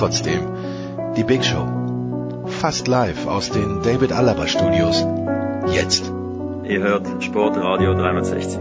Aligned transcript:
Trotzdem, 0.00 0.40
die 1.14 1.24
Big 1.24 1.44
Show. 1.44 2.46
Fast 2.46 2.88
live 2.88 3.26
aus 3.26 3.50
den 3.50 3.82
David 3.82 4.12
Alaba 4.12 4.46
Studios. 4.46 5.04
Jetzt. 5.74 6.10
Ihr 6.64 6.80
hört 6.80 7.22
Sportradio 7.22 7.92
360. 7.92 8.60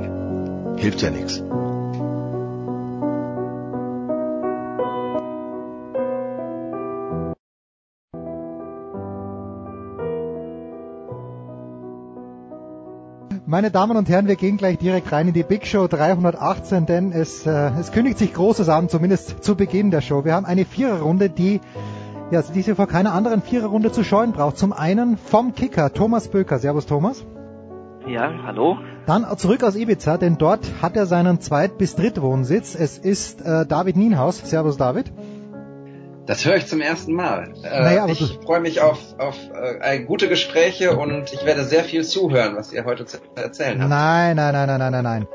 Hilft 0.75 1.01
ja 1.01 1.11
nichts. 1.11 1.41
Meine 13.49 13.71
Damen 13.71 13.97
und 13.97 14.07
Herren, 14.09 14.27
wir 14.27 14.35
gehen 14.35 14.57
gleich 14.57 14.77
direkt 14.77 15.11
rein 15.11 15.29
in 15.29 15.33
die 15.33 15.41
Big 15.41 15.65
Show 15.65 15.87
318, 15.87 16.85
denn 16.85 17.11
es, 17.11 17.47
äh, 17.47 17.71
es 17.79 17.91
kündigt 17.91 18.19
sich 18.19 18.31
Großes 18.31 18.69
an, 18.69 18.89
zumindest 18.89 19.43
zu 19.43 19.55
Beginn 19.55 19.89
der 19.89 20.01
Show. 20.01 20.23
Wir 20.23 20.35
haben 20.35 20.45
eine 20.45 20.65
Viererrunde, 20.65 21.31
die 21.31 21.59
ja, 22.29 22.43
die 22.43 22.61
sie 22.61 22.75
vor 22.75 22.85
keiner 22.85 23.11
anderen 23.11 23.41
Viererrunde 23.41 23.91
zu 23.91 24.03
scheuen 24.03 24.33
braucht. 24.33 24.59
Zum 24.59 24.71
einen 24.71 25.17
vom 25.17 25.55
Kicker 25.55 25.91
Thomas 25.91 26.27
Böker. 26.27 26.59
Servus 26.59 26.85
Thomas. 26.85 27.25
Ja, 28.05 28.31
hallo. 28.45 28.77
Dann 29.07 29.25
zurück 29.37 29.63
aus 29.63 29.75
Ibiza, 29.75 30.19
denn 30.19 30.37
dort 30.37 30.69
hat 30.83 30.95
er 30.95 31.07
seinen 31.07 31.41
Zweit- 31.41 31.79
bis 31.79 31.95
Drittwohnsitz. 31.95 32.75
Es 32.75 32.99
ist 32.99 33.41
äh, 33.41 33.65
David 33.65 33.97
Nienhaus. 33.97 34.47
Servus 34.47 34.77
David. 34.77 35.11
Das 36.29 36.45
höre 36.45 36.57
ich 36.57 36.67
zum 36.67 36.79
ersten 36.79 37.13
Mal. 37.13 37.53
Äh, 37.63 37.81
Naja, 37.81 38.05
ich 38.05 38.37
freue 38.45 38.59
mich 38.59 38.81
auf, 38.81 38.99
auf 39.17 39.35
äh, 39.81 39.97
gute 40.03 40.29
Gespräche 40.29 40.95
und 40.95 41.33
ich 41.33 41.43
werde 41.43 41.63
sehr 41.63 41.83
viel 41.83 42.03
zuhören, 42.03 42.55
was 42.55 42.71
ihr 42.71 42.85
heute 42.85 43.05
zu 43.05 43.17
erzählen 43.35 43.79
habt. 43.81 43.89
Nein, 43.89 44.35
nein, 44.35 44.53
nein, 44.53 44.67
nein, 44.67 44.79
nein, 44.79 45.03
nein, 45.03 45.27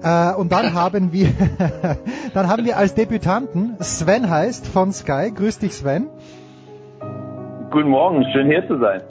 nein. 0.00 0.34
Äh, 0.34 0.38
und 0.38 0.52
dann 0.52 0.74
haben 0.74 1.12
wir, 1.12 1.30
dann 2.34 2.46
haben 2.46 2.64
wir 2.64 2.76
als 2.76 2.94
Debütanten 2.94 3.78
Sven 3.80 4.30
heißt 4.30 4.68
von 4.68 4.92
Sky. 4.92 5.32
Grüß 5.34 5.58
dich 5.58 5.74
Sven. 5.74 6.06
Guten 7.72 7.88
Morgen, 7.88 8.24
schön 8.32 8.46
hier 8.46 8.64
zu 8.68 8.78
sein. 8.78 9.02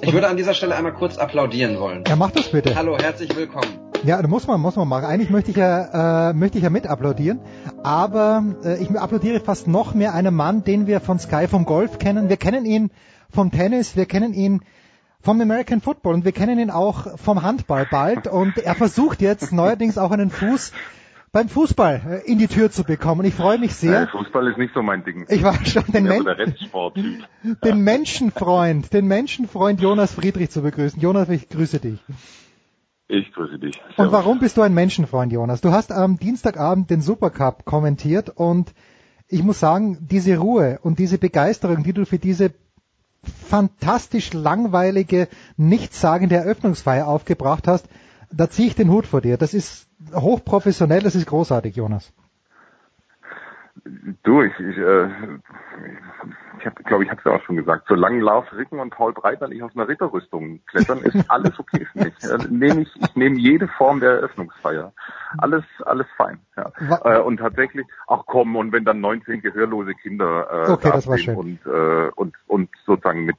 Ich 0.00 0.12
würde 0.12 0.26
an 0.26 0.36
dieser 0.36 0.52
Stelle 0.52 0.74
einmal 0.74 0.94
kurz 0.94 1.16
applaudieren 1.16 1.78
wollen. 1.78 2.02
Ja, 2.08 2.16
mach 2.16 2.32
das 2.32 2.50
bitte. 2.50 2.74
Hallo, 2.74 2.98
herzlich 2.98 3.36
willkommen. 3.36 3.85
Ja, 4.06 4.22
da 4.22 4.28
muss 4.28 4.46
man, 4.46 4.60
muss 4.60 4.76
man 4.76 4.86
machen. 4.86 5.04
Eigentlich 5.04 5.30
möchte 5.30 5.50
ich 5.50 5.56
ja, 5.56 6.30
äh, 6.30 6.32
möchte 6.32 6.58
ich 6.58 6.64
ja 6.64 6.70
mit 6.70 6.86
applaudieren, 6.86 7.40
aber 7.82 8.44
äh, 8.64 8.80
ich 8.80 8.88
applaudiere 8.90 9.40
fast 9.40 9.66
noch 9.66 9.94
mehr 9.94 10.14
einem 10.14 10.36
Mann, 10.36 10.62
den 10.62 10.86
wir 10.86 11.00
von 11.00 11.18
Sky 11.18 11.48
vom 11.48 11.64
Golf 11.64 11.98
kennen. 11.98 12.28
Wir 12.28 12.36
kennen 12.36 12.64
ihn 12.64 12.92
vom 13.30 13.50
Tennis, 13.50 13.96
wir 13.96 14.06
kennen 14.06 14.32
ihn 14.32 14.60
vom 15.22 15.40
American 15.40 15.80
Football 15.80 16.14
und 16.14 16.24
wir 16.24 16.30
kennen 16.30 16.60
ihn 16.60 16.70
auch 16.70 17.18
vom 17.18 17.42
Handball 17.42 17.88
bald 17.90 18.28
und 18.28 18.58
er 18.58 18.76
versucht 18.76 19.20
jetzt 19.20 19.52
neuerdings 19.52 19.98
auch 19.98 20.12
einen 20.12 20.30
Fuß 20.30 20.70
beim 21.32 21.48
Fußball 21.48 22.22
äh, 22.24 22.30
in 22.30 22.38
die 22.38 22.46
Tür 22.46 22.70
zu 22.70 22.84
bekommen. 22.84 23.22
Und 23.22 23.26
ich 23.26 23.34
freue 23.34 23.58
mich 23.58 23.74
sehr. 23.74 24.02
Äh, 24.02 24.06
Fußball 24.06 24.46
ist 24.46 24.56
nicht 24.58 24.72
so 24.72 24.82
mein 24.82 25.02
Ding. 25.02 25.26
Ich 25.28 25.42
war 25.42 25.54
schon 25.66 25.82
den, 25.88 26.06
Ja, 26.06 26.22
Men 26.22 26.24
den 27.64 27.80
Menschenfreund, 27.80 28.92
den 28.92 29.08
Menschenfreund 29.08 29.80
Jonas 29.80 30.14
Friedrich 30.14 30.50
zu 30.50 30.62
begrüßen. 30.62 31.00
Jonas, 31.00 31.28
ich 31.28 31.48
grüße 31.48 31.80
dich. 31.80 31.98
Ich 33.08 33.32
grüße 33.32 33.58
dich. 33.58 33.80
Und 33.82 33.96
Servus. 33.96 34.12
warum 34.12 34.38
bist 34.40 34.56
du 34.56 34.62
ein 34.62 34.74
Menschenfreund, 34.74 35.32
Jonas? 35.32 35.60
Du 35.60 35.70
hast 35.70 35.92
am 35.92 36.18
Dienstagabend 36.18 36.90
den 36.90 37.00
Supercup 37.00 37.64
kommentiert 37.64 38.30
und 38.30 38.74
ich 39.28 39.42
muss 39.42 39.60
sagen, 39.60 40.06
diese 40.10 40.38
Ruhe 40.38 40.78
und 40.82 40.98
diese 40.98 41.18
Begeisterung, 41.18 41.82
die 41.82 41.92
du 41.92 42.04
für 42.04 42.18
diese 42.18 42.52
fantastisch 43.48 44.32
langweilige, 44.32 45.28
nichtssagende 45.56 46.36
Eröffnungsfeier 46.36 47.06
aufgebracht 47.06 47.66
hast, 47.66 47.88
da 48.32 48.50
ziehe 48.50 48.68
ich 48.68 48.74
den 48.74 48.90
Hut 48.90 49.06
vor 49.06 49.20
dir. 49.20 49.36
Das 49.36 49.54
ist 49.54 49.88
hochprofessionell, 50.12 51.02
das 51.02 51.14
ist 51.14 51.26
großartig, 51.26 51.76
Jonas. 51.76 52.12
Du, 54.24 54.42
ich, 54.42 54.52
ich, 54.58 54.76
äh, 54.78 55.08
habe, 56.66 56.82
glaube 56.82 57.04
ich, 57.04 57.10
habe 57.10 57.18
es 57.18 57.24
ja 57.24 57.32
auch 57.32 57.42
schon 57.42 57.56
gesagt. 57.56 57.86
Solange 57.88 58.20
Lars 58.20 58.46
Ricken 58.52 58.78
und 58.80 58.90
Paul 58.90 59.12
Breitner 59.12 59.48
nicht 59.48 59.62
aus 59.62 59.74
einer 59.74 59.88
Ritterrüstung 59.88 60.60
klettern, 60.66 60.98
ist 60.98 61.24
alles 61.30 61.58
okay 61.58 61.86
für 61.92 62.04
mich. 62.04 62.14
Äh, 62.22 62.38
nehm 62.50 62.80
ich 62.80 62.94
ich 62.96 63.16
nehme 63.16 63.38
jede 63.38 63.68
Form 63.68 64.00
der 64.00 64.10
Eröffnungsfeier. 64.10 64.92
Alles, 65.38 65.64
alles 65.84 66.06
fein. 66.16 66.40
Ja. 66.56 66.70
Äh, 67.04 67.20
und 67.20 67.38
tatsächlich, 67.38 67.86
ach 68.06 68.22
komm, 68.26 68.56
und 68.56 68.72
wenn 68.72 68.84
dann 68.84 69.00
19 69.00 69.40
gehörlose 69.40 69.94
Kinder 69.94 70.46
äh, 70.50 70.70
Okay, 70.72 70.90
das 70.92 71.06
war 71.06 71.18
schön. 71.18 71.36
und 71.36 71.66
äh, 71.66 72.10
und 72.14 72.34
und 72.46 72.70
sozusagen 72.84 73.24
mit 73.24 73.36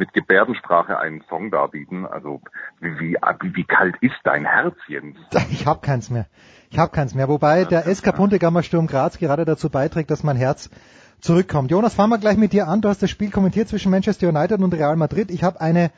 mit 0.00 0.12
Gebärdensprache 0.14 0.98
einen 0.98 1.22
Song 1.28 1.50
darbieten. 1.50 2.06
Also 2.06 2.40
wie, 2.80 2.98
wie, 2.98 3.16
wie, 3.40 3.56
wie 3.56 3.64
kalt 3.64 3.94
ist 4.00 4.16
dein 4.24 4.44
Herz, 4.44 4.74
Jens? 4.88 5.16
Ich 5.50 5.66
habe 5.66 5.80
keins 5.80 6.10
mehr. 6.10 6.26
Ich 6.70 6.78
habe 6.78 6.90
keins 6.90 7.14
mehr. 7.14 7.28
Wobei 7.28 7.64
der 7.64 7.82
SK 7.94 8.16
Puntegammer 8.16 8.62
Sturm 8.62 8.86
Graz 8.86 9.18
gerade 9.18 9.44
dazu 9.44 9.68
beiträgt, 9.68 10.10
dass 10.10 10.24
mein 10.24 10.36
Herz 10.36 10.70
zurückkommt. 11.20 11.70
Jonas, 11.70 11.94
fangen 11.94 12.10
wir 12.10 12.18
gleich 12.18 12.36
mit 12.36 12.52
dir 12.52 12.68
an. 12.68 12.80
Du 12.80 12.88
hast 12.88 13.02
das 13.02 13.10
Spiel 13.10 13.30
kommentiert 13.30 13.68
zwischen 13.68 13.90
Manchester 13.90 14.28
United 14.28 14.60
und 14.60 14.74
Real 14.74 14.96
Madrid. 14.96 15.30
Ich 15.30 15.42
habe 15.42 15.60
eine 15.60 15.90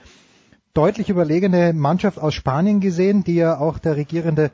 deutlich 0.75 1.11
überlegene 1.11 1.73
Mannschaft 1.73 2.19
aus 2.19 2.35
Spanien 2.35 2.81
gesehen, 2.81 3.25
die 3.25 3.37
ja 3.37 3.59
auch 3.59 3.79
der 3.79 3.97
regierende 3.97 4.51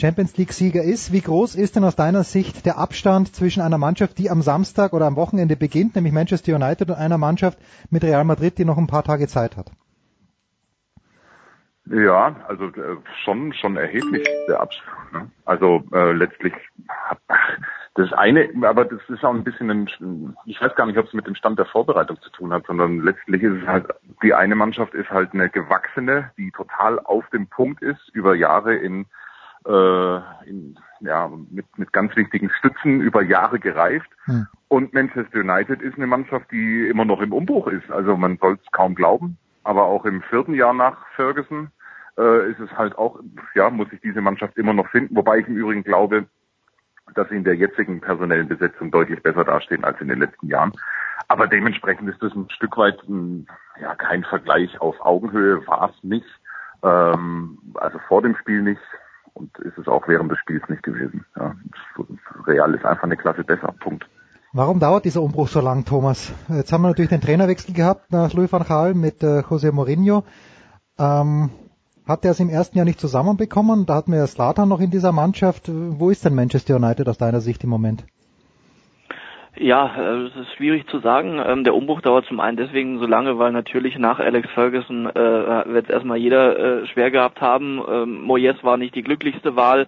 Champions 0.00 0.36
League 0.36 0.52
Sieger 0.52 0.82
ist. 0.82 1.12
Wie 1.12 1.20
groß 1.20 1.56
ist 1.56 1.76
denn 1.76 1.84
aus 1.84 1.96
deiner 1.96 2.24
Sicht 2.24 2.64
der 2.66 2.78
Abstand 2.78 3.34
zwischen 3.34 3.60
einer 3.62 3.78
Mannschaft, 3.78 4.18
die 4.18 4.30
am 4.30 4.42
Samstag 4.42 4.92
oder 4.92 5.06
am 5.06 5.16
Wochenende 5.16 5.56
beginnt, 5.56 5.96
nämlich 5.96 6.12
Manchester 6.12 6.54
United, 6.54 6.90
und 6.90 6.96
einer 6.96 7.18
Mannschaft 7.18 7.58
mit 7.90 8.04
Real 8.04 8.24
Madrid, 8.24 8.58
die 8.58 8.64
noch 8.64 8.78
ein 8.78 8.86
paar 8.86 9.02
Tage 9.02 9.26
Zeit 9.26 9.56
hat? 9.56 9.70
Ja, 11.90 12.36
also 12.46 12.66
äh, 12.66 12.96
schon 13.24 13.52
schon 13.54 13.76
erheblich 13.76 14.28
der 14.46 14.60
Abstand. 14.60 15.12
Ne? 15.12 15.30
Also 15.46 15.82
äh, 15.92 16.12
letztlich 16.12 16.52
das 17.94 18.12
eine, 18.12 18.48
aber 18.62 18.84
das 18.84 19.00
ist 19.08 19.24
auch 19.24 19.34
ein 19.34 19.44
bisschen 19.44 19.70
ein, 19.70 20.36
ich 20.44 20.60
weiß 20.60 20.74
gar 20.76 20.86
nicht, 20.86 20.98
ob 20.98 21.06
es 21.06 21.12
mit 21.12 21.26
dem 21.26 21.34
Stand 21.34 21.58
der 21.58 21.66
Vorbereitung 21.66 22.20
zu 22.20 22.30
tun 22.30 22.52
hat, 22.52 22.66
sondern 22.66 23.00
letztlich 23.00 23.42
ist 23.42 23.62
es 23.62 23.66
halt, 23.66 23.86
die 24.22 24.34
eine 24.34 24.54
Mannschaft 24.54 24.94
ist 24.94 25.10
halt 25.10 25.32
eine 25.32 25.48
gewachsene, 25.48 26.30
die 26.36 26.50
total 26.52 27.00
auf 27.00 27.28
dem 27.30 27.48
Punkt 27.48 27.82
ist, 27.82 28.08
über 28.12 28.34
Jahre 28.34 28.76
in, 28.76 29.06
äh, 29.66 30.16
in 30.48 30.78
ja, 31.00 31.30
mit, 31.50 31.66
mit 31.76 31.92
ganz 31.92 32.14
wichtigen 32.16 32.50
Stützen 32.50 33.00
über 33.00 33.22
Jahre 33.22 33.58
gereift. 33.58 34.10
Hm. 34.24 34.46
Und 34.68 34.92
Manchester 34.92 35.40
United 35.40 35.80
ist 35.80 35.96
eine 35.96 36.06
Mannschaft, 36.06 36.50
die 36.50 36.88
immer 36.88 37.04
noch 37.04 37.20
im 37.20 37.32
Umbruch 37.32 37.68
ist. 37.68 37.90
Also 37.90 38.16
man 38.16 38.38
soll 38.38 38.58
es 38.62 38.72
kaum 38.72 38.94
glauben. 38.94 39.38
Aber 39.64 39.84
auch 39.84 40.04
im 40.04 40.22
vierten 40.22 40.54
Jahr 40.54 40.72
nach 40.72 41.06
Ferguson 41.14 41.70
äh, 42.18 42.50
ist 42.50 42.60
es 42.60 42.70
halt 42.72 42.96
auch, 42.96 43.20
ja, 43.54 43.70
muss 43.70 43.90
sich 43.90 44.00
diese 44.00 44.20
Mannschaft 44.20 44.56
immer 44.56 44.72
noch 44.72 44.88
finden. 44.88 45.16
Wobei 45.16 45.38
ich 45.38 45.48
im 45.48 45.56
Übrigen 45.56 45.84
glaube, 45.84 46.26
dass 47.14 47.28
sie 47.28 47.36
in 47.36 47.44
der 47.44 47.56
jetzigen 47.56 48.00
personellen 48.00 48.48
Besetzung 48.48 48.90
deutlich 48.90 49.22
besser 49.22 49.44
dastehen 49.44 49.84
als 49.84 50.00
in 50.00 50.08
den 50.08 50.18
letzten 50.18 50.48
Jahren. 50.48 50.72
Aber 51.28 51.46
dementsprechend 51.46 52.08
ist 52.08 52.22
das 52.22 52.34
ein 52.34 52.48
Stück 52.50 52.76
weit 52.76 53.02
ein, 53.08 53.46
ja 53.80 53.94
kein 53.94 54.24
Vergleich 54.24 54.80
auf 54.80 55.00
Augenhöhe, 55.00 55.66
war 55.66 55.90
es 55.90 56.04
nicht. 56.04 56.26
Ähm, 56.82 57.58
also 57.74 57.98
vor 58.08 58.22
dem 58.22 58.36
Spiel 58.36 58.62
nicht 58.62 58.80
und 59.34 59.56
ist 59.58 59.78
es 59.78 59.88
auch 59.88 60.06
während 60.08 60.30
des 60.30 60.38
Spiels 60.38 60.68
nicht 60.68 60.82
gewesen. 60.82 61.24
Ja, 61.36 61.54
Real 62.46 62.74
ist 62.74 62.84
einfach 62.84 63.04
eine 63.04 63.16
Klasse 63.16 63.44
besser. 63.44 63.74
Punkt. 63.80 64.06
Warum 64.52 64.80
dauert 64.80 65.04
dieser 65.04 65.22
Umbruch 65.22 65.48
so 65.48 65.60
lang, 65.60 65.84
Thomas? 65.84 66.32
Jetzt 66.48 66.72
haben 66.72 66.82
wir 66.82 66.88
natürlich 66.88 67.10
den 67.10 67.20
Trainerwechsel 67.20 67.74
gehabt 67.74 68.10
nach 68.10 68.32
Louis 68.32 68.50
van 68.50 68.64
Gaal 68.64 68.94
mit 68.94 69.22
äh, 69.22 69.40
José 69.40 69.72
Mourinho. 69.72 70.24
Ähm, 70.98 71.50
hat 72.08 72.24
er 72.24 72.30
es 72.32 72.40
im 72.40 72.48
ersten 72.48 72.78
Jahr 72.78 72.86
nicht 72.86 72.98
zusammenbekommen? 72.98 73.86
Da 73.86 73.94
hatten 73.94 74.12
wir 74.12 74.18
ja 74.18 74.26
Slatan 74.26 74.68
noch 74.68 74.80
in 74.80 74.90
dieser 74.90 75.12
Mannschaft. 75.12 75.68
Wo 75.68 76.10
ist 76.10 76.24
denn 76.24 76.34
Manchester 76.34 76.76
United 76.76 77.06
aus 77.08 77.18
deiner 77.18 77.40
Sicht 77.40 77.62
im 77.62 77.70
Moment? 77.70 78.04
Ja, 79.56 79.94
äh, 79.96 80.26
es 80.26 80.36
ist 80.36 80.52
schwierig 80.56 80.86
zu 80.88 81.00
sagen. 81.00 81.40
Ähm, 81.44 81.64
der 81.64 81.74
Umbruch 81.74 82.00
dauert 82.00 82.26
zum 82.26 82.40
einen 82.40 82.56
deswegen 82.56 82.98
so 82.98 83.06
lange, 83.06 83.38
weil 83.38 83.52
natürlich 83.52 83.98
nach 83.98 84.20
Alex 84.20 84.48
Ferguson 84.50 85.06
äh, 85.06 85.14
wird 85.14 85.86
es 85.86 85.90
erstmal 85.90 86.16
jeder 86.16 86.58
äh, 86.82 86.86
schwer 86.86 87.10
gehabt 87.10 87.40
haben. 87.40 87.82
Ähm, 87.88 88.22
Moyes 88.22 88.62
war 88.62 88.76
nicht 88.76 88.94
die 88.94 89.02
glücklichste 89.02 89.56
Wahl. 89.56 89.86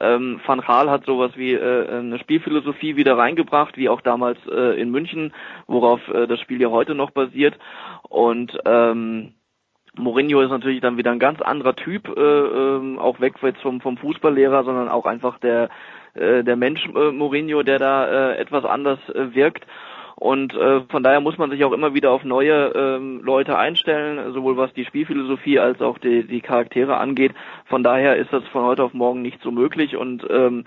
Ähm, 0.00 0.40
Van 0.46 0.62
Gaal 0.62 0.90
hat 0.90 1.04
sowas 1.04 1.32
wie 1.36 1.52
äh, 1.52 1.88
eine 1.88 2.18
Spielphilosophie 2.18 2.96
wieder 2.96 3.18
reingebracht, 3.18 3.76
wie 3.76 3.90
auch 3.90 4.00
damals 4.00 4.38
äh, 4.50 4.80
in 4.80 4.90
München, 4.90 5.34
worauf 5.66 6.00
äh, 6.08 6.26
das 6.26 6.40
Spiel 6.40 6.60
ja 6.60 6.70
heute 6.70 6.94
noch 6.94 7.10
basiert. 7.10 7.58
Und 8.08 8.56
ähm, 8.64 9.34
Mourinho 10.00 10.40
ist 10.40 10.50
natürlich 10.50 10.80
dann 10.80 10.96
wieder 10.96 11.12
ein 11.12 11.18
ganz 11.18 11.40
anderer 11.40 11.76
Typ, 11.76 12.08
äh, 12.08 12.20
äh, 12.20 12.98
auch 12.98 13.20
weg 13.20 13.34
jetzt 13.42 13.62
vom, 13.62 13.80
vom 13.80 13.96
Fußballlehrer, 13.96 14.64
sondern 14.64 14.88
auch 14.88 15.06
einfach 15.06 15.38
der 15.38 15.68
äh, 16.14 16.42
der 16.42 16.56
Mensch 16.56 16.86
äh, 16.86 17.12
Mourinho, 17.12 17.62
der 17.62 17.78
da 17.78 18.32
äh, 18.32 18.36
etwas 18.38 18.64
anders 18.64 18.98
äh, 19.10 19.34
wirkt. 19.34 19.66
Und 20.16 20.52
äh, 20.54 20.82
von 20.90 21.02
daher 21.02 21.20
muss 21.20 21.38
man 21.38 21.50
sich 21.50 21.64
auch 21.64 21.72
immer 21.72 21.94
wieder 21.94 22.10
auf 22.10 22.24
neue 22.24 22.72
ähm, 22.74 23.22
Leute 23.24 23.56
einstellen, 23.56 24.34
sowohl 24.34 24.58
was 24.58 24.70
die 24.74 24.84
Spielphilosophie 24.84 25.58
als 25.58 25.80
auch 25.80 25.96
die, 25.96 26.26
die 26.26 26.42
Charaktere 26.42 26.98
angeht. 26.98 27.32
Von 27.64 27.82
daher 27.82 28.16
ist 28.16 28.30
das 28.30 28.46
von 28.48 28.64
heute 28.64 28.84
auf 28.84 28.92
morgen 28.92 29.22
nicht 29.22 29.40
so 29.42 29.50
möglich 29.50 29.96
und 29.96 30.26
ähm, 30.28 30.64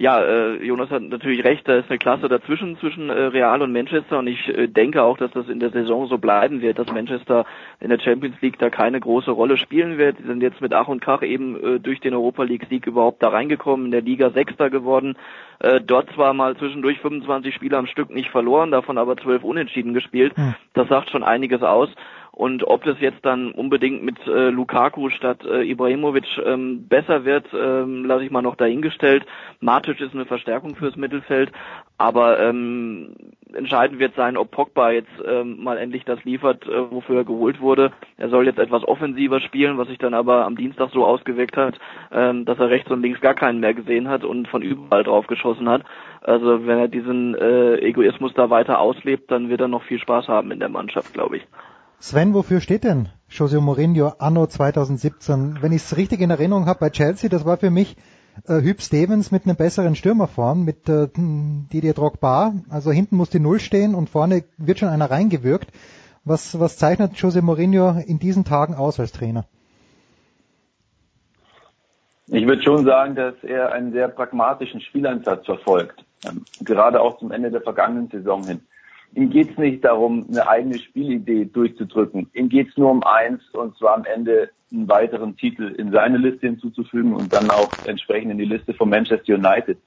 ja, 0.00 0.22
äh, 0.22 0.64
Jonas 0.64 0.90
hat 0.90 1.02
natürlich 1.02 1.42
recht, 1.42 1.66
da 1.66 1.74
ist 1.74 1.90
eine 1.90 1.98
Klasse 1.98 2.28
dazwischen 2.28 2.78
zwischen 2.78 3.10
äh, 3.10 3.14
Real 3.14 3.60
und 3.62 3.72
Manchester 3.72 4.20
und 4.20 4.28
ich 4.28 4.46
äh, 4.46 4.68
denke 4.68 5.02
auch, 5.02 5.18
dass 5.18 5.32
das 5.32 5.48
in 5.48 5.58
der 5.58 5.70
Saison 5.70 6.06
so 6.06 6.18
bleiben 6.18 6.62
wird, 6.62 6.78
dass 6.78 6.86
Manchester 6.92 7.44
in 7.80 7.90
der 7.90 7.98
Champions 7.98 8.40
League 8.40 8.60
da 8.60 8.70
keine 8.70 9.00
große 9.00 9.32
Rolle 9.32 9.56
spielen 9.56 9.98
wird. 9.98 10.20
Die 10.20 10.22
sind 10.22 10.40
jetzt 10.40 10.60
mit 10.60 10.72
Ach 10.72 10.86
und 10.86 11.00
Krach 11.00 11.22
eben 11.22 11.56
äh, 11.56 11.80
durch 11.80 11.98
den 11.98 12.14
Europa 12.14 12.44
League 12.44 12.66
Sieg 12.70 12.86
überhaupt 12.86 13.24
da 13.24 13.30
reingekommen, 13.30 13.86
in 13.86 13.90
der 13.90 14.02
Liga 14.02 14.30
Sechster 14.30 14.70
geworden. 14.70 15.16
Äh, 15.58 15.80
dort 15.80 16.08
zwar 16.14 16.32
mal 16.32 16.56
zwischendurch 16.56 17.00
25 17.00 17.52
Spiele 17.52 17.76
am 17.76 17.88
Stück 17.88 18.10
nicht 18.10 18.30
verloren, 18.30 18.70
davon 18.70 18.98
aber 18.98 19.16
12 19.16 19.42
unentschieden 19.42 19.94
gespielt. 19.94 20.32
Hm. 20.36 20.54
Das 20.74 20.86
sagt 20.86 21.10
schon 21.10 21.24
einiges 21.24 21.64
aus. 21.64 21.88
Und 22.38 22.62
ob 22.62 22.84
das 22.84 23.00
jetzt 23.00 23.26
dann 23.26 23.50
unbedingt 23.50 24.04
mit 24.04 24.16
äh, 24.28 24.50
Lukaku 24.50 25.10
statt 25.10 25.44
äh, 25.44 25.68
Ibrahimovic 25.68 26.38
ähm, 26.46 26.86
besser 26.86 27.24
wird, 27.24 27.46
ähm, 27.52 28.04
lasse 28.04 28.22
ich 28.22 28.30
mal 28.30 28.42
noch 28.42 28.54
dahingestellt. 28.54 29.26
Matic 29.58 30.00
ist 30.00 30.14
eine 30.14 30.24
Verstärkung 30.24 30.76
fürs 30.76 30.94
Mittelfeld, 30.94 31.50
aber 31.96 32.38
ähm, 32.38 33.16
entscheidend 33.52 33.98
wird 33.98 34.14
sein, 34.14 34.36
ob 34.36 34.52
Pogba 34.52 34.92
jetzt 34.92 35.10
ähm, 35.26 35.64
mal 35.64 35.78
endlich 35.78 36.04
das 36.04 36.22
liefert, 36.22 36.64
äh, 36.68 36.92
wofür 36.92 37.16
er 37.16 37.24
geholt 37.24 37.60
wurde. 37.60 37.90
Er 38.18 38.28
soll 38.28 38.46
jetzt 38.46 38.60
etwas 38.60 38.86
offensiver 38.86 39.40
spielen, 39.40 39.76
was 39.76 39.88
sich 39.88 39.98
dann 39.98 40.14
aber 40.14 40.44
am 40.44 40.56
Dienstag 40.56 40.90
so 40.92 41.04
ausgewirkt 41.04 41.56
hat, 41.56 41.80
ähm, 42.12 42.44
dass 42.44 42.60
er 42.60 42.70
rechts 42.70 42.88
und 42.92 43.02
links 43.02 43.20
gar 43.20 43.34
keinen 43.34 43.58
mehr 43.58 43.74
gesehen 43.74 44.06
hat 44.06 44.22
und 44.22 44.46
von 44.46 44.62
überall 44.62 45.02
drauf 45.02 45.26
geschossen 45.26 45.68
hat. 45.68 45.82
Also 46.20 46.68
wenn 46.68 46.78
er 46.78 46.86
diesen 46.86 47.34
äh, 47.34 47.78
Egoismus 47.80 48.32
da 48.34 48.48
weiter 48.48 48.78
auslebt, 48.78 49.28
dann 49.28 49.48
wird 49.48 49.60
er 49.60 49.66
noch 49.66 49.82
viel 49.82 49.98
Spaß 49.98 50.28
haben 50.28 50.52
in 50.52 50.60
der 50.60 50.68
Mannschaft, 50.68 51.12
glaube 51.14 51.38
ich. 51.38 51.42
Sven, 52.00 52.32
wofür 52.32 52.60
steht 52.60 52.84
denn 52.84 53.08
José 53.28 53.60
Mourinho 53.60 54.12
anno 54.18 54.46
2017? 54.46 55.58
Wenn 55.60 55.72
ich 55.72 55.82
es 55.82 55.96
richtig 55.96 56.20
in 56.20 56.30
Erinnerung 56.30 56.66
habe 56.66 56.78
bei 56.78 56.90
Chelsea, 56.90 57.28
das 57.28 57.44
war 57.44 57.56
für 57.56 57.70
mich 57.70 57.96
äh, 58.46 58.60
Hüb 58.60 58.80
Stevens 58.80 59.32
mit 59.32 59.44
einem 59.44 59.56
besseren 59.56 59.96
Stürmer 59.96 60.28
vorn, 60.28 60.62
mit 60.62 60.88
äh, 60.88 61.08
Didier 61.16 61.94
Drogba. 61.94 62.54
Also 62.70 62.92
hinten 62.92 63.16
muss 63.16 63.30
die 63.30 63.40
Null 63.40 63.58
stehen 63.58 63.96
und 63.96 64.08
vorne 64.10 64.44
wird 64.58 64.78
schon 64.78 64.90
einer 64.90 65.10
reingewirkt. 65.10 65.72
Was, 66.24 66.60
was 66.60 66.76
zeichnet 66.76 67.14
José 67.14 67.42
Mourinho 67.42 67.98
in 68.06 68.20
diesen 68.20 68.44
Tagen 68.44 68.74
aus 68.74 69.00
als 69.00 69.10
Trainer? 69.10 69.46
Ich 72.28 72.46
würde 72.46 72.62
schon 72.62 72.84
sagen, 72.84 73.16
dass 73.16 73.34
er 73.42 73.72
einen 73.72 73.90
sehr 73.90 74.06
pragmatischen 74.06 74.80
Spielansatz 74.82 75.46
verfolgt. 75.46 76.04
Ähm, 76.24 76.44
gerade 76.60 77.00
auch 77.00 77.18
zum 77.18 77.32
Ende 77.32 77.50
der 77.50 77.62
vergangenen 77.62 78.08
Saison 78.08 78.44
hin. 78.44 78.60
Ihm 79.14 79.30
geht 79.30 79.50
es 79.52 79.58
nicht 79.58 79.84
darum, 79.84 80.26
eine 80.28 80.46
eigene 80.46 80.78
Spielidee 80.78 81.46
durchzudrücken. 81.46 82.28
Ihm 82.34 82.48
geht 82.48 82.68
es 82.68 82.76
nur 82.76 82.90
um 82.90 83.02
eins, 83.02 83.42
und 83.52 83.76
zwar 83.76 83.94
am 83.94 84.04
Ende 84.04 84.50
einen 84.70 84.88
weiteren 84.88 85.36
Titel 85.36 85.74
in 85.78 85.92
seine 85.92 86.18
Liste 86.18 86.46
hinzuzufügen 86.46 87.14
und 87.14 87.32
dann 87.32 87.50
auch 87.50 87.74
entsprechend 87.84 88.32
in 88.32 88.38
die 88.38 88.44
Liste 88.44 88.74
von 88.74 88.90
Manchester 88.90 89.34
United. 89.34 89.78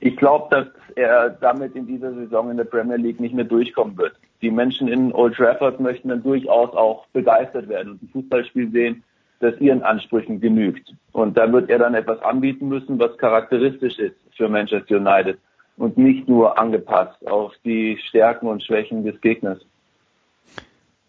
Ich 0.00 0.16
glaube, 0.16 0.48
dass 0.50 0.66
er 0.96 1.30
damit 1.30 1.74
in 1.74 1.86
dieser 1.86 2.12
Saison 2.14 2.50
in 2.50 2.56
der 2.56 2.64
Premier 2.64 2.96
League 2.96 3.20
nicht 3.20 3.34
mehr 3.34 3.44
durchkommen 3.44 3.96
wird. 3.96 4.14
Die 4.42 4.50
Menschen 4.50 4.88
in 4.88 5.12
Old 5.12 5.34
Trafford 5.34 5.80
möchten 5.80 6.08
dann 6.08 6.22
durchaus 6.22 6.72
auch 6.74 7.06
begeistert 7.08 7.68
werden 7.68 7.92
und 7.92 8.02
ein 8.02 8.08
Fußballspiel 8.08 8.70
sehen, 8.70 9.02
das 9.40 9.58
ihren 9.60 9.82
Ansprüchen 9.82 10.40
genügt. 10.40 10.92
Und 11.12 11.36
da 11.36 11.50
wird 11.52 11.70
er 11.70 11.78
dann 11.78 11.94
etwas 11.94 12.20
anbieten 12.22 12.68
müssen, 12.68 12.98
was 12.98 13.16
charakteristisch 13.18 13.98
ist 13.98 14.16
für 14.36 14.48
Manchester 14.48 14.96
United 14.96 15.38
und 15.78 15.96
nicht 15.96 16.28
nur 16.28 16.58
angepasst 16.58 17.26
auf 17.26 17.52
die 17.64 17.98
Stärken 18.08 18.48
und 18.48 18.62
Schwächen 18.62 19.04
des 19.04 19.20
Gegners. 19.20 19.58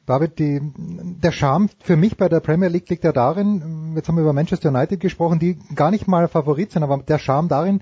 David, 0.05 0.39
die, 0.39 0.59
der 1.21 1.31
Charme 1.31 1.69
für 1.83 1.95
mich 1.95 2.17
bei 2.17 2.29
der 2.29 2.39
Premier 2.39 2.69
League 2.69 2.89
liegt 2.89 3.03
ja 3.03 3.11
darin, 3.11 3.93
jetzt 3.95 4.07
haben 4.07 4.15
wir 4.15 4.23
über 4.23 4.33
Manchester 4.33 4.69
United 4.69 4.99
gesprochen, 4.99 5.37
die 5.37 5.59
gar 5.75 5.91
nicht 5.91 6.07
mal 6.07 6.27
Favorit 6.27 6.71
sind, 6.71 6.81
aber 6.81 6.97
der 7.07 7.19
Charme 7.19 7.47
darin 7.47 7.81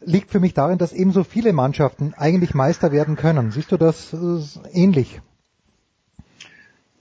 liegt 0.00 0.30
für 0.30 0.38
mich 0.38 0.54
darin, 0.54 0.78
dass 0.78 0.92
eben 0.92 1.10
so 1.10 1.24
viele 1.24 1.52
Mannschaften 1.52 2.14
eigentlich 2.16 2.54
Meister 2.54 2.92
werden 2.92 3.16
können. 3.16 3.50
Siehst 3.50 3.72
du 3.72 3.76
das 3.76 4.12
äh, 4.12 4.68
ähnlich? 4.72 5.20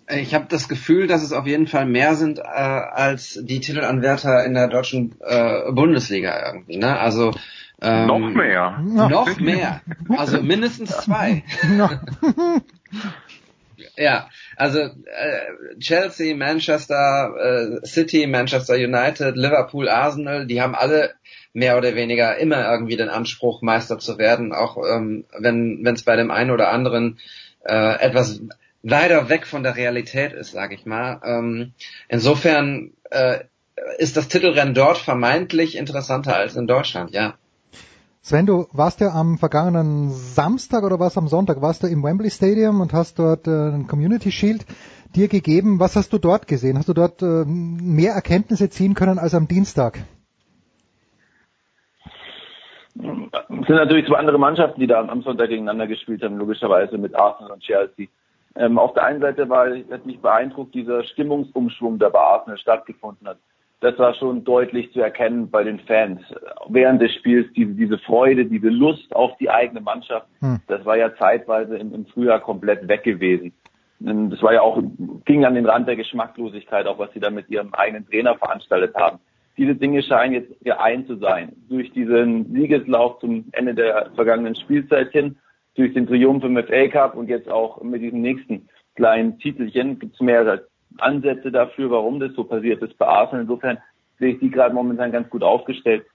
Ich 0.09 0.33
habe 0.33 0.45
das 0.49 0.69
Gefühl, 0.69 1.07
dass 1.07 1.21
es 1.21 1.33
auf 1.33 1.45
jeden 1.45 1.67
Fall 1.67 1.85
mehr 1.85 2.15
sind 2.15 2.39
äh, 2.39 2.41
als 2.41 3.39
die 3.43 3.59
Titelanwärter 3.59 4.45
in 4.45 4.53
der 4.53 4.69
deutschen 4.69 5.15
äh, 5.19 5.71
Bundesliga 5.71 6.51
irgendwie. 6.51 6.77
Ne? 6.77 6.97
Also 6.97 7.33
ähm, 7.81 8.07
noch 8.07 8.19
mehr. 8.19 8.79
Noch 8.83 9.39
mehr. 9.39 9.81
Also 10.09 10.41
mindestens 10.41 10.89
zwei. 10.97 11.43
ja, 13.95 14.29
also 14.55 14.79
äh, 14.79 15.77
Chelsea, 15.79 16.35
Manchester 16.35 17.79
äh, 17.83 17.85
City, 17.85 18.25
Manchester 18.25 18.75
United, 18.75 19.35
Liverpool, 19.35 19.89
Arsenal, 19.89 20.47
die 20.47 20.61
haben 20.61 20.75
alle 20.75 21.13
mehr 21.53 21.77
oder 21.77 21.95
weniger 21.95 22.37
immer 22.37 22.69
irgendwie 22.69 22.97
den 22.97 23.09
Anspruch, 23.09 23.61
Meister 23.61 23.99
zu 23.99 24.17
werden, 24.17 24.53
auch 24.53 24.77
ähm, 24.77 25.25
wenn 25.37 25.85
es 25.85 26.03
bei 26.03 26.15
dem 26.15 26.31
einen 26.31 26.51
oder 26.51 26.71
anderen 26.71 27.19
äh, 27.63 27.99
etwas 27.99 28.41
weiter 28.83 29.29
weg 29.29 29.45
von 29.45 29.63
der 29.63 29.75
Realität 29.75 30.33
ist, 30.33 30.51
sage 30.51 30.75
ich 30.75 30.85
mal. 30.85 31.19
Ähm, 31.23 31.73
insofern 32.09 32.91
äh, 33.09 33.39
ist 33.97 34.17
das 34.17 34.27
Titelrennen 34.27 34.73
dort 34.73 34.97
vermeintlich 34.97 35.75
interessanter 35.75 36.35
als 36.35 36.55
in 36.55 36.67
Deutschland, 36.67 37.11
ja. 37.11 37.35
Sven, 38.27 38.45
du 38.45 38.67
warst 38.73 38.99
ja 38.99 39.13
am 39.13 39.37
vergangenen 39.37 40.09
Samstag 40.09 40.83
oder 40.83 40.99
was 40.99 41.17
am 41.17 41.29
Sonntag, 41.29 41.61
warst 41.61 41.83
du 41.83 41.87
im 41.87 42.03
Wembley 42.03 42.29
Stadium 42.29 42.81
und 42.81 42.91
hast 42.91 43.19
dort 43.19 43.47
äh, 43.47 43.69
ein 43.69 43.87
Community 43.87 44.31
Shield 44.31 44.65
dir 45.15 45.29
gegeben. 45.29 45.79
Was 45.79 45.95
hast 45.95 46.11
du 46.11 46.17
dort 46.17 46.45
gesehen? 46.45 46.77
Hast 46.77 46.89
du 46.89 46.93
dort 46.93 47.21
äh, 47.21 47.45
mehr 47.45 48.11
Erkenntnisse 48.11 48.69
ziehen 48.69 48.95
können 48.95 49.17
als 49.17 49.33
am 49.33 49.47
Dienstag? 49.47 49.99
Es 52.95 53.01
sind 53.01 53.69
natürlich 53.69 54.07
zwei 54.07 54.17
andere 54.17 54.37
Mannschaften, 54.37 54.81
die 54.81 54.87
da 54.87 55.07
am 55.07 55.21
Sonntag 55.21 55.47
gegeneinander 55.47 55.87
gespielt 55.87 56.21
haben, 56.21 56.35
logischerweise 56.35 56.97
mit 56.97 57.15
Arsenal 57.15 57.53
und 57.53 57.63
Chelsea. 57.63 58.07
Ähm, 58.57 58.77
auf 58.77 58.93
der 58.93 59.05
einen 59.05 59.21
Seite 59.21 59.47
war, 59.47 59.67
hat 59.69 60.05
mich 60.05 60.19
beeindruckt, 60.19 60.75
dieser 60.75 61.05
Stimmungsumschwung, 61.05 61.97
der 61.97 62.09
bei 62.09 62.19
Arsenal 62.19 62.57
stattgefunden 62.57 63.25
hat 63.25 63.37
das 63.79 63.97
war 63.99 64.15
schon 64.15 64.43
deutlich 64.43 64.91
zu 64.91 65.01
erkennen 65.01 65.49
bei 65.49 65.63
den 65.63 65.79
Fans. 65.81 66.21
Während 66.67 67.01
des 67.01 67.13
Spiels 67.13 67.47
diese, 67.53 67.73
diese 67.73 67.97
Freude, 67.99 68.45
diese 68.45 68.69
Lust 68.69 69.15
auf 69.15 69.37
die 69.37 69.49
eigene 69.49 69.81
Mannschaft, 69.81 70.27
hm. 70.39 70.59
das 70.67 70.83
war 70.85 70.97
ja 70.97 71.15
zeitweise 71.15 71.77
im, 71.77 71.93
im, 71.93 72.05
Frühjahr 72.07 72.39
komplett 72.39 72.87
weg 72.87 73.03
gewesen. 73.03 73.53
Das 73.99 74.41
war 74.41 74.53
ja 74.53 74.61
auch, 74.61 74.81
ging 75.25 75.45
an 75.45 75.55
den 75.55 75.65
Rand 75.65 75.87
der 75.87 75.95
Geschmacklosigkeit, 75.95 76.85
auch 76.85 76.99
was 76.99 77.11
sie 77.13 77.19
da 77.19 77.29
mit 77.29 77.49
ihrem 77.49 77.73
eigenen 77.73 78.07
Trainer 78.07 78.35
veranstaltet 78.35 78.95
haben. 78.95 79.19
Diese 79.57 79.75
Dinge 79.75 80.03
scheinen 80.03 80.33
jetzt 80.33 80.53
geeint 80.63 81.07
zu 81.07 81.15
sein. 81.17 81.53
Durch 81.67 81.91
diesen 81.91 82.51
Siegeslauf 82.53 83.19
zum 83.19 83.45
Ende 83.53 83.73
der 83.73 84.11
vergangenen 84.13 84.55
Spielzeit 84.55 85.11
hin, 85.11 85.37
durch 85.75 85.93
den 85.93 86.05
Triumph 86.05 86.43
im 86.43 86.63
FA 86.63 86.87
Cup 86.89 87.15
und 87.15 87.27
jetzt 87.27 87.49
auch 87.49 87.81
mit 87.81 88.01
diesem 88.01 88.21
nächsten 88.21 88.67
kleinen 88.95 89.37
Titelchen 89.39 89.99
gibt 89.99 90.15
es 90.15 90.21
mehrere 90.21 90.67
Ansätze 90.97 91.51
dafür, 91.51 91.91
warum 91.91 92.19
das 92.19 92.33
so 92.33 92.43
passiert 92.43 92.81
ist 92.81 92.97
bei 92.97 93.07
Arsenal. 93.07 93.41
Insofern 93.41 93.77
sehe 94.19 94.33
ich 94.33 94.39
die 94.39 94.49
gerade 94.49 94.73
momentan 94.73 95.11
ganz 95.11 95.29
gut 95.29 95.43
aufgestellt. 95.43 96.05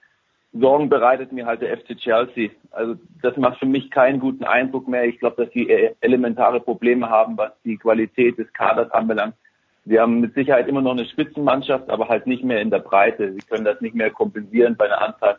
Sorgen 0.53 0.89
bereitet 0.89 1.31
mir 1.31 1.45
halt 1.45 1.61
der 1.61 1.75
FC 1.77 1.97
Chelsea. 1.97 2.49
Also 2.71 2.95
das 3.21 3.35
macht 3.37 3.59
für 3.59 3.65
mich 3.65 3.89
keinen 3.89 4.19
guten 4.19 4.43
Eindruck 4.43 4.87
mehr. 4.87 5.05
Ich 5.05 5.19
glaube, 5.19 5.43
dass 5.43 5.53
sie 5.53 5.67
elementare 6.01 6.59
Probleme 6.59 7.09
haben, 7.09 7.37
was 7.37 7.51
die 7.63 7.77
Qualität 7.77 8.37
des 8.37 8.51
Kaders 8.53 8.91
anbelangt. 8.91 9.35
Sie 9.85 9.99
haben 9.99 10.21
mit 10.21 10.33
Sicherheit 10.35 10.67
immer 10.67 10.81
noch 10.81 10.91
eine 10.91 11.05
Spitzenmannschaft, 11.05 11.89
aber 11.89 12.07
halt 12.07 12.27
nicht 12.27 12.43
mehr 12.43 12.61
in 12.61 12.69
der 12.69 12.79
Breite. 12.79 13.33
Sie 13.33 13.39
können 13.39 13.65
das 13.65 13.81
nicht 13.81 13.95
mehr 13.95 14.11
kompensieren 14.11 14.77
bei 14.77 14.85
einer 14.85 15.01
Anzahl 15.01 15.37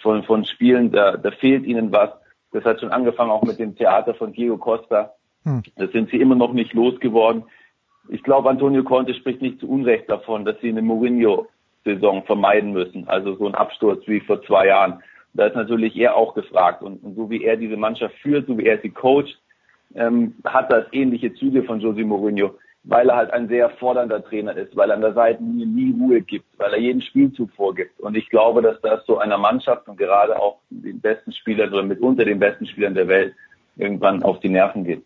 von, 0.00 0.22
von 0.22 0.44
Spielen. 0.44 0.92
Da, 0.92 1.16
da 1.16 1.32
fehlt 1.32 1.64
ihnen 1.64 1.92
was. 1.92 2.10
Das 2.52 2.64
hat 2.64 2.80
schon 2.80 2.90
angefangen 2.90 3.30
auch 3.30 3.42
mit 3.42 3.58
dem 3.58 3.76
Theater 3.76 4.14
von 4.14 4.32
Diego 4.32 4.56
Costa. 4.56 5.12
Hm. 5.42 5.62
Das 5.76 5.90
sind 5.90 6.10
sie 6.10 6.20
immer 6.20 6.36
noch 6.36 6.52
nicht 6.52 6.72
losgeworden 6.72 7.42
ich 8.08 8.22
glaube, 8.22 8.50
Antonio 8.50 8.82
Conte 8.84 9.14
spricht 9.14 9.42
nicht 9.42 9.60
zu 9.60 9.68
Unrecht 9.68 10.08
davon, 10.08 10.44
dass 10.44 10.60
sie 10.60 10.68
eine 10.68 10.82
Mourinho-Saison 10.82 12.24
vermeiden 12.24 12.72
müssen. 12.72 13.08
Also 13.08 13.34
so 13.36 13.46
ein 13.46 13.54
Absturz 13.54 14.06
wie 14.06 14.20
vor 14.20 14.42
zwei 14.42 14.66
Jahren. 14.66 15.02
Da 15.32 15.46
ist 15.46 15.56
natürlich 15.56 15.96
er 15.96 16.16
auch 16.16 16.34
gefragt. 16.34 16.82
Und, 16.82 17.02
und 17.02 17.16
so 17.16 17.30
wie 17.30 17.44
er 17.44 17.56
diese 17.56 17.76
Mannschaft 17.76 18.14
führt, 18.16 18.46
so 18.46 18.56
wie 18.58 18.66
er 18.66 18.78
sie 18.80 18.90
coacht, 18.90 19.40
ähm, 19.94 20.34
hat 20.44 20.72
das 20.72 20.86
ähnliche 20.92 21.32
Züge 21.34 21.62
von 21.62 21.80
Jose 21.80 22.04
Mourinho, 22.04 22.54
weil 22.84 23.08
er 23.08 23.16
halt 23.16 23.32
ein 23.32 23.48
sehr 23.48 23.70
fordernder 23.70 24.22
Trainer 24.22 24.56
ist, 24.56 24.76
weil 24.76 24.90
er 24.90 24.96
an 24.96 25.02
der 25.02 25.14
Seitenlinie 25.14 25.66
nie 25.66 25.94
Ruhe 25.98 26.20
gibt, 26.20 26.46
weil 26.58 26.72
er 26.72 26.78
jeden 26.78 27.00
Spielzug 27.00 27.50
vorgibt. 27.52 27.98
Und 28.00 28.16
ich 28.16 28.28
glaube, 28.28 28.60
dass 28.60 28.80
das 28.82 29.04
so 29.06 29.18
einer 29.18 29.38
Mannschaft 29.38 29.88
und 29.88 29.96
gerade 29.96 30.38
auch 30.40 30.58
den 30.70 31.00
besten 31.00 31.32
Spielern 31.32 31.72
oder 31.72 31.82
mitunter 31.82 32.24
den 32.24 32.38
besten 32.38 32.66
Spielern 32.66 32.94
der 32.94 33.08
Welt 33.08 33.34
irgendwann 33.76 34.22
auf 34.22 34.40
die 34.40 34.50
Nerven 34.50 34.84
geht. 34.84 35.04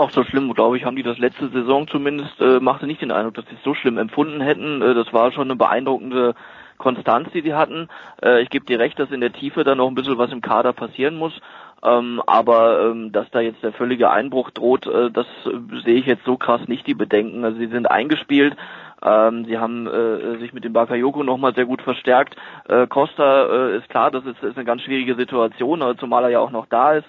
Auch 0.00 0.12
so 0.12 0.24
schlimm, 0.24 0.50
glaube 0.54 0.78
ich, 0.78 0.86
haben 0.86 0.96
die 0.96 1.02
das 1.02 1.18
letzte 1.18 1.50
Saison 1.50 1.86
zumindest, 1.86 2.40
äh, 2.40 2.58
machte 2.58 2.86
nicht 2.86 3.02
den 3.02 3.10
Eindruck, 3.10 3.34
dass 3.34 3.44
sie 3.50 3.56
es 3.56 3.62
so 3.62 3.74
schlimm 3.74 3.98
empfunden 3.98 4.40
hätten. 4.40 4.80
Äh, 4.80 4.94
das 4.94 5.12
war 5.12 5.30
schon 5.30 5.48
eine 5.48 5.56
beeindruckende 5.56 6.34
Konstanz, 6.78 7.28
die 7.34 7.42
die 7.42 7.52
hatten. 7.52 7.88
Äh, 8.22 8.40
ich 8.40 8.48
gebe 8.48 8.64
dir 8.64 8.78
recht, 8.78 8.98
dass 8.98 9.10
in 9.10 9.20
der 9.20 9.34
Tiefe 9.34 9.62
da 9.62 9.74
noch 9.74 9.88
ein 9.88 9.94
bisschen 9.94 10.16
was 10.16 10.32
im 10.32 10.40
Kader 10.40 10.72
passieren 10.72 11.16
muss. 11.16 11.38
Ähm, 11.82 12.22
aber 12.26 12.86
ähm, 12.86 13.12
dass 13.12 13.30
da 13.30 13.40
jetzt 13.40 13.62
der 13.62 13.74
völlige 13.74 14.10
Einbruch 14.10 14.50
droht, 14.52 14.86
äh, 14.86 15.10
das 15.10 15.26
äh, 15.44 15.82
sehe 15.84 15.96
ich 15.96 16.06
jetzt 16.06 16.24
so 16.24 16.38
krass 16.38 16.66
nicht, 16.66 16.86
die 16.86 16.94
Bedenken. 16.94 17.44
Also 17.44 17.58
sie 17.58 17.66
sind 17.66 17.90
eingespielt, 17.90 18.56
ähm, 19.02 19.44
sie 19.44 19.58
haben 19.58 19.86
äh, 19.86 20.38
sich 20.38 20.54
mit 20.54 20.64
dem 20.64 20.72
Bakayoko 20.72 21.22
nochmal 21.24 21.54
sehr 21.54 21.66
gut 21.66 21.82
verstärkt. 21.82 22.36
Äh, 22.68 22.86
Costa 22.86 23.48
äh, 23.68 23.76
ist 23.76 23.90
klar, 23.90 24.10
das 24.10 24.24
ist, 24.24 24.42
ist 24.42 24.56
eine 24.56 24.64
ganz 24.64 24.80
schwierige 24.80 25.14
Situation, 25.14 25.82
zumal 25.98 26.24
er 26.24 26.30
ja 26.30 26.38
auch 26.40 26.52
noch 26.52 26.64
da 26.64 26.94
ist. 26.94 27.06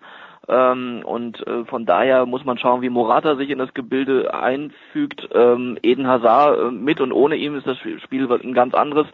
Ähm, 0.47 1.03
und 1.05 1.45
äh, 1.45 1.65
von 1.65 1.85
daher 1.85 2.25
muss 2.25 2.45
man 2.45 2.57
schauen, 2.57 2.81
wie 2.81 2.89
Morata 2.89 3.35
sich 3.35 3.49
in 3.49 3.59
das 3.59 3.73
Gebilde 3.73 4.33
einfügt. 4.33 5.29
Ähm, 5.33 5.77
Eden 5.83 6.07
Hazard 6.07 6.59
äh, 6.59 6.71
mit 6.71 6.99
und 6.99 7.11
ohne 7.11 7.35
ihm 7.35 7.55
ist 7.55 7.67
das 7.67 7.77
Spiel 7.77 8.31
ein 8.31 8.53
ganz 8.53 8.73
anderes. 8.73 9.07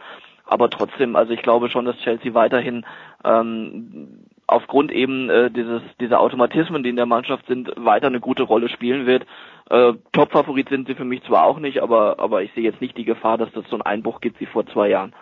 Aber 0.45 0.69
trotzdem, 0.69 1.17
also 1.17 1.33
ich 1.33 1.41
glaube 1.41 1.69
schon, 1.69 1.83
dass 1.83 1.97
Chelsea 1.97 2.33
weiterhin 2.33 2.85
ähm, 3.25 4.23
aufgrund 4.47 4.93
eben 4.93 5.29
äh, 5.29 5.51
dieses 5.51 5.81
dieser 5.99 6.21
Automatismen, 6.21 6.83
die 6.83 6.89
in 6.89 6.95
der 6.95 7.05
Mannschaft 7.05 7.45
sind, 7.47 7.69
weiter 7.75 8.07
eine 8.07 8.21
gute 8.21 8.43
Rolle 8.43 8.69
spielen 8.69 9.05
wird. 9.05 9.25
Äh, 9.69 9.93
Top-Favorit 10.13 10.69
sind 10.69 10.87
sie 10.87 10.95
für 10.95 11.03
mich 11.03 11.21
zwar 11.23 11.43
auch 11.43 11.59
nicht, 11.59 11.83
aber 11.83 12.19
aber 12.19 12.43
ich 12.43 12.53
sehe 12.53 12.63
jetzt 12.63 12.79
nicht 12.79 12.97
die 12.97 13.03
Gefahr, 13.03 13.37
dass 13.37 13.51
das 13.51 13.65
so 13.67 13.75
einen 13.75 13.81
Einbruch 13.81 14.21
gibt 14.21 14.39
wie 14.39 14.45
vor 14.45 14.65
zwei 14.67 14.87
Jahren. 14.87 15.13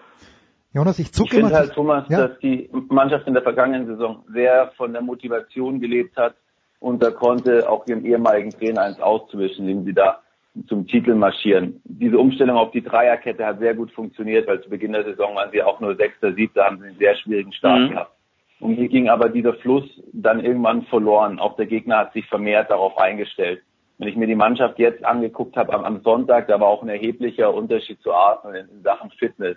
Jonas, 0.76 1.00
ich 1.00 1.14
zucke 1.14 1.30
Ich 1.30 1.40
finde 1.40 1.56
halt, 1.56 1.74
Thomas, 1.74 2.04
ja? 2.10 2.28
dass 2.28 2.40
die 2.40 2.70
Mannschaft 2.90 3.26
in 3.28 3.34
der 3.34 3.44
vergangenen 3.44 3.88
Saison 3.88 4.26
sehr 4.34 4.74
von 4.76 4.92
der 4.92 5.02
Motivation 5.02 5.80
gelebt 5.80 6.18
hat 6.18 6.36
und 6.82 7.02
da 7.02 7.12
konnte 7.12 7.70
auch 7.70 7.88
ihrem 7.88 8.06
ehemaligen 8.06 8.50
Trainer 8.52 8.82
eins 8.82 9.00
auszuwischen, 9.00 9.70
indem 9.70 9.86
sie 9.86 9.94
da 9.94 10.20
zum 10.68 10.86
Titel 10.86 11.16
marschieren. 11.16 11.82
Diese 11.86 12.18
Umstellung 12.18 12.58
auf 12.58 12.72
die 12.72 12.84
Dreierkette 12.84 13.46
hat 13.46 13.60
sehr 13.60 13.74
gut 13.74 13.90
funktioniert, 13.92 14.48
weil 14.48 14.62
zu 14.62 14.70
Beginn 14.70 14.92
der 14.92 15.06
Saison 15.06 15.34
waren 15.36 15.50
sie 15.52 15.64
auch 15.64 15.80
nur 15.80 15.96
Sechster, 15.96 16.34
Siebter, 16.34 16.66
haben 16.66 16.80
sie 16.80 16.88
einen 16.88 16.98
sehr 16.98 17.16
schwierigen 17.16 17.54
Start 17.54 17.80
mhm. 17.80 17.90
gehabt. 17.92 18.12
Und 18.60 18.76
hier 18.76 18.90
ging 18.90 19.08
aber 19.08 19.30
dieser 19.30 19.54
Fluss 19.54 19.86
dann 20.12 20.44
irgendwann 20.44 20.84
verloren. 20.84 21.40
Auch 21.40 21.56
der 21.56 21.68
Gegner 21.68 22.00
hat 22.00 22.14
sich 22.14 22.26
vermehrt 22.28 22.70
darauf 22.70 22.98
eingestellt. 22.98 23.62
Wenn 23.98 24.10
ich 24.10 24.18
mir 24.18 24.28
die 24.28 24.36
Mannschaft 24.36 24.78
jetzt 24.80 25.06
angeguckt 25.06 25.56
habe 25.56 25.74
am, 25.74 25.86
am 25.86 26.02
Sonntag, 26.02 26.48
da 26.48 26.60
war 26.60 26.68
auch 26.68 26.84
ein 26.84 26.90
erheblicher 26.90 27.54
Unterschied 27.54 28.02
zu 28.02 28.14
Arsenal 28.14 28.58
in, 28.58 28.78
in 28.78 28.84
Sachen 28.84 29.10
Fitness, 29.12 29.56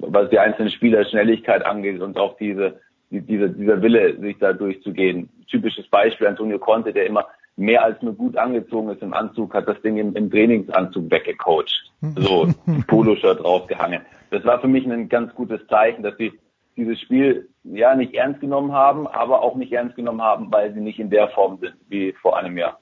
was 0.00 0.30
die 0.30 0.38
einzelnen 0.38 0.70
Spieler 0.70 1.04
Schnelligkeit 1.04 1.64
angeht 1.64 2.00
und 2.00 2.18
auch 2.18 2.36
diese, 2.36 2.80
die, 3.10 3.20
diese, 3.20 3.50
dieser 3.50 3.80
Wille, 3.82 4.18
sich 4.20 4.38
da 4.38 4.52
durchzugehen. 4.52 5.28
Typisches 5.48 5.88
Beispiel 5.88 6.26
Antonio 6.26 6.58
Conte, 6.58 6.92
der 6.92 7.06
immer 7.06 7.26
mehr 7.56 7.82
als 7.82 8.00
nur 8.02 8.14
gut 8.14 8.36
angezogen 8.36 8.90
ist 8.90 9.02
im 9.02 9.12
Anzug, 9.12 9.54
hat 9.54 9.68
das 9.68 9.80
Ding 9.82 9.96
im, 9.96 10.14
im 10.14 10.30
Trainingsanzug 10.30 11.10
weggecoacht. 11.10 11.92
So, 12.16 12.48
Poloshirt 12.86 13.42
draufgehangen. 13.42 14.02
Das 14.30 14.44
war 14.44 14.60
für 14.60 14.68
mich 14.68 14.86
ein 14.86 15.08
ganz 15.08 15.34
gutes 15.34 15.66
Zeichen, 15.66 16.02
dass 16.02 16.16
sie 16.18 16.32
dieses 16.76 17.00
Spiel 17.00 17.48
ja 17.64 17.94
nicht 17.96 18.14
ernst 18.14 18.40
genommen 18.40 18.72
haben, 18.72 19.08
aber 19.08 19.42
auch 19.42 19.56
nicht 19.56 19.72
ernst 19.72 19.96
genommen 19.96 20.22
haben, 20.22 20.52
weil 20.52 20.72
sie 20.72 20.80
nicht 20.80 21.00
in 21.00 21.10
der 21.10 21.28
Form 21.28 21.58
sind 21.58 21.74
wie 21.88 22.12
vor 22.22 22.38
einem 22.38 22.56
Jahr. 22.56 22.78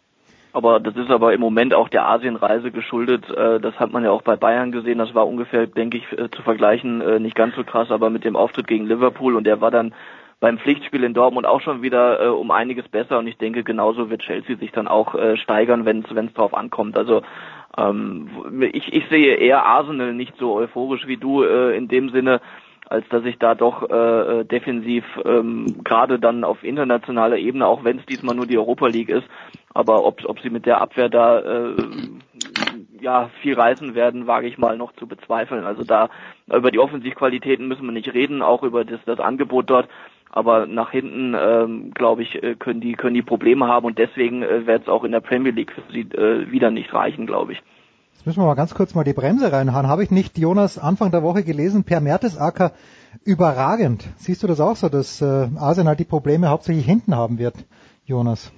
Aber 0.56 0.80
das 0.80 0.96
ist 0.96 1.10
aber 1.10 1.34
im 1.34 1.40
Moment 1.42 1.74
auch 1.74 1.90
der 1.90 2.08
Asienreise 2.08 2.70
geschuldet. 2.70 3.28
Äh, 3.28 3.60
das 3.60 3.78
hat 3.78 3.92
man 3.92 4.04
ja 4.04 4.10
auch 4.10 4.22
bei 4.22 4.36
Bayern 4.36 4.72
gesehen. 4.72 4.96
Das 4.96 5.14
war 5.14 5.28
ungefähr, 5.28 5.66
denke 5.66 5.98
ich, 5.98 6.18
äh, 6.18 6.30
zu 6.30 6.40
vergleichen, 6.40 7.02
äh, 7.02 7.20
nicht 7.20 7.36
ganz 7.36 7.54
so 7.56 7.62
krass, 7.62 7.90
aber 7.90 8.08
mit 8.08 8.24
dem 8.24 8.36
Auftritt 8.36 8.66
gegen 8.66 8.86
Liverpool 8.86 9.36
und 9.36 9.44
der 9.44 9.60
war 9.60 9.70
dann 9.70 9.92
beim 10.40 10.56
Pflichtspiel 10.56 11.04
in 11.04 11.12
Dortmund 11.12 11.46
auch 11.46 11.60
schon 11.60 11.82
wieder 11.82 12.24
äh, 12.24 12.28
um 12.28 12.50
einiges 12.50 12.88
besser 12.88 13.18
und 13.18 13.26
ich 13.26 13.36
denke, 13.36 13.64
genauso 13.64 14.08
wird 14.08 14.22
Chelsea 14.22 14.56
sich 14.56 14.72
dann 14.72 14.88
auch 14.88 15.14
äh, 15.14 15.36
steigern, 15.36 15.84
wenn 15.84 16.06
es 16.08 16.32
drauf 16.32 16.54
ankommt. 16.54 16.96
Also 16.96 17.20
ähm, 17.76 18.30
ich, 18.72 18.94
ich 18.94 19.06
sehe 19.10 19.34
eher 19.34 19.66
Arsenal 19.66 20.14
nicht 20.14 20.38
so 20.38 20.54
euphorisch 20.54 21.06
wie 21.06 21.18
du 21.18 21.42
äh, 21.42 21.76
in 21.76 21.88
dem 21.88 22.08
Sinne, 22.08 22.40
als 22.88 23.08
dass 23.08 23.24
ich 23.24 23.38
da 23.38 23.54
doch 23.54 23.88
äh, 23.90 24.44
defensiv 24.44 25.04
ähm, 25.24 25.82
gerade 25.84 26.18
dann 26.18 26.44
auf 26.44 26.62
internationaler 26.62 27.36
Ebene, 27.36 27.66
auch 27.66 27.84
wenn 27.84 27.98
es 27.98 28.06
diesmal 28.06 28.34
nur 28.34 28.46
die 28.46 28.58
Europa 28.58 28.86
League 28.86 29.08
ist, 29.08 29.26
aber 29.74 30.04
ob, 30.04 30.24
ob 30.24 30.40
sie 30.40 30.50
mit 30.50 30.66
der 30.66 30.80
Abwehr 30.80 31.08
da 31.08 31.40
äh, 31.40 31.76
ja 33.00 33.30
viel 33.42 33.54
reißen 33.54 33.94
werden, 33.94 34.26
wage 34.26 34.46
ich 34.46 34.58
mal 34.58 34.76
noch 34.76 34.92
zu 34.92 35.06
bezweifeln. 35.06 35.64
Also 35.64 35.84
da 35.84 36.08
über 36.52 36.70
die 36.70 36.78
Offensivqualitäten 36.78 37.68
müssen 37.68 37.84
wir 37.84 37.92
nicht 37.92 38.14
reden, 38.14 38.42
auch 38.42 38.62
über 38.62 38.84
das, 38.84 39.00
das 39.04 39.20
Angebot 39.20 39.68
dort. 39.68 39.88
Aber 40.30 40.66
nach 40.66 40.90
hinten, 40.90 41.34
ähm, 41.38 41.92
glaube 41.94 42.22
ich, 42.22 42.42
äh, 42.42 42.56
können 42.56 42.80
die 42.80 42.92
können 42.92 43.14
die 43.14 43.22
Probleme 43.22 43.68
haben 43.68 43.86
und 43.86 43.98
deswegen 43.98 44.42
äh, 44.42 44.66
wird 44.66 44.82
es 44.82 44.88
auch 44.88 45.04
in 45.04 45.12
der 45.12 45.20
Premier 45.20 45.52
League 45.52 45.72
für 45.72 45.82
sie 45.92 46.00
äh, 46.00 46.50
wieder 46.50 46.70
nicht 46.70 46.92
reichen, 46.92 47.26
glaube 47.26 47.52
ich. 47.52 47.62
Jetzt 48.26 48.36
müssen 48.36 48.42
wir 48.42 48.48
mal 48.48 48.56
ganz 48.56 48.74
kurz 48.74 48.92
mal 48.96 49.04
die 49.04 49.12
Bremse 49.12 49.52
reinhauen. 49.52 49.86
Habe 49.86 50.02
ich 50.02 50.10
nicht, 50.10 50.36
Jonas, 50.36 50.80
Anfang 50.80 51.12
der 51.12 51.22
Woche 51.22 51.44
gelesen, 51.44 51.84
Per 51.84 52.00
Mertesacker 52.00 52.72
überragend. 53.24 54.02
Siehst 54.16 54.42
du 54.42 54.48
das 54.48 54.58
auch 54.58 54.74
so, 54.74 54.88
dass 54.88 55.22
äh, 55.22 55.46
Arsenal 55.56 55.94
die 55.94 56.06
Probleme 56.06 56.48
hauptsächlich 56.48 56.84
hinten 56.84 57.14
haben 57.14 57.38
wird, 57.38 57.54
Jonas? 58.04 58.52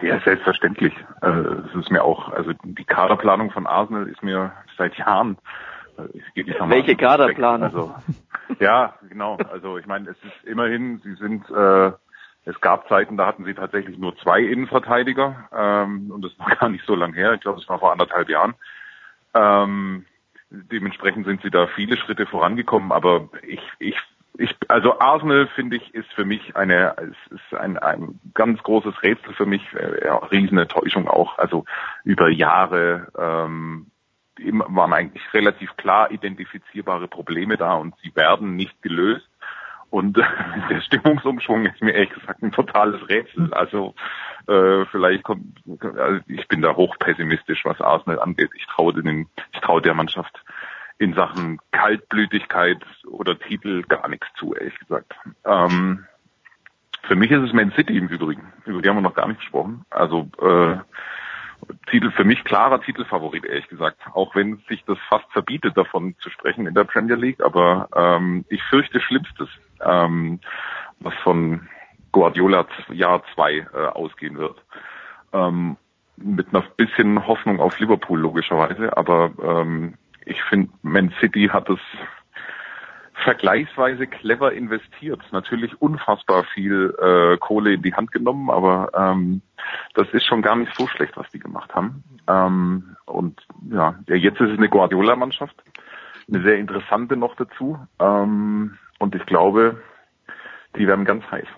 Ja, 0.00 0.18
selbstverständlich. 0.20 0.94
Äh, 1.20 1.28
es 1.28 1.74
ist 1.78 1.90
mir 1.90 2.02
auch, 2.02 2.32
also 2.32 2.52
die 2.64 2.84
Kaderplanung 2.84 3.50
von 3.50 3.66
Arsenal 3.66 4.08
ist 4.08 4.22
mir 4.22 4.52
seit 4.78 4.96
Jahren 4.96 5.36
welche 6.66 6.96
Kaderplanung? 6.96 7.62
Also, 7.62 7.94
ja, 8.58 8.94
genau. 9.06 9.36
Also 9.52 9.76
ich 9.76 9.86
meine, 9.86 10.08
es 10.08 10.16
ist 10.16 10.44
immerhin, 10.44 11.00
sie 11.04 11.14
sind, 11.16 11.44
äh, 11.50 11.92
es 12.46 12.60
gab 12.60 12.88
Zeiten, 12.88 13.16
da 13.16 13.26
hatten 13.26 13.44
sie 13.44 13.54
tatsächlich 13.54 13.98
nur 13.98 14.16
zwei 14.18 14.40
Innenverteidiger 14.40 15.48
ähm, 15.52 16.10
und 16.12 16.24
das 16.24 16.38
war 16.38 16.54
gar 16.60 16.68
nicht 16.68 16.86
so 16.86 16.94
lang 16.94 17.12
her. 17.12 17.34
Ich 17.34 17.40
glaube, 17.40 17.60
es 17.60 17.68
war 17.68 17.80
vor 17.80 17.92
anderthalb 17.92 18.28
Jahren. 18.28 18.54
Ähm, 19.34 20.06
dementsprechend 20.50 21.26
sind 21.26 21.42
sie 21.42 21.50
da 21.50 21.66
viele 21.66 21.96
Schritte 21.96 22.24
vorangekommen, 22.24 22.92
aber 22.92 23.28
ich, 23.42 23.60
ich, 23.80 23.96
ich, 24.38 24.54
also 24.68 25.00
Arsenal 25.00 25.48
finde 25.48 25.76
ich 25.76 25.92
ist 25.92 26.10
für 26.12 26.24
mich 26.24 26.54
eine, 26.56 26.94
ist 27.30 27.58
ein, 27.58 27.78
ein 27.78 28.20
ganz 28.32 28.62
großes 28.62 29.02
Rätsel 29.02 29.34
für 29.34 29.46
mich, 29.46 29.62
äh, 29.74 30.06
ja, 30.06 30.16
riesene 30.16 30.68
Täuschung 30.68 31.08
auch, 31.08 31.38
also 31.38 31.64
über 32.04 32.28
Jahre 32.28 33.08
ähm, 33.18 33.90
waren 34.38 34.92
eigentlich 34.92 35.22
relativ 35.34 35.76
klar 35.76 36.12
identifizierbare 36.12 37.08
Probleme 37.08 37.56
da 37.56 37.74
und 37.74 37.94
sie 38.02 38.14
werden 38.14 38.54
nicht 38.54 38.80
gelöst. 38.82 39.28
Und 39.90 40.16
der 40.70 40.80
Stimmungsumschwung 40.80 41.66
ist 41.66 41.82
mir 41.82 41.92
ehrlich 41.92 42.14
gesagt 42.14 42.42
ein 42.42 42.52
totales 42.52 43.08
Rätsel. 43.08 43.52
Also 43.54 43.94
äh, 44.46 44.84
vielleicht 44.86 45.24
kommt, 45.24 45.58
also 45.96 46.20
ich 46.26 46.46
bin 46.48 46.62
da 46.62 46.74
hochpessimistisch, 46.74 47.64
was 47.64 47.80
Arsenal 47.80 48.20
angeht. 48.20 48.50
Ich 48.56 48.66
traue 48.66 48.92
den, 48.92 49.28
ich 49.52 49.60
traue 49.60 49.82
der 49.82 49.94
Mannschaft 49.94 50.42
in 50.98 51.14
Sachen 51.14 51.58
Kaltblütigkeit 51.72 52.82
oder 53.06 53.38
Titel 53.38 53.82
gar 53.82 54.08
nichts 54.08 54.26
zu, 54.38 54.54
ehrlich 54.54 54.78
gesagt. 54.78 55.14
Ähm, 55.44 56.06
für 57.02 57.16
mich 57.16 57.30
ist 57.30 57.42
es 57.42 57.52
Man 57.52 57.72
City 57.72 57.96
im 57.96 58.08
Übrigen. 58.08 58.52
Über 58.64 58.82
die 58.82 58.88
haben 58.88 58.96
wir 58.96 59.02
noch 59.02 59.14
gar 59.14 59.28
nicht 59.28 59.40
gesprochen. 59.40 59.84
Also 59.90 60.28
äh, 60.40 60.78
Titel 61.90 62.10
für 62.10 62.24
mich 62.24 62.42
klarer 62.44 62.80
Titelfavorit, 62.80 63.44
ehrlich 63.44 63.68
gesagt. 63.68 64.00
Auch 64.12 64.34
wenn 64.34 64.56
sich 64.68 64.84
das 64.86 64.98
fast 65.08 65.30
verbietet, 65.32 65.76
davon 65.76 66.16
zu 66.18 66.30
sprechen 66.30 66.66
in 66.66 66.74
der 66.74 66.84
Premier 66.84 67.16
League. 67.16 67.42
Aber 67.42 67.88
ähm, 67.94 68.44
ich 68.48 68.62
fürchte 68.64 69.00
Schlimmstes, 69.00 69.48
ähm, 69.84 70.40
was 71.00 71.14
von 71.22 71.68
Guardiola 72.12 72.66
Jahr 72.90 73.22
zwei 73.34 73.66
äh, 73.74 73.86
ausgehen 73.92 74.36
wird. 74.38 74.56
Ähm, 75.32 75.76
mit 76.16 76.48
einer 76.48 76.64
bisschen 76.76 77.26
Hoffnung 77.26 77.60
auf 77.60 77.78
Liverpool 77.78 78.18
logischerweise. 78.18 78.96
Aber 78.96 79.32
ähm, 79.42 79.94
ich 80.24 80.42
finde, 80.44 80.70
Man 80.82 81.12
City 81.20 81.48
hat 81.52 81.68
es 81.68 81.78
vergleichsweise 83.24 84.06
clever 84.06 84.52
investiert. 84.52 85.20
Natürlich 85.32 85.80
unfassbar 85.80 86.44
viel 86.54 86.94
äh, 87.00 87.36
Kohle 87.38 87.74
in 87.74 87.82
die 87.82 87.94
Hand 87.94 88.12
genommen, 88.12 88.50
aber 88.50 88.90
ähm, 88.94 89.42
das 89.94 90.08
ist 90.10 90.26
schon 90.26 90.42
gar 90.42 90.56
nicht 90.56 90.74
so 90.76 90.86
schlecht, 90.86 91.16
was 91.16 91.30
die 91.30 91.38
gemacht 91.38 91.74
haben. 91.74 92.04
Ähm, 92.28 92.96
und 93.06 93.40
ja, 93.70 93.94
jetzt 94.06 94.40
ist 94.40 94.50
es 94.50 94.58
eine 94.58 94.68
Guardiola-Mannschaft, 94.68 95.56
eine 96.28 96.42
sehr 96.42 96.58
interessante 96.58 97.16
noch 97.16 97.34
dazu. 97.36 97.78
Ähm, 97.98 98.78
und 98.98 99.14
ich 99.14 99.24
glaube, 99.26 99.82
die 100.76 100.86
werden 100.86 101.04
ganz 101.04 101.24
heiß. 101.30 101.48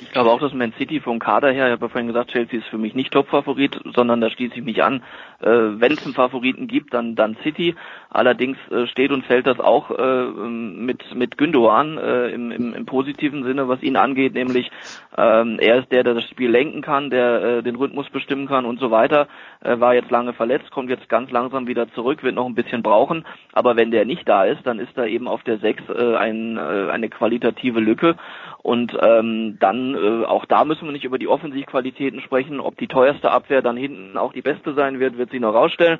Ich 0.00 0.10
glaube 0.12 0.30
auch, 0.30 0.40
dass 0.40 0.54
Man 0.54 0.72
City 0.78 1.00
vom 1.00 1.18
Kader 1.18 1.52
her, 1.52 1.66
ich 1.66 1.72
habe 1.72 1.84
ja 1.84 1.88
vorhin 1.88 2.06
gesagt, 2.06 2.32
Chelsea 2.32 2.58
ist 2.58 2.68
für 2.68 2.78
mich 2.78 2.94
nicht 2.94 3.12
Top-Favorit, 3.12 3.78
sondern 3.94 4.20
da 4.20 4.30
schließe 4.30 4.56
ich 4.56 4.64
mich 4.64 4.82
an. 4.82 5.02
Äh, 5.40 5.46
Wenn 5.46 5.92
es 5.92 6.04
einen 6.04 6.14
Favoriten 6.14 6.68
gibt, 6.68 6.94
dann 6.94 7.14
dann 7.14 7.36
City. 7.42 7.74
Allerdings 8.08 8.56
äh, 8.70 8.86
steht 8.86 9.12
und 9.12 9.26
fällt 9.26 9.46
das 9.46 9.60
auch 9.60 9.90
äh, 9.90 10.24
mit 10.24 11.14
mit 11.14 11.36
Gündogan 11.36 11.98
äh, 11.98 12.28
im, 12.28 12.50
im, 12.50 12.74
im 12.74 12.86
positiven 12.86 13.44
Sinne, 13.44 13.68
was 13.68 13.82
ihn 13.82 13.96
angeht, 13.96 14.32
nämlich 14.32 14.70
ähm, 15.18 15.58
er 15.60 15.80
ist 15.80 15.92
der, 15.92 16.02
der 16.02 16.14
das 16.14 16.24
Spiel 16.24 16.50
lenken 16.50 16.80
kann, 16.80 17.10
der 17.10 17.42
äh, 17.42 17.62
den 17.62 17.76
Rhythmus 17.76 18.08
bestimmen 18.08 18.46
kann 18.46 18.64
und 18.64 18.80
so 18.80 18.90
weiter. 18.90 19.28
Äh, 19.60 19.78
war 19.80 19.94
jetzt 19.94 20.10
lange 20.10 20.32
verletzt, 20.32 20.70
kommt 20.70 20.88
jetzt 20.88 21.08
ganz 21.10 21.30
langsam 21.30 21.66
wieder 21.66 21.92
zurück, 21.92 22.22
wird 22.22 22.36
noch 22.36 22.46
ein 22.46 22.54
bisschen 22.54 22.82
brauchen. 22.82 23.26
Aber 23.52 23.76
wenn 23.76 23.90
der 23.90 24.06
nicht 24.06 24.26
da 24.28 24.44
ist, 24.44 24.66
dann 24.66 24.78
ist 24.78 24.96
da 24.96 25.04
eben 25.04 25.28
auf 25.28 25.42
der 25.42 25.58
6 25.58 25.82
äh, 25.90 26.16
ein, 26.16 26.58
eine 26.58 27.08
qualitative 27.08 27.80
Lücke 27.80 28.16
und 28.62 28.96
ähm, 29.02 29.58
dann 29.60 29.73
äh, 29.94 30.24
auch 30.24 30.44
da 30.44 30.64
müssen 30.64 30.86
wir 30.86 30.92
nicht 30.92 31.04
über 31.04 31.18
die 31.18 31.28
Offensivqualitäten 31.28 32.20
sprechen. 32.20 32.60
Ob 32.60 32.76
die 32.78 32.88
teuerste 32.88 33.30
Abwehr 33.30 33.62
dann 33.62 33.76
hinten 33.76 34.16
auch 34.16 34.32
die 34.32 34.42
beste 34.42 34.74
sein 34.74 35.00
wird, 35.00 35.18
wird 35.18 35.30
sich 35.30 35.40
noch 35.40 35.54
rausstellen. 35.54 35.98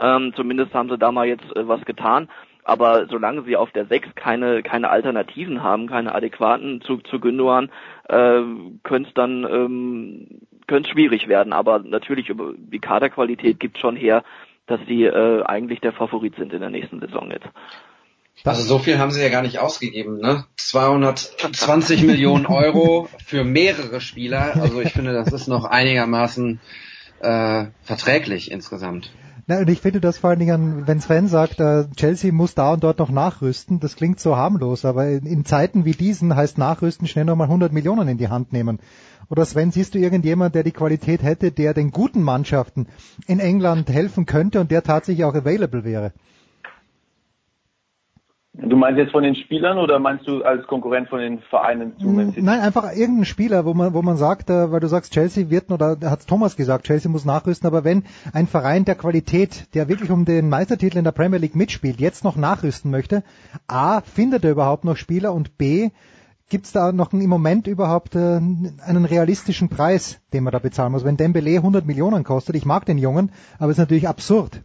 Ähm, 0.00 0.32
zumindest 0.34 0.74
haben 0.74 0.88
sie 0.88 0.98
da 0.98 1.12
mal 1.12 1.26
jetzt 1.26 1.44
äh, 1.56 1.66
was 1.66 1.84
getan. 1.84 2.28
Aber 2.64 3.06
solange 3.06 3.42
sie 3.42 3.56
auf 3.56 3.70
der 3.70 3.86
6 3.86 4.14
keine, 4.16 4.62
keine 4.62 4.90
Alternativen 4.90 5.62
haben, 5.62 5.86
keine 5.86 6.14
adäquaten 6.14 6.80
zu, 6.80 6.96
zu 6.98 7.20
Gündogan, 7.20 7.70
äh, 8.08 8.42
könnte 8.82 9.08
es 9.08 9.14
dann 9.14 9.44
ähm, 9.44 10.40
könnte 10.66 10.90
schwierig 10.90 11.28
werden. 11.28 11.52
Aber 11.52 11.78
natürlich 11.78 12.28
über 12.28 12.54
die 12.56 12.80
Kaderqualität 12.80 13.60
gibt 13.60 13.78
schon 13.78 13.94
her, 13.94 14.24
dass 14.66 14.80
sie 14.88 15.04
äh, 15.04 15.44
eigentlich 15.44 15.80
der 15.80 15.92
Favorit 15.92 16.34
sind 16.36 16.52
in 16.52 16.60
der 16.60 16.70
nächsten 16.70 17.00
Saison 17.00 17.30
jetzt. 17.30 17.48
Also 18.44 18.62
so 18.62 18.78
viel 18.78 18.98
haben 18.98 19.10
sie 19.10 19.22
ja 19.22 19.28
gar 19.28 19.42
nicht 19.42 19.58
ausgegeben, 19.58 20.18
ne? 20.18 20.44
220 20.56 22.02
Millionen 22.02 22.46
Euro 22.46 23.08
für 23.24 23.44
mehrere 23.44 24.00
Spieler. 24.00 24.54
Also 24.60 24.80
ich 24.80 24.92
finde, 24.92 25.12
das 25.12 25.32
ist 25.32 25.48
noch 25.48 25.64
einigermaßen 25.64 26.60
äh, 27.20 27.64
verträglich 27.82 28.50
insgesamt. 28.50 29.10
Na, 29.48 29.60
und 29.60 29.70
ich 29.70 29.80
finde 29.80 30.00
das 30.00 30.18
vor 30.18 30.30
allen 30.30 30.40
Dingen, 30.40 30.88
wenn 30.88 31.00
Sven 31.00 31.28
sagt, 31.28 31.60
äh, 31.60 31.84
Chelsea 31.96 32.32
muss 32.32 32.56
da 32.56 32.72
und 32.72 32.82
dort 32.82 32.98
noch 32.98 33.10
nachrüsten, 33.10 33.78
das 33.78 33.94
klingt 33.94 34.18
so 34.18 34.36
harmlos, 34.36 34.84
aber 34.84 35.06
in, 35.06 35.24
in 35.24 35.44
Zeiten 35.44 35.84
wie 35.84 35.92
diesen 35.92 36.34
heißt 36.34 36.58
nachrüsten 36.58 37.06
schnell 37.06 37.26
nochmal 37.26 37.46
100 37.46 37.72
Millionen 37.72 38.08
in 38.08 38.18
die 38.18 38.28
Hand 38.28 38.52
nehmen. 38.52 38.80
Oder 39.28 39.44
Sven, 39.44 39.70
siehst 39.70 39.94
du 39.94 39.98
irgendjemand, 39.98 40.56
der 40.56 40.64
die 40.64 40.72
Qualität 40.72 41.22
hätte, 41.22 41.52
der 41.52 41.74
den 41.74 41.92
guten 41.92 42.22
Mannschaften 42.22 42.88
in 43.28 43.38
England 43.38 43.88
helfen 43.88 44.26
könnte 44.26 44.60
und 44.60 44.72
der 44.72 44.82
tatsächlich 44.82 45.24
auch 45.24 45.34
available 45.34 45.84
wäre? 45.84 46.12
Du 48.58 48.74
meinst 48.76 48.98
jetzt 48.98 49.12
von 49.12 49.22
den 49.22 49.34
Spielern 49.34 49.76
oder 49.76 49.98
meinst 49.98 50.26
du 50.26 50.42
als 50.42 50.66
Konkurrent 50.66 51.10
von 51.10 51.18
den 51.18 51.40
Vereinen 51.40 51.96
zu 51.98 52.06
Man 52.06 52.28
City? 52.28 52.42
Nein, 52.42 52.60
einfach 52.60 52.90
irgendein 52.94 53.26
Spieler, 53.26 53.66
wo 53.66 53.74
man, 53.74 53.92
wo 53.92 54.00
man 54.00 54.16
sagt, 54.16 54.48
äh, 54.48 54.72
weil 54.72 54.80
du 54.80 54.88
sagst, 54.88 55.12
Chelsea 55.12 55.50
wird, 55.50 55.70
oder 55.70 55.98
hat 56.02 56.26
Thomas 56.26 56.56
gesagt, 56.56 56.86
Chelsea 56.86 57.10
muss 57.10 57.26
nachrüsten, 57.26 57.66
aber 57.66 57.84
wenn 57.84 58.04
ein 58.32 58.46
Verein 58.46 58.86
der 58.86 58.94
Qualität, 58.94 59.74
der 59.74 59.88
wirklich 59.88 60.10
um 60.10 60.24
den 60.24 60.48
Meistertitel 60.48 60.96
in 60.96 61.04
der 61.04 61.12
Premier 61.12 61.38
League 61.38 61.54
mitspielt, 61.54 62.00
jetzt 62.00 62.24
noch 62.24 62.36
nachrüsten 62.36 62.90
möchte, 62.90 63.22
A, 63.66 64.00
findet 64.00 64.44
er 64.44 64.52
überhaupt 64.52 64.84
noch 64.84 64.96
Spieler 64.96 65.34
und 65.34 65.58
B, 65.58 65.90
gibt 66.48 66.66
es 66.66 66.72
da 66.72 66.92
noch 66.92 67.12
im 67.12 67.28
Moment 67.28 67.66
überhaupt 67.66 68.14
äh, 68.14 68.36
einen 68.36 69.04
realistischen 69.04 69.68
Preis, 69.68 70.18
den 70.32 70.44
man 70.44 70.52
da 70.52 70.60
bezahlen 70.60 70.92
muss? 70.92 71.04
Wenn 71.04 71.18
Dembele 71.18 71.56
100 71.56 71.84
Millionen 71.84 72.24
kostet, 72.24 72.56
ich 72.56 72.64
mag 72.64 72.86
den 72.86 72.96
Jungen, 72.96 73.32
aber 73.58 73.70
es 73.70 73.76
ist 73.76 73.82
natürlich 73.82 74.08
absurd. 74.08 74.62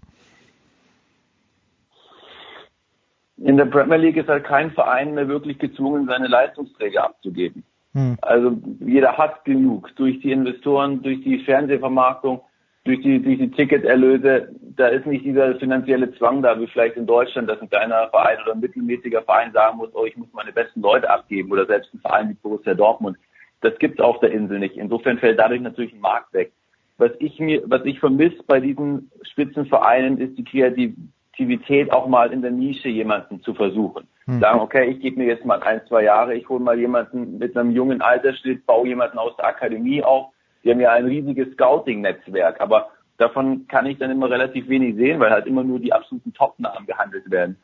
In 3.43 3.57
der 3.57 3.65
Premier 3.65 3.97
League 3.97 4.17
ist 4.17 4.29
halt 4.29 4.43
kein 4.43 4.71
Verein 4.71 5.13
mehr 5.13 5.27
wirklich 5.27 5.57
gezwungen, 5.57 6.07
seine 6.07 6.27
Leistungsträger 6.27 7.03
abzugeben. 7.05 7.63
Hm. 7.93 8.17
Also 8.21 8.57
jeder 8.79 9.17
hat 9.17 9.43
genug 9.45 9.89
durch 9.95 10.19
die 10.19 10.31
Investoren, 10.31 11.01
durch 11.01 11.21
die 11.23 11.39
Fernsehvermarktung, 11.39 12.41
durch 12.83 13.01
die, 13.01 13.21
durch 13.21 13.39
die 13.39 13.51
Ticketerlöse. 13.51 14.49
Da 14.77 14.87
ist 14.87 15.05
nicht 15.05 15.25
dieser 15.25 15.55
finanzielle 15.55 16.13
Zwang 16.17 16.41
da, 16.41 16.59
wie 16.59 16.67
vielleicht 16.67 16.97
in 16.97 17.07
Deutschland, 17.07 17.49
dass 17.49 17.61
ein 17.61 17.69
kleiner 17.69 18.09
Verein 18.09 18.37
oder 18.43 18.53
ein 18.53 18.59
mittelmäßiger 18.59 19.23
Verein 19.23 19.51
sagen 19.53 19.77
muss, 19.77 19.89
oh, 19.93 20.05
ich 20.05 20.17
muss 20.17 20.31
meine 20.33 20.51
besten 20.51 20.81
Leute 20.81 21.09
abgeben 21.09 21.51
oder 21.51 21.65
selbst 21.65 21.93
ein 21.93 21.99
Verein 21.99 22.29
wie 22.29 22.33
Borussia 22.35 22.73
Dortmund. 22.73 23.17
Das 23.61 23.77
gibt 23.79 23.99
es 23.99 24.05
auf 24.05 24.19
der 24.19 24.31
Insel 24.31 24.59
nicht. 24.59 24.77
Insofern 24.77 25.17
fällt 25.19 25.39
dadurch 25.39 25.61
natürlich 25.61 25.93
ein 25.93 25.99
Markt 25.99 26.33
weg. 26.33 26.51
Was 26.97 27.11
ich 27.19 27.39
mir, 27.39 27.63
was 27.65 27.83
ich 27.85 27.99
vermisse 27.99 28.43
bei 28.45 28.59
diesen 28.59 29.11
Spitzenvereinen 29.23 30.19
ist 30.19 30.37
die 30.37 30.43
Kreativität 30.43 30.97
Aktivität 31.41 31.91
auch 31.91 32.07
mal 32.07 32.31
in 32.31 32.43
der 32.43 32.51
Nische 32.51 32.87
jemanden 32.87 33.41
zu 33.41 33.55
versuchen. 33.55 34.07
Hm. 34.25 34.39
Sagen, 34.39 34.59
okay, 34.59 34.91
ich 34.91 34.99
gebe 34.99 35.17
mir 35.17 35.25
jetzt 35.25 35.43
mal 35.43 35.59
ein, 35.63 35.81
zwei 35.87 36.03
Jahre, 36.03 36.35
ich 36.35 36.47
hole 36.47 36.63
mal 36.63 36.77
jemanden 36.77 37.39
mit 37.39 37.57
einem 37.57 37.71
jungen 37.71 38.01
Altersschnitt, 38.01 38.65
baue 38.67 38.87
jemanden 38.87 39.17
aus 39.17 39.35
der 39.37 39.47
Akademie 39.47 40.03
auf. 40.03 40.27
Wir 40.61 40.73
haben 40.73 40.81
ja 40.81 40.91
ein 40.91 41.05
riesiges 41.05 41.51
Scouting-Netzwerk, 41.53 42.61
aber 42.61 42.89
davon 43.17 43.65
kann 43.67 43.87
ich 43.87 43.97
dann 43.97 44.11
immer 44.11 44.29
relativ 44.29 44.69
wenig 44.69 44.95
sehen, 44.97 45.19
weil 45.19 45.31
halt 45.31 45.47
immer 45.47 45.63
nur 45.63 45.79
die 45.79 45.91
absoluten 45.91 46.31
Top-Namen 46.31 46.85
gehandelt 46.85 47.31
werden. 47.31 47.57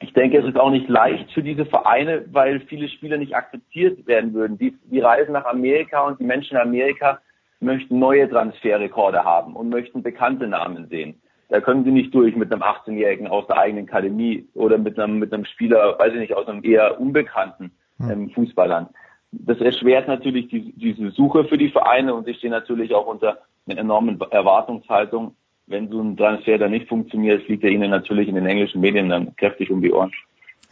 Ich 0.00 0.12
denke, 0.12 0.38
es 0.38 0.46
ist 0.46 0.58
auch 0.58 0.70
nicht 0.70 0.88
leicht 0.88 1.30
für 1.30 1.44
diese 1.44 1.66
Vereine, 1.66 2.24
weil 2.32 2.58
viele 2.60 2.88
Spieler 2.88 3.18
nicht 3.18 3.36
akzeptiert 3.36 4.04
werden 4.08 4.34
würden. 4.34 4.58
Die, 4.58 4.76
die 4.90 5.00
reisen 5.00 5.32
nach 5.32 5.44
Amerika 5.44 6.00
und 6.00 6.18
die 6.18 6.24
Menschen 6.24 6.56
in 6.56 6.62
Amerika 6.62 7.20
möchten 7.60 8.00
neue 8.00 8.28
Transferrekorde 8.28 9.22
haben 9.22 9.54
und 9.54 9.68
möchten 9.68 10.02
bekannte 10.02 10.48
Namen 10.48 10.88
sehen. 10.88 11.20
Da 11.50 11.60
können 11.60 11.84
sie 11.84 11.90
nicht 11.90 12.14
durch 12.14 12.36
mit 12.36 12.52
einem 12.52 12.62
18-Jährigen 12.62 13.26
aus 13.26 13.46
der 13.48 13.58
eigenen 13.58 13.88
Akademie 13.88 14.48
oder 14.54 14.78
mit 14.78 14.98
einem, 14.98 15.18
mit 15.18 15.32
einem 15.34 15.44
Spieler, 15.44 15.98
weiß 15.98 16.12
ich 16.14 16.20
nicht, 16.20 16.34
aus 16.34 16.46
einem 16.46 16.64
eher 16.64 17.00
unbekannten 17.00 17.72
hm. 17.98 18.10
ähm, 18.10 18.30
Fußballland. 18.30 18.88
Das 19.32 19.58
erschwert 19.58 20.08
natürlich 20.08 20.48
die, 20.48 20.72
diese 20.72 21.10
Suche 21.10 21.44
für 21.44 21.58
die 21.58 21.70
Vereine 21.70 22.14
und 22.14 22.26
sie 22.26 22.34
stehen 22.34 22.50
natürlich 22.50 22.94
auch 22.94 23.06
unter 23.06 23.38
einer 23.68 23.80
enormen 23.80 24.18
Erwartungshaltung. 24.30 25.34
Wenn 25.66 25.88
so 25.88 26.00
ein 26.00 26.16
Transfer 26.16 26.58
dann 26.58 26.70
nicht 26.70 26.88
funktioniert, 26.88 27.44
fliegt 27.44 27.64
er 27.64 27.70
ihnen 27.70 27.90
natürlich 27.90 28.28
in 28.28 28.34
den 28.34 28.46
englischen 28.46 28.80
Medien 28.80 29.08
dann 29.08 29.34
kräftig 29.36 29.70
um 29.70 29.82
die 29.82 29.92
Ohren. 29.92 30.12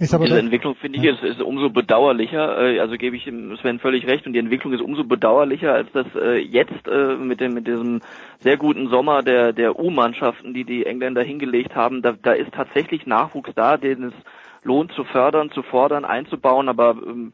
Diese 0.00 0.38
Entwicklung 0.38 0.76
finde 0.76 0.98
ich 0.98 1.04
ist, 1.04 1.24
ist 1.24 1.42
umso 1.42 1.70
bedauerlicher, 1.70 2.60
äh, 2.60 2.78
also 2.78 2.96
gebe 2.96 3.16
ich 3.16 3.24
Sven 3.24 3.80
völlig 3.80 4.06
recht 4.06 4.26
und 4.26 4.32
die 4.32 4.38
Entwicklung 4.38 4.72
ist 4.72 4.80
umso 4.80 5.02
bedauerlicher, 5.02 5.74
als 5.74 5.90
das 5.92 6.06
äh, 6.14 6.38
jetzt 6.38 6.86
äh, 6.86 7.16
mit 7.16 7.40
dem 7.40 7.54
mit 7.54 7.66
diesem 7.66 8.00
sehr 8.38 8.56
guten 8.56 8.90
Sommer 8.90 9.22
der 9.22 9.52
der 9.52 9.76
U-Mannschaften, 9.78 10.54
die 10.54 10.64
die 10.64 10.86
Engländer 10.86 11.22
hingelegt 11.22 11.74
haben, 11.74 12.00
da, 12.02 12.14
da 12.22 12.32
ist 12.32 12.52
tatsächlich 12.52 13.06
Nachwuchs 13.06 13.50
da, 13.56 13.76
den 13.76 14.04
es 14.04 14.14
lohnt 14.62 14.92
zu 14.92 15.02
fördern, 15.02 15.50
zu 15.50 15.62
fordern, 15.62 16.04
einzubauen, 16.04 16.68
aber 16.68 16.90
ähm, 16.90 17.32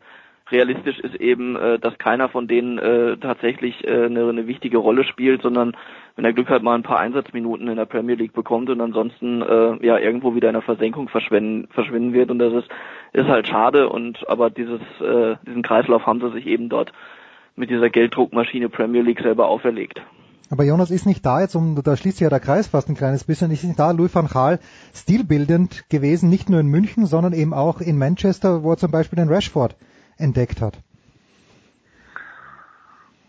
realistisch 0.50 0.98
ist 1.00 1.16
eben, 1.16 1.56
äh, 1.56 1.78
dass 1.78 1.98
keiner 1.98 2.28
von 2.28 2.48
denen 2.48 2.78
äh, 2.78 3.16
tatsächlich 3.18 3.84
äh, 3.84 4.06
eine, 4.06 4.28
eine 4.28 4.46
wichtige 4.46 4.78
Rolle 4.78 5.04
spielt, 5.04 5.42
sondern 5.42 5.76
wenn 6.16 6.24
er 6.24 6.32
Glück 6.32 6.48
hat, 6.48 6.62
mal 6.62 6.74
ein 6.74 6.82
paar 6.82 6.98
Einsatzminuten 6.98 7.68
in 7.68 7.76
der 7.76 7.86
Premier 7.86 8.14
League 8.14 8.32
bekommt 8.32 8.70
und 8.70 8.80
ansonsten 8.80 9.42
äh, 9.42 9.84
ja 9.84 9.98
irgendwo 9.98 10.34
wieder 10.34 10.48
in 10.48 10.54
der 10.54 10.62
Versenkung 10.62 11.08
verschwinden, 11.08 11.68
verschwinden 11.72 12.12
wird 12.12 12.30
und 12.30 12.38
das 12.38 12.52
ist, 12.52 12.68
ist 13.12 13.26
halt 13.26 13.48
schade 13.48 13.88
und 13.88 14.28
aber 14.28 14.50
dieses 14.50 14.80
äh, 15.00 15.36
diesen 15.46 15.62
Kreislauf 15.62 16.06
haben 16.06 16.20
sie 16.20 16.32
sich 16.32 16.46
eben 16.46 16.68
dort 16.68 16.92
mit 17.56 17.70
dieser 17.70 17.90
Gelddruckmaschine 17.90 18.68
Premier 18.68 19.02
League 19.02 19.20
selber 19.20 19.48
auferlegt. 19.48 20.02
Aber 20.50 20.64
Jonas 20.64 20.90
ist 20.90 21.06
nicht 21.06 21.24
da 21.24 21.40
jetzt, 21.40 21.54
um, 21.56 21.80
da 21.82 21.96
schließt 21.96 22.18
sich 22.18 22.24
ja 22.24 22.30
der 22.30 22.40
Kreis 22.40 22.68
fast 22.68 22.88
ein 22.88 22.96
kleines 22.96 23.24
bisschen, 23.24 23.50
ist 23.50 23.64
nicht 23.64 23.78
da 23.78 23.90
Louis 23.92 24.14
van 24.14 24.28
Gaal 24.28 24.60
stilbildend 24.94 25.88
gewesen, 25.88 26.28
nicht 26.28 26.50
nur 26.50 26.60
in 26.60 26.66
München, 26.66 27.06
sondern 27.06 27.32
eben 27.32 27.54
auch 27.54 27.80
in 27.80 27.98
Manchester, 27.98 28.62
wo 28.62 28.72
er 28.72 28.76
zum 28.76 28.90
Beispiel 28.90 29.16
den 29.16 29.28
Rashford 29.28 29.74
entdeckt 30.18 30.60
hat. 30.60 30.78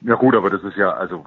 Ja 0.02 0.16
gut, 0.16 0.36
aber 0.36 0.50
das 0.50 0.64
ist 0.64 0.78
ja, 0.78 0.92
also, 0.92 1.26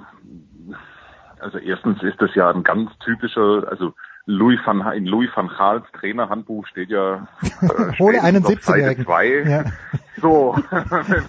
also 1.39 1.57
erstens 1.57 2.01
ist 2.03 2.21
das 2.21 2.33
ja 2.35 2.49
ein 2.49 2.63
ganz 2.63 2.91
typischer, 2.99 3.67
also 3.69 3.93
Louis 4.25 4.59
van, 4.63 4.81
in 4.93 5.05
Louis 5.07 5.29
van 5.33 5.47
Gaals 5.47 5.85
Trainerhandbuch 5.93 6.67
steht 6.67 6.89
ja 6.89 7.27
äh, 7.41 7.97
Hole 7.99 8.21
einen 8.21 8.43
17-Jährigen. 8.43 9.49
Ja. 9.49 9.65
So, 10.21 10.53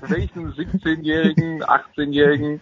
welchen 0.08 0.52
17-Jährigen, 0.52 1.62
18-Jährigen 1.62 2.60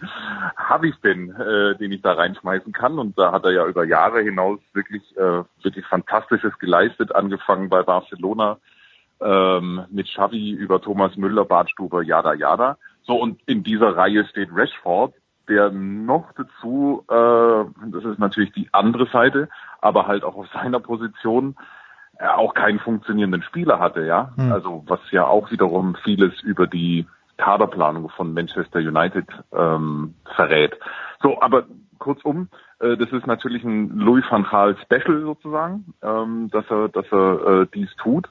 habe 0.55 0.89
ich 0.89 0.95
denn, 1.01 1.31
äh, 1.31 1.75
den 1.77 1.91
ich 1.91 2.03
da 2.03 2.13
reinschmeißen 2.13 2.71
kann? 2.71 2.99
Und 2.99 3.17
da 3.17 3.31
hat 3.31 3.45
er 3.45 3.51
ja 3.51 3.65
über 3.65 3.83
Jahre 3.83 4.21
hinaus 4.21 4.59
wirklich, 4.73 5.01
äh, 5.17 5.43
wirklich 5.63 5.87
Fantastisches 5.87 6.55
geleistet, 6.59 7.15
angefangen 7.15 7.69
bei 7.69 7.81
Barcelona, 7.81 8.59
ähm, 9.21 9.85
mit 9.89 10.07
Xavi 10.07 10.51
über 10.51 10.79
Thomas 10.79 11.17
Müller, 11.17 11.45
Bartstuber, 11.45 12.03
Jada 12.03 12.35
Jada. 12.35 12.77
So, 13.03 13.15
und 13.15 13.41
in 13.47 13.63
dieser 13.63 13.97
Reihe 13.97 14.23
steht 14.27 14.49
Rashford, 14.53 15.15
der 15.49 15.71
noch 15.71 16.31
dazu, 16.33 17.03
äh, 17.09 17.89
das 17.91 18.05
ist 18.05 18.19
natürlich 18.19 18.51
die 18.53 18.69
andere 18.71 19.07
Seite, 19.07 19.49
aber 19.81 20.07
halt 20.07 20.23
auch 20.23 20.35
auf 20.35 20.47
seiner 20.53 20.79
Position 20.79 21.55
äh, 22.17 22.27
auch 22.27 22.53
keinen 22.53 22.79
funktionierenden 22.79 23.41
Spieler 23.41 23.79
hatte, 23.79 24.05
ja. 24.05 24.31
Hm. 24.35 24.51
Also 24.51 24.83
was 24.87 24.99
ja 25.11 25.25
auch 25.25 25.51
wiederum 25.51 25.95
vieles 26.03 26.41
über 26.41 26.67
die 26.67 27.05
Kaderplanung 27.37 28.09
von 28.09 28.33
Manchester 28.33 28.79
United 28.79 29.25
ähm, 29.53 30.13
verrät. 30.35 30.77
So, 31.21 31.41
aber 31.41 31.65
kurzum, 31.97 32.49
äh, 32.79 32.97
das 32.97 33.11
ist 33.11 33.27
natürlich 33.27 33.63
ein 33.63 33.97
Louis 33.97 34.25
van 34.29 34.43
Gaal 34.43 34.75
Special 34.83 35.21
sozusagen, 35.21 35.93
ähm, 36.01 36.49
dass 36.51 36.65
er, 36.69 36.89
dass 36.89 37.05
er 37.11 37.61
äh, 37.61 37.67
dies 37.73 37.93
tut. 37.97 38.29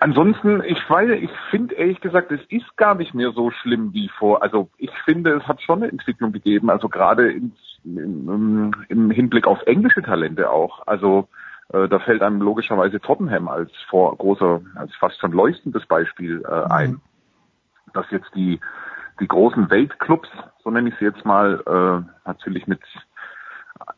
Ansonsten, 0.00 0.62
ich 0.64 0.78
weiß, 0.88 1.10
ich 1.10 1.30
finde 1.50 1.74
ehrlich 1.74 2.00
gesagt, 2.00 2.32
es 2.32 2.40
ist 2.48 2.76
gar 2.76 2.94
nicht 2.94 3.14
mehr 3.14 3.32
so 3.32 3.50
schlimm 3.50 3.92
wie 3.92 4.08
vor. 4.08 4.42
Also 4.42 4.70
ich 4.78 4.90
finde, 5.04 5.34
es 5.34 5.46
hat 5.46 5.60
schon 5.60 5.82
eine 5.82 5.92
Entwicklung 5.92 6.32
gegeben, 6.32 6.70
also 6.70 6.88
gerade 6.88 7.32
im, 7.32 7.52
im, 7.84 8.74
im 8.88 9.10
Hinblick 9.10 9.46
auf 9.46 9.62
englische 9.66 10.02
Talente 10.02 10.50
auch. 10.50 10.86
Also 10.86 11.28
äh, 11.72 11.88
da 11.88 11.98
fällt 11.98 12.22
einem 12.22 12.40
logischerweise 12.40 13.00
Tottenham 13.00 13.48
als 13.48 13.70
vor 13.90 14.16
großer, 14.16 14.60
als 14.76 14.94
fast 14.96 15.20
schon 15.20 15.32
leuchtendes 15.32 15.84
Beispiel 15.86 16.42
äh, 16.48 16.72
ein, 16.72 16.90
mhm. 16.92 17.00
dass 17.92 18.10
jetzt 18.10 18.34
die 18.34 18.60
die 19.20 19.28
großen 19.28 19.70
Weltclubs, 19.70 20.28
so 20.62 20.70
nenne 20.70 20.90
ich 20.90 20.94
sie 20.98 21.06
jetzt 21.06 21.24
mal, 21.24 21.62
äh, 21.66 22.28
natürlich 22.28 22.66
mit 22.66 22.80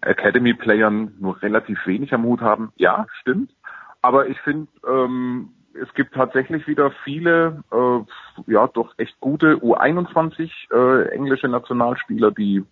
Academy-Playern 0.00 1.14
nur 1.18 1.42
relativ 1.42 1.86
wenig 1.86 2.12
am 2.14 2.24
Hut 2.24 2.40
haben. 2.40 2.72
Ja, 2.76 3.06
stimmt. 3.20 3.52
Aber 4.00 4.28
ich 4.28 4.40
finde, 4.40 4.68
ähm, 4.86 5.50
es 5.82 5.92
gibt 5.94 6.14
tatsächlich 6.14 6.66
wieder 6.66 6.90
viele, 7.04 7.62
äh, 7.72 8.52
ja, 8.52 8.66
doch 8.68 8.94
echt 8.98 9.18
gute 9.20 9.56
U21 9.56 10.50
äh, 10.72 11.08
englische 11.10 11.48
Nationalspieler, 11.48 12.30
die 12.30 12.64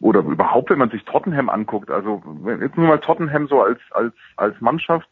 oder 0.00 0.20
überhaupt, 0.20 0.70
wenn 0.70 0.78
man 0.78 0.90
sich 0.90 1.04
Tottenham 1.04 1.48
anguckt, 1.48 1.90
also 1.90 2.22
jetzt 2.60 2.76
nur 2.76 2.88
mal 2.88 2.98
Tottenham 2.98 3.48
so 3.48 3.62
als 3.62 3.80
als 3.92 4.12
als 4.36 4.60
Mannschaft, 4.60 5.08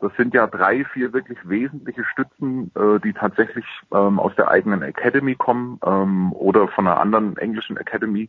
das 0.00 0.12
sind 0.16 0.34
ja 0.34 0.46
drei, 0.46 0.84
vier 0.84 1.12
wirklich 1.12 1.38
wesentliche 1.44 2.04
Stützen, 2.04 2.70
äh, 2.74 3.00
die 3.00 3.14
tatsächlich 3.14 3.64
ähm, 3.94 4.20
aus 4.20 4.34
der 4.36 4.48
eigenen 4.48 4.82
Academy 4.82 5.34
kommen 5.34 5.80
ähm, 5.84 6.32
oder 6.32 6.68
von 6.68 6.86
einer 6.86 7.00
anderen 7.00 7.36
englischen 7.38 7.78
Academy. 7.78 8.28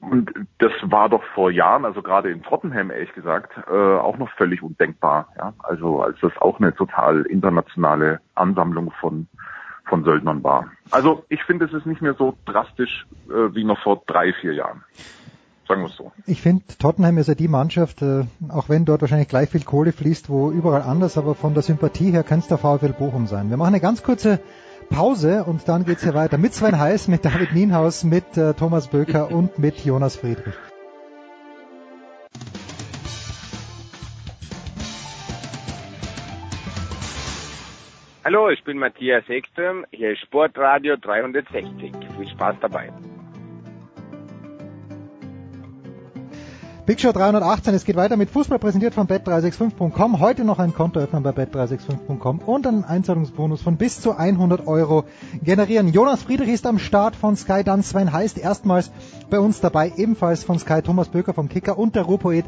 Und 0.00 0.30
das 0.58 0.72
war 0.82 1.08
doch 1.08 1.22
vor 1.34 1.50
Jahren, 1.50 1.84
also 1.84 2.02
gerade 2.02 2.30
in 2.30 2.42
Tottenham 2.42 2.90
ehrlich 2.90 3.12
gesagt, 3.14 3.52
äh, 3.66 3.72
auch 3.72 4.18
noch 4.18 4.30
völlig 4.36 4.62
undenkbar. 4.62 5.28
Ja? 5.36 5.54
Also 5.58 6.02
als 6.02 6.18
das 6.20 6.36
auch 6.38 6.60
eine 6.60 6.74
total 6.74 7.22
internationale 7.22 8.20
Ansammlung 8.34 8.92
von 9.00 9.26
von 9.88 10.04
Söldnern 10.04 10.42
war. 10.42 10.66
Also 10.90 11.24
ich 11.28 11.42
finde, 11.44 11.66
es 11.66 11.72
ist 11.72 11.86
nicht 11.86 12.02
mehr 12.02 12.14
so 12.14 12.34
drastisch 12.44 13.06
äh, 13.28 13.54
wie 13.54 13.64
noch 13.64 13.80
vor 13.82 14.02
drei, 14.06 14.32
vier 14.32 14.52
Jahren. 14.52 14.82
Sagen 15.68 15.82
wir 15.82 15.88
es 15.88 15.96
so. 15.96 16.12
Ich 16.26 16.42
finde, 16.42 16.64
Tottenham 16.78 17.18
ist 17.18 17.28
ja 17.28 17.34
die 17.34 17.48
Mannschaft, 17.48 18.02
äh, 18.02 18.24
auch 18.48 18.68
wenn 18.68 18.84
dort 18.84 19.00
wahrscheinlich 19.00 19.28
gleich 19.28 19.50
viel 19.50 19.64
Kohle 19.64 19.92
fließt, 19.92 20.28
wo 20.28 20.50
überall 20.50 20.82
anders, 20.82 21.18
aber 21.18 21.34
von 21.34 21.54
der 21.54 21.62
Sympathie 21.62 22.12
her 22.12 22.22
kann 22.22 22.40
es 22.40 22.48
der 22.48 22.58
VfL 22.58 22.92
Bochum 22.92 23.26
sein. 23.26 23.50
Wir 23.50 23.56
machen 23.56 23.74
eine 23.74 23.80
ganz 23.80 24.02
kurze 24.02 24.40
Pause 24.88 25.44
und 25.44 25.68
dann 25.68 25.84
geht's 25.84 26.02
hier 26.02 26.14
weiter 26.14 26.38
mit 26.38 26.54
Sven 26.54 26.78
Heiß, 26.78 27.08
mit 27.08 27.24
David 27.24 27.52
Nienhaus, 27.52 28.04
mit 28.04 28.36
äh, 28.36 28.54
Thomas 28.54 28.88
Böker 28.88 29.30
und 29.30 29.58
mit 29.58 29.84
Jonas 29.84 30.16
Friedrich. 30.16 30.54
Hallo, 38.24 38.50
ich 38.50 38.64
bin 38.64 38.78
Matthias 38.78 39.28
Ekström, 39.28 39.86
hier 39.92 40.10
ist 40.10 40.20
Sportradio 40.22 40.96
360. 40.96 41.92
Viel 42.18 42.28
Spaß 42.28 42.56
dabei. 42.60 42.90
Big 46.86 47.00
Show 47.00 47.10
318, 47.10 47.74
es 47.74 47.84
geht 47.84 47.96
weiter 47.96 48.16
mit 48.16 48.30
Fußball 48.30 48.60
präsentiert 48.60 48.94
von 48.94 49.08
bet365.com. 49.08 50.20
Heute 50.20 50.44
noch 50.44 50.60
ein 50.60 50.72
Konto 50.72 51.00
öffnen 51.00 51.24
bei 51.24 51.30
bet365.com 51.30 52.38
und 52.38 52.64
einen 52.64 52.84
Einzahlungsbonus 52.84 53.60
von 53.60 53.76
bis 53.76 54.00
zu 54.00 54.16
100 54.16 54.68
Euro 54.68 55.02
generieren. 55.42 55.88
Jonas 55.88 56.22
Friedrich 56.22 56.48
ist 56.48 56.64
am 56.64 56.78
Start 56.78 57.16
von 57.16 57.34
Sky, 57.34 57.64
dann 57.64 57.82
Sven 57.82 58.12
heißt 58.12 58.38
erstmals 58.38 58.92
bei 59.30 59.40
uns 59.40 59.60
dabei, 59.60 59.94
ebenfalls 59.96 60.44
von 60.44 60.60
Sky, 60.60 60.80
Thomas 60.80 61.08
Böker 61.08 61.34
vom 61.34 61.48
Kicker 61.48 61.76
und 61.76 61.96
der 61.96 62.04
Ruhrpoet 62.04 62.44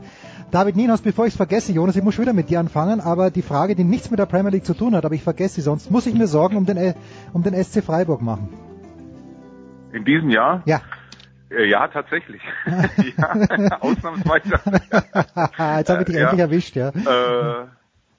David 0.53 0.77
Nienhaus. 0.77 1.01
Bevor 1.01 1.27
ich 1.27 1.33
es 1.33 1.37
vergesse, 1.37 1.73
Jonas, 1.73 1.97
ich 1.97 2.05
muss 2.05 2.15
schon 2.15 2.23
wieder 2.23 2.33
mit 2.33 2.49
dir 2.49 2.61
anfangen, 2.61 3.01
aber 3.01 3.33
die 3.33 3.43
Frage, 3.43 3.75
die 3.75 3.83
nichts 3.83 4.09
mit 4.09 4.21
der 4.21 4.27
Premier 4.27 4.53
League 4.53 4.67
zu 4.67 4.75
tun 4.75 4.95
hat, 4.95 5.05
aber 5.05 5.17
ich 5.17 5.25
vergesse 5.25 5.57
sie 5.57 5.63
sonst, 5.63 5.91
muss 5.91 6.07
ich 6.07 6.15
mir 6.15 6.29
Sorgen 6.29 6.57
um 6.57 6.65
den, 6.65 6.95
um 7.33 7.43
den 7.43 7.61
SC 7.61 7.83
Freiburg 7.83 8.23
machen? 8.23 8.51
In 9.93 10.05
diesem 10.05 10.31
Jahr? 10.31 10.63
Ja. 10.65 10.81
Äh, 11.51 11.65
ja, 11.67 11.89
tatsächlich. 11.89 12.43
ja, 12.67 13.79
ausnahmsweise. 13.81 14.61
Jetzt 15.79 15.91
habe 15.91 16.01
ich 16.01 16.07
dich 16.07 16.17
ja. 16.17 16.23
endlich 16.23 16.41
erwischt, 16.41 16.77
ja. 16.77 16.89
Äh, 16.89 17.67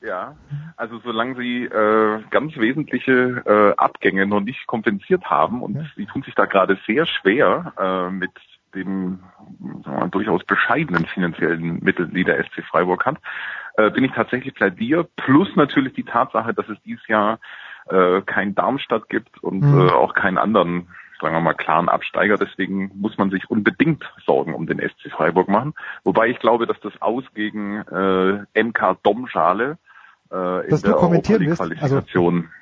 ja, 0.02 0.36
also 0.78 1.00
solange 1.00 1.36
sie 1.36 1.65
äh, 1.65 2.22
ganz 2.30 2.56
wesentliche 2.56 3.44
äh, 3.46 3.76
Abgänge 3.76 4.26
noch 4.26 4.39
nicht 4.39 4.65
kompensiert 4.65 5.26
haben 5.26 5.62
und 5.62 5.76
ja. 5.76 5.84
sie 5.98 6.06
tun 6.06 6.24
sich 6.24 6.36
da 6.36 6.46
gerade 6.46 6.78
sehr 6.88 7.06
schwer 7.06 7.74
äh, 7.78 8.10
mit 8.10 8.32
dem 8.76 9.20
wir, 9.86 10.08
durchaus 10.10 10.44
bescheidenen 10.46 11.06
finanziellen 11.06 11.84
Mitteln, 11.84 12.13
die 12.13 12.24
der 12.24 12.44
SC 12.44 12.63
Freiburg 12.70 13.06
hat, 13.06 13.18
äh, 13.76 13.89
bin 13.89 14.04
ich 14.04 14.12
tatsächlich 14.12 14.54
plädier. 14.54 15.08
Plus 15.15 15.56
natürlich 15.56 15.94
die 15.94 16.04
Tatsache, 16.04 16.54
dass 16.54 16.70
es 16.70 16.78
dieses 16.84 17.06
Jahr 17.08 17.39
äh, 17.89 18.22
kein 18.22 18.56
Darmstadt 18.56 19.10
gibt 19.10 19.44
und 19.44 19.62
mhm. 19.62 19.88
äh, 19.88 19.92
auch 19.92 20.13
keinen 20.13 20.38
anderen 20.38 20.88
sagen 21.21 21.36
wir 21.36 21.41
mal, 21.41 21.53
klaren 21.53 21.89
Absteiger. 21.89 22.38
Deswegen 22.38 22.91
muss 22.95 23.17
man 23.17 23.29
sich 23.29 23.49
unbedingt 23.49 24.03
Sorgen 24.25 24.53
um 24.53 24.67
den 24.67 24.79
SC 24.79 25.12
Freiburg 25.12 25.47
machen. 25.47 25.73
Wobei 26.03 26.27
ich 26.29 26.39
glaube, 26.39 26.65
dass 26.65 26.79
das 26.82 26.93
Aus 27.01 27.23
gegen 27.34 27.77
äh, 27.77 28.63
MK 28.63 28.97
Domschale 29.03 29.77
äh, 30.32 30.67
in 30.69 30.82
der 30.82 30.97
Europa 30.97 31.34
League 31.36 31.55
Qualifikation 31.55 32.36
also 32.36 32.59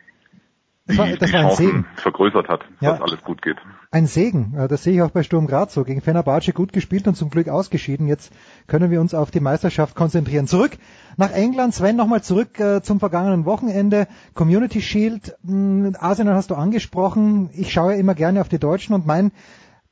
das 0.87 0.97
war, 0.97 1.07
das 1.07 1.29
die 1.29 1.33
war 1.33 1.49
ein 1.49 1.55
Segen. 1.55 1.85
vergrößert 1.95 2.47
hat, 2.47 2.61
ja, 2.79 2.91
dass 2.91 3.01
alles 3.01 3.21
gut 3.23 3.41
geht. 3.41 3.57
Ein 3.91 4.07
Segen, 4.07 4.55
das 4.69 4.83
sehe 4.83 4.93
ich 4.93 5.01
auch 5.01 5.11
bei 5.11 5.23
Sturm 5.23 5.47
Graz 5.47 5.73
so. 5.73 5.83
Gegen 5.83 6.01
Fenerbahce 6.01 6.53
gut 6.53 6.73
gespielt 6.73 7.07
und 7.07 7.15
zum 7.15 7.29
Glück 7.29 7.49
ausgeschieden. 7.49 8.07
Jetzt 8.07 8.33
können 8.67 8.91
wir 8.91 9.01
uns 9.01 9.13
auf 9.13 9.31
die 9.31 9.39
Meisterschaft 9.39 9.95
konzentrieren. 9.95 10.47
Zurück 10.47 10.77
nach 11.17 11.31
England. 11.31 11.73
Sven, 11.73 11.95
nochmal 11.95 12.23
zurück 12.23 12.59
äh, 12.59 12.81
zum 12.81 12.99
vergangenen 12.99 13.45
Wochenende. 13.45 14.07
Community 14.33 14.81
Shield, 14.81 15.35
hm, 15.45 15.95
Arsenal 15.99 16.35
hast 16.35 16.51
du 16.51 16.55
angesprochen. 16.55 17.49
Ich 17.53 17.71
schaue 17.71 17.93
ja 17.93 17.99
immer 17.99 18.15
gerne 18.15 18.41
auf 18.41 18.49
die 18.49 18.59
Deutschen 18.59 18.93
und 18.93 19.05
mein 19.05 19.31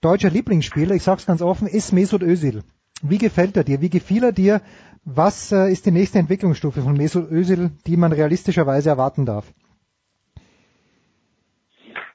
deutscher 0.01 0.29
Lieblingsspieler, 0.29 0.95
ich 0.95 1.03
sag's 1.03 1.25
ganz 1.25 1.41
offen, 1.41 1.67
ist 1.67 1.91
Mesut 1.91 2.21
Özil. 2.21 2.63
Wie 3.01 3.17
gefällt 3.17 3.57
er 3.57 3.63
dir? 3.63 3.81
Wie 3.81 3.89
gefiel 3.89 4.23
er 4.23 4.31
dir? 4.31 4.61
Was 5.03 5.51
äh, 5.51 5.71
ist 5.71 5.85
die 5.85 5.91
nächste 5.91 6.19
Entwicklungsstufe 6.19 6.81
von 6.81 6.93
Mesut 6.97 7.31
Özil, 7.31 7.71
die 7.85 7.97
man 7.97 8.11
realistischerweise 8.11 8.89
erwarten 8.89 9.25
darf? 9.25 9.45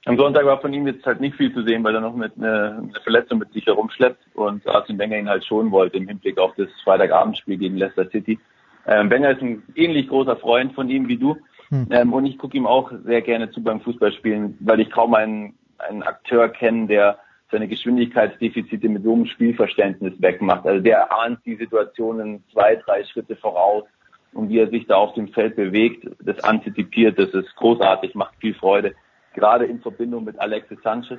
Am 0.06 0.16
Sonntag 0.16 0.46
war 0.46 0.60
von 0.60 0.72
ihm 0.72 0.86
jetzt 0.86 1.04
halt 1.04 1.20
nicht 1.20 1.36
viel 1.36 1.52
zu 1.52 1.62
sehen, 1.62 1.84
weil 1.84 1.94
er 1.94 2.00
noch 2.00 2.14
mit 2.14 2.32
einer 2.38 2.78
eine 2.78 3.00
Verletzung 3.02 3.38
mit 3.38 3.52
sich 3.52 3.66
herumschleppt 3.66 4.34
und 4.34 4.66
Arsene 4.66 4.98
Wenger 4.98 5.18
ihn 5.18 5.28
halt 5.28 5.44
schonen 5.44 5.70
wollte 5.70 5.98
im 5.98 6.08
Hinblick 6.08 6.38
auf 6.38 6.54
das 6.56 6.68
Freitagabendspiel 6.84 7.58
gegen 7.58 7.76
Leicester 7.76 8.08
City. 8.08 8.38
Ähm, 8.86 9.10
Wenger 9.10 9.32
ist 9.32 9.42
ein 9.42 9.62
ähnlich 9.74 10.08
großer 10.08 10.36
Freund 10.36 10.72
von 10.72 10.88
ihm 10.88 11.06
wie 11.08 11.18
du 11.18 11.36
hm. 11.68 11.88
ähm, 11.90 12.12
und 12.14 12.24
ich 12.24 12.38
gucke 12.38 12.56
ihm 12.56 12.66
auch 12.66 12.90
sehr 13.04 13.20
gerne 13.20 13.50
zu 13.50 13.62
beim 13.62 13.82
Fußballspielen, 13.82 14.56
weil 14.60 14.80
ich 14.80 14.90
kaum 14.90 15.14
einen, 15.14 15.54
einen 15.76 16.02
Akteur 16.02 16.48
kenne, 16.48 16.86
der 16.86 17.18
seine 17.50 17.68
Geschwindigkeitsdefizite 17.68 18.88
mit 18.88 19.02
so 19.02 19.12
einem 19.12 19.26
Spielverständnis 19.26 20.14
wegmacht. 20.18 20.64
Also 20.66 20.82
der 20.82 21.12
ahnt 21.12 21.40
die 21.44 21.56
Situationen 21.56 22.42
zwei, 22.52 22.76
drei 22.76 23.04
Schritte 23.04 23.36
voraus 23.36 23.84
und 24.32 24.48
wie 24.48 24.60
er 24.60 24.70
sich 24.70 24.86
da 24.86 24.94
auf 24.94 25.12
dem 25.12 25.28
Feld 25.28 25.56
bewegt, 25.56 26.06
das 26.24 26.42
antizipiert, 26.42 27.18
das 27.18 27.30
ist 27.30 27.54
großartig, 27.56 28.14
macht 28.14 28.34
viel 28.40 28.54
Freude 28.54 28.94
gerade 29.34 29.64
in 29.66 29.80
Verbindung 29.80 30.24
mit 30.24 30.38
Alexis 30.40 30.78
Sanchez. 30.82 31.18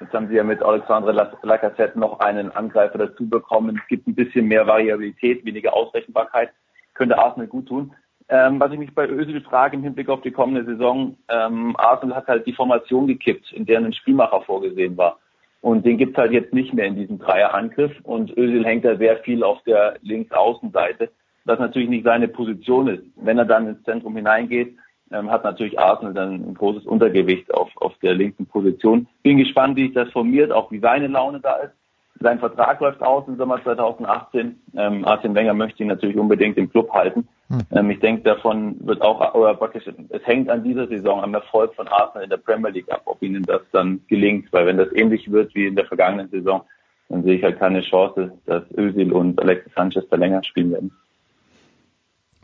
Jetzt 0.00 0.12
haben 0.12 0.28
sie 0.28 0.34
ja 0.34 0.44
mit 0.44 0.62
Alexandre 0.62 1.12
Lacazette 1.42 1.98
noch 1.98 2.20
einen 2.20 2.52
Angreifer 2.52 2.98
dazu 2.98 3.28
bekommen. 3.28 3.80
Es 3.82 3.88
gibt 3.88 4.06
ein 4.06 4.14
bisschen 4.14 4.46
mehr 4.46 4.66
Variabilität, 4.66 5.44
weniger 5.44 5.74
Ausrechenbarkeit. 5.74 6.50
Könnte 6.94 7.18
Arsenal 7.18 7.48
gut 7.48 7.66
tun. 7.66 7.94
Ähm, 8.28 8.60
was 8.60 8.70
ich 8.72 8.78
mich 8.78 8.94
bei 8.94 9.08
Özil 9.08 9.40
frage 9.40 9.76
im 9.76 9.82
Hinblick 9.82 10.08
auf 10.08 10.20
die 10.20 10.30
kommende 10.30 10.64
Saison, 10.64 11.16
ähm, 11.28 11.74
Arsenal 11.78 12.16
hat 12.16 12.28
halt 12.28 12.46
die 12.46 12.52
Formation 12.52 13.06
gekippt, 13.06 13.52
in 13.52 13.64
der 13.64 13.78
ein 13.78 13.92
Spielmacher 13.92 14.42
vorgesehen 14.42 14.96
war. 14.96 15.18
Und 15.60 15.84
den 15.84 15.98
gibt's 15.98 16.18
halt 16.18 16.32
jetzt 16.32 16.52
nicht 16.52 16.72
mehr 16.72 16.84
in 16.84 16.94
diesem 16.94 17.18
Dreierangriff. 17.18 17.92
Und 18.04 18.36
Özil 18.36 18.64
hängt 18.64 18.84
da 18.84 18.96
sehr 18.96 19.16
viel 19.18 19.42
auf 19.42 19.62
der 19.64 19.96
Linksaußenseite, 20.02 21.10
was 21.44 21.58
natürlich 21.58 21.88
nicht 21.88 22.04
seine 22.04 22.28
Position 22.28 22.88
ist. 22.88 23.04
Wenn 23.16 23.38
er 23.38 23.46
dann 23.46 23.66
ins 23.66 23.82
Zentrum 23.84 24.14
hineingeht, 24.14 24.76
ähm, 25.12 25.30
hat 25.30 25.44
natürlich 25.44 25.78
Arsenal 25.78 26.14
dann 26.14 26.34
ein 26.34 26.54
großes 26.54 26.84
Untergewicht 26.86 27.52
auf, 27.54 27.70
auf 27.76 27.96
der 28.02 28.14
linken 28.14 28.46
Position. 28.46 29.06
Bin 29.22 29.38
gespannt, 29.38 29.76
wie 29.76 29.86
sich 29.86 29.94
das 29.94 30.10
formiert, 30.10 30.52
auch 30.52 30.70
wie 30.70 30.80
seine 30.80 31.06
Laune 31.06 31.40
da 31.40 31.56
ist. 31.56 31.72
Sein 32.20 32.40
Vertrag 32.40 32.80
läuft 32.80 33.00
aus 33.00 33.28
im 33.28 33.36
Sommer 33.36 33.62
2018. 33.62 34.60
Ähm, 34.76 35.04
Arsene 35.04 35.34
Wenger 35.34 35.54
möchte 35.54 35.84
ihn 35.84 35.88
natürlich 35.88 36.16
unbedingt 36.16 36.58
im 36.58 36.68
Club 36.68 36.90
halten. 36.90 37.28
Hm. 37.48 37.60
Ähm, 37.70 37.90
ich 37.90 38.00
denke, 38.00 38.22
davon 38.22 38.76
wird 38.80 39.02
auch, 39.02 39.34
oder 39.34 39.54
praktisch, 39.54 39.84
es 39.86 40.26
hängt 40.26 40.50
an 40.50 40.64
dieser 40.64 40.88
Saison, 40.88 41.22
am 41.22 41.34
Erfolg 41.34 41.74
von 41.74 41.86
Arsenal 41.86 42.24
in 42.24 42.30
der 42.30 42.38
Premier 42.38 42.70
League 42.70 42.90
ab, 42.90 43.02
ob 43.04 43.22
ihnen 43.22 43.44
das 43.44 43.62
dann 43.70 44.00
gelingt. 44.08 44.52
Weil 44.52 44.66
wenn 44.66 44.78
das 44.78 44.92
ähnlich 44.94 45.30
wird 45.30 45.54
wie 45.54 45.66
in 45.66 45.76
der 45.76 45.86
vergangenen 45.86 46.28
Saison, 46.30 46.62
dann 47.08 47.22
sehe 47.22 47.36
ich 47.36 47.42
halt 47.42 47.58
keine 47.58 47.82
Chance, 47.82 48.32
dass 48.46 48.64
Özil 48.76 49.12
und 49.12 49.40
Alexis 49.40 49.72
Sanchez 49.74 50.04
da 50.10 50.16
länger 50.16 50.42
spielen 50.42 50.72
werden. 50.72 50.92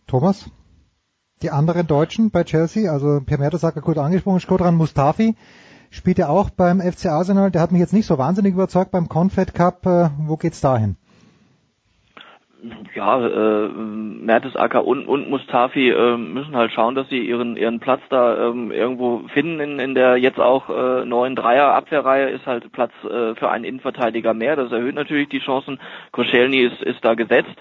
Thomas? 0.07 0.51
Die 1.43 1.51
anderen 1.51 1.87
Deutschen 1.87 2.31
bei 2.31 2.45
Chelsea, 2.45 2.91
also 2.91 3.21
Per 3.25 3.39
Mertesacker 3.39 3.81
kurz 3.81 3.99
angesprochen, 3.99 4.41
Skodran 4.41 4.77
Mustafi 4.77 5.35
spielt 5.91 6.19
ja 6.19 6.29
auch 6.29 6.51
beim 6.51 6.81
FC 6.81 7.07
Arsenal. 7.07 7.51
Der 7.51 7.61
hat 7.61 7.73
mich 7.73 7.81
jetzt 7.81 7.93
nicht 7.93 8.07
so 8.07 8.19
wahnsinnig 8.19 8.55
überzeugt 8.55 8.91
beim 8.91 9.09
Confed 9.09 9.55
Cup. 9.55 9.87
Äh, 9.87 10.11
wo 10.27 10.37
geht's 10.37 10.61
dahin? 10.61 10.97
ja, 12.95 13.27
äh, 13.27 13.69
Mertesacker 13.69 14.87
und, 14.87 15.07
und 15.07 15.29
Mustafi 15.29 15.91
äh, 15.91 16.17
müssen 16.17 16.57
halt 16.57 16.73
schauen, 16.73 16.95
dass 16.95 17.09
sie 17.09 17.19
ihren 17.19 17.57
ihren 17.57 17.81
Platz 17.81 18.01
da 18.09 18.49
ähm, 18.49 18.71
irgendwo 18.71 19.23
finden 19.33 19.61
in, 19.61 19.79
in 19.79 19.95
der 19.95 20.17
jetzt 20.17 20.41
auch 20.41 20.71
äh, 20.71 21.05
neuen 21.05 21.37
Dreier 21.37 21.75
Abwehrreihe 21.75 22.31
ist 22.31 22.47
halt 22.47 22.71
Platz 22.73 22.93
äh, 23.05 23.35
für 23.35 23.51
einen 23.51 23.65
Innenverteidiger 23.65 24.35
mehr. 24.35 24.57
Das 24.57 24.73
erhöht 24.73 24.95
natürlich 24.95 25.29
die 25.29 25.41
Chancen. 25.41 25.79
Koschelny 26.13 26.61
ist 26.61 26.83
ist 26.83 27.05
da 27.05 27.15
gesetzt. 27.15 27.55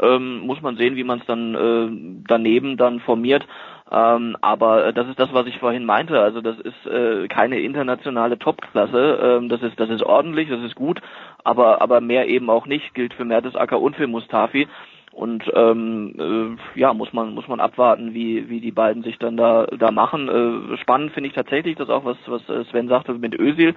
Ähm, 0.00 0.40
muss 0.40 0.62
man 0.62 0.76
sehen, 0.76 0.96
wie 0.96 1.04
man 1.04 1.20
es 1.20 1.26
dann 1.26 1.54
äh, 1.54 2.22
daneben 2.26 2.76
dann 2.76 3.00
formiert. 3.00 3.46
Ähm, 3.90 4.36
aber 4.40 4.86
äh, 4.86 4.92
das 4.94 5.06
ist 5.08 5.18
das, 5.18 5.34
was 5.34 5.46
ich 5.46 5.58
vorhin 5.58 5.84
meinte. 5.84 6.18
Also 6.18 6.40
das 6.40 6.58
ist 6.58 6.86
äh, 6.86 7.28
keine 7.28 7.60
internationale 7.60 8.38
Topklasse. 8.38 9.18
Ähm, 9.22 9.48
das 9.50 9.62
ist 9.62 9.78
das 9.78 9.90
ist 9.90 10.02
ordentlich, 10.02 10.48
das 10.48 10.62
ist 10.62 10.76
gut, 10.76 11.00
aber 11.44 11.82
aber 11.82 12.00
mehr 12.00 12.26
eben 12.28 12.48
auch 12.48 12.66
nicht. 12.66 12.94
Gilt 12.94 13.12
für 13.12 13.26
Mertesacker 13.26 13.80
und 13.80 13.96
für 13.96 14.06
Mustafi. 14.06 14.66
Und 15.12 15.44
ähm, 15.54 16.56
äh, 16.74 16.80
ja, 16.80 16.94
muss 16.94 17.12
man 17.12 17.34
muss 17.34 17.46
man 17.48 17.60
abwarten, 17.60 18.14
wie 18.14 18.48
wie 18.48 18.60
die 18.60 18.72
beiden 18.72 19.02
sich 19.02 19.18
dann 19.18 19.36
da 19.36 19.66
da 19.66 19.90
machen. 19.90 20.28
Äh, 20.72 20.78
spannend 20.78 21.12
finde 21.12 21.28
ich 21.28 21.34
tatsächlich, 21.34 21.76
das 21.76 21.90
auch 21.90 22.06
was 22.06 22.16
was 22.26 22.42
Sven 22.70 22.88
sagte 22.88 23.12
mit 23.12 23.38
Özil 23.38 23.74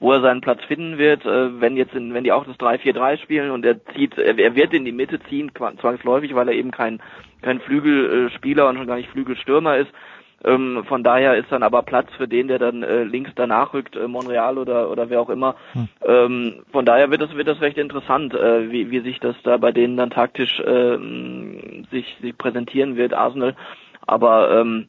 wo 0.00 0.12
er 0.12 0.20
seinen 0.20 0.40
Platz 0.40 0.62
finden 0.64 0.98
wird, 0.98 1.24
äh, 1.24 1.60
wenn 1.60 1.76
jetzt 1.76 1.94
in, 1.94 2.14
wenn 2.14 2.24
die 2.24 2.32
auch 2.32 2.44
das 2.44 2.56
3-4-3 2.56 3.18
spielen 3.18 3.50
und 3.50 3.64
er 3.64 3.84
zieht, 3.94 4.16
er, 4.16 4.38
er 4.38 4.54
wird 4.54 4.72
in 4.72 4.84
die 4.84 4.92
Mitte 4.92 5.20
ziehen, 5.28 5.50
zwangsläufig, 5.54 6.34
weil 6.34 6.48
er 6.48 6.54
eben 6.54 6.70
kein 6.70 7.00
kein 7.42 7.60
Flügelspieler 7.60 8.68
und 8.68 8.76
schon 8.76 8.86
gar 8.86 8.96
nicht 8.96 9.10
Flügelstürmer 9.10 9.76
ist. 9.76 9.90
Ähm, 10.44 10.84
von 10.86 11.02
daher 11.02 11.36
ist 11.36 11.50
dann 11.50 11.64
aber 11.64 11.82
Platz 11.82 12.08
für 12.16 12.28
den, 12.28 12.46
der 12.46 12.60
dann 12.60 12.84
äh, 12.84 13.02
links 13.02 13.32
danach 13.34 13.74
rückt, 13.74 13.96
äh, 13.96 14.06
Monreal 14.06 14.56
oder 14.58 14.88
oder 14.88 15.10
wer 15.10 15.20
auch 15.20 15.30
immer. 15.30 15.56
Hm. 15.72 15.88
Ähm, 16.06 16.54
von 16.70 16.84
daher 16.84 17.10
wird 17.10 17.20
das 17.20 17.34
wird 17.34 17.48
das 17.48 17.60
recht 17.60 17.76
interessant, 17.76 18.34
äh, 18.34 18.70
wie 18.70 18.90
wie 18.92 19.00
sich 19.00 19.18
das 19.18 19.34
da 19.42 19.56
bei 19.56 19.72
denen 19.72 19.96
dann 19.96 20.10
taktisch 20.10 20.60
äh, 20.60 20.96
sich 21.90 22.16
sich 22.22 22.38
präsentieren 22.38 22.96
wird, 22.96 23.14
Arsenal. 23.14 23.56
Aber 24.06 24.60
ähm, 24.60 24.86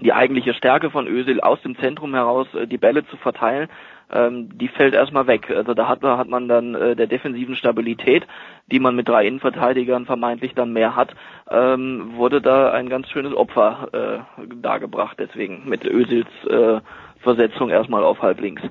die 0.00 0.14
eigentliche 0.14 0.54
Stärke 0.54 0.90
von 0.90 1.06
Özil 1.06 1.40
aus 1.40 1.60
dem 1.60 1.76
Zentrum 1.78 2.14
heraus 2.14 2.46
äh, 2.54 2.66
die 2.66 2.78
Bälle 2.78 3.06
zu 3.08 3.18
verteilen, 3.18 3.68
ähm, 4.10 4.58
die 4.58 4.68
fällt 4.68 4.94
erstmal 4.94 5.26
weg. 5.26 5.50
Also 5.50 5.74
da 5.74 5.88
hat, 5.88 6.02
hat 6.02 6.28
man 6.28 6.48
dann 6.48 6.74
äh, 6.74 6.96
der 6.96 7.06
defensiven 7.06 7.56
Stabilität, 7.56 8.26
die 8.70 8.80
man 8.80 8.96
mit 8.96 9.08
drei 9.08 9.26
Innenverteidigern 9.26 10.06
vermeintlich 10.06 10.54
dann 10.54 10.72
mehr 10.72 10.96
hat, 10.96 11.14
ähm, 11.50 12.12
wurde 12.16 12.40
da 12.40 12.72
ein 12.72 12.88
ganz 12.88 13.08
schönes 13.08 13.34
Opfer 13.34 14.24
äh, 14.38 14.54
dargebracht. 14.56 15.18
Deswegen 15.18 15.68
mit 15.68 15.84
Ösils 15.84 16.28
äh, 16.48 16.80
Versetzung 17.20 17.70
erstmal 17.70 18.04
auf 18.04 18.22
halb 18.22 18.40
links. 18.40 18.62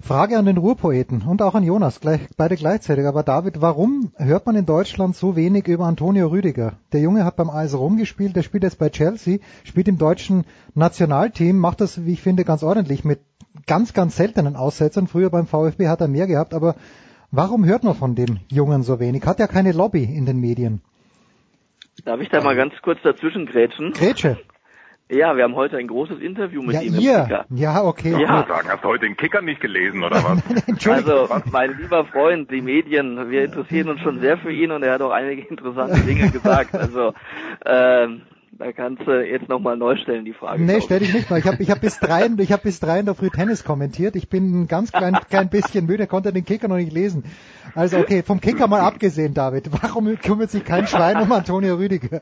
Frage 0.00 0.38
an 0.38 0.46
den 0.46 0.58
Ruhrpoeten 0.58 1.22
und 1.22 1.42
auch 1.42 1.56
an 1.56 1.64
Jonas, 1.64 2.00
gleich, 2.00 2.20
beide 2.36 2.54
gleichzeitig. 2.54 3.04
Aber 3.04 3.24
David, 3.24 3.60
warum 3.60 4.12
hört 4.16 4.46
man 4.46 4.54
in 4.54 4.64
Deutschland 4.64 5.16
so 5.16 5.34
wenig 5.34 5.66
über 5.66 5.86
Antonio 5.86 6.28
Rüdiger? 6.28 6.74
Der 6.92 7.00
Junge 7.00 7.24
hat 7.24 7.34
beim 7.34 7.50
AS 7.50 7.76
Rom 7.76 7.96
gespielt, 7.96 8.36
der 8.36 8.42
spielt 8.44 8.62
jetzt 8.62 8.78
bei 8.78 8.90
Chelsea, 8.90 9.38
spielt 9.64 9.88
im 9.88 9.98
deutschen 9.98 10.44
Nationalteam, 10.74 11.58
macht 11.58 11.80
das, 11.80 12.06
wie 12.06 12.12
ich 12.12 12.22
finde, 12.22 12.44
ganz 12.44 12.62
ordentlich 12.62 13.04
mit 13.04 13.20
ganz, 13.66 13.92
ganz 13.92 14.16
seltenen 14.16 14.56
Aussetzern. 14.56 15.06
Früher 15.06 15.30
beim 15.30 15.46
VfB 15.46 15.88
hat 15.88 16.00
er 16.00 16.08
mehr 16.08 16.26
gehabt, 16.26 16.54
aber 16.54 16.76
warum 17.30 17.64
hört 17.64 17.84
man 17.84 17.94
von 17.94 18.14
dem 18.14 18.40
Jungen 18.48 18.82
so 18.82 19.00
wenig? 19.00 19.24
Hat 19.26 19.38
ja 19.38 19.46
keine 19.46 19.72
Lobby 19.72 20.04
in 20.04 20.26
den 20.26 20.40
Medien. 20.40 20.80
Darf 22.04 22.20
ich 22.20 22.28
da 22.28 22.40
mal 22.40 22.54
ganz 22.54 22.74
kurz 22.82 23.00
dazwischen 23.02 23.46
grätschen? 23.46 23.92
Grätsche. 23.92 24.38
Ja, 25.10 25.34
wir 25.36 25.44
haben 25.44 25.54
heute 25.54 25.78
ein 25.78 25.86
großes 25.86 26.20
Interview 26.20 26.62
mit 26.62 26.74
ja, 26.74 26.82
ihm 26.82 26.94
ihr. 26.98 27.22
Kicker. 27.22 27.46
Ja, 27.48 27.82
okay. 27.82 28.12
Ja. 28.12 28.42
Ich 28.42 28.48
sagen, 28.48 28.68
hast 28.68 28.84
du 28.84 28.88
heute 28.88 29.06
den 29.06 29.16
Kicker 29.16 29.40
nicht 29.40 29.60
gelesen 29.60 30.04
oder 30.04 30.16
was? 30.22 30.86
also, 30.86 31.28
mein 31.50 31.78
lieber 31.78 32.04
Freund, 32.04 32.50
die 32.50 32.60
Medien, 32.60 33.30
wir 33.30 33.44
interessieren 33.44 33.88
uns 33.88 34.02
schon 34.02 34.20
sehr 34.20 34.36
für 34.36 34.52
ihn 34.52 34.70
und 34.70 34.82
er 34.82 34.92
hat 34.92 35.00
auch 35.00 35.10
einige 35.10 35.42
interessante 35.48 36.00
Dinge 36.00 36.30
gesagt. 36.30 36.74
Also, 36.74 37.14
ähm, 37.64 38.22
da 38.58 38.72
kannst 38.72 39.06
du 39.06 39.24
jetzt 39.24 39.48
nochmal 39.48 39.76
neu 39.76 39.96
stellen, 39.96 40.24
die 40.24 40.32
Frage. 40.32 40.62
Nee, 40.62 40.80
stell 40.80 40.98
dich 40.98 41.14
nicht 41.14 41.30
mal. 41.30 41.38
Ich 41.38 41.46
habe 41.46 41.62
ich 41.62 41.70
hab 41.70 41.80
bis 41.80 42.00
drei, 42.00 42.28
ich 42.38 42.52
hab 42.52 42.62
bis 42.62 42.80
drei 42.80 42.98
in 42.98 43.06
der 43.06 43.14
Früh 43.14 43.30
Tennis 43.30 43.64
kommentiert. 43.64 44.16
Ich 44.16 44.28
bin 44.28 44.62
ein 44.62 44.68
ganz 44.68 44.90
klein, 44.90 45.16
klein 45.28 45.48
bisschen 45.48 45.86
müde, 45.86 46.06
konnte 46.06 46.32
den 46.32 46.44
Kicker 46.44 46.66
noch 46.66 46.76
nicht 46.76 46.92
lesen. 46.92 47.24
Also 47.74 47.98
okay, 47.98 48.22
vom 48.22 48.40
Kicker 48.40 48.66
mal 48.66 48.80
abgesehen, 48.80 49.32
David. 49.32 49.70
Warum 49.82 50.18
kümmert 50.18 50.50
sich 50.50 50.64
kein 50.64 50.86
Schwein 50.86 51.18
um 51.18 51.30
Antonio 51.30 51.76
Rüdiger? 51.76 52.20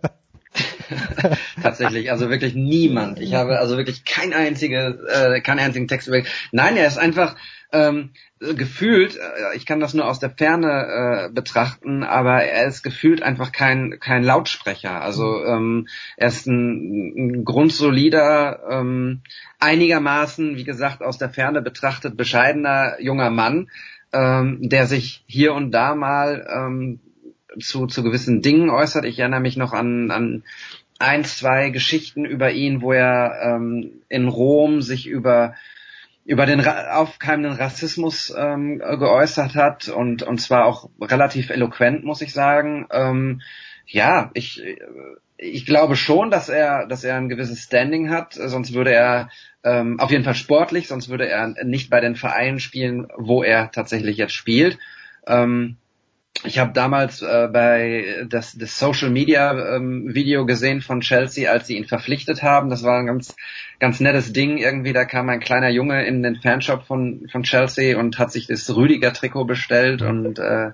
Tatsächlich, 1.63 2.11
also 2.11 2.29
wirklich 2.29 2.55
niemand. 2.55 3.19
Ich 3.19 3.35
habe 3.35 3.59
also 3.59 3.77
wirklich 3.77 4.05
kein 4.05 4.33
einzige, 4.33 4.99
äh, 5.09 5.41
keinen 5.41 5.61
einzigen 5.61 5.89
Text 5.89 6.09
über. 6.09 6.23
Nein, 6.53 6.77
er 6.77 6.87
ist 6.87 6.99
einfach 6.99 7.37
ähm, 7.73 8.11
gefühlt, 8.39 9.17
äh, 9.17 9.57
ich 9.57 9.67
kann 9.67 9.81
das 9.81 9.95
nur 9.95 10.07
aus 10.07 10.19
der 10.19 10.31
Ferne 10.31 11.27
äh, 11.27 11.33
betrachten, 11.33 12.03
aber 12.05 12.45
er 12.45 12.67
ist 12.67 12.83
gefühlt 12.83 13.23
einfach 13.23 13.53
kein 13.53 13.99
kein 14.01 14.23
Lautsprecher. 14.23 15.01
Also 15.01 15.45
ähm, 15.45 15.89
er 16.17 16.29
ist 16.29 16.47
ein, 16.47 17.15
ein 17.17 17.45
grundsolider, 17.45 18.61
ähm, 18.71 19.23
einigermaßen, 19.59 20.57
wie 20.57 20.65
gesagt, 20.65 21.03
aus 21.03 21.19
der 21.19 21.31
Ferne 21.31 21.63
betrachtet 21.63 22.17
bescheidener 22.17 23.01
junger 23.01 23.31
Mann, 23.31 23.69
ähm, 24.13 24.69
der 24.69 24.87
sich 24.87 25.25
hier 25.27 25.55
und 25.55 25.73
da 25.73 25.95
mal 25.95 26.47
ähm, 26.53 27.01
zu, 27.61 27.87
zu 27.87 28.03
gewissen 28.03 28.43
Dingen 28.43 28.71
äußert. 28.71 29.05
Ich 29.05 29.19
erinnere 29.19 29.41
mich 29.41 29.57
noch 29.57 29.73
an, 29.73 30.11
an 30.11 30.45
ein, 30.99 31.25
zwei 31.25 31.71
Geschichten 31.71 32.25
über 32.25 32.53
ihn, 32.53 32.81
wo 32.81 32.93
er 32.93 33.39
ähm, 33.43 34.03
in 34.09 34.29
Rom 34.29 34.81
sich 34.81 35.07
über 35.07 35.55
über 36.27 36.45
den 36.45 36.67
aufkeimenden 36.67 37.53
Rassismus 37.53 38.35
ähm, 38.37 38.79
geäußert 38.79 39.55
hat 39.55 39.89
und 39.89 40.23
und 40.23 40.39
zwar 40.39 40.67
auch 40.67 40.91
relativ 41.01 41.51
eloquent, 41.51 42.05
muss 42.05 42.21
ich 42.21 42.33
sagen. 42.33 42.87
Ähm, 42.91 43.43
ja, 43.87 44.31
ich 44.35 44.63
ich 45.39 45.67
glaube 45.67 45.95
schon, 45.95 46.31
dass 46.31 46.49
er 46.49 46.87
dass 46.89 47.05
er 47.05 47.17
ein 47.17 47.29
gewisses 47.29 47.63
Standing 47.63 48.11
hat, 48.11 48.35
sonst 48.35 48.75
würde 48.75 48.93
er 48.93 49.31
ähm, 49.63 50.01
auf 50.01 50.11
jeden 50.11 50.25
Fall 50.25 50.35
sportlich, 50.35 50.89
sonst 50.89 51.09
würde 51.09 51.29
er 51.29 51.65
nicht 51.65 51.91
bei 51.91 52.01
den 52.01 52.17
Vereinen 52.17 52.59
spielen, 52.59 53.07
wo 53.17 53.45
er 53.45 53.71
tatsächlich 53.71 54.17
jetzt 54.17 54.35
spielt. 54.35 54.79
Ähm, 55.29 55.77
ich 56.45 56.59
habe 56.59 56.73
damals 56.73 57.23
äh, 57.23 57.49
bei 57.53 58.27
das, 58.29 58.57
das 58.57 58.79
Social 58.79 59.11
Media 59.11 59.77
ähm, 59.77 60.15
Video 60.15 60.47
gesehen 60.47 60.81
von 60.81 61.01
Chelsea, 61.01 61.51
als 61.51 61.67
sie 61.67 61.77
ihn 61.77 61.87
verpflichtet 61.87 62.43
haben. 62.43 62.71
Das 62.71 62.83
war 62.83 62.99
ein 62.99 63.07
ganz 63.07 63.35
ganz 63.79 64.01
nettes 64.01 64.33
Ding 64.33 64.59
irgendwie. 64.59 64.93
Da 64.93 65.05
kam 65.05 65.29
ein 65.29 65.41
kleiner 65.41 65.69
Junge 65.69 66.05
in 66.07 66.23
den 66.23 66.37
Fanshop 66.37 66.85
von 66.87 67.27
von 67.31 67.43
Chelsea 67.43 67.99
und 67.99 68.19
hat 68.19 68.33
sich 68.33 68.47
das 68.47 68.75
Rüdiger 68.75 69.13
Trikot 69.13 69.45
bestellt 69.45 70.03
und 70.03 70.39
äh, 70.39 70.71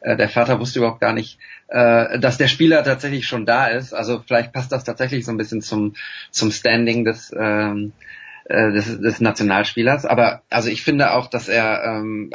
äh, 0.00 0.16
der 0.16 0.28
Vater 0.28 0.60
wusste 0.60 0.80
überhaupt 0.80 1.00
gar 1.00 1.12
nicht, 1.12 1.38
äh, 1.68 2.18
dass 2.18 2.38
der 2.38 2.48
Spieler 2.48 2.84
tatsächlich 2.84 3.26
schon 3.26 3.46
da 3.46 3.66
ist. 3.66 3.92
Also 3.92 4.22
vielleicht 4.26 4.52
passt 4.52 4.72
das 4.72 4.84
tatsächlich 4.84 5.24
so 5.24 5.32
ein 5.32 5.38
bisschen 5.38 5.62
zum 5.62 5.94
zum 6.30 6.50
Standing 6.50 7.04
des 7.04 7.34
ähm, 7.38 7.92
äh, 8.48 8.72
des, 8.72 9.00
des 9.00 9.20
Nationalspielers. 9.20 10.04
Aber 10.06 10.42
also 10.50 10.70
ich 10.70 10.82
finde 10.82 11.12
auch, 11.12 11.28
dass 11.28 11.48
er 11.48 11.82
ähm, 11.84 12.32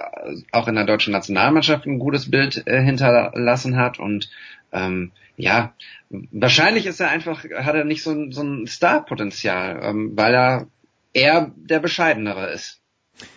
auch 0.52 0.68
in 0.68 0.76
der 0.76 0.86
deutschen 0.86 1.14
Nationalmannschaft 1.14 1.86
ein 1.86 2.00
gutes 2.00 2.30
Bild 2.30 2.68
äh, 2.68 2.82
hinterlassen 2.82 3.78
hat 3.78 4.00
und 4.00 4.30
ähm, 4.72 5.12
ja, 5.38 5.74
wahrscheinlich 6.10 6.86
ist 6.86 7.00
er 7.00 7.10
einfach, 7.10 7.44
hat 7.44 7.76
er 7.76 7.86
nicht 7.86 8.04
so, 8.04 8.32
so 8.32 8.44
ein 8.44 8.68
Starpotenzial, 8.68 9.80
ähm, 9.82 10.12
weil 10.16 10.34
er 10.34 10.68
eher 11.14 11.52
der 11.56 11.80
bescheidenere 11.80 12.52
ist. 12.52 12.82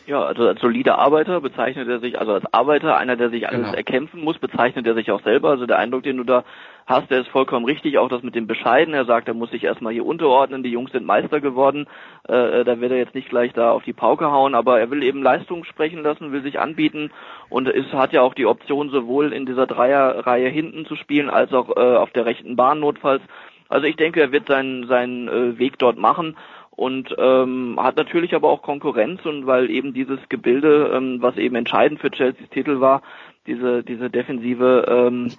Ja, 0.06 0.22
also 0.22 0.48
als 0.48 0.60
solider 0.60 0.98
Arbeiter 0.98 1.40
bezeichnet 1.40 1.88
er 1.88 2.00
sich, 2.00 2.18
also 2.18 2.32
als 2.32 2.44
Arbeiter, 2.52 2.96
einer, 2.96 3.16
der 3.16 3.30
sich 3.30 3.48
alles 3.48 3.66
genau. 3.66 3.74
erkämpfen 3.74 4.20
muss, 4.22 4.38
bezeichnet 4.38 4.87
er 4.87 4.94
sich 4.94 5.10
auch 5.10 5.22
selber. 5.22 5.50
Also 5.50 5.66
der 5.66 5.78
Eindruck, 5.78 6.02
den 6.02 6.16
du 6.16 6.24
da 6.24 6.44
hast, 6.87 7.11
der 7.11 7.20
ist 7.20 7.29
vollkommen 7.29 7.64
richtig. 7.64 7.99
Auch 7.99 8.09
das 8.09 8.23
mit 8.23 8.35
dem 8.35 8.47
Bescheiden. 8.47 8.94
Er 8.94 9.05
sagt, 9.05 9.29
er 9.29 9.35
muss 9.35 9.51
sich 9.51 9.64
erstmal 9.64 9.92
hier 9.92 10.05
unterordnen. 10.05 10.62
Die 10.62 10.70
Jungs 10.70 10.92
sind 10.92 11.07
Meister 11.07 11.40
geworden. 11.40 11.87
Äh, 12.29 12.61
äh, 12.61 12.64
da 12.64 12.81
wird 12.81 12.92
er 12.92 12.99
jetzt 12.99 13.14
nicht 13.14 13.29
gleich 13.29 13.53
da 13.53 13.70
auf 13.70 13.85
die 13.85 13.92
Pauke 13.92 14.31
hauen, 14.31 14.55
aber 14.55 14.81
er 14.81 14.90
will 14.90 15.03
eben 15.03 15.23
Leistung 15.23 15.64
sprechen 15.64 16.03
lassen, 16.03 16.33
will 16.33 16.42
sich 16.42 16.59
anbieten 16.59 17.11
und 17.49 17.68
es 17.68 17.92
hat 17.92 18.12
ja 18.12 18.23
auch 18.23 18.35
die 18.35 18.47
Option, 18.47 18.90
sowohl 18.90 19.33
in 19.33 19.47
dieser 19.47 19.66
Dreierreihe 19.66 20.49
hinten 20.49 20.87
zu 20.87 20.97
spielen, 20.97 21.31
als 21.31 21.53
auch 21.53 21.77
äh, 21.77 21.97
auf 21.97 22.11
der 22.11 22.27
rechten 22.27 22.57
Bahn 22.57 22.81
notfalls. 22.81 23.23
Also 23.68 23.87
ich 23.87 23.97
denke, 23.97 24.20
er 24.20 24.33
wird 24.33 24.47
seinen, 24.47 24.87
seinen 24.87 25.29
äh, 25.29 25.59
Weg 25.59 25.79
dort 25.79 25.99
machen 25.99 26.37
und 26.70 27.14
ähm, 27.18 27.79
hat 27.81 27.97
natürlich 27.97 28.35
aber 28.35 28.49
auch 28.49 28.62
Konkurrenz 28.62 29.25
und 29.25 29.47
weil 29.47 29.70
eben 29.70 29.94
dieses 29.94 30.18
Gebilde, 30.29 30.90
ähm, 30.94 31.18
was 31.20 31.37
eben 31.37 31.55
entscheidend 31.55 32.01
für 32.01 32.11
Chelseas 32.11 32.49
Titel 32.51 32.81
war, 32.81 33.03
diese 33.47 33.83
diese 33.83 34.11
defensive 34.11 34.85
ähm, 34.88 35.31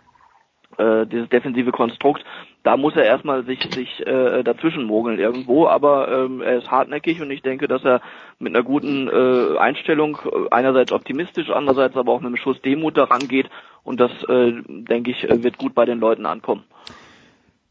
äh, 0.77 1.05
dieses 1.05 1.29
defensive 1.29 1.71
Konstrukt, 1.71 2.23
da 2.63 2.77
muss 2.77 2.95
er 2.95 3.05
erstmal 3.05 3.45
sich 3.45 3.61
sich 3.73 4.05
äh, 4.05 4.43
dazwischen 4.43 4.85
mogeln 4.85 5.19
irgendwo, 5.19 5.67
aber 5.67 6.07
ähm, 6.11 6.41
er 6.41 6.57
ist 6.57 6.71
hartnäckig 6.71 7.21
und 7.21 7.31
ich 7.31 7.41
denke, 7.41 7.67
dass 7.67 7.83
er 7.83 8.01
mit 8.39 8.55
einer 8.55 8.63
guten 8.63 9.07
äh, 9.07 9.57
Einstellung 9.57 10.17
äh, 10.25 10.49
einerseits 10.51 10.91
optimistisch, 10.91 11.49
andererseits 11.49 11.95
aber 11.95 12.11
auch 12.11 12.19
mit 12.19 12.27
einem 12.27 12.37
Schuss 12.37 12.61
Demut 12.61 12.97
daran 12.97 13.27
geht 13.27 13.49
und 13.83 13.99
das 13.99 14.11
äh, 14.29 14.53
denke 14.67 15.11
ich 15.11 15.27
wird 15.29 15.57
gut 15.57 15.75
bei 15.75 15.85
den 15.85 15.99
Leuten 15.99 16.25
ankommen. 16.25 16.63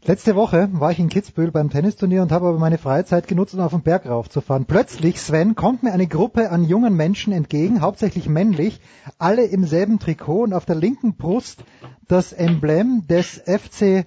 Letzte 0.07 0.37
Woche 0.37 0.69
war 0.73 0.93
ich 0.93 0.99
in 0.99 1.09
Kitzbühel 1.09 1.51
beim 1.51 1.71
Tennisturnier 1.71 2.21
und 2.21 2.31
habe 2.31 2.49
aber 2.49 2.59
meine 2.59 2.77
Freizeit 2.77 3.27
genutzt, 3.27 3.55
um 3.55 3.61
auf 3.61 3.73
den 3.73 3.81
Berg 3.81 4.05
raufzufahren. 4.05 4.67
Plötzlich, 4.67 5.19
Sven, 5.19 5.55
kommt 5.55 5.83
mir 5.83 5.95
eine 5.95 6.07
Gruppe 6.07 6.51
an 6.51 6.62
jungen 6.62 6.95
Menschen 6.95 7.33
entgegen, 7.33 7.81
hauptsächlich 7.81 8.29
männlich, 8.29 8.83
alle 9.17 9.47
im 9.47 9.64
selben 9.64 9.99
Trikot 9.99 10.43
und 10.43 10.53
auf 10.53 10.67
der 10.67 10.77
linken 10.77 11.17
Brust 11.17 11.64
das 12.07 12.35
Emblem 12.35 13.07
des 13.09 13.43
FC 13.47 14.05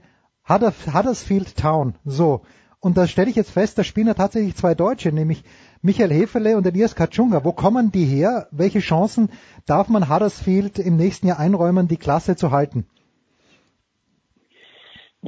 Huddersfield 0.47 1.57
Town. 1.57 1.95
So. 2.05 2.41
Und 2.79 2.95
da 2.95 3.07
stelle 3.07 3.31
ich 3.31 3.35
jetzt 3.35 3.49
fest, 3.49 3.79
da 3.79 3.83
spielen 3.83 4.05
ja 4.05 4.13
tatsächlich 4.13 4.55
zwei 4.55 4.75
Deutsche, 4.75 5.11
nämlich 5.11 5.43
Michael 5.81 6.13
Hefele 6.13 6.57
und 6.57 6.67
Elias 6.67 6.93
Katschunga. 6.93 7.43
Wo 7.43 7.53
kommen 7.53 7.91
die 7.91 8.05
her? 8.05 8.47
Welche 8.51 8.81
Chancen 8.81 9.29
darf 9.65 9.89
man 9.89 10.09
Huddersfield 10.09 10.77
im 10.77 10.95
nächsten 10.95 11.25
Jahr 11.25 11.39
einräumen, 11.39 11.87
die 11.87 11.97
Klasse 11.97 12.35
zu 12.35 12.51
halten? 12.51 12.85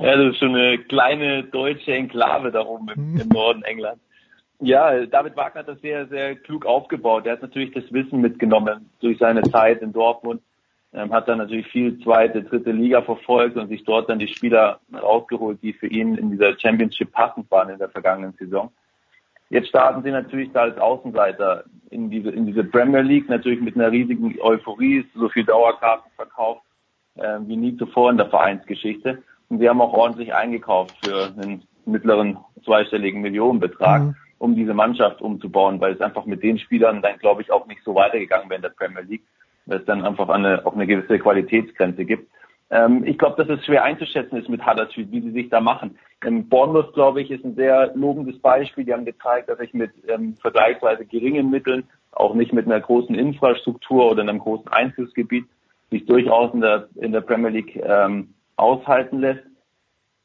Ja, 0.02 0.16
das 0.16 0.34
ist 0.34 0.40
schon 0.40 0.56
eine 0.56 0.78
kleine 0.78 1.44
deutsche 1.44 1.94
Enklave 1.94 2.52
da 2.52 2.66
oben 2.66 2.88
im, 2.96 3.20
im 3.20 3.28
Norden 3.34 3.64
England. 3.64 4.00
Ja, 4.62 5.06
David 5.06 5.36
Wagner 5.36 5.60
hat 5.62 5.68
das 5.68 5.82
sehr, 5.82 6.08
sehr 6.08 6.36
klug 6.36 6.66
aufgebaut. 6.66 7.26
Er 7.26 7.34
hat 7.34 7.42
natürlich 7.42 7.74
das 7.74 7.92
Wissen 7.92 8.22
mitgenommen 8.22 8.90
durch 9.02 9.18
seine 9.18 9.42
Zeit 9.44 9.82
in 9.82 9.92
Dortmund, 9.94 10.42
ähm, 10.94 11.14
hat 11.14 11.28
dann 11.28 11.38
natürlich 11.38 11.68
viel 11.68 12.00
zweite, 12.02 12.44
dritte 12.44 12.72
Liga 12.72 13.02
verfolgt 13.02 13.58
und 13.58 13.68
sich 13.68 13.84
dort 13.84 14.10
dann 14.10 14.20
die 14.20 14.28
Spieler 14.28 14.80
rausgeholt, 14.94 15.62
die 15.62 15.74
für 15.74 15.88
ihn 15.88 16.16
in 16.16 16.32
dieser 16.32 16.58
Championship 16.58 17.12
passend 17.12 17.50
waren 17.52 17.70
in 17.70 17.78
der 17.78 17.90
vergangenen 17.90 18.34
Saison. 18.34 18.72
Jetzt 19.50 19.70
starten 19.70 20.04
sie 20.04 20.12
natürlich 20.12 20.52
da 20.52 20.62
als 20.62 20.78
Außenseiter 20.78 21.66
in 21.90 22.10
diese, 22.10 22.30
in 22.30 22.46
diese 22.46 22.64
Premier 22.64 23.02
League, 23.02 23.28
natürlich 23.28 23.62
mit 23.62 23.76
einer 23.76 23.92
riesigen 23.92 24.38
Euphorie, 24.42 25.06
so 25.16 25.28
viel 25.28 25.44
Dauerkarten 25.44 26.12
verkauft 26.16 26.64
äh, 27.16 27.40
wie 27.42 27.58
nie 27.58 27.78
zuvor 27.78 28.12
in 28.12 28.18
der 28.18 28.30
Vereinsgeschichte. 28.30 29.24
Und 29.50 29.60
wir 29.60 29.70
haben 29.70 29.82
auch 29.82 29.94
ordentlich 29.94 30.34
eingekauft 30.34 30.96
für 31.04 31.34
einen 31.36 31.64
mittleren 31.86 32.38
zweistelligen 32.64 33.22
Millionenbetrag, 33.22 34.04
mhm. 34.04 34.16
um 34.38 34.56
diese 34.56 34.74
Mannschaft 34.74 35.22
umzubauen, 35.22 35.82
weil 35.82 35.94
es 35.94 36.02
einfach 36.02 36.26
mit 36.26 36.44
den 36.44 36.60
Spielern 36.60 37.02
dann, 37.02 37.18
glaube 37.18 37.42
ich, 37.42 37.52
auch 37.52 37.68
nicht 37.68 37.84
so 37.84 37.96
weitergegangen 37.96 38.50
wäre 38.50 38.58
in 38.58 38.62
der 38.62 38.70
Premier 38.70 39.02
League, 39.02 39.24
weil 39.66 39.80
es 39.80 39.86
dann 39.86 40.06
einfach 40.06 40.30
eine, 40.30 40.66
auch 40.66 40.74
eine 40.74 40.88
gewisse 40.88 41.20
Qualitätsgrenze 41.20 42.06
gibt. 42.06 42.30
Ähm, 42.72 43.04
ich 43.06 43.18
glaube, 43.18 43.44
dass 43.44 43.58
es 43.58 43.66
schwer 43.66 43.84
einzuschätzen 43.84 44.38
ist 44.38 44.50
mit 44.50 44.66
Huddersfield, 44.66 45.12
wie 45.12 45.22
sie 45.22 45.32
sich 45.32 45.50
da 45.50 45.60
machen. 45.60 45.98
Ähm, 46.24 46.48
Bournemouth, 46.48 46.94
glaube 46.94 47.22
ich, 47.22 47.32
ist 47.32 47.44
ein 47.44 47.56
sehr 47.56 47.92
lobendes 47.96 48.40
Beispiel. 48.40 48.86
Die 48.86 48.94
haben 48.94 49.06
gezeigt, 49.06 49.50
dass 49.50 49.58
sich 49.58 49.74
mit 49.74 49.92
ähm, 50.08 50.36
vergleichsweise 50.36 51.06
geringen 51.06 51.50
Mitteln, 51.50 51.88
auch 52.12 52.36
nicht 52.36 52.54
mit 52.54 52.66
einer 52.66 52.80
großen 52.80 53.16
Infrastruktur 53.16 54.12
oder 54.12 54.22
einem 54.22 54.40
großen 54.40 54.68
Einflussgebiet, 54.68 55.46
sich 55.90 56.06
durchaus 56.06 56.54
in 56.54 56.62
der, 56.62 56.88
in 56.96 57.12
der 57.12 57.22
Premier 57.22 57.50
League 57.50 57.76
ähm, 57.76 58.36
aushalten 58.60 59.20
lässt. 59.20 59.44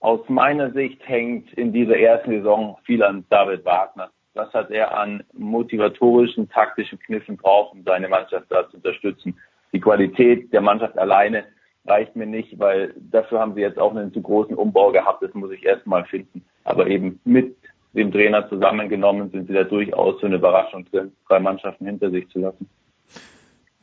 Aus 0.01 0.21
meiner 0.29 0.71
Sicht 0.73 1.01
hängt 1.09 1.53
in 1.55 1.73
dieser 1.73 1.97
ersten 1.97 2.31
Saison 2.31 2.77
viel 2.85 3.03
an 3.03 3.25
David 3.31 3.65
Wagner. 3.65 4.11
Was 4.35 4.53
hat 4.53 4.71
er 4.71 4.99
an 4.99 5.23
motivatorischen, 5.33 6.49
taktischen 6.51 6.99
Kniffen 6.99 7.39
drauf, 7.39 7.73
um 7.73 7.85
seine 7.85 8.09
Mannschaft 8.09 8.47
da 8.51 8.69
zu 8.69 8.77
unterstützen? 8.77 9.39
Die 9.73 9.81
Qualität 9.81 10.53
der 10.53 10.61
Mannschaft 10.61 10.99
alleine 10.99 11.45
reicht 11.87 12.17
mir 12.17 12.27
nicht, 12.27 12.59
weil 12.59 12.95
dafür 12.97 13.41
haben 13.41 13.55
sie 13.55 13.61
jetzt 13.61 13.79
auch 13.79 13.95
einen 13.95 14.13
zu 14.13 14.21
großen 14.21 14.57
Umbau 14.57 14.91
gehabt. 14.91 15.23
Das 15.23 15.33
muss 15.35 15.53
ich 15.53 15.65
erstmal 15.65 16.05
finden. 16.05 16.45
Aber 16.65 16.87
eben 16.87 17.21
mit 17.25 17.57
dem 17.93 18.11
Trainer 18.11 18.49
zusammengenommen 18.49 19.31
sind 19.31 19.47
sie 19.47 19.55
da 19.55 19.65
durchaus 19.65 20.19
für 20.21 20.27
eine 20.27 20.37
Überraschung 20.37 20.85
drin, 20.87 21.13
drei 21.29 21.39
Mannschaften 21.39 21.87
hinter 21.87 22.11
sich 22.11 22.29
zu 22.29 22.41
lassen. 22.41 22.69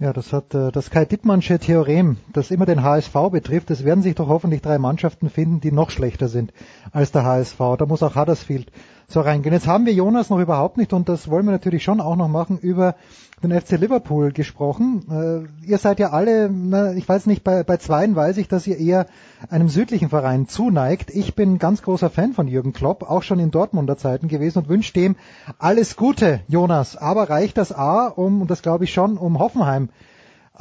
Ja, 0.01 0.13
das 0.13 0.33
hat 0.33 0.55
äh, 0.55 0.71
das 0.71 0.89
Kai 0.89 1.05
Dittmannsche 1.05 1.59
Theorem, 1.59 2.17
das 2.33 2.49
immer 2.49 2.65
den 2.65 2.81
HSV 2.81 3.13
betrifft. 3.31 3.69
Es 3.69 3.85
werden 3.85 4.01
sich 4.01 4.15
doch 4.15 4.29
hoffentlich 4.29 4.63
drei 4.63 4.79
Mannschaften 4.79 5.29
finden, 5.29 5.61
die 5.61 5.71
noch 5.71 5.91
schlechter 5.91 6.27
sind 6.27 6.51
als 6.91 7.11
der 7.11 7.23
HSV. 7.23 7.59
Da 7.77 7.85
muss 7.85 8.01
auch 8.01 8.15
Huddersfield 8.15 8.71
so 9.11 9.21
reingehen. 9.21 9.53
Jetzt 9.53 9.67
haben 9.67 9.85
wir 9.85 9.93
Jonas 9.93 10.29
noch 10.29 10.39
überhaupt 10.39 10.77
nicht, 10.77 10.93
und 10.93 11.09
das 11.09 11.29
wollen 11.29 11.45
wir 11.45 11.51
natürlich 11.51 11.83
schon 11.83 12.01
auch 12.01 12.15
noch 12.15 12.27
machen, 12.27 12.57
über 12.57 12.95
den 13.43 13.59
FC 13.59 13.71
Liverpool 13.71 14.31
gesprochen. 14.31 15.03
Äh, 15.09 15.67
ihr 15.67 15.77
seid 15.77 15.99
ja 15.99 16.11
alle, 16.11 16.49
na, 16.49 16.93
ich 16.93 17.07
weiß 17.07 17.25
nicht, 17.25 17.43
bei, 17.43 17.63
bei 17.63 17.77
Zweien 17.77 18.15
weiß 18.15 18.37
ich, 18.37 18.47
dass 18.47 18.67
ihr 18.67 18.77
eher 18.77 19.07
einem 19.49 19.67
südlichen 19.67 20.09
Verein 20.09 20.47
zuneigt. 20.47 21.09
Ich 21.09 21.35
bin 21.35 21.57
ganz 21.57 21.81
großer 21.81 22.09
Fan 22.09 22.33
von 22.33 22.47
Jürgen 22.47 22.73
Klopp, 22.73 23.03
auch 23.03 23.23
schon 23.23 23.39
in 23.39 23.51
Dortmunder 23.51 23.97
Zeiten 23.97 24.27
gewesen 24.27 24.59
und 24.59 24.69
wünsche 24.69 24.93
dem 24.93 25.15
alles 25.57 25.95
Gute, 25.95 26.41
Jonas. 26.47 26.95
Aber 26.95 27.29
reicht 27.29 27.57
das 27.57 27.71
A, 27.71 28.07
um, 28.07 28.41
und 28.41 28.51
das 28.51 28.61
glaube 28.61 28.83
ich 28.83 28.93
schon, 28.93 29.17
um 29.17 29.39
Hoffenheim 29.39 29.89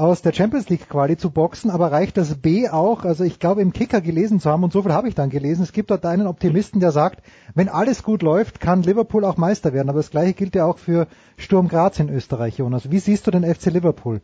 aus 0.01 0.23
der 0.23 0.33
Champions 0.33 0.71
League 0.71 0.89
Quali 0.89 1.19
zu 1.19 1.31
boxen, 1.31 1.71
aber 1.71 1.93
reicht 1.93 2.17
das 2.17 2.41
B 2.41 2.71
auch? 2.71 3.05
Also 3.05 3.23
ich 3.23 3.39
glaube 3.39 3.61
im 3.61 3.75
Kicker 3.75 4.01
gelesen 4.01 4.41
zu 4.41 4.51
haben 4.51 4.65
und 4.65 4.73
so 4.73 4.83
viel 4.83 4.95
habe 4.95 5.09
ich 5.09 5.15
dann 5.15 5.29
gelesen. 5.29 5.63
Es 5.63 5.73
gibt 5.73 5.91
dort 5.91 6.07
einen 6.07 6.27
Optimisten, 6.27 6.81
der 6.81 6.91
sagt, 6.91 7.23
wenn 7.55 7.69
alles 7.69 8.03
gut 8.03 8.23
läuft, 8.23 8.61
kann 8.61 8.83
Liverpool 8.83 9.27
auch 9.27 9.37
Meister 9.37 9.75
werden. 9.75 9.91
Aber 9.91 9.99
das 9.99 10.11
gleiche 10.11 10.33
gilt 10.33 10.55
ja 10.55 10.65
auch 10.65 10.79
für 10.79 11.07
Sturm 11.37 11.69
Graz 11.69 12.01
in 12.01 12.09
Österreich, 12.09 12.57
Jonas. 12.57 12.91
Wie 12.91 12.99
siehst 12.99 13.27
du 13.27 13.31
den 13.31 13.45
FC 13.45 13.67
Liverpool? 13.67 14.23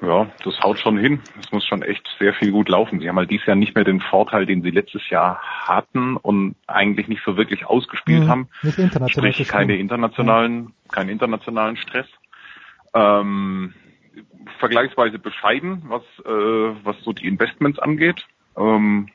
Ja, 0.00 0.28
das 0.44 0.60
haut 0.60 0.78
schon 0.78 0.96
hin. 0.96 1.20
Es 1.40 1.50
muss 1.50 1.66
schon 1.66 1.82
echt 1.82 2.06
sehr 2.20 2.32
viel 2.34 2.52
gut 2.52 2.68
laufen. 2.68 3.00
Sie 3.00 3.08
haben 3.08 3.16
halt 3.16 3.32
dieses 3.32 3.46
Jahr 3.46 3.56
nicht 3.56 3.74
mehr 3.74 3.82
den 3.82 4.00
Vorteil, 4.00 4.46
den 4.46 4.62
sie 4.62 4.70
letztes 4.70 5.10
Jahr 5.10 5.40
hatten 5.42 6.16
und 6.16 6.54
eigentlich 6.68 7.08
nicht 7.08 7.24
so 7.24 7.36
wirklich 7.36 7.66
ausgespielt 7.66 8.24
mhm, 8.24 8.28
haben. 8.28 8.48
Nicht 8.62 8.78
international 8.78 9.32
Sprich, 9.32 9.48
keine 9.48 9.76
internationalen, 9.76 10.66
ja. 10.84 10.92
keinen 10.92 11.08
internationalen 11.08 11.76
Stress. 11.76 12.06
Ähm, 12.94 13.74
vergleichsweise 14.58 15.18
bescheiden, 15.18 15.82
was, 15.86 16.02
äh, 16.24 16.84
was 16.84 16.96
so 17.02 17.12
die 17.12 17.26
Investments 17.26 17.78
angeht. 17.78 18.26
Ähm, 18.56 19.08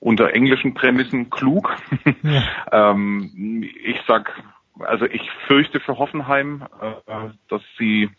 unter 0.00 0.32
englischen 0.32 0.74
Prämissen 0.74 1.30
klug. 1.30 1.76
Ja. 2.22 2.42
ähm, 2.92 3.62
ich 3.62 4.00
sag, 4.06 4.32
also 4.78 5.06
ich 5.06 5.28
fürchte 5.46 5.80
für 5.80 5.98
Hoffenheim, 5.98 6.66
äh, 6.80 7.30
dass 7.48 7.62
sie 7.78 8.10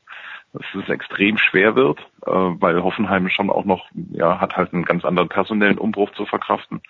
dass 0.53 0.65
es 0.83 0.89
extrem 0.89 1.37
schwer 1.37 1.75
wird, 1.75 1.99
äh, 2.25 2.31
weil 2.31 2.81
Hoffenheim 2.81 3.29
schon 3.29 3.49
auch 3.49 3.65
noch, 3.65 3.87
ja, 4.11 4.39
hat 4.39 4.55
halt 4.57 4.73
einen 4.73 4.83
ganz 4.83 5.05
anderen 5.05 5.29
personellen 5.29 5.77
Umbruch 5.77 6.11
zu 6.13 6.25
verkraften. 6.25 6.81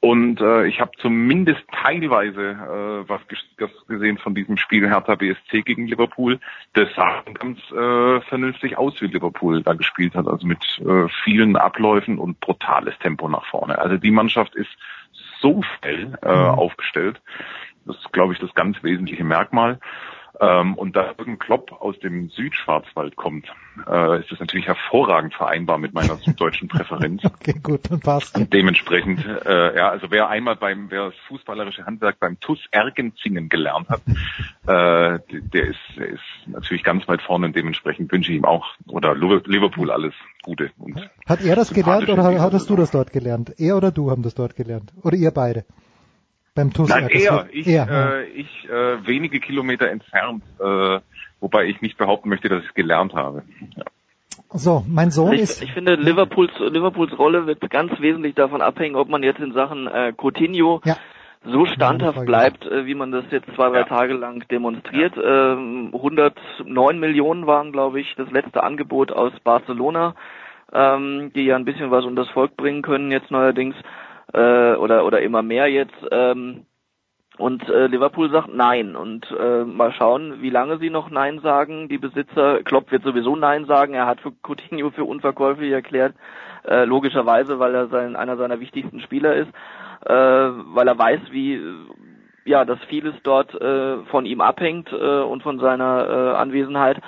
Und 0.00 0.40
äh, 0.40 0.66
ich 0.66 0.80
habe 0.80 0.92
zumindest 0.98 1.62
teilweise 1.72 2.50
äh, 2.50 3.08
was 3.08 3.20
gesehen 3.88 4.18
von 4.18 4.34
diesem 4.34 4.56
Spiel 4.56 4.88
Hertha 4.88 5.14
BSC 5.14 5.62
gegen 5.62 5.86
Liverpool. 5.86 6.38
Das 6.74 6.88
sah 6.94 7.22
ganz 7.32 7.58
äh, 7.72 8.20
vernünftig 8.28 8.76
aus, 8.76 9.00
wie 9.00 9.06
Liverpool 9.06 9.62
da 9.62 9.72
gespielt 9.72 10.14
hat. 10.14 10.28
Also 10.28 10.46
mit 10.46 10.62
äh, 10.80 11.08
vielen 11.24 11.56
Abläufen 11.56 12.18
und 12.18 12.40
brutales 12.40 12.96
Tempo 12.98 13.28
nach 13.28 13.46
vorne. 13.46 13.78
Also 13.78 13.96
die 13.96 14.10
Mannschaft 14.10 14.54
ist 14.54 14.70
so 15.40 15.62
schnell 15.62 16.18
äh, 16.22 16.28
mhm. 16.28 16.50
aufgestellt. 16.50 17.20
Das 17.86 17.96
ist, 17.96 18.12
glaube 18.12 18.32
ich, 18.32 18.38
das 18.38 18.52
ganz 18.54 18.82
wesentliche 18.82 19.24
Merkmal. 19.24 19.78
Ähm, 20.40 20.74
und 20.74 20.96
da 20.96 21.14
Jürgen 21.26 21.38
Klopp 21.38 21.72
aus 21.80 21.98
dem 21.98 22.28
Südschwarzwald 22.28 23.16
kommt, 23.16 23.46
äh, 23.88 24.20
ist 24.20 24.30
das 24.30 24.38
natürlich 24.38 24.66
hervorragend 24.66 25.34
vereinbar 25.34 25.78
mit 25.78 25.94
meiner 25.94 26.16
süddeutschen 26.16 26.68
Präferenz. 26.68 27.24
okay, 27.24 27.54
gut, 27.62 27.90
dann 27.90 28.00
passt. 28.00 28.36
Und 28.36 28.52
dementsprechend, 28.52 29.24
äh, 29.24 29.76
ja, 29.76 29.90
also 29.90 30.10
wer 30.10 30.28
einmal 30.28 30.56
beim, 30.56 30.90
wer 30.90 31.06
das 31.06 31.14
fußballerische 31.28 31.86
Handwerk 31.86 32.20
beim 32.20 32.38
TUS 32.38 32.60
Ergenzingen 32.70 33.48
gelernt 33.48 33.88
hat, 33.88 34.02
äh, 34.06 35.18
der 35.30 35.66
ist, 35.66 35.78
der 35.96 36.08
ist 36.08 36.22
natürlich 36.46 36.84
ganz 36.84 37.06
weit 37.08 37.22
vorne 37.22 37.46
und 37.46 37.56
dementsprechend 37.56 38.12
wünsche 38.12 38.30
ich 38.30 38.38
ihm 38.38 38.44
auch 38.44 38.66
oder 38.86 39.14
Liverpool 39.14 39.90
alles 39.90 40.14
Gute. 40.42 40.70
Und 40.78 41.00
hat 41.26 41.42
er 41.42 41.56
das 41.56 41.72
gelernt 41.72 42.08
oder 42.08 42.40
hattest 42.40 42.70
du 42.70 42.76
das 42.76 42.90
dort 42.90 43.12
gelernt? 43.12 43.54
Er 43.58 43.76
oder 43.76 43.90
du 43.90 44.10
haben 44.10 44.22
das 44.22 44.34
dort 44.34 44.54
gelernt? 44.54 44.92
Oder 45.02 45.16
ihr 45.16 45.30
beide? 45.32 45.64
Beim 46.56 46.72
TUS 46.72 46.88
Nein, 46.88 47.08
eher. 47.08 47.46
Ich, 47.52 47.66
eher, 47.66 47.88
äh, 47.88 48.24
ich 48.30 48.68
äh, 48.68 49.06
wenige 49.06 49.40
Kilometer 49.40 49.90
entfernt, 49.90 50.42
äh, 50.58 51.00
wobei 51.38 51.66
ich 51.66 51.82
nicht 51.82 51.98
behaupten 51.98 52.30
möchte, 52.30 52.48
dass 52.48 52.62
ich 52.62 52.68
es 52.70 52.74
gelernt 52.74 53.14
habe. 53.14 53.42
Ja. 53.76 53.84
So, 54.50 54.82
mein 54.88 55.10
Sohn 55.10 55.34
ich, 55.34 55.42
ist. 55.42 55.62
Ich 55.62 55.72
finde, 55.72 55.96
Liverpools, 55.96 56.52
Liverpools 56.58 57.18
Rolle 57.18 57.46
wird 57.46 57.68
ganz 57.68 58.00
wesentlich 58.00 58.34
davon 58.34 58.62
abhängen, 58.62 58.96
ob 58.96 59.10
man 59.10 59.22
jetzt 59.22 59.38
in 59.38 59.52
Sachen 59.52 59.86
äh, 59.86 60.14
Coutinho 60.16 60.80
ja. 60.84 60.96
so 61.44 61.66
standhaft 61.66 62.24
bleibt, 62.24 62.64
äh, 62.64 62.86
wie 62.86 62.94
man 62.94 63.12
das 63.12 63.24
jetzt 63.30 63.54
zwei, 63.54 63.68
drei 63.68 63.80
ja. 63.80 63.84
Tage 63.84 64.14
lang 64.14 64.42
demonstriert. 64.50 65.14
Ja. 65.16 65.52
Ähm, 65.52 65.90
109 65.92 66.98
Millionen 66.98 67.46
waren, 67.46 67.70
glaube 67.70 68.00
ich, 68.00 68.14
das 68.16 68.30
letzte 68.30 68.62
Angebot 68.62 69.12
aus 69.12 69.32
Barcelona, 69.44 70.14
ähm, 70.72 71.32
die 71.34 71.44
ja 71.44 71.56
ein 71.56 71.66
bisschen 71.66 71.90
was 71.90 72.06
um 72.06 72.16
das 72.16 72.30
Volk 72.30 72.56
bringen 72.56 72.80
können 72.80 73.10
jetzt 73.10 73.30
neuerdings 73.30 73.74
äh, 74.32 74.74
oder 74.74 75.04
oder 75.04 75.20
immer 75.22 75.42
mehr 75.42 75.68
jetzt. 75.68 75.96
Ähm, 76.10 76.66
und 77.38 77.68
äh, 77.68 77.86
Liverpool 77.86 78.30
sagt 78.30 78.54
Nein. 78.54 78.96
Und 78.96 79.30
äh, 79.38 79.64
mal 79.64 79.92
schauen, 79.92 80.40
wie 80.40 80.50
lange 80.50 80.78
sie 80.78 80.90
noch 80.90 81.10
Nein 81.10 81.40
sagen. 81.40 81.88
Die 81.88 81.98
Besitzer, 81.98 82.62
Klopp 82.62 82.90
wird 82.90 83.02
sowieso 83.02 83.36
Nein 83.36 83.66
sagen. 83.66 83.94
Er 83.94 84.06
hat 84.06 84.20
für 84.20 84.32
Coutinho 84.42 84.90
für 84.90 85.04
unverkäuflich 85.04 85.70
erklärt. 85.70 86.14
Äh, 86.66 86.84
logischerweise, 86.84 87.58
weil 87.58 87.74
er 87.74 87.88
sein, 87.88 88.16
einer 88.16 88.36
seiner 88.36 88.60
wichtigsten 88.60 89.00
Spieler 89.00 89.34
ist. 89.34 89.50
Äh, 90.06 90.12
weil 90.14 90.88
er 90.88 90.98
weiß, 90.98 91.20
wie 91.30 91.60
ja, 92.46 92.64
dass 92.64 92.78
vieles 92.88 93.14
dort 93.22 93.54
äh, 93.60 93.98
von 94.04 94.24
ihm 94.24 94.40
abhängt 94.40 94.90
äh, 94.92 95.20
und 95.20 95.42
von 95.42 95.58
seiner 95.58 96.08
äh, 96.08 96.36
Anwesenheit. 96.36 96.98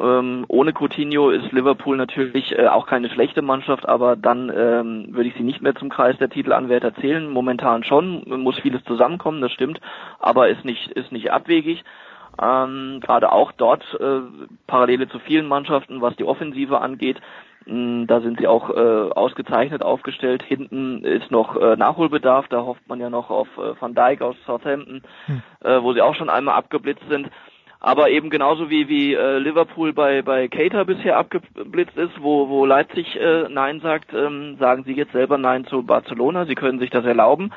Ähm, 0.00 0.44
ohne 0.48 0.72
Coutinho 0.72 1.30
ist 1.30 1.52
Liverpool 1.52 1.96
natürlich 1.96 2.56
äh, 2.58 2.68
auch 2.68 2.86
keine 2.86 3.10
schlechte 3.10 3.42
Mannschaft, 3.42 3.86
aber 3.88 4.16
dann 4.16 4.50
ähm, 4.54 5.06
würde 5.10 5.28
ich 5.28 5.34
sie 5.34 5.42
nicht 5.42 5.60
mehr 5.60 5.74
zum 5.74 5.90
Kreis 5.90 6.16
der 6.18 6.30
Titelanwärter 6.30 6.94
zählen. 6.94 7.28
Momentan 7.28 7.84
schon, 7.84 8.22
muss 8.26 8.58
vieles 8.58 8.82
zusammenkommen, 8.84 9.40
das 9.40 9.52
stimmt, 9.52 9.80
aber 10.18 10.48
ist 10.48 10.64
nicht 10.64 10.90
ist 10.92 11.12
nicht 11.12 11.30
abwegig. 11.30 11.84
Ähm, 12.40 13.00
Gerade 13.00 13.32
auch 13.32 13.52
dort 13.52 13.84
äh, 14.00 14.20
Parallele 14.66 15.08
zu 15.08 15.18
vielen 15.18 15.46
Mannschaften, 15.46 16.00
was 16.00 16.16
die 16.16 16.24
Offensive 16.24 16.80
angeht. 16.80 17.20
Mm, 17.66 18.06
da 18.06 18.20
sind 18.20 18.40
sie 18.40 18.46
auch 18.46 18.70
äh, 18.70 19.10
ausgezeichnet 19.10 19.82
aufgestellt. 19.82 20.42
Hinten 20.42 21.04
ist 21.04 21.30
noch 21.30 21.56
äh, 21.56 21.76
Nachholbedarf. 21.76 22.48
Da 22.48 22.62
hofft 22.62 22.88
man 22.88 23.00
ja 23.00 23.10
noch 23.10 23.30
auf 23.30 23.48
äh, 23.58 23.80
Van 23.80 23.94
Dijk 23.94 24.22
aus 24.22 24.36
Southampton, 24.46 25.02
hm. 25.26 25.42
äh, 25.60 25.82
wo 25.82 25.92
sie 25.92 26.00
auch 26.00 26.14
schon 26.14 26.30
einmal 26.30 26.54
abgeblitzt 26.54 27.04
sind. 27.08 27.28
Aber 27.84 28.10
eben 28.10 28.30
genauso 28.30 28.70
wie 28.70 28.88
wie 28.88 29.12
äh, 29.12 29.38
Liverpool 29.38 29.92
bei 29.92 30.22
bei 30.22 30.46
Cater 30.46 30.84
bisher 30.84 31.18
abgeblitzt 31.18 31.96
ist, 31.96 32.22
wo 32.22 32.48
wo 32.48 32.64
Leipzig 32.64 33.16
äh, 33.16 33.48
Nein 33.48 33.80
sagt, 33.80 34.14
ähm, 34.14 34.56
sagen 34.60 34.84
sie 34.84 34.92
jetzt 34.92 35.10
selber 35.10 35.36
Nein 35.36 35.64
zu 35.66 35.82
Barcelona. 35.82 36.46
Sie 36.46 36.54
können 36.54 36.78
sich 36.78 36.90
das 36.90 37.04
erlauben. 37.04 37.52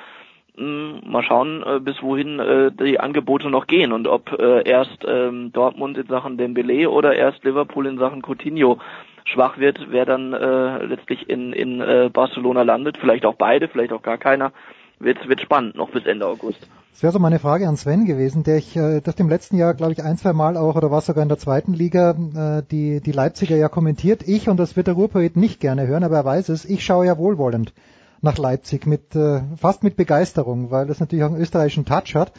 Ähm, 0.57 1.01
mal 1.05 1.21
schauen, 1.21 1.61
äh, 1.63 1.79
bis 1.79 2.01
wohin 2.01 2.39
äh, 2.39 2.71
die 2.71 2.99
Angebote 2.99 3.51
noch 3.51 3.67
gehen 3.67 3.91
und 3.91 4.07
ob 4.07 4.31
äh, 4.31 4.67
erst 4.67 5.05
ähm, 5.07 5.51
Dortmund 5.53 5.95
in 5.95 6.07
Sachen 6.07 6.39
Dembele 6.39 6.89
oder 6.89 7.13
erst 7.13 7.43
Liverpool 7.43 7.85
in 7.85 7.99
Sachen 7.99 8.23
Coutinho 8.23 8.79
schwach 9.25 9.59
wird, 9.59 9.91
wer 9.91 10.05
dann 10.05 10.33
äh, 10.33 10.85
letztlich 10.85 11.29
in, 11.29 11.53
in 11.53 11.81
äh, 11.81 12.09
Barcelona 12.11 12.63
landet, 12.63 12.97
vielleicht 12.97 13.27
auch 13.27 13.35
beide, 13.35 13.67
vielleicht 13.67 13.93
auch 13.93 14.01
gar 14.01 14.17
keiner, 14.17 14.53
wird, 14.99 15.27
wird 15.27 15.41
spannend 15.41 15.75
noch 15.75 15.91
bis 15.91 16.05
Ende 16.05 16.25
August. 16.25 16.59
Das 16.91 17.03
wäre 17.03 17.11
so 17.11 17.19
meine 17.19 17.39
Frage 17.39 17.67
an 17.67 17.75
Sven 17.75 18.05
gewesen, 18.05 18.43
der 18.43 18.57
ich 18.57 18.75
äh, 18.77 19.01
das 19.01 19.15
im 19.15 19.27
letzten 19.27 19.57
Jahr, 19.57 19.73
glaube 19.73 19.91
ich, 19.91 20.01
ein, 20.01 20.17
zwei 20.17 20.31
Mal 20.31 20.55
auch 20.55 20.75
oder 20.75 20.91
war 20.91 21.01
sogar 21.01 21.23
in 21.23 21.29
der 21.29 21.37
zweiten 21.37 21.73
Liga 21.73 22.11
äh, 22.11 22.63
die, 22.71 23.01
die 23.01 23.11
Leipziger 23.11 23.57
ja 23.57 23.67
kommentiert. 23.67 24.23
Ich, 24.25 24.47
und 24.47 24.57
das 24.57 24.77
wird 24.77 24.87
der 24.87 24.93
Ruhrpoet 24.93 25.35
nicht 25.35 25.59
gerne 25.59 25.87
hören, 25.87 26.05
aber 26.05 26.15
er 26.15 26.25
weiß 26.25 26.49
es, 26.49 26.63
ich 26.63 26.85
schaue 26.85 27.05
ja 27.05 27.17
wohlwollend 27.17 27.73
nach 28.21 28.37
Leipzig 28.37 28.87
mit 28.87 29.13
äh, 29.15 29.41
fast 29.57 29.83
mit 29.83 29.97
Begeisterung, 29.97 30.71
weil 30.71 30.87
das 30.87 30.99
natürlich 30.99 31.25
auch 31.25 31.31
einen 31.31 31.41
österreichischen 31.41 31.85
Touch 31.85 32.15
hat. 32.15 32.31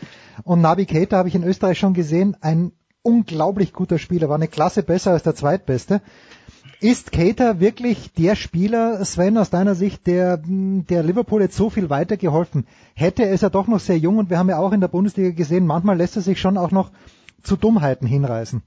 Und 0.43 0.63
Nabi 0.63 0.87
Keita 0.87 1.19
habe 1.19 1.29
ich 1.29 1.35
in 1.35 1.45
Österreich 1.45 1.79
schon 1.79 1.93
gesehen, 1.93 2.37
ein 2.41 2.73
unglaublich 3.03 3.73
guter 3.73 3.99
Spieler, 3.99 4.29
war 4.29 4.37
eine 4.37 4.49
Klasse 4.49 4.83
besser 4.83 5.13
als 5.13 5.23
der 5.23 5.35
zweitbeste. 5.35 6.01
Ist 6.81 7.11
Cater 7.11 7.59
wirklich 7.59 8.13
der 8.13 8.37
Spieler, 8.37 9.03
Sven, 9.05 9.39
aus 9.39 9.49
deiner 9.49 9.75
Sicht, 9.75 10.07
der, 10.07 10.39
der 10.47 11.03
Liverpool 11.03 11.41
jetzt 11.41 11.57
so 11.57 11.71
viel 11.71 11.89
weitergeholfen 11.89 12.67
hätte? 12.95 13.23
Er 13.25 13.33
ist 13.33 13.43
ja 13.43 13.49
doch 13.49 13.67
noch 13.67 13.79
sehr 13.79 13.97
jung 13.97 14.19
und 14.19 14.29
wir 14.29 14.39
haben 14.39 14.51
ja 14.51 14.59
auch 14.59 14.73
in 14.73 14.83
der 14.83 14.89
Bundesliga 14.89 15.31
gesehen, 15.31 15.67
manchmal 15.67 15.97
lässt 15.97 16.17
er 16.17 16.23
sich 16.23 16.39
schon 16.39 16.59
auch 16.59 16.71
noch 16.71 16.91
zu 17.43 17.57
Dummheiten 17.57 18.07
hinreißen. 18.07 18.63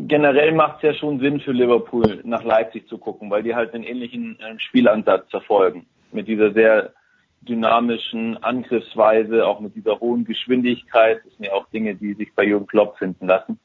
Generell 0.00 0.52
macht 0.52 0.78
es 0.78 0.82
ja 0.82 0.94
schon 0.94 1.20
Sinn 1.20 1.40
für 1.40 1.52
Liverpool 1.52 2.20
nach 2.24 2.42
Leipzig 2.42 2.88
zu 2.88 2.98
gucken, 2.98 3.30
weil 3.30 3.42
die 3.42 3.54
halt 3.54 3.74
einen 3.74 3.84
ähnlichen 3.84 4.38
äh, 4.40 4.58
Spielansatz 4.58 5.30
verfolgen. 5.30 5.86
Mit 6.12 6.28
dieser 6.28 6.52
sehr 6.52 6.92
dynamischen 7.42 8.36
Angriffsweise, 8.42 9.46
auch 9.46 9.60
mit 9.60 9.74
dieser 9.74 10.00
hohen 10.00 10.24
Geschwindigkeit. 10.24 11.20
Das 11.24 11.34
sind 11.34 11.46
ja 11.46 11.52
auch 11.52 11.68
Dinge, 11.70 11.94
die 11.94 12.14
sich 12.14 12.34
bei 12.34 12.44
Jürgen 12.44 12.66
Klopp 12.66 12.98
finden 12.98 13.26
lassen. 13.26 13.58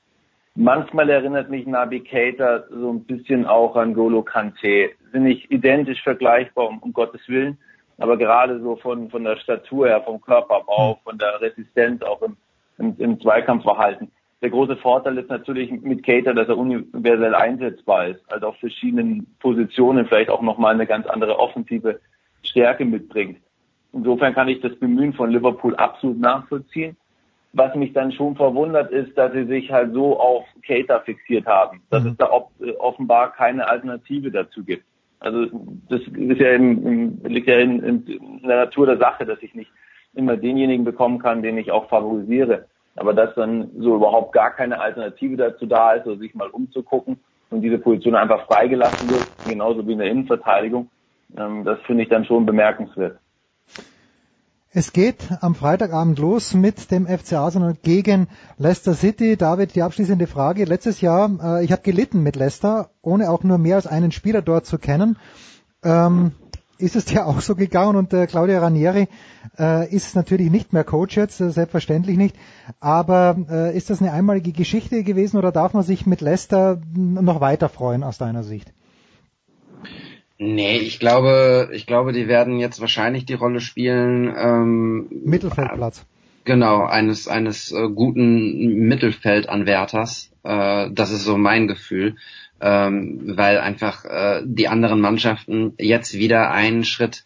Manchmal 0.55 1.09
erinnert 1.09 1.49
mich 1.49 1.65
Nabi 1.65 2.01
Keita 2.01 2.65
so 2.69 2.91
ein 2.91 3.03
bisschen 3.05 3.47
auch 3.47 3.75
an 3.75 3.95
Golo 3.95 4.21
Kante. 4.21 4.91
Sind 5.11 5.23
nicht 5.23 5.49
identisch 5.51 6.03
vergleichbar, 6.03 6.67
um, 6.69 6.77
um 6.79 6.93
Gottes 6.93 7.27
Willen, 7.27 7.57
aber 7.97 8.17
gerade 8.17 8.59
so 8.61 8.75
von, 8.75 9.09
von 9.09 9.23
der 9.23 9.37
Statur 9.37 9.87
her, 9.87 10.01
vom 10.01 10.21
Körperbau, 10.21 10.99
von 11.03 11.17
der 11.17 11.41
Resistenz 11.41 12.03
auch 12.03 12.21
im, 12.21 12.37
im, 12.77 12.95
im 12.99 13.19
Zweikampfverhalten. 13.19 14.11
Der 14.43 14.51
große 14.51 14.75
Vorteil 14.77 15.17
ist 15.17 15.29
natürlich 15.29 15.71
mit 15.71 16.03
Cater, 16.03 16.33
dass 16.35 16.49
er 16.49 16.57
universell 16.57 17.33
einsetzbar 17.33 18.09
ist, 18.09 18.21
also 18.31 18.47
auf 18.47 18.57
verschiedenen 18.57 19.25
Positionen 19.39 20.05
vielleicht 20.05 20.29
auch 20.29 20.41
nochmal 20.41 20.75
eine 20.75 20.85
ganz 20.85 21.07
andere 21.07 21.39
offensive 21.39 21.99
Stärke 22.43 22.85
mitbringt. 22.85 23.39
Insofern 23.93 24.33
kann 24.33 24.49
ich 24.49 24.59
das 24.61 24.75
Bemühen 24.75 25.13
von 25.13 25.31
Liverpool 25.31 25.75
absolut 25.77 26.19
nachvollziehen. 26.19 26.97
Was 27.53 27.75
mich 27.75 27.93
dann 27.93 28.11
schon 28.11 28.35
verwundert 28.35 28.91
ist, 28.91 29.15
dass 29.17 29.31
sie 29.33 29.45
sich 29.45 29.71
halt 29.71 29.93
so 29.93 30.19
auf 30.19 30.43
Cater 30.65 31.01
fixiert 31.01 31.45
haben, 31.45 31.81
dass 31.89 32.03
mhm. 32.03 32.09
es 32.09 32.17
da 32.17 32.25
äh, 32.61 32.71
offenbar 32.77 33.31
keine 33.33 33.67
Alternative 33.67 34.31
dazu 34.31 34.63
gibt. 34.63 34.83
Also 35.19 35.45
das 35.89 36.01
ist 36.01 36.39
ja 36.39 36.51
in, 36.51 36.85
in, 36.85 37.23
liegt 37.23 37.47
ja 37.47 37.59
in, 37.59 37.81
in 37.81 38.41
der 38.43 38.65
Natur 38.65 38.87
der 38.87 38.97
Sache, 38.97 39.25
dass 39.25 39.41
ich 39.41 39.55
nicht 39.55 39.71
immer 40.15 40.35
denjenigen 40.35 40.83
bekommen 40.83 41.19
kann, 41.19 41.41
den 41.41 41.57
ich 41.57 41.71
auch 41.71 41.87
favorisiere. 41.89 42.65
Aber 42.95 43.13
dass 43.13 43.33
dann 43.35 43.71
so 43.79 43.95
überhaupt 43.95 44.33
gar 44.33 44.51
keine 44.51 44.79
Alternative 44.79 45.37
dazu 45.37 45.65
da 45.65 45.93
ist, 45.93 46.05
also 46.05 46.15
sich 46.19 46.35
mal 46.35 46.49
umzugucken 46.49 47.19
und 47.49 47.61
diese 47.61 47.77
Position 47.77 48.15
einfach 48.15 48.45
freigelassen 48.47 49.09
wird, 49.09 49.27
genauso 49.47 49.87
wie 49.87 49.93
in 49.93 49.99
der 49.99 50.11
Innenverteidigung, 50.11 50.89
ähm, 51.37 51.63
das 51.63 51.79
finde 51.81 52.03
ich 52.03 52.09
dann 52.09 52.25
schon 52.25 52.45
bemerkenswert. 52.45 53.17
Es 54.76 54.91
geht 54.91 55.30
am 55.41 55.53
Freitagabend 55.53 56.17
los 56.17 56.55
mit 56.55 56.89
dem 56.89 57.05
FC 57.05 57.34
Arsenal 57.34 57.76
gegen 57.84 58.28
Leicester 58.57 58.95
City. 58.95 59.38
David, 59.38 59.76
die 59.76 59.84
abschließende 59.84 60.26
Frage. 60.26 60.65
Letztes 60.65 60.99
Jahr, 60.99 61.30
äh, 61.59 61.63
ich 61.63 61.71
habe 61.71 61.84
gelitten 61.84 62.24
mit 62.24 62.36
Leicester, 62.36 62.89
ohne 63.03 63.30
auch 63.30 63.43
nur 63.43 63.59
mehr 63.59 63.76
als 63.76 63.86
einen 63.86 64.11
Spieler 64.11 64.41
dort 64.41 64.65
zu 64.65 64.80
kennen. 64.80 65.17
Ähm, 65.84 66.32
ist 66.80 66.95
es 66.95 67.11
ja 67.13 67.26
auch 67.26 67.39
so 67.41 67.53
gegangen 67.53 67.95
und 67.95 68.13
äh, 68.13 68.26
Claudia 68.26 68.61
Ranieri 68.61 69.09
äh, 69.59 69.88
ist 69.93 70.15
natürlich 70.15 70.49
nicht 70.49 70.74
mehr 70.74 70.84
Coach 70.84 71.17
jetzt, 71.17 71.39
äh, 71.39 71.51
selbstverständlich 71.51 72.17
nicht. 72.17 72.36
Aber 72.80 73.38
äh, 73.51 73.78
ist 73.78 73.91
das 73.91 74.01
eine 74.01 74.11
einmalige 74.11 74.53
Geschichte 74.53 75.03
gewesen 75.03 75.38
oder 75.38 75.51
darf 75.51 75.74
man 75.74 75.84
sich 75.84 76.07
mit 76.07 76.19
Leicester 76.19 76.82
noch 76.95 77.41
weiter 77.41 77.69
freuen 77.69 78.03
aus 78.03 78.17
deiner 78.17 78.43
Sicht? 78.43 78.74
Nee, 80.45 80.77
ich 80.79 80.99
glaube, 80.99 81.69
ich 81.71 81.85
glaube, 81.85 82.11
die 82.11 82.27
werden 82.27 82.59
jetzt 82.59 82.81
wahrscheinlich 82.81 83.25
die 83.25 83.33
Rolle 83.33 83.61
spielen. 83.61 84.33
Ähm, 84.37 85.07
Mittelfeldplatz. 85.23 86.05
Genau, 86.43 86.83
eines 86.83 87.29
eines 87.29 87.71
äh, 87.71 87.87
guten 87.87 88.87
Mittelfeldanwärters. 88.87 90.31
Äh, 90.43 90.89
das 90.91 91.11
ist 91.11 91.23
so 91.23 91.37
mein 91.37 91.69
Gefühl, 91.69 92.17
ähm, 92.59 93.37
weil 93.37 93.59
einfach 93.59 94.03
äh, 94.03 94.41
die 94.43 94.67
anderen 94.67 94.99
Mannschaften 94.99 95.75
jetzt 95.77 96.13
wieder 96.13 96.51
einen 96.51 96.83
Schritt, 96.83 97.23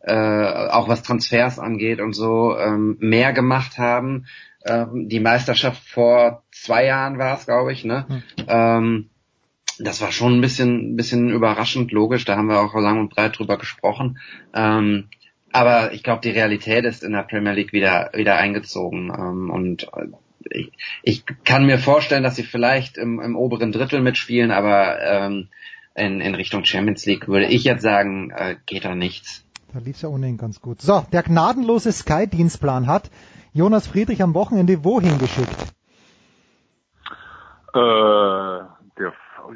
äh, 0.00 0.12
auch 0.12 0.88
was 0.88 1.04
Transfers 1.04 1.60
angeht 1.60 2.00
und 2.00 2.14
so, 2.14 2.58
ähm, 2.58 2.96
mehr 2.98 3.32
gemacht 3.32 3.78
haben. 3.78 4.26
Ähm, 4.64 5.08
die 5.08 5.20
Meisterschaft 5.20 5.88
vor 5.88 6.42
zwei 6.50 6.86
Jahren 6.86 7.18
war 7.18 7.36
es, 7.36 7.46
glaube 7.46 7.72
ich, 7.72 7.84
ne? 7.84 8.06
Hm. 8.08 8.22
Ähm, 8.48 9.10
das 9.78 10.00
war 10.00 10.12
schon 10.12 10.38
ein 10.38 10.40
bisschen, 10.40 10.92
ein 10.92 10.96
bisschen 10.96 11.30
überraschend, 11.30 11.92
logisch. 11.92 12.24
Da 12.24 12.36
haben 12.36 12.48
wir 12.48 12.60
auch 12.60 12.74
lang 12.74 13.00
und 13.00 13.10
breit 13.10 13.38
drüber 13.38 13.58
gesprochen. 13.58 14.18
Ähm, 14.54 15.08
aber 15.52 15.92
ich 15.92 16.02
glaube, 16.02 16.20
die 16.22 16.30
Realität 16.30 16.84
ist 16.84 17.02
in 17.02 17.12
der 17.12 17.22
Premier 17.22 17.52
League 17.52 17.72
wieder, 17.72 18.10
wieder 18.14 18.36
eingezogen. 18.36 19.12
Ähm, 19.16 19.50
und 19.50 19.84
äh, 19.94 20.08
ich, 20.50 20.72
ich 21.02 21.24
kann 21.44 21.66
mir 21.66 21.78
vorstellen, 21.78 22.22
dass 22.22 22.36
sie 22.36 22.42
vielleicht 22.42 22.98
im, 22.98 23.20
im 23.20 23.36
oberen 23.36 23.72
Drittel 23.72 24.00
mitspielen, 24.00 24.50
aber 24.50 25.00
ähm, 25.02 25.48
in, 25.94 26.20
in 26.20 26.34
Richtung 26.34 26.64
Champions 26.64 27.06
League 27.06 27.26
würde 27.26 27.46
ich 27.46 27.64
jetzt 27.64 27.82
sagen, 27.82 28.30
äh, 28.30 28.56
geht 28.66 28.84
da 28.84 28.94
nichts. 28.94 29.44
Da 29.72 29.80
lief's 29.80 30.02
ja 30.02 30.08
ohnehin 30.08 30.36
ganz 30.36 30.60
gut. 30.60 30.80
So, 30.80 31.06
der 31.12 31.22
gnadenlose 31.22 31.92
Sky-Dienstplan 31.92 32.86
hat 32.86 33.10
Jonas 33.52 33.86
Friedrich 33.86 34.22
am 34.22 34.34
Wochenende 34.34 34.84
wohin 34.84 35.18
geschickt? 35.18 35.56
Äh, 37.74 37.78
der 38.98 39.12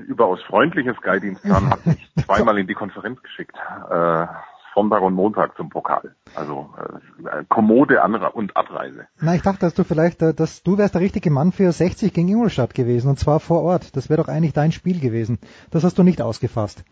überaus 0.06 0.42
freundliche 0.42 0.94
Sky-Dienstplan 0.94 1.70
hat 1.70 1.86
mich 1.86 2.10
zweimal 2.24 2.58
in 2.58 2.66
die 2.66 2.74
Konferenz 2.74 3.22
geschickt. 3.22 3.56
Äh, 3.90 4.26
Sonntag 4.74 5.02
und 5.02 5.14
Montag 5.14 5.56
zum 5.56 5.68
Pokal. 5.68 6.14
Also 6.34 6.70
äh, 7.24 7.44
Kommode 7.48 8.02
Anre 8.02 8.30
und 8.30 8.56
Abreise. 8.56 9.06
Na, 9.20 9.34
ich 9.34 9.42
dachte, 9.42 9.60
dass 9.60 9.74
du 9.74 9.84
vielleicht, 9.84 10.22
äh, 10.22 10.32
dass 10.32 10.62
du 10.62 10.78
wärst 10.78 10.94
der 10.94 11.00
richtige 11.00 11.30
Mann 11.30 11.52
für 11.52 11.72
60 11.72 12.12
gegen 12.12 12.28
Ingolstadt 12.28 12.74
gewesen 12.74 13.08
und 13.08 13.18
zwar 13.18 13.40
vor 13.40 13.62
Ort. 13.62 13.96
Das 13.96 14.08
wäre 14.08 14.22
doch 14.22 14.28
eigentlich 14.28 14.52
dein 14.52 14.72
Spiel 14.72 15.00
gewesen. 15.00 15.38
Das 15.70 15.84
hast 15.84 15.98
du 15.98 16.02
nicht 16.02 16.22
ausgefasst. 16.22 16.84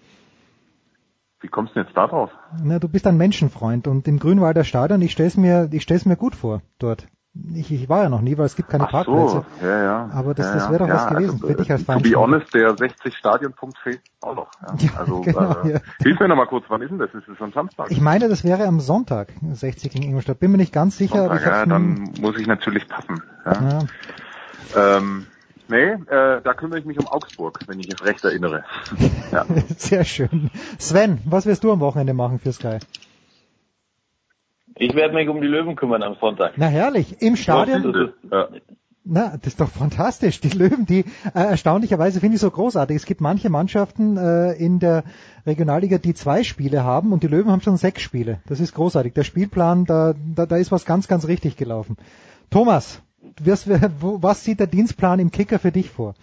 Wie 1.40 1.48
kommst 1.48 1.76
du 1.76 1.80
jetzt 1.80 1.96
da 1.96 2.08
drauf? 2.08 2.30
Na, 2.62 2.80
du 2.80 2.88
bist 2.88 3.06
ein 3.06 3.16
Menschenfreund 3.16 3.86
und 3.86 4.08
im 4.08 4.18
Grünwalder 4.18 4.64
Stadion, 4.64 5.00
ich 5.02 5.12
stell's 5.12 5.36
mir, 5.36 5.68
ich 5.70 5.84
stell's 5.84 6.04
mir 6.04 6.16
gut 6.16 6.34
vor 6.34 6.62
dort. 6.78 7.06
Ich, 7.54 7.72
ich 7.72 7.88
war 7.88 8.02
ja 8.02 8.08
noch 8.08 8.20
nie, 8.20 8.36
weil 8.36 8.46
es 8.46 8.56
gibt 8.56 8.68
keine 8.68 8.84
Ach 8.84 8.90
Parkplätze. 8.90 9.44
So, 9.60 9.66
ja, 9.66 9.82
ja. 9.82 10.10
Aber 10.12 10.34
das, 10.34 10.46
ja, 10.46 10.54
das 10.54 10.70
wäre 10.70 10.78
doch 10.80 10.88
ja, 10.88 10.94
was 10.94 11.06
gewesen 11.08 11.34
also, 11.34 11.46
für 11.46 11.54
dich 11.54 11.70
als 11.70 11.84
To 11.84 12.00
be 12.00 12.14
honest, 12.14 12.52
der 12.52 12.74
60-Stadion-Punkt 12.74 13.78
fehlt 13.78 14.00
auch 14.20 14.34
noch. 14.34 14.50
Ja. 14.80 14.98
also, 14.98 15.20
genau, 15.22 15.62
äh, 15.62 15.80
hilf 16.02 16.18
mir 16.18 16.28
noch 16.28 16.36
mal 16.36 16.46
kurz, 16.46 16.64
wann 16.68 16.82
ist 16.82 16.90
denn 16.90 16.98
das? 16.98 17.10
Ist 17.14 17.28
es 17.28 17.40
am 17.40 17.52
Samstag? 17.52 17.90
Ich 17.90 18.00
meine, 18.00 18.28
das 18.28 18.44
wäre 18.44 18.64
am 18.66 18.80
Sonntag, 18.80 19.28
60 19.52 19.92
gegen 19.92 20.04
Ingolstadt. 20.04 20.40
Bin 20.40 20.50
mir 20.50 20.56
nicht 20.56 20.72
ganz 20.72 20.96
sicher. 20.96 21.28
Sonntag, 21.28 21.30
aber 21.30 21.40
ich 21.40 21.46
ja, 21.46 21.66
dann 21.66 22.12
muss 22.20 22.36
ich 22.38 22.46
natürlich 22.46 22.88
passen. 22.88 23.22
Ja. 23.44 23.78
Ähm, 24.76 25.26
nee, 25.68 25.92
äh, 25.92 26.40
da 26.42 26.54
kümmere 26.54 26.80
ich 26.80 26.84
mich 26.84 26.98
um 26.98 27.06
Augsburg, 27.06 27.60
wenn 27.66 27.78
ich 27.78 27.88
es 27.88 28.04
recht 28.04 28.24
erinnere. 28.24 28.64
ja. 29.32 29.44
Sehr 29.76 30.04
schön. 30.04 30.50
Sven, 30.78 31.20
was 31.24 31.46
wirst 31.46 31.64
du 31.64 31.72
am 31.72 31.80
Wochenende 31.80 32.14
machen 32.14 32.38
für 32.40 32.52
Sky? 32.52 32.78
Ich 34.78 34.94
werde 34.94 35.14
mich 35.14 35.28
um 35.28 35.40
die 35.40 35.46
Löwen 35.46 35.76
kümmern 35.76 36.02
am 36.02 36.16
Sonntag. 36.20 36.52
Na 36.56 36.66
herrlich, 36.66 37.20
im 37.20 37.36
Stadion. 37.36 38.12
Ja. 38.30 38.48
Na, 39.10 39.38
das 39.38 39.54
ist 39.54 39.60
doch 39.60 39.70
fantastisch. 39.70 40.40
Die 40.40 40.50
Löwen, 40.50 40.84
die 40.84 41.00
äh, 41.34 41.40
erstaunlicherweise 41.40 42.20
finde 42.20 42.34
ich 42.34 42.42
so 42.42 42.50
großartig. 42.50 42.94
Es 42.94 43.06
gibt 43.06 43.22
manche 43.22 43.48
Mannschaften 43.48 44.18
äh, 44.18 44.52
in 44.52 44.80
der 44.80 45.02
Regionalliga, 45.46 45.96
die 45.96 46.12
zwei 46.12 46.44
Spiele 46.44 46.84
haben 46.84 47.12
und 47.12 47.22
die 47.22 47.26
Löwen 47.26 47.50
haben 47.50 47.62
schon 47.62 47.78
sechs 47.78 48.02
Spiele. 48.02 48.40
Das 48.46 48.60
ist 48.60 48.74
großartig. 48.74 49.14
Der 49.14 49.24
Spielplan, 49.24 49.86
da, 49.86 50.14
da, 50.34 50.44
da 50.44 50.56
ist 50.56 50.70
was 50.72 50.84
ganz, 50.84 51.08
ganz 51.08 51.26
richtig 51.26 51.56
gelaufen. 51.56 51.96
Thomas, 52.50 53.02
was, 53.42 53.66
was 53.66 54.44
sieht 54.44 54.60
der 54.60 54.66
Dienstplan 54.66 55.20
im 55.20 55.30
Kicker 55.30 55.58
für 55.58 55.72
dich 55.72 55.88
vor? 55.88 56.14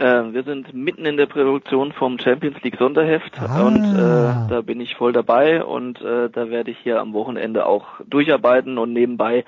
Äh, 0.00 0.32
wir 0.32 0.44
sind 0.44 0.72
mitten 0.72 1.04
in 1.04 1.18
der 1.18 1.26
Produktion 1.26 1.92
vom 1.92 2.18
Champions 2.18 2.56
League 2.62 2.78
Sonderheft 2.78 3.38
ah. 3.38 3.66
und 3.66 3.84
äh, 3.84 4.48
da 4.48 4.62
bin 4.64 4.80
ich 4.80 4.94
voll 4.94 5.12
dabei 5.12 5.62
und 5.62 6.00
äh, 6.00 6.30
da 6.30 6.48
werde 6.48 6.70
ich 6.70 6.78
hier 6.78 7.00
am 7.00 7.12
Wochenende 7.12 7.66
auch 7.66 7.84
durcharbeiten 8.08 8.78
und 8.78 8.94
nebenbei 8.94 9.44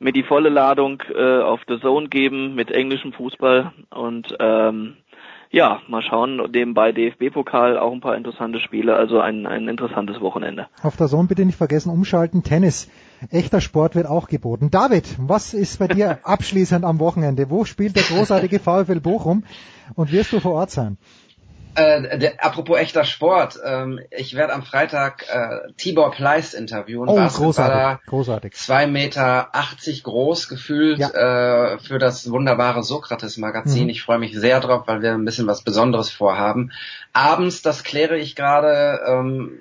mir 0.00 0.12
die 0.12 0.24
volle 0.24 0.48
Ladung 0.48 1.00
äh, 1.14 1.40
auf 1.40 1.60
The 1.68 1.78
Zone 1.78 2.08
geben 2.08 2.56
mit 2.56 2.72
englischem 2.72 3.12
Fußball 3.12 3.72
und 3.90 4.36
ähm, 4.40 4.96
ja, 5.50 5.78
mal 5.86 6.02
schauen, 6.02 6.38
nebenbei 6.52 6.90
DFB-Pokal, 6.90 7.78
auch 7.78 7.92
ein 7.92 8.00
paar 8.00 8.16
interessante 8.16 8.58
Spiele, 8.58 8.96
also 8.96 9.20
ein, 9.20 9.46
ein 9.46 9.68
interessantes 9.68 10.20
Wochenende. 10.20 10.66
Auf 10.82 10.96
der 10.96 11.06
Zone 11.06 11.28
bitte 11.28 11.46
nicht 11.46 11.56
vergessen, 11.56 11.90
umschalten, 11.90 12.42
Tennis. 12.42 12.90
Echter 13.30 13.60
Sport 13.60 13.94
wird 13.94 14.06
auch 14.06 14.28
geboten. 14.28 14.70
David, 14.70 15.06
was 15.18 15.54
ist 15.54 15.78
bei 15.78 15.88
dir 15.88 16.18
abschließend 16.24 16.84
am 16.84 16.98
Wochenende? 16.98 17.50
Wo 17.50 17.64
spielt 17.64 17.96
der 17.96 18.02
großartige 18.02 18.60
VfL 18.60 19.00
Bochum 19.00 19.44
und 19.94 20.12
wirst 20.12 20.32
du 20.32 20.40
vor 20.40 20.52
Ort 20.52 20.70
sein? 20.70 20.98
Äh, 21.76 22.18
der, 22.18 22.44
apropos 22.44 22.78
echter 22.78 23.04
Sport, 23.04 23.58
ähm, 23.64 23.98
ich 24.10 24.36
werde 24.36 24.52
am 24.52 24.62
Freitag 24.62 25.24
äh, 25.28 25.72
Tibor 25.76 26.12
Pleiss 26.12 26.54
interviewen. 26.54 27.08
Oh, 27.08 27.16
großartig, 27.16 28.06
großartig. 28.06 28.54
Zwei 28.54 28.86
Meter 28.86 29.48
achtzig 29.52 30.04
groß 30.04 30.48
gefühlt 30.48 31.00
ja. 31.00 31.08
äh, 31.72 31.78
für 31.78 31.98
das 31.98 32.30
wunderbare 32.30 32.84
Sokrates-Magazin. 32.84 33.84
Mhm. 33.84 33.90
Ich 33.90 34.02
freue 34.02 34.18
mich 34.18 34.38
sehr 34.38 34.60
drauf, 34.60 34.84
weil 34.86 35.02
wir 35.02 35.14
ein 35.14 35.24
bisschen 35.24 35.48
was 35.48 35.62
Besonderes 35.62 36.10
vorhaben. 36.10 36.70
Abends, 37.12 37.62
das 37.62 37.82
kläre 37.82 38.18
ich 38.18 38.36
gerade, 38.36 39.00
ähm, 39.08 39.58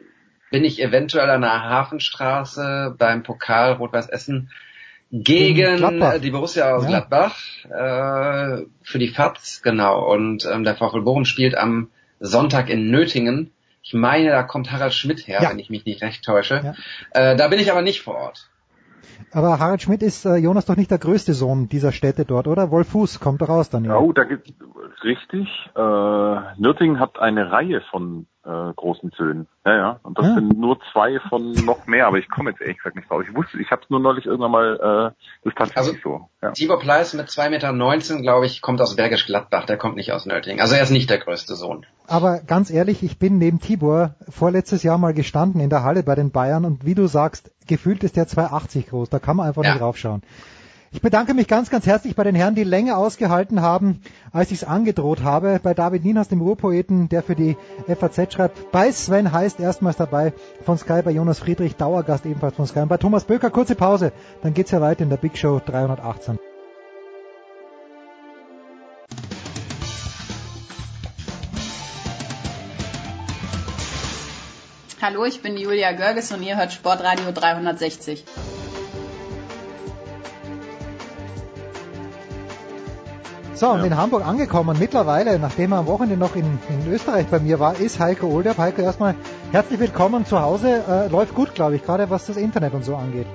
bin 0.54 0.66
ich 0.66 0.80
eventuell 0.80 1.32
an 1.32 1.42
der 1.42 1.64
Hafenstraße 1.64 2.94
beim 3.00 3.24
Pokal 3.24 3.74
Rot-Weiß 3.74 4.08
Essen 4.08 4.52
gegen 5.12 5.82
die 6.22 6.30
Borussia 6.30 6.76
aus 6.76 6.84
ja. 6.84 6.90
Gladbach 6.90 7.40
äh, 7.66 8.64
für 8.84 9.00
die 9.00 9.08
FATS, 9.08 9.64
genau. 9.64 10.06
Und 10.14 10.46
ähm, 10.46 10.64
der 10.64 10.76
VfL 10.76 11.02
Bochum 11.02 11.26
spielt 11.26 11.56
am 11.56 11.90
Sonntag 12.20 12.70
in 12.70 12.92
Nötingen. 12.92 13.52
Ich 13.82 13.96
meine, 13.96 14.30
da 14.30 14.44
kommt 14.44 14.72
Harald 14.72 14.94
Schmidt 14.94 15.28
her, 15.28 15.40
ja. 15.42 15.50
wenn 15.50 15.58
ich 15.58 15.72
mich 15.72 15.86
nicht 15.86 16.04
recht 16.04 16.24
täusche. 16.24 16.62
Ja. 16.64 17.32
Äh, 17.32 17.36
da 17.36 17.48
bin 17.48 17.60
ich 17.60 17.72
aber 17.72 17.82
nicht 17.82 18.02
vor 18.02 18.14
Ort. 18.16 18.48
Aber 19.32 19.60
Harald 19.60 19.82
Schmidt 19.82 20.04
ist, 20.04 20.26
äh, 20.26 20.36
Jonas, 20.38 20.66
doch 20.66 20.76
nicht 20.76 20.92
der 20.92 21.00
größte 21.00 21.34
Sohn 21.34 21.68
dieser 21.70 21.92
Städte 21.92 22.26
dort, 22.26 22.48
oder? 22.48 22.72
Wolf 22.72 22.90
Fuß 22.90 23.20
kommt 23.20 23.42
doch 23.42 23.50
raus 23.50 23.70
dann. 23.70 23.90
Oh, 23.90 24.12
da 24.14 24.24
gibt 24.24 24.54
richtig. 25.04 25.48
Äh, 25.76 26.62
Nürtingen 26.62 27.00
hat 27.00 27.20
eine 27.20 27.52
Reihe 27.52 27.82
von 27.92 28.28
äh, 28.46 28.74
großen 28.76 29.12
Söhnen. 29.18 29.48
Ja, 29.66 29.76
ja. 29.76 30.00
Und 30.04 30.18
das 30.18 30.26
ja. 30.28 30.36
sind 30.36 30.58
nur 30.58 30.78
zwei 30.92 31.20
von 31.30 31.54
noch 31.66 31.88
mehr, 31.88 32.08
aber 32.08 32.18
ich 32.18 32.30
komme 32.30 32.52
jetzt 32.52 32.62
ehrlich 32.62 32.78
gesagt 32.78 32.96
nicht 32.96 33.10
drauf. 33.10 33.24
Ich 33.28 33.36
wusste, 33.36 33.58
ich 33.60 33.72
habe 33.72 33.82
es 33.84 33.90
nur 33.90 34.00
neulich 34.00 34.26
irgendwann 34.26 34.52
mal, 34.52 34.76
äh, 34.76 35.26
das 35.44 35.54
ist 35.54 35.58
tatsächlich 35.58 36.06
also, 36.06 36.20
so. 36.20 36.30
Ja. 36.42 36.52
Tibor 36.52 36.80
Pleiss 36.80 37.14
mit 37.14 37.28
2,19 37.28 37.50
Meter, 37.50 38.22
glaube 38.22 38.46
ich, 38.46 38.62
kommt 38.62 38.82
aus 38.82 38.96
Bergisch 38.96 39.26
Gladbach, 39.26 39.66
der 39.66 39.78
kommt 39.78 39.96
nicht 39.96 40.12
aus 40.12 40.26
Nördlingen. 40.26 40.62
Also 40.62 40.76
er 40.76 40.84
ist 40.84 40.92
nicht 40.92 41.10
der 41.10 41.20
größte 41.20 41.56
Sohn. 41.56 41.86
Aber 42.08 42.40
ganz 42.40 42.70
ehrlich, 42.70 43.02
ich 43.04 43.18
bin 43.18 43.38
neben 43.38 43.60
Tibor 43.60 44.16
vorletztes 44.30 44.84
Jahr 44.84 44.98
mal 44.98 45.14
gestanden 45.14 45.62
in 45.62 45.70
der 45.70 45.84
Halle 45.84 46.04
bei 46.04 46.16
den 46.16 46.32
Bayern 46.32 46.66
und 46.66 46.86
wie 46.86 46.96
du 46.96 47.08
sagst, 47.08 47.52
gefühlt 47.68 48.04
ist 48.04 48.18
der 48.18 48.28
2,80 48.28 48.90
groß. 48.90 49.10
Da 49.10 49.20
kann 49.20 49.38
man 49.38 49.48
einfach 49.48 49.64
ja. 49.64 49.74
nicht 49.74 49.82
raufschauen. 49.82 50.22
Ich 50.94 51.02
bedanke 51.02 51.34
mich 51.34 51.48
ganz, 51.48 51.72
ganz 51.72 51.88
herzlich 51.88 52.16
bei 52.16 52.24
den 52.24 52.36
Herren, 52.36 52.54
die 52.54 52.64
länger 52.64 53.00
ausgehalten 53.00 53.64
haben, 53.64 54.02
als 54.32 54.52
ich 54.52 54.62
es 54.62 54.64
angedroht 54.64 55.24
habe. 55.24 55.60
Bei 55.64 55.74
David 55.74 56.06
Nienhaus, 56.06 56.28
dem 56.28 56.42
Ruhrpoeten, 56.42 57.10
der 57.10 57.24
für 57.24 57.36
die 57.36 57.58
FAZ 57.88 58.32
schreibt. 58.32 58.72
Bei 58.72 58.92
Sven 58.92 59.32
heißt 59.32 59.60
erstmals 59.60 59.98
dabei 59.98 60.34
von 60.64 60.78
Sky, 60.78 61.02
bei 61.04 61.10
Jonas 61.10 61.40
Friedrich, 61.40 61.78
Dauergast 61.78 62.28
ebenfalls 62.28 62.56
von 62.56 62.68
Sky. 62.68 62.82
Und 62.82 62.90
bei 62.90 62.98
Thomas 62.98 63.24
Böker, 63.24 63.50
kurze 63.50 63.74
Pause. 63.74 64.12
Dann 64.44 64.54
geht's 64.54 64.70
ja 64.70 64.82
weiter 64.82 65.02
in 65.02 65.10
der 65.10 65.18
Big 65.18 65.36
Show 65.36 65.60
318. 65.66 66.38
Hallo, 75.06 75.26
ich 75.26 75.42
bin 75.42 75.58
Julia 75.58 75.92
Görges 75.92 76.32
und 76.32 76.42
ihr 76.44 76.56
hört 76.56 76.72
Sportradio 76.72 77.34
360. 77.34 78.24
So, 83.54 83.68
und 83.68 83.80
ja. 83.80 83.86
in 83.86 83.98
Hamburg 83.98 84.26
angekommen. 84.26 84.78
Mittlerweile, 84.80 85.40
nachdem 85.40 85.74
er 85.74 85.80
am 85.80 85.88
Wochenende 85.88 86.16
noch 86.16 86.38
in, 86.38 86.58
in 86.70 86.94
Österreich 86.94 87.28
bei 87.28 87.40
mir 87.40 87.60
war, 87.60 87.78
ist 87.82 88.00
Heiko 88.00 88.28
Olderb. 88.28 88.58
Heiko, 88.58 88.82
erstmal 88.82 89.16
herzlich 89.52 89.82
willkommen 89.82 90.26
zu 90.26 90.42
Hause. 90.42 90.86
Äh, 90.88 91.12
läuft 91.12 91.36
gut, 91.36 91.54
glaube 91.54 91.76
ich, 91.76 91.84
gerade 91.84 92.10
was 92.10 92.28
das 92.28 92.38
Internet 92.38 92.74
und 92.74 92.86
so 92.86 92.96
angeht. 92.96 93.28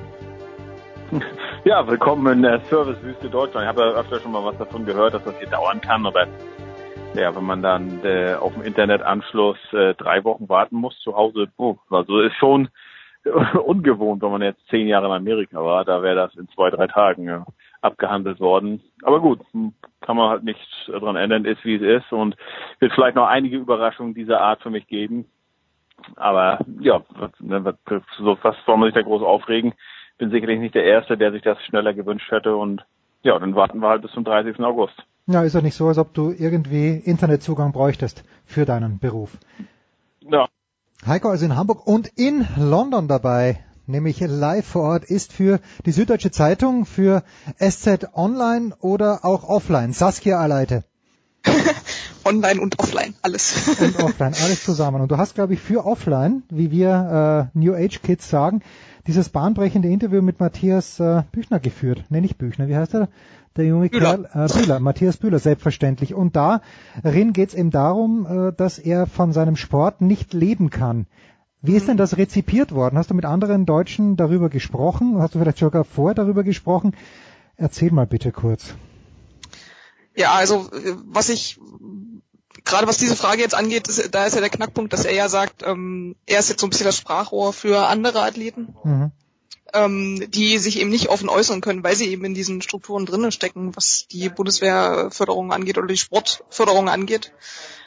Ja, 1.64 1.86
willkommen 1.86 2.32
in 2.32 2.42
der 2.42 2.60
Servicewüste 2.70 3.28
Deutschland. 3.28 3.64
Ich 3.64 3.68
habe 3.68 3.80
ja 3.82 4.00
öfter 4.00 4.20
schon 4.20 4.32
mal 4.32 4.42
was 4.42 4.56
davon 4.56 4.86
gehört, 4.86 5.12
dass 5.12 5.24
das 5.24 5.34
hier 5.38 5.48
dauern 5.48 5.80
kann, 5.82 6.06
aber 6.06 6.26
ja, 7.18 7.34
wenn 7.34 7.44
man 7.44 7.62
dann 7.62 8.04
äh, 8.04 8.34
auf 8.34 8.54
dem 8.54 8.62
Internetanschluss 8.62 9.58
äh, 9.72 9.94
drei 9.94 10.24
Wochen 10.24 10.48
warten 10.48 10.76
muss 10.76 10.98
zu 11.00 11.16
Hause, 11.16 11.48
oh, 11.56 11.76
also 11.90 12.20
ist 12.20 12.36
schon 12.36 12.68
ungewohnt, 13.64 14.22
wenn 14.22 14.30
man 14.30 14.42
jetzt 14.42 14.66
zehn 14.68 14.86
Jahre 14.86 15.06
in 15.06 15.12
Amerika 15.12 15.62
war, 15.62 15.84
da 15.84 16.02
wäre 16.02 16.16
das 16.16 16.34
in 16.36 16.48
zwei, 16.48 16.70
drei 16.70 16.86
Tagen 16.86 17.24
ja, 17.24 17.44
abgehandelt 17.80 18.40
worden. 18.40 18.80
Aber 19.02 19.20
gut, 19.20 19.40
kann 20.00 20.16
man 20.16 20.30
halt 20.30 20.44
nichts 20.44 20.64
dran 20.86 21.16
ändern, 21.16 21.44
ist 21.44 21.64
wie 21.64 21.76
es 21.76 22.02
ist 22.02 22.12
und 22.12 22.36
wird 22.78 22.92
vielleicht 22.92 23.16
noch 23.16 23.26
einige 23.26 23.56
Überraschungen 23.56 24.14
dieser 24.14 24.40
Art 24.40 24.62
für 24.62 24.70
mich 24.70 24.86
geben. 24.86 25.26
Aber 26.16 26.60
ja, 26.80 27.02
so 28.18 28.38
was 28.42 28.56
soll 28.64 28.76
man 28.76 28.88
sich 28.88 28.94
da 28.94 29.02
groß 29.02 29.22
aufregen? 29.22 29.74
Bin 30.16 30.30
sicherlich 30.30 30.60
nicht 30.60 30.74
der 30.74 30.84
Erste, 30.84 31.16
der 31.16 31.32
sich 31.32 31.42
das 31.42 31.62
schneller 31.64 31.92
gewünscht 31.92 32.30
hätte 32.30 32.56
und 32.56 32.84
ja, 33.22 33.38
dann 33.38 33.54
warten 33.54 33.80
wir 33.80 33.88
halt 33.88 34.02
bis 34.02 34.12
zum 34.12 34.24
30. 34.24 34.60
August. 34.60 35.04
Ja, 35.28 35.42
ist 35.42 35.54
ja 35.54 35.60
nicht 35.60 35.76
so, 35.76 35.88
als 35.88 35.98
ob 35.98 36.14
du 36.14 36.32
irgendwie 36.32 36.90
Internetzugang 36.90 37.72
bräuchtest 37.72 38.24
für 38.46 38.64
deinen 38.64 38.98
Beruf. 38.98 39.30
Ja. 40.20 40.48
Heiko 41.06 41.28
also 41.28 41.44
in 41.44 41.54
Hamburg 41.54 41.86
und 41.86 42.08
in 42.16 42.46
London 42.56 43.06
dabei 43.06 43.60
nämlich 43.88 44.20
live 44.20 44.66
vor 44.66 44.82
Ort 44.82 45.04
ist 45.04 45.32
für 45.32 45.60
die 45.86 45.92
Süddeutsche 45.92 46.30
Zeitung, 46.30 46.84
für 46.84 47.22
SZ 47.58 48.08
Online 48.14 48.74
oder 48.80 49.24
auch 49.24 49.44
Offline. 49.44 49.92
Saskia 49.92 50.38
Aleite. 50.38 50.84
Online 52.24 52.60
und 52.60 52.78
Offline, 52.78 53.14
alles. 53.22 53.68
und 53.80 54.02
Offline, 54.02 54.34
alles 54.42 54.62
zusammen. 54.64 55.00
Und 55.00 55.10
du 55.10 55.16
hast, 55.16 55.34
glaube 55.34 55.54
ich, 55.54 55.60
für 55.60 55.86
Offline, 55.86 56.42
wie 56.50 56.70
wir 56.70 57.50
äh, 57.54 57.58
New 57.58 57.74
Age 57.74 58.02
Kids 58.02 58.28
sagen, 58.28 58.60
dieses 59.06 59.30
bahnbrechende 59.30 59.88
Interview 59.88 60.20
mit 60.20 60.38
Matthias 60.38 61.00
äh, 61.00 61.22
Büchner 61.32 61.60
geführt. 61.60 62.04
Nenn 62.10 62.24
ich 62.24 62.36
Büchner, 62.36 62.68
wie 62.68 62.76
heißt 62.76 62.94
er? 62.94 63.08
Der 63.58 63.66
junge. 63.66 63.90
Kerl, 63.90 64.28
äh, 64.32 64.46
Bühler, 64.46 64.78
Matthias 64.78 65.16
Bühler, 65.16 65.40
selbstverständlich. 65.40 66.14
Und 66.14 66.36
darin 66.36 67.32
geht 67.32 67.50
es 67.50 67.54
eben 67.54 67.70
darum, 67.70 68.26
äh, 68.26 68.52
dass 68.52 68.78
er 68.78 69.06
von 69.06 69.32
seinem 69.32 69.56
Sport 69.56 70.00
nicht 70.00 70.32
leben 70.32 70.70
kann. 70.70 71.06
Wie 71.60 71.74
ist 71.74 71.88
denn 71.88 71.96
das 71.96 72.16
rezipiert 72.16 72.72
worden? 72.72 72.96
Hast 72.96 73.10
du 73.10 73.14
mit 73.14 73.24
anderen 73.24 73.66
Deutschen 73.66 74.16
darüber 74.16 74.48
gesprochen? 74.48 75.20
Hast 75.20 75.34
du 75.34 75.40
vielleicht 75.40 75.58
sogar 75.58 75.84
vorher 75.84 76.14
darüber 76.14 76.44
gesprochen? 76.44 76.94
Erzähl 77.56 77.90
mal 77.90 78.06
bitte 78.06 78.30
kurz. 78.30 78.74
Ja, 80.14 80.32
also 80.32 80.70
was 81.06 81.28
ich 81.28 81.58
gerade 82.64 82.86
was 82.86 82.98
diese 82.98 83.16
Frage 83.16 83.42
jetzt 83.42 83.56
angeht, 83.56 83.88
ist, 83.88 84.14
da 84.14 84.24
ist 84.24 84.34
ja 84.34 84.40
der 84.40 84.50
Knackpunkt, 84.50 84.92
dass 84.92 85.04
er 85.04 85.14
ja 85.14 85.28
sagt, 85.28 85.64
ähm, 85.66 86.14
er 86.26 86.38
ist 86.38 86.48
jetzt 86.48 86.60
so 86.60 86.66
ein 86.66 86.70
bisschen 86.70 86.86
das 86.86 86.96
Sprachrohr 86.96 87.52
für 87.52 87.88
andere 87.88 88.22
Athleten, 88.22 88.76
mhm. 88.84 89.10
Ähm, 89.74 90.24
die 90.30 90.58
sich 90.58 90.80
eben 90.80 90.90
nicht 90.90 91.08
offen 91.08 91.28
äußern 91.28 91.60
können, 91.60 91.84
weil 91.84 91.96
sie 91.96 92.08
eben 92.08 92.24
in 92.24 92.34
diesen 92.34 92.62
Strukturen 92.62 93.06
drinnen 93.06 93.32
stecken, 93.32 93.76
was 93.76 94.06
die 94.10 94.28
Bundeswehrförderung 94.28 95.52
angeht 95.52 95.78
oder 95.78 95.86
die 95.86 95.96
Sportförderung 95.96 96.88
angeht. 96.88 97.32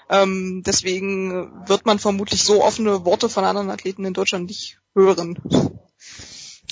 Ähm, 0.09 0.61
deswegen 0.65 1.67
wird 1.67 1.85
man 1.85 1.99
vermutlich 1.99 2.43
so 2.43 2.63
offene 2.63 3.05
Worte 3.05 3.29
von 3.29 3.45
anderen 3.45 3.69
Athleten 3.69 4.05
in 4.05 4.13
Deutschland 4.13 4.47
nicht 4.47 4.79
hören, 4.93 5.39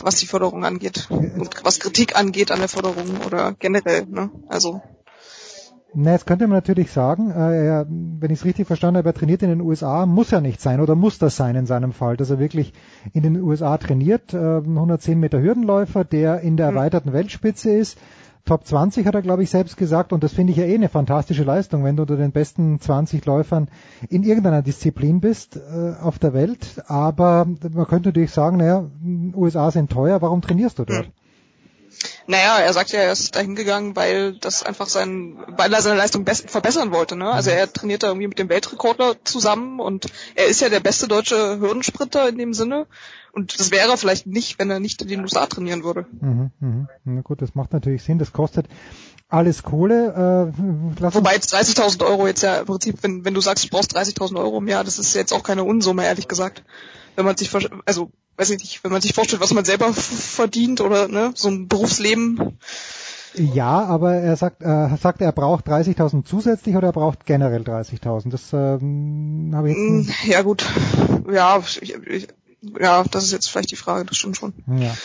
was 0.02 0.16
die 0.18 0.28
Förderung 0.28 0.66
angeht 0.66 1.08
und 1.10 1.64
was 1.64 1.80
Kritik 1.80 2.16
angeht 2.16 2.52
an 2.52 2.60
der 2.60 2.70
Förderung 2.70 3.22
oder 3.26 3.54
generell. 3.54 4.06
Ne? 4.06 4.30
Also 4.50 4.82
na, 5.94 6.12
jetzt 6.12 6.28
könnte 6.28 6.48
man 6.48 6.58
natürlich 6.58 6.92
sagen, 6.92 7.32
äh, 7.32 7.66
er, 7.66 7.88
wenn 7.88 8.32
ich 8.32 8.40
es 8.40 8.46
richtig 8.46 8.68
verstanden 8.68 8.98
habe, 8.98 9.10
er 9.10 9.14
trainiert 9.14 9.42
in 9.44 9.50
den 9.50 9.62
USA, 9.62 10.06
muss 10.06 10.32
ja 10.32 10.42
nicht 10.42 10.62
sein 10.62 10.82
oder 10.82 10.96
muss 10.96 11.18
das 11.18 11.36
sein 11.36 11.56
in 11.56 11.66
seinem 11.66 11.94
Fall, 11.94 12.18
dass 12.18 12.30
er 12.30 12.40
wirklich 12.40 12.74
in 13.14 13.24
den 13.24 13.42
USA 13.42 13.78
trainiert, 13.78 14.34
äh, 14.34 14.58
110 14.58 15.20
Meter 15.20 15.42
Hürdenläufer, 15.42 16.04
der 16.04 16.42
in 16.42 16.58
der 16.58 16.68
hm. 16.68 16.76
erweiterten 16.76 17.14
Weltspitze 17.14 17.72
ist, 17.72 17.98
Top 18.46 18.66
20 18.66 19.06
hat 19.06 19.14
er, 19.14 19.22
glaube 19.22 19.44
ich, 19.44 19.50
selbst 19.52 19.78
gesagt. 19.78 20.12
Und 20.12 20.24
das 20.24 20.34
finde 20.34 20.52
ich 20.52 20.58
ja 20.58 20.66
eh 20.66 20.74
eine 20.74 20.90
fantastische 20.90 21.44
Leistung, 21.44 21.84
wenn 21.84 21.96
du 21.96 22.04
unter 22.04 22.18
den 22.18 22.32
besten 22.32 22.80
20 22.80 23.26
Läufern 23.26 23.70
in 24.10 24.24
irgendeiner 24.24 24.64
Disziplin 24.64 25.20
bist 25.20 25.58
äh, 25.58 25.94
auf 26.02 26.18
der 26.18 26.34
Welt. 26.34 26.82
Aber 26.88 27.46
man 27.46 27.86
könnte 27.86 28.10
natürlich 28.10 28.32
sagen, 28.32 28.58
naja, 28.58 28.90
USA 29.36 29.70
sind 29.70 29.92
teuer, 29.92 30.22
warum 30.22 30.42
trainierst 30.42 30.80
du 30.80 30.86
dort? 30.86 31.12
Naja, 32.28 32.60
er 32.60 32.74
sagt 32.74 32.92
ja, 32.92 33.00
er 33.00 33.12
ist 33.12 33.36
dahin 33.36 33.56
gegangen, 33.56 33.96
weil 33.96 34.34
das 34.34 34.64
einfach 34.64 34.88
sein, 34.88 35.38
weil 35.48 35.74
er 35.74 35.82
seine 35.82 35.98
Leistung 35.98 36.26
verbessern 36.26 36.92
wollte. 36.92 37.16
Ne? 37.16 37.30
Also 37.30 37.50
er 37.50 37.72
trainiert 37.72 38.04
da 38.04 38.08
irgendwie 38.08 38.28
mit 38.28 38.40
dem 38.40 38.50
Weltrekordler 38.50 39.16
zusammen 39.24 39.80
und 39.80 40.08
er 40.36 40.48
ist 40.48 40.62
ja 40.62 40.70
der 40.70 40.80
beste 40.80 41.08
deutsche 41.08 41.60
Hürdensprinter 41.60 42.30
in 42.30 42.38
dem 42.38 42.54
Sinne. 42.54 42.88
Und 43.32 43.60
das 43.60 43.72
wäre 43.72 43.90
er 43.90 43.98
vielleicht 43.98 44.26
nicht, 44.26 44.60
wenn 44.60 44.72
er 44.72 44.80
nicht 44.80 45.02
in 45.02 45.08
den 45.08 45.22
USA 45.22 45.46
trainieren 45.46 45.84
würde. 45.84 46.08
Mhm, 46.20 46.52
mhm. 46.60 46.88
Na 47.06 47.22
gut, 47.22 47.42
das 47.42 47.54
macht 47.54 47.74
natürlich 47.74 48.04
Sinn. 48.04 48.18
Das 48.18 48.34
kostet 48.34 48.68
alles 49.30 49.64
Kohle. 49.64 50.52
Äh, 50.58 51.14
Wobei 51.14 51.36
jetzt 51.36 51.54
30.000 51.54 52.06
Euro 52.06 52.28
jetzt 52.28 52.42
ja 52.42 52.58
im 52.58 52.66
Prinzip, 52.66 52.98
wenn, 53.04 53.24
wenn 53.26 53.36
du 53.36 53.42
sagst, 53.42 53.66
du 53.66 53.70
brauchst 53.70 53.96
30.000 53.96 54.38
Euro 54.40 54.58
im 54.58 54.68
Jahr, 54.68 54.84
das 54.84 54.98
ist 54.98 55.14
jetzt 55.14 55.34
auch 55.34 55.44
keine 55.44 55.64
Unsumme, 55.64 56.04
ehrlich 56.06 56.28
gesagt. 56.28 56.64
Wenn 57.20 57.26
man 57.26 57.36
sich, 57.36 57.54
also 57.86 58.12
weiß 58.38 58.50
ich 58.52 58.60
nicht, 58.60 58.84
wenn 58.86 58.94
man 58.94 59.02
sich 59.02 59.14
vorstellt, 59.14 59.42
was 59.42 59.54
man 59.54 59.66
selber 59.66 59.92
verdient 59.94 60.80
oder 60.80 61.10
ne, 61.10 61.34
so 61.36 61.50
ein 61.50 61.68
Berufsleben. 61.68 62.58
Ja, 63.36 63.84
aber 63.84 64.14
er 64.14 64.38
sagt, 64.38 64.64
äh, 64.64 64.96
sagt 64.96 65.20
er 65.20 65.34
braucht 65.34 65.68
30.000 65.68 66.24
zusätzlich 66.24 66.78
oder 66.78 66.88
er 66.88 66.94
braucht 66.94 67.26
generell 67.26 67.64
30.000. 67.64 68.30
Das 68.30 68.54
ähm, 68.54 69.52
habe 69.54 69.70
ich 69.70 69.76
jetzt. 69.76 70.28
Mm, 70.28 70.32
ja 70.32 70.44
gut, 70.44 70.66
ja, 71.30 71.62
ich, 71.82 71.94
ich, 71.94 72.28
ja, 72.80 73.04
das 73.04 73.26
ist 73.26 73.34
jetzt 73.34 73.50
vielleicht 73.50 73.72
die 73.72 73.76
Frage. 73.76 74.06
Das 74.06 74.16
stimmt 74.16 74.38
schon. 74.38 74.54
Ja. 74.80 74.96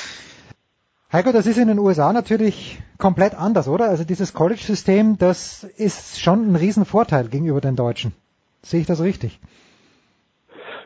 Heiko, 1.12 1.32
das 1.32 1.46
ist 1.46 1.58
in 1.58 1.66
den 1.66 1.80
USA 1.80 2.12
natürlich 2.12 2.80
komplett 2.96 3.34
anders, 3.34 3.66
oder? 3.66 3.88
Also 3.88 4.04
dieses 4.04 4.34
College-System, 4.34 5.18
das 5.18 5.64
ist 5.64 6.20
schon 6.20 6.52
ein 6.52 6.54
Riesenvorteil 6.54 7.26
gegenüber 7.26 7.60
den 7.60 7.74
Deutschen. 7.74 8.12
Sehe 8.62 8.82
ich 8.82 8.86
das 8.86 9.00
richtig? 9.00 9.40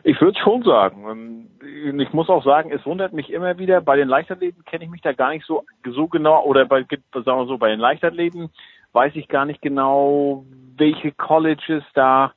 Ich 0.03 0.19
würde 0.21 0.39
schon 0.39 0.63
sagen. 0.63 1.49
Ähm, 1.61 1.99
ich 1.99 2.13
muss 2.13 2.29
auch 2.29 2.43
sagen, 2.43 2.71
es 2.71 2.85
wundert 2.85 3.13
mich 3.13 3.31
immer 3.31 3.57
wieder, 3.57 3.81
bei 3.81 3.97
den 3.97 4.07
Leichtathleten 4.07 4.63
kenne 4.65 4.85
ich 4.85 4.89
mich 4.89 5.01
da 5.01 5.13
gar 5.13 5.29
nicht 5.29 5.45
so, 5.45 5.65
so 5.85 6.07
genau, 6.07 6.43
oder 6.43 6.65
bei, 6.65 6.85
sagen 7.13 7.25
wir 7.25 7.45
so, 7.45 7.57
bei 7.57 7.69
den 7.69 7.79
Leichtathleten 7.79 8.49
weiß 8.93 9.15
ich 9.15 9.27
gar 9.27 9.45
nicht 9.45 9.61
genau, 9.61 10.45
welche 10.77 11.11
Colleges 11.11 11.83
da 11.93 12.33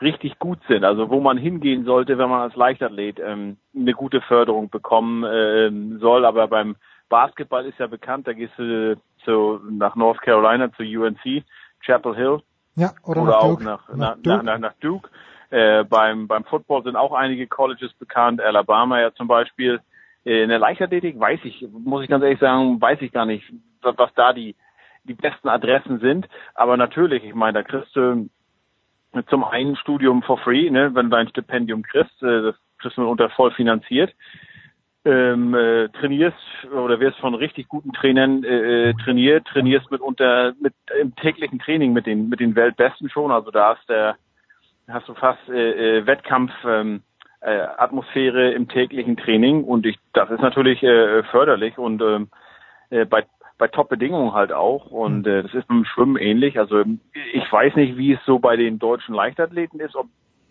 richtig 0.00 0.38
gut 0.38 0.58
sind, 0.68 0.84
also 0.84 1.10
wo 1.10 1.20
man 1.20 1.38
hingehen 1.38 1.84
sollte, 1.84 2.18
wenn 2.18 2.28
man 2.28 2.40
als 2.40 2.56
Leichtathlet 2.56 3.20
ähm, 3.20 3.56
eine 3.74 3.92
gute 3.92 4.20
Förderung 4.22 4.68
bekommen 4.68 5.24
ähm, 5.30 5.98
soll. 6.00 6.24
Aber 6.24 6.48
beim 6.48 6.76
Basketball 7.08 7.64
ist 7.66 7.78
ja 7.78 7.86
bekannt, 7.86 8.26
da 8.26 8.32
gehst 8.32 8.54
du 8.58 8.96
zu, 9.24 9.60
nach 9.70 9.94
North 9.94 10.20
Carolina 10.22 10.72
zu 10.72 10.82
UNC, 10.82 11.44
Chapel 11.80 12.16
Hill. 12.16 12.40
Ja, 12.74 12.90
oder, 13.04 13.22
oder 13.22 13.30
nach 13.30 13.38
auch 13.38 13.50
Duke. 13.50 13.64
nach, 13.64 13.94
nach, 13.94 14.16
Duke. 14.16 14.44
Nach, 14.44 14.58
nach 14.58 14.74
Duke. 14.80 15.08
Äh, 15.52 15.84
beim, 15.84 16.28
beim 16.28 16.44
Football 16.44 16.82
sind 16.82 16.96
auch 16.96 17.12
einige 17.12 17.46
Colleges 17.46 17.92
bekannt, 17.98 18.40
Alabama 18.40 18.98
ja 18.98 19.12
zum 19.12 19.28
Beispiel. 19.28 19.80
Äh, 20.24 20.44
in 20.44 20.48
der 20.48 20.58
Leichtathletik 20.58 21.20
weiß 21.20 21.40
ich, 21.44 21.66
muss 21.70 22.02
ich 22.02 22.08
ganz 22.08 22.24
ehrlich 22.24 22.40
sagen, 22.40 22.80
weiß 22.80 23.02
ich 23.02 23.12
gar 23.12 23.26
nicht, 23.26 23.44
was, 23.82 24.14
da 24.14 24.32
die, 24.32 24.56
die 25.04 25.12
besten 25.12 25.50
Adressen 25.50 26.00
sind. 26.00 26.26
Aber 26.54 26.78
natürlich, 26.78 27.22
ich 27.22 27.34
meine, 27.34 27.52
da 27.52 27.62
kriegst 27.64 27.94
du 27.94 28.30
zum 29.28 29.44
einen 29.44 29.76
Studium 29.76 30.22
for 30.22 30.38
free, 30.38 30.70
ne, 30.70 30.94
wenn 30.94 31.10
du 31.10 31.16
dein 31.16 31.28
Stipendium 31.28 31.82
kriegst, 31.82 32.22
äh, 32.22 32.40
das 32.44 32.54
kriegst 32.78 32.96
du 32.96 33.06
unter 33.06 33.28
voll 33.28 33.50
finanziert. 33.50 34.14
Ähm, 35.04 35.52
äh, 35.52 35.90
trainierst 35.90 36.38
oder 36.72 36.98
wirst 36.98 37.18
von 37.18 37.34
richtig 37.34 37.68
guten 37.68 37.92
Trainern 37.92 38.42
äh, 38.42 38.94
trainiert, 39.04 39.46
trainierst 39.48 39.90
mit 39.90 40.00
unter 40.00 40.54
mit 40.60 40.72
im 40.98 41.14
täglichen 41.16 41.58
Training 41.58 41.92
mit 41.92 42.06
den 42.06 42.28
mit 42.28 42.38
den 42.38 42.54
Weltbesten 42.54 43.10
schon, 43.10 43.32
also 43.32 43.50
da 43.50 43.74
hast 43.74 43.88
der 43.88 44.16
hast 44.92 45.08
du 45.08 45.14
fast 45.14 45.48
äh, 45.48 45.98
äh, 45.98 46.06
Wettkampf 46.06 46.52
ähm, 46.66 47.02
äh, 47.40 47.58
Atmosphäre 47.76 48.52
im 48.52 48.68
täglichen 48.68 49.16
Training 49.16 49.64
und 49.64 49.86
ich 49.86 49.98
das 50.12 50.30
ist 50.30 50.40
natürlich 50.40 50.82
äh, 50.82 51.22
förderlich 51.24 51.78
und 51.78 52.00
ähm, 52.02 52.28
äh, 52.90 53.04
bei 53.04 53.24
bei 53.62 53.68
Top-Bedingungen 53.68 54.32
halt 54.32 54.52
auch. 54.52 54.86
Und 54.86 55.24
äh, 55.24 55.44
das 55.44 55.54
ist 55.54 55.68
beim 55.68 55.84
Schwimmen 55.84 56.16
ähnlich. 56.16 56.58
Also 56.58 56.82
ich 57.32 57.52
weiß 57.52 57.76
nicht, 57.76 57.96
wie 57.96 58.14
es 58.14 58.20
so 58.26 58.40
bei 58.40 58.56
den 58.56 58.80
deutschen 58.80 59.14
Leichtathleten 59.14 59.78
ist, 59.78 59.94
ob 59.94 60.08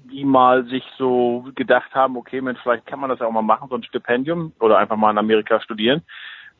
die 0.09 0.23
mal 0.23 0.63
sich 0.65 0.83
so 0.97 1.45
gedacht 1.55 1.93
haben, 1.93 2.15
okay, 2.15 2.39
Mensch, 2.39 2.59
vielleicht 2.63 2.85
kann 2.85 3.01
man 3.01 3.09
das 3.09 3.19
ja 3.19 3.27
auch 3.27 3.31
mal 3.31 3.41
machen, 3.41 3.67
so 3.69 3.75
ein 3.75 3.83
Stipendium 3.83 4.53
oder 4.61 4.77
einfach 4.77 4.95
mal 4.95 5.11
in 5.11 5.17
Amerika 5.17 5.59
studieren. 5.59 6.03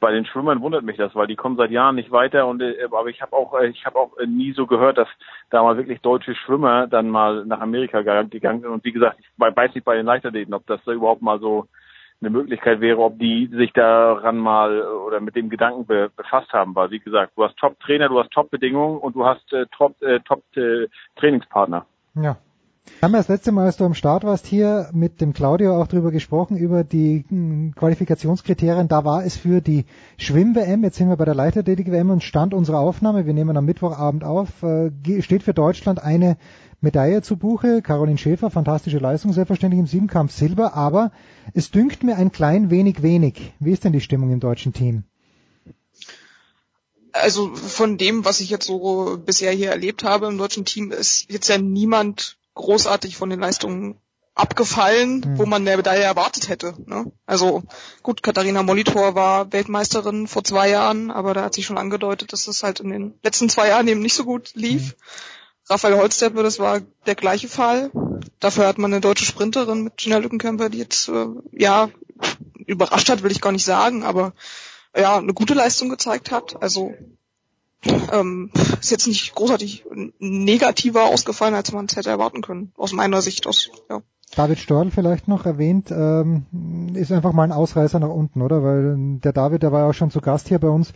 Bei 0.02 0.12
den 0.12 0.26
Schwimmern 0.26 0.62
wundert 0.62 0.84
mich 0.84 0.98
das, 0.98 1.16
weil 1.16 1.28
die 1.28 1.36
kommen 1.36 1.56
seit 1.56 1.72
Jahren 1.72 1.96
nicht 1.96 2.12
weiter 2.12 2.48
und 2.48 2.62
äh, 2.62 2.76
aber 2.86 3.08
ich 3.08 3.22
habe 3.22 3.36
auch 3.36 3.54
äh, 3.54 3.68
ich 3.68 3.86
habe 3.86 4.00
auch 4.00 4.12
nie 4.26 4.52
so 4.52 4.68
gehört, 4.68 4.98
dass 4.98 5.08
da 5.52 5.64
mal 5.64 5.78
wirklich 5.78 6.02
deutsche 6.02 6.36
Schwimmer 6.36 6.88
dann 6.88 7.10
mal 7.10 7.46
nach 7.46 7.62
Amerika 7.62 8.02
gegangen 8.02 8.62
sind 8.62 8.70
und 8.70 8.84
wie 8.84 8.92
gesagt, 8.92 9.20
ich 9.20 9.28
weiß 9.38 9.76
nicht 9.76 9.86
bei 9.86 9.96
den 9.96 10.08
Leichtathleten, 10.08 10.54
ob 10.54 10.66
das 10.66 10.82
da 10.86 10.92
überhaupt 10.92 11.22
mal 11.22 11.40
so 11.40 11.68
eine 12.20 12.30
Möglichkeit 12.30 12.82
wäre, 12.82 13.00
ob 13.00 13.18
die 13.20 13.48
sich 13.48 13.74
daran 13.74 14.38
mal 14.38 14.82
oder 14.82 15.20
mit 15.20 15.36
dem 15.36 15.50
Gedanken 15.50 15.86
be 15.86 16.12
befasst 16.16 16.52
haben. 16.54 16.76
Weil 16.76 16.92
wie 16.92 17.00
gesagt, 17.00 17.34
du 17.36 17.44
hast 17.44 17.58
Top-Trainer, 17.58 18.10
du 18.10 18.20
hast 18.20 18.32
Top-Bedingungen 18.32 18.98
und 18.98 19.16
du 19.16 19.26
hast 19.26 19.52
äh, 19.54 19.66
Top-Trainingspartner. 19.78 21.80
Top, 21.80 22.24
äh, 22.24 22.26
ja. 22.26 22.38
Wir 23.02 23.08
haben 23.08 23.14
ja 23.14 23.20
das 23.20 23.30
letzte 23.30 23.52
Mal, 23.52 23.66
als 23.66 23.78
du 23.78 23.86
am 23.86 23.96
Start 23.96 24.24
warst, 24.24 24.46
hier 24.46 24.90
mit 24.94 25.22
dem 25.22 25.34
Claudio 25.34 25.82
auch 25.82 25.88
drüber 25.88 26.12
gesprochen, 26.12 26.56
über 26.56 26.84
die 26.84 27.26
hm, 27.30 27.74
Qualifikationskriterien. 27.76 28.88
Da 28.88 29.04
war 29.04 29.26
es 29.26 29.36
für 29.36 29.60
die 29.60 29.86
Schwimm-WM, 30.18 30.84
jetzt 30.84 30.98
sind 30.98 31.10
wir 31.10 31.16
bei 31.16 31.26
der 31.26 31.34
Leichtathletik-WM 31.34 32.12
und 32.12 32.24
Stand 32.24 32.54
unserer 32.54 32.80
Aufnahme, 32.80 33.26
wir 33.26 33.34
nehmen 33.34 33.58
am 33.58 33.66
Mittwochabend 33.66 34.24
auf, 34.24 34.62
äh, 34.62 34.92
steht 35.22 35.42
für 35.42 35.56
Deutschland 35.56 36.02
eine 36.02 36.38
Medaille 36.80 37.24
zu 37.24 37.38
Buche. 37.38 37.82
Caroline 37.82 38.20
Schäfer, 38.20 38.52
fantastische 38.52 39.00
Leistung, 39.00 39.34
selbstverständlich 39.34 39.80
im 39.80 39.88
Siebenkampf 39.88 40.32
Silber, 40.32 40.76
aber 40.76 41.12
es 41.56 41.72
dünkt 41.72 42.04
mir 42.04 42.18
ein 42.18 42.32
klein 42.32 42.70
wenig 42.70 43.02
wenig. 43.02 43.54
Wie 43.60 43.72
ist 43.72 43.84
denn 43.84 43.94
die 43.94 44.02
Stimmung 44.02 44.32
im 44.32 44.40
deutschen 44.40 44.74
Team? 44.74 45.04
Also 47.14 47.54
von 47.56 47.98
dem, 47.98 48.26
was 48.26 48.40
ich 48.42 48.50
jetzt 48.50 48.68
so 48.68 49.18
bisher 49.26 49.52
hier 49.52 49.72
erlebt 49.72 50.04
habe 50.04 50.28
im 50.28 50.38
deutschen 50.38 50.66
Team, 50.66 50.92
ist 50.92 51.32
jetzt 51.32 51.48
ja 51.48 51.58
niemand 51.58 52.38
großartig 52.54 53.18
von 53.18 53.30
den 53.30 53.40
Leistungen 53.40 54.00
abgefallen, 54.34 55.24
hm. 55.24 55.38
wo 55.38 55.46
man 55.46 55.68
eine 55.68 55.78
Medaille 55.78 56.04
erwartet 56.04 56.50
hätte. 56.50 56.74
Ne? 56.86 57.12
Also 57.26 57.64
gut, 58.02 58.24
Katharina 58.24 58.64
Molitor 58.64 59.16
war 59.16 59.52
Weltmeisterin 59.52 60.28
vor 60.28 60.44
zwei 60.44 60.70
Jahren, 60.70 61.12
aber 61.12 61.34
da 61.34 61.44
hat 61.44 61.54
sich 61.54 61.66
schon 61.66 61.78
angedeutet, 61.78 62.32
dass 62.34 62.48
es 62.48 62.64
halt 62.64 62.80
in 62.80 62.90
den 62.90 63.14
letzten 63.24 63.50
zwei 63.50 63.68
Jahren 63.68 63.88
eben 63.88 64.02
nicht 64.02 64.14
so 64.14 64.24
gut 64.24 64.52
lief. 64.56 64.92
Hm. 64.92 64.96
Raphael 65.70 65.98
Holzdeppe, 65.98 66.44
das 66.44 66.60
war 66.60 66.82
der 67.06 67.16
gleiche 67.16 67.48
Fall. 67.48 67.92
Dafür 68.40 68.68
hat 68.68 68.78
man 68.78 68.92
eine 68.92 69.02
deutsche 69.02 69.26
Sprinterin 69.26 69.84
mit 69.84 69.98
Gina 69.98 70.18
Lückenkämper, 70.18 70.70
die 70.70 70.80
jetzt, 70.80 71.08
äh, 71.08 71.28
ja, 71.52 71.90
überrascht 72.66 73.10
hat, 73.10 73.24
will 73.24 73.32
ich 73.32 73.42
gar 73.42 73.52
nicht 73.52 73.66
sagen, 73.66 74.04
aber 74.04 74.34
ja, 74.96 75.18
eine 75.18 75.34
gute 75.34 75.54
Leistung 75.54 75.90
gezeigt 75.90 76.32
hat. 76.32 76.62
Also 76.62 76.94
ähm, 77.84 78.52
ist 78.80 78.92
jetzt 78.92 79.08
nicht 79.08 79.34
großartig 79.36 79.86
negativer 80.20 81.06
ausgefallen, 81.06 81.56
als 81.56 81.72
man 81.72 81.86
es 81.86 81.96
hätte 81.96 82.10
erwarten 82.10 82.42
können, 82.42 82.72
aus 82.78 82.94
meiner 82.94 83.22
Sicht 83.22 83.48
aus. 83.48 83.70
Ja. 83.90 84.02
David 84.36 84.60
Storl 84.60 84.92
vielleicht 84.92 85.28
noch 85.28 85.46
erwähnt, 85.46 85.92
ähm, 85.92 86.46
ist 86.94 87.12
einfach 87.12 87.34
mal 87.34 87.44
ein 87.44 87.52
Ausreißer 87.52 88.00
nach 88.00 88.10
unten, 88.10 88.42
oder? 88.42 88.64
Weil 88.64 89.20
der 89.20 89.34
David, 89.34 89.64
der 89.64 89.72
war 89.72 89.82
ja 89.82 89.90
auch 89.90 89.94
schon 89.94 90.12
zu 90.12 90.22
Gast 90.22 90.48
hier 90.48 90.60
bei 90.60 90.70
uns, 90.70 90.94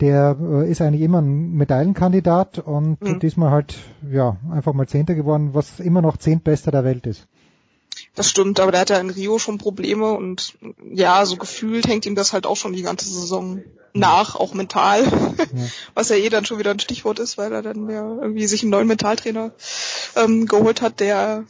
der 0.00 0.36
äh, 0.40 0.70
ist 0.70 0.80
eigentlich 0.80 1.02
immer 1.02 1.20
ein 1.20 1.52
Medaillenkandidat 1.52 2.60
und 2.60 3.00
mhm. 3.02 3.20
diesmal 3.20 3.50
halt 3.50 3.76
ja 4.10 4.38
einfach 4.50 4.72
mal 4.72 4.88
Zehnter 4.88 5.14
geworden, 5.14 5.50
was 5.52 5.80
immer 5.80 6.00
noch 6.00 6.16
Zehntbester 6.16 6.70
der 6.70 6.84
Welt 6.84 7.06
ist. 7.06 7.26
Das 8.14 8.30
stimmt, 8.30 8.60
aber 8.60 8.72
der 8.72 8.82
hat 8.82 8.90
ja 8.90 8.98
in 8.98 9.10
Rio 9.10 9.38
schon 9.38 9.58
Probleme 9.58 10.12
und 10.12 10.56
ja, 10.92 11.24
so 11.26 11.36
gefühlt 11.36 11.86
hängt 11.86 12.06
ihm 12.06 12.14
das 12.14 12.32
halt 12.32 12.46
auch 12.46 12.56
schon 12.56 12.72
die 12.72 12.82
ganze 12.82 13.08
Saison 13.08 13.60
nach, 13.94 14.36
auch 14.36 14.54
mental, 14.54 15.04
ja. 15.04 15.34
was 15.94 16.08
ja 16.08 16.16
eh 16.16 16.28
dann 16.28 16.44
schon 16.44 16.58
wieder 16.58 16.70
ein 16.70 16.80
Stichwort 16.80 17.18
ist, 17.18 17.38
weil 17.38 17.52
er 17.52 17.62
dann 17.62 17.88
ja 17.88 18.02
irgendwie 18.20 18.46
sich 18.46 18.62
einen 18.62 18.70
neuen 18.70 18.88
Mentaltrainer 18.88 19.52
ähm, 20.16 20.46
geholt 20.46 20.82
hat, 20.82 21.00
der 21.00 21.44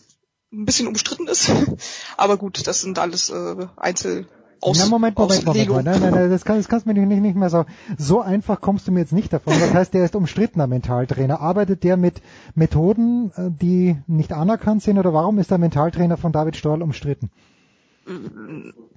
ein 0.52 0.64
bisschen 0.64 0.88
umstritten 0.88 1.28
ist. 1.28 1.50
aber 2.16 2.36
gut, 2.36 2.66
das 2.66 2.80
sind 2.80 2.98
alles 2.98 3.30
äh, 3.30 3.66
Einzel 3.76 4.26
aus, 4.60 4.78
Na, 4.78 4.86
Moment, 4.86 5.16
Moment, 5.16 5.44
Moment, 5.44 5.68
Moment. 5.68 5.86
Nein, 5.86 6.00
nein, 6.00 6.14
nein, 6.14 6.30
das, 6.30 6.44
kann, 6.44 6.56
das 6.56 6.68
kannst 6.68 6.86
du 6.86 6.92
mir 6.92 7.06
nicht, 7.06 7.20
nicht 7.20 7.36
mehr 7.36 7.50
so. 7.50 7.64
So 7.96 8.20
einfach 8.20 8.60
kommst 8.60 8.88
du 8.88 8.92
mir 8.92 9.00
jetzt 9.00 9.12
nicht 9.12 9.32
davon. 9.32 9.54
Das 9.58 9.72
heißt, 9.72 9.94
der 9.94 10.04
ist 10.04 10.16
umstrittener 10.16 10.66
Mentaltrainer. 10.66 11.40
Arbeitet 11.40 11.84
der 11.84 11.96
mit 11.96 12.20
Methoden, 12.54 13.30
äh, 13.36 13.50
die 13.50 13.98
nicht 14.08 14.32
anerkannt 14.32 14.82
sind, 14.82 14.98
oder 14.98 15.12
warum 15.12 15.38
ist 15.38 15.50
der 15.50 15.58
Mentaltrainer 15.58 16.16
von 16.16 16.32
David 16.32 16.56
Storl 16.56 16.82
umstritten? 16.82 17.30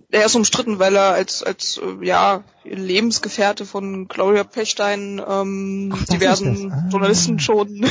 Er 0.10 0.26
ist 0.26 0.36
umstritten, 0.36 0.80
weil 0.80 0.96
er 0.96 1.14
als, 1.14 1.44
als 1.44 1.78
äh, 1.78 2.06
ja, 2.06 2.44
Lebensgefährte 2.64 3.66
von 3.66 4.08
Gloria 4.08 4.44
Pechstein 4.44 5.22
ähm, 5.26 5.94
Ach, 5.96 6.06
diversen 6.06 6.72
ah. 6.72 6.88
Journalisten 6.90 7.40
schon 7.40 7.86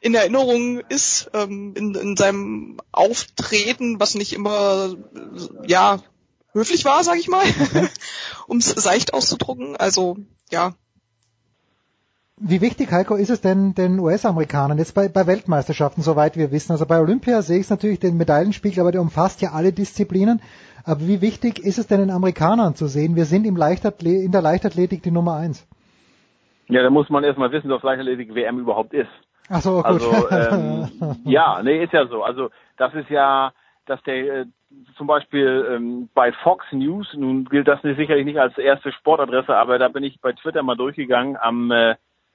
in 0.00 0.14
Erinnerung 0.14 0.80
ist, 0.88 1.30
ähm, 1.32 1.74
in, 1.76 1.94
in 1.94 2.16
seinem 2.16 2.80
Auftreten, 2.92 4.00
was 4.00 4.14
nicht 4.14 4.32
immer 4.32 4.96
ja 5.66 6.02
höflich 6.52 6.84
war, 6.84 7.02
sage 7.04 7.20
ich 7.20 7.28
mal, 7.28 7.44
um 8.46 8.58
es 8.58 8.66
seicht 8.66 9.14
auszudrucken. 9.14 9.76
Also 9.76 10.18
ja. 10.50 10.74
Wie 12.40 12.60
wichtig, 12.60 12.90
Heiko, 12.90 13.14
ist 13.14 13.30
es 13.30 13.40
denn 13.42 13.74
den 13.74 14.00
US-Amerikanern 14.00 14.78
jetzt 14.78 14.92
bei, 14.92 15.08
bei 15.08 15.28
Weltmeisterschaften, 15.28 16.02
soweit 16.02 16.36
wir 16.36 16.50
wissen? 16.50 16.72
Also 16.72 16.84
bei 16.84 16.98
Olympia 16.98 17.42
sehe 17.42 17.58
ich 17.58 17.64
es 17.64 17.70
natürlich 17.70 18.00
den 18.00 18.16
Medaillenspiegel, 18.16 18.80
aber 18.80 18.90
der 18.90 19.02
umfasst 19.02 19.40
ja 19.40 19.50
alle 19.52 19.72
Disziplinen. 19.72 20.42
Aber 20.84 21.00
wie 21.02 21.22
wichtig 21.22 21.60
ist 21.60 21.78
es 21.78 21.86
denn 21.86 22.00
den 22.00 22.10
Amerikanern 22.10 22.74
zu 22.74 22.86
sehen? 22.86 23.14
Wir 23.14 23.24
sind 23.24 23.46
im 23.46 23.56
in 23.56 24.32
der 24.32 24.42
Leichtathletik 24.42 25.04
die 25.04 25.12
Nummer 25.12 25.36
eins. 25.36 25.64
Ja, 26.66 26.82
da 26.82 26.90
muss 26.90 27.08
man 27.08 27.22
erstmal 27.22 27.52
wissen, 27.52 27.70
was 27.70 27.84
Leichtathletik 27.84 28.34
WM 28.34 28.58
überhaupt 28.58 28.94
ist. 28.94 29.10
Ach 29.48 29.60
so, 29.60 29.76
gut. 29.76 29.84
Also 29.84 30.28
ähm, 30.30 30.88
ja, 31.24 31.62
nee, 31.62 31.84
ist 31.84 31.92
ja 31.92 32.08
so. 32.08 32.24
Also 32.24 32.50
das 32.78 32.92
ist 32.94 33.10
ja, 33.10 33.52
dass 33.86 34.02
der 34.02 34.40
äh, 34.40 34.46
zum 34.96 35.06
Beispiel 35.06 35.68
ähm, 35.70 36.08
bei 36.14 36.32
Fox 36.42 36.64
News, 36.72 37.06
nun 37.14 37.44
gilt 37.44 37.68
das 37.68 37.84
nicht, 37.84 37.96
sicherlich 37.96 38.24
nicht 38.24 38.40
als 38.40 38.58
erste 38.58 38.90
Sportadresse, 38.90 39.54
aber 39.54 39.78
da 39.78 39.86
bin 39.86 40.02
ich 40.02 40.20
bei 40.20 40.32
Twitter 40.32 40.64
mal 40.64 40.76
durchgegangen 40.76 41.36
am 41.36 41.70
äh, 41.70 41.94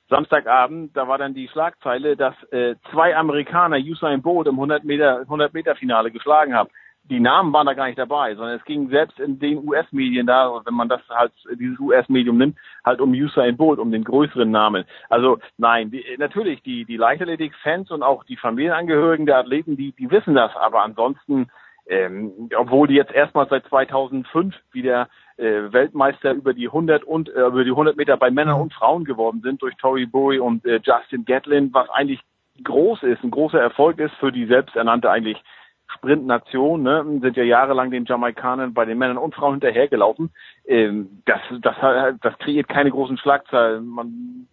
Samstagabend, 0.10 0.96
da 0.98 1.08
war 1.08 1.18
dann 1.18 1.34
die 1.34 1.48
Schlagzeile, 1.48 2.16
dass 2.16 2.36
äh, 2.52 2.76
zwei 2.92 3.16
Amerikaner 3.16 3.78
Usain 3.78 4.22
Bolt 4.22 4.48
im 4.48 4.56
100 4.56 4.84
Meter 4.84 5.20
100 5.20 5.54
Meter 5.54 5.76
Finale 5.76 6.12
geschlagen 6.12 6.56
haben 6.56 6.70
die 7.10 7.20
Namen 7.20 7.52
waren 7.54 7.66
da 7.66 7.74
gar 7.74 7.88
nicht 7.88 7.98
dabei, 7.98 8.36
sondern 8.36 8.58
es 8.58 8.66
ging 8.66 8.90
selbst 8.90 9.20
in 9.20 9.40
den 9.40 9.68
US-Medien 9.68 10.28
da, 10.28 10.62
wenn 10.64 10.74
man 10.74 10.90
das 10.90 11.02
halt, 11.10 11.32
dieses 11.60 11.80
US-Medium 11.80 12.38
nimmt, 12.38 12.58
halt 12.86 13.02
um 13.02 13.12
Usain 13.12 13.58
Bolt, 13.58 13.80
um 13.80 13.92
den 13.92 14.04
größeren 14.04 14.50
Namen. 14.50 14.86
Also 15.10 15.40
nein, 15.58 15.90
die, 15.92 16.04
natürlich, 16.18 16.62
die, 16.62 16.86
die 16.86 16.98
Leichtathletik-Fans 16.98 17.90
und 17.92 18.04
auch 18.04 18.24
die 18.26 18.38
Familienangehörigen 18.38 19.26
der 19.26 19.40
Athleten, 19.40 19.76
die, 19.76 19.92
die 19.94 20.12
wissen 20.12 20.36
das, 20.36 20.56
aber 20.56 20.84
ansonsten, 20.84 21.50
ähm, 21.90 22.50
obwohl 22.56 22.88
die 22.88 22.94
jetzt 22.94 23.12
erstmal 23.12 23.50
seit 23.50 23.66
2005 23.66 24.56
wieder 24.72 25.10
äh, 25.38 25.72
Weltmeister 25.72 26.34
über 26.34 26.54
die 26.54 26.68
100 26.68 27.04
und 27.04 27.30
äh, 27.30 27.48
über 27.48 27.64
die 27.64 27.72
100 27.72 27.98
Meter 27.98 28.16
bei 28.16 28.30
Männern 28.30 28.62
und 28.62 28.74
Frauen 28.74 29.06
geworden 29.06 29.42
sind 29.44 29.62
durch 29.62 29.76
Tori 29.78 30.06
Bowie 30.06 30.40
und 30.40 30.66
äh, 30.66 30.80
Justin 30.84 31.26
Gatlin, 31.26 31.74
was 31.74 31.90
eigentlich 31.90 32.22
groß 32.64 33.04
ist, 33.04 33.24
ein 33.24 33.32
großer 33.32 33.60
Erfolg 33.60 34.00
ist 34.00 34.14
für 34.16 34.32
die 34.32 34.46
selbsternannte 34.46 35.10
eigentlich 35.10 35.42
Sprintnation, 35.88 36.84
ne, 36.84 37.04
sind 37.22 37.36
ja 37.36 37.44
jahrelang 37.44 37.90
den 37.90 38.06
Jamaikanern 38.06 38.74
bei 38.74 38.86
den 38.86 38.98
Männern 38.98 39.18
und 39.18 39.34
Frauen 39.34 39.54
hinterhergelaufen. 39.54 40.30
Ähm, 40.68 41.22
das, 41.26 41.40
das, 41.62 41.76
das 42.22 42.38
kreiert 42.38 42.68
keine 42.68 42.92
großen 42.92 43.18
Schlagzeilen. 43.18 43.88
Man, 43.88 44.48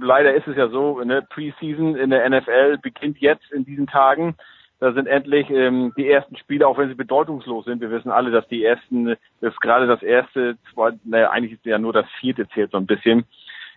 leider 0.00 0.34
ist 0.34 0.48
es 0.48 0.56
ja 0.56 0.68
so, 0.68 1.00
ne, 1.00 1.22
Preseason 1.30 1.94
in 1.94 2.10
der 2.10 2.28
NFL 2.28 2.78
beginnt 2.78 3.18
jetzt 3.18 3.50
in 3.52 3.64
diesen 3.64 3.86
Tagen. 3.86 4.34
Da 4.84 4.92
sind 4.92 5.06
endlich 5.06 5.48
ähm, 5.48 5.94
die 5.96 6.10
ersten 6.10 6.36
Spiele, 6.36 6.68
auch 6.68 6.76
wenn 6.76 6.90
sie 6.90 6.94
bedeutungslos 6.94 7.64
sind. 7.64 7.80
Wir 7.80 7.90
wissen 7.90 8.10
alle, 8.10 8.30
dass 8.30 8.46
die 8.48 8.62
ersten, 8.62 9.16
das 9.40 9.56
gerade 9.60 9.86
das 9.86 10.02
erste, 10.02 10.58
zwei, 10.74 10.90
naja, 11.04 11.30
eigentlich 11.30 11.54
ist 11.54 11.64
ja 11.64 11.78
nur 11.78 11.94
das 11.94 12.04
vierte 12.20 12.46
zählt 12.50 12.70
so 12.70 12.76
ein 12.76 12.84
bisschen, 12.84 13.24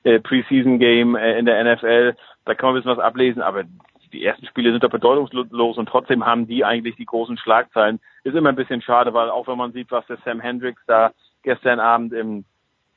äh, 0.03 0.19
Preseason 0.19 0.79
Game 0.79 1.15
äh, 1.15 1.39
in 1.39 1.45
der 1.45 1.63
NFL. 1.63 2.13
Da 2.43 2.55
kann 2.55 2.67
man 2.67 2.75
ein 2.75 2.83
bisschen 2.83 2.97
was 2.97 3.05
ablesen, 3.05 3.41
aber 3.41 3.63
die 4.11 4.25
ersten 4.25 4.47
Spiele 4.47 4.71
sind 4.71 4.83
doch 4.83 4.89
bedeutungslos 4.89 5.77
und 5.77 5.87
trotzdem 5.87 6.25
haben 6.25 6.45
die 6.45 6.65
eigentlich 6.65 6.97
die 6.97 7.05
großen 7.05 7.37
Schlagzeilen. 7.37 8.01
Ist 8.25 8.35
immer 8.35 8.49
ein 8.49 8.57
bisschen 8.57 8.81
schade, 8.81 9.13
weil 9.13 9.29
auch 9.29 9.47
wenn 9.47 9.57
man 9.57 9.71
sieht, 9.71 9.89
was 9.91 10.05
der 10.07 10.17
Sam 10.25 10.41
Hendricks 10.41 10.81
da 10.87 11.13
gestern 11.41 11.79
Abend 11.79 12.11
im, 12.11 12.43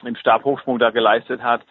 im 0.03 0.17
Stabhochsprung 0.17 0.81
da 0.81 0.91
geleistet 0.91 1.45
hat, 1.45 1.63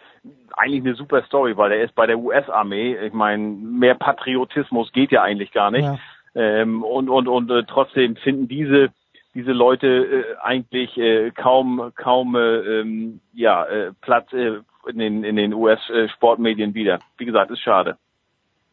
eigentlich 0.56 0.86
eine 0.86 0.94
super 0.94 1.22
Story, 1.24 1.54
weil 1.58 1.72
er 1.72 1.84
ist 1.84 1.94
bei 1.94 2.06
der 2.06 2.18
US-Armee. 2.18 2.96
Ich 2.96 3.12
meine, 3.12 3.42
mehr 3.42 3.94
Patriotismus 3.94 4.90
geht 4.92 5.12
ja 5.12 5.20
eigentlich 5.20 5.52
gar 5.52 5.70
nicht. 5.70 5.84
Ja. 5.84 5.98
Ähm, 6.34 6.82
und 6.82 7.08
und 7.08 7.28
und 7.28 7.50
äh, 7.50 7.64
trotzdem 7.66 8.16
finden 8.16 8.48
diese 8.48 8.88
diese 9.34 9.52
Leute 9.52 9.86
äh, 9.86 10.24
eigentlich 10.42 10.96
äh, 10.96 11.30
kaum 11.30 11.92
kaum 11.96 12.36
äh, 12.36 12.80
ähm, 12.80 13.20
ja 13.32 13.64
äh, 13.64 13.92
Platz 14.00 14.32
äh, 14.32 14.60
in 14.88 14.98
den 14.98 15.24
in 15.24 15.36
den 15.36 15.52
US 15.52 15.80
Sportmedien 16.14 16.74
wieder. 16.74 17.00
Wie 17.18 17.26
gesagt, 17.26 17.50
ist 17.50 17.60
schade. 17.60 17.96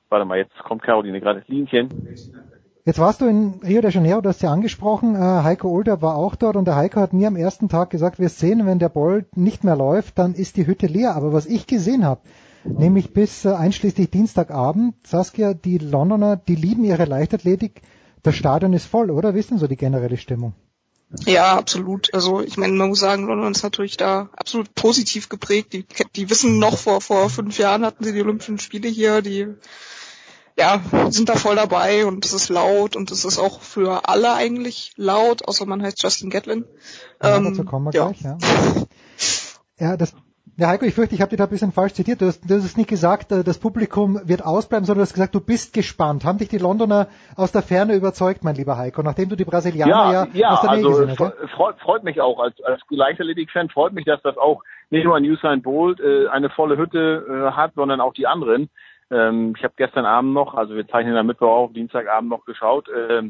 Warte 0.10 0.26
mal, 0.26 0.38
jetzt 0.38 0.58
kommt 0.60 0.84
Caroline 0.84 1.20
gerade 1.20 1.44
Linchen. 1.48 1.90
Jetzt 2.88 3.00
warst 3.00 3.20
du 3.20 3.26
in 3.26 3.60
Rio 3.68 3.82
de 3.82 3.92
Janeiro, 3.92 4.22
du 4.22 4.30
hast 4.30 4.42
ja 4.42 4.50
angesprochen, 4.50 5.16
äh, 5.16 5.44
Heiko 5.44 5.68
Older 5.68 6.02
war 6.02 6.16
auch 6.16 6.38
dort 6.38 6.56
und 6.56 6.64
der 6.64 6.78
Heiko 6.78 7.02
hat 7.02 7.12
mir 7.12 7.28
am 7.28 7.36
ersten 7.36 7.68
Tag 7.68 7.90
gesagt, 7.90 8.18
wir 8.18 8.30
sehen, 8.30 8.66
wenn 8.66 8.80
der 8.80 8.88
Bolt 8.88 9.36
nicht 9.36 9.66
mehr 9.66 9.76
läuft, 9.76 10.18
dann 10.18 10.34
ist 10.34 10.56
die 10.56 10.68
Hütte 10.68 10.88
leer. 10.88 11.14
Aber 11.16 11.34
was 11.34 11.48
ich 11.48 11.68
gesehen 11.68 12.06
habe, 12.06 12.22
nämlich 12.68 13.14
bis 13.14 13.46
äh, 13.46 13.50
einschließlich 13.50 14.10
Dienstagabend, 14.10 14.96
Saskia, 15.06 15.54
die 15.54 15.78
Londoner, 15.78 16.36
die 16.36 16.56
lieben 16.56 16.84
ihre 16.84 17.06
Leichtathletik, 17.06 17.82
das 18.24 18.36
Stadion 18.36 18.74
ist 18.74 18.86
voll, 18.86 19.12
oder? 19.12 19.36
Wissen 19.36 19.58
so 19.58 19.68
die 19.68 19.78
generelle 19.78 20.18
Stimmung? 20.18 20.54
Ja, 21.26 21.58
absolut. 21.58 22.14
Also 22.14 22.42
ich 22.42 22.58
meine, 22.58 22.74
man 22.74 22.90
muss 22.90 23.00
sagen, 23.00 23.28
London 23.28 23.54
ist 23.54 23.64
natürlich 23.64 23.96
da 23.96 24.30
absolut 24.36 24.76
positiv 24.76 25.30
geprägt. 25.30 25.72
Die, 25.72 25.86
die 26.16 26.30
wissen 26.30 26.60
noch, 26.60 26.78
vor, 26.78 27.00
vor 27.00 27.30
fünf 27.30 27.58
Jahren 27.58 27.86
hatten 27.86 28.04
sie 28.04 28.12
die 28.12 28.22
Olympischen 28.22 28.60
Spiele 28.60 28.90
hier, 28.90 29.22
die 29.22 29.48
ja, 30.58 30.82
sind 31.10 31.30
da 31.30 31.36
voll 31.36 31.56
dabei 31.56 32.06
und 32.06 32.26
es 32.26 32.34
ist 32.34 32.50
laut 32.50 32.96
und 32.96 33.12
es 33.12 33.24
ist 33.24 33.38
auch 33.38 33.62
für 33.62 34.10
alle 34.10 34.34
eigentlich 34.34 34.92
laut, 34.96 35.48
außer 35.48 35.66
man 35.66 35.84
heißt 35.84 36.02
Justin 36.02 36.30
Gatlin. 36.32 36.66
Ja, 37.22 37.38
ähm, 37.38 37.46
dazu 37.46 37.64
kommen 37.64 37.86
wir 37.86 37.94
ja. 37.94 38.08
gleich, 38.08 38.22
ja. 38.22 38.38
Ja, 39.80 39.96
das, 39.96 40.14
ja, 40.56 40.70
Heiko, 40.70 40.86
ich 40.86 40.94
fürchte, 40.94 41.16
ich 41.16 41.22
habe 41.22 41.30
dich 41.30 41.38
da 41.38 41.44
ein 41.44 41.50
bisschen 41.50 41.72
falsch 41.72 41.94
zitiert. 41.94 42.22
Du 42.22 42.26
hast, 42.26 42.50
du 42.50 42.56
hast 42.56 42.78
nicht 42.78 42.90
gesagt, 42.90 43.32
äh, 43.32 43.44
das 43.44 43.60
Publikum 43.60 44.20
wird 44.24 44.46
ausbleiben, 44.46 44.86
sondern 44.86 45.00
du 45.00 45.04
hast 45.04 45.14
gesagt, 45.14 45.36
du 45.36 45.42
bist 45.42 45.74
gespannt. 45.74 46.26
Haben 46.26 46.38
dich 46.38 46.50
die 46.50 46.58
Londoner 46.58 47.08
aus 47.36 47.52
der 47.52 47.62
Ferne 47.62 47.96
überzeugt, 47.96 48.44
mein 48.44 48.56
lieber 48.56 48.78
Heiko, 48.78 49.04
nachdem 49.04 49.30
du 49.30 49.36
die 49.36 49.46
Brasilianer 49.46 49.92
ja, 49.92 50.12
ja, 50.12 50.28
ja 50.34 50.50
aus 50.50 50.62
der 50.62 50.72
Nähe 50.72 50.86
also 50.86 51.02
gesehen 51.02 51.10
hast? 51.10 51.52
Freut, 51.52 51.80
freut 51.80 52.04
mich 52.04 52.22
auch. 52.22 52.40
Als, 52.40 52.62
als 52.64 52.82
Leichtathletik-Fan 52.90 53.70
freut 53.70 53.94
mich, 53.94 54.06
dass 54.06 54.22
das 54.22 54.38
auch 54.38 54.64
nicht 54.90 55.04
nur 55.04 55.16
ein 55.16 55.24
Usain 55.26 55.62
Bolt 55.62 56.00
äh, 56.00 56.28
eine 56.28 56.50
volle 56.50 56.78
Hütte 56.78 57.26
äh, 57.28 57.52
hat, 57.52 57.74
sondern 57.76 58.00
auch 58.00 58.14
die 58.14 58.28
anderen. 58.28 58.70
Ähm, 59.12 59.54
ich 59.58 59.64
habe 59.64 59.74
gestern 59.78 60.06
Abend 60.06 60.34
noch, 60.34 60.54
also 60.54 60.76
wir 60.76 60.88
zeichnen 60.88 61.18
am 61.18 61.28
Mittwoch 61.28 61.52
auf, 61.52 61.74
Dienstagabend 61.74 62.30
noch 62.30 62.46
geschaut, 62.46 62.88
äh, 62.90 63.24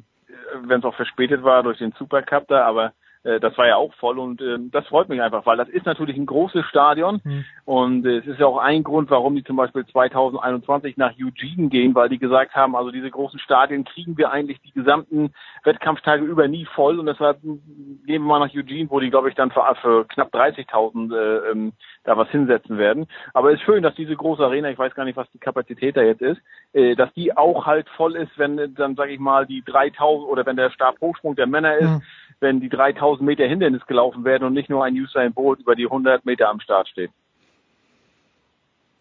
wenn 0.61 0.80
es 0.80 0.86
auch 0.86 0.95
verspätet 0.95 1.43
war 1.43 1.63
durch 1.63 1.78
den 1.80 1.93
Supercup 1.97 2.47
da, 2.47 2.65
aber 2.65 2.93
das 3.39 3.57
war 3.57 3.67
ja 3.67 3.75
auch 3.75 3.93
voll 3.95 4.19
und 4.19 4.41
äh, 4.41 4.57
das 4.71 4.88
freut 4.88 5.09
mich 5.09 5.21
einfach, 5.21 5.45
weil 5.45 5.57
das 5.57 5.69
ist 5.69 5.86
natürlich 5.86 6.17
ein 6.17 6.25
großes 6.25 6.65
Stadion 6.65 7.21
mhm. 7.23 7.45
und 7.65 8.05
äh, 8.05 8.17
es 8.17 8.28
ist 8.28 8.39
ja 8.39 8.45
auch 8.45 8.57
ein 8.57 8.84
Grund, 8.84 9.09
warum 9.09 9.36
die 9.36 9.43
zum 9.43 9.55
Beispiel 9.55 9.86
2021 9.86 10.97
nach 10.97 11.13
Eugene 11.19 11.69
gehen, 11.69 11.93
weil 11.95 12.09
die 12.09 12.19
gesagt 12.19 12.55
haben, 12.55 12.75
also 12.75 12.91
diese 12.91 13.11
großen 13.11 13.39
Stadien 13.39 13.84
kriegen 13.84 14.17
wir 14.17 14.32
eigentlich 14.32 14.61
die 14.61 14.71
gesamten 14.71 15.34
Wettkampftage 15.63 16.23
über 16.23 16.47
nie 16.47 16.65
voll 16.65 16.99
und 16.99 17.05
deshalb 17.05 17.41
gehen 17.41 18.05
wir 18.05 18.19
mal 18.19 18.39
nach 18.39 18.53
Eugene, 18.53 18.89
wo 18.89 18.99
die, 18.99 19.09
glaube 19.09 19.30
ich, 19.30 19.36
dann 19.36 19.51
für, 19.51 19.63
für 19.82 20.05
knapp 20.05 20.34
30.000 20.34 21.15
äh, 21.15 21.51
ähm, 21.51 21.73
da 22.03 22.17
was 22.17 22.30
hinsetzen 22.30 22.78
werden. 22.78 23.07
Aber 23.34 23.51
es 23.51 23.59
ist 23.59 23.65
schön, 23.65 23.84
dass 23.84 23.95
diese 23.95 24.15
große 24.15 24.43
Arena, 24.43 24.69
ich 24.69 24.78
weiß 24.78 24.95
gar 24.95 25.03
nicht, 25.03 25.17
was 25.17 25.30
die 25.32 25.39
Kapazität 25.39 25.97
da 25.97 26.01
jetzt 26.01 26.21
ist, 26.21 26.39
äh, 26.73 26.95
dass 26.95 27.13
die 27.13 27.36
auch 27.36 27.65
halt 27.65 27.89
voll 27.89 28.15
ist, 28.15 28.32
wenn 28.38 28.73
dann, 28.75 28.95
sage 28.95 29.11
ich 29.11 29.19
mal, 29.19 29.45
die 29.45 29.61
3.000 29.63 30.25
oder 30.25 30.45
wenn 30.45 30.55
der 30.55 30.71
Stabhochsprung 30.71 31.36
der 31.36 31.47
Männer 31.47 31.75
ist, 31.75 31.89
mhm 31.89 32.01
wenn 32.39 32.59
die 32.59 32.69
3000 32.69 33.25
Meter 33.25 33.45
Hindernis 33.45 33.85
gelaufen 33.85 34.23
werden 34.23 34.43
und 34.43 34.53
nicht 34.53 34.69
nur 34.69 34.83
ein 34.83 34.93
Usain 34.93 35.33
Bolt 35.33 35.59
über 35.59 35.75
die 35.75 35.85
100 35.85 36.25
Meter 36.25 36.49
am 36.49 36.59
Start 36.59 36.88
steht. 36.88 37.11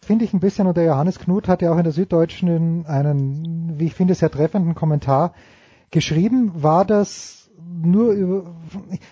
Finde 0.01 0.24
ich 0.24 0.32
ein 0.32 0.41
bisschen, 0.41 0.66
und 0.66 0.76
der 0.76 0.84
Johannes 0.84 1.18
Knut 1.18 1.49
hat 1.49 1.62
ja 1.62 1.72
auch 1.72 1.78
in 1.78 1.84
der 1.84 1.93
Süddeutschen 1.93 2.87
einen, 2.87 3.74
wie 3.78 3.87
ich 3.87 3.95
finde, 3.95 4.14
sehr 4.14 4.30
treffenden 4.30 4.74
Kommentar 4.74 5.34
geschrieben. 5.91 6.53
War 6.55 6.84
das 6.84 7.51
nur 7.82 8.12
über, 8.12 8.55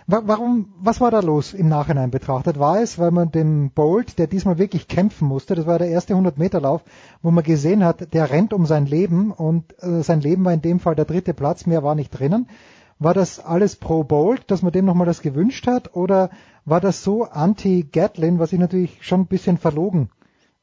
warum, 0.07 0.73
was 0.79 1.01
war 1.01 1.11
da 1.11 1.21
los 1.21 1.53
im 1.53 1.69
Nachhinein 1.69 2.11
betrachtet? 2.11 2.59
War 2.59 2.81
es, 2.81 2.99
weil 2.99 3.11
man 3.11 3.33
dem 3.33 3.71
Bolt, 3.71 4.19
der 4.19 4.27
diesmal 4.27 4.59
wirklich 4.59 4.87
kämpfen 4.87 5.27
musste, 5.27 5.55
das 5.55 5.67
war 5.67 5.79
der 5.79 5.89
erste 5.89 6.13
100 6.13 6.39
Meter 6.39 6.61
Lauf, 6.61 6.85
wo 7.23 7.31
man 7.31 7.43
gesehen 7.43 7.85
hat, 7.85 8.15
der 8.15 8.31
rennt 8.31 8.53
um 8.53 8.67
sein 8.67 8.87
Leben 8.87 9.33
und 9.33 9.75
äh, 9.83 10.03
sein 10.03 10.21
Leben 10.21 10.45
war 10.45 10.53
in 10.53 10.63
dem 10.63 10.79
Fall 10.79 10.95
der 10.95 11.07
dritte 11.07 11.35
Platz, 11.35 11.67
mehr 11.67 11.83
war 11.83 11.95
nicht 11.95 12.11
drinnen. 12.11 12.47
War 12.99 13.15
das 13.15 13.41
alles 13.41 13.77
pro 13.77 14.05
Bolt, 14.05 14.51
dass 14.51 14.63
man 14.63 14.73
dem 14.73 14.85
nochmal 14.85 15.07
das 15.07 15.23
gewünscht 15.23 15.67
hat? 15.67 15.95
Oder 15.95 16.31
war 16.65 16.81
das 16.81 17.03
so 17.03 17.25
anti-Gatlin, 17.25 18.39
was 18.39 18.53
ich 18.53 18.59
natürlich 18.59 18.99
schon 19.01 19.23
ein 19.23 19.27
bisschen 19.27 19.59
verlogen 19.59 20.11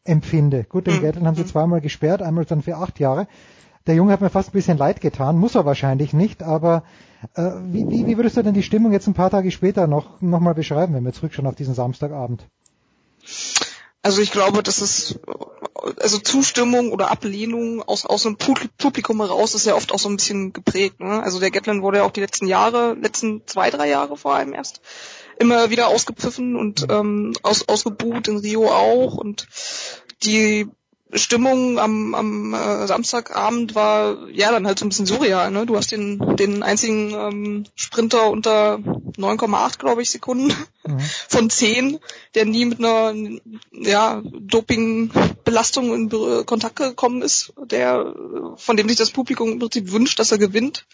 empfinde? 0.04 0.64
Gut, 0.64 0.88
den 0.88 0.98
mhm. 0.98 1.02
Gatlin 1.02 1.28
haben 1.28 1.36
sie 1.36 1.46
zweimal 1.46 1.82
gesperrt, 1.82 2.22
einmal 2.22 2.46
dann 2.46 2.62
für 2.62 2.78
acht 2.78 3.00
Jahre. 3.00 3.28
Der 3.88 3.96
Junge 3.96 4.14
hat 4.14 4.22
mir 4.22 4.30
fast 4.30 4.50
ein 4.50 4.54
bisschen 4.54 4.78
leid 4.78 5.02
getan, 5.02 5.38
muss 5.38 5.56
er 5.56 5.66
wahrscheinlich 5.66 6.14
nicht, 6.14 6.44
aber 6.44 6.84
äh, 7.34 7.52
wie, 7.66 7.90
wie, 7.90 8.06
wie 8.06 8.18
würdest 8.18 8.38
du 8.38 8.44
denn 8.44 8.54
die 8.54 8.64
Stimmung 8.64 8.92
jetzt 8.92 9.08
ein 9.08 9.16
paar 9.16 9.32
Tage 9.32 9.50
später 9.50 9.88
noch, 9.88 10.22
noch 10.22 10.40
mal 10.40 10.54
beschreiben, 10.54 10.94
wenn 10.94 11.04
wir 11.04 11.14
zurückschauen 11.14 11.48
auf 11.48 11.56
diesen 11.56 11.74
Samstagabend? 11.74 12.48
Also 14.04 14.22
ich 14.22 14.32
glaube, 14.32 14.64
das 14.64 14.82
ist 14.82 15.20
also 16.00 16.20
Zustimmung 16.20 16.92
oder 16.92 17.12
Ablehnung 17.12 17.82
aus, 17.84 18.06
aus 18.06 18.24
dem 18.24 18.38
Publikum 18.38 19.20
heraus 19.20 19.56
ist 19.56 19.66
ja 19.66 19.76
oft 19.76 19.92
auch 19.92 20.00
so 20.00 20.10
ein 20.10 20.18
bisschen 20.18 20.54
geprägt. 20.54 21.00
Ne? 21.00 21.22
Also 21.24 21.40
der 21.40 21.52
Gatlin 21.52 21.82
wurde 21.82 22.00
ja 22.00 22.04
auch 22.04 22.12
die 22.12 22.22
letzten 22.22 22.48
Jahre, 22.48 22.94
letzten 22.94 23.46
zwei, 23.48 23.70
drei 23.70 23.90
Jahre 23.90 24.18
vor 24.18 24.36
allem 24.36 24.54
erst, 24.54 24.82
immer 25.38 25.70
wieder 25.70 25.88
ausgepfiffen 25.88 26.56
und 26.56 26.86
ähm, 26.90 27.34
aus, 27.44 27.68
ausgebuht, 27.68 28.28
in 28.28 28.38
Rio 28.38 28.70
auch. 28.70 29.16
Und 29.16 29.48
die 30.24 30.68
Stimmung 31.14 31.80
am, 31.80 32.16
am 32.16 32.54
äh, 32.54 32.88
Samstagabend 32.88 33.76
war 33.76 34.30
ja 34.30 34.52
dann 34.52 34.66
halt 34.66 34.80
so 34.80 34.86
ein 34.86 34.90
bisschen 34.90 35.06
surreal. 35.06 35.52
Ne? 35.52 35.66
Du 35.66 35.76
hast 35.76 35.92
den, 35.92 36.36
den 36.38 36.64
einzigen 36.64 37.14
ähm, 37.14 37.66
Sprinter 37.76 38.30
unter 38.30 38.76
9,8, 38.76 39.78
glaube 39.78 40.02
ich, 40.02 40.10
Sekunden 40.10 40.54
mhm. 40.86 41.00
von 41.28 41.50
10, 41.50 42.00
der 42.36 42.46
nie 42.46 42.66
mit 42.66 42.80
einer 42.80 43.14
ja, 43.72 44.22
Dopingbelastung 44.24 45.94
in 45.94 46.46
Kontakt 46.46 46.78
gekommen 46.78 47.22
ist, 47.22 47.54
der 47.66 48.16
von 48.56 48.78
dem 48.78 48.88
sich 48.88 48.98
das 48.98 49.12
Publikum 49.12 49.52
im 49.52 49.60
Prinzip 49.60 49.92
wünscht, 49.92 50.20
dass 50.20 50.32
er 50.32 50.38
gewinnt 50.38 50.86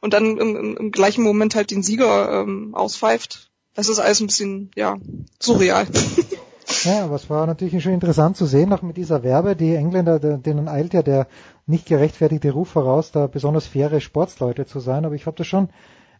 und 0.00 0.12
dann 0.12 0.38
im, 0.38 0.56
im, 0.56 0.76
im 0.76 0.90
gleichen 0.92 1.24
Moment 1.24 1.54
halt 1.54 1.70
den 1.70 1.82
Sieger 1.82 2.42
ähm, 2.42 2.74
auspfeift. 2.74 3.50
Das 3.74 3.88
ist 3.88 3.98
alles 3.98 4.20
ein 4.20 4.28
bisschen 4.28 4.70
ja 4.74 4.96
surreal. 5.40 5.86
Ja, 6.82 7.04
aber 7.04 7.14
es 7.14 7.30
war 7.30 7.46
natürlich 7.46 7.82
schon 7.82 7.92
interessant 7.92 8.36
zu 8.36 8.46
sehen, 8.46 8.72
auch 8.72 8.82
mit 8.82 8.96
dieser 8.96 9.22
Werbe, 9.22 9.54
die 9.54 9.74
Engländer, 9.74 10.18
denen 10.18 10.68
eilt 10.68 10.94
ja 10.94 11.02
der 11.02 11.26
nicht 11.66 11.86
gerechtfertigte 11.86 12.50
Ruf 12.50 12.70
voraus, 12.70 13.12
da 13.12 13.26
besonders 13.26 13.66
faire 13.66 14.00
Sportsleute 14.00 14.66
zu 14.66 14.80
sein, 14.80 15.04
aber 15.04 15.14
ich 15.14 15.26
habe 15.26 15.36
das 15.36 15.46
schon 15.46 15.68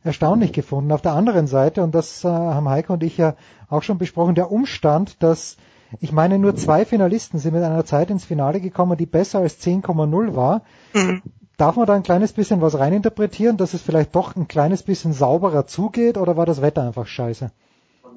erstaunlich 0.04 0.52
gefunden. 0.52 0.92
Auf 0.92 1.02
der 1.02 1.12
anderen 1.14 1.46
Seite, 1.46 1.82
und 1.82 1.94
das 1.94 2.24
äh, 2.24 2.28
haben 2.28 2.68
Heiko 2.68 2.92
und 2.92 3.02
ich 3.02 3.16
ja 3.16 3.34
auch 3.68 3.82
schon 3.82 3.98
besprochen, 3.98 4.34
der 4.34 4.52
Umstand, 4.52 5.22
dass 5.22 5.56
ich 6.00 6.12
meine, 6.12 6.38
nur 6.38 6.56
zwei 6.56 6.84
Finalisten 6.84 7.38
sind 7.38 7.54
mit 7.54 7.62
einer 7.62 7.84
Zeit 7.84 8.10
ins 8.10 8.24
Finale 8.24 8.60
gekommen, 8.60 8.96
die 8.96 9.06
besser 9.06 9.40
als 9.40 9.60
10,0 9.64 10.34
war. 10.34 10.62
Mhm. 10.94 11.22
Darf 11.56 11.76
man 11.76 11.86
da 11.86 11.94
ein 11.94 12.02
kleines 12.02 12.32
bisschen 12.32 12.60
was 12.60 12.78
reininterpretieren, 12.78 13.56
dass 13.56 13.72
es 13.72 13.82
vielleicht 13.82 14.14
doch 14.14 14.36
ein 14.36 14.46
kleines 14.48 14.82
bisschen 14.82 15.12
sauberer 15.12 15.66
zugeht 15.66 16.18
oder 16.18 16.36
war 16.36 16.44
das 16.44 16.60
Wetter 16.60 16.82
einfach 16.82 17.06
scheiße? 17.06 17.50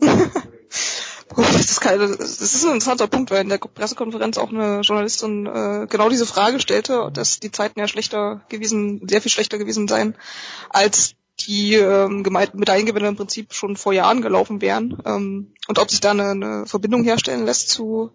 Das 1.36 1.72
ist, 1.72 1.82
keine, 1.82 2.08
das 2.08 2.42
ist 2.42 2.66
ein 2.66 2.74
interessanter 2.74 3.08
Punkt, 3.08 3.30
weil 3.32 3.42
in 3.42 3.50
der 3.50 3.60
Pressekonferenz 3.60 4.38
auch 4.38 4.50
eine 4.50 4.82
Journalistin 4.82 5.46
äh, 5.46 5.88
genau 5.88 6.10
diese 6.10 6.26
Frage 6.26 6.60
stellte, 6.60 7.10
dass 7.14 7.40
die 7.40 7.52
Zeiten 7.52 7.80
ja 7.80 7.88
schlechter 7.88 8.42
gewesen, 8.50 9.08
sehr 9.08 9.22
viel 9.22 9.32
schlechter 9.32 9.58
gewesen 9.58 9.88
seien 9.88 10.16
als 10.70 11.16
die 11.48 11.76
ähm, 11.76 12.22
Medaillengewinner 12.22 13.08
im 13.08 13.16
Prinzip 13.16 13.54
schon 13.54 13.78
vor 13.78 13.94
Jahren 13.94 14.22
gelaufen 14.22 14.62
wären 14.62 14.98
ähm, 15.06 15.54
und 15.68 15.80
ob 15.80 15.90
sich 15.90 16.02
da 16.02 16.12
eine, 16.12 16.32
eine 16.32 16.66
Verbindung 16.66 17.04
herstellen 17.04 17.46
lässt 17.46 17.70
zu 17.70 18.12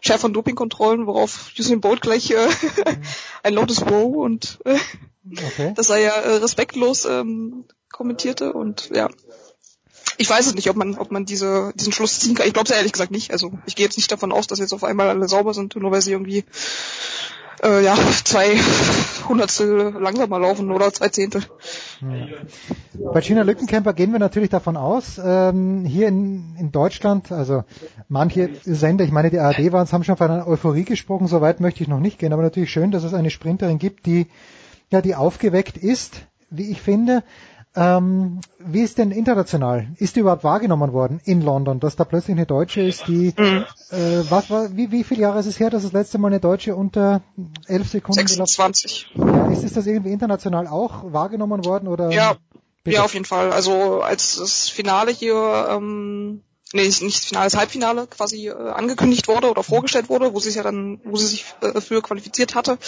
schärferen 0.00 0.34
Dopingkontrollen, 0.34 1.06
worauf 1.06 1.52
Usain 1.58 1.80
Bolt 1.80 2.02
gleich 2.02 2.30
äh, 2.30 2.48
ein 3.42 3.54
lautes 3.54 3.80
Wow 3.82 4.16
und 4.16 4.58
äh, 4.64 4.78
okay. 5.46 5.72
das 5.74 5.86
sei 5.86 6.02
ja 6.02 6.12
äh, 6.12 6.36
respektlos 6.36 7.04
ähm, 7.06 7.64
kommentierte 7.90 8.52
und 8.52 8.90
ja. 8.94 9.08
Ich 10.18 10.30
weiß 10.30 10.46
es 10.46 10.54
nicht, 10.54 10.70
ob 10.70 10.76
man, 10.76 10.96
ob 10.96 11.10
man 11.10 11.24
diese, 11.24 11.72
diesen 11.74 11.92
Schluss 11.92 12.20
ziehen 12.20 12.34
kann. 12.34 12.46
Ich 12.46 12.54
glaube 12.54 12.68
es 12.68 12.76
ehrlich 12.76 12.92
gesagt 12.92 13.10
nicht. 13.10 13.32
Also 13.32 13.52
ich 13.66 13.76
gehe 13.76 13.84
jetzt 13.84 13.96
nicht 13.96 14.10
davon 14.10 14.32
aus, 14.32 14.46
dass 14.46 14.58
jetzt 14.58 14.72
auf 14.72 14.84
einmal 14.84 15.08
alle 15.08 15.28
sauber 15.28 15.54
sind, 15.54 15.76
nur 15.76 15.90
weil 15.90 16.02
sie 16.02 16.12
irgendwie 16.12 16.44
äh, 17.62 17.84
ja, 17.84 17.96
zwei 18.24 18.58
Hundertstel 19.28 19.94
langsamer 19.98 20.38
laufen 20.38 20.70
oder 20.70 20.92
zwei 20.92 21.08
Zehntel. 21.08 21.42
Hm. 22.00 22.28
Bei 23.12 23.20
China 23.20 23.42
Lückenkämper 23.42 23.92
gehen 23.92 24.12
wir 24.12 24.18
natürlich 24.18 24.50
davon 24.50 24.76
aus, 24.76 25.20
ähm, 25.22 25.84
hier 25.84 26.08
in, 26.08 26.56
in 26.58 26.72
Deutschland, 26.72 27.32
also 27.32 27.64
manche 28.08 28.50
Sender, 28.64 29.04
ich 29.04 29.12
meine 29.12 29.30
die 29.30 29.38
ARD 29.38 29.72
waren, 29.72 29.90
haben 29.90 30.04
schon 30.04 30.16
von 30.16 30.30
einer 30.30 30.46
Euphorie 30.46 30.84
gesprochen, 30.84 31.28
so 31.28 31.40
weit 31.40 31.60
möchte 31.60 31.82
ich 31.82 31.88
noch 31.88 32.00
nicht 32.00 32.18
gehen, 32.18 32.32
aber 32.32 32.42
natürlich 32.42 32.70
schön, 32.70 32.90
dass 32.90 33.04
es 33.04 33.14
eine 33.14 33.30
Sprinterin 33.30 33.78
gibt, 33.78 34.06
die 34.06 34.26
ja, 34.90 35.00
die 35.00 35.14
aufgeweckt 35.14 35.76
ist, 35.76 36.26
wie 36.50 36.70
ich 36.70 36.80
finde. 36.80 37.24
Ähm, 37.76 38.40
wie 38.58 38.80
ist 38.80 38.96
denn 38.96 39.10
international? 39.10 39.88
Ist 39.98 40.16
die 40.16 40.20
überhaupt 40.20 40.44
wahrgenommen 40.44 40.94
worden 40.94 41.20
in 41.24 41.42
London, 41.42 41.78
dass 41.78 41.94
da 41.94 42.04
plötzlich 42.04 42.34
eine 42.34 42.46
Deutsche 42.46 42.80
ist, 42.80 43.06
die 43.06 43.34
mhm. 43.36 43.64
äh, 43.90 44.22
was 44.30 44.48
war, 44.48 44.74
wie, 44.74 44.90
wie 44.90 45.04
viele 45.04 45.20
Jahre 45.20 45.38
ist 45.38 45.46
es 45.46 45.60
her, 45.60 45.68
dass 45.68 45.82
das 45.82 45.92
letzte 45.92 46.16
Mal 46.16 46.28
eine 46.28 46.40
Deutsche 46.40 46.74
unter 46.74 47.20
elf 47.66 47.88
Sekunden 47.88 48.26
26. 48.26 49.10
Ja, 49.14 49.48
ist, 49.48 49.62
ist 49.62 49.76
das 49.76 49.86
irgendwie 49.86 50.10
international 50.10 50.66
auch 50.66 51.12
wahrgenommen 51.12 51.66
worden 51.66 51.86
oder? 51.86 52.10
Ja, 52.10 52.36
ja, 52.86 53.04
auf 53.04 53.12
jeden 53.12 53.26
Fall. 53.26 53.52
Also 53.52 54.00
als 54.00 54.36
das 54.36 54.70
Finale 54.70 55.10
hier 55.10 55.68
ähm, 55.70 56.42
nee, 56.76 56.84
nicht 56.84 57.02
das 57.18 57.24
Finale, 57.24 57.46
das 57.46 57.56
Halbfinale 57.56 58.06
quasi 58.06 58.48
äh, 58.48 58.52
angekündigt 58.52 59.28
wurde 59.28 59.50
oder 59.50 59.62
vorgestellt 59.62 60.08
wurde, 60.08 60.32
wo 60.34 60.40
sie 60.40 60.48
sich 60.48 60.56
ja 60.56 60.62
dann, 60.62 61.00
wo 61.04 61.16
sie 61.16 61.26
sich 61.26 61.44
äh, 61.60 61.80
für 61.80 62.02
qualifiziert 62.02 62.54
hatte, 62.54 62.78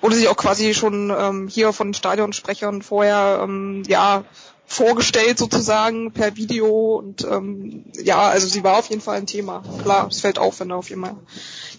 wurde 0.00 0.16
sich 0.16 0.28
auch 0.28 0.36
quasi 0.36 0.74
schon 0.74 1.12
ähm, 1.16 1.48
hier 1.48 1.72
von 1.72 1.94
Stadionsprechern 1.94 2.82
vorher 2.82 3.40
ähm, 3.42 3.82
ja 3.86 4.24
vorgestellt 4.66 5.38
sozusagen 5.38 6.12
per 6.12 6.36
Video 6.36 6.96
und 6.96 7.24
ähm, 7.24 7.84
ja, 8.02 8.28
also 8.28 8.48
sie 8.48 8.64
war 8.64 8.78
auf 8.78 8.90
jeden 8.90 9.00
Fall 9.00 9.16
ein 9.16 9.26
Thema. 9.26 9.62
Klar, 9.82 10.08
es 10.08 10.20
fällt 10.20 10.38
auf, 10.38 10.58
wenn 10.58 10.70
da 10.70 10.76
auf 10.76 10.90
jemand, 10.90 11.20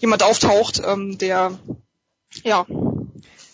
jemand 0.00 0.22
auftaucht, 0.22 0.80
ähm, 0.84 1.18
der 1.18 1.58
ja 2.44 2.64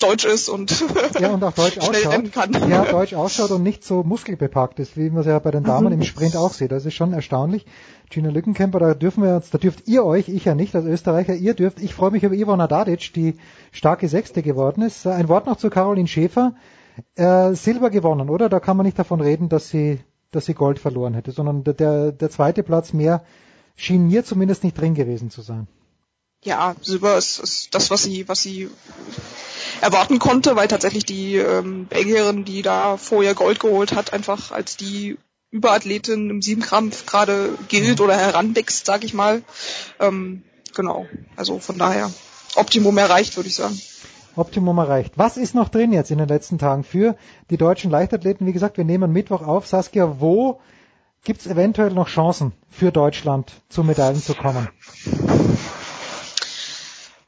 deutsch 0.04 0.24
ist 0.24 0.48
und, 0.48 0.84
ja, 1.18 1.30
und 1.30 1.42
auch 1.42 1.52
deutsch 1.52 1.74
schnell 1.82 2.06
ausschaut. 2.06 2.32
kann. 2.32 2.70
Ja, 2.70 2.84
deutsch 2.84 3.14
ausschaut 3.14 3.50
und 3.50 3.62
nicht 3.62 3.84
so 3.84 4.02
muskelbepackt 4.02 4.78
ist, 4.78 4.96
wie 4.96 5.10
man 5.10 5.20
es 5.20 5.26
ja 5.26 5.38
bei 5.38 5.50
den 5.50 5.64
Damen 5.64 5.88
mhm. 5.88 6.00
im 6.00 6.02
Sprint 6.02 6.36
auch 6.36 6.52
sieht. 6.52 6.72
Das 6.72 6.84
ist 6.84 6.94
schon 6.94 7.12
erstaunlich. 7.12 7.66
Gina 8.10 8.30
Lückenkämper, 8.30 8.78
da 8.78 8.94
dürfen 8.94 9.22
wir 9.24 9.36
uns, 9.36 9.50
da 9.50 9.58
dürft 9.58 9.88
ihr 9.88 10.04
euch, 10.04 10.28
ich 10.28 10.44
ja 10.44 10.54
nicht 10.54 10.74
als 10.74 10.84
Österreicher, 10.84 11.34
ihr 11.34 11.54
dürft, 11.54 11.80
ich 11.80 11.94
freue 11.94 12.10
mich 12.10 12.22
über 12.22 12.34
Ivona 12.34 12.66
Dadic, 12.66 13.12
die 13.14 13.36
starke 13.72 14.08
Sechste 14.08 14.42
geworden 14.42 14.82
ist. 14.82 15.06
Ein 15.06 15.28
Wort 15.28 15.46
noch 15.46 15.56
zu 15.56 15.70
Caroline 15.70 16.08
Schäfer. 16.08 16.54
Äh, 17.16 17.54
Silber 17.54 17.90
gewonnen, 17.90 18.30
oder? 18.30 18.48
Da 18.48 18.60
kann 18.60 18.76
man 18.76 18.86
nicht 18.86 18.98
davon 18.98 19.20
reden, 19.20 19.48
dass 19.48 19.68
sie, 19.68 20.00
dass 20.30 20.46
sie 20.46 20.54
Gold 20.54 20.78
verloren 20.78 21.14
hätte, 21.14 21.32
sondern 21.32 21.64
der, 21.64 21.74
der, 21.74 22.12
der 22.12 22.30
zweite 22.30 22.62
Platz 22.62 22.92
mehr 22.92 23.24
schien 23.74 24.06
mir 24.06 24.24
zumindest 24.24 24.62
nicht 24.62 24.78
drin 24.78 24.94
gewesen 24.94 25.30
zu 25.30 25.42
sein. 25.42 25.66
Ja, 26.44 26.76
Silber 26.82 27.16
ist, 27.16 27.38
ist 27.38 27.74
das, 27.74 27.90
was 27.90 28.02
sie, 28.02 28.28
was 28.28 28.42
sie 28.42 28.68
erwarten 29.84 30.18
konnte, 30.18 30.56
weil 30.56 30.66
tatsächlich 30.66 31.04
die 31.04 31.36
ähm, 31.36 31.86
Belgierin, 31.86 32.44
die 32.44 32.62
da 32.62 32.96
vorher 32.96 33.34
Gold 33.34 33.60
geholt 33.60 33.94
hat, 33.94 34.12
einfach 34.12 34.50
als 34.50 34.78
die 34.78 35.18
Überathletin 35.50 36.30
im 36.30 36.42
Siebenkampf 36.42 37.04
gerade 37.06 37.50
gilt 37.68 38.00
oder 38.00 38.16
heranwächst, 38.16 38.86
sag 38.86 39.04
ich 39.04 39.12
mal. 39.12 39.42
Ähm, 40.00 40.42
genau, 40.74 41.06
also 41.36 41.58
von 41.58 41.78
daher 41.78 42.10
Optimum 42.56 42.96
erreicht, 42.96 43.36
würde 43.36 43.48
ich 43.48 43.54
sagen. 43.54 43.78
Optimum 44.36 44.78
erreicht. 44.78 45.12
Was 45.16 45.36
ist 45.36 45.54
noch 45.54 45.68
drin 45.68 45.92
jetzt 45.92 46.10
in 46.10 46.18
den 46.18 46.28
letzten 46.28 46.58
Tagen 46.58 46.82
für 46.82 47.14
die 47.50 47.56
deutschen 47.58 47.90
Leichtathleten? 47.90 48.46
Wie 48.46 48.52
gesagt, 48.52 48.78
wir 48.78 48.84
nehmen 48.84 49.12
Mittwoch 49.12 49.42
auf. 49.42 49.66
Saskia, 49.66 50.16
wo 50.18 50.60
gibt 51.24 51.42
es 51.42 51.46
eventuell 51.46 51.90
noch 51.90 52.08
Chancen 52.08 52.52
für 52.70 52.90
Deutschland 52.90 53.52
zu 53.68 53.84
Medaillen 53.84 54.20
zu 54.20 54.34
kommen? 54.34 54.68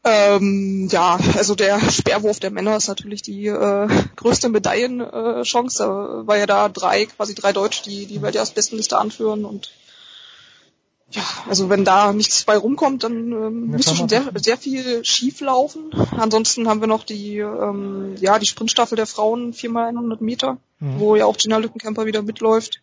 Ähm, 0.09 0.87
ja, 0.89 1.19
also 1.37 1.57
der 1.57 1.81
Speerwurf 1.91 2.39
der 2.39 2.53
Männer 2.53 2.77
ist 2.77 2.87
natürlich 2.87 3.23
die 3.23 3.49
äh, 3.49 3.89
größte 4.15 4.49
Medaillenchance. 4.49 5.83
Äh, 5.83 5.87
da 5.87 6.27
war 6.29 6.37
ja 6.37 6.47
da 6.47 6.69
drei, 6.69 7.07
quasi 7.07 7.35
drei 7.35 7.53
Deutsche, 7.53 7.83
die 7.83 8.07
die 8.07 8.23
Weltjahresbestenliste 8.23 8.97
anführen 8.97 9.45
und 9.45 9.73
ja, 11.11 11.23
also 11.49 11.71
wenn 11.71 11.85
da 11.85 12.13
nichts 12.13 12.45
bei 12.45 12.57
rumkommt, 12.57 13.03
dann 13.03 13.33
ähm, 13.33 13.67
müsste 13.69 13.97
schon 13.97 14.09
sehr, 14.09 14.25
sehr 14.37 14.57
viel 14.57 15.05
schief 15.05 15.41
laufen. 15.41 15.91
Ansonsten 16.13 16.69
haben 16.69 16.81
wir 16.81 16.89
noch 16.89 17.05
die, 17.05 17.39
ähm, 17.39 18.15
ja, 18.21 18.39
die 18.39 18.47
Sprintstaffel 18.47 18.97
der 18.97 19.07
Frauen, 19.07 19.53
viermal 19.53 19.89
100 19.89 20.21
Meter, 20.21 20.59
mhm. 20.79 21.01
wo 21.01 21.17
ja 21.17 21.27
auch 21.27 21.37
Gina 21.37 21.59
Lückenkämper 21.59 22.07
wieder 22.07 22.23
mitläuft. 22.23 22.81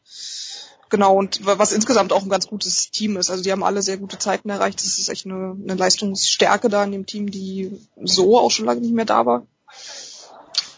Genau, 0.94 1.16
und 1.18 1.44
was 1.44 1.72
insgesamt 1.72 2.14
auch 2.14 2.22
ein 2.22 2.30
ganz 2.30 2.46
gutes 2.46 2.92
Team 2.92 3.18
ist. 3.18 3.32
Also 3.32 3.42
die 3.42 3.52
haben 3.52 3.64
alle 3.64 3.82
sehr 3.82 3.98
gute 3.98 4.20
Zeiten 4.20 4.52
erreicht. 4.52 4.78
Das 4.78 5.00
ist 5.00 5.10
echt 5.10 5.26
eine, 5.26 5.58
eine 5.60 5.74
Leistungsstärke 5.74 6.70
da 6.70 6.84
in 6.84 6.92
dem 6.92 7.08
Team, 7.08 7.32
die 7.32 7.80
so 8.04 8.38
auch 8.38 8.52
schon 8.52 8.68
lange 8.68 8.82
nicht 8.82 8.94
mehr 8.94 9.06
da 9.06 9.26
war. 9.26 9.48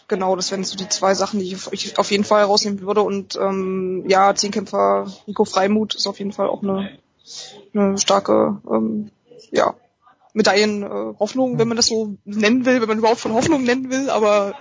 Genau, 0.08 0.34
das 0.34 0.50
wären 0.50 0.64
so 0.64 0.74
die 0.74 0.88
zwei 0.88 1.14
Sachen, 1.14 1.40
die 1.40 1.54
ich 1.70 1.98
auf 1.98 2.10
jeden 2.10 2.24
Fall 2.24 2.40
herausnehmen 2.40 2.80
würde. 2.80 3.02
Und 3.02 3.36
ähm, 3.36 4.04
ja, 4.08 4.34
Zehnkämpfer 4.34 5.12
Nico 5.26 5.44
Freimuth 5.44 5.94
ist 5.94 6.06
auf 6.06 6.18
jeden 6.18 6.32
Fall 6.32 6.48
auch 6.48 6.62
eine, 6.62 6.98
eine 7.74 7.98
starke 7.98 8.62
ähm, 8.72 9.10
ja, 9.50 9.74
Medaillenhoffnung, 10.32 11.58
wenn 11.58 11.68
man 11.68 11.76
das 11.76 11.88
so 11.88 12.14
nennen 12.24 12.64
will, 12.64 12.80
wenn 12.80 12.88
man 12.88 13.00
überhaupt 13.00 13.20
von 13.20 13.34
Hoffnung 13.34 13.64
nennen 13.64 13.90
will, 13.90 14.08
aber 14.08 14.54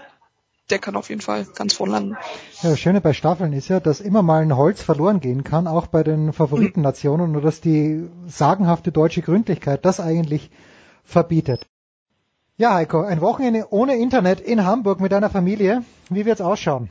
der 0.69 0.79
kann 0.79 0.95
auf 0.95 1.09
jeden 1.09 1.21
Fall 1.21 1.45
ganz 1.55 1.73
vorn 1.73 1.91
landen. 1.91 2.17
Ja, 2.61 2.71
das 2.71 2.79
Schöne 2.79 3.01
bei 3.01 3.13
Staffeln 3.13 3.53
ist 3.53 3.67
ja, 3.67 3.79
dass 3.79 4.01
immer 4.01 4.23
mal 4.23 4.41
ein 4.41 4.55
Holz 4.55 4.81
verloren 4.81 5.19
gehen 5.19 5.43
kann, 5.43 5.67
auch 5.67 5.87
bei 5.87 6.03
den 6.03 6.33
Favoritennationen, 6.33 7.29
mhm. 7.29 7.35
und 7.37 7.45
dass 7.45 7.61
die 7.61 8.09
sagenhafte 8.25 8.91
deutsche 8.91 9.21
Gründlichkeit 9.21 9.85
das 9.85 9.99
eigentlich 9.99 10.49
verbietet. 11.03 11.67
Ja, 12.57 12.73
Heiko, 12.73 13.01
ein 13.01 13.21
Wochenende 13.21 13.67
ohne 13.69 13.97
Internet 13.97 14.39
in 14.39 14.65
Hamburg 14.65 15.01
mit 15.01 15.11
deiner 15.11 15.29
Familie. 15.29 15.83
Wie 16.09 16.25
wird's 16.25 16.41
ausschauen? 16.41 16.89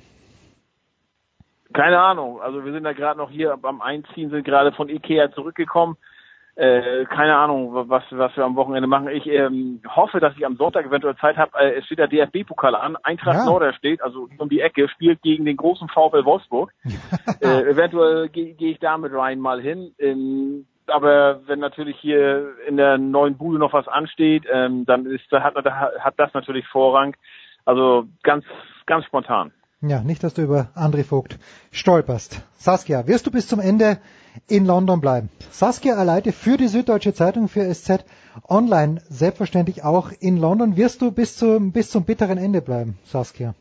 Keine 1.72 1.98
Ahnung. 1.98 2.40
Also 2.40 2.64
wir 2.64 2.72
sind 2.72 2.84
da 2.84 2.92
gerade 2.92 3.18
noch 3.18 3.30
hier 3.30 3.58
am 3.60 3.80
Einziehen, 3.80 4.30
sind 4.30 4.44
gerade 4.44 4.72
von 4.72 4.88
Ikea 4.88 5.32
zurückgekommen. 5.32 5.96
Äh, 6.56 7.04
keine 7.06 7.36
Ahnung, 7.36 7.70
was, 7.88 8.04
was 8.10 8.36
wir 8.36 8.44
am 8.44 8.54
Wochenende 8.54 8.86
machen. 8.86 9.08
Ich 9.08 9.26
ähm, 9.26 9.80
hoffe, 9.88 10.20
dass 10.20 10.36
ich 10.36 10.46
am 10.46 10.56
Sonntag 10.56 10.86
eventuell 10.86 11.16
Zeit 11.16 11.36
habe. 11.36 11.58
Äh, 11.58 11.78
es 11.78 11.86
steht 11.86 11.98
der 11.98 12.06
DFB-Pokal 12.06 12.76
an. 12.76 12.96
Eintracht 13.02 13.38
ja. 13.38 13.44
Norder 13.44 13.72
steht, 13.72 14.00
also 14.00 14.28
um 14.38 14.48
die 14.48 14.60
Ecke, 14.60 14.88
spielt 14.88 15.20
gegen 15.22 15.44
den 15.46 15.56
großen 15.56 15.88
VfL 15.88 16.24
Wolfsburg. 16.24 16.72
äh, 17.40 17.62
eventuell 17.62 18.28
gehe 18.28 18.54
geh 18.54 18.70
ich 18.70 18.78
da 18.78 18.96
mit 18.98 19.12
Ryan 19.12 19.40
mal 19.40 19.60
hin. 19.60 19.94
Ähm, 19.98 20.66
aber 20.86 21.40
wenn 21.46 21.58
natürlich 21.58 21.96
hier 21.98 22.52
in 22.68 22.76
der 22.76 22.98
neuen 22.98 23.36
Bude 23.36 23.58
noch 23.58 23.72
was 23.72 23.88
ansteht, 23.88 24.44
ähm, 24.52 24.84
dann 24.86 25.06
ist, 25.06 25.28
hat, 25.32 25.56
hat 25.56 26.14
das 26.18 26.34
natürlich 26.34 26.66
Vorrang. 26.68 27.16
Also 27.64 28.04
ganz, 28.22 28.44
ganz 28.86 29.04
spontan. 29.06 29.50
Ja, 29.80 30.02
nicht, 30.02 30.22
dass 30.22 30.34
du 30.34 30.42
über 30.42 30.68
André 30.76 31.04
Vogt 31.04 31.38
stolperst. 31.72 32.42
Saskia, 32.52 33.06
wirst 33.08 33.26
du 33.26 33.30
bis 33.30 33.48
zum 33.48 33.60
Ende 33.60 33.98
in 34.48 34.66
London 34.66 35.00
bleiben. 35.00 35.30
Saskia 35.50 35.96
Aleite 35.96 36.32
für 36.32 36.56
die 36.56 36.68
Süddeutsche 36.68 37.14
Zeitung, 37.14 37.48
für 37.48 37.72
SZ 37.72 38.04
Online, 38.48 39.00
selbstverständlich 39.08 39.84
auch 39.84 40.10
in 40.18 40.36
London. 40.36 40.76
Wirst 40.76 41.02
du 41.02 41.10
bis 41.10 41.36
zum, 41.36 41.72
bis 41.72 41.90
zum 41.90 42.04
bitteren 42.04 42.38
Ende 42.38 42.60
bleiben, 42.60 42.98
Saskia? 43.10 43.54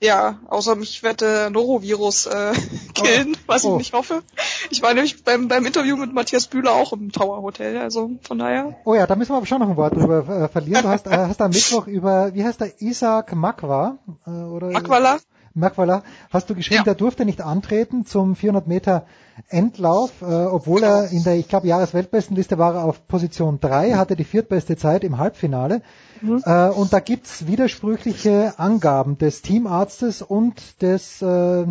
Ja, 0.00 0.38
außer 0.48 0.76
mich 0.76 1.02
wird 1.02 1.22
der 1.22 1.50
Norovirus 1.50 2.26
äh, 2.26 2.52
killen, 2.94 3.34
oh. 3.34 3.38
was 3.46 3.64
oh. 3.64 3.72
ich 3.72 3.78
nicht 3.78 3.92
hoffe. 3.94 4.22
Ich 4.70 4.80
war 4.80 4.94
nämlich 4.94 5.24
beim, 5.24 5.48
beim 5.48 5.66
Interview 5.66 5.96
mit 5.96 6.14
Matthias 6.14 6.46
Bühler 6.46 6.72
auch 6.72 6.92
im 6.92 7.10
Tower 7.10 7.42
Hotel, 7.42 7.78
also 7.78 8.12
von 8.22 8.38
daher. 8.38 8.76
Oh 8.84 8.94
ja, 8.94 9.08
da 9.08 9.16
müssen 9.16 9.32
wir 9.32 9.38
aber 9.38 9.46
schon 9.46 9.58
noch 9.58 9.68
ein 9.68 9.76
Wort 9.76 9.96
drüber 9.96 10.28
äh, 10.28 10.48
verlieren. 10.48 10.82
Du 10.82 10.88
hast, 10.88 11.08
äh, 11.08 11.10
hast 11.16 11.40
am 11.40 11.50
Mittwoch 11.50 11.88
über, 11.88 12.32
wie 12.34 12.44
heißt 12.44 12.60
der, 12.60 12.80
Isaac 12.80 13.34
Makwa? 13.34 13.98
Äh, 14.24 14.30
oder 14.30 14.70
Makwala? 14.70 15.18
Makwala, 15.58 16.02
hast 16.30 16.50
du 16.50 16.54
geschrieben, 16.54 16.78
ja. 16.78 16.84
der 16.84 16.94
durfte 16.94 17.24
nicht 17.24 17.40
antreten 17.40 18.06
zum 18.06 18.36
400 18.36 18.66
Meter 18.66 19.06
Endlauf, 19.48 20.22
äh, 20.22 20.24
obwohl 20.24 20.82
er 20.82 21.10
in 21.10 21.22
der, 21.22 21.36
ich 21.36 21.48
glaube, 21.48 21.68
Jahresweltbestenliste 21.68 22.58
war 22.58 22.74
er 22.74 22.84
auf 22.84 23.06
Position 23.06 23.60
3, 23.60 23.94
hatte 23.94 24.16
die 24.16 24.24
viertbeste 24.24 24.76
Zeit 24.76 25.04
im 25.04 25.18
Halbfinale. 25.18 25.82
Mhm. 26.20 26.42
Äh, 26.44 26.68
und 26.70 26.92
da 26.92 27.00
gibt's 27.00 27.46
widersprüchliche 27.46 28.54
Angaben 28.58 29.18
des 29.18 29.42
Teamarztes 29.42 30.22
und 30.22 30.82
des 30.82 31.22
äh, 31.22 31.66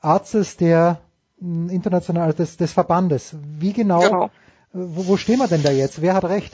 Arztes 0.00 0.56
der 0.56 1.00
international 1.40 2.26
also 2.26 2.38
des, 2.38 2.56
des 2.56 2.72
Verbandes. 2.72 3.36
Wie 3.58 3.72
genau, 3.72 4.00
genau. 4.00 4.30
Wo, 4.72 5.06
wo 5.06 5.16
stehen 5.16 5.38
wir 5.38 5.48
denn 5.48 5.62
da 5.62 5.70
jetzt? 5.70 6.02
Wer 6.02 6.14
hat 6.14 6.24
recht? 6.24 6.52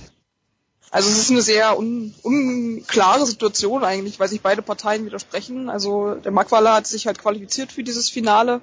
Also 0.90 1.08
es 1.08 1.18
ist 1.18 1.30
eine 1.30 1.42
sehr 1.42 1.78
un, 1.78 2.14
unklare 2.22 3.24
Situation 3.24 3.84
eigentlich, 3.84 4.18
weil 4.18 4.28
sich 4.28 4.40
beide 4.40 4.60
Parteien 4.60 5.06
widersprechen. 5.06 5.70
Also 5.70 6.16
der 6.16 6.32
Magwala 6.32 6.74
hat 6.74 6.86
sich 6.86 7.06
halt 7.06 7.18
qualifiziert 7.18 7.70
für 7.70 7.84
dieses 7.84 8.10
Finale, 8.10 8.60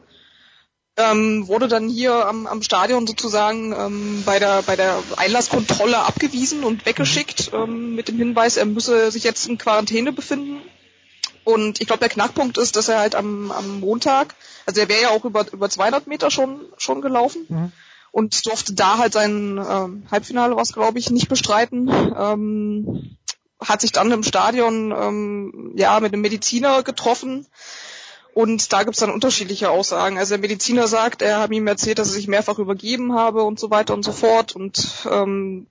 ähm, 0.98 1.48
wurde 1.48 1.70
dann 1.70 1.88
hier 1.88 2.28
am, 2.28 2.46
am 2.46 2.62
Stadion 2.62 3.08
sozusagen 3.08 3.72
ähm, 3.72 4.24
bei 4.26 4.40
der 4.40 4.62
bei 4.64 4.76
der 4.76 5.02
Einlasskontrolle 5.16 6.00
abgewiesen 6.00 6.64
und 6.66 6.86
weggeschickt 6.86 7.52
ähm, 7.54 7.96
mit 7.96 8.10
dem 8.10 8.18
Hinweis, 8.18 8.58
er 8.58 8.66
müsse 8.66 9.10
sich 9.12 9.24
jetzt 9.24 9.48
in 9.48 9.58
Quarantäne 9.58 10.12
befinden. 10.12 10.62
Und 11.46 11.80
ich 11.80 11.88
glaube, 11.88 12.02
der 12.02 12.10
Knackpunkt 12.10 12.58
ist, 12.58 12.76
dass 12.76 12.90
er 12.90 13.00
halt 13.00 13.16
am, 13.16 13.52
am 13.52 13.80
Montag, 13.80 14.36
also 14.66 14.82
er 14.82 14.90
wäre 14.90 15.04
ja 15.04 15.10
auch 15.12 15.24
über 15.24 15.46
über 15.54 15.70
200 15.70 16.08
Meter 16.08 16.30
schon 16.30 16.66
schon 16.78 17.02
gelaufen. 17.02 17.46
Mhm 17.48 17.72
und 18.18 18.48
durfte 18.48 18.74
da 18.74 18.98
halt 18.98 19.14
sein 19.14 19.60
ähm, 19.64 20.08
Halbfinale, 20.10 20.56
was 20.56 20.74
glaube 20.74 20.98
ich, 20.98 21.12
nicht 21.12 21.30
bestreiten. 21.30 21.88
Ähm, 21.88 23.16
hat 23.60 23.82
sich 23.82 23.92
dann 23.92 24.12
im 24.12 24.24
Stadion 24.24 24.92
ähm, 24.92 25.74
ja 25.76 26.00
mit 26.00 26.14
einem 26.14 26.24
Mediziner 26.24 26.82
getroffen 26.82 27.46
und 28.34 28.74
da 28.74 28.82
gibt's 28.82 29.02
dann 29.02 29.12
unterschiedliche 29.12 29.70
Aussagen. 29.70 30.18
Also 30.18 30.32
der 30.32 30.40
Mediziner 30.40 30.88
sagt, 30.88 31.22
er 31.22 31.42
hat 31.42 31.52
ihm 31.52 31.68
erzählt, 31.68 32.00
dass 32.00 32.08
er 32.08 32.16
sich 32.16 32.28
mehrfach 32.28 32.58
übergeben 32.58 33.14
habe 33.14 33.44
und 33.44 33.60
so 33.60 33.70
weiter 33.70 33.94
und 33.94 34.02
so 34.02 34.14
fort 34.14 34.56
und 34.56 35.08
ähm, 35.12 35.68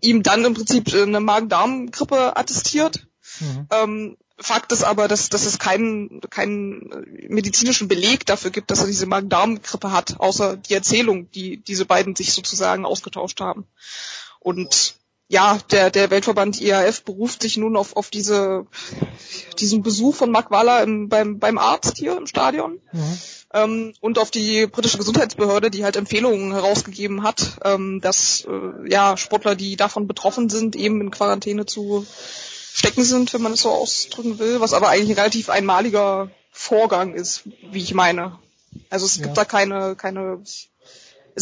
ihm 0.00 0.22
dann 0.22 0.46
im 0.46 0.54
Prinzip 0.54 0.94
eine 0.94 1.20
Magen-Darm-Grippe 1.20 2.38
attestiert. 2.38 3.06
Mhm. 3.40 3.66
Ähm, 3.70 4.16
Fakt 4.38 4.72
ist 4.72 4.82
aber, 4.82 5.06
dass, 5.06 5.28
dass 5.28 5.46
es 5.46 5.58
keinen, 5.58 6.20
keinen 6.28 6.90
medizinischen 7.28 7.86
Beleg 7.86 8.26
dafür 8.26 8.50
gibt, 8.50 8.70
dass 8.70 8.80
er 8.80 8.86
diese 8.86 9.06
Magen-Darm-Grippe 9.06 9.92
hat, 9.92 10.18
außer 10.18 10.56
die 10.56 10.74
Erzählung, 10.74 11.30
die 11.30 11.58
diese 11.58 11.86
beiden 11.86 12.16
sich 12.16 12.32
sozusagen 12.32 12.84
ausgetauscht 12.84 13.40
haben. 13.40 13.66
Und 14.40 14.96
ja, 15.28 15.58
der, 15.70 15.90
der 15.90 16.10
Weltverband 16.10 16.60
IAF 16.60 17.02
beruft 17.02 17.42
sich 17.42 17.56
nun 17.56 17.76
auf, 17.76 17.96
auf 17.96 18.10
diese, 18.10 18.66
diesen 19.58 19.82
Besuch 19.82 20.16
von 20.16 20.30
Mark 20.30 20.50
Waller 20.50 20.82
im, 20.82 21.08
beim, 21.08 21.38
beim 21.38 21.56
Arzt 21.56 21.96
hier 21.96 22.16
im 22.16 22.26
Stadion. 22.26 22.80
Mhm. 22.92 23.18
Ähm, 23.52 23.94
und 24.00 24.18
auf 24.18 24.30
die 24.30 24.66
britische 24.66 24.98
Gesundheitsbehörde, 24.98 25.70
die 25.70 25.84
halt 25.84 25.96
Empfehlungen 25.96 26.52
herausgegeben 26.52 27.22
hat, 27.22 27.58
ähm, 27.64 28.00
dass 28.00 28.46
äh, 28.46 28.90
ja 28.90 29.16
Sportler, 29.16 29.54
die 29.54 29.76
davon 29.76 30.06
betroffen 30.08 30.50
sind, 30.50 30.76
eben 30.76 31.00
in 31.00 31.10
Quarantäne 31.10 31.64
zu 31.64 32.04
stecken 32.74 33.04
sind, 33.04 33.32
wenn 33.32 33.40
man 33.40 33.52
es 33.52 33.62
so 33.62 33.70
ausdrücken 33.70 34.40
will, 34.40 34.60
was 34.60 34.72
aber 34.72 34.88
eigentlich 34.88 35.10
ein 35.10 35.20
relativ 35.20 35.48
einmaliger 35.48 36.28
Vorgang 36.50 37.14
ist, 37.14 37.42
wie 37.70 37.80
ich 37.80 37.94
meine. 37.94 38.36
Also 38.90 39.06
es 39.06 39.16
ja. 39.16 39.22
gibt 39.22 39.38
da 39.38 39.44
keine, 39.44 39.94
keine, 39.94 40.40
es 40.42 40.68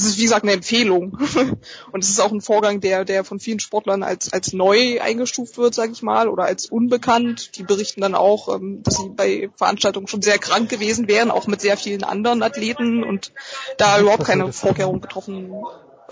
ist 0.04 0.18
wie 0.18 0.24
gesagt 0.24 0.42
eine 0.42 0.52
Empfehlung. 0.52 1.18
Und 1.92 2.04
es 2.04 2.10
ist 2.10 2.20
auch 2.20 2.32
ein 2.32 2.42
Vorgang, 2.42 2.82
der, 2.82 3.06
der 3.06 3.24
von 3.24 3.40
vielen 3.40 3.60
Sportlern 3.60 4.02
als, 4.02 4.30
als 4.30 4.52
neu 4.52 5.00
eingestuft 5.00 5.56
wird, 5.56 5.74
sage 5.74 5.92
ich 5.92 6.02
mal, 6.02 6.28
oder 6.28 6.44
als 6.44 6.66
unbekannt. 6.66 7.56
Die 7.56 7.62
berichten 7.62 8.02
dann 8.02 8.14
auch, 8.14 8.54
ähm, 8.54 8.82
dass 8.82 8.98
sie 8.98 9.08
bei 9.08 9.48
Veranstaltungen 9.56 10.08
schon 10.08 10.20
sehr 10.20 10.36
krank 10.36 10.68
gewesen 10.68 11.08
wären, 11.08 11.30
auch 11.30 11.46
mit 11.46 11.62
sehr 11.62 11.78
vielen 11.78 12.04
anderen 12.04 12.42
Athleten 12.42 13.04
und 13.04 13.32
da 13.78 13.98
überhaupt 13.98 14.24
keine 14.24 14.52
Vorkehrungen 14.52 15.00
getroffen 15.00 15.50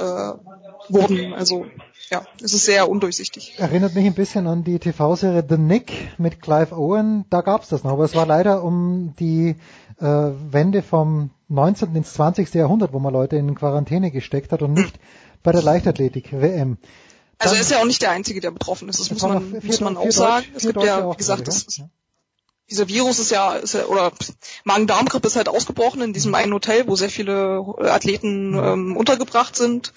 äh, 0.00 0.92
wurden. 0.92 1.34
Also 1.34 1.66
ja, 2.10 2.26
es 2.42 2.52
ist 2.54 2.64
sehr 2.64 2.88
undurchsichtig. 2.88 3.54
Erinnert 3.58 3.94
mich 3.94 4.04
ein 4.04 4.14
bisschen 4.14 4.46
an 4.46 4.64
die 4.64 4.78
TV-Serie 4.78 5.44
The 5.48 5.58
Nick 5.58 5.92
mit 6.18 6.42
Clive 6.42 6.76
Owen. 6.76 7.24
Da 7.30 7.40
gab's 7.40 7.68
das 7.68 7.84
noch, 7.84 7.92
aber 7.92 8.04
es 8.04 8.14
war 8.14 8.26
leider 8.26 8.64
um 8.64 9.14
die 9.18 9.56
äh, 10.00 10.04
Wende 10.04 10.82
vom 10.82 11.30
19. 11.48 11.94
ins 11.94 12.14
20. 12.14 12.52
Jahrhundert, 12.54 12.92
wo 12.92 12.98
man 12.98 13.12
Leute 13.12 13.36
in 13.36 13.54
Quarantäne 13.54 14.10
gesteckt 14.10 14.50
hat 14.50 14.62
und 14.62 14.72
nicht 14.72 14.98
bei 15.42 15.52
der 15.52 15.62
Leichtathletik-WM. 15.62 16.78
Also 17.38 17.54
er 17.54 17.60
ist 17.60 17.70
ja 17.70 17.80
auch 17.80 17.86
nicht 17.86 18.02
der 18.02 18.10
Einzige, 18.10 18.40
der 18.40 18.50
betroffen 18.50 18.88
ist. 18.88 19.00
Das 19.00 19.10
muss 19.10 19.22
man, 19.22 19.60
muss 19.62 19.80
man 19.80 19.96
auch 19.96 20.10
sagen. 20.10 20.46
Es 20.54 20.62
gibt 20.64 20.82
ja, 20.82 21.10
wie 21.10 21.16
gesagt, 21.16 21.48
das, 21.48 21.62
ist, 21.62 21.82
dieser 22.70 22.88
Virus 22.88 23.18
ist 23.18 23.30
ja, 23.30 23.54
ist 23.54 23.74
ja 23.74 23.86
oder 23.86 24.12
Magen-Darm-Grippe 24.64 25.26
ist 25.26 25.36
halt 25.36 25.48
ausgebrochen 25.48 26.02
in 26.02 26.12
diesem 26.12 26.34
einen 26.34 26.54
Hotel, 26.54 26.86
wo 26.86 26.96
sehr 26.96 27.10
viele 27.10 27.64
Athleten 27.78 28.54
ähm, 28.54 28.96
untergebracht 28.96 29.56
sind 29.56 29.92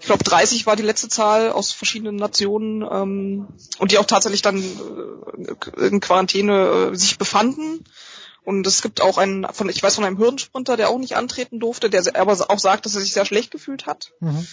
ich 0.00 0.06
glaube 0.06 0.24
30 0.24 0.66
war 0.66 0.76
die 0.76 0.82
letzte 0.82 1.08
Zahl 1.08 1.50
aus 1.50 1.72
verschiedenen 1.72 2.16
Nationen 2.16 2.82
ähm, 2.82 3.48
und 3.78 3.90
die 3.90 3.98
auch 3.98 4.04
tatsächlich 4.04 4.42
dann 4.42 4.62
äh, 4.62 5.86
in 5.86 6.00
Quarantäne 6.00 6.90
äh, 6.92 6.96
sich 6.96 7.18
befanden. 7.18 7.84
Und 8.44 8.66
es 8.66 8.80
gibt 8.80 9.02
auch 9.02 9.18
einen, 9.18 9.46
von, 9.52 9.68
ich 9.68 9.82
weiß 9.82 9.96
von 9.96 10.04
einem 10.04 10.18
Hürdensprinter, 10.18 10.76
der 10.76 10.88
auch 10.88 10.98
nicht 10.98 11.16
antreten 11.16 11.60
durfte, 11.60 11.90
der 11.90 12.02
aber 12.16 12.32
auch 12.48 12.58
sagt, 12.58 12.86
dass 12.86 12.94
er 12.94 13.02
sich 13.02 13.12
sehr 13.12 13.26
schlecht 13.26 13.50
gefühlt 13.50 13.86
hat. 13.86 14.12
Mhm. 14.20 14.46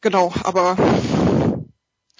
Genau, 0.00 0.32
aber 0.42 0.76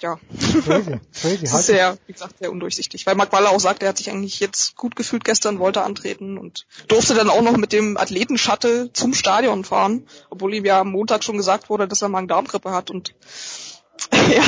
ja. 0.01 0.19
Crazy, 0.65 0.99
crazy. 1.19 1.43
ist 1.43 1.65
sehr, 1.65 1.97
wie 2.07 2.13
gesagt, 2.13 2.39
sehr 2.39 2.51
undurchsichtig. 2.51 3.05
Weil 3.05 3.15
Mark 3.15 3.31
Waller 3.31 3.51
auch 3.51 3.59
sagt, 3.59 3.83
er 3.83 3.89
hat 3.89 3.97
sich 3.97 4.09
eigentlich 4.09 4.39
jetzt 4.39 4.75
gut 4.75 4.95
gefühlt 4.95 5.23
gestern, 5.23 5.59
wollte 5.59 5.83
antreten 5.83 6.37
und 6.37 6.65
durfte 6.87 7.13
dann 7.13 7.29
auch 7.29 7.41
noch 7.41 7.57
mit 7.57 7.73
dem 7.73 7.97
Athletenshuttle 7.97 8.91
zum 8.93 9.13
Stadion 9.13 9.63
fahren, 9.63 10.07
obwohl 10.29 10.53
ihm 10.53 10.65
ja 10.65 10.81
am 10.81 10.91
Montag 10.91 11.23
schon 11.23 11.37
gesagt 11.37 11.69
wurde, 11.69 11.87
dass 11.87 12.01
er 12.01 12.09
Magen-Darm-Grippe 12.09 12.71
hat 12.71 12.89
und 12.89 13.13
ja 14.11 14.43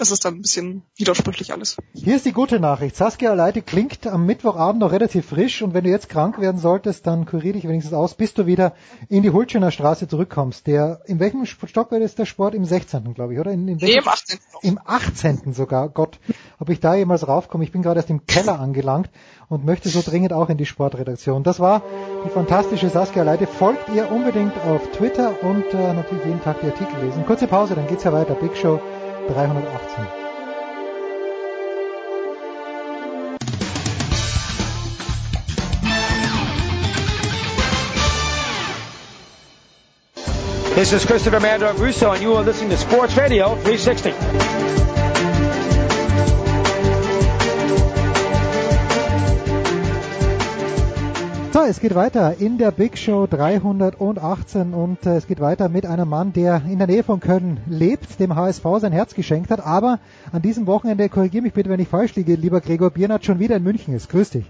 das 0.00 0.10
ist 0.10 0.24
dann 0.24 0.34
ein 0.34 0.42
bisschen 0.42 0.82
widersprüchlich 0.96 1.52
alles. 1.52 1.76
Hier 1.92 2.16
ist 2.16 2.24
die 2.24 2.32
gute 2.32 2.60
Nachricht. 2.60 2.96
Saskia 2.96 3.34
Leite 3.34 3.62
klingt 3.62 4.06
am 4.06 4.26
Mittwochabend 4.26 4.80
noch 4.80 4.92
relativ 4.92 5.26
frisch 5.26 5.62
und 5.62 5.74
wenn 5.74 5.84
du 5.84 5.90
jetzt 5.90 6.08
krank 6.08 6.40
werden 6.40 6.58
solltest, 6.58 7.06
dann 7.06 7.26
kurier 7.26 7.52
dich 7.52 7.64
wenigstens 7.64 7.94
aus, 7.94 8.14
bis 8.14 8.34
du 8.34 8.46
wieder 8.46 8.74
in 9.08 9.22
die 9.22 9.30
Hulschener 9.30 9.70
Straße 9.70 10.08
zurückkommst. 10.08 10.66
Der, 10.66 11.00
in 11.06 11.18
welchem 11.18 11.44
Stockwerk 11.46 12.02
ist 12.02 12.18
der 12.18 12.26
Sport? 12.26 12.54
Im 12.54 12.64
16. 12.64 13.14
glaube 13.14 13.34
ich, 13.34 13.40
oder? 13.40 13.50
In, 13.50 13.66
in 13.66 13.78
nee, 13.78 13.94
im 13.94 14.08
18. 14.08 14.38
Im 14.62 14.78
18. 14.84 15.52
sogar. 15.52 15.88
Gott, 15.88 16.18
ob 16.58 16.70
ich 16.70 16.80
da 16.80 16.94
jemals 16.94 17.26
raufkomme. 17.26 17.64
Ich 17.64 17.72
bin 17.72 17.82
gerade 17.82 17.98
erst 17.98 18.10
im 18.10 18.26
Keller 18.26 18.60
angelangt 18.60 19.10
und 19.48 19.64
möchte 19.64 19.88
so 19.88 20.02
dringend 20.02 20.32
auch 20.32 20.48
in 20.48 20.58
die 20.58 20.66
Sportredaktion. 20.66 21.42
Das 21.42 21.60
war 21.60 21.82
die 22.24 22.30
fantastische 22.30 22.88
Saskia 22.88 23.22
Leite. 23.22 23.46
Folgt 23.46 23.88
ihr 23.94 24.10
unbedingt 24.10 24.56
auf 24.66 24.90
Twitter 24.92 25.42
und 25.42 25.64
äh, 25.72 25.92
natürlich 25.92 26.24
jeden 26.24 26.42
Tag 26.42 26.60
die 26.60 26.66
Artikel 26.66 27.04
lesen. 27.04 27.26
Kurze 27.26 27.46
Pause, 27.46 27.74
dann 27.74 27.86
geht's 27.86 28.04
ja 28.04 28.12
weiter. 28.12 28.34
Big 28.34 28.56
Show 28.56 28.80
318. 29.28 30.18
This 40.74 40.92
is 40.92 41.04
Christopher 41.04 41.40
Mandor 41.40 41.76
Russo, 41.78 42.12
and 42.12 42.22
you 42.22 42.34
are 42.34 42.42
listening 42.42 42.70
to 42.70 42.78
Sports 42.78 43.16
Radio 43.16 43.54
360. 43.56 44.87
es 51.68 51.80
geht 51.80 51.94
weiter 51.94 52.36
in 52.40 52.56
der 52.56 52.70
Big 52.70 52.96
Show 52.96 53.26
318 53.26 54.72
und 54.72 55.04
äh, 55.04 55.16
es 55.16 55.28
geht 55.28 55.38
weiter 55.38 55.68
mit 55.68 55.84
einem 55.84 56.08
Mann, 56.08 56.32
der 56.32 56.62
in 56.64 56.78
der 56.78 56.86
Nähe 56.86 57.04
von 57.04 57.20
Köln 57.20 57.58
lebt, 57.68 58.18
dem 58.18 58.34
HSV 58.34 58.64
sein 58.78 58.92
Herz 58.92 59.14
geschenkt 59.14 59.50
hat, 59.50 59.60
aber 59.60 59.98
an 60.32 60.40
diesem 60.40 60.66
Wochenende, 60.66 61.10
korrigiere 61.10 61.42
mich 61.42 61.52
bitte, 61.52 61.68
wenn 61.68 61.78
ich 61.78 61.88
falsch 61.88 62.16
liege, 62.16 62.36
lieber 62.36 62.62
Gregor 62.62 62.90
Biernat, 62.90 63.26
schon 63.26 63.38
wieder 63.38 63.56
in 63.56 63.64
München 63.64 63.94
ist. 63.94 64.10
Grüß 64.10 64.30
dich. 64.30 64.46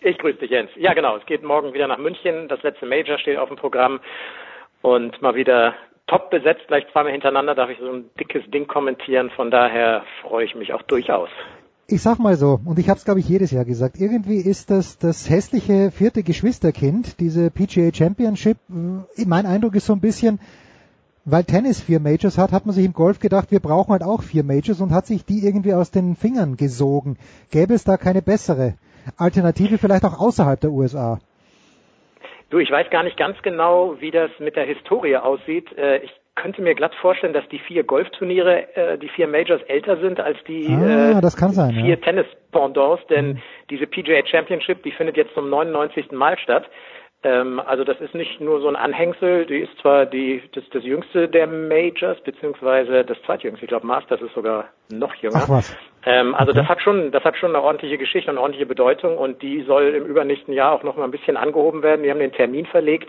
Ich 0.00 0.16
grüße 0.16 0.38
dich, 0.38 0.50
Jens. 0.50 0.70
Ja, 0.76 0.94
genau. 0.94 1.14
Es 1.18 1.26
geht 1.26 1.42
morgen 1.42 1.74
wieder 1.74 1.88
nach 1.88 1.98
München. 1.98 2.48
Das 2.48 2.62
letzte 2.62 2.86
Major 2.86 3.18
steht 3.18 3.36
auf 3.36 3.48
dem 3.48 3.58
Programm 3.58 4.00
und 4.80 5.20
mal 5.20 5.34
wieder 5.34 5.74
top 6.06 6.30
besetzt. 6.30 6.66
Gleich 6.68 6.86
zweimal 6.92 7.12
hintereinander 7.12 7.54
darf 7.54 7.68
ich 7.68 7.78
so 7.78 7.92
ein 7.92 8.10
dickes 8.18 8.50
Ding 8.50 8.66
kommentieren. 8.66 9.28
Von 9.28 9.50
daher 9.50 10.04
freue 10.22 10.46
ich 10.46 10.54
mich 10.54 10.72
auch 10.72 10.82
durchaus 10.82 11.28
ich 11.86 12.02
sag 12.02 12.18
mal 12.18 12.36
so, 12.36 12.60
und 12.64 12.78
ich 12.78 12.88
habe 12.88 12.98
es 12.98 13.04
glaube 13.04 13.20
ich 13.20 13.28
jedes 13.28 13.50
Jahr 13.50 13.64
gesagt, 13.64 13.96
irgendwie 13.98 14.38
ist 14.38 14.70
das 14.70 14.98
das 14.98 15.28
hässliche 15.28 15.90
vierte 15.90 16.22
Geschwisterkind, 16.22 17.20
diese 17.20 17.50
PGA 17.50 17.92
Championship. 17.92 18.56
Äh, 18.70 19.24
mein 19.26 19.46
Eindruck 19.46 19.74
ist 19.74 19.86
so 19.86 19.92
ein 19.92 20.00
bisschen, 20.00 20.40
weil 21.24 21.44
Tennis 21.44 21.80
vier 21.80 22.00
Majors 22.00 22.38
hat, 22.38 22.52
hat 22.52 22.66
man 22.66 22.74
sich 22.74 22.84
im 22.84 22.92
Golf 22.92 23.18
gedacht, 23.18 23.50
wir 23.50 23.60
brauchen 23.60 23.92
halt 23.92 24.02
auch 24.02 24.22
vier 24.22 24.44
Majors 24.44 24.80
und 24.80 24.92
hat 24.92 25.06
sich 25.06 25.24
die 25.24 25.44
irgendwie 25.44 25.74
aus 25.74 25.90
den 25.90 26.16
Fingern 26.16 26.56
gesogen. 26.56 27.16
Gäbe 27.50 27.74
es 27.74 27.84
da 27.84 27.96
keine 27.96 28.22
bessere 28.22 28.74
Alternative, 29.16 29.78
vielleicht 29.78 30.04
auch 30.04 30.18
außerhalb 30.18 30.60
der 30.60 30.70
USA? 30.70 31.18
Du, 32.50 32.58
ich 32.58 32.70
weiß 32.70 32.88
gar 32.90 33.02
nicht 33.02 33.16
ganz 33.16 33.40
genau, 33.42 34.00
wie 34.00 34.10
das 34.10 34.30
mit 34.38 34.56
der 34.56 34.64
Historie 34.64 35.16
aussieht. 35.16 35.70
Äh, 35.76 35.98
ich 35.98 36.10
könnte 36.34 36.62
mir 36.62 36.74
glatt 36.74 36.94
vorstellen, 36.96 37.32
dass 37.32 37.48
die 37.48 37.58
vier 37.58 37.84
Golfturniere, 37.84 38.76
äh, 38.76 38.98
die 38.98 39.08
vier 39.08 39.28
Majors 39.28 39.62
älter 39.62 39.98
sind 39.98 40.20
als 40.20 40.38
die 40.48 40.66
ah, 40.68 41.20
kann 41.36 41.52
sein, 41.52 41.72
vier 41.72 41.90
ja. 41.90 41.96
Tennis-Pendants, 41.96 43.06
denn 43.08 43.28
mhm. 43.28 43.42
diese 43.70 43.86
PGA 43.86 44.26
Championship, 44.26 44.82
die 44.82 44.92
findet 44.92 45.16
jetzt 45.16 45.34
zum 45.34 45.48
99. 45.48 46.12
Mal 46.12 46.38
statt. 46.38 46.64
Ähm, 47.22 47.60
also 47.64 47.84
das 47.84 48.00
ist 48.00 48.14
nicht 48.14 48.40
nur 48.40 48.60
so 48.60 48.68
ein 48.68 48.76
Anhängsel, 48.76 49.46
die 49.46 49.60
ist 49.60 49.78
zwar 49.80 50.04
die, 50.06 50.42
das, 50.54 50.64
das 50.72 50.84
jüngste 50.84 51.28
der 51.28 51.46
Majors, 51.46 52.20
beziehungsweise 52.22 53.04
das 53.04 53.16
zweitjüngste, 53.24 53.64
ich 53.64 53.68
glaube 53.68 53.86
Masters 53.86 54.20
ist 54.20 54.34
sogar 54.34 54.66
noch 54.92 55.14
jünger. 55.14 55.40
Ach 55.42 55.48
was. 55.48 55.76
Ähm, 56.04 56.34
also 56.34 56.50
okay. 56.50 56.60
das 56.60 56.68
hat 56.68 56.82
schon, 56.82 57.12
das 57.12 57.24
hat 57.24 57.36
schon 57.38 57.54
eine 57.54 57.64
ordentliche 57.64 57.96
Geschichte 57.96 58.30
und 58.30 58.36
eine 58.36 58.42
ordentliche 58.42 58.66
Bedeutung 58.66 59.16
und 59.16 59.40
die 59.40 59.62
soll 59.62 59.94
im 59.94 60.04
übernächsten 60.04 60.52
Jahr 60.52 60.72
auch 60.72 60.82
noch 60.82 60.96
mal 60.96 61.04
ein 61.04 61.10
bisschen 61.10 61.38
angehoben 61.38 61.82
werden. 61.82 62.02
Wir 62.02 62.10
haben 62.10 62.18
den 62.18 62.32
Termin 62.32 62.66
verlegt. 62.66 63.08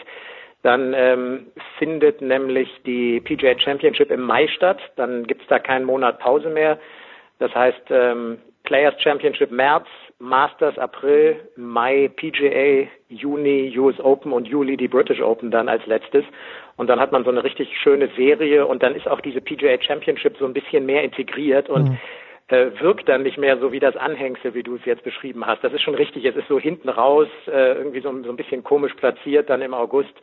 Dann 0.66 0.95
ähm, 0.95 1.45
findet 1.78 2.22
nämlich 2.22 2.68
die 2.88 3.20
PGA 3.20 3.53
Championship 3.59 4.09
im 4.09 4.22
Mai 4.22 4.47
statt. 4.47 4.80
Dann 4.95 5.28
gibt's 5.28 5.45
da 5.47 5.59
keinen 5.59 5.86
Monat 5.86 6.18
Pause 6.18 6.49
mehr. 6.49 6.80
Das 7.38 7.53
heißt 7.53 7.84
ähm, 7.91 8.39
Players 8.63 8.99
Championship 8.99 9.51
März, 9.51 9.86
Masters 10.18 10.76
April, 10.80 11.36
Mai 11.55 12.09
PGA, 12.16 12.89
Juni 13.09 13.78
US 13.78 13.99
Open 13.99 14.32
und 14.32 14.47
Juli 14.47 14.76
die 14.76 14.88
British 14.88 15.22
Open 15.22 15.51
dann 15.51 15.70
als 15.70 15.86
letztes. 15.86 16.26
Und 16.78 16.89
dann 16.89 16.99
hat 16.99 17.11
man 17.11 17.24
so 17.24 17.30
eine 17.30 17.43
richtig 17.43 17.70
schöne 17.78 18.09
Serie 18.16 18.66
und 18.66 18.82
dann 18.82 18.95
ist 18.95 19.07
auch 19.07 19.22
diese 19.22 19.41
PGA 19.41 19.80
Championship 19.80 20.36
so 20.39 20.45
ein 20.45 20.53
bisschen 20.53 20.88
mehr 20.88 21.03
integriert 21.03 21.70
und 21.70 21.89
mhm. 21.89 21.97
äh, 22.47 22.72
wirkt 22.80 23.07
dann 23.07 23.22
nicht 23.22 23.38
mehr 23.38 23.59
so 23.59 23.72
wie 23.72 23.80
das 23.80 23.95
Anhängsel, 23.95 24.55
wie 24.55 24.63
du 24.63 24.78
es 24.78 24.86
jetzt 24.86 25.03
beschrieben 25.03 25.45
hast. 25.45 25.63
Das 25.63 25.74
ist 25.74 25.84
schon 25.84 25.93
richtig. 25.93 26.26
Es 26.26 26.36
ist 26.36 26.47
so 26.47 26.59
hinten 26.59 26.89
raus, 26.89 27.28
äh, 27.45 27.74
irgendwie 27.74 28.01
so, 28.01 28.11
so 28.24 28.32
ein 28.32 28.36
bisschen 28.36 28.63
komisch 28.63 28.95
platziert 28.95 29.51
dann 29.51 29.61
im 29.61 29.76
August. 29.76 30.16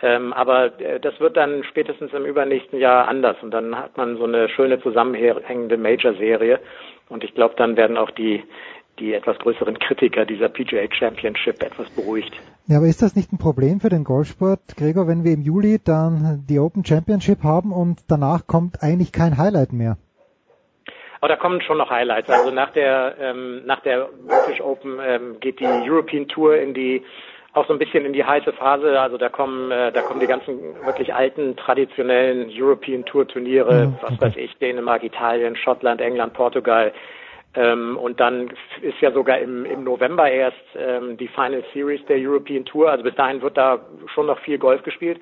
Ähm, 0.00 0.32
aber 0.32 0.80
äh, 0.80 1.00
das 1.00 1.18
wird 1.18 1.36
dann 1.36 1.64
spätestens 1.64 2.12
im 2.12 2.24
übernächsten 2.24 2.78
Jahr 2.78 3.08
anders 3.08 3.36
und 3.42 3.50
dann 3.50 3.76
hat 3.76 3.96
man 3.96 4.16
so 4.16 4.24
eine 4.24 4.48
schöne 4.48 4.80
zusammenhängende 4.80 5.76
Major-Serie 5.76 6.60
und 7.08 7.24
ich 7.24 7.34
glaube, 7.34 7.54
dann 7.56 7.76
werden 7.76 7.96
auch 7.96 8.10
die 8.12 8.44
die 8.98 9.14
etwas 9.14 9.38
größeren 9.38 9.78
Kritiker 9.78 10.26
dieser 10.26 10.48
PGA 10.48 10.92
Championship 10.92 11.62
etwas 11.62 11.88
beruhigt. 11.90 12.32
Ja, 12.66 12.78
aber 12.78 12.86
ist 12.86 13.00
das 13.00 13.16
nicht 13.16 13.32
ein 13.32 13.38
Problem 13.38 13.80
für 13.80 13.88
den 13.88 14.04
Golfsport, 14.04 14.60
Gregor, 14.76 15.06
wenn 15.08 15.24
wir 15.24 15.32
im 15.32 15.42
Juli 15.42 15.78
dann 15.82 16.44
die 16.48 16.58
Open 16.58 16.84
Championship 16.84 17.42
haben 17.42 17.72
und 17.72 18.00
danach 18.08 18.46
kommt 18.46 18.82
eigentlich 18.82 19.12
kein 19.12 19.38
Highlight 19.38 19.72
mehr? 19.72 19.96
Aber 21.20 21.28
da 21.28 21.36
kommen 21.36 21.60
schon 21.62 21.78
noch 21.78 21.90
Highlights. 21.90 22.30
Also 22.30 22.50
nach 22.50 22.70
der 22.72 23.16
ähm, 23.20 23.62
nach 23.66 23.80
der 23.80 24.08
British 24.26 24.60
Open 24.60 24.98
ähm, 25.02 25.40
geht 25.40 25.58
die 25.58 25.66
European 25.66 26.28
Tour 26.28 26.56
in 26.56 26.74
die 26.74 27.02
auch 27.58 27.66
so 27.66 27.72
ein 27.72 27.78
bisschen 27.78 28.04
in 28.04 28.12
die 28.12 28.24
heiße 28.24 28.52
Phase. 28.52 29.00
Also 29.00 29.18
da 29.18 29.28
kommen 29.28 29.70
äh, 29.70 29.92
da 29.92 30.02
kommen 30.02 30.20
die 30.20 30.26
ganzen 30.26 30.58
wirklich 30.84 31.14
alten 31.14 31.56
traditionellen 31.56 32.50
European 32.50 33.04
Tour 33.04 33.26
Turniere, 33.26 33.88
mhm, 33.88 33.96
was 34.00 34.20
weiß 34.20 34.36
ich, 34.36 34.56
Dänemark, 34.58 35.04
Italien, 35.04 35.56
Schottland, 35.56 36.00
England, 36.00 36.32
Portugal 36.32 36.92
ähm, 37.54 37.96
und 37.96 38.20
dann 38.20 38.50
ist 38.82 39.00
ja 39.00 39.10
sogar 39.10 39.38
im, 39.38 39.64
im 39.64 39.82
November 39.82 40.30
erst 40.30 40.56
ähm, 40.76 41.16
die 41.16 41.28
Final 41.28 41.64
Series 41.72 42.04
der 42.06 42.18
European 42.18 42.64
Tour. 42.64 42.90
Also 42.90 43.02
bis 43.02 43.14
dahin 43.14 43.42
wird 43.42 43.56
da 43.56 43.80
schon 44.14 44.26
noch 44.26 44.38
viel 44.40 44.58
Golf 44.58 44.82
gespielt. 44.82 45.20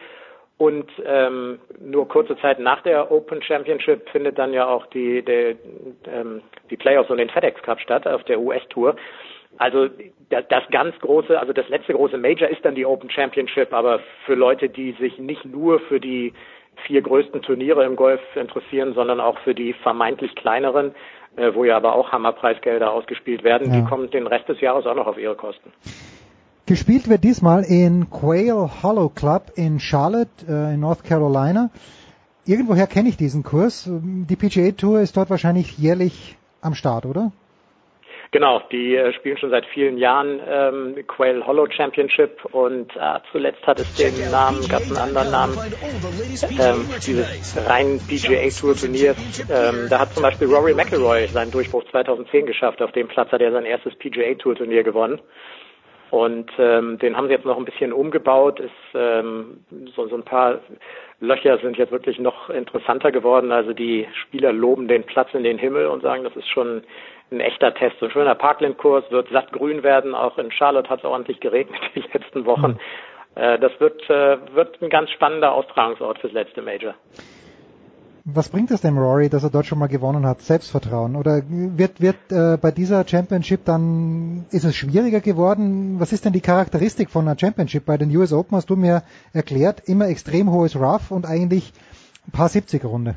Und 0.58 0.90
ähm, 1.04 1.58
nur 1.80 2.08
kurze 2.08 2.36
Zeit 2.38 2.58
nach 2.58 2.82
der 2.82 3.10
Open 3.12 3.42
Championship 3.42 4.08
findet 4.10 4.38
dann 4.38 4.54
ja 4.54 4.66
auch 4.66 4.86
die, 4.86 5.22
der, 5.22 5.50
ähm, 6.06 6.42
die 6.70 6.76
Playoffs 6.76 7.10
und 7.10 7.18
den 7.18 7.28
FedEx 7.28 7.62
Cup 7.62 7.78
statt 7.80 8.06
auf 8.06 8.24
der 8.24 8.40
US-Tour. 8.40 8.96
Also 9.58 9.88
das, 10.28 10.64
ganz 10.70 10.98
große, 11.00 11.38
also 11.38 11.52
das 11.52 11.68
letzte 11.68 11.92
große 11.92 12.18
Major 12.18 12.48
ist 12.48 12.64
dann 12.64 12.74
die 12.74 12.86
Open 12.86 13.10
Championship, 13.10 13.72
aber 13.72 14.00
für 14.24 14.34
Leute, 14.34 14.68
die 14.68 14.92
sich 14.92 15.18
nicht 15.18 15.44
nur 15.44 15.80
für 15.80 16.00
die 16.00 16.32
vier 16.86 17.02
größten 17.02 17.42
Turniere 17.42 17.84
im 17.84 17.96
Golf 17.96 18.20
interessieren, 18.34 18.92
sondern 18.94 19.20
auch 19.20 19.38
für 19.40 19.54
die 19.54 19.72
vermeintlich 19.72 20.34
kleineren, 20.34 20.94
äh, 21.36 21.54
wo 21.54 21.64
ja 21.64 21.76
aber 21.76 21.94
auch 21.94 22.12
Hammerpreisgelder 22.12 22.92
ausgespielt 22.92 23.44
werden, 23.44 23.72
ja. 23.72 23.80
die 23.80 23.86
kommen 23.86 24.10
den 24.10 24.26
Rest 24.26 24.48
des 24.48 24.60
Jahres 24.60 24.86
auch 24.86 24.94
noch 24.94 25.06
auf 25.06 25.18
ihre 25.18 25.36
Kosten. 25.36 25.72
Gespielt 26.66 27.08
wird 27.08 27.22
diesmal 27.22 27.62
in 27.62 28.10
Quail 28.10 28.68
Hollow 28.82 29.08
Club 29.08 29.52
in 29.54 29.78
Charlotte 29.78 30.44
äh, 30.48 30.74
in 30.74 30.80
North 30.80 31.04
Carolina. 31.04 31.70
Irgendwoher 32.44 32.86
kenne 32.86 33.08
ich 33.08 33.16
diesen 33.16 33.42
Kurs. 33.42 33.88
Die 33.88 34.36
PGA 34.36 34.72
Tour 34.72 35.00
ist 35.00 35.16
dort 35.16 35.30
wahrscheinlich 35.30 35.78
jährlich 35.78 36.36
am 36.60 36.74
Start, 36.74 37.06
oder? 37.06 37.32
Genau, 38.36 38.60
die 38.70 38.94
äh, 38.94 39.14
spielen 39.14 39.38
schon 39.38 39.48
seit 39.48 39.64
vielen 39.64 39.96
Jahren 39.96 40.42
ähm, 40.46 40.94
Quail 41.06 41.46
Hollow 41.46 41.66
Championship 41.70 42.44
und 42.52 42.94
äh, 42.94 43.18
zuletzt 43.32 43.66
hat 43.66 43.80
es 43.80 43.94
den 43.94 44.30
Namen, 44.30 44.60
gab 44.68 44.82
einen 44.82 44.98
anderen 44.98 45.30
Namen, 45.30 45.56
ähm, 46.60 46.86
dieses 47.06 47.56
rein 47.66 47.98
PGA 47.98 48.50
Tour 48.50 48.76
Turnier. 48.76 49.14
Ähm, 49.50 49.86
da 49.88 50.00
hat 50.00 50.12
zum 50.12 50.22
Beispiel 50.22 50.48
Rory 50.48 50.74
McIlroy 50.74 51.26
seinen 51.28 51.50
Durchbruch 51.50 51.82
2010 51.90 52.44
geschafft. 52.44 52.82
Auf 52.82 52.92
dem 52.92 53.08
Platz 53.08 53.32
hat 53.32 53.40
er 53.40 53.52
sein 53.52 53.64
erstes 53.64 53.94
PGA 53.94 54.34
Tour 54.34 54.54
Turnier 54.54 54.82
gewonnen. 54.82 55.18
Und 56.10 56.50
ähm, 56.58 56.98
den 56.98 57.16
haben 57.16 57.28
sie 57.28 57.32
jetzt 57.32 57.46
noch 57.46 57.56
ein 57.56 57.64
bisschen 57.64 57.94
umgebaut. 57.94 58.60
Ist 58.60 58.70
ähm, 58.94 59.64
so, 59.96 60.08
so 60.08 60.14
ein 60.14 60.24
paar 60.24 60.60
Löcher 61.20 61.58
sind 61.58 61.78
jetzt 61.78 61.90
wirklich 61.90 62.18
noch 62.18 62.50
interessanter 62.50 63.10
geworden. 63.10 63.50
Also 63.50 63.72
die 63.72 64.06
Spieler 64.24 64.52
loben 64.52 64.88
den 64.88 65.04
Platz 65.04 65.30
in 65.32 65.42
den 65.42 65.58
Himmel 65.58 65.86
und 65.86 66.02
sagen, 66.02 66.22
das 66.22 66.36
ist 66.36 66.48
schon 66.48 66.82
ein 67.30 67.40
echter 67.40 67.74
Test. 67.74 67.96
So 68.00 68.06
ein 68.06 68.12
schöner 68.12 68.34
Parkland-Kurs 68.34 69.10
wird 69.10 69.28
satt 69.30 69.52
grün 69.52 69.82
werden. 69.82 70.14
Auch 70.14 70.38
in 70.38 70.50
Charlotte 70.52 70.88
hat 70.88 71.00
es 71.00 71.04
ordentlich 71.04 71.40
geregnet 71.40 71.80
die 71.94 72.04
letzten 72.12 72.46
Wochen. 72.46 72.72
Mhm. 72.72 72.78
Äh, 73.34 73.58
das 73.58 73.72
wird, 73.80 74.02
äh, 74.08 74.38
wird 74.54 74.80
ein 74.80 74.90
ganz 74.90 75.10
spannender 75.10 75.52
Austragungsort 75.52 76.18
fürs 76.18 76.32
letzte 76.32 76.62
Major. 76.62 76.94
Was 78.28 78.48
bringt 78.48 78.72
es 78.72 78.80
dem 78.80 78.98
Rory, 78.98 79.28
dass 79.28 79.44
er 79.44 79.50
dort 79.50 79.66
schon 79.66 79.78
mal 79.78 79.86
gewonnen 79.86 80.26
hat? 80.26 80.40
Selbstvertrauen? 80.40 81.14
Oder 81.14 81.42
wird, 81.46 82.00
wird 82.00 82.16
äh, 82.30 82.58
bei 82.60 82.72
dieser 82.72 83.06
Championship 83.06 83.64
dann, 83.64 84.46
ist 84.50 84.64
es 84.64 84.74
schwieriger 84.74 85.20
geworden? 85.20 86.00
Was 86.00 86.12
ist 86.12 86.24
denn 86.24 86.32
die 86.32 86.40
Charakteristik 86.40 87.08
von 87.08 87.28
einer 87.28 87.38
Championship? 87.38 87.86
Bei 87.86 87.96
den 87.96 88.14
US 88.16 88.32
Open 88.32 88.56
hast 88.56 88.68
du 88.68 88.74
mir 88.74 89.04
erklärt, 89.32 89.82
immer 89.86 90.08
extrem 90.08 90.50
hohes 90.50 90.74
Rough 90.74 91.12
und 91.12 91.24
eigentlich 91.24 91.72
ein 92.26 92.32
paar 92.32 92.48
70 92.48 92.84
Runde. 92.84 93.14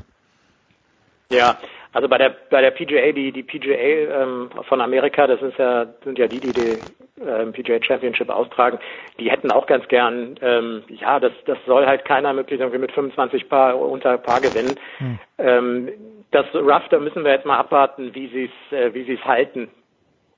Ja, 1.32 1.58
also 1.92 2.08
bei 2.08 2.18
der 2.18 2.36
bei 2.50 2.60
der 2.60 2.70
PGA, 2.70 3.12
die 3.12 3.32
die 3.32 3.42
PGA 3.42 4.22
ähm, 4.22 4.50
von 4.68 4.80
Amerika, 4.80 5.26
das 5.26 5.42
ist 5.42 5.58
ja 5.58 5.86
sind 6.04 6.18
ja 6.18 6.28
die, 6.28 6.40
die 6.40 6.52
die 6.52 6.82
ähm, 7.20 7.52
PGA 7.52 7.82
Championship 7.82 8.30
austragen, 8.30 8.78
die 9.18 9.30
hätten 9.30 9.50
auch 9.50 9.66
ganz 9.66 9.86
gern, 9.88 10.36
ähm, 10.40 10.84
ja, 10.88 11.18
das 11.18 11.32
das 11.46 11.58
soll 11.66 11.86
halt 11.86 12.04
keiner 12.04 12.32
möglichst 12.32 12.60
irgendwie 12.60 12.78
mit 12.78 12.92
25 12.92 13.48
Paar 13.48 13.78
unter 13.78 14.18
Paar 14.18 14.40
gewinnen. 14.40 14.78
Hm. 14.98 15.18
Ähm, 15.38 15.88
das 16.30 16.46
Rough, 16.54 16.88
da 16.90 17.00
müssen 17.00 17.24
wir 17.24 17.32
jetzt 17.32 17.46
mal 17.46 17.58
abwarten, 17.58 18.14
wie 18.14 18.28
sie 18.28 18.44
es 18.44 18.78
äh, 18.78 18.94
wie 18.94 19.04
sie 19.04 19.14
es 19.14 19.24
halten. 19.24 19.68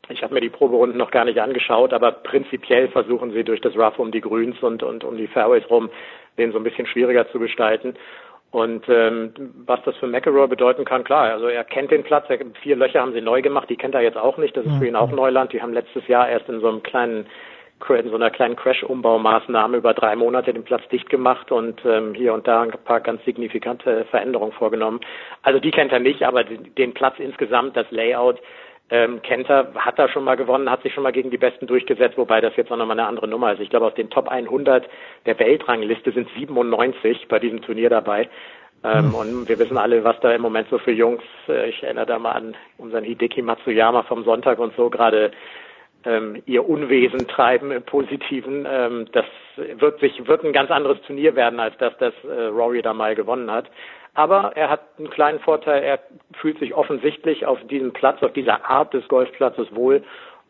Ich 0.09 0.23
habe 0.23 0.35
mir 0.35 0.41
die 0.41 0.49
Proberunden 0.51 0.99
noch 0.99 1.11
gar 1.11 1.25
nicht 1.25 1.39
angeschaut, 1.39 1.93
aber 1.93 2.11
prinzipiell 2.11 2.89
versuchen 2.89 3.33
sie 3.33 3.45
durch 3.45 3.61
das 3.61 3.77
Rough 3.77 3.99
um 3.99 4.11
die 4.11 4.21
Grüns 4.21 4.61
und 4.63 4.83
und 4.83 5.05
um 5.05 5.17
die 5.17 5.29
Fairways 5.29 5.69
rum 5.69 5.91
den 6.39 6.53
so 6.53 6.59
ein 6.59 6.65
bisschen 6.65 6.87
schwieriger 6.87 7.31
zu 7.31 7.39
gestalten. 7.39 7.95
Und 8.53 8.87
ähm, 8.91 9.33
was 9.65 9.81
das 9.85 9.97
für 9.97 10.07
McElroy 10.07 10.47
bedeuten 10.47 10.85
kann, 10.85 11.05
klar, 11.05 11.33
also 11.33 11.47
er 11.47 11.65
kennt 11.65 11.91
den 11.91 12.05
Platz, 12.05 12.27
er, 12.29 12.39
vier 12.61 12.77
Löcher 12.77 13.01
haben 13.01 13.15
sie 13.15 13.23
neu 13.23 13.41
gemacht, 13.41 13.71
die 13.71 13.77
kennt 13.77 13.95
er 13.95 14.03
jetzt 14.03 14.19
auch 14.19 14.37
nicht, 14.37 14.55
das 14.55 14.67
ist 14.67 14.77
für 14.77 14.87
ihn 14.87 14.95
auch 14.95 15.11
Neuland. 15.11 15.55
Die 15.55 15.63
haben 15.63 15.73
letztes 15.73 16.07
Jahr 16.07 16.29
erst 16.29 16.49
in 16.51 16.61
so 16.61 16.69
einem 16.69 16.83
kleinen 16.83 17.27
in 17.89 18.11
so 18.11 18.15
einer 18.15 18.31
kleinen 18.31 18.55
Crash-Umbaumaßnahme 18.55 19.77
über 19.77 19.93
drei 19.93 20.15
Monate 20.15 20.53
den 20.53 20.63
Platz 20.63 20.87
dicht 20.93 21.11
gemacht 21.11 21.51
und 21.51 21.85
ähm, 21.85 22.15
hier 22.15 22.33
und 22.33 22.47
da 22.47 22.63
ein 22.63 22.71
paar 22.85 23.01
ganz 23.01 23.25
signifikante 23.25 24.05
Veränderungen 24.05 24.53
vorgenommen. 24.53 25.01
Also 25.43 25.59
die 25.59 25.73
kennt 25.73 25.91
er 25.91 25.99
nicht, 25.99 26.23
aber 26.23 26.45
den 26.45 26.95
Platz 26.95 27.17
insgesamt, 27.19 27.77
das 27.77 27.91
Layout, 27.91 28.39
ähm, 28.93 29.23
Kenter 29.23 29.69
hat 29.75 29.99
da 29.99 30.07
schon 30.07 30.23
mal 30.23 30.37
gewonnen, 30.37 30.71
hat 30.71 30.83
sich 30.83 30.93
schon 30.93 31.03
mal 31.03 31.13
gegen 31.13 31.31
die 31.31 31.39
Besten 31.39 31.67
durchgesetzt, 31.67 32.19
wobei 32.19 32.43
das 32.43 32.55
jetzt 32.57 32.71
auch 32.71 32.77
nochmal 32.77 32.99
eine 33.01 33.09
andere 33.09 33.27
Nummer 33.27 33.51
ist. 33.55 33.61
Ich 33.61 33.71
glaube, 33.71 33.87
aus 33.87 33.95
den 33.95 34.11
Top 34.11 34.29
100 34.29 34.87
der 35.25 35.39
Weltrangliste 35.39 36.13
sind 36.13 36.29
97 36.37 37.27
bei 37.27 37.39
diesem 37.39 37.63
Turnier 37.63 37.89
dabei. 37.89 38.29
Ähm, 38.85 39.09
mhm. 39.09 39.15
Und 39.15 39.49
wir 39.49 39.59
wissen 39.59 39.79
alle, 39.79 40.05
was 40.05 40.21
da 40.21 40.33
im 40.33 40.43
Moment 40.43 40.69
so 40.69 40.77
für 40.77 40.91
Jungs, 40.91 41.23
äh, 41.49 41.71
ich 41.71 41.83
erinnere 41.83 42.05
da 42.05 42.19
mal 42.19 42.33
an 42.33 42.55
unseren 42.77 43.05
Hideki 43.05 43.41
Matsuyama 43.41 44.03
vom 44.03 44.25
Sonntag 44.25 44.59
und 44.59 44.77
so 44.77 44.91
gerade 44.91 45.31
ähm, 46.05 46.43
ihr 46.45 46.69
Unwesen 46.69 47.27
treiben 47.29 47.71
im 47.71 47.85
Positiven. 47.85 48.67
Ähm, 48.69 49.07
das 49.13 49.25
wird 49.57 50.01
sich 50.01 50.27
wird 50.27 50.45
ein 50.45 50.53
ganz 50.53 50.71
anderes 50.71 51.01
Turnier 51.07 51.35
werden, 51.35 51.61
als 51.61 51.79
das 51.79 51.97
das 51.99 52.13
äh, 52.25 52.43
Rory 52.49 52.83
da 52.83 52.93
mal 52.93 53.15
gewonnen 53.15 53.51
hat. 53.51 53.71
Aber 54.15 54.57
er 54.57 54.69
hat 54.69 54.81
einen 54.99 55.11
kleinen 55.11 55.41
Vorteil, 55.41 55.83
er 55.83 55.99
fühlt 56.35 56.59
sich 56.59 56.75
offensichtlich 56.75 57.47
auf 57.47 57.59
diesem 57.69 57.93
Platz, 57.93 58.23
auf 58.23 58.33
dieser 58.33 58.69
Art 58.69 58.93
des 58.93 59.09
Golfplatzes 59.09 59.75
wohl 59.75 60.03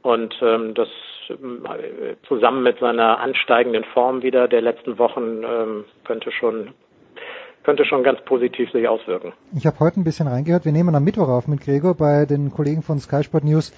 und 0.03 0.35
ähm, 0.43 0.75
das 0.75 0.89
äh, 1.29 2.17
zusammen 2.27 2.65
mit 2.65 2.81
seiner 2.81 3.21
ansteigenden 3.21 3.85
Form 3.85 4.23
wieder 4.23 4.49
der 4.49 4.63
letzten 4.63 4.99
Wochen 4.99 5.45
ähm, 5.45 5.85
könnte 6.05 6.33
schon 6.33 6.73
könnte 7.63 7.85
schon 7.85 8.03
ganz 8.03 8.21
positiv 8.25 8.73
sich 8.73 8.89
auswirken. 8.89 9.33
Ich 9.57 9.67
habe 9.67 9.79
heute 9.79 10.01
ein 10.01 10.05
bisschen 10.05 10.27
reingehört. 10.27 10.65
Wir 10.65 10.73
nehmen 10.73 10.97
am 10.97 11.05
Mittwoch 11.05 11.29
auf 11.29 11.47
mit 11.47 11.61
Gregor 11.61 11.95
bei 11.95 12.27
den 12.27 12.51
Kollegen 12.51 12.83
von 12.83 12.99
Sky 12.99 13.23
Sport 13.23 13.45
News 13.45 13.73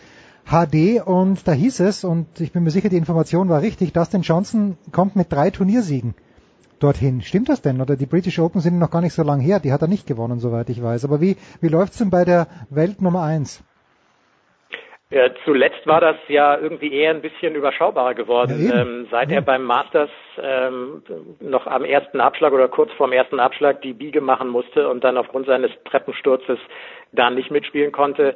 HD 0.47 1.07
und 1.07 1.47
da 1.47 1.53
hieß 1.53 1.81
es, 1.81 2.03
und 2.05 2.41
ich 2.41 2.53
bin 2.53 2.65
mir 2.65 2.71
sicher, 2.71 2.89
die 2.89 2.97
Information 2.97 3.51
war 3.51 3.61
richtig, 3.61 3.93
Dustin 3.93 4.23
Johnson 4.23 4.79
kommt 4.93 5.17
mit 5.17 5.31
drei 5.31 5.51
Turniersiegen 5.51 6.15
dorthin. 6.81 7.21
Stimmt 7.21 7.49
das 7.49 7.63
denn? 7.63 7.81
Oder 7.81 7.97
die 7.97 8.07
British 8.07 8.39
Open 8.39 8.61
sind 8.61 8.79
noch 8.79 8.91
gar 8.91 9.01
nicht 9.01 9.15
so 9.15 9.23
lang 9.23 9.41
her, 9.41 9.61
die 9.61 9.73
hat 9.73 9.83
er 9.83 9.89
nicht 9.89 10.07
gewonnen, 10.07 10.39
soweit 10.39 10.69
ich 10.71 10.83
weiß. 10.83 11.05
Aber 11.05 11.21
wie, 11.21 11.37
wie 11.61 11.69
läuft's 11.69 11.99
denn 11.99 12.11
bei 12.11 12.25
der 12.25 12.47
Welt 12.71 13.01
Nummer 13.01 13.23
eins? 13.23 13.65
Ja, 15.11 15.29
zuletzt 15.45 15.87
war 15.87 16.01
das 16.01 16.17
ja 16.29 16.59
irgendwie 16.59 16.93
eher 16.93 17.11
ein 17.11 17.23
bisschen 17.23 17.55
überschaubarer 17.55 18.15
geworden. 18.15 18.67
Ja, 18.69 18.81
ähm, 18.81 19.07
seit 19.13 19.31
ja. 19.31 19.37
er 19.37 19.43
beim 19.43 19.63
Masters 19.63 20.11
ähm, 20.43 21.03
noch 21.41 21.69
am 21.69 21.85
ersten 21.85 22.21
Abschlag 22.21 22.53
oder 22.53 22.69
kurz 22.69 22.91
vorm 22.95 23.13
ersten 23.13 23.39
Abschlag 23.39 23.81
die 23.83 23.93
Biege 23.93 24.21
machen 24.21 24.49
musste 24.49 24.89
und 24.89 25.05
dann 25.05 25.17
aufgrund 25.17 25.47
seines 25.47 25.71
Treppensturzes 25.85 26.59
da 27.13 27.31
nicht 27.31 27.51
mitspielen 27.53 27.93
konnte, 27.93 28.35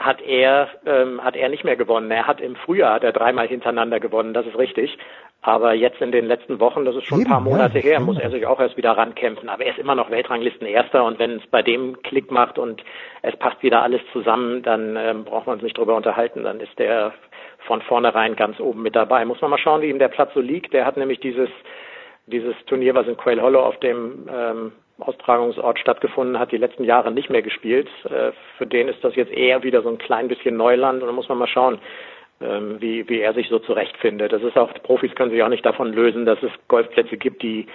hat 0.00 0.22
er 0.22 0.68
ähm, 0.86 1.22
hat 1.22 1.36
er 1.36 1.50
nicht 1.50 1.62
mehr 1.62 1.76
gewonnen. 1.76 2.10
Er 2.10 2.26
hat 2.26 2.40
im 2.40 2.56
Frühjahr 2.56 2.94
hat 2.94 3.04
er 3.04 3.12
dreimal 3.12 3.46
hintereinander 3.46 4.00
gewonnen, 4.00 4.34
das 4.34 4.46
ist 4.46 4.58
richtig. 4.58 4.98
Aber 5.42 5.72
jetzt 5.72 6.00
in 6.00 6.12
den 6.12 6.26
letzten 6.26 6.60
Wochen, 6.60 6.84
das 6.84 6.96
ist 6.96 7.04
schon 7.04 7.20
Eben, 7.20 7.28
ein 7.28 7.32
paar 7.32 7.40
Monate 7.40 7.78
ja, 7.78 7.84
her, 7.84 8.00
muss 8.00 8.18
er 8.18 8.30
sich 8.30 8.46
auch 8.46 8.60
erst 8.60 8.76
wieder 8.76 8.92
rankämpfen. 8.92 9.48
Aber 9.48 9.64
er 9.64 9.72
ist 9.72 9.78
immer 9.78 9.94
noch 9.94 10.10
Weltranglisten 10.10 10.66
Erster 10.66 11.04
und 11.04 11.18
wenn 11.18 11.36
es 11.36 11.46
bei 11.46 11.62
dem 11.62 12.02
Klick 12.02 12.30
macht 12.30 12.58
und 12.58 12.82
es 13.22 13.36
passt 13.36 13.62
wieder 13.62 13.82
alles 13.82 14.02
zusammen, 14.12 14.62
dann 14.62 14.96
ähm, 14.96 15.24
braucht 15.24 15.46
man 15.46 15.54
uns 15.54 15.62
nicht 15.62 15.78
drüber 15.78 15.94
unterhalten. 15.94 16.44
Dann 16.44 16.60
ist 16.60 16.78
der 16.78 17.12
von 17.66 17.80
vornherein 17.82 18.36
ganz 18.36 18.58
oben 18.58 18.82
mit 18.82 18.96
dabei. 18.96 19.24
Muss 19.24 19.40
man 19.40 19.50
mal 19.50 19.58
schauen, 19.58 19.82
wie 19.82 19.90
ihm 19.90 19.98
der 19.98 20.08
Platz 20.08 20.32
so 20.34 20.40
liegt. 20.40 20.72
Der 20.72 20.84
hat 20.86 20.96
nämlich 20.96 21.20
dieses 21.20 21.48
dieses 22.26 22.54
Turnier, 22.66 22.94
was 22.94 23.06
in 23.06 23.16
Quail 23.16 23.40
Hollow 23.40 23.60
auf 23.60 23.78
dem 23.80 24.28
ähm, 24.32 24.72
Austragungsort 25.02 25.78
stattgefunden 25.78 26.38
hat, 26.38 26.52
die 26.52 26.56
letzten 26.56 26.84
Jahre 26.84 27.10
nicht 27.10 27.30
mehr 27.30 27.42
gespielt. 27.42 27.88
Äh, 28.04 28.32
für 28.58 28.66
den 28.66 28.88
ist 28.88 29.02
das 29.02 29.16
jetzt 29.16 29.32
eher 29.32 29.62
wieder 29.62 29.82
so 29.82 29.88
ein 29.88 29.98
klein 29.98 30.28
bisschen 30.28 30.56
Neuland 30.56 31.02
und 31.02 31.08
da 31.08 31.12
muss 31.12 31.28
man 31.28 31.38
mal 31.38 31.46
schauen, 31.46 31.78
ähm, 32.40 32.80
wie, 32.80 33.08
wie 33.08 33.20
er 33.20 33.34
sich 33.34 33.48
so 33.48 33.58
zurechtfindet. 33.58 34.32
Das 34.32 34.42
ist 34.42 34.56
auch, 34.56 34.72
Profis 34.82 35.14
können 35.14 35.30
sich 35.30 35.42
auch 35.42 35.48
nicht 35.48 35.66
davon 35.66 35.92
lösen, 35.92 36.24
dass 36.24 36.42
es 36.42 36.50
Golfplätze 36.68 37.16
gibt, 37.16 37.42
die 37.42 37.66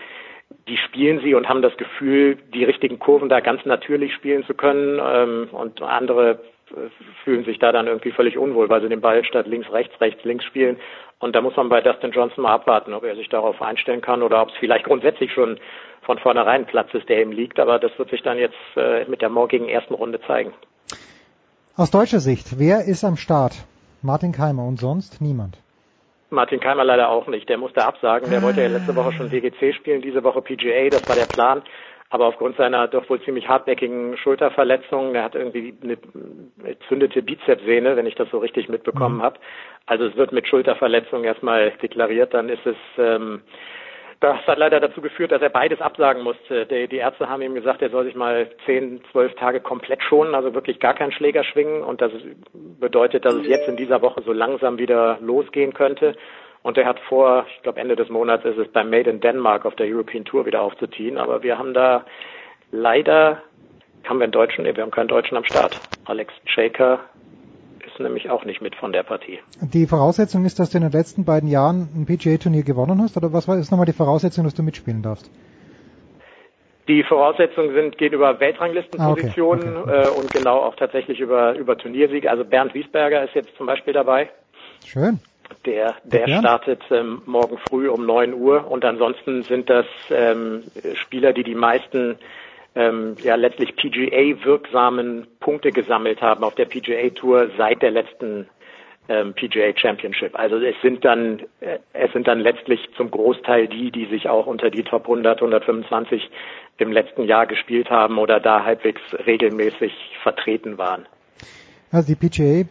die 0.67 0.77
spielen 0.77 1.19
sie 1.21 1.33
und 1.33 1.47
haben 1.47 1.61
das 1.61 1.75
Gefühl, 1.77 2.37
die 2.53 2.63
richtigen 2.63 2.99
Kurven 2.99 3.29
da 3.29 3.39
ganz 3.39 3.65
natürlich 3.65 4.13
spielen 4.13 4.45
zu 4.45 4.53
können 4.53 4.99
ähm, 5.03 5.49
und 5.51 5.81
andere 5.81 6.39
äh, 6.71 6.89
fühlen 7.23 7.45
sich 7.45 7.59
da 7.59 7.71
dann 7.71 7.87
irgendwie 7.87 8.11
völlig 8.11 8.37
unwohl, 8.37 8.69
weil 8.69 8.81
sie 8.81 8.89
den 8.89 9.01
Ball 9.01 9.23
statt 9.23 9.47
links, 9.47 9.71
rechts, 9.71 9.99
rechts, 10.01 10.23
links 10.23 10.45
spielen. 10.45 10.77
Und 11.25 11.35
da 11.35 11.41
muss 11.41 11.55
man 11.55 11.69
bei 11.69 11.81
Dustin 11.81 12.11
Johnson 12.11 12.43
mal 12.43 12.53
abwarten, 12.53 12.93
ob 12.93 13.03
er 13.03 13.15
sich 13.15 13.27
darauf 13.29 13.59
einstellen 13.59 13.99
kann 13.99 14.21
oder 14.21 14.43
ob 14.43 14.49
es 14.49 14.53
vielleicht 14.59 14.85
grundsätzlich 14.85 15.33
schon 15.33 15.57
von 16.03 16.19
vornherein 16.19 16.67
Platz 16.67 16.93
ist, 16.93 17.09
der 17.09 17.19
ihm 17.19 17.31
liegt. 17.31 17.59
Aber 17.59 17.79
das 17.79 17.97
wird 17.97 18.11
sich 18.11 18.21
dann 18.21 18.37
jetzt 18.37 18.53
äh, 18.75 19.05
mit 19.05 19.23
der 19.23 19.29
morgigen 19.29 19.67
ersten 19.67 19.95
Runde 19.95 20.21
zeigen. 20.27 20.53
Aus 21.75 21.89
deutscher 21.89 22.19
Sicht, 22.19 22.59
wer 22.59 22.85
ist 22.85 23.03
am 23.03 23.17
Start? 23.17 23.55
Martin 24.03 24.33
Keimer 24.33 24.67
und 24.67 24.79
sonst 24.79 25.19
niemand? 25.19 25.57
Martin 26.29 26.59
Keimer 26.59 26.83
leider 26.83 27.09
auch 27.09 27.25
nicht. 27.25 27.49
Der 27.49 27.57
musste 27.57 27.83
absagen. 27.83 28.29
Der 28.29 28.43
wollte 28.43 28.61
ja 28.61 28.67
letzte 28.67 28.95
Woche 28.95 29.13
schon 29.13 29.31
WGC 29.31 29.73
spielen, 29.73 30.03
diese 30.03 30.23
Woche 30.23 30.43
PGA. 30.43 30.89
Das 30.91 31.09
war 31.09 31.15
der 31.15 31.25
Plan. 31.25 31.63
Aber 32.11 32.27
aufgrund 32.27 32.55
seiner 32.55 32.87
doch 32.87 33.09
wohl 33.09 33.19
ziemlich 33.23 33.49
hartnäckigen 33.49 34.15
Schulterverletzung, 34.17 35.15
er 35.15 35.23
hat 35.23 35.33
irgendwie 35.33 35.73
eine 35.81 35.97
entzündete 36.63 37.23
Bizepssehne, 37.23 37.95
wenn 37.95 38.05
ich 38.05 38.13
das 38.13 38.29
so 38.29 38.37
richtig 38.37 38.69
mitbekommen 38.69 39.17
mhm. 39.17 39.23
habe. 39.23 39.39
Also 39.85 40.05
es 40.05 40.15
wird 40.15 40.31
mit 40.31 40.47
Schulterverletzung 40.47 41.23
erstmal 41.23 41.71
deklariert. 41.71 42.33
Dann 42.33 42.49
ist 42.49 42.65
es 42.65 42.77
ähm, 42.97 43.41
das 44.21 44.37
hat 44.47 44.57
leider 44.57 44.79
dazu 44.79 45.01
geführt, 45.01 45.31
dass 45.31 45.41
er 45.41 45.49
beides 45.49 45.81
absagen 45.81 46.23
musste. 46.23 46.65
Die, 46.65 46.87
die, 46.87 46.97
Ärzte 46.97 47.29
haben 47.29 47.41
ihm 47.41 47.53
gesagt, 47.53 47.81
er 47.81 47.89
soll 47.89 48.05
sich 48.05 48.15
mal 48.15 48.49
zehn, 48.65 49.01
zwölf 49.11 49.35
Tage 49.35 49.59
komplett 49.59 50.01
schonen, 50.01 50.35
also 50.35 50.53
wirklich 50.53 50.79
gar 50.79 50.93
keinen 50.93 51.11
Schläger 51.11 51.43
schwingen. 51.43 51.83
Und 51.83 52.01
das 52.01 52.11
bedeutet, 52.79 53.25
dass 53.25 53.35
es 53.35 53.47
jetzt 53.47 53.67
in 53.67 53.75
dieser 53.75 54.01
Woche 54.01 54.21
so 54.23 54.31
langsam 54.31 54.77
wieder 54.77 55.17
losgehen 55.21 55.73
könnte. 55.73 56.15
Und 56.63 56.77
er 56.77 56.85
hat 56.85 56.99
vor, 57.01 57.45
ich 57.55 57.61
glaube 57.61 57.79
Ende 57.79 57.95
des 57.95 58.09
Monats 58.09 58.45
ist 58.45 58.57
es 58.57 58.67
beim 58.69 58.89
Made 58.89 59.09
in 59.09 59.19
Denmark 59.19 59.65
auf 59.65 59.75
der 59.75 59.87
European 59.87 60.25
Tour 60.25 60.45
wieder 60.45 60.61
aufzuziehen. 60.61 61.17
Aber 61.17 61.43
wir 61.43 61.59
haben 61.59 61.73
da 61.73 62.05
leider, 62.71 63.43
haben 64.05 64.19
wir 64.19 64.23
einen 64.23 64.31
Deutschen? 64.31 64.63
Nee, 64.63 64.75
wir 64.75 64.83
haben 64.83 64.91
keinen 64.91 65.09
Deutschen 65.09 65.37
am 65.37 65.43
Start. 65.43 65.79
Alex 66.05 66.33
Shaker 66.45 67.01
ist 67.95 68.03
nämlich 68.03 68.29
auch 68.29 68.45
nicht 68.45 68.61
mit 68.61 68.75
von 68.75 68.91
der 68.91 69.03
Partie. 69.03 69.39
Die 69.61 69.87
Voraussetzung 69.87 70.45
ist, 70.45 70.59
dass 70.59 70.69
du 70.69 70.77
in 70.77 70.83
den 70.83 70.91
letzten 70.91 71.25
beiden 71.25 71.49
Jahren 71.49 71.89
ein 71.95 72.05
PGA-Turnier 72.05 72.63
gewonnen 72.63 73.01
hast, 73.01 73.15
oder 73.17 73.31
was 73.33 73.47
ist 73.47 73.71
nochmal 73.71 73.85
die 73.85 73.93
Voraussetzung, 73.93 74.43
dass 74.43 74.53
du 74.53 74.63
mitspielen 74.63 75.01
darfst? 75.01 75.31
Die 76.87 77.03
Voraussetzungen 77.03 77.73
sind, 77.73 77.97
gehen 77.97 78.13
über 78.13 78.39
Weltranglistenpositionen 78.39 79.75
ah, 79.75 79.81
okay, 79.81 79.91
okay. 79.91 80.03
Äh, 80.03 80.19
und 80.19 80.31
genau 80.31 80.59
auch 80.59 80.75
tatsächlich 80.75 81.19
über, 81.19 81.55
über 81.55 81.77
Turniersiege. 81.77 82.29
Also 82.29 82.45
Bernd 82.45 82.73
Wiesberger 82.75 83.23
ist 83.23 83.33
jetzt 83.33 83.55
zum 83.57 83.65
Beispiel 83.65 83.93
dabei. 83.93 84.29
Schön. 84.85 85.19
Der, 85.65 85.95
der 86.03 86.27
startet 86.39 86.83
ähm, 86.91 87.21
morgen 87.25 87.57
früh 87.57 87.87
um 87.87 88.05
9 88.05 88.33
Uhr 88.33 88.69
und 88.69 88.85
ansonsten 88.85 89.43
sind 89.43 89.69
das 89.69 89.85
ähm, 90.11 90.63
Spieler, 90.95 91.33
die 91.33 91.43
die 91.43 91.55
meisten 91.55 92.17
ähm, 92.75 93.15
ja 93.23 93.35
letztlich 93.35 93.75
PGA-wirksamen 93.75 95.27
Punkte 95.39 95.71
gesammelt 95.71 96.21
haben 96.21 96.43
auf 96.43 96.55
der 96.55 96.65
PGA-Tour 96.65 97.51
seit 97.57 97.81
der 97.81 97.91
letzten 97.91 98.47
ähm, 99.07 99.33
PGA 99.33 99.71
Championship. 99.75 100.37
Also 100.37 100.57
es 100.57 100.75
sind 100.81 101.05
dann 101.05 101.39
äh, 101.61 101.79
es 101.93 102.11
sind 102.11 102.27
dann 102.27 102.39
letztlich 102.39 102.79
zum 102.97 103.11
Großteil 103.11 103.67
die, 103.67 103.91
die 103.91 104.05
sich 104.05 104.27
auch 104.27 104.47
unter 104.47 104.69
die 104.69 104.83
Top 104.83 105.03
100, 105.03 105.37
125 105.37 106.29
im 106.77 106.91
letzten 106.91 107.23
Jahr 107.23 107.45
gespielt 107.45 107.89
haben 107.89 108.17
oder 108.17 108.39
da 108.39 108.65
halbwegs 108.65 109.01
regelmäßig 109.25 109.93
vertreten 110.23 110.77
waren. 110.77 111.05
Also 111.91 112.13
die 112.13 112.15
PGA, 112.15 112.43
äh, 112.43 112.65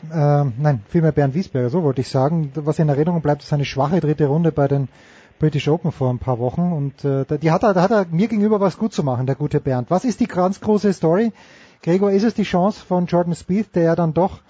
nein, 0.59 0.83
vielmehr 0.89 1.13
Bernd 1.13 1.35
Wiesberger, 1.35 1.71
so 1.71 1.83
wollte 1.83 2.03
ich 2.03 2.09
sagen. 2.09 2.53
Was 2.57 2.79
in 2.79 2.89
Erinnerung 2.89 3.23
bleibt, 3.23 3.43
ist 3.43 3.53
eine 3.53 3.65
schwache 3.65 4.01
dritte 4.01 4.27
Runde 4.27 4.53
bei 4.53 4.69
den 4.69 4.89
British 5.39 5.69
Open 5.69 5.93
vor 5.93 6.11
ein 6.11 6.19
paar 6.19 6.39
Wochen 6.39 6.73
und 6.73 7.05
äh, 7.05 7.25
die 7.39 7.51
hat 7.51 7.63
er, 7.63 7.75
da 7.75 7.83
hat 7.83 7.91
er 7.91 8.07
mir 8.11 8.29
gegenüber 8.29 8.61
was 8.61 8.79
gut 8.79 8.93
zu 8.93 9.03
machen, 9.03 9.27
der 9.27 9.35
gute 9.35 9.61
Bernd. 9.61 9.91
Was 9.91 10.05
ist 10.05 10.21
die 10.21 10.27
ganz 10.27 10.61
große 10.61 10.93
Story? 10.93 11.33
Gregor, 11.83 12.13
ist 12.13 12.25
es 12.25 12.35
die 12.35 12.45
Chance 12.45 12.85
von 12.85 13.07
Jordan 13.07 13.35
Spieth, 13.35 13.75
der 13.75 13.83
ja 13.83 13.97
dann 13.97 14.15
doch 14.15 14.41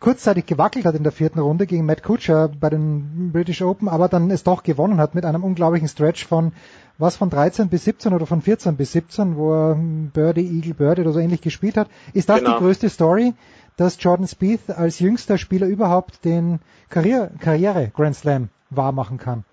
kurzzeitig 0.00 0.46
gewackelt 0.46 0.84
hat 0.84 0.94
in 0.94 1.02
der 1.02 1.12
vierten 1.12 1.38
Runde 1.38 1.66
gegen 1.66 1.86
Matt 1.86 2.02
Kutscher 2.02 2.48
bei 2.48 2.70
den 2.70 3.32
British 3.32 3.62
Open, 3.62 3.88
aber 3.88 4.08
dann 4.08 4.30
es 4.30 4.42
doch 4.42 4.62
gewonnen 4.62 4.98
hat 4.98 5.14
mit 5.14 5.24
einem 5.24 5.44
unglaublichen 5.44 5.88
Stretch 5.88 6.26
von 6.26 6.52
was 6.96 7.16
von 7.16 7.28
13 7.28 7.68
bis 7.68 7.84
17 7.84 8.12
oder 8.12 8.26
von 8.26 8.40
14 8.40 8.76
bis 8.76 8.92
17, 8.92 9.36
wo 9.36 9.52
er 9.52 9.74
Birdie, 9.74 10.46
Eagle, 10.46 10.74
Birdie 10.74 11.02
oder 11.02 11.12
so 11.12 11.18
ähnlich 11.18 11.40
gespielt 11.40 11.76
hat. 11.76 11.88
Ist 12.12 12.28
das 12.28 12.38
genau. 12.38 12.52
die 12.52 12.64
größte 12.64 12.88
Story, 12.88 13.34
dass 13.76 14.00
Jordan 14.00 14.28
Spieth 14.28 14.70
als 14.70 15.00
jüngster 15.00 15.38
Spieler 15.38 15.66
überhaupt 15.66 16.24
den 16.24 16.60
Karriere, 16.88 17.30
Karriere 17.40 17.90
Grand 17.94 18.16
Slam 18.16 18.48
wahrmachen 18.70 19.18
kann? 19.18 19.44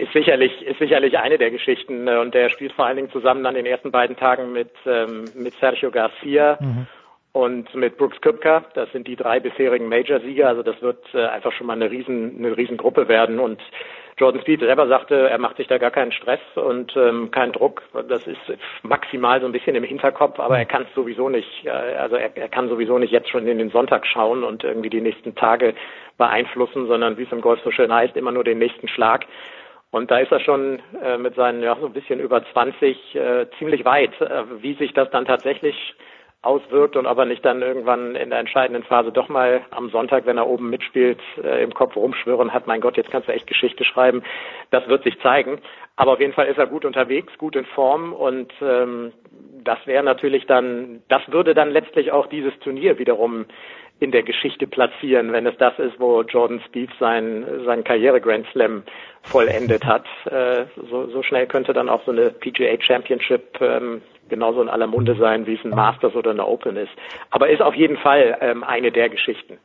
Ist 0.00 0.12
sicherlich 0.12 0.62
ist 0.62 0.78
sicherlich 0.78 1.18
eine 1.18 1.38
der 1.38 1.50
Geschichten 1.50 2.08
äh, 2.08 2.16
und 2.18 2.34
der 2.34 2.50
spielt 2.50 2.72
vor 2.72 2.86
allen 2.86 2.96
Dingen 2.96 3.10
zusammen 3.10 3.44
an 3.46 3.54
den 3.54 3.66
ersten 3.66 3.90
beiden 3.90 4.16
Tagen 4.16 4.52
mit 4.52 4.70
ähm, 4.86 5.24
mit 5.34 5.54
Sergio 5.54 5.90
Garcia 5.90 6.58
mhm. 6.60 6.86
und 7.32 7.74
mit 7.74 7.96
Brooks 7.98 8.20
Köpka. 8.20 8.64
Das 8.74 8.90
sind 8.92 9.06
die 9.06 9.16
drei 9.16 9.40
bisherigen 9.40 9.88
Major-Sieger. 9.88 10.48
Also 10.48 10.62
das 10.62 10.80
wird 10.82 11.04
äh, 11.14 11.26
einfach 11.26 11.52
schon 11.52 11.66
mal 11.66 11.74
eine 11.74 11.90
riesen 11.90 12.36
eine 12.38 12.56
riesen 12.56 12.76
Gruppe 12.76 13.08
werden 13.08 13.38
und 13.38 13.60
Jordan 14.20 14.42
Speed 14.42 14.60
selber 14.60 14.86
sagte, 14.86 15.30
er 15.30 15.38
macht 15.38 15.56
sich 15.56 15.66
da 15.66 15.78
gar 15.78 15.90
keinen 15.90 16.12
Stress 16.12 16.40
und 16.54 16.94
ähm, 16.94 17.30
keinen 17.30 17.52
Druck. 17.52 17.82
Das 18.06 18.26
ist 18.26 18.38
maximal 18.82 19.40
so 19.40 19.46
ein 19.46 19.52
bisschen 19.52 19.74
im 19.74 19.82
Hinterkopf, 19.82 20.38
aber 20.38 20.58
er 20.58 20.66
kann 20.66 20.82
es 20.82 20.94
sowieso 20.94 21.30
nicht, 21.30 21.64
äh, 21.64 21.70
also 21.70 22.16
er, 22.16 22.36
er 22.36 22.48
kann 22.50 22.68
sowieso 22.68 22.98
nicht 22.98 23.12
jetzt 23.12 23.30
schon 23.30 23.46
in 23.46 23.56
den 23.56 23.70
Sonntag 23.70 24.06
schauen 24.06 24.44
und 24.44 24.62
irgendwie 24.62 24.90
die 24.90 25.00
nächsten 25.00 25.34
Tage 25.34 25.74
beeinflussen, 26.18 26.86
sondern 26.86 27.16
wie 27.16 27.22
es 27.22 27.32
im 27.32 27.40
Golf 27.40 27.60
so 27.64 27.70
schön 27.70 27.92
heißt, 27.92 28.14
immer 28.14 28.30
nur 28.30 28.44
den 28.44 28.58
nächsten 28.58 28.88
Schlag. 28.88 29.24
Und 29.90 30.10
da 30.10 30.18
ist 30.18 30.30
er 30.30 30.40
schon 30.40 30.80
äh, 31.02 31.18
mit 31.18 31.34
seinen 31.34 31.62
ja 31.62 31.76
so 31.80 31.86
ein 31.86 31.92
bisschen 31.92 32.20
über 32.20 32.44
20 32.52 33.14
äh, 33.14 33.46
ziemlich 33.58 33.84
weit. 33.84 34.20
Äh, 34.20 34.62
wie 34.62 34.74
sich 34.74 34.92
das 34.92 35.10
dann 35.10 35.24
tatsächlich 35.24 35.94
auswirkt 36.42 36.96
und 36.96 37.06
ob 37.06 37.18
er 37.18 37.26
nicht 37.26 37.44
dann 37.44 37.60
irgendwann 37.60 38.14
in 38.14 38.30
der 38.30 38.38
entscheidenden 38.38 38.82
Phase 38.82 39.12
doch 39.12 39.28
mal 39.28 39.60
am 39.70 39.90
Sonntag, 39.90 40.24
wenn 40.24 40.38
er 40.38 40.46
oben 40.46 40.70
mitspielt, 40.70 41.20
äh, 41.42 41.62
im 41.62 41.74
Kopf 41.74 41.96
rumschwören 41.96 42.54
hat, 42.54 42.66
mein 42.66 42.80
Gott, 42.80 42.96
jetzt 42.96 43.10
kannst 43.10 43.28
du 43.28 43.32
echt 43.32 43.46
Geschichte 43.46 43.84
schreiben. 43.84 44.22
Das 44.70 44.88
wird 44.88 45.04
sich 45.04 45.20
zeigen. 45.20 45.60
Aber 45.96 46.12
auf 46.12 46.20
jeden 46.20 46.32
Fall 46.32 46.46
ist 46.46 46.56
er 46.56 46.66
gut 46.66 46.86
unterwegs, 46.86 47.36
gut 47.36 47.56
in 47.56 47.66
Form 47.66 48.14
und 48.14 48.52
ähm, 48.62 49.12
das 49.62 49.78
wäre 49.86 50.02
natürlich 50.02 50.46
dann, 50.46 51.02
das 51.08 51.20
würde 51.30 51.52
dann 51.52 51.70
letztlich 51.70 52.10
auch 52.10 52.26
dieses 52.28 52.58
Turnier 52.60 52.98
wiederum 52.98 53.44
in 54.00 54.10
der 54.10 54.22
Geschichte 54.22 54.66
platzieren, 54.66 55.32
wenn 55.32 55.46
es 55.46 55.56
das 55.58 55.78
ist, 55.78 56.00
wo 56.00 56.22
Jordan 56.22 56.60
Spieth 56.66 56.90
sein, 56.98 57.44
sein 57.64 57.84
Karriere 57.84 58.20
Grand 58.20 58.46
Slam 58.50 58.82
vollendet 59.22 59.84
hat. 59.84 60.06
Äh, 60.24 60.64
so, 60.90 61.06
so 61.08 61.22
schnell 61.22 61.46
könnte 61.46 61.74
dann 61.74 61.90
auch 61.90 62.04
so 62.04 62.10
eine 62.10 62.30
PGA 62.30 62.80
Championship 62.80 63.60
ähm, 63.60 64.00
genauso 64.30 64.62
in 64.62 64.70
aller 64.70 64.86
Munde 64.86 65.14
sein, 65.16 65.46
wie 65.46 65.54
es 65.54 65.64
ein 65.64 65.70
Masters 65.70 66.14
oder 66.14 66.30
eine 66.30 66.46
Open 66.46 66.76
ist. 66.76 66.92
Aber 67.30 67.50
ist 67.50 67.60
auf 67.60 67.74
jeden 67.74 67.98
Fall 67.98 68.38
ähm, 68.40 68.64
eine 68.64 68.90
der 68.90 69.10
Geschichten. 69.10 69.58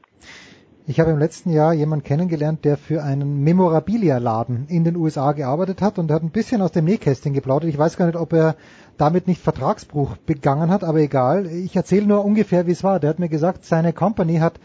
Ich 0.87 0.99
habe 0.99 1.09
im 1.09 1.17
letzten 1.17 1.49
Jahr 1.49 1.73
jemanden 1.73 2.05
kennengelernt, 2.05 2.63
der 2.63 2.77
für 2.77 3.01
einen 3.01 3.43
Memorabilia-Laden 3.43 4.67
in 4.67 4.83
den 4.83 4.95
USA 4.95 5.31
gearbeitet 5.31 5.81
hat 5.81 5.97
und 5.97 6.11
hat 6.11 6.21
ein 6.21 6.29
bisschen 6.29 6.61
aus 6.61 6.73
dem 6.73 6.85
Nähkästchen 6.85 7.33
geplaudert. 7.33 7.71
Ich 7.71 7.77
weiß 7.79 7.97
gar 7.97 8.05
nicht, 8.05 8.17
ob 8.17 8.33
er 8.33 8.55
damit 8.95 9.27
nicht 9.27 9.41
Vertragsbruch 9.41 10.15
begangen 10.17 10.69
hat, 10.69 10.83
aber 10.83 10.99
egal. 10.99 11.47
Ich 11.47 11.75
erzähle 11.75 12.05
nur 12.05 12.23
ungefähr, 12.23 12.67
wie 12.67 12.71
es 12.71 12.83
war. 12.83 12.99
Der 12.99 13.09
hat 13.09 13.17
mir 13.17 13.29
gesagt, 13.29 13.65
seine 13.65 13.93
Company 13.93 14.37
hat 14.37 14.59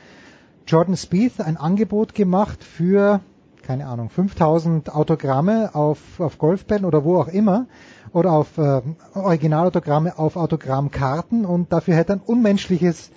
Jordan 0.67 0.99
Spieth 0.99 1.41
ein 1.41 1.57
Angebot 1.57 2.15
gemacht 2.15 2.65
für, 2.65 3.21
keine 3.63 3.87
Ahnung, 3.87 4.11
5000 4.11 4.95
Autogramme 4.95 5.75
auf, 5.75 6.21
auf 6.21 6.37
Golfbällen 6.37 6.85
oder 6.85 7.03
wo 7.03 7.17
auch 7.17 7.29
immer 7.29 7.65
oder 8.13 8.33
auf 8.33 8.59
äh, 8.59 8.83
Originalautogramme 9.15 10.19
auf 10.19 10.37
Autogrammkarten 10.37 11.47
und 11.47 11.73
dafür 11.73 11.95
hätte 11.95 12.13
er 12.13 12.17
ein 12.17 12.23
unmenschliches 12.27 13.11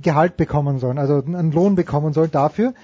Gehalt 0.00 0.36
bekommen 0.36 0.78
sollen, 0.78 0.98
also 0.98 1.22
einen 1.24 1.52
Lohn 1.52 1.74
bekommen 1.74 2.12
sollen 2.12 2.30
dafür. 2.30 2.74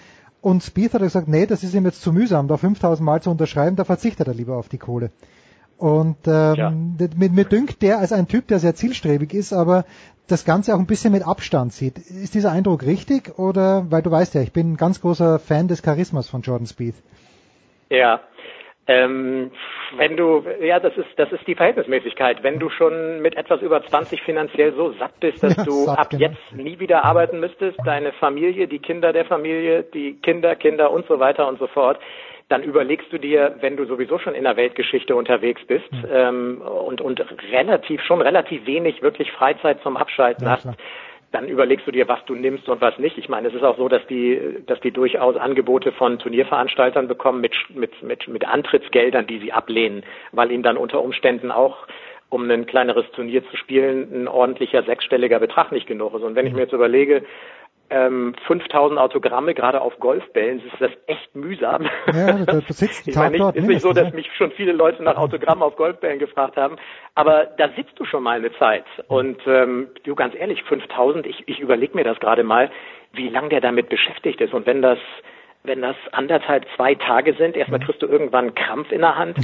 Und 0.40 0.62
Spieth 0.62 0.94
hat 0.94 1.02
gesagt, 1.02 1.28
nee, 1.28 1.46
das 1.46 1.62
ist 1.62 1.74
ihm 1.74 1.84
jetzt 1.84 2.00
zu 2.00 2.12
mühsam, 2.12 2.48
da 2.48 2.56
5000 2.56 3.04
Mal 3.04 3.22
zu 3.22 3.30
unterschreiben, 3.30 3.76
da 3.76 3.84
verzichtet 3.84 4.26
er 4.26 4.34
lieber 4.34 4.56
auf 4.56 4.68
die 4.68 4.78
Kohle. 4.78 5.10
Und 5.76 6.16
ähm, 6.26 6.54
ja. 6.56 6.70
mir, 6.70 7.30
mir 7.30 7.44
dünkt 7.44 7.82
der 7.82 7.98
als 7.98 8.12
ein 8.12 8.28
Typ, 8.28 8.48
der 8.48 8.58
sehr 8.58 8.74
zielstrebig 8.74 9.32
ist, 9.32 9.52
aber 9.52 9.84
das 10.26 10.44
Ganze 10.44 10.74
auch 10.74 10.78
ein 10.78 10.86
bisschen 10.86 11.12
mit 11.12 11.26
Abstand 11.26 11.72
sieht. 11.72 11.98
Ist 11.98 12.34
dieser 12.34 12.52
Eindruck 12.52 12.84
richtig 12.84 13.38
oder, 13.38 13.90
weil 13.90 14.02
du 14.02 14.10
weißt 14.10 14.34
ja, 14.34 14.42
ich 14.42 14.52
bin 14.52 14.72
ein 14.72 14.76
ganz 14.76 15.00
großer 15.00 15.38
Fan 15.38 15.68
des 15.68 15.82
Charismas 15.82 16.28
von 16.28 16.42
Jordan 16.42 16.66
Spieth. 16.66 16.96
Ja, 17.88 18.20
ähm, 18.90 19.52
wenn 19.96 20.16
du, 20.16 20.44
ja, 20.60 20.80
das 20.80 20.96
ist, 20.96 21.08
das 21.16 21.30
ist 21.30 21.46
die 21.46 21.54
Verhältnismäßigkeit. 21.54 22.42
Wenn 22.42 22.58
du 22.58 22.68
schon 22.70 23.20
mit 23.22 23.36
etwas 23.36 23.62
über 23.62 23.82
20 23.84 24.20
finanziell 24.22 24.72
so 24.74 24.92
satt 24.94 25.18
bist, 25.20 25.42
dass 25.44 25.56
ja, 25.56 25.64
du 25.64 25.84
satt, 25.84 25.98
ab 25.98 26.10
genau. 26.10 26.22
jetzt 26.22 26.56
nie 26.56 26.80
wieder 26.80 27.04
arbeiten 27.04 27.38
müsstest, 27.38 27.78
deine 27.84 28.12
Familie, 28.12 28.66
die 28.66 28.80
Kinder 28.80 29.12
der 29.12 29.26
Familie, 29.26 29.84
die 29.84 30.14
Kinder, 30.14 30.56
Kinder 30.56 30.90
und 30.90 31.06
so 31.06 31.20
weiter 31.20 31.46
und 31.46 31.60
so 31.60 31.68
fort, 31.68 32.00
dann 32.48 32.64
überlegst 32.64 33.12
du 33.12 33.18
dir, 33.18 33.54
wenn 33.60 33.76
du 33.76 33.84
sowieso 33.84 34.18
schon 34.18 34.34
in 34.34 34.42
der 34.42 34.56
Weltgeschichte 34.56 35.14
unterwegs 35.14 35.64
bist 35.68 35.92
mhm. 35.92 36.08
ähm, 36.12 36.60
und, 36.62 37.00
und 37.00 37.24
relativ, 37.52 38.02
schon 38.02 38.20
relativ 38.20 38.66
wenig 38.66 39.02
wirklich 39.02 39.30
Freizeit 39.30 39.80
zum 39.82 39.96
Abschalten 39.96 40.46
ja, 40.46 40.52
hast, 40.52 40.62
klar 40.62 40.74
dann 41.32 41.48
überlegst 41.48 41.86
du 41.86 41.92
dir, 41.92 42.08
was 42.08 42.24
du 42.24 42.34
nimmst 42.34 42.68
und 42.68 42.80
was 42.80 42.98
nicht. 42.98 43.16
Ich 43.16 43.28
meine, 43.28 43.48
es 43.48 43.54
ist 43.54 43.62
auch 43.62 43.76
so, 43.76 43.88
dass 43.88 44.04
die, 44.08 44.58
dass 44.66 44.80
die 44.80 44.90
durchaus 44.90 45.36
Angebote 45.36 45.92
von 45.92 46.18
Turnierveranstaltern 46.18 47.06
bekommen 47.06 47.40
mit, 47.40 47.54
mit, 47.70 48.02
mit, 48.02 48.26
mit 48.26 48.46
Antrittsgeldern, 48.46 49.26
die 49.26 49.38
sie 49.38 49.52
ablehnen, 49.52 50.02
weil 50.32 50.50
ihnen 50.50 50.64
dann 50.64 50.76
unter 50.76 51.02
Umständen 51.02 51.50
auch 51.52 51.86
um 52.30 52.48
ein 52.48 52.66
kleineres 52.66 53.10
Turnier 53.12 53.44
zu 53.50 53.56
spielen, 53.56 54.22
ein 54.22 54.28
ordentlicher 54.28 54.84
sechsstelliger 54.84 55.40
Betrag 55.40 55.72
nicht 55.72 55.86
genug 55.86 56.14
ist. 56.14 56.22
Und 56.22 56.36
wenn 56.36 56.46
ich 56.46 56.52
mir 56.52 56.62
jetzt 56.62 56.72
überlege, 56.72 57.24
ähm, 57.90 58.34
5000 58.46 58.98
Autogramme 58.98 59.54
gerade 59.54 59.80
auf 59.80 59.98
Golfbällen, 59.98 60.58
ist 60.58 60.80
das 60.80 60.90
echt 61.06 61.34
mühsam. 61.34 61.88
Ja, 62.06 62.32
das, 62.44 62.64
das 62.66 62.78
sitzt 62.78 63.06
ich 63.08 63.16
meine, 63.16 63.38
nicht, 63.38 63.56
ist 63.56 63.66
nicht 63.66 63.82
so, 63.82 63.92
dass 63.92 64.12
mich 64.12 64.30
schon 64.36 64.52
viele 64.52 64.72
Leute 64.72 65.02
nach 65.02 65.16
Autogrammen 65.16 65.62
auf 65.62 65.76
Golfbällen 65.76 66.18
gefragt 66.18 66.56
haben, 66.56 66.76
aber 67.14 67.46
da 67.58 67.68
sitzt 67.76 67.98
du 67.98 68.04
schon 68.04 68.22
mal 68.22 68.38
eine 68.38 68.52
Zeit. 68.54 68.84
Und 69.08 69.40
ähm, 69.46 69.88
du 70.04 70.14
ganz 70.14 70.34
ehrlich, 70.34 70.62
5000, 70.64 71.26
ich, 71.26 71.42
ich 71.46 71.58
überlege 71.58 71.96
mir 71.96 72.04
das 72.04 72.18
gerade 72.20 72.44
mal, 72.44 72.70
wie 73.12 73.28
lange 73.28 73.48
der 73.48 73.60
damit 73.60 73.88
beschäftigt 73.88 74.40
ist. 74.40 74.54
Und 74.54 74.66
wenn 74.66 74.82
das 74.82 74.98
wenn 75.62 75.82
das 75.82 75.96
anderthalb, 76.12 76.64
zwei 76.76 76.94
Tage 76.94 77.34
sind, 77.34 77.56
erstmal 77.56 77.80
kriegst 77.80 78.00
du 78.02 78.06
irgendwann 78.06 78.46
einen 78.46 78.54
Krampf 78.54 78.92
in 78.92 79.02
der 79.02 79.16
Hand. 79.16 79.36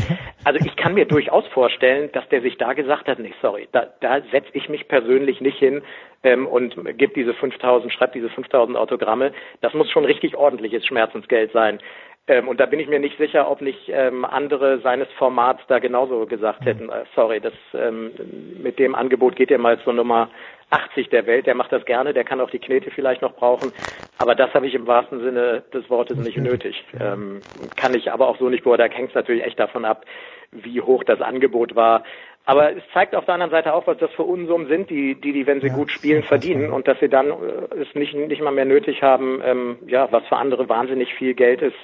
Also 0.45 0.65
ich 0.65 0.77
kann 0.77 0.95
mir 0.95 1.05
durchaus 1.07 1.47
vorstellen, 1.49 2.11
dass 2.13 2.29
der 2.31 2.41
sich 2.41 2.57
da 2.57 2.73
gesagt 2.73 3.09
hat, 3.09 3.19
nee, 3.19 3.35
sorry, 3.43 3.69
da, 3.73 3.87
da 4.01 4.21
setze 4.33 4.51
ich 4.55 4.69
mich 4.69 4.89
persönlich 4.89 5.41
nicht 5.41 5.59
hin 5.59 5.83
ähm, 6.23 6.47
und 6.47 6.75
gebe 6.97 7.13
diese 7.15 7.35
5000, 7.35 7.93
schreibe 7.93 8.13
diese 8.15 8.31
5000 8.31 8.77
Autogramme. 8.79 9.33
Das 9.61 9.75
muss 9.75 9.91
schon 9.91 10.05
richtig 10.05 10.37
ordentliches 10.37 10.87
Schmerzensgeld 10.87 11.53
sein. 11.53 11.81
Ähm, 12.29 12.49
und 12.49 12.59
da 12.59 12.67
bin 12.67 12.81
ich 12.81 12.89
mir 12.89 12.99
nicht 12.99 13.19
sicher, 13.19 13.51
ob 13.51 13.61
nicht 13.61 13.89
ähm, 13.89 14.25
andere 14.25 14.81
seines 14.81 15.09
Formats 15.19 15.63
da 15.69 15.79
genauso 15.79 16.27
gesagt 16.27 16.65
hätten, 16.65 16.89
äh, 16.89 17.05
sorry, 17.15 17.41
das 17.41 17.55
ähm, 17.75 18.13
mit 18.61 18.79
dem 18.79 18.95
Angebot 18.95 19.37
geht 19.37 19.51
ihr 19.51 19.59
mal 19.59 19.79
zur 19.81 19.93
Nummer 19.93 20.29
80 20.71 21.09
der 21.11 21.27
Welt, 21.27 21.47
der 21.47 21.55
macht 21.55 21.73
das 21.73 21.85
gerne, 21.85 22.13
der 22.13 22.25
kann 22.25 22.41
auch 22.41 22.51
die 22.51 22.59
Knete 22.59 22.91
vielleicht 22.91 23.23
noch 23.23 23.35
brauchen, 23.35 23.73
aber 24.19 24.35
das 24.35 24.53
habe 24.55 24.67
ich 24.67 24.75
im 24.75 24.87
wahrsten 24.87 25.21
Sinne 25.21 25.63
des 25.73 25.89
Wortes 25.91 26.19
nicht 26.19 26.39
nötig. 26.39 26.85
Ähm, 26.99 27.41
kann 27.77 27.95
ich 27.95 28.11
aber 28.11 28.29
auch 28.29 28.39
so 28.39 28.49
nicht 28.49 28.65
beurteilen, 28.65 28.91
da 28.91 28.97
hängt 28.97 29.11
es 29.11 29.15
natürlich 29.15 29.45
echt 29.45 29.59
davon 29.59 29.85
ab, 29.85 30.05
wie 30.51 30.81
hoch 30.81 31.05
das 31.05 31.21
Angebot 31.21 31.77
war. 31.77 32.03
Aber 32.47 32.77
es 32.77 32.83
zeigt 32.95 33.15
auf 33.17 33.25
der 33.25 33.35
anderen 33.35 33.51
Seite 33.51 33.75
auch, 33.75 33.87
was 33.89 33.99
das 33.99 34.11
für 34.13 34.23
Unsummen 34.23 34.69
sind, 34.69 34.89
die, 34.89 35.17
die, 35.17 35.33
die 35.33 35.47
wenn 35.47 35.61
sie 35.61 35.67
ja, 35.67 35.75
gut 35.75 35.91
spielen, 35.91 36.23
verdienen 36.23 36.73
und 36.73 36.87
dass 36.87 36.99
sie 37.01 37.09
dann 37.09 37.29
äh, 37.29 37.83
es 37.83 37.93
nicht, 37.95 38.15
nicht 38.15 38.41
mal 38.41 38.53
mehr 38.53 38.65
nötig 38.65 39.03
haben, 39.03 39.41
ähm, 39.45 39.79
ja, 39.87 40.11
was 40.13 40.25
für 40.27 40.37
andere 40.37 40.69
wahnsinnig 40.69 41.13
viel 41.15 41.35
Geld 41.35 41.61
ist, 41.61 41.77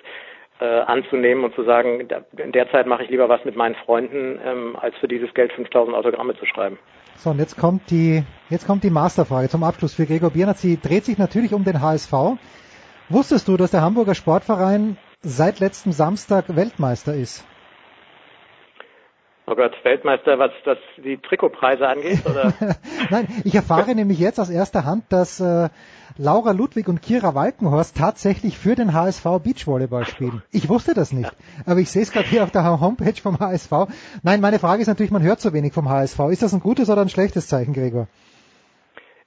äh, 0.60 0.64
anzunehmen 0.64 1.42
und 1.42 1.54
zu 1.56 1.64
sagen, 1.64 2.09
in 2.36 2.52
der 2.52 2.70
Zeit 2.70 2.86
mache 2.86 3.02
ich 3.02 3.10
lieber 3.10 3.28
was 3.28 3.44
mit 3.44 3.56
meinen 3.56 3.74
Freunden, 3.74 4.38
ähm, 4.44 4.76
als 4.80 4.96
für 4.98 5.09
dieses 5.09 5.34
Geld 5.34 5.52
5000 5.52 5.96
Autogramme 5.96 6.36
zu 6.36 6.46
schreiben. 6.46 6.78
So, 7.16 7.30
und 7.30 7.39
jetzt 7.39 7.56
kommt 7.56 7.90
die, 7.90 8.24
jetzt 8.51 8.66
kommt 8.66 8.84
die 8.84 8.90
Masterfrage 8.90 9.48
zum 9.48 9.62
Abschluss 9.62 9.94
für 9.94 10.06
Gregor 10.06 10.30
Biernert. 10.30 10.59
Sie 10.59 10.80
dreht 10.80 11.05
sich 11.05 11.18
natürlich 11.18 11.55
um 11.55 11.64
den 11.64 11.80
HSV. 11.80 12.12
Wusstest 13.09 13.48
du, 13.48 13.56
dass 13.56 13.70
der 13.70 13.82
Hamburger 13.82 14.14
Sportverein 14.14 14.97
seit 15.20 15.60
letztem 15.60 15.93
Samstag 15.93 16.56
Weltmeister 16.56 17.14
ist? 17.14 17.44
Oh 19.47 19.55
Gott, 19.55 19.72
Weltmeister, 19.82 20.39
was 20.39 20.52
das 20.64 20.78
die 21.05 21.18
Trikotpreise 21.18 21.86
angeht, 21.86 22.24
oder? 22.24 22.55
Nein, 23.10 23.26
ich 23.44 23.55
erfahre 23.55 23.94
nämlich 23.94 24.18
jetzt 24.18 24.39
aus 24.39 24.51
erster 24.51 24.84
Hand, 24.84 25.05
dass 25.10 25.40
äh, 25.40 25.68
Laura 26.23 26.53
Ludwig 26.53 26.86
und 26.86 27.03
Kira 27.03 27.35
Walkenhorst 27.35 27.97
tatsächlich 27.97 28.57
für 28.57 28.77
den 28.77 28.94
HSV 28.94 29.43
Beachvolleyball 29.43 30.05
spielen. 30.05 30.40
Ich 30.53 30.69
wusste 30.69 30.94
das 30.94 31.12
nicht, 31.12 31.32
aber 31.66 31.81
ich 31.81 31.90
sehe 31.90 32.03
es 32.03 32.12
gerade 32.12 32.28
hier 32.28 32.44
auf 32.44 32.53
der 32.53 32.62
Homepage 32.62 33.20
vom 33.20 33.40
HSV. 33.40 33.90
Nein, 34.23 34.40
meine 34.40 34.61
Frage 34.61 34.82
ist 34.82 34.86
natürlich, 34.86 35.11
man 35.11 35.24
hört 35.24 35.40
zu 35.40 35.53
wenig 35.53 35.73
vom 35.73 35.89
HSV. 35.89 36.20
Ist 36.31 36.44
das 36.44 36.53
ein 36.53 36.61
gutes 36.61 36.89
oder 36.89 37.01
ein 37.01 37.09
schlechtes 37.09 37.49
Zeichen, 37.49 37.74
Gregor? 37.74 38.07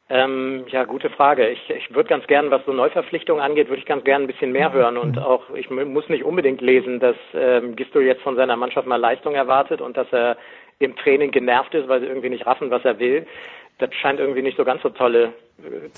Ähm, 0.09 0.63
ja, 0.69 0.85
gute 0.85 1.09
Frage. 1.09 1.49
Ich, 1.49 1.69
ich 1.69 1.93
würde 1.93 2.07
ganz 2.07 2.27
gern, 2.27 2.49
was 2.49 2.63
so 2.65 2.71
Neuverpflichtungen 2.71 3.43
angeht, 3.43 3.67
würde 3.67 3.81
ich 3.81 3.87
ganz 3.87 4.05
gern 4.05 4.21
ein 4.21 4.27
bisschen 4.27 4.53
mehr 4.53 4.71
hören 4.71 4.97
und 4.97 5.17
mhm. 5.17 5.21
auch, 5.21 5.49
ich 5.53 5.69
muss 5.69 6.07
nicht 6.07 6.23
unbedingt 6.23 6.61
lesen, 6.61 7.01
dass 7.01 7.17
ähm, 7.33 7.75
Gisto 7.75 7.99
jetzt 7.99 8.21
von 8.21 8.37
seiner 8.37 8.55
Mannschaft 8.55 8.87
mal 8.87 8.95
Leistung 8.95 9.35
erwartet 9.35 9.81
und 9.81 9.97
dass 9.97 10.07
er 10.13 10.37
im 10.79 10.95
Training 10.95 11.31
genervt 11.31 11.73
ist, 11.73 11.89
weil 11.89 11.99
sie 11.99 12.07
irgendwie 12.07 12.29
nicht 12.29 12.45
raffen, 12.45 12.71
was 12.71 12.85
er 12.85 12.99
will. 12.99 13.27
Das 13.79 13.93
scheint 13.95 14.21
irgendwie 14.21 14.43
nicht 14.43 14.55
so 14.55 14.63
ganz 14.63 14.81
so 14.81 14.89
tolle 14.89 15.33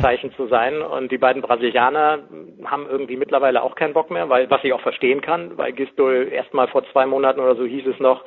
Zeichen 0.00 0.32
zu 0.32 0.46
sein. 0.48 0.82
Und 0.82 1.10
die 1.10 1.18
beiden 1.18 1.42
Brasilianer 1.42 2.20
haben 2.64 2.86
irgendwie 2.88 3.16
mittlerweile 3.16 3.62
auch 3.62 3.74
keinen 3.74 3.94
Bock 3.94 4.10
mehr, 4.10 4.28
weil 4.28 4.50
was 4.50 4.62
ich 4.64 4.72
auch 4.72 4.80
verstehen 4.80 5.20
kann, 5.20 5.56
weil 5.56 5.72
Gistol 5.72 6.28
erst 6.30 6.54
mal 6.54 6.68
vor 6.68 6.84
zwei 6.92 7.06
Monaten 7.06 7.40
oder 7.40 7.56
so 7.56 7.64
hieß 7.64 7.86
es 7.86 7.98
noch, 8.00 8.24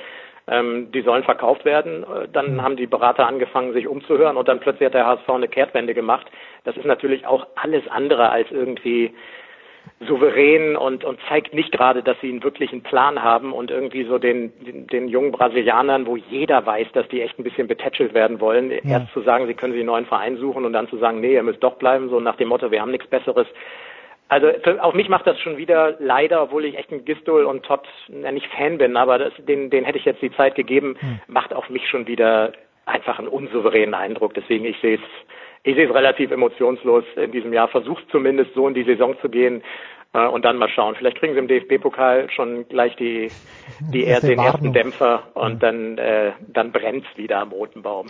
ähm, 0.48 0.92
die 0.92 1.02
sollen 1.02 1.24
verkauft 1.24 1.66
werden. 1.66 2.04
Äh, 2.04 2.28
dann 2.32 2.56
mhm. 2.56 2.62
haben 2.62 2.78
die 2.78 2.88
Berater 2.88 3.28
angefangen, 3.28 3.74
sich 3.74 3.88
umzuhören 3.88 4.38
und 4.38 4.48
dann 4.48 4.60
plötzlich 4.60 4.88
hat 4.88 4.94
der 4.96 5.06
HSV 5.06 5.30
eine 5.30 5.48
Kehrtwende 5.48 5.94
gemacht. 5.94 6.28
Das 6.64 6.76
ist 6.76 6.86
natürlich 6.86 7.28
auch 7.28 7.46
alles 7.56 7.88
andere 7.90 8.30
als 8.30 8.50
irgendwie 8.52 9.14
souverän 10.08 10.78
und, 10.78 11.04
und 11.04 11.20
zeigt 11.28 11.54
nicht 11.54 11.72
gerade, 11.72 12.02
dass 12.02 12.20
sie 12.22 12.30
einen 12.30 12.44
wirklichen 12.44 12.82
Plan 12.82 13.22
haben 13.22 13.52
und 13.52 13.70
irgendwie 13.70 14.06
so 14.06 14.18
den, 14.18 14.54
den, 14.64 14.88
den 14.88 15.08
jungen 15.10 15.32
Brasilianern, 15.32 16.06
wo 16.06 16.16
jeder 16.16 16.66
weiß, 16.66 16.88
dass 16.94 17.08
die 17.10 17.22
echt 17.22 17.38
ein 17.38 17.44
bisschen 17.44 17.68
betätschelt 17.68 18.14
werden 18.14 18.40
wollen, 18.40 18.72
ja. 18.72 18.80
erst 18.84 19.12
zu 19.14 19.22
sagen, 19.22 19.48
sie 19.48 19.54
können 19.54 19.74
sich 19.74 19.82
einen 19.82 19.88
neuen 19.88 20.06
Verein 20.06 20.38
suchen 20.38 20.64
und 20.64 20.72
dann 20.72 20.88
zu 20.88 20.98
sagen, 20.98 21.20
nee, 21.20 21.34
ihr 21.34 21.44
müsst 21.44 21.62
doch 21.62 21.76
bleiben, 21.76 22.10
so 22.10 22.20
nach 22.20 22.38
dem 22.38 22.48
Motto, 22.48 22.72
wir 22.72 22.82
haben 22.82 22.92
nichts 22.92 23.08
Besseres. 23.08 23.48
Also 24.30 24.48
für, 24.64 24.82
auf 24.82 24.94
mich 24.94 25.10
macht 25.10 25.28
das 25.28 25.38
schon 25.40 25.58
wieder 25.58 25.98
leider, 26.00 26.44
obwohl 26.44 26.64
ich 26.64 26.78
echt 26.78 26.92
ein 26.92 27.04
Gistol 27.04 27.44
und 27.44 27.64
Todd 27.64 27.86
ja, 28.08 28.32
nicht 28.32 28.48
Fan 28.48 28.78
bin, 28.78 28.96
aber 28.96 29.18
das, 29.18 29.34
den, 29.40 29.70
den 29.70 29.84
hätte 29.84 29.98
ich 29.98 30.06
jetzt 30.06 30.22
die 30.22 30.32
Zeit 30.32 30.56
gegeben, 30.56 30.96
hm. 31.00 31.20
macht 31.28 31.54
auf 31.54 31.70
mich 31.70 31.90
schon 31.90 32.08
wieder 32.08 32.54
einfach 32.86 33.20
einen 33.20 33.28
unsouveränen 33.28 33.94
Eindruck. 33.94 34.34
Deswegen 34.34 34.66
ich 34.66 34.80
sehe 34.80 34.96
es 34.96 35.02
ich 35.64 35.76
sehe 35.76 35.88
es 35.88 35.94
relativ 35.94 36.32
emotionslos 36.32 37.04
in 37.16 37.32
diesem 37.32 37.54
Jahr. 37.54 37.68
Versucht 37.68 38.04
zumindest 38.12 38.54
so 38.54 38.68
in 38.68 38.74
die 38.74 38.84
Saison 38.84 39.16
zu 39.22 39.30
gehen 39.30 39.62
äh, 40.14 40.26
und 40.26 40.46
dann 40.46 40.58
mal 40.58 40.70
schauen. 40.70 40.96
Vielleicht 40.96 41.18
kriegen 41.18 41.34
sie 41.34 41.40
im 41.40 41.48
DFB-Pokal 41.48 42.30
schon 42.32 42.68
gleich 42.68 42.96
die, 42.96 43.30
die 43.94 44.06
er, 44.06 44.22
den 44.22 44.40
ersten 44.40 44.74
Dämpfer 44.74 45.24
und 45.34 45.54
hm. 45.54 45.60
dann, 45.60 45.98
äh, 45.98 46.32
dann 46.48 46.72
brennt's 46.72 47.08
wieder 47.16 47.40
am 47.40 47.52
roten 47.52 47.82
Baum. 47.82 48.08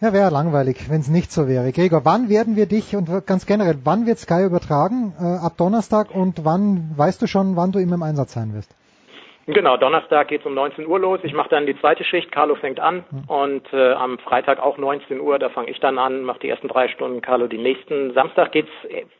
Ja, 0.00 0.12
wäre 0.12 0.30
langweilig, 0.30 0.88
wenn 0.88 1.00
es 1.00 1.08
nicht 1.08 1.32
so 1.32 1.48
wäre. 1.48 1.72
Gregor, 1.72 2.04
wann 2.04 2.28
werden 2.28 2.54
wir 2.54 2.66
dich 2.66 2.94
und 2.94 3.26
ganz 3.26 3.46
generell, 3.46 3.78
wann 3.82 4.06
wird 4.06 4.18
Sky 4.18 4.44
übertragen? 4.44 5.12
Äh, 5.20 5.44
ab 5.44 5.56
Donnerstag 5.56 6.14
und 6.14 6.44
wann 6.44 6.92
weißt 6.96 7.20
du 7.20 7.26
schon, 7.26 7.56
wann 7.56 7.72
du 7.72 7.80
immer 7.80 7.96
im 7.96 8.04
Einsatz 8.04 8.32
sein 8.34 8.54
wirst? 8.54 8.72
Genau, 9.48 9.78
Donnerstag 9.78 10.28
geht's 10.28 10.44
um 10.44 10.52
19 10.52 10.86
Uhr 10.86 10.98
los. 10.98 11.20
Ich 11.22 11.32
mache 11.32 11.48
dann 11.48 11.64
die 11.64 11.78
zweite 11.80 12.04
Schicht, 12.04 12.30
Carlo 12.30 12.54
fängt 12.54 12.80
an 12.80 13.04
mhm. 13.10 13.24
und 13.28 13.72
äh, 13.72 13.92
am 13.92 14.18
Freitag 14.18 14.60
auch 14.60 14.76
19 14.76 15.20
Uhr, 15.20 15.38
da 15.38 15.48
fange 15.48 15.70
ich 15.70 15.80
dann 15.80 15.98
an, 15.98 16.22
mache 16.22 16.40
die 16.40 16.50
ersten 16.50 16.68
drei 16.68 16.88
Stunden, 16.88 17.22
Carlo 17.22 17.46
die 17.46 17.56
nächsten. 17.56 18.12
Samstag 18.12 18.52
geht's 18.52 18.70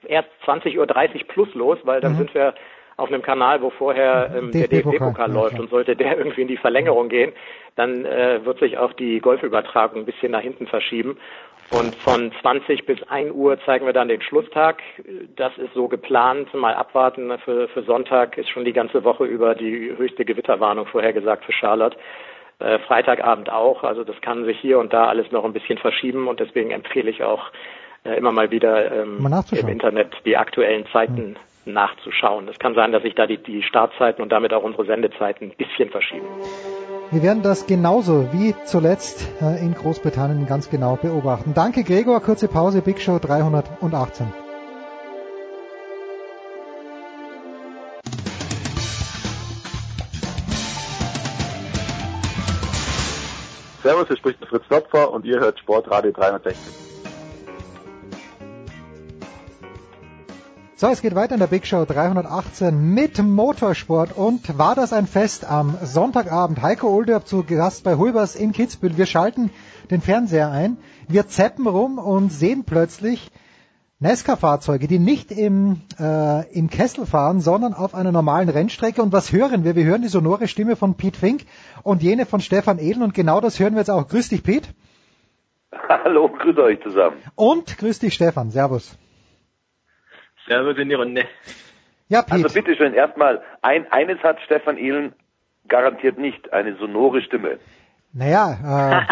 erst 0.07 0.29
20.30 0.45 0.77
Uhr 0.79 1.29
plus 1.29 1.55
los, 1.55 1.79
weil 1.85 2.03
dann 2.03 2.13
mhm. 2.13 2.19
sind 2.19 2.35
wir 2.35 2.55
auf 2.99 3.09
einem 3.09 3.23
Kanal, 3.23 3.63
wo 3.63 3.71
vorher 3.71 4.35
ähm, 4.37 4.51
der 4.51 4.69
DFB-Pokal 4.69 5.31
läuft 5.31 5.55
ja, 5.55 5.61
und 5.61 5.71
sollte 5.71 5.97
der 5.97 6.19
irgendwie 6.19 6.43
in 6.43 6.49
die 6.49 6.57
Verlängerung 6.57 7.09
gehen, 7.09 7.33
dann 7.77 8.05
äh, 8.05 8.45
wird 8.45 8.59
sich 8.59 8.77
auch 8.77 8.93
die 8.93 9.21
Golfübertragung 9.21 10.01
ein 10.01 10.05
bisschen 10.05 10.33
nach 10.33 10.41
hinten 10.41 10.67
verschieben. 10.67 11.17
Und 11.71 11.95
von 11.97 12.33
20 12.41 12.87
bis 12.87 13.03
1 13.05 13.33
Uhr 13.33 13.59
zeigen 13.67 13.85
wir 13.85 13.93
dann 13.93 14.09
den 14.09 14.23
Schlusstag. 14.23 14.83
Das 15.37 15.57
ist 15.59 15.75
so 15.75 15.87
geplant. 15.87 16.53
Mal 16.55 16.75
abwarten. 16.75 17.31
Für, 17.45 17.69
für 17.69 17.83
Sonntag 17.83 18.39
ist 18.39 18.49
schon 18.49 18.65
die 18.65 18.73
ganze 18.73 19.05
Woche 19.05 19.25
über 19.27 19.55
die 19.55 19.95
höchste 19.97 20.25
Gewitterwarnung 20.25 20.87
vorhergesagt 20.87 21.45
für 21.45 21.53
Charlotte. 21.53 21.97
Äh, 22.59 22.79
Freitagabend 22.81 23.51
auch. 23.51 23.85
Also 23.85 24.03
das 24.03 24.19
kann 24.23 24.45
sich 24.45 24.59
hier 24.59 24.79
und 24.79 24.93
da 24.93 25.09
alles 25.09 25.31
noch 25.31 25.45
ein 25.45 25.53
bisschen 25.53 25.79
verschieben 25.79 26.27
und 26.27 26.41
deswegen 26.41 26.71
empfehle 26.71 27.11
ich 27.11 27.23
auch 27.23 27.51
ja 28.05 28.15
immer 28.15 28.33
mal 28.33 28.51
wieder 28.51 28.91
ähm, 28.91 29.19
im 29.53 29.69
Internet 29.69 30.13
die 30.25 30.37
aktuellen 30.37 30.87
Zeiten. 30.93 31.37
Nachzuschauen. 31.65 32.49
Es 32.49 32.59
kann 32.59 32.75
sein, 32.75 32.93
dass 32.93 33.03
sich 33.03 33.15
da 33.15 33.27
die, 33.27 33.39
die 33.39 33.63
Startzeiten 33.63 34.23
und 34.23 34.31
damit 34.31 34.53
auch 34.53 34.63
unsere 34.63 34.87
Sendezeiten 34.87 35.51
ein 35.51 35.57
bisschen 35.57 35.91
verschieben. 35.91 36.27
Wir 37.11 37.23
werden 37.23 37.43
das 37.43 37.67
genauso 37.67 38.33
wie 38.33 38.55
zuletzt 38.65 39.27
äh, 39.41 39.61
in 39.61 39.75
Großbritannien 39.75 40.47
ganz 40.47 40.69
genau 40.71 40.97
beobachten. 40.97 41.55
Danke 41.55 41.85
Gregor, 41.85 42.21
kurze 42.21 42.49
Pause, 42.49 42.83
Big 42.83 43.01
Show 43.01 43.19
318. 43.19 44.27
Servus, 53.83 54.07
hier 54.09 54.17
spricht 54.19 54.45
Fritz 54.45 54.69
Topfer 54.69 55.11
und 55.11 55.25
ihr 55.25 55.41
hört 55.41 55.59
Sportradio 55.59 56.13
360. 56.13 56.88
So, 60.81 60.87
es 60.87 61.03
geht 61.03 61.17
weiter 61.17 61.35
in 61.35 61.41
der 61.41 61.49
Big 61.49 61.67
Show 61.67 61.85
318 61.85 62.95
mit 62.95 63.21
Motorsport 63.21 64.17
und 64.17 64.59
war 64.59 64.77
das 64.77 64.93
ein 64.93 65.09
Fest 65.09 65.45
am 65.45 65.77
Sonntagabend. 65.83 66.63
Heiko 66.63 66.87
Olderb 66.87 67.27
zu 67.27 67.43
Gast 67.43 67.83
bei 67.83 67.97
Hulbers 67.97 68.37
in 68.37 68.53
Kitzbühel. 68.53 68.97
Wir 68.97 69.07
schalten 69.07 69.51
den 69.91 70.01
Fernseher 70.01 70.53
ein, 70.53 70.77
wir 71.09 71.27
zappen 71.27 71.67
rum 71.67 71.99
und 71.99 72.31
sehen 72.31 72.63
plötzlich 72.63 73.33
Nesca-Fahrzeuge, 73.99 74.87
die 74.87 75.01
nicht 75.01 75.33
im, 75.33 75.81
äh, 75.99 76.49
im 76.57 76.71
Kessel 76.71 77.07
fahren, 77.07 77.41
sondern 77.41 77.75
auf 77.75 77.97
einer 77.97 78.13
normalen 78.13 78.49
Rennstrecke. 78.49 79.03
Und 79.03 79.13
was 79.13 79.33
hören 79.33 79.65
wir? 79.65 79.75
Wir 79.75 79.85
hören 79.85 80.03
die 80.03 80.07
sonore 80.07 80.47
Stimme 80.47 80.77
von 80.77 80.95
Pete 80.95 81.19
Fink 81.19 81.43
und 81.83 82.05
jene 82.05 82.25
von 82.25 82.41
Stefan 82.41 82.79
Ehlen 82.79 83.03
und 83.03 83.15
genau 83.15 83.41
das 83.41 83.59
hören 83.59 83.73
wir 83.73 83.81
jetzt 83.81 83.91
auch. 83.91 84.07
Grüß 84.07 84.29
dich, 84.29 84.45
Pete. 84.45 84.69
Hallo, 85.89 86.29
grüß 86.29 86.57
euch 86.59 86.81
zusammen. 86.85 87.17
Und 87.35 87.79
grüß 87.79 87.99
dich, 87.99 88.15
Stefan. 88.15 88.53
Servus. 88.53 88.97
Servus 90.49 90.79
in 90.79 90.89
die 90.89 90.95
Runde. 90.95 91.25
Ja, 92.09 92.23
Pete. 92.23 92.45
Also 92.45 92.55
bitteschön, 92.55 92.95
erstmal, 92.95 93.43
ein, 93.63 93.87
eines 93.93 94.19
hat 94.23 94.41
Stefan 94.41 94.79
Ehlen 94.79 95.13
garantiert 95.69 96.19
nicht, 96.19 96.53
eine 96.53 96.77
sonore 96.77 97.21
Stimme. 97.23 97.59
Naja, 98.15 99.05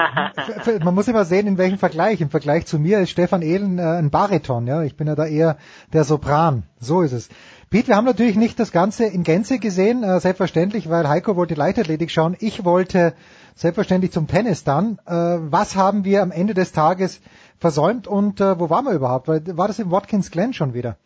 äh, 0.67 0.79
man 0.83 0.95
muss 0.95 1.07
immer 1.07 1.27
sehen, 1.27 1.47
in 1.47 1.59
welchem 1.59 1.79
Vergleich. 1.79 2.23
Im 2.23 2.31
Vergleich 2.31 2.65
zu 2.65 2.79
mir 2.79 3.01
ist 3.01 3.11
Stefan 3.11 3.43
Ehlen 3.43 3.79
äh, 3.79 3.83
ein 3.83 4.11
Bariton, 4.11 4.67
ja. 4.67 4.83
Ich 4.83 4.97
bin 4.97 5.07
ja 5.07 5.15
da 5.15 5.27
eher 5.27 5.59
der 5.93 6.05
Sopran. 6.05 6.63
So 6.81 7.03
ist 7.03 7.13
es. 7.13 7.29
Pete, 7.69 7.89
wir 7.89 7.97
haben 7.97 8.07
natürlich 8.07 8.37
nicht 8.37 8.59
das 8.59 8.73
Ganze 8.73 9.05
in 9.05 9.23
Gänze 9.23 9.59
gesehen, 9.59 10.03
äh, 10.03 10.19
selbstverständlich, 10.19 10.89
weil 10.89 11.09
Heiko 11.09 11.37
wollte 11.37 11.55
Leichtathletik 11.55 12.11
schauen. 12.11 12.37
Ich 12.41 12.65
wollte 12.65 13.13
selbstverständlich 13.55 14.13
zum 14.13 14.29
Tennis 14.29 14.65
dann. 14.65 14.99
Äh, 15.07 15.13
was 15.13 15.77
haben 15.77 16.05
wir 16.05 16.23
am 16.23 16.31
Ende 16.31 16.55
des 16.55 16.73
Tages 16.73 17.21
versäumt 17.59 18.07
und 18.07 18.41
äh, 18.41 18.59
wo 18.59 18.71
waren 18.71 18.87
wir 18.87 18.93
überhaupt? 18.93 19.29
War 19.29 19.69
das 19.69 19.79
im 19.79 19.91
Watkins 19.91 20.31
Glen 20.31 20.55
schon 20.55 20.73
wieder? 20.73 20.97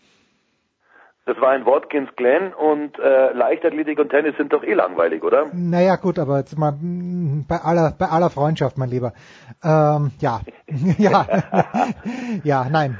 Das 1.26 1.40
war 1.40 1.54
in 1.54 1.66
Watkins 1.66 2.08
Glen 2.16 2.52
und 2.54 2.98
äh, 2.98 3.32
Leichtathletik 3.32 3.98
und 3.98 4.08
Tennis 4.08 4.36
sind 4.36 4.52
doch 4.52 4.64
eh 4.64 4.72
langweilig, 4.72 5.22
oder? 5.22 5.46
Naja, 5.52 5.96
gut, 5.96 6.18
aber 6.18 6.38
jetzt 6.38 6.58
mal 6.58 6.72
mm, 6.72 7.44
bei 7.46 7.56
aller, 7.56 7.94
bei 7.98 8.06
aller 8.06 8.30
Freundschaft, 8.30 8.78
mein 8.78 8.88
Lieber. 8.88 9.12
Ähm, 9.62 10.12
ja, 10.20 10.40
ja, 10.98 11.26
ja, 12.44 12.66
nein. 12.70 12.98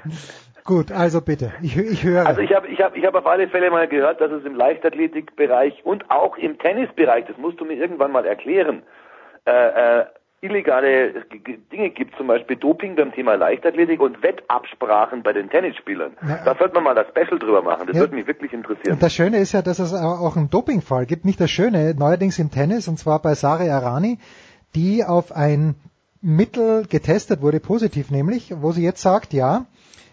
Gut, 0.64 0.92
also 0.92 1.22
bitte, 1.22 1.52
ich, 1.62 1.76
ich 1.76 2.04
höre. 2.04 2.26
Also 2.26 2.42
ich 2.42 2.54
habe 2.54 2.68
ich 2.68 2.80
hab, 2.80 2.94
ich 2.96 3.04
hab 3.04 3.14
auf 3.14 3.26
alle 3.26 3.48
Fälle 3.48 3.70
mal 3.70 3.88
gehört, 3.88 4.20
dass 4.20 4.30
es 4.30 4.44
im 4.44 4.54
Leichtathletikbereich 4.54 5.84
und 5.84 6.10
auch 6.10 6.36
im 6.36 6.58
Tennisbereich, 6.58 7.24
das 7.26 7.38
musst 7.38 7.58
du 7.58 7.64
mir 7.64 7.74
irgendwann 7.74 8.12
mal 8.12 8.26
erklären, 8.26 8.82
äh, 9.46 10.00
äh, 10.00 10.04
illegale 10.42 11.26
Dinge 11.70 11.90
gibt, 11.90 12.16
zum 12.16 12.26
Beispiel 12.26 12.56
Doping 12.56 12.96
beim 12.96 13.12
Thema 13.12 13.34
Leichtathletik 13.34 14.00
und 14.00 14.22
Wettabsprachen 14.22 15.22
bei 15.22 15.32
den 15.32 15.50
Tennisspielern. 15.50 16.16
Ja. 16.26 16.40
Da 16.44 16.54
sollte 16.56 16.74
man 16.74 16.84
mal 16.84 16.94
das 16.94 17.08
Special 17.08 17.38
drüber 17.38 17.62
machen. 17.62 17.86
Das 17.86 17.96
ja. 17.96 18.00
würde 18.02 18.14
mich 18.14 18.26
wirklich 18.26 18.52
interessieren. 18.52 18.94
Und 18.94 19.02
das 19.02 19.12
Schöne 19.12 19.38
ist 19.38 19.52
ja, 19.52 19.60
dass 19.60 19.78
es 19.78 19.92
auch 19.92 20.36
einen 20.36 20.48
Dopingfall 20.48 21.04
gibt. 21.04 21.26
Nicht 21.26 21.40
das 21.40 21.50
Schöne, 21.50 21.94
neuerdings 21.94 22.38
im 22.38 22.50
Tennis, 22.50 22.88
und 22.88 22.98
zwar 22.98 23.20
bei 23.20 23.34
Sari 23.34 23.68
Arani, 23.68 24.18
die 24.74 25.04
auf 25.04 25.32
ein 25.32 25.74
Mittel 26.22 26.86
getestet 26.86 27.42
wurde, 27.42 27.60
positiv 27.60 28.10
nämlich, 28.10 28.52
wo 28.60 28.72
sie 28.72 28.84
jetzt 28.84 29.02
sagt, 29.02 29.32
ja, 29.32 29.66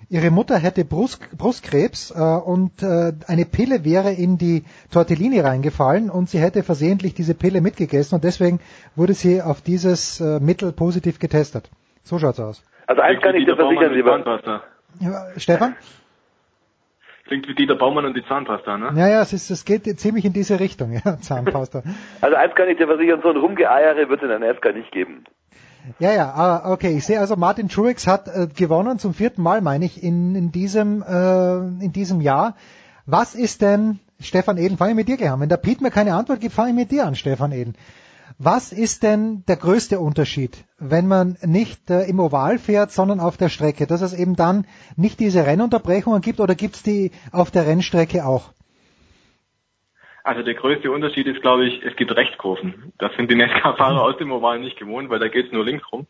ihre 0.10 0.32
Mutter 0.32 0.58
hätte 0.58 0.86
Brust, 0.86 1.20
Brustkrebs 1.38 2.12
äh, 2.12 2.20
und 2.20 2.82
äh, 2.82 3.14
eine 3.28 3.46
Pille 3.46 3.84
wäre 3.84 4.12
in 4.12 4.38
die 4.38 4.64
Tortellini 4.92 5.40
reingefallen 5.40 6.10
und 6.10 6.30
sie 6.30 6.40
hätte 6.40 6.64
versehentlich 6.64 7.14
diese 7.14 7.34
Pille 7.34 7.62
mitgegessen 7.62 8.16
und 8.16 8.24
deswegen 8.24 8.60
wurde 8.96 9.14
sie 9.14 9.42
auf 9.42 9.62
dieses 9.62 10.22
äh, 10.22 10.40
Mittel 10.40 10.72
positiv 10.72 11.20
getestet. 11.20 11.70
So 12.04 12.20
schaut's 12.20 12.40
aus. 12.40 12.64
Also 12.88 13.02
eins 13.02 13.22
kann 13.22 13.36
ich 13.36 13.46
dir 13.46 13.56
versichern, 13.56 13.94
lieber. 13.94 14.62
Ja, 15.00 15.26
Stefan? 15.38 15.76
Klingt 17.26 17.46
wie 17.50 17.56
Dieter 17.56 17.76
Baumann 17.76 18.06
und 18.06 18.16
die 18.16 18.24
Zahnpasta, 18.26 18.78
ne? 18.78 18.94
Ja, 18.96 19.10
ja, 19.10 19.22
es, 19.22 19.34
ist, 19.34 19.50
es 19.50 19.66
geht 19.66 19.84
ziemlich 20.00 20.24
in 20.24 20.32
diese 20.32 20.62
Richtung, 20.62 20.94
ja, 21.06 21.18
Zahnpasta. 21.18 21.84
also 22.22 22.36
eins 22.38 22.56
kann 22.56 22.70
ich 22.70 22.78
dir 22.78 22.88
versichern, 22.88 23.20
so 23.22 23.30
ein 23.30 23.36
Rumgeeiere 23.36 24.08
wird 24.08 24.20
es 24.20 24.24
in 24.24 24.30
der 24.30 24.40
NASCAR 24.40 24.72
nicht 24.72 24.92
geben. 24.94 25.26
Ja, 26.00 26.12
ja, 26.12 26.34
ah, 26.34 26.72
okay. 26.72 26.98
Ich 26.98 27.06
sehe 27.06 27.20
also, 27.20 27.36
Martin 27.36 27.70
Truex 27.70 28.08
hat 28.08 28.28
äh, 28.28 28.48
gewonnen 28.48 29.00
zum 29.00 29.14
vierten 29.14 29.42
Mal, 29.42 29.62
meine 29.62 29.86
ich, 29.86 30.04
in, 30.04 30.36
in 30.36 30.52
diesem 30.52 31.02
äh, 31.02 31.58
in 31.58 31.92
diesem 31.94 32.22
Jahr. 32.22 32.56
Was 33.06 33.36
ist 33.36 33.62
denn, 33.62 34.00
Stefan 34.20 34.58
Eden, 34.58 34.78
fange 34.78 34.92
ich 34.92 34.96
mit 34.98 35.08
dir 35.08 35.32
an. 35.32 35.40
Wenn 35.40 35.50
der 35.50 35.58
Piet 35.58 35.82
mir 35.82 35.92
keine 35.92 36.14
Antwort 36.14 36.42
gibt, 36.42 36.54
fange 36.54 36.70
ich 36.70 36.76
mit 36.76 36.92
dir 36.92 37.06
an, 37.06 37.16
Stefan 37.16 37.52
Eden. 37.52 37.76
Was 38.40 38.72
ist 38.72 39.04
denn 39.04 39.44
der 39.48 39.56
größte 39.56 40.00
Unterschied, 40.00 40.66
wenn 40.78 41.08
man 41.08 41.38
nicht 41.44 41.90
äh, 41.90 42.04
im 42.04 42.20
Oval 42.20 42.60
fährt, 42.60 42.92
sondern 42.92 43.20
auf 43.20 43.38
der 43.38 43.50
Strecke? 43.50 43.88
Dass 43.88 44.02
es 44.02 44.14
eben 44.14 44.36
dann 44.36 44.66
nicht 44.96 45.20
diese 45.20 45.46
Rennunterbrechungen 45.46 46.22
gibt 46.22 46.40
oder 46.40 46.54
gibt 46.54 46.76
es 46.76 46.84
die 46.84 47.12
auf 47.32 47.50
der 47.50 47.66
Rennstrecke 47.66 48.26
auch? 48.26 48.52
Also 50.28 50.44
der 50.44 50.56
größte 50.56 50.92
Unterschied 50.92 51.26
ist, 51.26 51.42
glaube 51.42 51.66
ich, 51.68 51.82
es 51.86 51.96
gibt 51.96 52.14
Rechtskurven. 52.14 52.92
Das 52.98 53.16
sind 53.16 53.32
die 53.32 53.36
NASCAR-Fahrer 53.36 54.02
aus 54.02 54.18
dem 54.18 54.34
Oval 54.34 54.60
nicht 54.60 54.78
gewohnt, 54.78 55.10
weil 55.10 55.20
da 55.20 55.30
geht 55.30 55.46
es 55.46 55.52
nur 55.54 55.64
links 55.64 55.90
rum. 55.90 56.06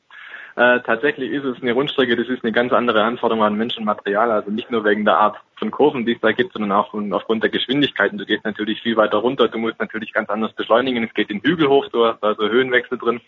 Äh, 0.56 0.80
tatsächlich 0.80 1.32
ist 1.32 1.44
es 1.44 1.62
eine 1.62 1.74
Rundstrecke, 1.74 2.16
das 2.16 2.28
ist 2.28 2.44
eine 2.44 2.52
ganz 2.52 2.74
andere 2.74 3.04
Anforderung 3.04 3.44
an 3.44 3.54
Menschenmaterial, 3.54 4.32
also 4.32 4.50
nicht 4.50 4.72
nur 4.72 4.84
wegen 4.86 5.06
der 5.06 5.20
Art 5.20 5.38
von 5.58 5.70
Kurven, 5.70 6.04
die 6.04 6.14
es 6.14 6.20
da 6.20 6.32
gibt, 6.32 6.54
sondern 6.54 6.72
auch 6.72 6.90
von, 6.90 7.14
aufgrund 7.14 7.44
der 7.44 7.52
Geschwindigkeiten. 7.52 8.18
Du 8.18 8.26
gehst 8.26 8.44
natürlich 8.44 8.82
viel 8.82 8.98
weiter 8.98 9.20
runter, 9.20 9.50
du 9.50 9.60
musst 9.60 9.80
natürlich 9.80 10.12
ganz 10.14 10.32
anders 10.32 10.54
beschleunigen, 10.54 11.04
es 11.04 11.14
geht 11.14 11.30
den 11.30 11.44
Hügel 11.44 11.68
hoch, 11.68 11.88
du 11.90 12.06
hast 12.06 12.24
also 12.24 12.50
Höhenwechsel 12.50 12.98
drin. 12.98 13.22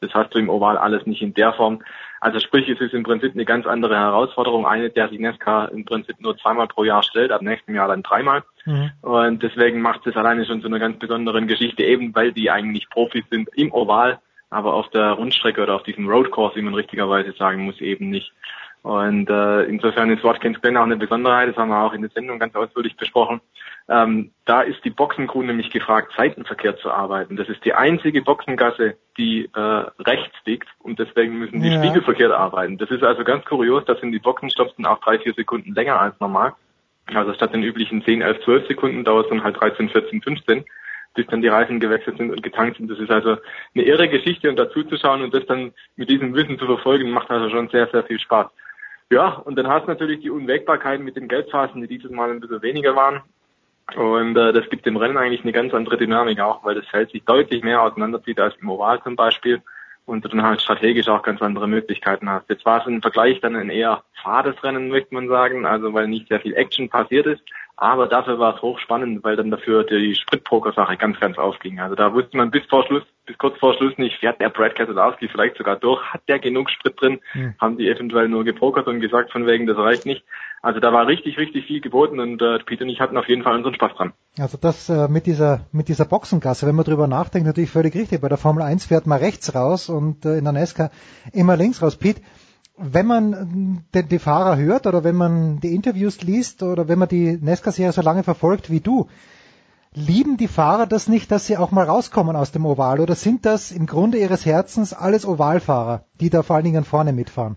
Das 0.00 0.14
hast 0.14 0.32
du 0.32 0.38
im 0.38 0.48
Oval 0.48 0.78
alles 0.78 1.06
nicht 1.06 1.22
in 1.22 1.34
der 1.34 1.54
Form. 1.54 1.82
Also 2.26 2.40
sprich, 2.40 2.68
es 2.68 2.80
ist 2.80 2.92
im 2.92 3.04
Prinzip 3.04 3.34
eine 3.34 3.44
ganz 3.44 3.66
andere 3.66 3.96
Herausforderung, 3.96 4.66
eine, 4.66 4.90
der 4.90 5.08
sich 5.08 5.20
Nesca 5.20 5.66
im 5.66 5.84
Prinzip 5.84 6.16
nur 6.18 6.36
zweimal 6.36 6.66
pro 6.66 6.82
Jahr 6.82 7.04
stellt, 7.04 7.30
ab 7.30 7.40
nächstem 7.40 7.76
Jahr 7.76 7.86
dann 7.86 8.02
dreimal. 8.02 8.42
Mhm. 8.64 8.90
Und 9.02 9.44
deswegen 9.44 9.80
macht 9.80 10.04
es 10.08 10.16
alleine 10.16 10.44
schon 10.44 10.60
zu 10.60 10.66
einer 10.66 10.80
ganz 10.80 10.98
besonderen 10.98 11.46
Geschichte, 11.46 11.84
eben 11.84 12.12
weil 12.16 12.32
die 12.32 12.50
eigentlich 12.50 12.90
Profis 12.90 13.22
sind 13.30 13.48
im 13.54 13.72
Oval, 13.72 14.18
aber 14.50 14.74
auf 14.74 14.90
der 14.90 15.12
Rundstrecke 15.12 15.62
oder 15.62 15.76
auf 15.76 15.84
diesem 15.84 16.08
Roadcourse, 16.08 16.56
wie 16.56 16.62
man 16.62 16.74
richtigerweise 16.74 17.30
sagen 17.30 17.64
muss, 17.64 17.80
eben 17.80 18.10
nicht. 18.10 18.32
Und 18.82 19.30
äh, 19.30 19.62
insofern 19.62 20.10
ist 20.10 20.24
Watkins 20.24 20.60
Glen 20.60 20.76
auch 20.76 20.82
eine 20.82 20.96
Besonderheit, 20.96 21.50
das 21.50 21.56
haben 21.56 21.68
wir 21.68 21.80
auch 21.80 21.92
in 21.92 22.02
der 22.02 22.10
Sendung 22.10 22.40
ganz 22.40 22.56
ausführlich 22.56 22.96
besprochen. 22.96 23.40
Ähm, 23.88 24.32
da 24.44 24.62
ist 24.62 24.84
die 24.84 24.90
Boxencrew 24.90 25.42
nämlich 25.42 25.70
gefragt, 25.70 26.12
Seitenverkehr 26.16 26.76
zu 26.78 26.90
arbeiten. 26.90 27.36
Das 27.36 27.48
ist 27.48 27.64
die 27.64 27.72
einzige 27.72 28.20
Boxengasse, 28.22 28.96
die 29.16 29.48
äh, 29.54 29.60
rechts 29.60 30.34
liegt 30.44 30.68
und 30.80 30.98
deswegen 30.98 31.38
müssen 31.38 31.62
die 31.62 31.68
ja. 31.68 31.78
spiegelverkehrt 31.78 32.32
arbeiten. 32.32 32.78
Das 32.78 32.90
ist 32.90 33.04
also 33.04 33.22
ganz 33.22 33.44
kurios, 33.44 33.84
da 33.84 33.94
sind 33.94 34.10
die 34.10 34.18
Boxenstopps 34.18 34.74
dann 34.76 34.86
auch 34.86 34.98
drei, 35.00 35.20
vier 35.20 35.34
Sekunden 35.34 35.72
länger 35.74 36.00
als 36.00 36.18
normal. 36.18 36.54
Also 37.14 37.32
statt 37.34 37.54
den 37.54 37.62
üblichen 37.62 38.04
10, 38.04 38.22
11, 38.22 38.44
12 38.44 38.66
Sekunden 38.66 39.04
dauert 39.04 39.26
es 39.26 39.30
dann 39.30 39.44
halt 39.44 39.60
13, 39.60 39.88
14, 39.88 40.22
15 40.22 40.64
bis 41.16 41.26
dann 41.28 41.42
die 41.42 41.48
Reifen 41.48 41.80
gewechselt 41.80 42.18
sind 42.18 42.30
und 42.30 42.42
getankt 42.42 42.76
sind. 42.76 42.90
Das 42.90 42.98
ist 42.98 43.10
also 43.10 43.38
eine 43.74 43.84
irre 43.84 44.08
Geschichte 44.08 44.48
und 44.48 44.56
dazu 44.56 44.84
zu 44.84 44.96
schauen 44.96 45.22
und 45.22 45.34
das 45.34 45.46
dann 45.46 45.72
mit 45.96 46.08
diesem 46.10 46.34
Wissen 46.34 46.58
zu 46.58 46.66
verfolgen, 46.66 47.10
macht 47.10 47.30
also 47.30 47.48
schon 47.50 47.68
sehr, 47.70 47.88
sehr 47.88 48.04
viel 48.04 48.20
Spaß. 48.20 48.46
Ja, 49.10 49.34
und 49.34 49.56
dann 49.56 49.66
hast 49.66 49.84
du 49.84 49.90
natürlich 49.90 50.20
die 50.20 50.30
Unwägbarkeiten 50.30 51.04
mit 51.04 51.16
den 51.16 51.28
Geldphasen, 51.28 51.80
die 51.80 51.88
dieses 51.88 52.10
Mal 52.10 52.30
ein 52.30 52.40
bisschen 52.40 52.62
weniger 52.62 52.94
waren. 52.94 53.22
Und 53.94 54.36
äh, 54.36 54.52
das 54.52 54.68
gibt 54.68 54.84
dem 54.84 54.96
Rennen 54.96 55.16
eigentlich 55.16 55.42
eine 55.42 55.52
ganz 55.52 55.72
andere 55.72 55.96
Dynamik 55.96 56.40
auch, 56.40 56.64
weil 56.64 56.74
das 56.74 56.86
Feld 56.88 57.10
sich 57.10 57.24
deutlich 57.24 57.62
mehr 57.62 57.82
auseinanderzieht 57.82 58.40
als 58.40 58.56
im 58.60 58.68
Oval 58.68 59.00
zum 59.02 59.14
Beispiel 59.14 59.62
und 60.06 60.24
du 60.24 60.28
dann 60.28 60.42
halt 60.42 60.62
strategisch 60.62 61.08
auch 61.08 61.22
ganz 61.22 61.42
andere 61.42 61.68
Möglichkeiten 61.68 62.28
hast. 62.28 62.48
Jetzt 62.48 62.64
war 62.64 62.80
es 62.80 62.86
im 62.86 63.02
Vergleich 63.02 63.40
dann 63.40 63.56
ein 63.56 63.70
eher 63.70 64.02
fades 64.22 64.62
Rennen, 64.62 64.88
möchte 64.88 65.14
man 65.14 65.28
sagen, 65.28 65.66
also 65.66 65.92
weil 65.94 66.08
nicht 66.08 66.28
sehr 66.28 66.40
viel 66.40 66.54
Action 66.54 66.88
passiert 66.88 67.26
ist. 67.26 67.42
Aber 67.78 68.06
dafür 68.06 68.38
war 68.38 68.54
es 68.54 68.62
hochspannend, 68.62 69.22
weil 69.22 69.36
dann 69.36 69.50
dafür 69.50 69.84
die 69.84 70.14
Spritpoker-Sache 70.14 70.96
ganz, 70.96 71.20
ganz 71.20 71.36
aufging. 71.36 71.78
Also 71.78 71.94
da 71.94 72.14
wusste 72.14 72.36
man 72.38 72.50
bis 72.50 72.64
vor 72.66 72.86
Schluss, 72.86 73.02
bis 73.26 73.36
kurz 73.36 73.58
vor 73.58 73.74
Schluss 73.74 73.98
nicht, 73.98 74.18
fährt 74.18 74.40
der 74.40 74.48
Brad 74.48 74.74
Keselowski 74.74 75.28
vielleicht 75.28 75.58
sogar 75.58 75.76
durch, 75.76 76.02
hat 76.06 76.22
der 76.26 76.38
genug 76.38 76.70
Sprit 76.70 76.98
drin, 76.98 77.20
mhm. 77.34 77.54
haben 77.60 77.76
die 77.76 77.90
eventuell 77.90 78.28
nur 78.28 78.44
gepokert 78.44 78.86
und 78.86 79.00
gesagt 79.00 79.30
von 79.30 79.46
wegen, 79.46 79.66
das 79.66 79.76
reicht 79.76 80.06
nicht. 80.06 80.24
Also 80.66 80.80
da 80.80 80.92
war 80.92 81.06
richtig, 81.06 81.38
richtig 81.38 81.64
viel 81.64 81.80
geboten 81.80 82.18
und 82.18 82.42
äh, 82.42 82.58
Peter 82.58 82.82
und 82.82 82.88
ich 82.88 82.98
hatten 82.98 83.16
auf 83.16 83.28
jeden 83.28 83.44
Fall 83.44 83.54
unseren 83.54 83.76
Spaß 83.76 83.92
dran. 83.96 84.12
Also 84.36 84.58
das 84.60 84.88
äh, 84.88 85.06
mit 85.06 85.26
dieser 85.26 85.60
mit 85.70 85.86
dieser 85.86 86.06
Boxengasse, 86.06 86.66
wenn 86.66 86.74
man 86.74 86.84
drüber 86.84 87.06
nachdenkt, 87.06 87.46
natürlich 87.46 87.70
völlig 87.70 87.94
richtig. 87.94 88.20
Bei 88.20 88.28
der 88.28 88.36
Formel 88.36 88.64
1 88.64 88.86
fährt 88.86 89.06
man 89.06 89.20
rechts 89.20 89.54
raus 89.54 89.88
und 89.88 90.24
äh, 90.24 90.38
in 90.38 90.42
der 90.42 90.52
NASCAR 90.52 90.90
immer 91.32 91.56
links 91.56 91.82
raus. 91.82 91.94
Pete, 91.94 92.20
wenn 92.76 93.06
man 93.06 93.84
die, 93.94 94.02
die 94.08 94.18
Fahrer 94.18 94.56
hört 94.56 94.88
oder 94.88 95.04
wenn 95.04 95.14
man 95.14 95.60
die 95.60 95.72
Interviews 95.72 96.22
liest 96.22 96.64
oder 96.64 96.88
wenn 96.88 96.98
man 96.98 97.08
die 97.08 97.38
NASCAR-Serie 97.40 97.92
so 97.92 98.02
lange 98.02 98.24
verfolgt 98.24 98.68
wie 98.68 98.80
du, 98.80 99.06
lieben 99.94 100.36
die 100.36 100.48
Fahrer 100.48 100.88
das 100.88 101.06
nicht, 101.06 101.30
dass 101.30 101.46
sie 101.46 101.58
auch 101.58 101.70
mal 101.70 101.84
rauskommen 101.84 102.34
aus 102.34 102.50
dem 102.50 102.66
Oval 102.66 102.98
oder 102.98 103.14
sind 103.14 103.46
das 103.46 103.70
im 103.70 103.86
Grunde 103.86 104.18
ihres 104.18 104.44
Herzens 104.44 104.92
alles 104.92 105.26
Ovalfahrer, 105.26 106.06
die 106.20 106.28
da 106.28 106.42
vor 106.42 106.56
allen 106.56 106.64
Dingen 106.64 106.82
vorne 106.82 107.12
mitfahren? 107.12 107.56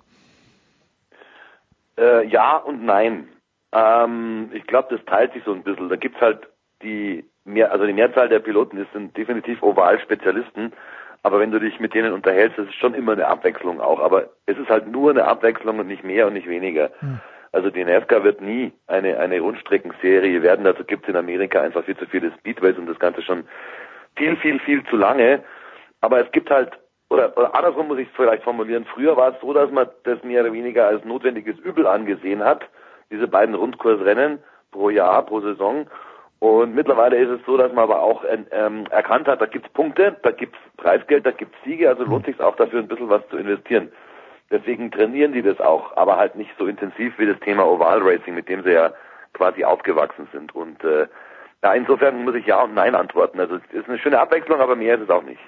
Äh, 2.00 2.28
ja 2.28 2.58
und 2.58 2.84
nein. 2.84 3.28
Ähm, 3.72 4.50
ich 4.54 4.66
glaube, 4.66 4.96
das 4.96 5.06
teilt 5.06 5.34
sich 5.34 5.44
so 5.44 5.54
ein 5.54 5.64
bisschen. 5.64 5.90
Da 5.90 5.96
gibt's 5.96 6.22
halt 6.22 6.48
die 6.82 7.26
mehr, 7.46 7.72
also 7.72 7.86
die 7.86 7.94
Mehrzahl 7.94 8.30
der 8.30 8.40
Piloten 8.40 8.78
ist, 8.78 8.92
sind 8.94 9.16
definitiv 9.18 9.62
Oval-Spezialisten. 9.62 10.74
Aber 11.24 11.40
wenn 11.40 11.52
du 11.52 11.60
dich 11.60 11.80
mit 11.80 11.94
denen 11.94 12.14
unterhältst, 12.14 12.58
das 12.58 12.68
ist 12.68 12.76
schon 12.76 12.94
immer 12.94 13.12
eine 13.12 13.28
Abwechslung 13.28 13.82
auch. 13.82 14.00
Aber 14.00 14.30
es 14.46 14.58
ist 14.58 14.70
halt 14.70 14.88
nur 14.88 15.12
eine 15.12 15.26
Abwechslung 15.26 15.80
und 15.80 15.88
nicht 15.88 16.04
mehr 16.04 16.28
und 16.28 16.34
nicht 16.34 16.48
weniger. 16.48 16.92
Hm. 17.00 17.20
Also 17.52 17.70
die 17.70 17.84
NASCAR 17.84 18.24
wird 18.24 18.42
nie 18.42 18.72
eine, 18.88 19.20
eine 19.20 19.40
Rundstreckenserie 19.40 20.42
werden. 20.44 20.66
Dazu 20.66 20.84
gibt 20.84 21.04
es 21.04 21.10
in 21.10 21.16
Amerika 21.16 21.62
einfach 21.62 21.84
viel 21.84 21.98
zu 21.98 22.06
viele 22.06 22.32
Speedways 22.40 22.78
und 22.78 22.88
das 22.88 23.00
Ganze 23.00 23.22
schon 23.22 23.44
viel, 24.16 24.38
viel, 24.38 24.60
viel 24.60 24.84
zu 24.86 24.96
lange. 24.96 25.44
Aber 26.00 26.24
es 26.24 26.32
gibt 26.32 26.50
halt, 26.50 26.72
oder, 27.10 27.36
oder 27.38 27.56
andersrum 27.56 27.88
muss 27.88 28.00
ich 28.00 28.08
es 28.08 28.16
vielleicht 28.16 28.44
formulieren, 28.44 28.86
früher 28.86 29.18
war 29.18 29.34
es 29.34 29.42
so, 29.42 29.54
dass 29.54 29.72
man 29.72 29.88
das 30.04 30.24
mehr 30.24 30.42
oder 30.42 30.54
weniger 30.54 30.88
als 30.88 31.04
notwendiges 31.06 31.58
Übel 31.60 31.88
angesehen 31.88 32.44
hat, 32.44 32.64
diese 33.12 33.28
beiden 33.28 33.56
Rundkursrennen 33.56 34.40
pro 34.72 34.90
Jahr, 34.90 35.26
pro 35.26 35.42
Saison. 35.42 35.88
Und 36.38 36.74
mittlerweile 36.74 37.18
ist 37.18 37.30
es 37.30 37.46
so, 37.46 37.58
dass 37.58 37.74
man 37.74 37.84
aber 37.84 38.02
auch 38.02 38.24
ähm, 38.52 38.86
erkannt 38.92 39.28
hat, 39.28 39.42
da 39.42 39.46
gibt's 39.46 39.70
Punkte, 39.70 40.16
da 40.22 40.32
gibt's 40.32 40.58
Preisgeld, 40.78 41.26
da 41.26 41.32
gibt's 41.32 41.58
Siege, 41.66 41.90
also 41.90 42.04
lohnt 42.04 42.26
sich 42.26 42.40
auch 42.40 42.56
dafür 42.56 42.80
ein 42.80 42.88
bisschen 42.88 43.10
was 43.10 43.28
zu 43.30 43.38
investieren. 43.38 43.92
Deswegen 44.52 44.90
trainieren 44.90 45.34
die 45.34 45.42
das 45.42 45.60
auch, 45.60 45.96
aber 45.98 46.18
halt 46.18 46.36
nicht 46.36 46.52
so 46.58 46.66
intensiv 46.66 47.18
wie 47.18 47.26
das 47.26 47.40
Thema 47.42 47.68
Oval 47.68 48.02
Racing, 48.02 48.36
mit 48.36 48.48
dem 48.48 48.64
sie 48.64 48.72
ja 48.72 48.94
quasi 49.34 49.64
aufgewachsen 49.64 50.28
sind. 50.32 50.56
Und 50.56 50.84
äh, 50.84 51.08
ja, 51.62 51.74
insofern 51.74 52.24
muss 52.24 52.36
ich 52.36 52.46
ja 52.46 52.62
und 52.62 52.74
nein 52.74 52.96
antworten. 52.96 53.40
Also 53.40 53.56
es 53.56 53.74
ist 53.74 53.90
eine 53.90 54.00
schöne 54.00 54.20
Abwechslung, 54.20 54.62
aber 54.62 54.76
mehr 54.76 54.96
ist 54.96 55.02
es 55.02 55.10
auch 55.10 55.24
nicht. 55.24 55.42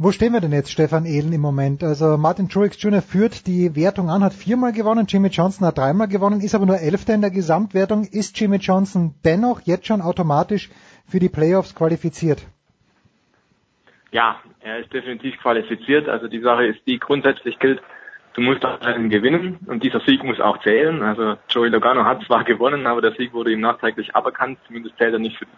Wo 0.00 0.12
stehen 0.12 0.32
wir 0.32 0.40
denn 0.40 0.52
jetzt, 0.52 0.70
Stefan 0.70 1.06
Ehlen, 1.06 1.32
im 1.32 1.40
Moment? 1.40 1.82
Also 1.82 2.16
Martin 2.18 2.48
Truex 2.48 2.80
Jr. 2.80 3.02
führt 3.02 3.48
die 3.48 3.74
Wertung 3.74 4.10
an, 4.10 4.22
hat 4.22 4.32
viermal 4.32 4.70
gewonnen, 4.72 5.06
Jimmy 5.08 5.26
Johnson 5.26 5.66
hat 5.66 5.78
dreimal 5.78 6.06
gewonnen, 6.06 6.40
ist 6.40 6.54
aber 6.54 6.66
nur 6.66 6.78
Elfter 6.78 7.14
in 7.14 7.20
der 7.20 7.32
Gesamtwertung. 7.32 8.04
Ist 8.04 8.38
Jimmy 8.38 8.58
Johnson 8.58 9.16
dennoch 9.24 9.62
jetzt 9.64 9.88
schon 9.88 10.00
automatisch 10.00 10.70
für 11.08 11.18
die 11.18 11.28
Playoffs 11.28 11.74
qualifiziert? 11.74 12.46
Ja, 14.12 14.36
er 14.60 14.78
ist 14.78 14.92
definitiv 14.92 15.36
qualifiziert. 15.40 16.08
Also 16.08 16.28
die 16.28 16.42
Sache 16.42 16.66
ist 16.66 16.78
die, 16.86 17.00
grundsätzlich 17.00 17.58
gilt, 17.58 17.82
du 18.34 18.40
musst 18.40 18.64
auch 18.64 18.80
einen 18.82 19.10
gewinnen 19.10 19.58
und 19.66 19.82
dieser 19.82 19.98
Sieg 20.06 20.22
muss 20.22 20.38
auch 20.38 20.62
zählen. 20.62 21.02
Also 21.02 21.34
Joey 21.48 21.70
Logano 21.70 22.04
hat 22.04 22.22
zwar 22.22 22.44
gewonnen, 22.44 22.86
aber 22.86 23.02
der 23.02 23.14
Sieg 23.16 23.32
wurde 23.32 23.50
ihm 23.50 23.62
nachträglich 23.62 24.14
aberkannt, 24.14 24.60
zumindest 24.68 24.96
zählt 24.96 25.14
er 25.14 25.18
nicht 25.18 25.38
für 25.38 25.46
die 25.46 25.50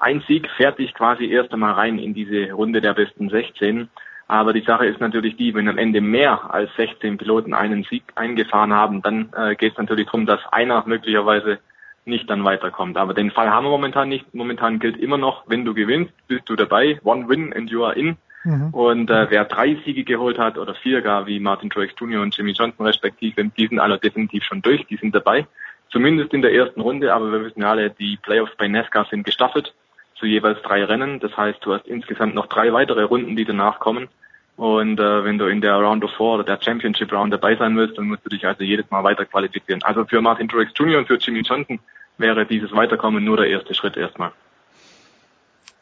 Ein 0.00 0.22
Sieg 0.26 0.48
fährt 0.56 0.78
dich 0.78 0.94
quasi 0.94 1.26
erst 1.26 1.52
einmal 1.52 1.74
rein 1.74 1.98
in 1.98 2.14
diese 2.14 2.52
Runde 2.52 2.80
der 2.80 2.94
besten 2.94 3.28
16. 3.28 3.90
Aber 4.28 4.54
die 4.54 4.62
Sache 4.62 4.86
ist 4.86 4.98
natürlich 4.98 5.36
die, 5.36 5.54
wenn 5.54 5.68
am 5.68 5.76
Ende 5.76 6.00
mehr 6.00 6.54
als 6.54 6.70
16 6.76 7.18
Piloten 7.18 7.52
einen 7.52 7.84
Sieg 7.84 8.04
eingefahren 8.14 8.72
haben, 8.72 9.02
dann 9.02 9.28
äh, 9.36 9.54
geht 9.56 9.72
es 9.72 9.78
natürlich 9.78 10.06
darum, 10.06 10.24
dass 10.24 10.40
einer 10.52 10.84
möglicherweise 10.86 11.58
nicht 12.06 12.30
dann 12.30 12.44
weiterkommt. 12.44 12.96
Aber 12.96 13.12
den 13.12 13.30
Fall 13.30 13.50
haben 13.50 13.66
wir 13.66 13.70
momentan 13.70 14.08
nicht. 14.08 14.32
Momentan 14.34 14.78
gilt 14.78 14.96
immer 14.96 15.18
noch, 15.18 15.44
wenn 15.48 15.66
du 15.66 15.74
gewinnst, 15.74 16.14
bist 16.28 16.48
du 16.48 16.56
dabei. 16.56 16.98
One 17.04 17.28
win 17.28 17.52
and 17.52 17.68
you 17.70 17.84
are 17.84 17.94
in. 17.94 18.16
Mhm. 18.44 18.70
Und 18.72 19.10
äh, 19.10 19.26
wer 19.28 19.44
drei 19.44 19.76
Siege 19.84 20.04
geholt 20.04 20.38
hat 20.38 20.56
oder 20.56 20.74
vier 20.74 21.02
gar, 21.02 21.26
wie 21.26 21.40
Martin 21.40 21.68
Truex 21.68 21.92
Jr. 21.98 22.22
und 22.22 22.34
Jimmy 22.34 22.52
Johnson 22.52 22.86
respektive, 22.86 23.44
die 23.44 23.66
sind 23.66 23.80
alle 23.80 23.98
definitiv 23.98 24.44
schon 24.44 24.62
durch, 24.62 24.86
die 24.86 24.96
sind 24.96 25.14
dabei. 25.14 25.46
Zumindest 25.90 26.32
in 26.32 26.40
der 26.40 26.54
ersten 26.54 26.80
Runde, 26.80 27.12
aber 27.12 27.30
wir 27.32 27.44
wissen 27.44 27.60
ja 27.60 27.70
alle, 27.70 27.90
die 27.90 28.16
Playoffs 28.16 28.56
bei 28.56 28.66
NASCAR 28.68 29.06
sind 29.10 29.24
gestaffelt 29.24 29.74
zu 30.20 30.26
jeweils 30.26 30.62
drei 30.62 30.84
Rennen. 30.84 31.18
Das 31.18 31.36
heißt, 31.36 31.58
du 31.64 31.74
hast 31.74 31.88
insgesamt 31.88 32.34
noch 32.34 32.46
drei 32.46 32.72
weitere 32.72 33.02
Runden, 33.02 33.34
die 33.34 33.44
danach 33.44 33.80
kommen. 33.80 34.08
Und 34.56 35.00
äh, 35.00 35.24
wenn 35.24 35.38
du 35.38 35.46
in 35.46 35.62
der 35.62 35.76
Round 35.76 36.04
of 36.04 36.12
Four 36.12 36.34
oder 36.34 36.44
der 36.44 36.60
Championship 36.62 37.10
Round 37.12 37.32
dabei 37.32 37.56
sein 37.56 37.76
willst, 37.76 37.96
dann 37.96 38.06
musst 38.06 38.24
du 38.26 38.28
dich 38.28 38.46
also 38.46 38.62
jedes 38.62 38.90
Mal 38.90 39.02
weiter 39.02 39.24
qualifizieren. 39.24 39.82
Also 39.82 40.04
für 40.04 40.20
Martin 40.20 40.48
Truex 40.48 40.72
Jr. 40.76 40.98
und 40.98 41.06
für 41.06 41.16
Jimmy 41.16 41.40
Johnson 41.40 41.80
wäre 42.18 42.44
dieses 42.44 42.70
Weiterkommen 42.72 43.24
nur 43.24 43.38
der 43.38 43.46
erste 43.46 43.74
Schritt 43.74 43.96
erstmal. 43.96 44.32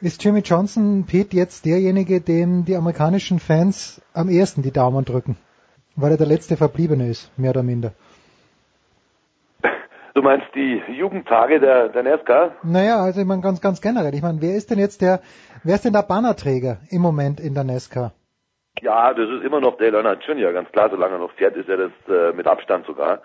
Ist 0.01 0.23
Jimmy 0.23 0.41
Johnson, 0.41 1.07
Pete, 1.07 1.37
jetzt 1.37 1.65
derjenige, 1.65 2.21
dem 2.21 2.65
die 2.65 2.77
amerikanischen 2.77 3.41
Fans 3.41 4.01
am 4.15 4.29
ersten 4.29 4.63
die 4.63 4.71
Daumen 4.71 5.05
drücken? 5.05 5.37
Weil 5.97 6.13
er 6.13 6.17
der 6.17 6.29
letzte 6.29 6.57
Verbliebene 6.57 7.09
ist, 7.09 7.37
mehr 7.37 7.51
oder 7.51 7.65
minder. 7.65 7.95
Du 10.15 10.23
meinst 10.23 10.47
die 10.55 10.83
Jugendtage 10.89 11.61
der, 11.61 11.89
der 11.91 12.03
NASCAR? 12.03 12.57
Naja, 12.63 12.97
also 13.01 13.21
ich 13.21 13.27
meine 13.27 13.43
ganz, 13.43 13.61
ganz 13.61 13.81
generell. 13.81 14.15
Ich 14.15 14.23
meine, 14.23 14.41
wer 14.41 14.57
ist 14.57 14.71
denn 14.71 14.79
jetzt 14.79 15.01
der, 15.01 15.21
wer 15.65 15.75
ist 15.75 15.85
denn 15.85 15.93
der 15.93 16.03
Bannerträger 16.03 16.79
im 16.91 17.03
Moment 17.03 17.41
in 17.41 17.55
der 17.55 17.65
NASCAR? 17.65 18.13
Ja, 18.81 19.13
das 19.13 19.29
ist 19.29 19.45
immer 19.45 19.61
noch 19.61 19.77
Dale 19.77 19.97
Earnhardt 19.97 20.25
Jr., 20.25 20.53
ganz 20.53 20.71
klar, 20.71 20.89
solange 20.91 21.15
er 21.15 21.19
noch 21.19 21.33
fährt, 21.33 21.57
ist 21.57 21.69
er 21.69 21.77
das 21.77 21.93
äh, 22.09 22.33
mit 22.33 22.47
Abstand 22.47 22.87
sogar. 22.87 23.23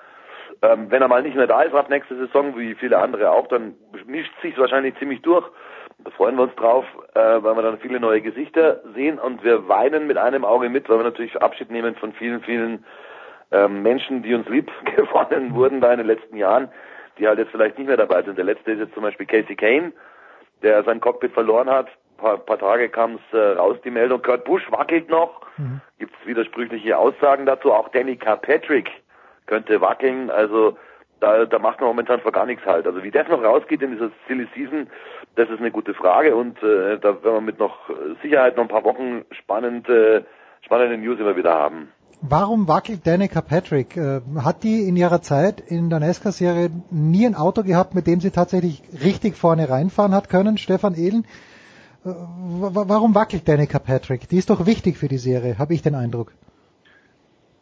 Ähm, 0.62 0.90
wenn 0.90 1.02
er 1.02 1.08
mal 1.08 1.22
nicht 1.22 1.36
mehr 1.36 1.48
da 1.48 1.62
ist 1.62 1.74
ab 1.74 1.90
nächste 1.90 2.16
Saison, 2.16 2.58
wie 2.58 2.76
viele 2.76 2.98
andere 2.98 3.32
auch, 3.32 3.48
dann 3.48 3.76
mischt 4.06 4.34
sich 4.42 4.58
wahrscheinlich 4.58 4.98
ziemlich 4.98 5.22
durch. 5.22 5.46
Da 6.04 6.12
freuen 6.12 6.36
wir 6.36 6.44
uns 6.44 6.56
drauf, 6.56 6.86
äh, 7.14 7.20
weil 7.20 7.56
wir 7.56 7.62
dann 7.62 7.80
viele 7.80 8.00
neue 8.00 8.22
Gesichter 8.22 8.82
sehen 8.96 9.20
und 9.20 9.44
wir 9.44 9.68
weinen 9.68 10.08
mit 10.08 10.18
einem 10.18 10.44
Auge 10.46 10.70
mit, 10.70 10.90
weil 10.90 11.00
wir 11.00 11.04
natürlich 11.04 11.42
Abschied 11.42 11.70
nehmen 11.70 11.96
von 11.96 12.14
vielen, 12.14 12.42
vielen 12.42 12.86
ähm, 13.54 13.84
Menschen, 13.84 14.24
die 14.24 14.34
uns 14.34 14.48
lieb 14.50 14.72
gewonnen 14.96 15.54
wurden 15.54 15.80
da 15.80 15.92
in 15.92 16.00
den 16.00 16.08
letzten 16.08 16.36
Jahren, 16.36 16.70
die 17.18 17.28
halt 17.28 17.40
jetzt 17.40 17.52
vielleicht 17.52 17.78
nicht 17.78 17.88
mehr 17.88 17.98
dabei 17.98 18.24
sind. 18.24 18.38
Der 18.38 18.46
letzte 18.46 18.72
ist 18.72 18.80
jetzt 18.80 18.94
zum 18.94 19.04
Beispiel 19.04 19.28
Casey 19.28 19.56
Kane, 19.56 19.94
der 20.64 20.84
sein 20.84 21.00
Cockpit 21.00 21.32
verloren 21.32 21.70
hat. 21.70 21.88
Ein 21.88 22.18
paar, 22.18 22.38
paar 22.40 22.58
Tage 22.58 22.90
kam 22.90 23.16
es 23.16 23.38
äh, 23.38 23.54
raus, 23.58 23.78
die 23.86 23.92
Meldung. 23.92 24.22
Kurt 24.22 24.46
Busch 24.46 24.70
wackelt 24.72 25.10
noch. 25.10 25.42
Mhm. 25.58 25.82
Gibt 26.00 26.14
es 26.20 26.28
widersprüchliche 26.28 26.98
Aussagen 26.98 27.46
dazu. 27.46 27.72
Auch 27.72 27.90
Danny 27.90 28.16
Kirkpatrick 28.16 28.90
könnte 29.46 29.80
wackeln. 29.82 30.30
Also 30.30 30.78
da, 31.20 31.46
da 31.46 31.60
macht 31.60 31.80
man 31.80 31.90
momentan 31.90 32.22
vor 32.22 32.32
gar 32.32 32.46
nichts 32.46 32.66
halt. 32.66 32.88
Also 32.88 33.04
wie 33.04 33.12
das 33.12 33.28
noch 33.28 33.44
rausgeht 33.44 33.82
in 33.82 33.92
dieser 33.92 34.12
Silly 34.28 34.48
Season, 34.56 34.90
das 35.36 35.50
ist 35.50 35.60
eine 35.60 35.72
gute 35.72 35.94
Frage 35.94 36.36
und 36.36 36.62
äh, 36.64 36.98
da 37.00 37.24
werden 37.24 37.36
wir 37.36 37.42
mit 37.42 37.60
noch 37.60 37.90
Sicherheit 38.22 38.58
noch 38.58 38.64
ein 38.64 38.70
paar 38.70 38.84
Wochen 38.84 39.24
spannend, 39.32 39.88
äh, 39.90 40.24
spannende 40.62 40.98
News 40.98 41.20
immer 41.20 41.36
wieder 41.36 41.54
haben. 41.54 41.92
Warum 42.26 42.70
wackelt 42.70 43.06
Danica 43.06 43.42
Patrick? 43.42 43.98
Äh, 43.98 44.22
hat 44.42 44.64
die 44.64 44.88
in 44.88 44.96
ihrer 44.96 45.22
Zeit 45.22 45.60
in 45.60 45.90
der 45.90 46.00
NASCAR-Serie 46.00 46.70
nie 46.90 47.26
ein 47.26 47.36
Auto 47.36 47.64
gehabt, 47.64 47.96
mit 47.96 48.08
dem 48.08 48.22
sie 48.22 48.32
tatsächlich 48.32 48.82
richtig 49.04 49.36
vorne 49.36 49.70
reinfahren 49.70 50.16
hat 50.16 50.30
können, 50.30 50.58
Stefan 50.58 50.96
Ehlen? 50.96 51.26
Äh, 52.06 52.12
warum 52.12 53.14
wackelt 53.14 53.46
Danica 53.46 53.78
Patrick? 53.78 54.30
Die 54.30 54.38
ist 54.38 54.50
doch 54.50 54.66
wichtig 54.66 54.98
für 54.98 55.10
die 55.10 55.18
Serie, 55.18 55.58
habe 55.60 55.74
ich 55.74 55.82
den 55.82 55.96
Eindruck. 55.96 56.32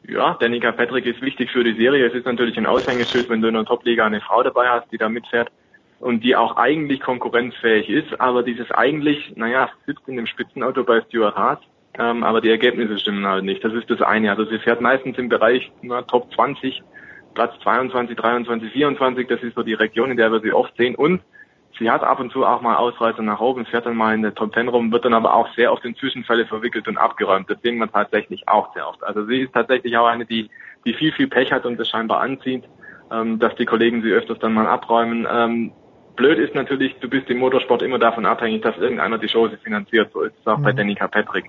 Ja, 0.07 0.38
Danica 0.39 0.71
Patrick 0.73 1.07
ist 1.07 1.23
wichtig 1.23 1.49
für 1.49 1.63
die 1.63 1.73
Serie. 1.73 2.05
Es 2.05 2.13
ist 2.13 2.27
natürlich 2.27 2.55
ein 2.59 2.67
Aushängeschild, 2.67 3.29
wenn 3.29 3.41
du 3.41 3.47
in 3.47 3.55
der 3.55 3.65
Top-Liga 3.65 4.05
eine 4.05 4.21
Frau 4.21 4.43
dabei 4.43 4.69
hast, 4.69 4.91
die 4.91 4.99
da 4.99 5.09
mitfährt 5.09 5.51
und 5.99 6.23
die 6.23 6.35
auch 6.35 6.57
eigentlich 6.57 7.01
konkurrenzfähig 7.01 7.89
ist. 7.89 8.21
Aber 8.21 8.43
dieses 8.43 8.69
eigentlich, 8.69 9.33
naja, 9.35 9.71
sitzt 9.88 10.07
in 10.07 10.17
dem 10.17 10.27
Spitzenauto 10.27 10.83
bei 10.83 11.01
Stuart 11.01 11.35
Haas, 11.35 11.59
ähm, 11.97 12.23
aber 12.23 12.41
die 12.41 12.49
Ergebnisse 12.49 12.97
stimmen 12.97 13.26
halt 13.26 13.43
nicht. 13.43 13.63
Das 13.63 13.73
ist 13.73 13.89
das 13.89 14.01
eine. 14.01 14.30
Also 14.30 14.45
sie 14.45 14.59
fährt 14.59 14.81
meistens 14.81 15.18
im 15.18 15.30
Bereich 15.30 15.72
na, 15.81 16.01
Top 16.03 16.34
20, 16.34 16.81
Platz 17.34 17.53
22, 17.63 18.15
23, 18.15 18.72
24. 18.72 19.27
Das 19.27 19.41
ist 19.43 19.55
so 19.55 19.63
die 19.63 19.73
Region, 19.73 20.11
in 20.11 20.18
der 20.18 20.31
wir 20.31 20.39
sie 20.39 20.53
oft 20.53 20.76
sehen. 20.77 20.95
Und 20.95 21.22
Sie 21.80 21.89
hat 21.89 22.03
ab 22.03 22.19
und 22.19 22.31
zu 22.31 22.45
auch 22.45 22.61
mal 22.61 22.76
Ausreißer 22.76 23.23
nach 23.23 23.39
oben, 23.39 23.65
fährt 23.65 23.85
dann 23.85 23.95
mal 23.95 24.13
in 24.13 24.22
der 24.22 24.35
Top 24.35 24.53
Ten 24.53 24.68
rum, 24.68 24.91
wird 24.91 25.05
dann 25.05 25.13
aber 25.13 25.34
auch 25.34 25.51
sehr 25.55 25.72
oft 25.72 25.84
in 25.85 25.95
Zwischenfälle 25.95 26.45
verwickelt 26.45 26.88
und 26.88 26.97
abgeräumt. 26.97 27.49
Das 27.49 27.61
sehen 27.61 27.77
wir 27.77 27.91
tatsächlich 27.91 28.47
auch 28.47 28.73
sehr 28.73 28.88
oft. 28.88 29.03
Also 29.03 29.26
sie 29.26 29.41
ist 29.41 29.53
tatsächlich 29.53 29.97
auch 29.97 30.05
eine, 30.05 30.26
die, 30.26 30.49
die 30.85 30.93
viel, 30.93 31.11
viel 31.11 31.27
Pech 31.27 31.51
hat 31.51 31.65
und 31.65 31.80
das 31.80 31.89
scheinbar 31.89 32.22
anzieht, 32.22 32.65
ähm, 33.11 33.39
dass 33.39 33.55
die 33.55 33.65
Kollegen 33.65 34.01
sie 34.01 34.11
öfters 34.11 34.39
dann 34.39 34.53
mal 34.53 34.68
abräumen. 34.68 35.27
Ähm, 35.31 35.72
blöd 36.15 36.38
ist 36.38 36.53
natürlich, 36.55 36.95
du 36.99 37.09
bist 37.09 37.30
im 37.30 37.39
Motorsport 37.39 37.81
immer 37.81 37.99
davon 37.99 38.26
abhängig, 38.26 38.61
dass 38.61 38.77
irgendeiner 38.77 39.18
die 39.18 39.30
Show 39.30 39.49
finanziert. 39.63 40.11
So 40.13 40.22
ist 40.22 40.35
es 40.39 40.47
auch 40.47 40.59
mhm. 40.59 40.63
bei 40.63 40.73
Danica 40.73 41.07
Patrick. 41.07 41.45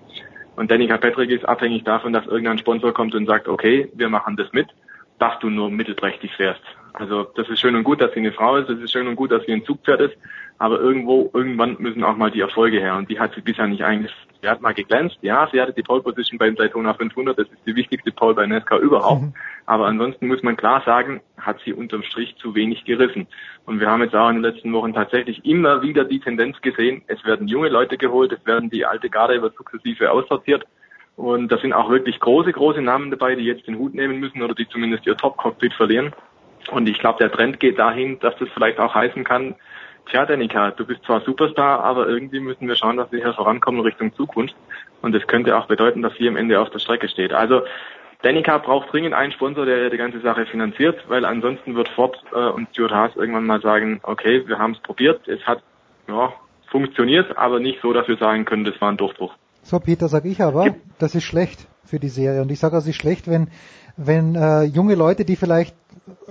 Und 0.57 0.71
Danica 0.71 0.99
Patrick 0.99 1.31
ist 1.31 1.49
abhängig 1.49 1.85
davon, 1.85 2.13
dass 2.13 2.27
irgendein 2.27 2.59
Sponsor 2.59 2.93
kommt 2.93 3.15
und 3.15 3.27
sagt, 3.27 3.49
okay, 3.49 3.91
wir 3.95 4.09
machen 4.09 4.37
das 4.37 4.53
mit, 4.53 4.69
dass 5.19 5.39
du 5.41 5.49
nur 5.51 5.71
mittelprächtig 5.71 6.35
fährst. 6.37 6.63
Also 6.93 7.25
das 7.37 7.49
ist 7.49 7.61
schön 7.61 7.75
und 7.75 7.85
gut, 7.85 8.01
dass 8.01 8.13
sie 8.13 8.21
eine 8.21 8.33
Frau 8.33 8.57
ist, 8.57 8.69
es 8.69 8.81
ist 8.81 8.93
schön 8.93 9.09
und 9.09 9.17
gut, 9.17 9.33
dass 9.33 9.45
sie 9.47 9.53
ein 9.53 9.65
Zugpferd 9.65 10.01
ist, 10.01 10.17
aber 10.59 10.79
irgendwo, 10.79 11.31
irgendwann 11.33 11.77
müssen 11.79 12.05
auch 12.05 12.17
mal 12.17 12.31
die 12.31 12.41
Erfolge 12.41 12.81
her 12.81 12.97
und 12.97 13.11
die 13.11 13.19
hat 13.19 13.35
sie 13.35 13.41
bisher 13.41 13.67
nicht 13.67 13.85
eigentlich. 13.85 14.13
Sie 14.43 14.49
hat 14.49 14.61
mal 14.61 14.75
geglänzt, 14.75 15.19
ja, 15.23 15.49
sie 15.53 15.61
hatte 15.61 15.73
die 15.73 15.85
Pole 15.85 16.03
Position 16.03 16.37
beim 16.37 16.57
Daytona 16.57 16.95
500, 16.95 17.39
das 17.39 17.47
ist 17.47 17.65
die 17.65 17.77
wichtigste 17.77 18.11
Pole 18.11 18.35
bei 18.35 18.45
NASCAR 18.45 18.81
überhaupt, 18.81 19.23
mhm. 19.23 19.35
aber 19.67 19.87
ansonsten 19.87 20.27
muss 20.27 20.43
man 20.43 20.57
klar 20.57 20.83
sagen, 20.85 21.21
hat 21.37 21.61
sie 21.65 21.73
unterm 21.73 22.03
Strich 22.03 22.35
zu 22.39 22.53
wenig 22.57 22.85
gerissen. 22.85 23.29
Und 23.67 23.79
wir 23.79 23.89
haben 23.89 24.03
jetzt 24.03 24.17
auch 24.17 24.29
in 24.29 24.43
den 24.43 24.43
letzten 24.43 24.73
Wochen 24.73 24.95
tatsächlich 24.95 25.45
immer 25.45 25.83
wieder 25.83 26.05
die 26.05 26.19
Tendenz 26.19 26.61
gesehen, 26.61 27.03
es 27.07 27.25
werden 27.25 27.47
junge 27.47 27.69
Leute 27.69 27.97
geholt, 27.97 28.33
es 28.33 28.45
werden 28.45 28.69
die 28.69 28.85
alte 28.85 29.09
Garde 29.09 29.35
über 29.35 29.51
sukzessive 29.51 30.11
aussortiert 30.11 30.65
Und 31.15 31.53
da 31.53 31.59
sind 31.59 31.73
auch 31.73 31.89
wirklich 31.89 32.19
große, 32.19 32.51
große 32.51 32.83
Namen 32.83 33.13
dabei, 33.13 33.37
die 33.37 33.45
jetzt 33.45 33.69
den 33.69 33.79
Hut 33.79 33.95
nehmen 33.95 34.19
müssen 34.19 34.43
oder 34.43 34.55
die 34.55 34.69
zumindest 34.69 35.07
ihr 35.07 35.17
Top-Cockpit 35.17 35.73
verlieren. 35.75 36.13
Und 36.73 36.89
ich 36.89 36.99
glaube, 36.99 37.19
der 37.21 37.31
Trend 37.31 37.61
geht 37.61 37.79
dahin, 37.79 38.19
dass 38.19 38.37
das 38.39 38.49
vielleicht 38.55 38.81
auch 38.81 38.93
heißen 38.93 39.23
kann, 39.23 39.55
tja, 40.11 40.27
Danica, 40.27 40.71
du 40.73 40.87
bist 40.87 41.05
zwar 41.05 41.21
Superstar, 41.23 41.83
aber 41.83 42.09
irgendwie 42.09 42.41
müssen 42.41 42.69
wir 42.69 42.77
schauen, 42.77 42.97
dass 42.97 43.11
wir 43.13 43.23
hier 43.23 43.35
vorankommen 43.35 43.81
Richtung 43.81 44.15
Zukunft. 44.15 44.55
Und 45.01 45.13
das 45.13 45.27
könnte 45.27 45.57
auch 45.57 45.67
bedeuten, 45.67 46.03
dass 46.03 46.15
sie 46.15 46.29
am 46.29 46.37
Ende 46.37 46.61
auf 46.61 46.71
der 46.71 46.79
Strecke 46.79 47.09
steht. 47.09 47.33
Also 47.33 47.63
Danica 48.23 48.59
braucht 48.59 48.93
dringend 48.93 49.15
einen 49.15 49.33
Sponsor, 49.33 49.67
der 49.67 49.91
die 49.91 49.97
ganze 49.97 50.21
Sache 50.21 50.47
finanziert, 50.47 51.05
weil 51.09 51.25
ansonsten 51.25 51.75
wird 51.75 51.89
Ford 51.89 52.17
äh, 52.33 52.39
und 52.39 52.69
Stuart 52.71 52.93
Haas 52.93 53.17
irgendwann 53.17 53.47
mal 53.47 53.61
sagen, 53.61 54.01
okay, 54.05 54.47
wir 54.47 54.59
haben 54.59 54.73
es 54.73 54.79
probiert, 54.79 55.27
es 55.27 55.45
hat 55.45 55.63
ja, 56.09 56.33
funktioniert, 56.71 57.37
aber 57.37 57.59
nicht 57.59 57.81
so, 57.83 57.93
dass 57.93 58.07
wir 58.07 58.17
sagen 58.17 58.45
können, 58.45 58.65
das 58.65 58.81
war 58.81 58.91
ein 58.91 58.97
Durchbruch. 58.97 59.35
So, 59.63 59.79
Peter, 59.81 60.09
sag 60.09 60.25
ich 60.25 60.41
aber, 60.41 60.75
das 60.99 61.15
ist 61.15 61.25
schlecht 61.25 61.67
für 61.85 61.99
die 61.99 62.09
Serie. 62.09 62.43
Und 62.43 62.51
ich 62.51 62.59
sage, 62.59 62.77
es 62.77 62.87
ist 62.87 62.97
schlecht, 62.97 63.29
wenn, 63.29 63.49
wenn 63.97 64.35
äh, 64.35 64.65
junge 64.65 64.95
Leute, 64.95 65.25
die 65.25 65.37
vielleicht 65.37 65.75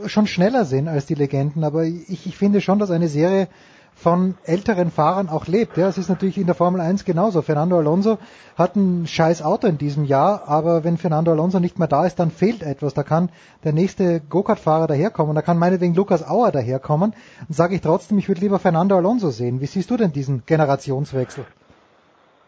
schon 0.05 0.27
schneller 0.27 0.65
sind 0.65 0.87
als 0.87 1.05
die 1.05 1.15
Legenden, 1.15 1.63
aber 1.63 1.83
ich, 1.83 2.25
ich 2.25 2.37
finde 2.37 2.61
schon, 2.61 2.79
dass 2.79 2.91
eine 2.91 3.07
Serie 3.07 3.47
von 3.93 4.35
älteren 4.45 4.89
Fahrern 4.89 5.29
auch 5.29 5.47
lebt. 5.47 5.77
Ja, 5.77 5.87
es 5.87 5.97
ist 5.97 6.09
natürlich 6.09 6.37
in 6.37 6.47
der 6.47 6.55
Formel 6.55 6.81
1 6.81 7.05
genauso. 7.05 7.41
Fernando 7.41 7.77
Alonso 7.77 8.17
hat 8.57 8.75
ein 8.75 9.05
scheiß 9.05 9.43
Auto 9.43 9.67
in 9.67 9.77
diesem 9.77 10.05
Jahr, 10.05 10.47
aber 10.47 10.83
wenn 10.83 10.97
Fernando 10.97 11.31
Alonso 11.31 11.59
nicht 11.59 11.77
mehr 11.77 11.87
da 11.87 12.05
ist, 12.05 12.19
dann 12.19 12.31
fehlt 12.31 12.63
etwas. 12.63 12.93
Da 12.93 13.03
kann 13.03 13.29
der 13.63 13.73
nächste 13.73 14.19
Go-Kart-Fahrer 14.21 14.87
daherkommen, 14.87 15.35
da 15.35 15.41
kann 15.41 15.59
meinetwegen 15.59 15.93
Lukas 15.93 16.27
Auer 16.27 16.51
daherkommen. 16.51 17.13
Und 17.47 17.55
sage 17.55 17.75
ich 17.75 17.81
trotzdem, 17.81 18.17
ich 18.17 18.27
würde 18.27 18.41
lieber 18.41 18.59
Fernando 18.59 18.95
Alonso 18.95 19.29
sehen. 19.29 19.61
Wie 19.61 19.67
siehst 19.67 19.91
du 19.91 19.97
denn 19.97 20.11
diesen 20.11 20.43
Generationswechsel? 20.45 21.45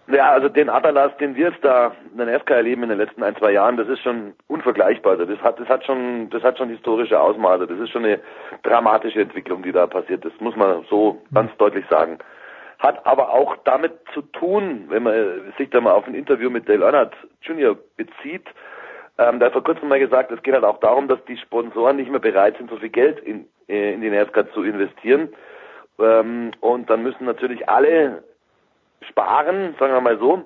Ja, 0.07 0.31
also 0.31 0.49
den 0.49 0.69
Atalas, 0.69 1.15
den 1.17 1.35
wir 1.35 1.49
jetzt 1.49 1.63
da 1.63 1.93
in 2.11 2.17
der 2.17 2.25
NASCAR 2.25 2.57
erleben 2.57 2.83
in 2.83 2.89
den 2.89 2.97
letzten 2.97 3.23
ein, 3.23 3.37
zwei 3.37 3.51
Jahren, 3.53 3.77
das 3.77 3.87
ist 3.87 4.01
schon 4.01 4.33
unvergleichbar. 4.47 5.15
Das 5.15 5.39
hat, 5.39 5.59
das 5.59 5.69
hat 5.69 5.85
schon, 5.85 6.29
das 6.29 6.43
hat 6.43 6.57
schon 6.57 6.69
historische 6.69 7.19
Ausmaße. 7.19 7.67
Das 7.67 7.79
ist 7.79 7.89
schon 7.89 8.03
eine 8.03 8.19
dramatische 8.63 9.21
Entwicklung, 9.21 9.63
die 9.63 9.71
da 9.71 9.87
passiert 9.87 10.25
ist. 10.25 10.41
Muss 10.41 10.57
man 10.57 10.83
so 10.89 11.21
ganz 11.33 11.55
deutlich 11.57 11.85
sagen. 11.89 12.19
Hat 12.79 13.05
aber 13.05 13.29
auch 13.29 13.55
damit 13.63 13.93
zu 14.13 14.21
tun, 14.21 14.85
wenn 14.89 15.03
man 15.03 15.53
sich 15.57 15.69
da 15.69 15.79
mal 15.79 15.93
auf 15.93 16.05
ein 16.05 16.15
Interview 16.15 16.49
mit 16.49 16.67
Dale 16.67 16.83
Earnhardt 16.83 17.15
Jr. 17.41 17.77
bezieht, 17.95 18.45
ähm, 19.17 19.39
da 19.39 19.45
hat 19.45 19.53
vor 19.53 19.63
kurzem 19.63 19.87
mal 19.87 19.99
gesagt, 19.99 20.31
es 20.31 20.41
geht 20.41 20.53
halt 20.53 20.65
auch 20.65 20.79
darum, 20.79 21.07
dass 21.07 21.23
die 21.25 21.37
Sponsoren 21.37 21.97
nicht 21.97 22.09
mehr 22.09 22.19
bereit 22.19 22.57
sind, 22.57 22.69
so 22.69 22.77
viel 22.77 22.89
Geld 22.89 23.19
in, 23.19 23.47
äh, 23.69 23.93
in 23.93 24.01
die 24.01 24.09
NASCAR 24.09 24.51
zu 24.51 24.63
investieren. 24.63 25.29
Ähm, 25.99 26.51
und 26.59 26.89
dann 26.89 27.03
müssen 27.03 27.25
natürlich 27.25 27.69
alle 27.69 28.23
sparen, 29.09 29.75
sagen 29.79 29.93
wir 29.93 30.01
mal 30.01 30.17
so. 30.17 30.45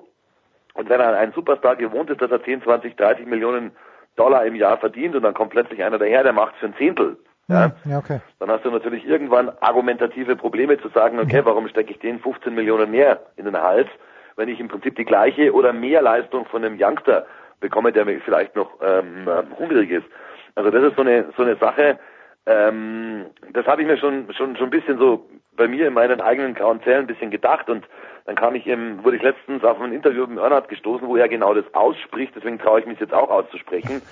Und 0.74 0.88
wenn 0.88 1.00
ein 1.00 1.32
Superstar 1.32 1.76
gewohnt 1.76 2.10
ist, 2.10 2.20
dass 2.20 2.30
er 2.30 2.42
10, 2.42 2.62
20, 2.62 2.96
30 2.96 3.26
Millionen 3.26 3.72
Dollar 4.16 4.44
im 4.46 4.54
Jahr 4.54 4.78
verdient 4.78 5.14
und 5.16 5.22
dann 5.22 5.34
kommt 5.34 5.50
plötzlich 5.50 5.82
einer 5.82 5.98
daher, 5.98 6.22
der 6.22 6.32
macht 6.32 6.56
für 6.56 6.66
ein 6.66 6.76
Zehntel. 6.76 7.16
Ja, 7.48 7.72
ja 7.84 7.98
okay. 7.98 8.20
Dann 8.38 8.50
hast 8.50 8.64
du 8.64 8.70
natürlich 8.70 9.06
irgendwann 9.06 9.50
argumentative 9.60 10.36
Probleme 10.36 10.78
zu 10.80 10.88
sagen, 10.88 11.18
okay, 11.18 11.40
warum 11.44 11.68
stecke 11.68 11.92
ich 11.92 11.98
den 11.98 12.20
15 12.20 12.54
Millionen 12.54 12.90
mehr 12.90 13.20
in 13.36 13.46
den 13.46 13.56
Hals, 13.56 13.88
wenn 14.36 14.48
ich 14.48 14.60
im 14.60 14.68
Prinzip 14.68 14.96
die 14.96 15.04
gleiche 15.04 15.52
oder 15.52 15.72
mehr 15.72 16.02
Leistung 16.02 16.44
von 16.46 16.64
einem 16.64 16.78
Youngster 16.80 17.26
bekomme, 17.60 17.92
der 17.92 18.04
mir 18.04 18.20
vielleicht 18.20 18.54
noch 18.54 18.70
ähm, 18.82 19.26
hungrig 19.58 19.90
ist. 19.90 20.06
Also 20.54 20.70
das 20.70 20.84
ist 20.84 20.96
so 20.96 21.02
eine 21.02 21.26
so 21.36 21.42
eine 21.42 21.56
Sache, 21.56 21.98
ähm, 22.46 23.26
das 23.52 23.66
habe 23.66 23.82
ich 23.82 23.88
mir 23.88 23.96
schon 23.96 24.32
schon 24.34 24.56
schon 24.56 24.66
ein 24.66 24.70
bisschen 24.70 24.98
so 24.98 25.28
bei 25.56 25.68
mir 25.68 25.88
in 25.88 25.94
meinen 25.94 26.20
eigenen 26.20 26.54
grauen 26.54 26.82
Zellen 26.82 27.00
ein 27.00 27.06
bisschen 27.06 27.30
gedacht 27.30 27.68
und 27.68 27.84
dann 28.28 28.36
kam 28.36 28.54
ich 28.54 28.66
eben, 28.66 29.02
wurde 29.04 29.16
ich 29.16 29.22
letztens 29.22 29.64
auf 29.64 29.80
ein 29.80 29.94
Interview 29.94 30.26
mit 30.26 30.38
Ernhard 30.38 30.68
gestoßen, 30.68 31.08
wo 31.08 31.16
er 31.16 31.30
genau 31.30 31.54
das 31.54 31.64
ausspricht, 31.72 32.34
deswegen 32.36 32.58
traue 32.58 32.80
ich 32.80 32.84
mich 32.84 33.00
jetzt 33.00 33.14
auch 33.14 33.30
auszusprechen. 33.30 34.02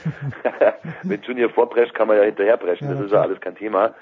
mit 1.02 1.26
Junior 1.26 1.50
vorprescht 1.50 1.92
kann 1.92 2.08
man 2.08 2.16
ja 2.16 2.22
hinterherpreschen, 2.22 2.88
das 2.88 2.98
ist 2.98 3.12
ja 3.12 3.20
alles 3.20 3.38
kein 3.42 3.56
Thema. 3.56 3.94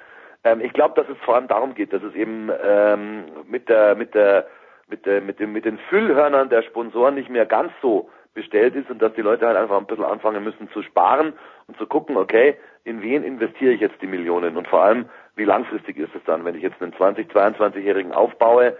Ähm, 0.44 0.60
ich 0.60 0.72
glaube, 0.72 0.94
dass 0.94 1.10
es 1.10 1.20
vor 1.24 1.34
allem 1.34 1.48
darum 1.48 1.74
geht, 1.74 1.92
dass 1.92 2.04
es 2.04 2.14
eben 2.14 2.48
ähm, 2.64 3.24
mit 3.48 3.68
der, 3.68 3.96
mit 3.96 4.14
der, 4.14 4.46
mit 4.88 5.04
der, 5.04 5.20
mit 5.20 5.40
dem, 5.40 5.52
mit 5.52 5.64
den 5.64 5.78
Füllhörnern 5.88 6.48
der 6.48 6.62
Sponsoren 6.62 7.16
nicht 7.16 7.28
mehr 7.28 7.44
ganz 7.44 7.72
so 7.82 8.08
bestellt 8.34 8.76
ist 8.76 8.88
und 8.90 9.02
dass 9.02 9.14
die 9.14 9.20
Leute 9.20 9.48
halt 9.48 9.56
einfach 9.56 9.78
ein 9.78 9.86
bisschen 9.86 10.04
anfangen 10.04 10.44
müssen 10.44 10.70
zu 10.70 10.82
sparen 10.82 11.32
und 11.66 11.76
zu 11.76 11.88
gucken, 11.88 12.16
okay, 12.16 12.56
in 12.84 13.02
wen 13.02 13.24
investiere 13.24 13.72
ich 13.72 13.80
jetzt 13.80 14.00
die 14.00 14.06
Millionen 14.06 14.56
und 14.56 14.68
vor 14.68 14.84
allem, 14.84 15.06
wie 15.34 15.44
langfristig 15.44 15.96
ist 15.96 16.14
es 16.14 16.22
dann, 16.24 16.44
wenn 16.44 16.54
ich 16.54 16.62
jetzt 16.62 16.80
einen 16.80 16.94
20, 16.94 17.32
22-Jährigen 17.32 18.12
aufbaue, 18.12 18.76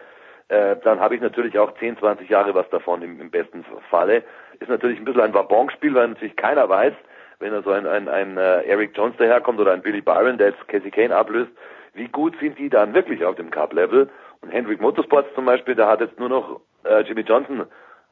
äh, 0.49 0.77
dann 0.83 1.01
habe 1.01 1.15
ich 1.15 1.21
natürlich 1.21 1.59
auch 1.59 1.77
10, 1.79 1.99
20 1.99 2.29
Jahre 2.29 2.55
was 2.55 2.69
davon 2.71 3.03
im, 3.03 3.21
im 3.21 3.31
besten 3.31 3.65
Falle. 3.91 4.23
Ist 4.61 4.69
natürlich 4.69 4.99
ein 4.99 5.05
bisschen 5.05 5.23
ein 5.23 5.35
Wabonspiel, 5.35 5.95
weil 5.95 6.09
natürlich 6.09 6.37
keiner 6.37 6.69
weiß, 6.69 6.93
wenn 7.41 7.53
da 7.53 7.62
so 7.62 7.71
ein, 7.71 7.87
ein, 7.87 8.09
ein 8.09 8.37
äh, 8.37 8.62
Eric 8.62 8.97
Jones 8.97 9.16
daherkommt 9.16 9.59
oder 9.59 9.73
ein 9.73 9.83
Billy 9.83 10.01
Byron, 10.01 10.39
der 10.39 10.49
jetzt 10.49 10.69
Casey 10.69 10.91
Kane 10.91 11.15
ablöst, 11.15 11.51
wie 11.95 12.09
gut 12.09 12.35
sind 12.41 12.59
die 12.59 12.69
dann 12.69 12.95
wirklich 12.95 13.25
auf 13.25 13.37
dem 13.37 13.51
Cup-Level? 13.51 14.09
Und 14.41 14.51
Hendrick 14.51 14.81
Motorsports 14.81 15.35
zum 15.35 15.47
Beispiel, 15.47 15.75
da 15.75 15.89
hat 15.89 16.01
jetzt 16.01 16.19
nur 16.19 16.29
noch 16.29 16.61
äh, 16.85 17.01
Jimmy 17.03 17.23
Johnson 17.23 17.65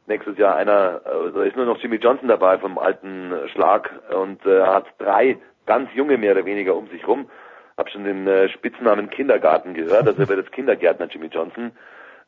nächstes 0.07 0.39
Jahr 0.39 0.57
einer, 0.57 1.01
äh, 1.05 1.33
da 1.33 1.43
ist 1.43 1.57
nur 1.57 1.67
noch 1.67 1.79
Jimmy 1.79 1.97
Johnson 1.97 2.29
dabei 2.29 2.59
vom 2.59 2.79
alten 2.79 3.33
Schlag 3.53 3.91
und 4.15 4.45
äh, 4.47 4.63
hat 4.63 4.87
drei 4.99 5.39
ganz 5.67 5.91
junge 5.95 6.17
mehr 6.19 6.33
oder 6.33 6.45
weniger 6.45 6.75
um 6.75 6.89
sich 6.89 7.07
rum. 7.07 7.29
Hab 7.77 7.91
schon 7.91 8.05
den 8.05 8.27
äh, 8.27 8.49
Spitznamen 8.49 9.11
Kindergarten 9.11 9.75
gehört, 9.75 10.07
also 10.07 10.29
wird 10.29 10.39
jetzt 10.39 10.53
Kindergärtner 10.53 11.07
Jimmy 11.07 11.27
Johnson. 11.27 11.73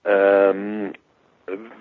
Ähm, 0.05 0.93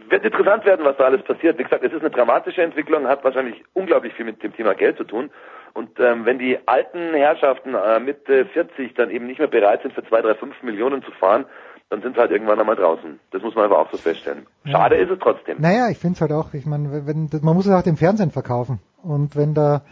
wird 0.10 0.26
interessant 0.26 0.66
werden, 0.66 0.86
was 0.86 0.98
da 0.98 1.06
alles 1.06 1.24
passiert. 1.24 1.58
Wie 1.58 1.64
gesagt, 1.64 1.84
es 1.84 1.94
ist 1.94 2.02
eine 2.02 2.10
dramatische 2.10 2.62
Entwicklung, 2.62 3.08
hat 3.08 3.24
wahrscheinlich 3.24 3.64
unglaublich 3.74 4.14
viel 4.14 4.26
mit 4.26 4.44
dem 4.44 4.54
Thema 4.54 4.76
Geld 4.76 4.98
zu 4.98 5.06
tun. 5.06 5.30
Und 5.74 6.00
ähm, 6.00 6.26
wenn 6.26 6.38
die 6.38 6.60
alten 6.68 7.14
Herrschaften 7.14 7.74
äh, 7.74 8.00
Mitte 8.00 8.46
40 8.46 8.94
dann 8.94 9.10
eben 9.10 9.26
nicht 9.26 9.40
mehr 9.40 9.48
bereit 9.48 9.82
sind, 9.82 9.94
für 9.94 10.04
zwei, 10.04 10.22
drei, 10.22 10.36
fünf 10.36 10.62
Millionen 10.62 11.02
zu 11.02 11.12
fahren, 11.12 11.46
dann 11.90 12.02
sind 12.02 12.16
sie 12.16 12.22
halt 12.22 12.32
irgendwann 12.32 12.60
einmal 12.60 12.76
draußen. 12.76 13.20
Das 13.32 13.42
muss 13.42 13.56
man 13.56 13.66
aber 13.66 13.80
auch 13.80 13.92
so 13.92 13.98
feststellen. 13.98 14.46
Schade 14.66 14.98
ja. 14.98 15.04
ist 15.04 15.12
es 15.12 15.20
trotzdem. 15.20 15.62
Naja, 15.62 15.90
ich 15.90 15.98
finde 15.98 16.16
es 16.16 16.22
halt 16.22 16.32
auch, 16.32 16.54
ich 16.54 16.66
meine, 16.66 17.06
wenn, 17.06 17.30
man 17.42 17.56
muss 17.56 17.66
es 17.66 17.72
auch 17.72 17.84
dem 17.84 17.98
Fernsehen 17.98 18.32
verkaufen. 18.32 18.80
Und 19.02 19.36
wenn 19.36 19.54
da 19.54 19.84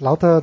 lauter 0.00 0.42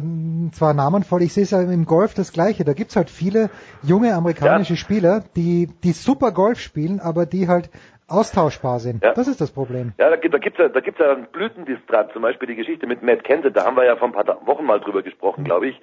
zwar 0.51 0.73
namenvoll, 0.73 1.21
ich 1.21 1.33
sehe 1.33 1.43
es 1.43 1.51
ja 1.51 1.61
im 1.61 1.85
Golf 1.85 2.13
das 2.13 2.31
gleiche, 2.31 2.63
da 2.63 2.73
gibt's 2.73 2.95
halt 2.95 3.09
viele 3.09 3.49
junge 3.83 4.13
amerikanische 4.13 4.73
ja. 4.73 4.77
Spieler, 4.77 5.23
die, 5.35 5.69
die 5.83 5.91
super 5.91 6.31
Golf 6.31 6.59
spielen, 6.59 6.99
aber 6.99 7.25
die 7.25 7.47
halt 7.47 7.69
austauschbar 8.07 8.79
sind. 8.79 9.03
Ja. 9.03 9.13
Das 9.13 9.27
ist 9.27 9.41
das 9.41 9.51
Problem. 9.51 9.93
Ja, 9.97 10.09
da 10.09 10.15
gibt 10.15 10.33
es 10.33 10.39
da 10.39 10.39
gibt's 10.39 10.59
ja, 10.59 10.69
da 10.69 10.79
gibt's 10.79 10.99
ja 10.99 11.11
einen 11.11 11.27
Blütendistrat, 11.27 12.13
zum 12.13 12.21
Beispiel 12.21 12.47
die 12.47 12.55
Geschichte 12.55 12.87
mit 12.87 13.03
Matt 13.03 13.23
Kenseth, 13.23 13.55
da 13.55 13.65
haben 13.65 13.75
wir 13.75 13.85
ja 13.85 13.95
vor 13.95 14.07
ein 14.07 14.13
paar 14.13 14.45
Wochen 14.45 14.65
mal 14.65 14.79
drüber 14.79 15.03
gesprochen, 15.03 15.41
mhm. 15.41 15.45
glaube 15.45 15.67
ich. 15.67 15.81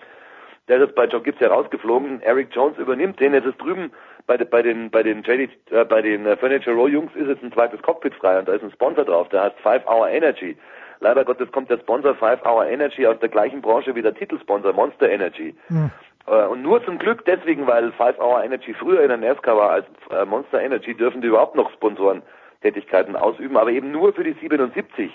Der 0.68 0.82
ist 0.82 0.94
bei 0.94 1.05
Joe 1.05 1.20
Gibbs 1.20 1.40
herausgeflogen. 1.40 2.22
Eric 2.22 2.48
Jones 2.55 2.78
übernimmt 2.78 3.20
den. 3.20 3.34
Jetzt 3.34 3.44
ist 3.44 3.60
drüben 3.60 3.92
bei, 4.26 4.38
bei 4.38 4.62
den 4.62 4.90
bei 4.90 5.02
den 5.02 5.22
JD, 5.22 5.51
äh, 5.70 5.84
bei 5.84 6.01
den 6.01 6.24
äh, 6.24 6.38
Furniture 6.38 6.74
Row 6.74 6.88
Jungs 6.88 7.14
ist 7.14 7.28
jetzt 7.28 7.42
ein 7.42 7.52
zweites 7.52 7.82
Cockpit 7.82 8.14
frei 8.14 8.38
und 8.38 8.48
da 8.48 8.55
ist 8.55 8.62
ein 8.62 8.72
Sponsor 8.72 9.05
drauf. 9.05 9.28
Der 9.28 9.42
heißt 9.42 9.59
Five 9.62 9.86
Hour 9.86 10.09
Energy. 10.09 10.56
Leider 11.05 11.26
Gottes 11.26 11.52
kommt 11.52 11.68
der 11.68 11.78
Sponsor 11.81 12.14
Five 12.14 12.47
Hour 12.47 12.66
Energy 12.66 13.06
aus 13.06 13.18
der 13.20 13.28
gleichen 13.28 13.60
Branche 13.60 13.94
wie 13.94 14.01
der 14.01 14.14
Titelsponsor 14.14 14.72
Monster 14.72 15.10
Energy. 15.10 15.55
Mhm. 15.68 15.90
Und 16.26 16.62
nur 16.62 16.82
zum 16.82 16.98
Glück 16.98 17.26
deswegen, 17.26 17.66
weil 17.66 17.93
Five 17.93 18.18
Hour 18.18 18.43
Energy 18.43 18.72
früher 18.72 19.02
in 19.02 19.09
der 19.09 19.18
NASCAR 19.18 19.55
war 19.55 19.70
als 19.70 19.86
äh, 20.10 20.24
Monster 20.24 20.62
Energy, 20.62 20.94
dürfen 20.94 21.20
die 21.20 21.26
überhaupt 21.28 21.56
noch 21.56 21.70
Sponsorentätigkeiten 21.74 23.16
ausüben, 23.16 23.59
aber 23.59 23.70
eben 23.70 23.93
nur 23.93 24.14
für 24.14 24.24
die 24.24 24.32
77. 24.32 25.12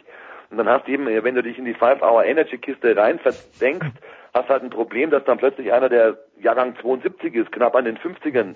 Und 0.52 0.58
dann 0.58 0.70
hast 0.70 0.86
du 0.86 0.92
eben, 0.92 1.08
wenn 1.08 1.34
du 1.34 1.42
dich 1.42 1.58
in 1.58 1.66
die 1.66 1.74
Five 1.74 2.04
Hour 2.04 2.24
Energy 2.24 2.60
Kiste 2.60 2.96
rein 2.96 3.18
verdenkst, 3.18 3.90
hast 4.36 4.48
halt 4.48 4.62
ein 4.62 4.70
Problem, 4.70 5.10
dass 5.10 5.24
dann 5.24 5.40
plötzlich 5.40 5.74
einer, 5.74 5.90
der 5.90 6.20
Jahrgang 6.40 6.76
72 6.80 7.34
ist, 7.34 7.52
knapp 7.52 7.76
an 7.76 7.86
den 7.86 7.98
50ern 7.98 8.54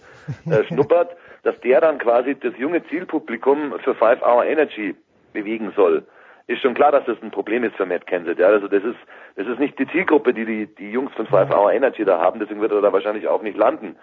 äh, 0.52 0.64
schnuppert, 0.68 1.18
dass 1.42 1.60
der 1.62 1.82
dann 1.82 1.98
quasi 1.98 2.36
das 2.36 2.54
junge 2.60 2.86
Zielpublikum 2.90 3.74
für 3.80 3.96
Five 3.96 4.22
Hour 4.22 4.46
Energy 4.46 4.96
bewegen 5.34 5.74
soll 5.76 6.04
ist 6.48 6.62
schon 6.62 6.74
klar, 6.74 6.92
dass 6.92 7.06
das 7.06 7.18
ein 7.22 7.32
Problem 7.32 7.64
ist 7.64 7.76
für 7.76 7.86
Matt 7.86 8.06
Kenseth. 8.06 8.40
Ja, 8.40 8.48
also 8.48 8.68
das 8.68 8.84
ist, 8.84 8.98
das 9.36 9.48
ist 9.48 9.60
nicht 9.60 9.80
die 9.80 9.88
Zielgruppe, 9.88 10.34
die 10.34 10.46
die, 10.46 10.68
die 10.68 10.92
Jungs 10.92 11.14
von 11.14 11.28
Five 11.28 11.50
Hour 11.52 11.72
Energy 11.72 12.04
da 12.04 12.20
haben, 12.20 12.40
deswegen 12.40 12.62
wird 12.62 12.72
er 12.72 12.82
da 12.82 12.92
wahrscheinlich 12.92 13.28
auch 13.28 13.42
nicht 13.42 13.58
landen. 13.58 13.96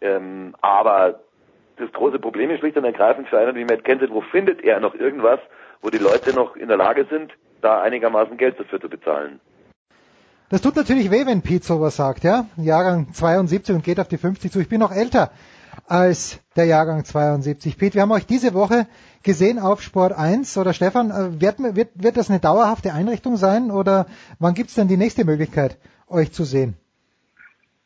Ähm, 0.00 0.54
aber 0.60 1.20
das 1.76 1.92
große 1.92 2.18
Problem 2.18 2.50
ist 2.50 2.60
schlicht 2.60 2.76
und 2.76 2.84
ergreifend 2.84 3.28
für 3.28 3.38
einen 3.38 3.54
wie 3.54 3.64
Matt 3.64 3.84
Kenseth, 3.84 4.10
wo 4.10 4.20
findet 4.20 4.62
er 4.62 4.80
noch 4.80 4.94
irgendwas, 4.94 5.38
wo 5.80 5.90
die 5.90 5.98
Leute 5.98 6.34
noch 6.34 6.56
in 6.56 6.68
der 6.68 6.76
Lage 6.76 7.06
sind, 7.10 7.32
da 7.60 7.80
einigermaßen 7.80 8.36
Geld 8.36 8.58
dafür 8.58 8.80
zu 8.80 8.88
bezahlen. 8.88 9.40
Das 10.50 10.62
tut 10.62 10.76
natürlich 10.76 11.10
weh, 11.10 11.26
wenn 11.26 11.42
Pete 11.42 11.64
sowas 11.64 11.96
sagt, 11.96 12.24
ja? 12.24 12.46
Jahrgang 12.56 13.12
72 13.12 13.74
und 13.74 13.84
geht 13.84 14.00
auf 14.00 14.08
die 14.08 14.16
50 14.16 14.50
zu. 14.50 14.60
Ich 14.60 14.68
bin 14.68 14.80
noch 14.80 14.92
älter 14.92 15.30
als 15.86 16.40
der 16.56 16.64
Jahrgang 16.66 17.04
72. 17.04 17.78
Pete, 17.78 17.94
wir 17.94 18.02
haben 18.02 18.12
euch 18.12 18.26
diese 18.26 18.54
Woche 18.54 18.86
gesehen 19.22 19.58
auf 19.58 19.80
Sport 19.82 20.12
1 20.12 20.56
oder 20.58 20.72
Stefan, 20.72 21.10
äh, 21.10 21.40
wird, 21.40 21.58
wird, 21.58 21.90
wird 21.94 22.16
das 22.16 22.30
eine 22.30 22.40
dauerhafte 22.40 22.92
Einrichtung 22.92 23.36
sein 23.36 23.70
oder 23.70 24.06
wann 24.38 24.54
gibt 24.54 24.70
es 24.70 24.74
denn 24.74 24.88
die 24.88 24.96
nächste 24.96 25.24
Möglichkeit, 25.24 25.78
euch 26.08 26.32
zu 26.32 26.44
sehen? 26.44 26.76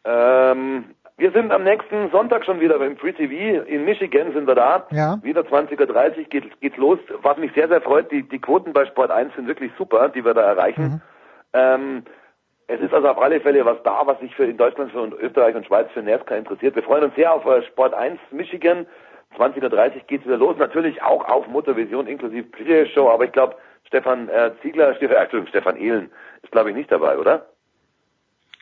Ähm, 0.04 0.84
Wir 1.16 1.30
sind 1.30 1.52
am 1.52 1.62
nächsten 1.62 2.10
Sonntag 2.10 2.44
schon 2.44 2.58
wieder 2.60 2.78
beim 2.78 2.96
Free 2.96 3.12
TV. 3.12 3.62
In 3.64 3.84
Michigan 3.84 4.32
sind 4.32 4.46
wir 4.46 4.56
da. 4.56 4.86
Ja. 4.90 5.18
Wieder 5.22 5.42
20.30 5.42 5.78
Uhr 6.18 6.24
geht, 6.24 6.60
geht's 6.60 6.76
los. 6.76 6.98
Was 7.22 7.36
mich 7.36 7.52
sehr, 7.54 7.68
sehr 7.68 7.80
freut, 7.80 8.10
die, 8.10 8.28
die 8.28 8.40
Quoten 8.40 8.72
bei 8.72 8.86
Sport 8.86 9.10
1 9.10 9.34
sind 9.36 9.46
wirklich 9.46 9.70
super, 9.78 10.08
die 10.08 10.24
wir 10.24 10.34
da 10.34 10.42
erreichen. 10.42 10.82
Mhm. 10.82 11.00
Ähm, 11.52 12.02
es 12.72 12.80
ist 12.80 12.94
also 12.94 13.08
auf 13.08 13.18
alle 13.18 13.40
Fälle 13.40 13.64
was 13.66 13.82
da, 13.82 14.06
was 14.06 14.18
sich 14.20 14.34
für 14.34 14.44
in 14.44 14.56
Deutschland 14.56 14.92
für 14.92 15.02
und 15.02 15.14
Österreich 15.14 15.54
und 15.54 15.66
Schweiz 15.66 15.90
für 15.92 16.02
NASCAR 16.02 16.38
interessiert. 16.38 16.74
Wir 16.74 16.82
freuen 16.82 17.04
uns 17.04 17.14
sehr 17.14 17.32
auf 17.32 17.44
äh, 17.44 17.62
Sport 17.64 17.92
1 17.92 18.18
Michigan. 18.30 18.86
20.30 19.36 19.62
Uhr 19.62 20.00
geht's 20.06 20.24
wieder 20.24 20.38
los. 20.38 20.56
Natürlich 20.58 21.02
auch 21.02 21.28
auf 21.28 21.46
Motorvision 21.48 22.06
inklusive 22.06 22.44
Pre-Show, 22.44 23.10
aber 23.10 23.24
ich 23.24 23.32
glaube, 23.32 23.56
Stefan 23.86 24.28
äh, 24.28 24.52
Ziegler, 24.62 24.94
Stefan, 24.94 25.16
äh, 25.16 25.46
Stefan 25.48 25.76
Ehlen 25.76 26.10
ist 26.42 26.52
glaube 26.52 26.70
ich 26.70 26.76
nicht 26.76 26.90
dabei, 26.90 27.18
oder? 27.18 27.46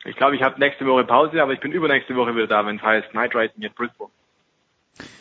Ich 0.03 0.15
glaube, 0.15 0.35
ich 0.35 0.43
habe 0.43 0.59
nächste 0.59 0.85
Woche 0.85 1.05
Pause, 1.05 1.41
aber 1.41 1.53
ich 1.53 1.59
bin 1.59 1.71
übernächste 1.71 2.15
Woche 2.15 2.35
wieder 2.35 2.47
da, 2.47 2.65
wenn 2.65 2.77
es 2.77 2.81
heißt 2.81 3.13
Night 3.13 3.33
Racing 3.33 3.63
at 3.63 3.75
Brisbane. 3.75 4.09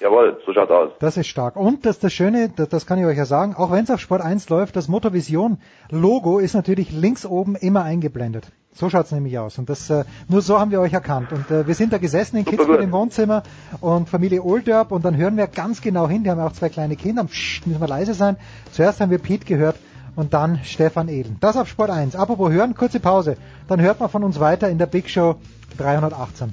Jawohl, 0.01 0.39
so 0.47 0.53
schaut's 0.53 0.71
aus. 0.71 0.91
Das 0.99 1.17
ist 1.17 1.27
stark. 1.27 1.57
Und 1.57 1.87
das, 1.87 1.99
das 1.99 2.13
Schöne, 2.13 2.51
das, 2.55 2.69
das 2.69 2.87
kann 2.87 2.99
ich 2.99 3.05
euch 3.05 3.17
ja 3.17 3.25
sagen, 3.25 3.55
auch 3.55 3.71
wenn 3.71 3.85
es 3.85 3.91
auf 3.91 4.01
Sport 4.01 4.23
1 4.23 4.49
läuft, 4.49 4.77
das 4.77 4.89
Motorvision-Logo 4.89 6.39
ist 6.39 6.55
natürlich 6.55 6.91
links 6.93 7.27
oben 7.27 7.55
immer 7.57 7.85
eingeblendet. 7.85 8.47
So 8.73 8.89
schaut's 8.89 9.11
nämlich 9.11 9.39
aus. 9.39 9.59
Und 9.59 9.69
das 9.69 9.91
äh, 9.91 10.05
nur 10.29 10.43
so 10.43 10.59
haben 10.59 10.71
wir 10.71 10.81
euch 10.81 10.93
erkannt. 10.93 11.33
Und 11.33 11.51
äh, 11.51 11.67
wir 11.67 11.75
sind 11.75 11.93
da 11.93 11.99
gesessen 11.99 12.37
in 12.37 12.45
Kitzbühel 12.45 12.81
im 12.81 12.93
Wohnzimmer 12.93 13.43
und 13.81 14.09
Familie 14.09 14.43
Olderb 14.43 14.93
und 14.93 15.05
dann 15.05 15.17
hören 15.17 15.37
wir 15.37 15.49
ganz 15.49 15.81
genau 15.81 16.09
hin. 16.09 16.25
Die 16.25 16.31
haben 16.31 16.41
auch 16.41 16.53
zwei 16.53 16.69
kleine 16.69 16.97
Kinder. 16.97 17.25
Psst, 17.25 17.67
müssen 17.67 17.81
wir 17.81 17.89
leise 17.89 18.15
sein. 18.15 18.37
Zuerst 18.73 19.01
haben 19.01 19.11
wir 19.11 19.19
Pete 19.19 19.45
gehört 19.45 19.77
und 20.15 20.35
dann 20.35 20.61
Stefan 20.63 21.09
Ehlen. 21.09 21.37
Das 21.41 21.57
auf 21.57 21.69
Sport 21.69 21.91
1. 21.91 22.15
Apropos 22.15 22.53
hören, 22.53 22.75
kurze 22.75 23.01
Pause. 23.01 23.37
Dann 23.69 23.81
hört 23.81 24.01
man 24.01 24.09
von 24.09 24.23
uns 24.23 24.39
weiter 24.39 24.69
in 24.69 24.79
der 24.79 24.87
Big 24.87 25.11
Show 25.11 25.37
318. 25.79 26.53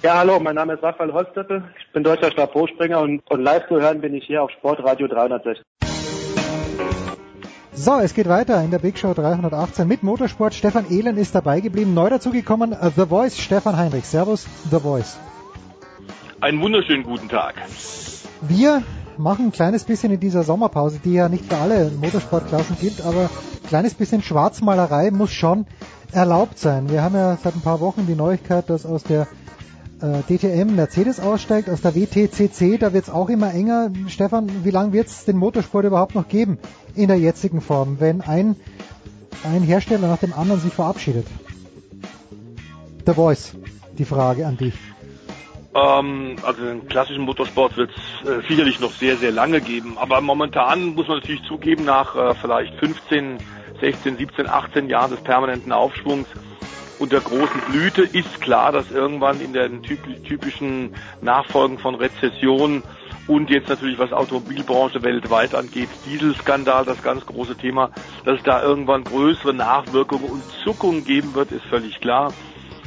Ja, 0.00 0.18
hallo, 0.18 0.38
mein 0.38 0.54
Name 0.54 0.74
ist 0.74 0.82
Raphael 0.84 1.12
Holztöppel. 1.12 1.64
Ich 1.80 1.92
bin 1.92 2.04
deutscher 2.04 2.30
Stabhochspringer 2.30 3.00
und, 3.00 3.20
und 3.28 3.42
live 3.42 3.66
zu 3.66 3.80
hören 3.80 4.00
bin 4.00 4.14
ich 4.14 4.24
hier 4.26 4.44
auf 4.44 4.50
Sportradio 4.52 5.08
360. 5.08 5.64
So, 7.72 7.98
es 7.98 8.14
geht 8.14 8.28
weiter 8.28 8.62
in 8.62 8.70
der 8.70 8.78
Big 8.78 8.96
Show 8.96 9.12
318 9.12 9.88
mit 9.88 10.04
Motorsport. 10.04 10.54
Stefan 10.54 10.88
Ehlen 10.88 11.16
ist 11.16 11.34
dabei 11.34 11.58
geblieben. 11.58 11.94
Neu 11.94 12.10
dazugekommen, 12.10 12.74
uh, 12.74 12.90
The 12.94 13.06
Voice, 13.06 13.38
Stefan 13.38 13.76
Heinrich. 13.76 14.04
Servus, 14.04 14.46
The 14.70 14.78
Voice. 14.78 15.18
Einen 16.40 16.60
wunderschönen 16.60 17.02
guten 17.02 17.28
Tag. 17.28 17.56
Wir 18.42 18.84
machen 19.16 19.46
ein 19.46 19.52
kleines 19.52 19.82
bisschen 19.82 20.12
in 20.12 20.20
dieser 20.20 20.44
Sommerpause, 20.44 21.00
die 21.04 21.14
ja 21.14 21.28
nicht 21.28 21.44
für 21.46 21.56
alle 21.56 21.90
Motorsportklassen 21.90 22.76
gilt, 22.80 23.04
aber 23.04 23.22
ein 23.22 23.68
kleines 23.68 23.94
bisschen 23.94 24.22
Schwarzmalerei 24.22 25.10
muss 25.10 25.32
schon 25.32 25.66
erlaubt 26.12 26.60
sein. 26.60 26.88
Wir 26.88 27.02
haben 27.02 27.16
ja 27.16 27.36
seit 27.42 27.56
ein 27.56 27.62
paar 27.62 27.80
Wochen 27.80 28.06
die 28.06 28.14
Neuigkeit, 28.14 28.70
dass 28.70 28.86
aus 28.86 29.02
der 29.02 29.26
äh, 30.00 30.22
DTM 30.22 30.74
Mercedes 30.76 31.20
aussteigt, 31.20 31.68
aus 31.68 31.80
der 31.80 31.94
WTCC, 31.94 32.78
da 32.78 32.92
wird 32.92 33.04
es 33.04 33.10
auch 33.10 33.28
immer 33.28 33.52
enger. 33.52 33.90
Stefan, 34.08 34.64
wie 34.64 34.70
lange 34.70 34.92
wird 34.92 35.08
es 35.08 35.24
den 35.24 35.36
Motorsport 35.36 35.84
überhaupt 35.84 36.14
noch 36.14 36.28
geben 36.28 36.58
in 36.94 37.08
der 37.08 37.18
jetzigen 37.18 37.60
Form, 37.60 38.00
wenn 38.00 38.20
ein, 38.20 38.56
ein 39.44 39.62
Hersteller 39.62 40.08
nach 40.08 40.18
dem 40.18 40.32
anderen 40.32 40.60
sich 40.60 40.72
verabschiedet? 40.72 41.26
The 43.06 43.14
Voice, 43.14 43.54
die 43.96 44.04
Frage 44.04 44.46
an 44.46 44.56
dich. 44.56 44.74
Ähm, 45.74 46.36
also 46.42 46.62
den 46.64 46.88
klassischen 46.88 47.22
Motorsport 47.22 47.76
wird 47.76 47.90
es 47.90 48.28
äh, 48.28 48.46
sicherlich 48.48 48.80
noch 48.80 48.92
sehr, 48.92 49.16
sehr 49.16 49.32
lange 49.32 49.60
geben. 49.60 49.96
Aber 49.98 50.20
momentan 50.20 50.94
muss 50.94 51.08
man 51.08 51.18
natürlich 51.18 51.42
zugeben, 51.44 51.84
nach 51.84 52.16
äh, 52.16 52.34
vielleicht 52.34 52.74
15, 52.76 53.38
16, 53.80 54.16
17, 54.16 54.48
18 54.48 54.88
Jahren 54.88 55.10
des 55.10 55.20
permanenten 55.20 55.72
Aufschwungs 55.72 56.28
und 56.98 57.12
der 57.12 57.20
großen 57.20 57.60
Blüte 57.70 58.02
ist 58.02 58.40
klar, 58.40 58.72
dass 58.72 58.90
irgendwann 58.90 59.40
in 59.40 59.52
den 59.52 59.82
typischen 59.82 60.94
Nachfolgen 61.20 61.78
von 61.78 61.94
Rezession 61.94 62.82
und 63.26 63.50
jetzt 63.50 63.68
natürlich 63.68 63.98
was 63.98 64.12
Automobilbranche 64.12 65.02
weltweit 65.02 65.54
angeht, 65.54 65.90
Dieselskandal, 66.06 66.84
das 66.84 67.02
ganz 67.02 67.24
große 67.26 67.56
Thema, 67.56 67.90
dass 68.24 68.38
es 68.38 68.42
da 68.42 68.62
irgendwann 68.62 69.04
größere 69.04 69.52
Nachwirkungen 69.52 70.24
und 70.24 70.42
Zuckungen 70.64 71.04
geben 71.04 71.34
wird, 71.34 71.52
ist 71.52 71.64
völlig 71.66 72.00
klar. 72.00 72.32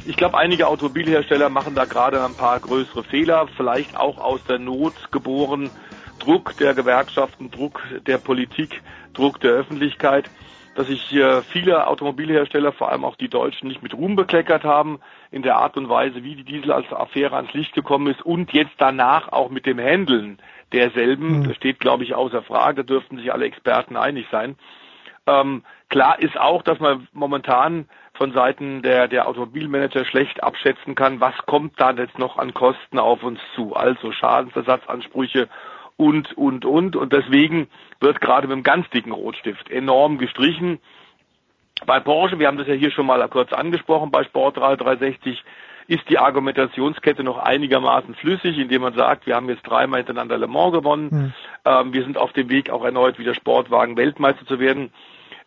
Ich 0.04 0.16
glaube, 0.16 0.36
einige 0.36 0.66
Automobilhersteller 0.66 1.48
machen 1.48 1.76
da 1.76 1.84
gerade 1.84 2.24
ein 2.24 2.34
paar 2.34 2.58
größere 2.58 3.04
Fehler, 3.04 3.46
vielleicht 3.56 3.96
auch 3.96 4.18
aus 4.18 4.40
der 4.48 4.58
Not 4.58 4.94
geboren. 5.12 5.70
Druck 6.18 6.56
der 6.56 6.74
Gewerkschaften, 6.74 7.50
Druck 7.52 7.80
der 8.06 8.18
Politik, 8.18 8.82
Druck 9.14 9.40
der 9.40 9.52
Öffentlichkeit 9.52 10.28
dass 10.74 10.86
sich 10.86 11.12
äh, 11.14 11.42
viele 11.42 11.86
Automobilhersteller, 11.86 12.72
vor 12.72 12.90
allem 12.90 13.04
auch 13.04 13.16
die 13.16 13.28
Deutschen, 13.28 13.68
nicht 13.68 13.82
mit 13.82 13.94
Ruhm 13.94 14.16
bekleckert 14.16 14.64
haben 14.64 15.00
in 15.30 15.42
der 15.42 15.56
Art 15.56 15.76
und 15.76 15.88
Weise, 15.88 16.24
wie 16.24 16.34
die 16.34 16.44
Diesel 16.44 16.72
als 16.72 16.90
Affäre 16.92 17.36
ans 17.36 17.52
Licht 17.52 17.74
gekommen 17.74 18.06
ist 18.06 18.22
und 18.22 18.52
jetzt 18.52 18.74
danach 18.78 19.32
auch 19.32 19.50
mit 19.50 19.66
dem 19.66 19.78
Handeln 19.78 20.38
derselben, 20.72 21.40
mhm. 21.40 21.48
das 21.48 21.56
steht, 21.56 21.80
glaube 21.80 22.04
ich, 22.04 22.14
außer 22.14 22.42
Frage, 22.42 22.84
dürften 22.84 23.18
sich 23.18 23.32
alle 23.32 23.44
Experten 23.44 23.96
einig 23.96 24.26
sein. 24.30 24.56
Ähm, 25.26 25.62
klar 25.88 26.18
ist 26.18 26.38
auch, 26.38 26.62
dass 26.62 26.80
man 26.80 27.06
momentan 27.12 27.88
von 28.14 28.32
Seiten 28.32 28.82
der, 28.82 29.08
der 29.08 29.28
Automobilmanager 29.28 30.04
schlecht 30.04 30.42
abschätzen 30.42 30.94
kann, 30.94 31.20
was 31.20 31.34
kommt 31.46 31.80
da 31.80 31.92
jetzt 31.92 32.18
noch 32.18 32.38
an 32.38 32.54
Kosten 32.54 32.98
auf 32.98 33.22
uns 33.22 33.38
zu. 33.54 33.74
Also 33.74 34.12
Schadensersatzansprüche 34.12 35.48
und, 35.96 36.36
und, 36.36 36.64
und. 36.64 36.96
Und 36.96 37.12
deswegen 37.12 37.68
wird 38.00 38.20
gerade 38.20 38.46
mit 38.46 38.54
einem 38.54 38.62
ganz 38.62 38.88
dicken 38.90 39.12
Rotstift 39.12 39.70
enorm 39.70 40.18
gestrichen. 40.18 40.78
Bei 41.86 42.00
Porsche, 42.00 42.38
wir 42.38 42.46
haben 42.46 42.58
das 42.58 42.68
ja 42.68 42.74
hier 42.74 42.90
schon 42.90 43.06
mal 43.06 43.26
kurz 43.28 43.52
angesprochen, 43.52 44.10
bei 44.10 44.24
Sportral 44.24 44.76
360 44.76 45.42
ist 45.88 46.08
die 46.08 46.18
Argumentationskette 46.18 47.24
noch 47.24 47.38
einigermaßen 47.38 48.14
flüssig, 48.14 48.58
indem 48.58 48.82
man 48.82 48.94
sagt, 48.94 49.26
wir 49.26 49.34
haben 49.34 49.48
jetzt 49.48 49.62
dreimal 49.62 49.98
hintereinander 49.98 50.38
Le 50.38 50.46
Mans 50.46 50.72
gewonnen, 50.72 51.08
mhm. 51.10 51.32
ähm, 51.64 51.92
wir 51.92 52.02
sind 52.04 52.16
auf 52.16 52.32
dem 52.32 52.48
Weg 52.50 52.70
auch 52.70 52.84
erneut 52.84 53.18
wieder 53.18 53.34
Sportwagen 53.34 53.96
Weltmeister 53.96 54.46
zu 54.46 54.60
werden. 54.60 54.92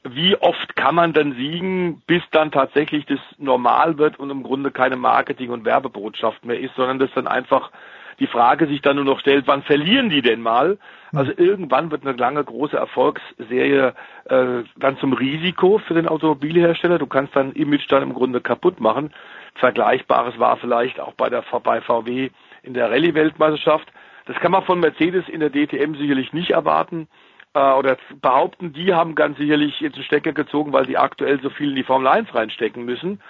Wie 0.03 0.35
oft 0.35 0.75
kann 0.75 0.93
man 0.93 1.13
dann 1.13 1.33
siegen, 1.33 2.03
bis 2.05 2.21
dann 2.31 2.51
tatsächlich 2.51 3.05
das 3.07 3.19
normal 3.39 3.97
wird 3.97 4.19
und 4.19 4.29
im 4.29 4.43
Grunde 4.43 4.69
keine 4.69 4.97
Marketing- 4.97 5.49
und 5.49 5.65
Werbebotschaft 5.65 6.45
mehr 6.45 6.59
ist, 6.59 6.75
sondern 6.75 6.99
das 6.99 7.09
dann 7.15 7.27
einfach 7.27 7.71
die 8.19 8.27
Frage 8.27 8.67
sich 8.67 8.81
dann 8.81 8.95
nur 8.95 9.05
noch 9.05 9.19
stellt, 9.19 9.47
wann 9.47 9.63
verlieren 9.63 10.09
die 10.09 10.21
denn 10.21 10.41
mal? 10.41 10.77
Also 11.13 11.31
irgendwann 11.35 11.91
wird 11.91 12.05
eine 12.05 12.17
lange 12.17 12.43
große 12.43 12.75
Erfolgsserie 12.75 13.93
äh, 14.25 14.63
dann 14.77 14.97
zum 14.99 15.13
Risiko 15.13 15.79
für 15.79 15.93
den 15.93 16.07
Automobilhersteller. 16.07 16.97
Du 16.97 17.07
kannst 17.07 17.35
dein 17.35 17.53
Image 17.53 17.85
dann 17.89 18.03
im 18.03 18.13
Grunde 18.13 18.41
kaputt 18.41 18.79
machen. 18.79 19.13
Vergleichbares 19.55 20.37
war 20.39 20.57
vielleicht 20.57 20.99
auch 20.99 21.13
bei 21.13 21.29
der 21.29 21.43
bei 21.63 21.81
VW 21.81 22.29
in 22.63 22.73
der 22.73 22.91
Rallye-Weltmeisterschaft. 22.91 23.87
Das 24.25 24.35
kann 24.37 24.51
man 24.51 24.63
von 24.63 24.79
Mercedes 24.79 25.29
in 25.29 25.39
der 25.39 25.51
DTM 25.51 25.95
sicherlich 25.95 26.33
nicht 26.33 26.51
erwarten 26.51 27.07
äh, 27.55 27.73
oder 27.73 27.97
behaupten, 28.21 28.73
die 28.73 28.93
haben 28.93 29.15
ganz 29.15 29.37
sicherlich 29.37 29.79
jetzt 29.79 29.95
einen 29.95 30.03
Stecker 30.03 30.33
gezogen, 30.33 30.73
weil 30.73 30.85
die 30.85 30.97
aktuell 30.97 31.39
so 31.41 31.49
viel 31.49 31.69
in 31.69 31.75
die 31.75 31.83
Formel 31.83 32.07
1 32.07 32.35
reinstecken 32.35 32.85
müssen. 32.85 33.21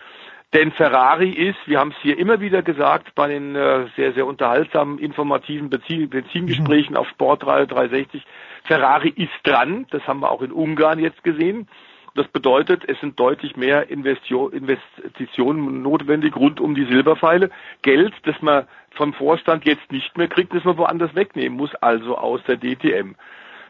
Denn 0.53 0.71
Ferrari 0.71 1.31
ist, 1.31 1.57
wir 1.65 1.79
haben 1.79 1.91
es 1.91 2.01
hier 2.01 2.17
immer 2.17 2.39
wieder 2.39 2.61
gesagt, 2.61 3.13
bei 3.15 3.27
den 3.27 3.55
äh, 3.55 3.87
sehr, 3.95 4.13
sehr 4.13 4.25
unterhaltsamen, 4.25 4.99
informativen 4.99 5.69
Benzin 5.69 6.09
Benzingesprächen 6.09 6.91
mhm. 6.91 6.97
auf 6.97 7.09
Sportradio 7.09 7.65
360, 7.65 8.25
Ferrari 8.63 9.09
ist 9.09 9.33
dran. 9.43 9.85
Das 9.91 10.07
haben 10.07 10.21
wir 10.21 10.31
auch 10.31 10.41
in 10.41 10.51
Ungarn 10.51 10.99
jetzt 10.99 11.23
gesehen. 11.23 11.67
Das 12.15 12.27
bedeutet, 12.29 12.87
es 12.87 12.97
sind 13.01 13.19
deutlich 13.19 13.57
mehr 13.57 13.89
Investitionen 13.89 15.81
notwendig 15.81 16.37
rund 16.37 16.61
um 16.61 16.73
die 16.73 16.85
Silberpfeile. 16.85 17.49
Geld, 17.81 18.13
das 18.23 18.41
man 18.41 18.65
vom 18.91 19.13
Vorstand 19.13 19.65
jetzt 19.65 19.91
nicht 19.91 20.17
mehr 20.17 20.29
kriegt, 20.29 20.53
das 20.53 20.63
man 20.63 20.77
woanders 20.77 21.13
wegnehmen 21.13 21.57
muss, 21.57 21.75
also 21.75 22.17
aus 22.17 22.41
der 22.47 22.55
DTM 22.57 23.15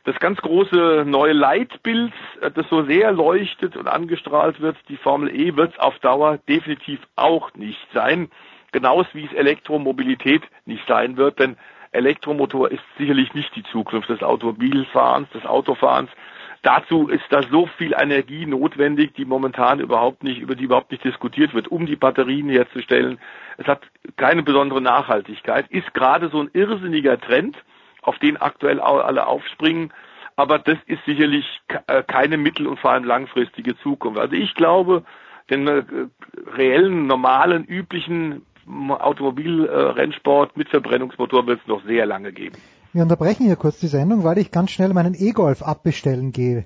das 0.05 0.19
ganz 0.19 0.39
große 0.39 1.03
neue 1.05 1.33
Leitbild, 1.33 2.13
äh, 2.41 2.51
das 2.51 2.67
so 2.69 2.83
sehr 2.83 3.11
leuchtet 3.11 3.75
und 3.75 3.87
angestrahlt 3.87 4.61
wird, 4.61 4.77
die 4.87 4.97
Formel 4.97 5.29
E 5.35 5.55
wird 5.55 5.73
es 5.73 5.79
auf 5.79 5.99
Dauer 5.99 6.39
definitiv 6.47 6.99
auch 7.15 7.53
nicht 7.55 7.85
sein. 7.93 8.29
Genauso 8.71 9.09
wie 9.13 9.25
es 9.25 9.33
Elektromobilität 9.33 10.43
nicht 10.65 10.87
sein 10.87 11.17
wird, 11.17 11.39
denn 11.39 11.57
Elektromotor 11.91 12.71
ist 12.71 12.83
sicherlich 12.97 13.33
nicht 13.33 13.55
die 13.55 13.63
Zukunft 13.63 14.09
des 14.09 14.21
Automobilfahrens, 14.21 15.29
des 15.29 15.45
Autofahrens. 15.45 16.09
Dazu 16.61 17.07
ist 17.07 17.23
da 17.29 17.43
so 17.43 17.67
viel 17.77 17.93
Energie 17.97 18.45
notwendig, 18.45 19.13
die 19.13 19.23
momentan 19.23 19.79
überhaupt 19.79 20.23
nicht, 20.23 20.39
über 20.39 20.55
die 20.55 20.65
überhaupt 20.65 20.91
nicht 20.91 21.03
diskutiert 21.03 21.53
wird, 21.53 21.67
um 21.69 21.85
die 21.85 21.95
Batterien 21.95 22.49
herzustellen. 22.49 23.19
Es 23.57 23.67
hat 23.67 23.81
keine 24.17 24.43
besondere 24.43 24.81
Nachhaltigkeit, 24.81 25.67
ist 25.69 25.93
gerade 25.93 26.29
so 26.29 26.41
ein 26.41 26.49
irrsinniger 26.53 27.19
Trend, 27.19 27.55
auf 28.07 28.17
den 28.19 28.37
aktuell 28.37 28.79
alle 28.79 29.27
aufspringen. 29.27 29.91
Aber 30.35 30.59
das 30.59 30.77
ist 30.87 31.03
sicherlich 31.05 31.45
äh, 31.87 32.03
keine 32.03 32.37
mittel- 32.37 32.67
und 32.67 32.79
vor 32.79 32.91
allem 32.91 33.05
langfristige 33.05 33.77
Zukunft. 33.77 34.19
Also 34.19 34.35
ich 34.35 34.53
glaube, 34.55 35.03
den 35.49 35.67
äh, 35.67 35.83
reellen, 36.57 37.07
normalen, 37.07 37.63
üblichen 37.63 38.45
Automobilrennsport 38.67 40.57
mit 40.57 40.69
Verbrennungsmotor 40.69 41.45
wird 41.47 41.61
es 41.61 41.67
noch 41.67 41.83
sehr 41.85 42.05
lange 42.05 42.33
geben. 42.33 42.57
Wir 42.93 43.03
unterbrechen 43.03 43.45
hier 43.45 43.55
kurz 43.57 43.79
die 43.79 43.87
Sendung, 43.87 44.23
weil 44.23 44.37
ich 44.37 44.51
ganz 44.51 44.71
schnell 44.71 44.93
meinen 44.93 45.13
E-Golf 45.13 45.61
abbestellen 45.61 46.31
gehe. 46.31 46.65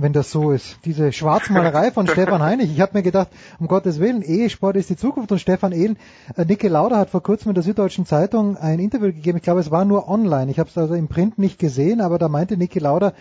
Wenn 0.00 0.12
das 0.12 0.30
so 0.30 0.50
ist. 0.50 0.78
Diese 0.84 1.12
Schwarzmalerei 1.12 1.90
von 1.90 2.06
Stefan 2.08 2.42
Heinig. 2.42 2.70
Ich 2.70 2.80
habe 2.80 2.96
mir 2.96 3.02
gedacht, 3.02 3.28
um 3.58 3.68
Gottes 3.68 4.00
Willen, 4.00 4.22
E-Sport 4.24 4.76
ist 4.76 4.90
die 4.90 4.96
Zukunft 4.96 5.30
und 5.30 5.38
Stefan 5.38 5.72
Ehlen, 5.72 5.98
äh, 6.36 6.44
Niki 6.44 6.68
Lauda 6.68 6.96
hat 6.96 7.10
vor 7.10 7.22
kurzem 7.22 7.50
in 7.50 7.54
der 7.54 7.62
Süddeutschen 7.62 8.06
Zeitung 8.06 8.56
ein 8.56 8.78
Interview 8.78 9.08
gegeben. 9.08 9.38
Ich 9.38 9.44
glaube, 9.44 9.60
es 9.60 9.70
war 9.70 9.84
nur 9.84 10.08
online. 10.08 10.50
Ich 10.50 10.58
habe 10.58 10.70
es 10.70 10.78
also 10.78 10.94
im 10.94 11.08
Print 11.08 11.38
nicht 11.38 11.58
gesehen, 11.58 12.00
aber 12.00 12.18
da 12.18 12.28
meinte 12.28 12.56
Niki 12.56 12.78
Lauda, 12.78 13.12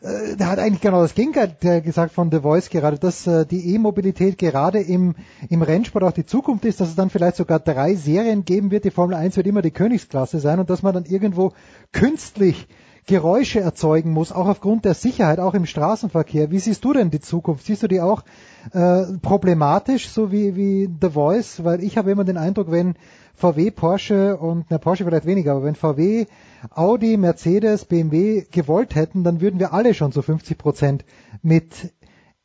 äh, 0.00 0.36
der 0.36 0.48
hat 0.48 0.58
eigentlich 0.58 0.80
genau 0.80 1.02
das 1.02 1.14
Gegenteil 1.14 1.82
gesagt 1.82 2.12
von 2.12 2.30
The 2.30 2.40
Voice 2.40 2.70
gerade, 2.70 2.98
dass 2.98 3.26
äh, 3.26 3.44
die 3.44 3.74
E-Mobilität 3.74 4.38
gerade 4.38 4.80
im, 4.80 5.14
im 5.50 5.62
Rennsport 5.62 6.04
auch 6.04 6.12
die 6.12 6.26
Zukunft 6.26 6.64
ist, 6.64 6.80
dass 6.80 6.88
es 6.88 6.96
dann 6.96 7.10
vielleicht 7.10 7.36
sogar 7.36 7.60
drei 7.60 7.94
Serien 7.94 8.44
geben 8.44 8.70
wird. 8.70 8.84
Die 8.84 8.90
Formel 8.90 9.16
1 9.16 9.36
wird 9.36 9.46
immer 9.46 9.62
die 9.62 9.70
Königsklasse 9.70 10.38
sein 10.38 10.60
und 10.60 10.70
dass 10.70 10.82
man 10.82 10.94
dann 10.94 11.04
irgendwo 11.04 11.52
künstlich 11.92 12.68
Geräusche 13.06 13.60
erzeugen 13.60 14.10
muss, 14.10 14.32
auch 14.32 14.48
aufgrund 14.48 14.84
der 14.84 14.94
Sicherheit, 14.94 15.38
auch 15.38 15.54
im 15.54 15.64
Straßenverkehr. 15.64 16.50
Wie 16.50 16.58
siehst 16.58 16.84
du 16.84 16.92
denn 16.92 17.10
die 17.10 17.20
Zukunft? 17.20 17.64
Siehst 17.64 17.84
du 17.84 17.86
die 17.86 18.00
auch 18.00 18.24
äh, 18.72 19.04
problematisch, 19.22 20.08
so 20.08 20.32
wie, 20.32 20.56
wie 20.56 20.90
The 21.00 21.10
Voice? 21.10 21.62
Weil 21.62 21.84
ich 21.84 21.96
habe 21.96 22.10
immer 22.10 22.24
den 22.24 22.36
Eindruck, 22.36 22.72
wenn 22.72 22.94
VW, 23.34 23.70
Porsche 23.70 24.36
und, 24.36 24.66
na 24.70 24.78
Porsche 24.78 25.04
vielleicht 25.04 25.26
weniger, 25.26 25.52
aber 25.52 25.64
wenn 25.64 25.76
VW, 25.76 26.26
Audi, 26.70 27.16
Mercedes, 27.16 27.84
BMW 27.84 28.44
gewollt 28.50 28.96
hätten, 28.96 29.22
dann 29.22 29.40
würden 29.40 29.60
wir 29.60 29.72
alle 29.72 29.94
schon 29.94 30.10
so 30.10 30.20
50 30.22 30.58
Prozent 30.58 31.04
mit 31.42 31.94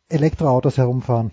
Elektroautos 0.10 0.78
herumfahren. 0.78 1.32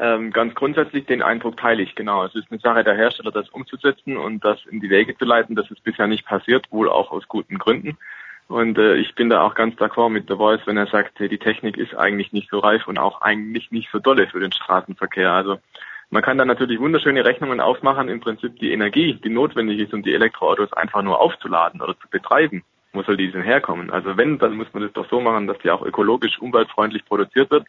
Ähm, 0.00 0.30
ganz 0.32 0.54
grundsätzlich 0.54 1.06
den 1.06 1.22
Eindruck 1.22 1.56
teile 1.56 1.82
ich, 1.82 1.94
genau. 1.96 2.24
Es 2.24 2.34
ist 2.34 2.50
eine 2.50 2.60
Sache 2.60 2.84
der 2.84 2.94
Hersteller, 2.94 3.32
das 3.32 3.48
umzusetzen 3.48 4.16
und 4.16 4.44
das 4.44 4.58
in 4.70 4.80
die 4.80 4.90
Wege 4.90 5.16
zu 5.16 5.24
leiten. 5.24 5.56
Das 5.56 5.70
ist 5.70 5.82
bisher 5.82 6.06
nicht 6.06 6.24
passiert, 6.24 6.70
wohl 6.70 6.88
auch 6.88 7.10
aus 7.10 7.26
guten 7.26 7.58
Gründen. 7.58 7.98
Und 8.46 8.78
äh, 8.78 8.94
ich 8.94 9.14
bin 9.14 9.28
da 9.28 9.42
auch 9.42 9.54
ganz 9.54 9.74
d'accord 9.76 10.10
mit 10.10 10.28
The 10.28 10.36
Voice, 10.36 10.60
wenn 10.66 10.76
er 10.76 10.86
sagt, 10.86 11.18
die 11.18 11.38
Technik 11.38 11.76
ist 11.76 11.94
eigentlich 11.94 12.32
nicht 12.32 12.48
so 12.48 12.60
reif 12.60 12.86
und 12.86 12.98
auch 12.98 13.20
eigentlich 13.22 13.70
nicht 13.72 13.90
so 13.90 13.98
dolle 13.98 14.28
für 14.28 14.40
den 14.40 14.52
Straßenverkehr. 14.52 15.32
Also 15.32 15.58
man 16.10 16.22
kann 16.22 16.38
da 16.38 16.44
natürlich 16.44 16.80
wunderschöne 16.80 17.24
Rechnungen 17.24 17.60
aufmachen, 17.60 18.08
im 18.08 18.20
Prinzip 18.20 18.58
die 18.60 18.72
Energie, 18.72 19.14
die 19.22 19.28
notwendig 19.28 19.80
ist, 19.80 19.92
um 19.92 20.02
die 20.02 20.14
Elektroautos 20.14 20.72
einfach 20.72 21.02
nur 21.02 21.20
aufzuladen 21.20 21.82
oder 21.82 21.98
zu 21.98 22.08
betreiben. 22.08 22.62
Wo 22.92 23.02
soll 23.02 23.18
die 23.18 23.30
denn 23.30 23.42
herkommen? 23.42 23.90
Also 23.90 24.16
wenn, 24.16 24.38
dann 24.38 24.56
muss 24.56 24.72
man 24.72 24.84
das 24.84 24.92
doch 24.92 25.10
so 25.10 25.20
machen, 25.20 25.46
dass 25.46 25.58
die 25.58 25.70
auch 25.70 25.82
ökologisch 25.82 26.38
umweltfreundlich 26.38 27.04
produziert 27.04 27.50
wird 27.50 27.66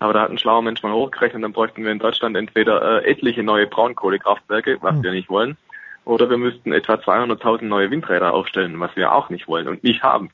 aber 0.00 0.14
da 0.14 0.22
hat 0.22 0.30
ein 0.30 0.38
schlauer 0.38 0.62
Mensch 0.62 0.82
mal 0.82 0.92
hochgerechnet, 0.92 1.44
dann 1.44 1.52
bräuchten 1.52 1.84
wir 1.84 1.92
in 1.92 1.98
Deutschland 1.98 2.36
entweder 2.36 3.04
äh, 3.04 3.10
etliche 3.10 3.42
neue 3.42 3.66
Braunkohlekraftwerke, 3.66 4.78
was 4.80 4.96
mhm. 4.96 5.02
wir 5.04 5.12
nicht 5.12 5.28
wollen, 5.28 5.56
oder 6.06 6.30
wir 6.30 6.38
müssten 6.38 6.72
etwa 6.72 6.94
200.000 6.94 7.64
neue 7.64 7.90
Windräder 7.90 8.32
aufstellen, 8.32 8.80
was 8.80 8.96
wir 8.96 9.12
auch 9.12 9.28
nicht 9.28 9.46
wollen 9.46 9.68
und 9.68 9.84
nicht 9.84 10.02
haben. 10.02 10.30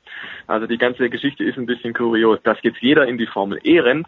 Also 0.47 0.66
die 0.66 0.78
ganze 0.78 1.10
Geschichte 1.10 1.43
ist 1.44 1.59
ein 1.59 1.66
bisschen 1.66 1.93
kurios. 1.93 2.38
Dass 2.44 2.59
jetzt 2.62 2.80
jeder 2.80 3.06
in 3.06 3.18
die 3.18 3.26
Formel 3.26 3.59
E 3.64 3.80
rennt, 3.80 4.06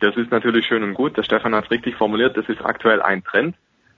das 0.00 0.16
ist 0.16 0.30
natürlich 0.30 0.66
schön 0.66 0.82
und 0.82 0.94
gut. 0.94 1.16
Der 1.16 1.22
Stefan 1.22 1.54
hat 1.54 1.66
es 1.66 1.70
richtig 1.70 1.96
formuliert, 1.96 2.36
das 2.36 2.48
ist 2.48 2.64
aktuell 2.64 3.02
ein 3.02 3.22
Trend. 3.22 3.54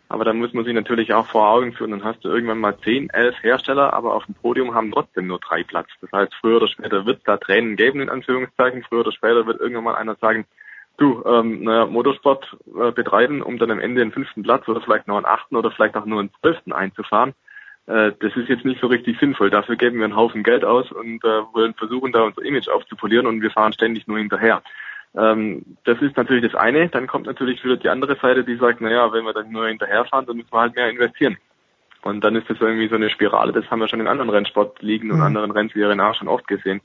Aber 0.09 0.25
dann 0.25 0.39
muss 0.39 0.53
man 0.53 0.65
sich 0.65 0.75
natürlich 0.75 1.13
auch 1.13 1.27
vor 1.27 1.49
Augen 1.49 1.75
führen, 1.75 1.91
dann 1.91 2.05
hast 2.05 2.25
du 2.25 2.31
irgendwann 2.31 2.59
mal 2.59 2.77
10, 2.79 3.11
11 3.11 3.43
Hersteller, 3.43 3.93
aber 3.93 4.15
auf 4.15 4.25
dem 4.25 4.35
Podium 4.35 4.75
haben 4.75 4.91
trotzdem 4.91 5.27
nur 5.27 5.39
drei 5.39 5.63
Platz. 5.63 5.89
Das 6.01 6.11
heißt, 6.11 6.35
früher 6.41 6.57
oder 6.57 6.69
später 6.69 7.05
wird 7.05 7.19
es 7.19 7.25
da 7.25 7.37
Tränen 7.37 7.77
geben, 7.77 8.01
in 8.01 8.09
Anführungszeichen. 8.09 8.83
Früher 8.83 9.01
oder 9.01 9.13
später 9.13 9.47
wird 9.47 9.61
irgendwann 9.61 9.85
mal 9.85 9.97
einer 9.97 10.17
sagen, 10.17 10.47
du, 10.99 11.23
ähm, 11.25 11.65
naja, 11.65 11.87
Motorsport 11.87 12.57
äh, 12.67 12.93
betreiben, 12.93 13.43
um 13.43 13.59
dann 13.59 13.71
am 13.71 13.81
Ende 13.81 14.01
den 14.01 14.13
fünften 14.13 14.43
Platz 14.43 14.69
oder 14.69 14.81
vielleicht 14.81 15.09
noch 15.09 15.17
einen 15.17 15.27
achten 15.27 15.57
oder 15.57 15.71
vielleicht 15.71 15.97
auch 15.97 16.05
nur 16.05 16.21
einen 16.21 16.31
zwölften 16.41 16.73
einzufahren, 16.73 17.35
äh, 17.87 18.13
das 18.21 18.37
ist 18.37 18.49
jetzt 18.49 18.65
nicht 18.65 18.81
so 18.81 18.89
richtig 18.89 19.19
sinnvoll. 19.19 19.51
Dafür 19.51 19.77
geben 19.77 19.99
wir 19.99 20.05
einen 20.05 20.17
Haufen 20.17 20.43
Geld 20.43 20.65
aus 20.65 20.91
und 20.93 21.25
äh, 21.25 21.43
wollen 21.55 21.75
versuchen, 21.75 22.13
da 22.13 22.23
unser 22.23 22.43
Image 22.43 22.69
aufzupolieren 22.69 23.27
und 23.27 23.41
wir 23.41 23.51
fahren 23.51 23.73
ständig 23.73 24.07
nur 24.07 24.19
hinterher. 24.19 24.63
Ähm, 25.17 25.65
das 25.85 26.01
ist 26.03 26.17
natürlich 26.17 26.51
das 26.51 26.61
eine. 26.61 26.89
Dann 26.89 27.07
kommt 27.07 27.27
natürlich 27.27 27.65
wieder 27.65 27.77
die 27.77 27.89
andere 27.89 28.17
Seite, 28.17 28.45
die 28.45 28.57
sagt, 28.57 28.81
naja, 28.81 29.13
wenn 29.13 29.25
wir 29.25 29.33
dann 29.33 29.51
nur 29.51 29.67
hinterherfahren, 29.67 30.27
dann 30.27 30.37
müssen 30.37 30.53
wir 30.53 30.61
halt 30.61 30.77
mehr 30.77 30.91
investieren. 30.91 31.39
Und 32.03 32.23
dann 32.23 32.37
ist 32.37 32.49
das 32.49 32.61
irgendwie 32.61 32.89
so 32.89 32.95
eine 32.95 33.11
Spirale, 33.11 33.53
das 33.53 33.69
haben 33.71 33.81
wir 33.81 33.89
schon 33.89 34.01
in 34.01 34.07
anderen 34.07 34.31
Rennsportligen 34.31 35.11
und 35.11 35.19
mhm. 35.19 35.25
anderen 35.25 35.51
Rennserien 35.51 36.01
auch 36.01 36.15
schon 36.15 36.29
oft 36.29 36.47
gesehen 36.47 36.81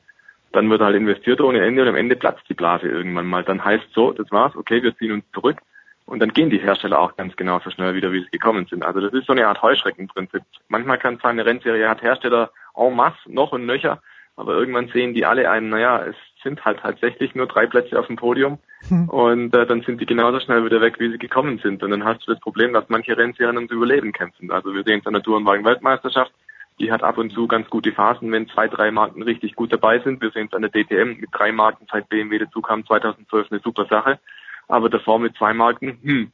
dann 0.53 0.69
wird 0.69 0.81
halt 0.81 0.95
investiert 0.95 1.41
ohne 1.41 1.61
Ende 1.65 1.81
und 1.81 1.89
am 1.89 1.95
Ende 1.95 2.15
platzt 2.15 2.43
die 2.47 2.53
Blase 2.53 2.87
irgendwann 2.87 3.27
mal. 3.27 3.43
Dann 3.43 3.63
heißt 3.63 3.87
so, 3.93 4.13
das 4.13 4.31
war's, 4.31 4.55
okay, 4.55 4.81
wir 4.81 4.95
ziehen 4.97 5.11
uns 5.11 5.25
zurück 5.33 5.57
und 6.05 6.19
dann 6.19 6.31
gehen 6.33 6.49
die 6.49 6.59
Hersteller 6.59 6.99
auch 6.99 7.15
ganz 7.17 7.35
genau 7.35 7.59
so 7.59 7.71
schnell 7.71 7.95
wieder, 7.95 8.11
wie 8.11 8.23
sie 8.23 8.29
gekommen 8.31 8.67
sind. 8.69 8.83
Also 8.83 9.01
das 9.01 9.13
ist 9.13 9.25
so 9.25 9.33
eine 9.33 9.47
Art 9.47 9.61
Heuschreckenprinzip. 9.61 10.43
Manchmal 10.67 10.99
kann 10.99 11.15
es 11.15 11.21
sein, 11.21 11.31
eine 11.31 11.45
Rennserie 11.45 11.89
hat 11.89 12.01
Hersteller 12.01 12.51
en 12.75 12.95
masse, 12.95 13.17
noch 13.27 13.51
und 13.51 13.65
nöcher, 13.65 14.01
aber 14.35 14.53
irgendwann 14.53 14.87
sehen 14.89 15.13
die 15.13 15.25
alle 15.25 15.49
einen, 15.49 15.69
naja, 15.69 16.05
es 16.05 16.15
sind 16.43 16.63
halt 16.65 16.79
tatsächlich 16.81 17.33
nur 17.35 17.47
drei 17.47 17.65
Plätze 17.65 17.97
auf 17.97 18.07
dem 18.07 18.15
Podium 18.15 18.59
hm. 18.89 19.09
und 19.09 19.55
äh, 19.55 19.65
dann 19.65 19.81
sind 19.81 20.01
die 20.01 20.05
genauso 20.05 20.39
schnell 20.39 20.65
wieder 20.65 20.81
weg, 20.81 20.99
wie 20.99 21.09
sie 21.09 21.17
gekommen 21.17 21.59
sind. 21.59 21.81
Und 21.83 21.91
dann 21.91 22.03
hast 22.03 22.27
du 22.27 22.33
das 22.33 22.41
Problem, 22.41 22.73
dass 22.73 22.89
manche 22.89 23.17
Rennserien 23.17 23.57
ums 23.57 23.71
Überleben 23.71 24.11
kämpfen. 24.11 24.51
Also 24.51 24.73
wir 24.73 24.83
sehen 24.83 24.99
es 24.99 25.07
an 25.07 25.13
der 25.13 25.23
Tourenwagen-Weltmeisterschaft, 25.23 26.31
die 26.79 26.91
hat 26.91 27.03
ab 27.03 27.17
und 27.17 27.31
zu 27.31 27.47
ganz 27.47 27.69
gute 27.69 27.91
Phasen, 27.91 28.31
wenn 28.31 28.47
zwei, 28.47 28.67
drei 28.67 28.91
Marken 28.91 29.21
richtig 29.21 29.55
gut 29.55 29.71
dabei 29.71 29.99
sind. 29.99 30.21
Wir 30.21 30.31
sehen 30.31 30.47
es 30.47 30.53
an 30.53 30.61
der 30.63 30.71
DTM 30.71 31.19
mit 31.19 31.29
drei 31.31 31.51
Marken, 31.51 31.87
seit 31.91 32.09
BMW 32.09 32.39
dazu 32.39 32.61
kam 32.61 32.85
2012 32.85 33.51
eine 33.51 33.59
super 33.61 33.85
Sache. 33.85 34.19
Aber 34.67 34.89
davor 34.89 35.19
mit 35.19 35.35
zwei 35.35 35.53
Marken, 35.53 35.99
hm, 36.03 36.31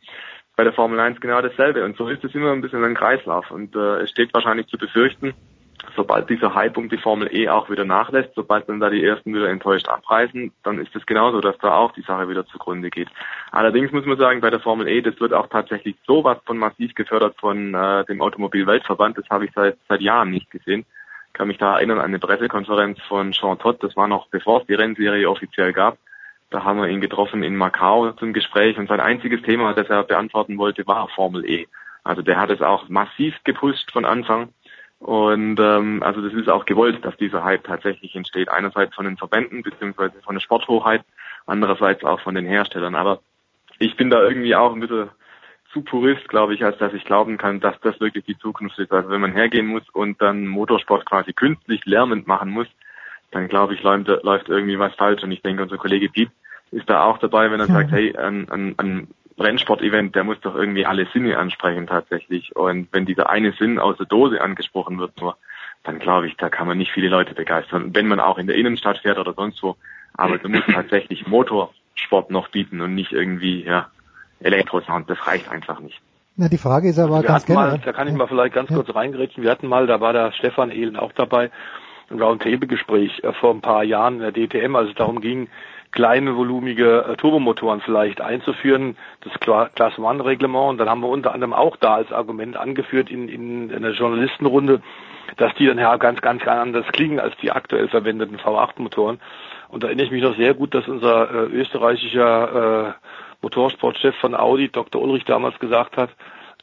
bei 0.56 0.64
der 0.64 0.74
Formel 0.74 1.00
1 1.00 1.20
genau 1.20 1.42
dasselbe. 1.42 1.84
Und 1.84 1.98
so 1.98 2.08
ist 2.08 2.24
es 2.24 2.36
immer 2.36 2.52
ein 2.52 2.62
bisschen 2.62 2.84
ein 2.84 2.96
Kreislauf. 2.96 3.50
Und 3.52 3.76
äh, 3.76 4.02
es 4.02 4.10
steht 4.10 4.34
wahrscheinlich 4.34 4.68
zu 4.68 4.78
befürchten, 4.78 5.34
sobald 5.96 6.30
dieser 6.30 6.56
Hype 6.56 6.78
um 6.78 6.90
die 6.90 6.98
Formel 6.98 7.34
E 7.34 7.50
auch 7.50 7.70
wieder 7.70 7.86
nachlässt, 7.86 8.32
sobald 8.36 8.68
dann 8.68 8.80
da 8.80 8.90
die 8.90 9.04
ersten 9.04 9.34
wieder 9.34 9.50
enttäuscht 9.50 9.88
abreisen, 9.88 10.52
dann 10.64 10.80
ist 10.80 10.96
es 10.96 11.06
genauso, 11.06 11.42
dass 11.42 11.58
da 11.60 11.76
auch 11.76 11.92
die 11.94 12.02
Sache 12.02 12.30
wieder 12.30 12.46
zugrunde 12.48 12.90
geht. 12.90 13.10
Allerdings 13.52 13.92
muss 13.92 14.06
man 14.06 14.18
sagen, 14.18 14.42
bei 14.42 14.50
der 14.50 14.60
Formel 14.60 14.88
E, 14.88 15.02
das 15.02 15.20
wird 15.20 15.34
auch 15.34 15.48
tatsächlich 15.48 15.96
sowas 16.06 16.38
von 16.46 16.58
massiv 16.58 16.94
gefördert 16.96 17.36
von 17.40 17.74
äh, 17.74 18.06
dem 18.06 18.22
Automobilweltverband, 18.22 19.18
das 19.18 19.30
habe 19.30 19.46
ich 19.46 19.52
seit, 19.54 19.78
seit 19.88 20.02
Jahren 20.02 20.32
nicht 20.32 20.50
gesehen. 20.52 20.86
Ich 21.28 21.34
kann 21.34 21.48
mich 21.48 21.58
da 21.58 21.76
erinnern 21.76 22.00
an 22.00 22.06
eine 22.06 22.20
Pressekonferenz 22.20 23.00
von 23.08 23.32
Jean 23.32 23.60
Todt, 23.60 23.84
das 23.84 23.96
war 23.96 24.08
noch 24.08 24.28
bevor 24.28 24.62
es 24.62 24.68
die 24.68 24.74
Rennserie 24.74 25.30
offiziell 25.30 25.74
gab. 25.74 25.98
Da 26.50 26.64
haben 26.64 26.82
wir 26.82 26.88
ihn 26.88 27.02
getroffen 27.02 27.44
in 27.44 27.56
Macau 27.56 28.12
zum 28.14 28.34
Gespräch 28.34 28.78
und 28.78 28.90
sein 28.90 29.00
einziges 29.00 29.42
Thema, 29.44 29.74
das 29.74 29.88
er 29.88 30.04
beantworten 30.04 30.58
wollte, 30.58 30.88
war 30.88 31.08
Formel 31.10 31.46
E. 31.46 31.68
Also 32.04 32.22
der 32.22 32.40
hat 32.40 32.50
es 32.50 32.62
auch 32.62 32.90
massiv 32.90 33.36
gepusht 33.44 33.92
von 33.92 34.06
Anfang 34.06 34.50
und 35.00 35.60
ähm, 35.60 36.04
also 36.04 36.22
das 36.22 36.34
ist 36.34 36.50
auch 36.50 36.66
gewollt, 36.66 37.04
dass 37.06 37.16
dieser 37.18 37.44
Hype 37.44 37.64
tatsächlich 37.64 38.16
entsteht. 38.16 38.50
Einerseits 38.50 38.94
von 38.94 39.06
den 39.06 39.18
Verbänden 39.18 39.64
beziehungsweise 39.64 40.22
von 40.22 40.36
der 40.36 40.42
Sporthoheit, 40.42 41.04
andererseits 41.46 42.04
auch 42.04 42.20
von 42.20 42.36
den 42.36 42.46
Herstellern. 42.46 42.96
Aber 42.96 43.22
ich 43.80 43.96
bin 43.96 44.10
da 44.10 44.22
irgendwie 44.22 44.56
auch 44.56 44.74
ein 44.74 44.82
bisschen 44.82 45.10
zu 45.72 45.84
Purist, 45.84 46.28
glaube 46.28 46.54
ich, 46.54 46.66
als 46.66 46.78
dass 46.80 46.94
ich 46.94 47.06
glauben 47.06 47.38
kann, 47.38 47.62
dass 47.62 47.80
das 47.82 48.00
wirklich 48.02 48.26
die 48.26 48.38
Zukunft 48.38 48.78
ist. 48.78 48.92
Also 48.92 49.10
wenn 49.10 49.22
man 49.22 49.32
hergehen 49.32 49.68
muss 49.68 49.88
und 49.94 50.22
dann 50.22 50.48
Motorsport 50.48 51.06
quasi 51.06 51.32
künstlich 51.32 51.86
lärmend 51.86 52.28
machen 52.28 52.50
muss, 52.50 52.68
dann 53.32 53.48
glaube 53.48 53.76
ich, 53.76 53.84
läuft, 53.84 54.08
läuft 54.24 54.50
irgendwie 54.50 54.80
was 54.80 54.94
falsch. 54.96 55.24
Und 55.24 55.32
ich 55.32 55.42
denke, 55.42 55.64
unser 55.64 55.78
Kollege 55.78 56.10
Piep 56.10 56.32
ist 56.72 56.90
da 56.90 57.04
auch 57.04 57.20
dabei, 57.20 57.52
wenn 57.52 57.60
er 57.60 57.68
sagt, 57.68 57.92
hey, 57.92 58.18
an, 58.18 58.50
an, 58.50 58.74
an 58.78 59.08
Rennsportevent, 59.40 60.16
der 60.16 60.24
muss 60.24 60.40
doch 60.42 60.56
irgendwie 60.56 60.86
alle 60.86 61.08
Sinne 61.14 61.38
ansprechen 61.38 61.88
tatsächlich. 61.88 62.56
Und 62.56 62.90
wenn 62.92 63.06
dieser 63.06 63.30
eine 63.30 63.54
Sinn 63.54 63.80
aus 63.80 63.98
der 63.98 64.06
Dose 64.06 64.42
angesprochen 64.42 65.00
wird 65.00 65.20
nur, 65.20 65.38
dann 65.84 66.00
glaube 66.00 66.28
ich, 66.28 66.36
da 66.38 66.50
kann 66.50 66.68
man 66.68 66.78
nicht 66.78 66.92
viele 66.92 67.10
Leute 67.10 67.34
begeistern. 67.34 67.96
Wenn 67.96 68.08
man 68.08 68.20
auch 68.20 68.38
in 68.38 68.48
der 68.48 68.56
Innenstadt 68.56 69.00
fährt 69.00 69.18
oder 69.18 69.34
sonst 69.34 69.64
wo, 69.64 69.76
aber 70.14 70.38
du 70.38 70.50
musst 70.50 70.68
tatsächlich 70.72 71.28
Motorsport 71.28 72.30
noch 72.32 72.50
bieten 72.50 72.82
und 72.82 72.96
nicht 72.96 73.12
irgendwie, 73.12 73.64
ja, 73.64 73.88
Elektrosound, 74.42 75.10
das 75.10 75.26
reicht 75.28 75.50
einfach 75.50 75.80
nicht. 75.80 76.00
Na, 76.36 76.48
die 76.48 76.58
Frage 76.58 76.90
ist 76.90 77.00
aber 77.00 77.16
also 77.16 77.28
ganz 77.28 77.46
generell. 77.46 77.72
Mal, 77.72 77.80
da 77.80 77.92
kann 77.92 78.08
ich 78.08 78.14
mal 78.14 78.28
vielleicht 78.28 78.54
ganz 78.54 78.70
ja. 78.70 78.78
kurz 78.78 78.94
reingrätschen. 78.96 79.44
Wir 79.44 79.52
hatten 79.52 79.68
mal, 79.68 79.88
da 79.88 80.00
war 80.00 80.14
der 80.14 80.32
Stefan 80.32 80.72
Ehlen 80.72 80.96
auch 80.96 81.12
dabei, 81.12 81.52
ein 82.10 82.22
Roundtable-Gespräch 82.22 83.24
äh, 83.24 83.34
vor 83.34 83.54
ein 83.54 83.62
paar 83.62 83.84
Jahren 83.84 84.22
in 84.22 84.22
der 84.22 84.32
DTM, 84.32 84.76
als 84.76 84.90
es 84.90 84.96
darum 84.96 85.22
ging, 85.22 85.50
kleine 85.92 86.36
volumige 86.36 87.06
äh, 87.06 87.16
Turbomotoren 87.16 87.82
vielleicht 87.82 88.22
einzuführen, 88.22 88.98
das 89.22 89.34
Class 89.40 89.98
One 89.98 90.24
Reglement. 90.24 90.70
Und 90.70 90.78
dann 90.78 90.90
haben 90.90 91.02
wir 91.02 91.10
unter 91.10 91.34
anderem 91.34 91.54
auch 91.54 91.78
da 91.78 91.96
als 91.96 92.12
Argument 92.12 92.58
angeführt 92.58 93.10
in, 93.10 93.28
in, 93.28 93.70
in 93.70 93.82
der 93.82 93.94
Journalistenrunde, 93.94 94.82
dass 95.38 95.54
die 95.56 95.66
dann 95.66 95.78
ja 95.78 95.98
ganz, 95.98 96.22
ganz, 96.22 96.46
anders 96.48 96.86
klingen 96.92 97.20
als 97.20 97.36
die 97.38 97.52
aktuell 97.52 97.88
verwendeten 97.88 98.38
V8 98.38 98.82
Motoren. 98.82 99.20
Und 99.70 99.84
da 99.84 99.88
erinnere 99.88 100.06
ich 100.06 100.12
mich 100.12 100.24
noch 100.24 100.36
sehr 100.36 100.54
gut, 100.54 100.74
dass 100.74 100.88
unser 100.88 101.30
äh, 101.32 101.46
österreichischer 101.48 102.90
äh, 102.90 102.94
Motorsportchef 103.42 104.16
von 104.18 104.36
Audi, 104.36 104.70
Dr. 104.70 105.02
Ulrich, 105.02 105.26
damals 105.26 105.58
gesagt 105.60 105.98
hat, 105.98 106.10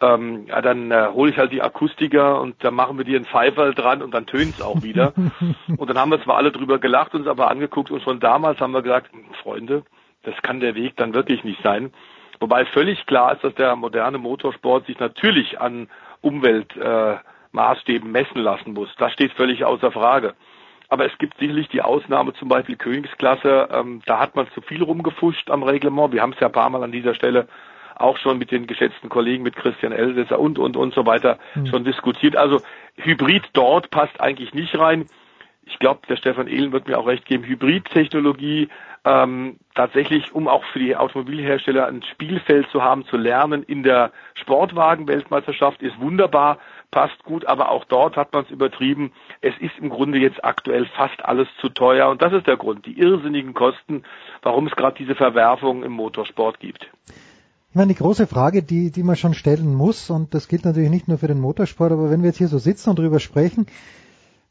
ähm, 0.02 0.46
ja, 0.46 0.60
dann 0.60 0.90
äh, 0.90 1.08
hole 1.12 1.30
ich 1.30 1.38
halt 1.38 1.52
die 1.52 1.62
Akustiker 1.62 2.40
und 2.40 2.62
dann 2.62 2.74
machen 2.74 2.98
wir 2.98 3.04
dir 3.04 3.16
einen 3.16 3.24
Pfeifer 3.24 3.72
dran 3.72 4.02
und 4.02 4.12
dann 4.12 4.26
tönt's 4.26 4.60
auch 4.60 4.82
wieder. 4.82 5.14
und 5.76 5.88
dann 5.88 5.98
haben 5.98 6.10
wir 6.10 6.22
zwar 6.22 6.36
alle 6.36 6.52
drüber 6.52 6.78
gelacht, 6.78 7.14
uns 7.14 7.26
aber 7.26 7.50
angeguckt 7.50 7.90
und 7.90 8.02
schon 8.02 8.20
damals 8.20 8.60
haben 8.60 8.72
wir 8.72 8.82
gesagt, 8.82 9.10
Freunde, 9.42 9.84
das 10.24 10.34
kann 10.42 10.60
der 10.60 10.74
Weg 10.74 10.96
dann 10.96 11.14
wirklich 11.14 11.44
nicht 11.44 11.62
sein. 11.62 11.92
Wobei 12.40 12.66
völlig 12.66 13.06
klar 13.06 13.32
ist, 13.32 13.42
dass 13.44 13.54
der 13.54 13.74
moderne 13.76 14.18
Motorsport 14.18 14.86
sich 14.86 14.98
natürlich 14.98 15.58
an 15.60 15.88
Umweltmaßstäben 16.20 18.08
äh, 18.08 18.12
messen 18.12 18.42
lassen 18.42 18.74
muss. 18.74 18.94
Das 18.98 19.12
steht 19.12 19.32
völlig 19.32 19.64
außer 19.64 19.92
Frage. 19.92 20.34
aber 20.90 21.06
es 21.06 21.16
gibt 21.18 21.38
sicherlich 21.38 21.68
die 21.68 21.80
Ausnahme, 21.80 22.34
zum 22.34 22.48
Beispiel 22.48 22.76
Königsklasse, 22.76 23.68
ähm, 23.72 24.02
da 24.04 24.18
hat 24.18 24.36
man 24.36 24.46
zu 24.52 24.60
viel 24.60 24.82
rumgefuscht 24.82 25.50
am 25.50 25.62
Reglement. 25.62 26.12
Wir 26.12 26.20
haben 26.20 26.32
es 26.32 26.40
ja 26.40 26.48
ein 26.48 26.52
paar 26.52 26.68
Mal 26.68 26.84
an 26.84 26.92
dieser 26.92 27.14
Stelle 27.14 27.48
auch 27.96 28.18
schon 28.18 28.38
mit 28.38 28.50
den 28.50 28.66
geschätzten 28.66 29.08
Kollegen, 29.08 29.42
mit 29.42 29.56
Christian 29.56 29.92
Elsässer 29.92 30.38
und, 30.38 30.58
und, 30.58 30.76
und 30.76 30.94
so 30.94 31.06
weiter 31.06 31.38
mhm. 31.54 31.66
schon 31.66 31.84
diskutiert. 31.84 32.36
Also 32.36 32.60
Hybrid 32.96 33.44
dort 33.52 33.90
passt 33.90 34.20
eigentlich 34.20 34.54
nicht 34.54 34.78
rein. 34.78 35.06
Ich 35.68 35.78
glaube, 35.80 36.00
der 36.08 36.16
Stefan 36.16 36.46
Ehlen 36.46 36.72
wird 36.72 36.86
mir 36.86 36.96
auch 36.96 37.08
recht 37.08 37.26
geben, 37.26 37.42
Hybridtechnologie 37.44 38.68
ähm, 39.06 39.58
tatsächlich, 39.74 40.34
um 40.34 40.48
auch 40.48 40.64
für 40.72 40.80
die 40.80 40.96
Automobilhersteller 40.96 41.86
ein 41.86 42.02
Spielfeld 42.02 42.68
zu 42.70 42.82
haben, 42.82 43.04
zu 43.06 43.16
lernen 43.16 43.62
in 43.62 43.84
der 43.84 44.10
Sportwagen-Weltmeisterschaft 44.34 45.80
ist 45.80 45.98
wunderbar, 46.00 46.58
passt 46.90 47.22
gut, 47.22 47.46
aber 47.46 47.70
auch 47.70 47.84
dort 47.84 48.16
hat 48.16 48.32
man 48.32 48.44
es 48.44 48.50
übertrieben. 48.50 49.12
Es 49.40 49.56
ist 49.58 49.78
im 49.80 49.90
Grunde 49.90 50.18
jetzt 50.18 50.44
aktuell 50.44 50.86
fast 50.86 51.24
alles 51.24 51.46
zu 51.60 51.68
teuer 51.68 52.08
und 52.08 52.20
das 52.20 52.32
ist 52.32 52.48
der 52.48 52.56
Grund, 52.56 52.84
die 52.84 52.98
irrsinnigen 52.98 53.54
Kosten, 53.54 54.02
warum 54.42 54.66
es 54.66 54.74
gerade 54.74 54.96
diese 54.96 55.14
Verwerfung 55.14 55.84
im 55.84 55.92
Motorsport 55.92 56.58
gibt. 56.58 56.90
Meine, 57.76 57.92
die 57.92 57.98
große 57.98 58.26
Frage, 58.26 58.62
die, 58.62 58.90
die 58.90 59.02
man 59.02 59.16
schon 59.16 59.34
stellen 59.34 59.74
muss, 59.74 60.08
und 60.08 60.32
das 60.32 60.48
gilt 60.48 60.64
natürlich 60.64 60.88
nicht 60.88 61.08
nur 61.08 61.18
für 61.18 61.28
den 61.28 61.38
Motorsport, 61.38 61.92
aber 61.92 62.08
wenn 62.08 62.22
wir 62.22 62.28
jetzt 62.28 62.38
hier 62.38 62.48
so 62.48 62.56
sitzen 62.56 62.88
und 62.88 62.98
drüber 62.98 63.20
sprechen, 63.20 63.66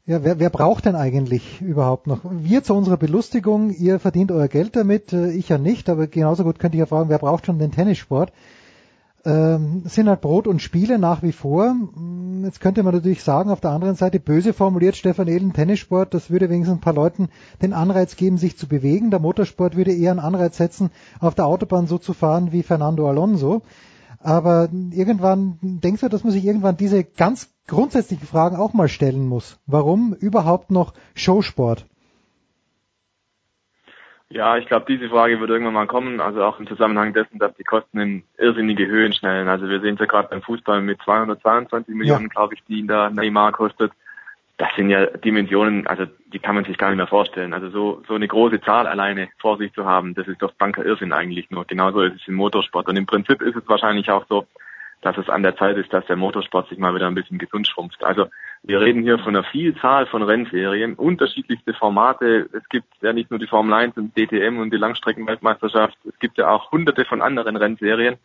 ja, 0.06 0.22
wer, 0.22 0.38
wer 0.38 0.48
braucht 0.48 0.84
denn 0.84 0.94
eigentlich 0.94 1.60
überhaupt 1.60 2.06
noch? 2.06 2.20
Wir 2.30 2.62
zu 2.62 2.72
unserer 2.74 2.96
Belustigung, 2.96 3.74
ihr 3.74 3.98
verdient 3.98 4.30
euer 4.30 4.46
Geld 4.46 4.76
damit, 4.76 5.12
äh, 5.12 5.32
ich 5.32 5.48
ja 5.48 5.58
nicht, 5.58 5.88
aber 5.88 6.06
genauso 6.06 6.44
gut 6.44 6.60
könnte 6.60 6.76
ich 6.76 6.78
ja 6.78 6.86
fragen, 6.86 7.08
wer 7.08 7.18
braucht 7.18 7.46
schon 7.46 7.58
den 7.58 7.72
Tennissport? 7.72 8.32
Ähm, 9.26 9.82
sind 9.86 10.08
halt 10.08 10.20
Brot 10.20 10.46
und 10.46 10.62
Spiele 10.62 11.00
nach 11.00 11.22
wie 11.22 11.32
vor. 11.32 11.74
Mm, 11.74 12.44
jetzt 12.44 12.60
könnte 12.60 12.84
man 12.84 12.94
natürlich 12.94 13.24
sagen, 13.24 13.50
auf 13.50 13.60
der 13.60 13.72
anderen 13.72 13.96
Seite, 13.96 14.20
böse 14.20 14.52
formuliert, 14.52 14.94
Stefan 14.94 15.26
Ehlen, 15.26 15.52
Tennissport, 15.52 16.14
das 16.14 16.30
würde 16.30 16.48
wenigstens 16.48 16.78
ein 16.78 16.80
paar 16.80 16.94
Leuten 16.94 17.28
den 17.60 17.72
Anreiz 17.72 18.14
geben, 18.14 18.38
sich 18.38 18.56
zu 18.56 18.68
bewegen. 18.68 19.10
Der 19.10 19.18
Motorsport 19.18 19.76
würde 19.76 19.92
eher 19.92 20.12
einen 20.12 20.20
Anreiz 20.20 20.56
setzen, 20.56 20.90
auf 21.18 21.34
der 21.34 21.46
Autobahn 21.46 21.88
so 21.88 21.98
zu 21.98 22.14
fahren 22.14 22.52
wie 22.52 22.62
Fernando 22.62 23.08
Alonso. 23.08 23.62
Aber 24.20 24.68
irgendwann, 24.72 25.58
denkst 25.60 26.02
du, 26.02 26.08
dass 26.08 26.22
man 26.22 26.32
sich 26.32 26.44
irgendwann 26.44 26.76
diese 26.76 27.02
ganz 27.02 27.48
grundsätzlichen 27.66 28.26
Fragen 28.26 28.56
auch 28.56 28.74
mal 28.74 28.88
stellen 28.88 29.26
muss? 29.26 29.58
Warum 29.66 30.14
überhaupt 30.14 30.70
noch 30.70 30.94
Showsport? 31.14 31.84
Ja, 34.28 34.56
ich 34.56 34.66
glaube, 34.66 34.86
diese 34.88 35.08
Frage 35.08 35.38
wird 35.38 35.50
irgendwann 35.50 35.74
mal 35.74 35.86
kommen, 35.86 36.20
also 36.20 36.42
auch 36.42 36.58
im 36.58 36.66
Zusammenhang 36.66 37.12
dessen, 37.12 37.38
dass 37.38 37.54
die 37.54 37.64
Kosten 37.64 38.00
in 38.00 38.22
irrsinnige 38.38 38.86
Höhen 38.86 39.12
schnellen. 39.12 39.48
Also 39.48 39.68
wir 39.68 39.80
sehen 39.80 39.94
es 39.94 40.00
ja 40.00 40.06
gerade 40.06 40.28
beim 40.28 40.42
Fußball 40.42 40.82
mit 40.82 41.00
222 41.02 41.94
Millionen, 41.94 42.24
ja. 42.24 42.28
glaube 42.28 42.54
ich, 42.54 42.64
die 42.64 42.80
ihn 42.80 42.88
da 42.88 43.08
Neymar 43.08 43.52
kostet. 43.52 43.92
Das 44.56 44.68
sind 44.74 44.90
ja 44.90 45.06
Dimensionen, 45.06 45.86
also 45.86 46.06
die 46.32 46.40
kann 46.40 46.56
man 46.56 46.64
sich 46.64 46.76
gar 46.76 46.88
nicht 46.88 46.96
mehr 46.96 47.06
vorstellen. 47.06 47.52
Also 47.52 47.70
so, 47.70 48.02
so 48.08 48.14
eine 48.14 48.26
große 48.26 48.60
Zahl 48.62 48.88
alleine 48.88 49.28
vor 49.38 49.58
sich 49.58 49.72
zu 49.74 49.84
haben, 49.84 50.14
das 50.14 50.26
ist 50.26 50.42
doch 50.42 50.52
banker 50.54 50.84
Irrsinn 50.84 51.12
eigentlich 51.12 51.50
nur. 51.50 51.64
Genauso 51.64 52.00
ist 52.00 52.20
es 52.20 52.26
im 52.26 52.34
Motorsport. 52.34 52.88
Und 52.88 52.96
im 52.96 53.06
Prinzip 53.06 53.40
ist 53.42 53.54
es 53.54 53.68
wahrscheinlich 53.68 54.10
auch 54.10 54.26
so, 54.28 54.46
dass 55.02 55.16
es 55.18 55.28
an 55.28 55.44
der 55.44 55.56
Zeit 55.56 55.76
ist, 55.76 55.92
dass 55.92 56.06
der 56.06 56.16
Motorsport 56.16 56.68
sich 56.68 56.78
mal 56.78 56.94
wieder 56.94 57.06
ein 57.06 57.14
bisschen 57.14 57.38
gesund 57.38 57.68
schrumpft. 57.68 58.02
Also 58.02 58.26
wir 58.66 58.80
reden 58.80 59.02
hier 59.02 59.18
von 59.18 59.36
einer 59.36 59.44
Vielzahl 59.44 60.06
von 60.06 60.24
Rennserien, 60.24 60.94
unterschiedlichste 60.94 61.72
Formate. 61.72 62.48
Es 62.52 62.68
gibt 62.68 62.88
ja 63.00 63.12
nicht 63.12 63.30
nur 63.30 63.38
die 63.38 63.46
Formel 63.46 63.72
1 63.72 63.96
und 63.96 64.16
DTM 64.16 64.58
und 64.58 64.72
die 64.72 64.76
Langstreckenweltmeisterschaft, 64.76 65.96
es 66.04 66.18
gibt 66.18 66.36
ja 66.36 66.48
auch 66.48 66.72
hunderte 66.72 67.04
von 67.04 67.22
anderen 67.22 67.56
Rennserien 67.56 68.16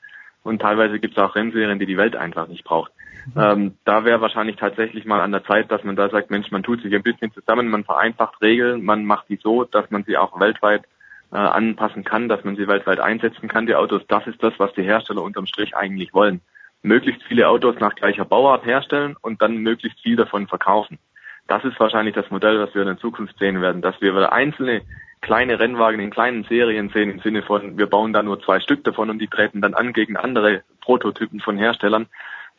und 0.42 0.60
teilweise 0.60 1.00
gibt 1.00 1.16
es 1.16 1.24
auch 1.24 1.36
Rennserien, 1.36 1.78
die 1.78 1.86
die 1.86 1.98
Welt 1.98 2.16
einfach 2.16 2.48
nicht 2.48 2.64
braucht. 2.64 2.92
Mhm. 3.36 3.42
Ähm, 3.42 3.78
da 3.86 4.04
wäre 4.04 4.20
wahrscheinlich 4.22 4.56
tatsächlich 4.56 5.06
mal 5.06 5.22
an 5.22 5.32
der 5.32 5.44
Zeit, 5.44 5.72
dass 5.72 5.84
man 5.84 5.96
da 5.96 6.10
sagt, 6.10 6.32
Mensch, 6.32 6.50
man 6.50 6.64
tut 6.64 6.82
sich 6.82 6.94
ein 6.96 7.04
bisschen 7.04 7.32
zusammen, 7.34 7.70
man 7.70 7.84
vereinfacht 7.84 8.42
Regeln, 8.42 8.84
man 8.84 9.06
macht 9.06 9.30
die 9.30 9.40
so, 9.42 9.64
dass 9.64 9.92
man 9.92 10.04
sie 10.06 10.18
auch 10.18 10.40
weltweit 10.40 10.86
äh, 11.32 11.36
anpassen 11.36 12.04
kann, 12.04 12.30
dass 12.30 12.44
man 12.44 12.56
sie 12.56 12.68
weltweit 12.68 13.00
einsetzen 13.00 13.48
kann, 13.48 13.68
die 13.68 13.76
Autos. 13.76 14.02
Das 14.08 14.26
ist 14.26 14.42
das, 14.42 14.54
was 14.58 14.74
die 14.74 14.84
Hersteller 14.84 15.22
unterm 15.22 15.46
Strich 15.46 15.76
eigentlich 15.76 16.16
wollen 16.16 16.42
möglichst 16.84 17.24
viele 17.24 17.48
Autos 17.48 17.76
nach 17.80 17.96
gleicher 17.96 18.26
Bauart 18.26 18.66
herstellen 18.66 19.16
und 19.22 19.42
dann 19.42 19.58
möglichst 19.58 20.00
viel 20.02 20.16
davon 20.16 20.48
verkaufen. 20.48 21.00
Das 21.48 21.64
ist 21.64 21.80
wahrscheinlich 21.80 22.16
das 22.16 22.30
Modell, 22.30 22.60
was 22.60 22.74
wir 22.74 22.82
in 22.82 22.88
der 22.88 22.98
Zukunft 22.98 23.38
sehen 23.38 23.62
werden, 23.62 23.82
dass 23.82 24.00
wir 24.02 24.32
einzelne 24.32 24.82
kleine 25.22 25.60
Rennwagen 25.60 26.00
in 26.00 26.10
kleinen 26.10 26.44
Serien 26.46 26.90
sehen 26.90 27.12
im 27.12 27.20
Sinne 27.20 27.44
von, 27.44 27.78
wir 27.78 27.88
bauen 27.88 28.14
da 28.14 28.24
nur 28.24 28.42
zwei 28.42 28.60
Stück 28.60 28.84
davon 28.84 29.10
und 29.10 29.20
die 29.20 29.28
treten 29.28 29.62
dann 29.62 29.76
an 29.76 29.94
gegen 29.94 30.18
andere 30.18 30.64
Prototypen 30.82 31.40
von 31.40 31.58
Herstellern, 31.58 32.08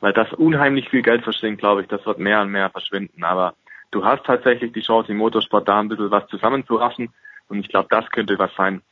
weil 0.00 0.12
das 0.12 0.32
unheimlich 0.32 0.88
viel 0.88 1.02
Geld 1.02 1.24
verschlingt, 1.24 1.58
glaube 1.58 1.82
ich, 1.82 1.88
das 1.88 2.06
wird 2.06 2.18
mehr 2.18 2.40
und 2.40 2.50
mehr 2.50 2.70
verschwinden. 2.70 3.24
Aber 3.24 3.54
du 3.90 4.04
hast 4.04 4.24
tatsächlich 4.24 4.72
die 4.72 4.82
Chance 4.82 5.10
im 5.10 5.18
Motorsport 5.18 5.66
da 5.66 5.80
ein 5.80 5.88
bisschen 5.88 6.10
was 6.10 6.26
zusammenzuraffen 6.28 7.12
und 7.48 7.60
ich 7.60 7.68
glaube, 7.68 7.88
das 7.90 8.08
könnte 8.10 8.38
was 8.38 8.54
sein, 8.54 8.82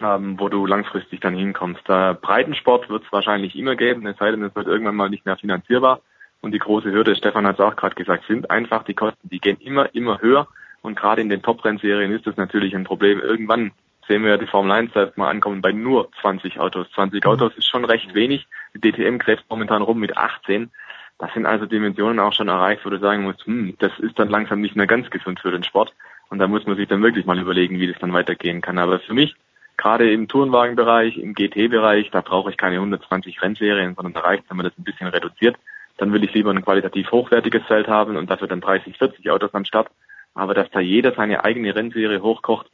ähm, 0.00 0.38
wo 0.38 0.48
du 0.48 0.66
langfristig 0.66 1.20
dann 1.20 1.34
hinkommst. 1.34 1.88
Äh, 1.88 2.14
Breitensport 2.14 2.88
wird 2.88 3.04
es 3.04 3.12
wahrscheinlich 3.12 3.56
immer 3.56 3.76
geben, 3.76 4.06
es 4.06 4.16
sei 4.18 4.30
denn, 4.30 4.42
es 4.42 4.54
wird 4.54 4.66
irgendwann 4.66 4.96
mal 4.96 5.10
nicht 5.10 5.26
mehr 5.26 5.36
finanzierbar. 5.36 6.00
Und 6.40 6.52
die 6.52 6.58
große 6.58 6.90
Hürde, 6.90 7.16
Stefan 7.16 7.46
hat 7.46 7.58
es 7.58 7.64
auch 7.64 7.76
gerade 7.76 7.94
gesagt, 7.94 8.24
sind 8.26 8.50
einfach 8.50 8.84
die 8.84 8.94
Kosten, 8.94 9.28
die 9.30 9.40
gehen 9.40 9.56
immer, 9.60 9.94
immer 9.94 10.20
höher. 10.20 10.46
Und 10.82 10.96
gerade 10.96 11.22
in 11.22 11.30
den 11.30 11.42
Top-Rennserien 11.42 12.12
ist 12.12 12.26
das 12.26 12.36
natürlich 12.36 12.74
ein 12.74 12.84
Problem. 12.84 13.18
Irgendwann 13.20 13.72
sehen 14.06 14.22
wir 14.22 14.32
ja 14.32 14.36
die 14.36 14.46
Formel 14.46 14.72
1 14.72 14.92
selbst 14.92 15.16
mal 15.16 15.30
ankommen 15.30 15.62
bei 15.62 15.72
nur 15.72 16.10
20 16.20 16.58
Autos. 16.60 16.86
20 16.94 17.24
mhm. 17.24 17.30
Autos 17.30 17.56
ist 17.56 17.66
schon 17.66 17.86
recht 17.86 18.14
wenig. 18.14 18.46
Die 18.74 18.80
DTM 18.80 19.18
gräbt 19.18 19.44
momentan 19.48 19.80
rum 19.80 19.98
mit 19.98 20.18
18. 20.18 20.70
Das 21.18 21.32
sind 21.32 21.46
also 21.46 21.64
Dimensionen 21.64 22.18
auch 22.18 22.34
schon 22.34 22.48
erreicht, 22.48 22.84
wo 22.84 22.90
du 22.90 22.98
sagen 22.98 23.22
musst, 23.22 23.46
hm, 23.46 23.76
das 23.78 23.92
ist 24.00 24.18
dann 24.18 24.28
langsam 24.28 24.60
nicht 24.60 24.76
mehr 24.76 24.86
ganz 24.86 25.08
gesund 25.08 25.40
für 25.40 25.50
den 25.50 25.64
Sport. 25.64 25.94
Und 26.28 26.38
da 26.38 26.48
muss 26.48 26.66
man 26.66 26.76
sich 26.76 26.88
dann 26.88 27.02
wirklich 27.02 27.24
mal 27.24 27.38
überlegen, 27.38 27.78
wie 27.78 27.86
das 27.86 28.00
dann 28.00 28.12
weitergehen 28.12 28.60
kann. 28.60 28.78
Aber 28.78 28.98
für 28.98 29.14
mich 29.14 29.34
Gerade 29.76 30.10
im 30.12 30.28
Tourenwagenbereich, 30.28 31.18
im 31.18 31.34
GT-Bereich, 31.34 32.10
da 32.10 32.20
brauche 32.20 32.50
ich 32.50 32.56
keine 32.56 32.76
120 32.76 33.42
Rennserien, 33.42 33.94
sondern 33.94 34.14
da 34.14 34.20
reicht, 34.20 34.44
wenn 34.48 34.56
man 34.56 34.64
das 34.64 34.78
ein 34.78 34.84
bisschen 34.84 35.08
reduziert. 35.08 35.56
Dann 35.96 36.12
will 36.12 36.24
ich 36.24 36.32
lieber 36.34 36.50
ein 36.50 36.64
qualitativ 36.64 37.10
hochwertiges 37.10 37.64
Feld 37.66 37.88
haben 37.88 38.16
und 38.16 38.30
dafür 38.30 38.48
dann 38.48 38.60
30, 38.60 38.96
40 38.96 39.30
Autos 39.30 39.54
am 39.54 39.64
Start. 39.64 39.88
Aber 40.34 40.54
dass 40.54 40.70
da 40.70 40.80
jeder 40.80 41.12
seine 41.12 41.44
eigene 41.44 41.74
Rennserie 41.74 42.22
hochkocht, 42.22 42.66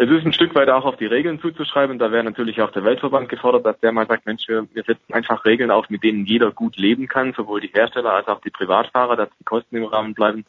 es 0.00 0.08
ist 0.08 0.24
ein 0.24 0.32
Stück 0.32 0.54
weit 0.54 0.70
auch 0.70 0.84
auf 0.84 0.96
die 0.96 1.06
Regeln 1.06 1.40
zuzuschreiben. 1.40 1.98
Da 1.98 2.12
wäre 2.12 2.22
natürlich 2.22 2.62
auch 2.62 2.70
der 2.70 2.84
Weltverband 2.84 3.28
gefordert, 3.28 3.66
dass 3.66 3.80
der 3.80 3.90
mal 3.90 4.06
sagt, 4.06 4.26
Mensch, 4.26 4.46
wir, 4.46 4.68
wir 4.72 4.84
setzen 4.84 5.12
einfach 5.12 5.44
Regeln 5.44 5.72
auf, 5.72 5.90
mit 5.90 6.04
denen 6.04 6.24
jeder 6.24 6.52
gut 6.52 6.76
leben 6.76 7.08
kann, 7.08 7.32
sowohl 7.32 7.60
die 7.60 7.72
Hersteller 7.74 8.12
als 8.12 8.28
auch 8.28 8.40
die 8.40 8.50
Privatfahrer, 8.50 9.16
dass 9.16 9.28
die 9.40 9.44
Kosten 9.44 9.76
im 9.76 9.86
Rahmen 9.86 10.14
bleiben. 10.14 10.44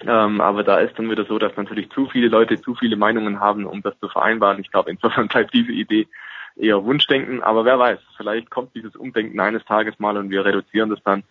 Ähm, 0.00 0.40
aber 0.40 0.64
da 0.64 0.78
ist 0.78 0.98
dann 0.98 1.10
wieder 1.10 1.24
so, 1.24 1.38
dass 1.38 1.56
natürlich 1.56 1.90
zu 1.90 2.06
viele 2.06 2.28
Leute 2.28 2.60
zu 2.60 2.74
viele 2.74 2.96
Meinungen 2.96 3.40
haben, 3.40 3.64
um 3.64 3.82
das 3.82 3.98
zu 4.00 4.08
vereinbaren. 4.08 4.60
Ich 4.60 4.70
glaube, 4.70 4.90
insofern 4.90 5.28
bleibt 5.28 5.54
diese 5.54 5.72
Idee 5.72 6.08
eher 6.56 6.84
Wunschdenken. 6.84 7.42
Aber 7.42 7.64
wer 7.64 7.78
weiß, 7.78 7.98
vielleicht 8.16 8.50
kommt 8.50 8.74
dieses 8.74 8.96
Umdenken 8.96 9.40
eines 9.40 9.64
Tages 9.64 9.98
mal 9.98 10.16
und 10.16 10.30
wir 10.30 10.44
reduzieren 10.44 10.90
das 10.90 11.02
dann. 11.02 11.24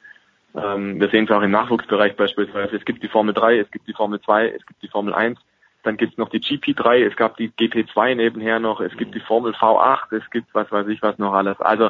Ähm, 0.56 1.00
wir 1.00 1.10
sehen 1.10 1.26
es 1.26 1.32
auch 1.32 1.42
im 1.42 1.52
Nachwuchsbereich 1.52 2.16
beispielsweise. 2.16 2.76
Es 2.76 2.86
gibt 2.86 3.04
die 3.04 3.08
Formel 3.08 3.34
3, 3.34 3.60
es 3.60 3.72
gibt 3.72 3.88
die 3.88 3.94
Formel 3.94 4.22
2, 4.22 4.50
es 4.50 4.66
gibt 4.66 4.82
die 4.82 4.88
Formel 4.88 5.14
1. 5.14 5.40
Dann 5.84 5.98
gibt 5.98 6.14
es 6.14 6.18
noch 6.18 6.30
die 6.30 6.40
GP3, 6.40 7.06
es 7.06 7.16
gab 7.18 7.36
die 7.36 7.50
GP2 7.50 8.16
nebenher 8.16 8.60
noch, 8.60 8.80
es 8.80 8.96
gibt 8.96 9.16
die 9.16 9.20
Formel 9.20 9.52
V8, 9.52 10.16
es 10.16 10.30
gibt 10.30 10.48
was 10.54 10.72
weiß 10.72 10.88
ich 10.88 11.02
was 11.02 11.18
noch 11.18 11.34
alles. 11.34 11.60
Also 11.60 11.90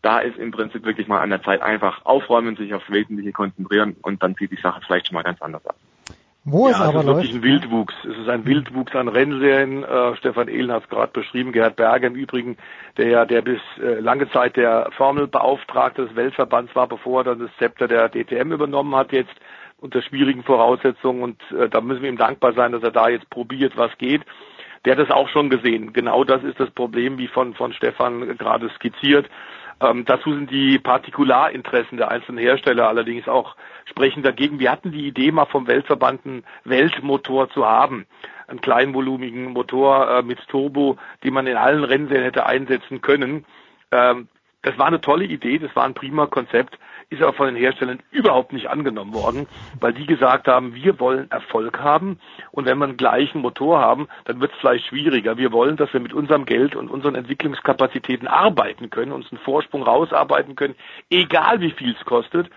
da 0.00 0.20
ist 0.20 0.38
im 0.38 0.52
Prinzip 0.52 0.84
wirklich 0.84 1.08
mal 1.08 1.20
an 1.20 1.30
der 1.30 1.42
Zeit 1.42 1.60
einfach 1.60 2.04
aufräumen, 2.04 2.56
sich 2.56 2.72
aufs 2.72 2.90
Wesentliche 2.90 3.32
konzentrieren 3.32 3.96
und 4.02 4.22
dann 4.22 4.34
sieht 4.34 4.52
die 4.52 4.60
Sache 4.60 4.80
vielleicht 4.86 5.08
schon 5.08 5.14
mal 5.14 5.22
ganz 5.22 5.42
anders 5.42 5.66
aus. 5.66 5.74
Wo 6.44 6.68
ja, 6.68 6.74
es 6.74 6.80
aber 6.80 7.00
es 7.00 7.00
ist 7.00 7.06
läuft. 7.06 7.16
wirklich 7.18 7.34
ein 7.34 7.42
Wildwuchs. 7.42 7.94
Es 8.02 8.18
ist 8.18 8.28
ein 8.28 8.44
Wildwuchs 8.44 8.94
an 8.96 9.08
Rennserien. 9.08 9.84
Äh, 9.84 10.16
Stefan 10.16 10.48
Ehlen 10.48 10.72
hat 10.72 10.82
es 10.82 10.88
gerade 10.88 11.12
beschrieben. 11.12 11.52
Gerhard 11.52 11.76
Berger 11.76 12.08
im 12.08 12.16
Übrigen, 12.16 12.56
der 12.96 13.08
ja, 13.08 13.24
der 13.24 13.42
bis 13.42 13.60
äh, 13.80 14.00
lange 14.00 14.28
Zeit 14.32 14.56
der 14.56 14.90
Formelbeauftragte 14.96 16.06
des 16.06 16.16
Weltverbands 16.16 16.74
war, 16.74 16.88
bevor 16.88 17.20
er 17.20 17.24
dann 17.24 17.38
das 17.38 17.50
Zepter 17.58 17.86
der 17.86 18.08
DTM 18.08 18.50
übernommen 18.50 18.94
hat 18.96 19.12
jetzt 19.12 19.34
unter 19.78 20.02
schwierigen 20.02 20.42
Voraussetzungen. 20.42 21.22
Und 21.22 21.40
äh, 21.52 21.68
da 21.68 21.80
müssen 21.80 22.02
wir 22.02 22.08
ihm 22.08 22.18
dankbar 22.18 22.54
sein, 22.54 22.72
dass 22.72 22.82
er 22.82 22.90
da 22.90 23.08
jetzt 23.08 23.30
probiert, 23.30 23.76
was 23.76 23.96
geht. 23.98 24.22
Der 24.84 24.96
hat 24.96 25.04
es 25.04 25.12
auch 25.12 25.28
schon 25.28 25.48
gesehen. 25.48 25.92
Genau 25.92 26.24
das 26.24 26.42
ist 26.42 26.58
das 26.58 26.70
Problem, 26.70 27.18
wie 27.18 27.28
von, 27.28 27.54
von 27.54 27.72
Stefan 27.72 28.36
gerade 28.36 28.68
skizziert. 28.70 29.28
Ähm, 29.82 30.04
dazu 30.04 30.32
sind 30.32 30.50
die 30.50 30.78
Partikularinteressen 30.78 31.98
der 31.98 32.10
einzelnen 32.10 32.38
Hersteller 32.38 32.88
allerdings 32.88 33.26
auch 33.26 33.56
sprechen 33.84 34.22
dagegen. 34.22 34.60
Wir 34.60 34.70
hatten 34.70 34.92
die 34.92 35.08
Idee 35.08 35.32
mal 35.32 35.46
vom 35.46 35.66
Weltverband 35.66 36.24
einen 36.24 36.44
Weltmotor 36.64 37.50
zu 37.50 37.66
haben, 37.66 38.06
einen 38.46 38.60
kleinvolumigen 38.60 39.46
Motor 39.52 40.08
äh, 40.08 40.22
mit 40.22 40.38
Turbo, 40.46 40.98
den 41.24 41.34
man 41.34 41.48
in 41.48 41.56
allen 41.56 41.82
Rennserien 41.82 42.24
hätte 42.24 42.46
einsetzen 42.46 43.00
können. 43.00 43.44
Ähm, 43.90 44.28
das 44.62 44.78
war 44.78 44.86
eine 44.86 45.00
tolle 45.00 45.24
Idee, 45.24 45.58
das 45.58 45.74
war 45.74 45.84
ein 45.84 45.94
prima 45.94 46.26
Konzept 46.26 46.78
ist 47.12 47.22
aber 47.22 47.34
von 47.34 47.46
den 47.46 47.56
Herstellern 47.56 48.00
überhaupt 48.10 48.52
nicht 48.52 48.68
angenommen 48.68 49.12
worden, 49.12 49.46
weil 49.80 49.92
die 49.92 50.06
gesagt 50.06 50.48
haben, 50.48 50.74
wir 50.74 50.98
wollen 50.98 51.30
Erfolg 51.30 51.80
haben 51.80 52.18
und 52.50 52.66
wenn 52.66 52.78
wir 52.78 52.84
einen 52.84 52.96
gleichen 52.96 53.40
Motor 53.40 53.80
haben, 53.80 54.08
dann 54.24 54.40
wird 54.40 54.52
es 54.52 54.58
vielleicht 54.58 54.86
schwieriger. 54.86 55.36
Wir 55.36 55.52
wollen, 55.52 55.76
dass 55.76 55.92
wir 55.92 56.00
mit 56.00 56.12
unserem 56.12 56.46
Geld 56.46 56.74
und 56.74 56.90
unseren 56.90 57.14
Entwicklungskapazitäten 57.14 58.26
arbeiten 58.26 58.90
können, 58.90 59.12
uns 59.12 59.30
einen 59.30 59.40
Vorsprung 59.40 59.82
rausarbeiten 59.82 60.56
können, 60.56 60.74
egal 61.10 61.60
wie 61.60 61.70
viel 61.70 61.94
es 61.98 62.04
kostet. 62.04 62.48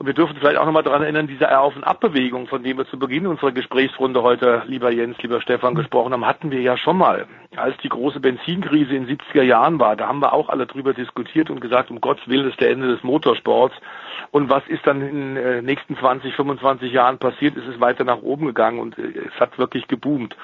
Und 0.00 0.06
wir 0.06 0.14
dürfen 0.14 0.34
vielleicht 0.34 0.56
auch 0.56 0.64
nochmal 0.64 0.82
daran 0.82 1.02
erinnern, 1.02 1.26
diese 1.26 1.58
Auf- 1.58 1.76
und 1.76 1.84
Abbewegung, 1.84 2.46
von 2.46 2.62
dem 2.62 2.78
wir 2.78 2.86
zu 2.86 2.98
Beginn 2.98 3.26
unserer 3.26 3.52
Gesprächsrunde 3.52 4.22
heute, 4.22 4.62
lieber 4.66 4.90
Jens, 4.90 5.18
lieber 5.18 5.42
Stefan, 5.42 5.74
gesprochen 5.74 6.14
haben, 6.14 6.24
hatten 6.24 6.50
wir 6.50 6.62
ja 6.62 6.78
schon 6.78 6.96
mal. 6.96 7.26
Als 7.54 7.76
die 7.82 7.90
große 7.90 8.18
Benzinkrise 8.18 8.94
in 8.94 9.06
den 9.06 9.18
70er 9.18 9.42
Jahren 9.42 9.78
war, 9.78 9.96
da 9.96 10.08
haben 10.08 10.20
wir 10.20 10.32
auch 10.32 10.48
alle 10.48 10.66
drüber 10.66 10.94
diskutiert 10.94 11.50
und 11.50 11.60
gesagt, 11.60 11.90
um 11.90 12.00
Gottes 12.00 12.26
Willen 12.28 12.48
ist 12.48 12.58
der 12.62 12.70
Ende 12.70 12.88
des 12.88 13.02
Motorsports. 13.02 13.74
Und 14.30 14.48
was 14.48 14.66
ist 14.68 14.86
dann 14.86 15.02
in 15.02 15.34
den 15.34 15.36
äh, 15.36 15.60
nächsten 15.60 15.98
20, 15.98 16.34
25 16.34 16.90
Jahren 16.90 17.18
passiert? 17.18 17.58
Es 17.58 17.66
ist 17.66 17.78
weiter 17.78 18.04
nach 18.04 18.22
oben 18.22 18.46
gegangen 18.46 18.78
und 18.78 18.98
äh, 18.98 19.28
es 19.28 19.38
hat 19.38 19.58
wirklich 19.58 19.86
geboomt. 19.86 20.34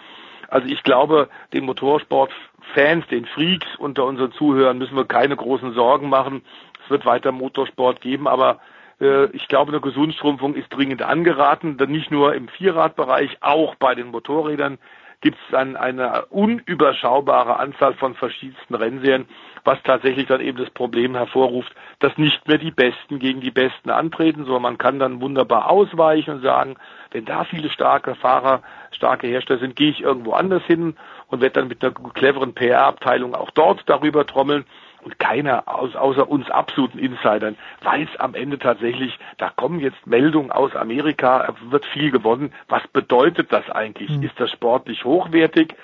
Also 0.49 0.69
ich 0.69 0.83
glaube, 0.83 1.31
den 1.55 1.65
Motorsportfans, 1.65 3.07
den 3.07 3.25
Freaks 3.25 3.75
unter 3.79 4.05
unseren 4.05 4.33
Zuhörern 4.33 4.77
müssen 4.77 4.97
wir 4.97 5.07
keine 5.07 5.35
großen 5.35 5.73
Sorgen 5.73 6.11
machen. 6.11 6.43
Es 6.85 6.91
wird 6.91 7.07
weiter 7.07 7.33
Motorsport 7.33 8.03
geben, 8.03 8.29
aber 8.29 8.61
ich 8.99 9.49
glaube, 9.49 9.73
eine 9.73 9.81
Gesundstrumpfung 9.81 10.55
ist 10.55 10.71
dringend 10.71 11.03
angeraten, 11.03 11.77
denn 11.77 11.91
nicht 11.91 12.11
nur 12.11 12.35
im 12.35 12.49
Vierradbereich, 12.49 13.39
auch 13.43 13.75
bei 13.75 13.95
den 13.95 14.09
Motorrädern 14.09 14.79
gibt 15.21 15.37
es 15.39 15.51
dann 15.51 15.77
eine 15.77 16.27
unüberschaubare 16.27 17.59
Anzahl 17.59 17.95
von 17.95 18.15
verschiedensten 18.15 18.75
Rennserien, 18.75 19.27
was 19.65 19.83
tatsächlich 19.83 20.27
dann 20.27 20.41
eben 20.41 20.59
das 20.59 20.71
Problem 20.71 21.15
hervorruft, 21.15 21.75
dass 21.99 22.17
nicht 22.17 22.47
mehr 22.47 22.59
die 22.59 22.71
Besten 22.71 23.19
gegen 23.19 23.41
die 23.41 23.51
Besten 23.51 23.91
antreten, 23.91 24.45
sondern 24.45 24.63
man 24.63 24.79
kann 24.79 24.99
dann 24.99 25.21
wunderbar 25.21 25.69
ausweichen 25.71 26.37
und 26.37 26.43
sagen, 26.43 26.77
wenn 27.11 27.25
da 27.25 27.45
viele 27.45 27.71
starke 27.71 28.15
Fahrer, 28.15 28.63
starke 28.93 29.27
Hersteller 29.27 29.61
sind, 29.61 29.77
gehe 29.77 29.91
ich 29.91 30.03
irgendwo 30.03 30.33
anders 30.33 30.63
hin 30.65 30.97
und 31.29 31.41
werde 31.41 31.61
dann 31.61 31.69
mit 31.69 31.83
einer 31.83 31.93
cleveren 31.93 32.55
PR-Abteilung 32.55 33.35
auch 33.35 33.51
dort 33.51 33.83
darüber 33.87 34.27
trommeln 34.27 34.65
und 35.07 35.21
keiner 35.21 35.63
aus, 35.73 35.95
außer 35.95 36.29
uns 36.29 36.51
absoluten 36.51 36.99
Insidern 36.99 37.57
weiß 37.83 38.09
am 38.19 38.35
Ende 38.35 38.59
tatsächlich, 38.59 39.17
da 39.39 39.51
kommen 39.51 39.79
jetzt 39.79 40.05
Meldungen 40.05 40.51
aus 40.51 40.75
Amerika, 40.75 41.55
wird 41.71 41.87
viel 41.87 42.11
gewonnen. 42.11 42.53
Was 42.67 42.85
bedeutet 42.89 43.53
das 43.53 43.71
eigentlich? 43.71 44.11
Mhm. 44.11 44.25
Ist 44.25 44.41
das 44.41 44.51
sportlich 44.51 45.05
hochwertig? 45.05 45.77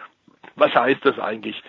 Was 0.57 0.75
heißt 0.75 1.07
das 1.07 1.21
eigentlich? 1.21 1.63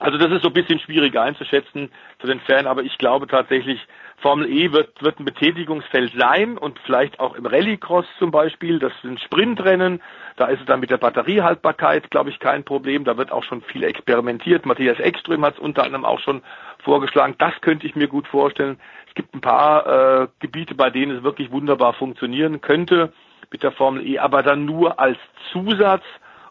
Also 0.00 0.16
das 0.16 0.32
ist 0.32 0.42
so 0.42 0.48
ein 0.48 0.54
bisschen 0.54 0.80
schwierig 0.80 1.14
einzuschätzen 1.18 1.90
für 2.18 2.26
den 2.26 2.40
Fan, 2.40 2.66
aber 2.66 2.82
ich 2.82 2.96
glaube 2.96 3.26
tatsächlich, 3.26 3.86
Formel 4.16 4.50
E 4.50 4.72
wird, 4.72 5.02
wird 5.02 5.20
ein 5.20 5.26
Betätigungsfeld 5.26 6.14
sein 6.18 6.56
und 6.56 6.78
vielleicht 6.80 7.20
auch 7.20 7.34
im 7.34 7.44
Rallycross 7.44 8.06
zum 8.18 8.30
Beispiel. 8.30 8.78
Das 8.78 8.92
sind 9.02 9.20
Sprintrennen. 9.20 10.00
Da 10.36 10.46
ist 10.46 10.60
es 10.60 10.66
dann 10.66 10.80
mit 10.80 10.90
der 10.90 10.96
Batteriehaltbarkeit, 10.96 12.10
glaube 12.10 12.30
ich, 12.30 12.38
kein 12.38 12.64
Problem. 12.64 13.04
Da 13.04 13.18
wird 13.18 13.30
auch 13.30 13.44
schon 13.44 13.60
viel 13.60 13.84
experimentiert. 13.84 14.64
Matthias 14.64 14.98
Ekström 14.98 15.44
hat 15.44 15.54
es 15.54 15.60
unter 15.60 15.84
anderem 15.84 16.06
auch 16.06 16.20
schon 16.20 16.42
vorgeschlagen. 16.82 17.34
Das 17.36 17.52
könnte 17.60 17.86
ich 17.86 17.94
mir 17.94 18.08
gut 18.08 18.26
vorstellen. 18.26 18.80
Es 19.06 19.14
gibt 19.14 19.34
ein 19.34 19.42
paar 19.42 20.22
äh, 20.22 20.28
Gebiete, 20.38 20.74
bei 20.74 20.88
denen 20.88 21.18
es 21.18 21.22
wirklich 21.22 21.50
wunderbar 21.50 21.92
funktionieren 21.92 22.62
könnte 22.62 23.12
mit 23.50 23.62
der 23.62 23.72
Formel 23.72 24.06
E, 24.06 24.18
aber 24.18 24.42
dann 24.42 24.64
nur 24.64 24.98
als 24.98 25.18
Zusatz 25.52 26.04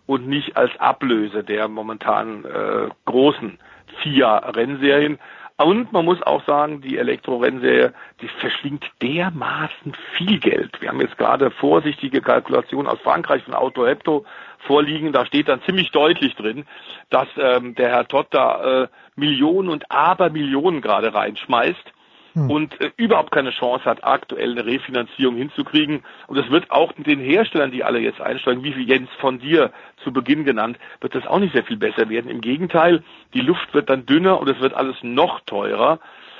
und 0.10 0.27
nicht 0.27 0.57
als 0.57 0.72
Ablöse 0.80 1.44
der 1.44 1.68
momentan 1.68 2.44
äh, 2.44 2.90
großen 3.06 3.60
FIA-Rennserien. 4.02 5.19
Und 5.57 5.94
man 5.94 6.03
muss 6.03 6.19
auch 6.23 6.44
sagen, 6.48 6.81
die 6.81 6.98
Elektrorennserie, 6.98 7.94
die 8.19 8.27
verschlingt 8.40 8.86
dermaßen 9.03 9.94
viel 10.18 10.40
Geld. 10.40 10.81
Wir 10.81 10.90
haben 10.90 10.99
jetzt 10.99 11.19
gerade 11.19 11.52
vorsichtige 11.52 12.22
Kalkulationen 12.22 12.88
aus 12.88 12.99
Frankreich 13.02 13.44
von 13.44 13.53
Auto 13.53 13.86
Hepto 13.86 14.26
vorliegen. 14.65 15.14
Da 15.14 15.27
steht 15.27 15.48
dann 15.48 15.61
ziemlich 15.61 15.91
deutlich 15.91 16.34
drin, 16.36 16.65
dass 17.11 17.27
ähm, 17.38 17.76
der 17.76 17.90
Herr 17.90 18.07
Todd 18.07 18.30
da 18.31 18.86
äh, 18.86 18.88
Millionen 19.15 19.69
und 19.69 19.91
Abermillionen 19.91 20.81
gerade 20.81 21.14
reinschmeißt 21.14 21.94
hm. 22.34 22.49
und 22.49 22.81
äh, 22.81 22.91
überhaupt 22.97 23.31
keine 23.31 23.51
Chance 23.51 23.85
hat, 23.85 24.03
aktuell 24.03 24.51
eine 24.51 24.65
Refinanzierung 24.65 25.35
hinzukriegen. 25.35 26.03
Und 26.27 26.38
es 26.38 26.49
wird 26.49 26.69
auch 26.72 26.93
den 26.93 27.19
Herstellern, 27.19 27.72
die 27.72 27.84
alle 27.84 27.99
jetzt 27.99 28.22
einsteigen, 28.22 28.64
wie 28.64 28.84
Jens 28.84 29.10
von 29.19 29.39
dir 29.39 29.72
zu 30.03 30.11
Beginn 30.11 30.45
genannt, 30.45 30.77
wird 31.01 31.15
das 31.15 31.26
auch 31.27 31.39
nicht 31.39 31.53
sehr 31.53 31.64
viel 31.64 31.77
besser 31.77 32.10
werden. 32.10 32.30
Im 32.30 32.41
Gegenteil, 32.41 33.03
die 33.34 33.41
Luft 33.41 33.73
wird 33.73 33.89
dann 33.89 34.06
dünner 34.06 34.39
und 34.39 34.49
es 34.49 34.60
wird 34.60 34.73
alles 34.73 34.95
noch 35.01 35.39
teurer. 35.41 35.99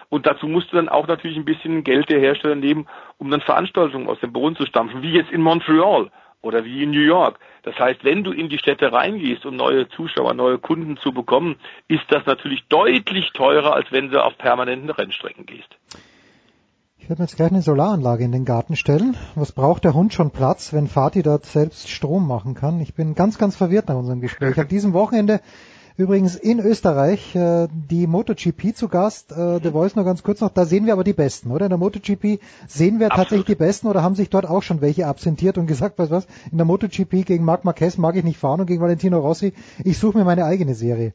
Und 0.10 0.26
dazu 0.26 0.48
musst 0.48 0.72
du 0.72 0.76
dann 0.76 0.90
auch 0.90 1.08
natürlich 1.08 1.38
ein 1.38 1.46
bisschen 1.46 1.84
Geld 1.84 2.10
der 2.10 2.20
Hersteller 2.20 2.56
nehmen, 2.56 2.88
um 3.18 3.30
dann 3.30 3.42
Veranstaltungen 3.42 4.08
aus 4.08 4.20
dem 4.20 4.34
Boden 4.34 4.56
zu 4.56 4.66
stampfen, 4.66 5.04
wie 5.04 5.14
jetzt 5.14 5.32
in 5.32 5.42
Montreal 5.42 6.10
oder 6.42 6.64
wie 6.64 6.84
in 6.84 6.92
New 6.92 7.02
York. 7.02 7.40
Das 7.64 7.78
heißt, 7.78 8.04
wenn 8.04 8.24
du 8.24 8.32
in 8.32 8.50
die 8.50 8.58
Städte 8.58 8.92
reingehst, 8.92 9.46
um 9.46 9.56
neue 9.56 9.90
Zuschauer, 9.90 10.34
neue 10.34 10.58
Kunden 10.58 10.98
zu 10.98 11.12
bekommen, 11.12 11.58
ist 11.88 12.06
das 12.10 12.26
natürlich 12.26 12.64
deutlich 12.70 13.32
teurer, 13.34 13.74
als 13.74 13.92
wenn 13.92 14.10
du 14.10 14.24
auf 14.24 14.38
permanenten 14.38 14.90
Rennstrecken 14.90 15.46
gehst. 15.46 15.70
Ich 16.98 17.10
werde 17.10 17.22
mir 17.22 17.28
jetzt 17.28 17.38
gleich 17.38 17.52
eine 17.52 17.62
Solaranlage 17.62 18.24
in 18.24 18.32
den 18.32 18.46
Garten 18.46 18.76
stellen. 18.76 19.18
Was 19.36 19.52
braucht 19.52 19.84
der 19.84 19.94
Hund 19.94 20.14
schon 20.14 20.32
Platz, 20.32 20.74
wenn 20.74 20.88
Fatih 20.88 21.24
dort 21.24 21.46
selbst 21.46 21.90
Strom 21.90 22.28
machen 22.28 22.56
kann? 22.56 22.80
Ich 22.82 22.94
bin 22.94 23.16
ganz, 23.16 23.38
ganz 23.38 23.56
verwirrt 23.56 23.88
nach 23.88 23.96
unserem 23.96 24.22
Gespräch. 24.22 24.58
Habe 24.58 24.68
diesem 24.68 24.94
Wochenende 24.94 25.42
Übrigens 26.00 26.38
in 26.38 26.62
Österreich 26.62 27.36
äh, 27.36 27.68
die 27.70 28.08
MotoGP 28.08 28.74
zu 28.74 28.88
Gast. 28.88 29.34
Äh, 29.34 29.60
The 29.62 29.72
Voice 29.72 29.98
nur 29.98 30.06
ganz 30.06 30.24
kurz 30.24 30.40
noch. 30.40 30.48
Da 30.48 30.64
sehen 30.64 30.86
wir 30.86 30.94
aber 30.94 31.04
die 31.04 31.12
Besten, 31.12 31.52
oder? 31.52 31.66
In 31.66 31.72
der 31.72 31.78
MotoGP 31.78 32.40
sehen 32.68 33.02
wir 33.02 33.08
Absolut. 33.08 33.12
tatsächlich 33.12 33.48
die 33.48 33.56
Besten 33.56 33.88
oder 33.88 34.02
haben 34.02 34.16
sich 34.16 34.30
dort 34.30 34.46
auch 34.46 34.64
schon 34.64 34.80
welche 34.80 35.08
absentiert 35.08 35.58
und 35.58 35.68
gesagt, 35.74 36.00
weißt 36.00 36.10
was? 36.10 36.26
In 36.54 36.58
der 36.58 36.66
MotoGP 36.66 37.26
gegen 37.26 37.44
Marc 37.44 37.66
Marquez 37.66 37.98
mag 37.98 38.16
ich 38.16 38.24
nicht 38.24 38.38
fahren 38.38 38.62
und 38.62 38.68
gegen 38.68 38.82
Valentino 38.82 39.20
Rossi. 39.20 39.52
Ich 39.84 39.98
suche 39.98 40.18
mir 40.18 40.24
meine 40.24 40.46
eigene 40.46 40.74
Serie. 40.74 41.14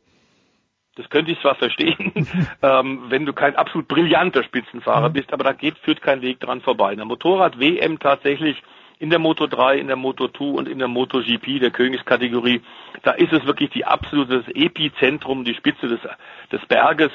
Das 0.96 1.08
könnte 1.08 1.32
ich 1.32 1.40
zwar 1.40 1.54
verstehen, 1.54 2.28
ähm, 2.62 3.04
wenn 3.08 3.24
du 3.24 3.32
kein 3.32 3.56
absolut 3.56 3.88
brillanter 3.88 4.44
Spitzenfahrer 4.44 5.08
mhm. 5.08 5.14
bist, 5.14 5.32
aber 5.32 5.44
da 5.44 5.54
geht, 5.54 5.78
führt 5.78 6.02
kein 6.02 6.20
Weg 6.20 6.40
dran 6.40 6.60
vorbei. 6.60 6.92
In 6.92 6.98
der 6.98 7.06
Motorrad-WM 7.06 8.00
tatsächlich 8.00 8.62
in 9.04 9.10
der 9.10 9.18
Moto 9.18 9.46
3, 9.46 9.76
in 9.76 9.86
der 9.86 9.96
Moto 9.96 10.28
2 10.28 10.44
und 10.44 10.66
in 10.66 10.78
der 10.78 10.88
Moto 10.88 11.20
GP, 11.20 11.58
der 11.58 11.70
Königskategorie, 11.70 12.62
da 13.02 13.10
ist 13.10 13.34
es 13.34 13.44
wirklich 13.44 13.68
die 13.68 13.84
absolute 13.84 14.42
Epizentrum, 14.54 15.44
die 15.44 15.54
Spitze 15.54 15.88
des, 15.88 16.00
des 16.50 16.64
Berges. 16.68 17.10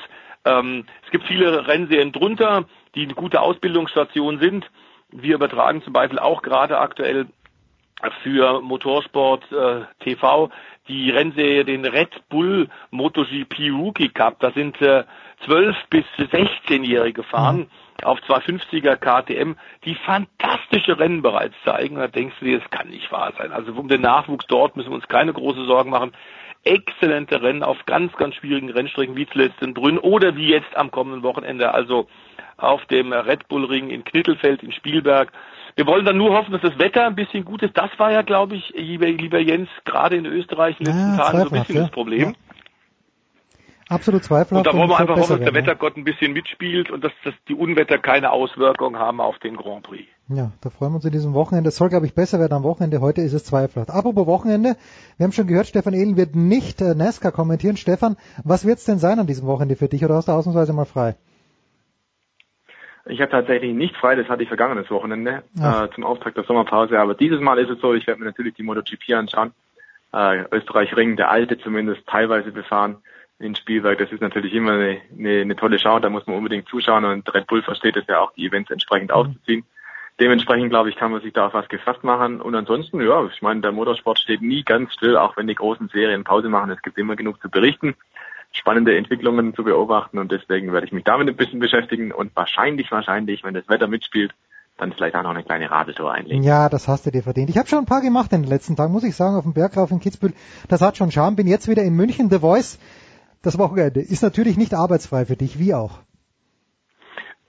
Ähm, 0.45 0.85
es 1.03 1.09
gibt 1.09 1.25
viele 1.25 1.67
Rennserien 1.67 2.11
drunter, 2.11 2.65
die 2.93 3.05
eine 3.05 3.15
gute 3.15 3.41
Ausbildungsstation 3.41 4.39
sind. 4.39 4.69
Wir 5.11 5.33
übertragen 5.33 5.81
zum 5.81 5.93
Beispiel 5.93 6.19
auch 6.19 6.43
gerade 6.43 6.77
aktuell 6.77 7.25
für 8.21 8.61
Motorsport 8.61 9.51
äh, 9.51 9.81
TV 10.03 10.51
die 10.87 11.09
Rennserie, 11.09 11.65
den 11.65 11.85
Red 11.85 12.29
Bull 12.29 12.69
MotoGP 12.91 13.71
Rookie 13.71 14.09
Cup. 14.09 14.39
Da 14.41 14.51
sind 14.51 14.79
äh, 14.79 15.05
12 15.45 15.75
bis 15.89 16.05
16-Jährige 16.17 17.21
gefahren. 17.21 17.57
Mhm 17.57 17.67
auf 18.03 18.19
250er 18.19 18.95
KTM, 18.95 19.55
die 19.85 19.95
fantastische 19.95 20.99
Rennen 20.99 21.21
bereits 21.21 21.55
zeigen. 21.63 21.95
Da 21.95 22.07
denkst 22.07 22.35
du 22.39 22.45
dir, 22.45 22.59
das 22.59 22.69
kann 22.69 22.89
nicht 22.89 23.11
wahr 23.11 23.33
sein. 23.37 23.51
Also 23.51 23.73
um 23.73 23.87
den 23.87 24.01
Nachwuchs 24.01 24.45
dort 24.47 24.75
müssen 24.75 24.89
wir 24.89 24.95
uns 24.95 25.07
keine 25.07 25.33
große 25.33 25.65
Sorgen 25.65 25.89
machen. 25.89 26.11
Exzellente 26.63 27.41
Rennen 27.41 27.63
auf 27.63 27.77
ganz, 27.85 28.13
ganz 28.13 28.35
schwierigen 28.35 28.69
Rennstrecken 28.69 29.15
wie 29.15 29.27
zuletzt 29.27 29.61
in 29.61 29.73
Brünn 29.73 29.97
oder 29.97 30.35
wie 30.35 30.49
jetzt 30.49 30.75
am 30.75 30.91
kommenden 30.91 31.23
Wochenende, 31.23 31.73
also 31.73 32.07
auf 32.57 32.85
dem 32.87 33.13
Red 33.13 33.47
Bull 33.47 33.65
Ring 33.65 33.89
in 33.89 34.03
Knittelfeld 34.03 34.61
in 34.63 34.73
Spielberg. 34.73 35.31
Wir 35.75 35.87
wollen 35.87 36.03
dann 36.03 36.17
nur 36.17 36.37
hoffen, 36.37 36.51
dass 36.51 36.61
das 36.61 36.77
Wetter 36.77 37.05
ein 37.05 37.15
bisschen 37.15 37.45
gut 37.45 37.63
ist. 37.63 37.77
Das 37.77 37.89
war 37.97 38.11
ja, 38.11 38.21
glaube 38.23 38.55
ich, 38.55 38.73
lieber, 38.75 39.07
lieber 39.07 39.39
Jens, 39.39 39.69
gerade 39.85 40.17
in 40.17 40.25
Österreich 40.25 40.77
in 40.79 40.85
den 40.85 40.95
letzten 40.95 41.17
ja, 41.17 41.23
Tagen 41.23 41.37
so 41.37 41.45
ein 41.45 41.59
bisschen 41.61 41.75
ja. 41.75 41.81
das 41.83 41.91
Problem. 41.91 42.29
Ja. 42.29 42.48
Absolut 43.89 44.23
zweifelhaft. 44.23 44.67
Und 44.67 44.71
da 44.71 44.77
wollen 44.77 44.87
wir 44.87 44.99
einfach 44.99 45.17
hoffen, 45.17 45.37
dass 45.37 45.45
der 45.45 45.53
Wettergott 45.55 45.97
ein 45.97 46.03
bisschen 46.03 46.31
mitspielt 46.31 46.91
und 46.91 47.03
dass, 47.03 47.11
dass 47.23 47.33
die 47.47 47.55
Unwetter 47.55 47.97
keine 47.97 48.31
Auswirkungen 48.31 48.99
haben 48.99 49.19
auf 49.19 49.39
den 49.39 49.57
Grand 49.57 49.81
Prix. 49.81 50.07
Ja, 50.27 50.51
da 50.61 50.69
freuen 50.69 50.91
wir 50.91 50.97
uns 50.97 51.05
in 51.05 51.11
diesem 51.11 51.33
Wochenende. 51.33 51.69
Es 51.69 51.77
soll, 51.77 51.89
glaube 51.89 52.05
ich, 52.05 52.13
besser 52.13 52.39
werden 52.39 52.53
am 52.53 52.61
Wochenende. 52.61 53.01
Heute 53.01 53.21
ist 53.21 53.33
es 53.33 53.45
zweifelhaft. 53.45 53.89
Apropos 53.89 54.27
Wochenende, 54.27 54.75
wir 55.17 55.23
haben 55.23 55.31
schon 55.31 55.47
gehört, 55.47 55.65
Stefan 55.65 55.95
Ehlen 55.95 56.17
wird 56.17 56.35
nicht 56.35 56.81
äh, 56.81 56.93
NASCAR 56.93 57.31
kommentieren. 57.31 57.77
Stefan, 57.77 58.15
was 58.43 58.63
wird 58.63 58.77
es 58.77 58.85
denn 58.85 58.99
sein 58.99 59.17
an 59.17 59.25
diesem 59.25 59.47
Wochenende 59.47 59.75
für 59.75 59.87
dich 59.87 60.05
oder 60.05 60.13
hast 60.13 60.27
du 60.27 60.33
ausnahmsweise 60.33 60.71
mal 60.71 60.85
frei? 60.85 61.15
Ich 63.07 63.19
habe 63.21 63.31
tatsächlich 63.31 63.73
nicht 63.73 63.95
frei, 63.95 64.15
das 64.15 64.29
hatte 64.29 64.43
ich 64.43 64.49
vergangenes 64.49 64.91
Wochenende 64.91 65.41
äh, 65.59 65.87
zum 65.95 66.03
Auftakt 66.03 66.37
der 66.37 66.43
Sommerpause. 66.43 66.99
Aber 66.99 67.15
dieses 67.15 67.41
Mal 67.41 67.57
ist 67.57 67.71
es 67.71 67.81
so, 67.81 67.95
ich 67.95 68.05
werde 68.05 68.19
mir 68.19 68.27
natürlich 68.27 68.53
die 68.53 68.61
MotoGP 68.61 69.13
anschauen. 69.15 69.51
Äh, 70.13 70.43
Österreich 70.51 70.95
Ring, 70.95 71.15
der 71.15 71.31
alte 71.31 71.57
zumindest, 71.57 72.05
teilweise 72.05 72.51
befahren 72.51 72.97
in 73.39 73.55
Spielberg. 73.55 73.97
Das 73.97 74.11
ist 74.11 74.21
natürlich 74.21 74.53
immer 74.53 74.73
eine, 74.73 75.01
eine, 75.17 75.41
eine 75.41 75.55
tolle 75.55 75.79
Schau, 75.79 75.99
da 75.99 76.09
muss 76.09 76.27
man 76.27 76.37
unbedingt 76.37 76.67
zuschauen 76.67 77.05
und 77.05 77.33
Red 77.33 77.47
Bull 77.47 77.63
versteht 77.63 77.95
es 77.97 78.05
ja 78.07 78.19
auch, 78.19 78.33
die 78.33 78.45
Events 78.45 78.69
entsprechend 78.69 79.09
mhm. 79.09 79.15
aufzuziehen. 79.15 79.65
Dementsprechend, 80.19 80.69
glaube 80.69 80.89
ich, 80.89 80.97
kann 80.97 81.11
man 81.11 81.21
sich 81.21 81.31
da 81.31 81.47
auf 81.47 81.53
was 81.53 81.69
gefasst 81.69 82.03
machen. 82.03 82.41
Und 82.41 82.53
ansonsten, 82.53 82.99
ja, 82.99 83.25
ich 83.25 83.41
meine, 83.41 83.61
der 83.61 83.71
Motorsport 83.71 84.19
steht 84.19 84.41
nie 84.41 84.63
ganz 84.63 84.91
still, 84.93 85.15
auch 85.15 85.37
wenn 85.37 85.47
die 85.47 85.55
großen 85.55 85.87
Serien 85.87 86.25
Pause 86.25 86.49
machen. 86.49 86.71
Es 86.71 86.81
gibt 86.81 86.97
immer 86.97 87.15
genug 87.15 87.41
zu 87.41 87.49
berichten, 87.49 87.95
spannende 88.51 88.97
Entwicklungen 88.97 89.55
zu 89.55 89.63
beobachten 89.63 90.17
und 90.17 90.31
deswegen 90.31 90.73
werde 90.73 90.87
ich 90.87 90.91
mich 90.91 91.05
damit 91.05 91.29
ein 91.29 91.37
bisschen 91.37 91.59
beschäftigen 91.59 92.11
und 92.11 92.35
wahrscheinlich, 92.35 92.91
wahrscheinlich, 92.91 93.43
wenn 93.43 93.53
das 93.53 93.69
Wetter 93.69 93.87
mitspielt, 93.87 94.33
dann 94.77 94.91
vielleicht 94.91 95.15
auch 95.15 95.23
noch 95.23 95.31
eine 95.31 95.43
kleine 95.43 95.69
Radeltour 95.69 96.11
einlegen. 96.11 96.43
Ja, 96.43 96.67
das 96.67 96.87
hast 96.87 97.05
du 97.05 97.11
dir 97.11 97.23
verdient. 97.23 97.49
Ich 97.49 97.57
habe 97.57 97.67
schon 97.67 97.79
ein 97.79 97.85
paar 97.85 98.01
gemacht 98.01 98.33
in 98.33 98.41
den 98.41 98.49
letzten 98.49 98.75
Tagen, 98.75 98.91
muss 98.91 99.03
ich 99.03 99.15
sagen, 99.15 99.35
auf 99.35 99.43
dem 99.43 99.53
Bergrauf 99.53 99.91
in 99.91 99.99
Kitzbühel. 99.99 100.33
Das 100.67 100.81
hat 100.81 100.97
schon 100.97 101.11
Charme. 101.11 101.35
Bin 101.35 101.47
jetzt 101.47 101.67
wieder 101.67 101.83
in 101.83 101.95
München. 101.95 102.29
The 102.29 102.39
Voice 102.39 102.79
das 103.41 103.57
Wochenende 103.57 104.01
ist 104.01 104.21
natürlich 104.21 104.57
nicht 104.57 104.73
arbeitsfrei 104.73 105.25
für 105.25 105.35
dich, 105.35 105.59
wie 105.59 105.73
auch. 105.73 105.99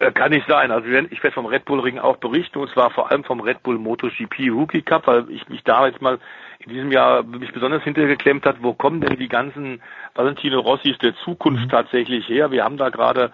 Äh, 0.00 0.12
kann 0.12 0.30
nicht 0.30 0.48
sein. 0.48 0.70
Also 0.70 0.88
ich 0.88 1.22
werde 1.22 1.34
vom 1.34 1.44
Red 1.44 1.66
Bull 1.66 1.80
Ring 1.80 1.98
auch 1.98 2.16
berichten 2.16 2.58
und 2.58 2.70
zwar 2.70 2.90
vor 2.90 3.10
allem 3.10 3.22
vom 3.22 3.40
Red 3.40 3.62
Bull 3.62 3.78
MotoGP 3.78 4.50
Rookie 4.50 4.80
Cup, 4.80 5.06
weil 5.06 5.30
ich 5.30 5.46
mich 5.50 5.62
da 5.62 5.86
jetzt 5.86 6.00
mal 6.00 6.18
in 6.58 6.72
diesem 6.72 6.90
Jahr 6.90 7.22
mich 7.22 7.52
besonders 7.52 7.82
hintergeklemmt 7.82 8.46
hat, 8.46 8.62
wo 8.62 8.72
kommen 8.72 9.02
denn 9.02 9.18
die 9.18 9.28
ganzen 9.28 9.82
Valentino 10.14 10.60
Rossis 10.60 10.96
der 10.98 11.14
Zukunft 11.16 11.64
mhm. 11.64 11.68
tatsächlich 11.68 12.26
her? 12.28 12.50
Wir 12.50 12.64
haben 12.64 12.78
da 12.78 12.88
gerade 12.88 13.30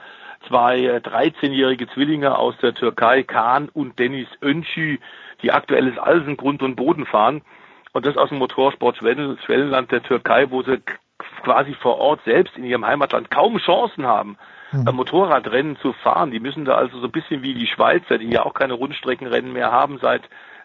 zwei 0.48 0.98
13-jährige 0.98 1.84
äh, 1.84 1.88
Zwillinge 1.94 2.36
aus 2.36 2.56
der 2.58 2.74
Türkei, 2.74 3.22
Kahn 3.22 3.68
und 3.68 3.98
Dennis 4.00 4.28
Öncü, 4.42 4.98
die 5.42 5.52
aktuelles 5.52 5.98
Alsen, 5.98 6.36
Grund 6.36 6.62
und 6.62 6.74
Boden 6.74 7.06
fahren. 7.06 7.42
Und 7.92 8.06
das 8.06 8.16
aus 8.16 8.30
dem 8.30 8.38
Motorsport 8.38 8.96
Schwellenland 8.96 9.92
der 9.92 10.02
Türkei, 10.02 10.50
wo 10.50 10.62
sie 10.62 10.82
quasi 11.42 11.74
vor 11.74 11.98
Ort 11.98 12.20
selbst 12.24 12.56
in 12.56 12.64
ihrem 12.64 12.86
Heimatland 12.86 13.30
kaum 13.30 13.58
Chancen 13.58 14.06
haben, 14.06 14.38
mhm. 14.72 14.94
Motorradrennen 14.94 15.76
zu 15.78 15.92
fahren. 15.92 16.30
Die 16.30 16.40
müssen 16.40 16.64
da 16.64 16.74
also 16.74 16.98
so 16.98 17.06
ein 17.06 17.12
bisschen 17.12 17.42
wie 17.42 17.54
die 17.54 17.66
Schweizer, 17.66 18.18
die 18.18 18.30
ja 18.30 18.44
auch 18.44 18.54
keine 18.54 18.74
Rundstreckenrennen 18.74 19.52
mehr 19.52 19.72
haben 19.72 19.98
seit 19.98 20.22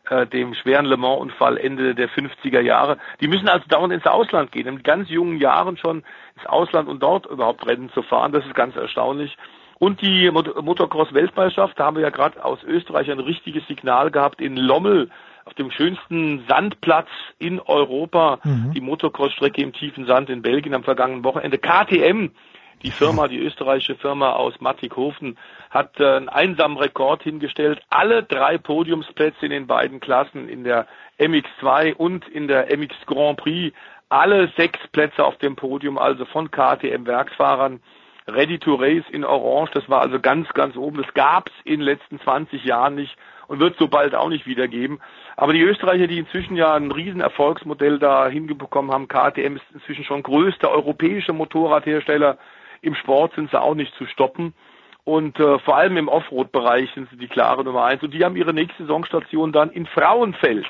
äh, 0.10 0.26
dem 0.26 0.53
schweren 0.56 0.85
Le 0.85 0.98
Mans-Unfall 0.98 1.57
Ende 1.57 1.95
der 1.95 2.10
50er 2.10 2.61
Jahre. 2.61 2.98
Die 3.19 3.27
müssen 3.27 3.48
also 3.48 3.65
dauernd 3.68 3.93
ins 3.93 4.06
Ausland 4.06 4.52
gehen, 4.52 4.68
in 4.68 4.84
ganz 4.84 5.10
jungen 5.10 5.38
Jahren 5.38 5.77
schon 5.77 6.03
ins 6.35 6.45
Ausland 6.45 6.89
und 6.89 7.02
dort 7.03 7.26
überhaupt 7.27 7.65
Rennen 7.68 7.91
zu 7.91 8.02
fahren. 8.02 8.31
Das 8.31 8.45
ist 8.45 8.56
ganz 8.56 8.76
erstaunlich. 8.76 9.38
Und 9.77 10.02
die 10.02 10.30
Motocross-Weltmeisterschaft, 10.30 11.80
da 11.80 11.85
haben 11.85 11.95
wir 11.95 12.03
ja 12.03 12.11
gerade 12.11 12.43
aus 12.43 12.64
Österreich 12.64 13.10
ein 13.10 13.19
richtiges 13.19 13.65
Signal 13.68 14.11
gehabt 14.11 14.39
in 14.39 14.56
Lommel, 14.56 15.10
auf 15.45 15.53
dem 15.55 15.72
schönsten 15.72 16.45
Sandplatz 16.47 17.09
in 17.39 17.59
Europa, 17.59 18.39
mhm. 18.43 18.72
die 18.73 18.81
Motocross-Strecke 18.81 19.61
im 19.61 19.73
tiefen 19.73 20.05
Sand 20.05 20.30
in 20.30 20.41
Belgien 20.41 20.73
am 20.73 20.84
vergangenen 20.84 21.23
Wochenende. 21.23 21.57
KTM 21.57 22.30
die 22.84 22.91
Firma, 22.91 23.27
die 23.27 23.39
österreichische 23.39 23.95
Firma 23.95 24.31
aus 24.31 24.59
Mattighofen, 24.59 25.38
hat 25.69 25.99
äh, 25.99 26.15
einen 26.15 26.30
einsamen 26.30 26.77
Rekord 26.77 27.23
hingestellt. 27.23 27.81
Alle 27.89 28.23
drei 28.23 28.57
Podiumsplätze 28.57 29.45
in 29.45 29.51
den 29.51 29.68
beiden 29.68 29.99
Klassen, 29.99 30.49
in 30.49 30.63
der 30.63 30.88
MX2 31.19 31.93
und 31.93 32.27
in 32.27 32.47
der 32.47 32.76
MX 32.76 32.95
Grand 33.05 33.38
Prix, 33.38 33.76
alle 34.09 34.51
sechs 34.57 34.80
Plätze 34.91 35.23
auf 35.23 35.38
dem 35.38 35.55
Podium, 35.55 35.97
also 35.97 36.26
von 36.26 36.49
KTM-Werksfahrern. 36.49 37.81
Ready 38.27 38.59
to 38.59 38.76
Race 38.76 39.03
in 39.11 39.26
Orange, 39.26 39.72
das 39.73 39.89
war 39.89 40.01
also 40.01 40.19
ganz, 40.19 40.47
ganz 40.53 40.76
oben. 40.76 41.01
Das 41.01 41.13
gab's 41.13 41.51
in 41.63 41.80
den 41.80 41.81
letzten 41.81 42.19
20 42.19 42.63
Jahren 42.63 42.95
nicht 42.95 43.15
und 43.52 43.60
wird 43.60 43.78
so 43.78 43.90
bald 43.90 44.15
auch 44.15 44.30
nicht 44.30 44.48
wieder 44.48 44.69
geben. 44.69 45.02
Aber 45.36 45.52
die 45.52 45.61
Österreicher, 45.61 46.07
die 46.07 46.19
inzwischen 46.19 46.56
ja 46.56 46.73
ein 46.73 46.90
Riesenerfolgsmodell 46.90 47.99
da 47.99 48.30
hingebekommen 48.30 48.91
haben, 48.91 49.10
KTM 49.10 49.57
ist 49.57 49.65
inzwischen 49.73 50.06
schon 50.06 50.23
größter 50.23 50.72
europäischer 50.72 51.34
Motorradhersteller 51.34 52.38
im 52.82 52.95
Sport 52.95 53.34
sind 53.36 53.52
sie 53.52 53.61
auch 53.61 53.76
nicht 53.76 53.94
zu 53.95 54.06
stoppen. 54.06 54.53
Und 55.03 55.38
äh, 55.38 55.60
vor 55.60 55.76
allem 55.76 55.98
im 55.98 56.07
Offroad-Bereich 56.07 56.91
sind 56.95 57.10
sie 57.10 57.18
die 57.18 57.28
klare 57.28 57.65
Nummer 57.65 57.84
eins. 57.84 58.02
Und 58.02 58.14
die 58.14 58.23
haben 58.23 58.38
ihre 58.38 58.53
nächste 58.53 58.86
Sainsonstation 58.86 59.52
dann 59.52 59.69
in 59.69 59.86
Frauenfeld 59.86 60.68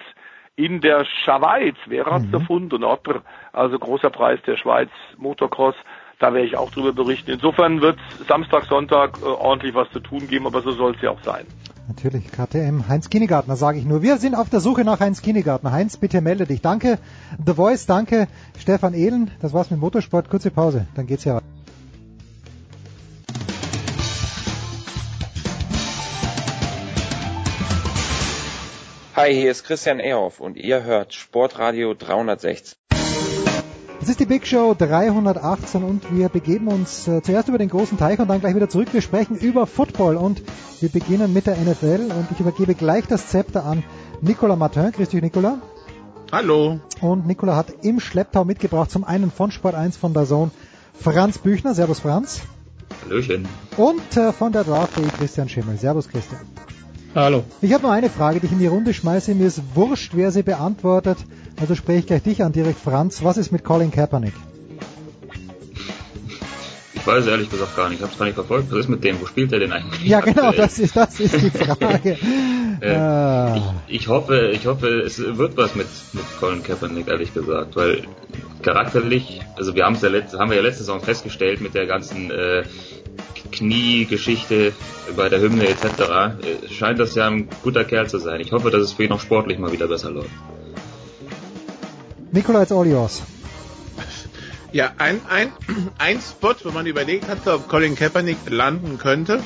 in 0.56 0.82
der 0.82 1.06
Schweiz, 1.06 1.76
Werratserfund 1.86 2.72
mhm. 2.72 2.78
und 2.78 2.84
Otter, 2.84 3.22
also 3.54 3.78
großer 3.78 4.10
Preis 4.10 4.40
der 4.48 4.58
Schweiz 4.58 4.90
Motocross. 5.18 5.76
Da 6.18 6.34
werde 6.34 6.48
ich 6.48 6.58
auch 6.58 6.72
drüber 6.72 6.94
berichten. 6.94 7.30
Insofern 7.30 7.82
wird 7.82 8.00
Samstag, 8.28 8.66
Sonntag 8.66 9.20
äh, 9.22 9.26
ordentlich 9.26 9.76
was 9.76 9.90
zu 9.92 10.00
tun 10.00 10.28
geben, 10.28 10.48
aber 10.48 10.62
so 10.62 10.72
soll 10.72 10.96
es 10.96 11.02
ja 11.02 11.12
auch 11.12 11.22
sein. 11.22 11.46
Natürlich, 11.92 12.32
KTM. 12.32 12.88
Heinz 12.88 13.10
Kinnegartner, 13.10 13.58
sage 13.58 13.78
ich 13.78 13.84
nur. 13.84 14.02
Wir 14.02 14.18
sind 14.18 14.34
auf 14.34 14.50
der 14.50 14.62
Suche 14.62 14.86
nach 14.86 15.02
Heinz 15.02 15.22
Kinnegartner. 15.22 15.74
Heinz, 15.74 15.98
bitte 15.98 16.22
melde 16.22 16.46
dich. 16.46 16.62
Danke, 16.62 17.00
The 17.46 17.54
Voice, 17.54 17.86
danke, 17.86 18.30
Stefan 18.58 18.94
Ehlen. 18.94 19.30
Das 19.42 19.52
war's 19.52 19.70
mit 19.72 19.82
Motorsport. 19.82 20.30
Kurze 20.30 20.52
Pause, 20.52 20.88
dann 20.96 21.06
geht's 21.06 21.26
ja 21.26 21.36
weiter. 21.36 21.46
Hi, 29.18 29.34
hier 29.34 29.52
ist 29.52 29.66
Christian 29.66 30.00
Ehoff 30.00 30.40
und 30.40 30.56
ihr 30.56 30.84
hört 30.84 31.14
Sportradio 31.14 31.94
360. 31.94 32.81
Es 34.02 34.10
ist 34.10 34.20
die 34.20 34.26
Big 34.26 34.48
Show 34.48 34.76
318 34.76 35.84
und 35.84 36.12
wir 36.12 36.28
begeben 36.30 36.70
uns 36.70 37.08
äh, 37.08 37.22
zuerst 37.22 37.50
über 37.50 37.60
den 37.60 37.70
großen 37.70 38.00
Teich 38.00 38.18
und 38.18 38.28
dann 38.30 38.40
gleich 38.40 38.56
wieder 38.56 38.68
zurück. 38.68 38.88
Wir 38.94 39.02
sprechen 39.02 39.36
über 39.36 39.68
Football 39.68 40.18
und 40.18 40.42
wir 40.80 40.90
beginnen 40.90 41.32
mit 41.32 41.46
der 41.46 41.56
NFL 41.56 42.10
und 42.10 42.28
ich 42.32 42.40
übergebe 42.40 42.74
gleich 42.74 43.06
das 43.06 43.28
Zepter 43.28 43.64
an 43.64 43.84
Nicolas 44.22 44.58
Martin. 44.58 44.92
Grüß 44.92 45.10
dich, 45.10 45.22
Nicolas. 45.22 45.54
Hallo. 46.32 46.80
Und 47.00 47.28
Nicolas 47.28 47.56
hat 47.56 47.68
im 47.84 48.00
Schlepptau 48.00 48.44
mitgebracht 48.44 48.90
zum 48.90 49.04
einen 49.04 49.30
von 49.30 49.52
Sport 49.52 49.76
1 49.76 49.98
von 49.98 50.16
der 50.16 50.26
Zone 50.26 50.50
Franz 51.00 51.38
Büchner. 51.38 51.76
Servus 51.76 52.00
Franz. 52.00 52.42
Hallöchen. 53.06 53.48
Und 53.78 54.18
äh, 54.18 54.34
von 54.34 54.52
der 54.52 54.64
Draft.de 54.64 55.08
Christian 55.10 55.48
Schimmel. 55.48 55.78
Servus 55.78 56.10
Christian. 56.10 56.42
Hallo. 57.14 57.44
Ich 57.62 57.72
habe 57.74 57.84
nur 57.84 57.92
eine 57.92 58.10
Frage, 58.10 58.40
die 58.40 58.48
ich 58.48 58.52
in 58.52 58.60
die 58.60 58.68
Runde 58.68 58.94
schmeiße. 58.94 59.36
Mir 59.36 59.46
ist 59.46 59.62
wurscht, 59.76 60.14
wer 60.16 60.32
sie 60.32 60.42
beantwortet. 60.44 61.18
Also 61.62 61.76
spreche 61.76 62.00
ich 62.00 62.08
gleich 62.08 62.24
dich 62.24 62.44
an, 62.44 62.52
direkt 62.52 62.80
Franz. 62.80 63.24
Was 63.24 63.38
ist 63.38 63.52
mit 63.52 63.64
Colin 63.64 63.92
Kaepernick? 63.92 64.34
Ich 66.96 67.06
weiß 67.06 67.28
ehrlich 67.28 67.52
gesagt 67.52 67.76
gar 67.76 67.88
nicht. 67.88 68.00
Ich 68.00 68.02
habe 68.02 68.12
es 68.12 68.18
gar 68.18 68.26
nicht 68.26 68.34
verfolgt. 68.34 68.72
Was 68.72 68.80
ist 68.80 68.90
mit 68.90 69.04
dem? 69.04 69.22
Wo 69.22 69.28
spielt 69.28 69.54
er 69.54 69.60
denn 69.60 69.72
eigentlich? 69.72 70.04
Ja, 70.04 70.22
genau, 70.22 70.52
das 70.52 70.80
ist, 70.80 70.96
das 70.96 71.20
ist 71.20 71.36
die 71.40 71.52
Frage. 71.52 72.18
äh, 72.82 72.96
ah. 72.96 73.76
ich, 73.88 74.02
ich, 74.02 74.08
hoffe, 74.08 74.50
ich 74.54 74.66
hoffe, 74.66 74.88
es 75.02 75.20
wird 75.20 75.56
was 75.56 75.76
mit, 75.76 75.86
mit 76.14 76.24
Colin 76.40 76.64
Kaepernick, 76.64 77.08
ehrlich 77.08 77.32
gesagt, 77.32 77.76
weil 77.76 78.08
charakterlich, 78.64 79.42
also 79.56 79.76
wir 79.76 79.86
haben 79.86 79.94
es 79.96 80.02
ja 80.02 80.10
letzte, 80.10 80.40
haben 80.40 80.50
wir 80.50 80.58
ja 80.58 80.64
letzte 80.64 80.84
Saison 80.84 81.00
festgestellt 81.00 81.62
mit 81.62 81.76
der 81.76 81.86
ganzen 81.86 82.32
äh, 82.32 82.64
Kniegeschichte 83.52 84.74
bei 85.16 85.30
der 85.30 85.42
Hymne 85.42 85.68
etc. 85.68 85.84
Äh, 85.86 86.74
scheint 86.74 87.00
das 87.00 87.14
ja 87.14 87.28
ein 87.28 87.50
guter 87.62 87.84
Kerl 87.84 88.10
zu 88.10 88.18
sein. 88.18 88.42
Ich 88.42 88.52
hoffe, 88.52 88.72
dass 88.72 88.82
es 88.82 88.94
für 88.94 89.04
ihn 89.04 89.12
auch 89.12 89.22
sportlich 89.22 89.60
mal 89.60 89.72
wieder 89.72 89.88
besser 89.88 90.10
läuft. 90.10 90.32
Nikola, 92.34 92.64
it's 92.64 92.72
all 92.72 92.88
yours. 92.88 93.22
Ja, 94.72 94.94
ein, 95.00 95.20
ein, 95.28 95.52
ein 95.98 96.22
Spot, 96.22 96.56
wo 96.64 96.72
man 96.72 96.86
überlegt 96.86 97.28
hat, 97.28 97.46
ob 97.48 97.68
Colin 97.68 97.96
Kaepernick 97.96 98.38
landen 98.50 98.98
könnte. 98.98 99.44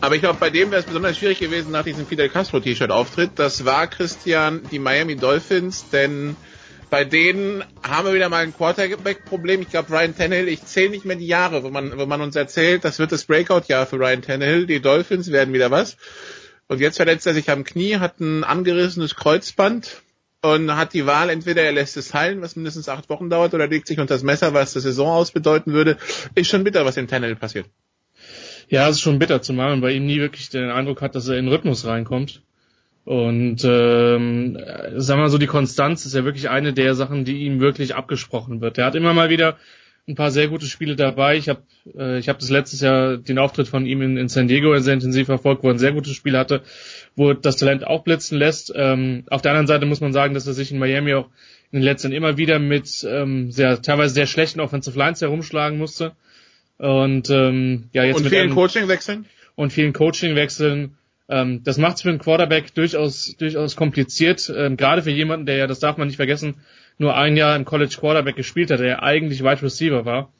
Aber 0.00 0.16
ich 0.16 0.20
glaube, 0.20 0.40
bei 0.40 0.50
dem 0.50 0.72
wäre 0.72 0.80
es 0.80 0.86
besonders 0.86 1.16
schwierig 1.16 1.38
gewesen 1.38 1.70
nach 1.70 1.84
diesem 1.84 2.04
Fidel 2.04 2.28
Castro 2.28 2.58
T-Shirt 2.58 2.90
Auftritt. 2.90 3.30
Das 3.36 3.64
war 3.64 3.86
Christian 3.86 4.62
die 4.72 4.80
Miami 4.80 5.14
Dolphins, 5.14 5.88
denn 5.90 6.34
bei 6.90 7.04
denen 7.04 7.62
haben 7.88 8.08
wir 8.08 8.14
wieder 8.14 8.28
mal 8.28 8.42
ein 8.42 8.52
Quarterback-Problem. 8.52 9.62
Ich 9.62 9.70
glaube, 9.70 9.92
Ryan 9.92 10.16
Tannehill, 10.16 10.48
ich 10.48 10.64
zähle 10.64 10.90
nicht 10.90 11.04
mehr 11.04 11.14
die 11.14 11.28
Jahre, 11.28 11.62
wo 11.62 11.70
man, 11.70 11.96
wo 11.96 12.06
man 12.06 12.20
uns 12.20 12.34
erzählt, 12.34 12.84
das 12.84 12.98
wird 12.98 13.12
das 13.12 13.24
Breakout-Jahr 13.26 13.86
für 13.86 14.00
Ryan 14.00 14.22
Tannehill. 14.22 14.66
Die 14.66 14.80
Dolphins 14.80 15.30
werden 15.30 15.54
wieder 15.54 15.70
was. 15.70 15.96
Und 16.66 16.80
jetzt 16.80 16.96
verletzt 16.96 17.28
er 17.28 17.34
sich 17.34 17.48
am 17.50 17.62
Knie, 17.62 17.98
hat 17.98 18.18
ein 18.18 18.42
angerissenes 18.42 19.14
Kreuzband 19.14 20.02
und 20.42 20.76
hat 20.76 20.92
die 20.92 21.06
Wahl, 21.06 21.30
entweder 21.30 21.62
er 21.62 21.72
lässt 21.72 21.96
es 21.96 22.12
heilen, 22.12 22.42
was 22.42 22.56
mindestens 22.56 22.88
acht 22.88 23.08
Wochen 23.08 23.30
dauert, 23.30 23.54
oder 23.54 23.68
legt 23.68 23.86
sich 23.86 23.98
unter 23.98 24.14
das 24.14 24.24
Messer, 24.24 24.52
was 24.52 24.72
das 24.72 24.82
Saison 24.82 25.08
aus 25.08 25.30
bedeuten 25.30 25.72
würde. 25.72 25.96
Ist 26.34 26.50
schon 26.50 26.64
bitter, 26.64 26.84
was 26.84 26.96
dem 26.96 27.06
Tannehill 27.06 27.36
passiert. 27.36 27.66
Ja, 28.68 28.88
es 28.88 28.96
ist 28.96 29.02
schon 29.02 29.18
bitter, 29.18 29.42
zumal 29.42 29.70
man 29.70 29.80
bei 29.80 29.92
ihm 29.92 30.06
nie 30.06 30.18
wirklich 30.18 30.50
den 30.50 30.70
Eindruck 30.70 31.00
hat, 31.02 31.14
dass 31.14 31.28
er 31.28 31.36
in 31.36 31.48
Rhythmus 31.48 31.86
reinkommt. 31.86 32.42
Und 33.04 33.64
ähm, 33.64 34.56
sagen 34.96 35.18
wir 35.18 35.22
mal 35.22 35.28
so, 35.28 35.38
die 35.38 35.46
Konstanz 35.46 36.06
ist 36.06 36.14
ja 36.14 36.24
wirklich 36.24 36.48
eine 36.48 36.72
der 36.72 36.94
Sachen, 36.94 37.24
die 37.24 37.44
ihm 37.44 37.60
wirklich 37.60 37.94
abgesprochen 37.94 38.60
wird. 38.60 38.78
Er 38.78 38.86
hat 38.86 38.94
immer 38.94 39.12
mal 39.12 39.28
wieder 39.28 39.58
ein 40.08 40.14
paar 40.14 40.30
sehr 40.30 40.48
gute 40.48 40.66
Spiele 40.66 40.96
dabei. 40.96 41.36
Ich 41.36 41.48
habe 41.48 41.62
äh, 41.96 42.18
ich 42.18 42.28
hab 42.28 42.38
das 42.38 42.50
letztes 42.50 42.80
Jahr 42.80 43.16
den 43.16 43.38
Auftritt 43.38 43.68
von 43.68 43.86
ihm 43.86 44.02
in, 44.02 44.16
in 44.16 44.28
San 44.28 44.48
Diego 44.48 44.76
sehr 44.78 44.94
intensiv 44.94 45.26
verfolgt, 45.26 45.62
wo 45.62 45.68
er 45.68 45.74
ein 45.74 45.78
sehr 45.78 45.92
gutes 45.92 46.14
Spiel 46.14 46.36
hatte, 46.36 46.62
wo 47.16 47.32
das 47.32 47.56
Talent 47.56 47.86
auch 47.86 48.04
blitzen 48.04 48.38
lässt. 48.38 48.72
Ähm, 48.74 49.24
auf 49.28 49.42
der 49.42 49.52
anderen 49.52 49.66
Seite 49.66 49.86
muss 49.86 50.00
man 50.00 50.12
sagen, 50.12 50.34
dass 50.34 50.46
er 50.46 50.54
sich 50.54 50.72
in 50.72 50.78
Miami 50.78 51.14
auch 51.14 51.28
in 51.70 51.80
den 51.80 51.82
letzten 51.82 52.12
immer 52.12 52.36
wieder 52.36 52.58
mit 52.58 53.06
ähm, 53.08 53.50
sehr 53.50 53.80
teilweise 53.82 54.14
sehr 54.14 54.26
schlechten 54.26 54.60
Offensive 54.60 54.98
Lines 54.98 55.20
herumschlagen 55.20 55.78
musste. 55.78 56.12
Und 56.78 57.30
ähm, 57.30 57.88
ja 57.92 58.04
jetzt 58.04 58.16
und 58.16 58.24
mit 58.24 58.32
vielen 58.32 58.54
Coachingwechseln 58.54 59.26
und 59.54 59.72
vielen 59.72 59.92
Coachingwechseln 59.92 60.96
ähm, 61.32 61.62
das 61.64 61.78
macht 61.78 61.96
es 61.96 62.02
für 62.02 62.10
einen 62.10 62.18
Quarterback 62.18 62.74
durchaus, 62.74 63.36
durchaus 63.38 63.74
kompliziert, 63.74 64.52
ähm, 64.54 64.76
gerade 64.76 65.02
für 65.02 65.10
jemanden, 65.10 65.46
der 65.46 65.56
ja, 65.56 65.66
das 65.66 65.78
darf 65.78 65.96
man 65.96 66.08
nicht 66.08 66.16
vergessen, 66.16 66.56
nur 66.98 67.16
ein 67.16 67.36
Jahr 67.38 67.56
im 67.56 67.64
College 67.64 67.96
Quarterback 67.98 68.36
gespielt 68.36 68.70
hat, 68.70 68.80
der 68.80 68.86
ja 68.86 69.02
eigentlich 69.02 69.42
Wide 69.42 69.62
Receiver 69.62 70.04
war. 70.04 70.32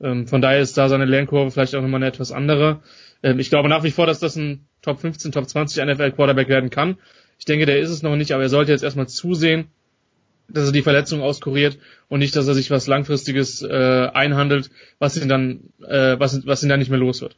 Ähm, 0.00 0.26
von 0.26 0.40
daher 0.40 0.60
ist 0.60 0.78
da 0.78 0.88
seine 0.88 1.04
Lernkurve 1.04 1.50
vielleicht 1.50 1.74
auch 1.74 1.82
nochmal 1.82 1.98
eine 1.98 2.06
etwas 2.06 2.32
andere. 2.32 2.80
Ähm, 3.22 3.38
ich 3.38 3.50
glaube 3.50 3.68
nach 3.68 3.84
wie 3.84 3.90
vor, 3.90 4.06
dass 4.06 4.18
das 4.18 4.36
ein 4.36 4.66
Top 4.82 5.00
15, 5.00 5.32
Top 5.32 5.48
20 5.48 5.84
NFL 5.84 6.12
Quarterback 6.12 6.48
werden 6.48 6.70
kann. 6.70 6.98
Ich 7.38 7.44
denke, 7.44 7.66
der 7.66 7.80
ist 7.80 7.90
es 7.90 8.02
noch 8.02 8.16
nicht, 8.16 8.32
aber 8.32 8.42
er 8.42 8.48
sollte 8.48 8.72
jetzt 8.72 8.84
erstmal 8.84 9.08
zusehen, 9.08 9.68
dass 10.48 10.66
er 10.66 10.72
die 10.72 10.82
Verletzung 10.82 11.22
auskuriert 11.22 11.78
und 12.08 12.18
nicht, 12.18 12.36
dass 12.36 12.46
er 12.46 12.54
sich 12.54 12.70
was 12.70 12.86
langfristiges 12.86 13.62
äh, 13.62 14.08
einhandelt, 14.12 14.70
was 14.98 15.16
ihn 15.16 15.28
dann, 15.28 15.70
äh, 15.86 16.18
was, 16.18 16.46
was 16.46 16.62
ihn 16.62 16.68
dann 16.68 16.80
nicht 16.80 16.90
mehr 16.90 16.98
los 16.98 17.22
wird. 17.22 17.36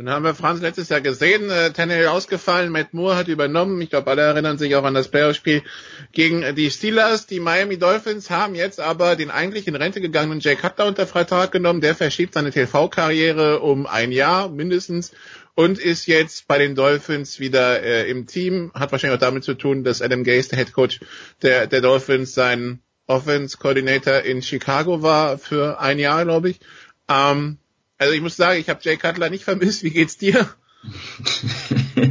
Nun 0.00 0.10
haben 0.10 0.24
wir 0.24 0.36
Franz 0.36 0.60
letztes 0.60 0.90
Jahr 0.90 1.00
gesehen, 1.00 1.50
äh, 1.50 1.72
Tannehill 1.72 2.06
ausgefallen, 2.06 2.70
Matt 2.70 2.94
Moore 2.94 3.16
hat 3.16 3.26
übernommen. 3.26 3.80
Ich 3.80 3.90
glaube, 3.90 4.08
alle 4.08 4.22
erinnern 4.22 4.56
sich 4.56 4.76
auch 4.76 4.84
an 4.84 4.94
das 4.94 5.08
Playoff-Spiel 5.08 5.64
gegen 6.12 6.54
die 6.54 6.70
Steelers. 6.70 7.26
Die 7.26 7.40
Miami 7.40 7.80
Dolphins 7.80 8.30
haben 8.30 8.54
jetzt 8.54 8.78
aber 8.78 9.16
den 9.16 9.32
eigentlich 9.32 9.66
in 9.66 9.74
Rente 9.74 10.00
gegangenen 10.00 10.38
Jay 10.38 10.54
Cutler 10.54 10.86
unter 10.86 11.08
Vertrag 11.08 11.50
genommen. 11.50 11.80
Der 11.80 11.96
verschiebt 11.96 12.34
seine 12.34 12.52
TV-Karriere 12.52 13.58
um 13.58 13.86
ein 13.88 14.12
Jahr 14.12 14.48
mindestens 14.48 15.10
und 15.58 15.80
ist 15.80 16.06
jetzt 16.06 16.46
bei 16.46 16.56
den 16.56 16.76
Dolphins 16.76 17.40
wieder 17.40 17.82
äh, 17.82 18.08
im 18.08 18.28
Team. 18.28 18.70
Hat 18.74 18.92
wahrscheinlich 18.92 19.16
auch 19.16 19.20
damit 19.20 19.42
zu 19.42 19.54
tun, 19.54 19.82
dass 19.82 20.00
Adam 20.00 20.22
Gase, 20.22 20.50
der 20.50 20.58
Head 20.60 20.72
Coach 20.72 21.00
der, 21.42 21.66
der 21.66 21.80
Dolphins, 21.80 22.32
sein 22.32 22.78
Offense 23.08 23.58
Coordinator 23.58 24.20
in 24.20 24.40
Chicago 24.40 25.02
war 25.02 25.36
für 25.36 25.80
ein 25.80 25.98
Jahr, 25.98 26.24
glaube 26.24 26.50
ich. 26.50 26.60
Ähm, 27.08 27.58
also 27.98 28.14
ich 28.14 28.20
muss 28.20 28.36
sagen, 28.36 28.60
ich 28.60 28.68
habe 28.68 28.78
Jay 28.84 28.96
Cutler 28.96 29.30
nicht 29.30 29.42
vermisst. 29.42 29.82
Wie 29.82 29.90
geht's 29.90 30.16
dir? 30.16 30.48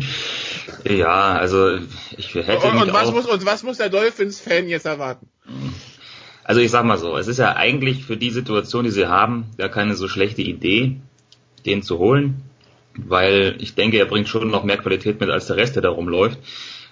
ja, 0.84 1.38
also 1.38 1.78
ich 2.18 2.36
hätte 2.36 2.68
und, 2.68 2.82
und 2.82 2.92
was 2.92 3.08
auch, 3.08 3.14
muss 3.14 3.28
und 3.28 3.46
was 3.46 3.64
muss 3.64 3.78
der 3.78 3.88
Dolphins-Fan 3.88 4.68
jetzt 4.68 4.86
erwarten? 4.86 5.30
Also 6.44 6.60
ich 6.60 6.70
sag 6.70 6.84
mal 6.84 6.98
so, 6.98 7.16
es 7.16 7.30
ist 7.30 7.40
ja 7.40 7.56
eigentlich 7.56 8.04
für 8.04 8.18
die 8.18 8.32
Situation, 8.32 8.84
die 8.84 8.92
sie 8.92 9.08
haben, 9.08 9.46
gar 9.58 9.70
keine 9.70 9.96
so 9.96 10.10
schlechte 10.10 10.42
Idee, 10.42 11.00
den 11.66 11.82
zu 11.82 11.98
holen, 11.98 12.44
weil 12.98 13.56
ich 13.60 13.76
denke, 13.76 13.98
er 13.98 14.06
bringt 14.06 14.28
schon 14.28 14.50
noch 14.50 14.64
mehr 14.64 14.78
Qualität 14.78 15.20
mit 15.20 15.30
als 15.30 15.48
der 15.48 15.58
Rest, 15.58 15.76
der 15.76 15.84
da 15.84 15.90
rumläuft. 15.90 16.40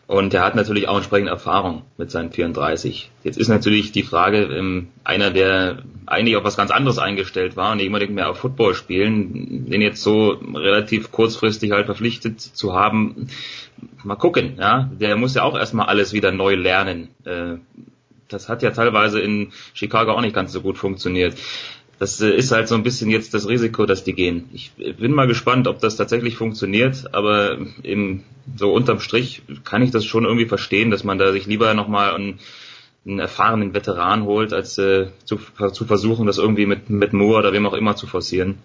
Und 0.08 0.36
er 0.36 0.44
hat 0.44 0.56
natürlich 0.56 0.88
auch 0.88 0.98
entsprechende 0.98 1.32
Erfahrung 1.32 1.82
mit 1.98 2.12
seinen 2.12 2.32
34. 2.32 3.10
Jetzt 3.24 3.40
ist 3.40 3.48
natürlich 3.48 3.92
die 3.92 4.04
Frage, 4.04 4.44
ähm, 4.44 4.90
einer, 5.04 5.32
der 5.32 5.80
eigentlich 6.06 6.36
auf 6.36 6.44
was 6.44 6.58
ganz 6.58 6.70
anderes 6.70 7.00
eingestellt 7.00 7.58
war 7.58 7.72
und 7.72 7.78
nicht 7.78 7.88
unbedingt 7.88 8.14
mehr 8.14 8.30
auf 8.30 8.38
Football 8.38 8.76
spielen, 8.76 9.66
den 9.68 9.82
jetzt 9.82 10.04
so 10.04 10.40
relativ 10.54 11.12
kurzfristig 11.12 11.72
halt 11.72 11.88
verpflichtet 11.88 12.40
zu 12.40 12.76
haben, 12.76 13.30
mal 14.04 14.16
gucken, 14.16 14.58
ja. 14.60 14.92
Der 15.00 15.16
muss 15.16 15.34
ja 15.34 15.42
auch 15.42 15.58
erstmal 15.58 15.88
alles 15.88 16.14
wieder 16.14 16.32
neu 16.32 16.54
lernen. 16.54 17.08
Äh, 17.24 17.56
das 18.28 18.48
hat 18.48 18.62
ja 18.62 18.72
teilweise 18.72 19.20
in 19.20 19.54
Chicago 19.74 20.12
auch 20.12 20.22
nicht 20.22 20.36
ganz 20.36 20.52
so 20.52 20.62
gut 20.62 20.78
funktioniert 20.78 21.36
das 22.00 22.20
äh, 22.22 22.30
ist 22.30 22.52
halt 22.52 22.68
so 22.68 22.76
ein 22.76 22.84
bisschen 22.84 23.10
jetzt 23.10 23.34
das 23.34 23.48
Risiko, 23.48 23.86
dass 23.86 24.04
die 24.04 24.14
gehen. 24.14 24.50
Ich 24.54 24.72
bin 24.74 25.14
mal 25.14 25.28
gespannt, 25.28 25.68
ob 25.68 25.80
das 25.80 25.96
tatsächlich 25.96 26.36
funktioniert, 26.36 27.14
aber 27.14 27.58
im, 27.84 28.24
so 28.56 28.74
unterm 28.74 29.00
Strich 29.00 29.42
kann 29.64 29.82
ich 29.82 29.92
das 29.92 30.06
schon 30.06 30.26
irgendwie 30.26 30.46
verstehen, 30.46 30.92
dass 30.92 31.04
man 31.04 31.18
da 31.18 31.32
sich 31.32 31.46
lieber 31.46 31.74
nochmal 31.74 32.14
einen, 32.14 32.40
einen 33.06 33.20
erfahrenen 33.20 33.74
Veteran 33.74 34.24
holt, 34.24 34.54
als 34.54 34.78
äh, 34.78 35.08
zu, 35.24 35.38
zu 35.72 35.86
versuchen, 35.86 36.26
das 36.26 36.38
irgendwie 36.38 36.66
mit, 36.66 36.90
mit 36.90 37.14
Moore 37.14 37.40
oder 37.40 37.54
wem 37.54 37.66
auch 37.66 37.74
immer 37.74 37.96
zu 37.96 38.08
forcieren. 38.08 38.58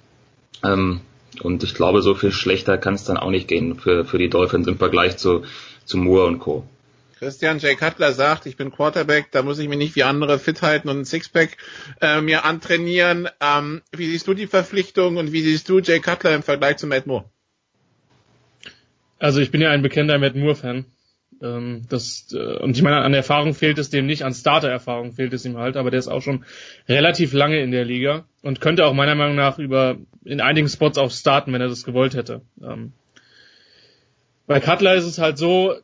Ähm, 0.64 1.00
und 1.42 1.62
ich 1.62 1.74
glaube, 1.74 2.02
so 2.02 2.14
viel 2.14 2.32
schlechter 2.32 2.76
kann 2.76 2.94
es 2.94 3.04
dann 3.04 3.16
auch 3.16 3.30
nicht 3.30 3.46
gehen 3.46 3.76
für, 3.76 4.04
für 4.04 4.18
die 4.18 4.28
Dolphins 4.28 4.66
im 4.66 4.78
Vergleich 4.78 5.16
zu, 5.16 5.42
zu 5.84 5.96
Moore 5.96 6.26
und 6.26 6.40
Co. 6.40 6.64
Christian 7.20 7.58
J. 7.58 7.76
Cutler 7.76 8.14
sagt, 8.14 8.46
ich 8.46 8.56
bin 8.56 8.72
Quarterback, 8.72 9.30
da 9.30 9.42
muss 9.42 9.58
ich 9.58 9.68
mich 9.68 9.76
nicht 9.76 9.94
wie 9.94 10.04
andere 10.04 10.38
fit 10.38 10.62
halten 10.62 10.88
und 10.88 11.00
ein 11.00 11.04
Sixpack 11.04 11.58
äh, 12.00 12.22
mir 12.22 12.46
antrainieren. 12.46 13.28
Ähm, 13.42 13.82
wie 13.92 14.06
siehst 14.06 14.26
du 14.26 14.32
die 14.32 14.46
Verpflichtung 14.46 15.18
und 15.18 15.30
wie 15.30 15.42
siehst 15.42 15.68
du 15.68 15.80
Jay 15.80 16.00
Cutler 16.00 16.34
im 16.34 16.42
Vergleich 16.42 16.78
zu 16.78 16.86
Matt 16.86 17.06
Moore? 17.06 17.26
Also 19.18 19.40
ich 19.40 19.50
bin 19.50 19.60
ja 19.60 19.68
ein 19.68 19.82
bekennender 19.82 20.18
Matt 20.18 20.34
Moore-Fan. 20.34 20.86
Ähm, 21.42 21.82
das, 21.90 22.32
äh, 22.32 22.56
und 22.56 22.74
ich 22.74 22.82
meine, 22.82 23.02
an 23.02 23.12
Erfahrung 23.12 23.52
fehlt 23.52 23.76
es 23.76 23.90
dem 23.90 24.06
nicht, 24.06 24.22
an 24.22 24.32
Starter-Erfahrung 24.32 25.12
fehlt 25.12 25.34
es 25.34 25.44
ihm 25.44 25.58
halt, 25.58 25.76
aber 25.76 25.90
der 25.90 26.00
ist 26.00 26.08
auch 26.08 26.22
schon 26.22 26.46
relativ 26.88 27.34
lange 27.34 27.60
in 27.60 27.70
der 27.70 27.84
Liga 27.84 28.24
und 28.40 28.62
könnte 28.62 28.86
auch 28.86 28.94
meiner 28.94 29.14
Meinung 29.14 29.36
nach 29.36 29.58
über 29.58 29.98
in 30.24 30.40
einigen 30.40 30.70
Spots 30.70 30.96
auch 30.96 31.10
starten, 31.10 31.52
wenn 31.52 31.60
er 31.60 31.68
das 31.68 31.84
gewollt 31.84 32.14
hätte. 32.14 32.40
Ähm, 32.62 32.92
bei 34.46 34.58
Cutler 34.58 34.94
ist 34.94 35.04
es 35.04 35.18
halt 35.18 35.36
so, 35.36 35.74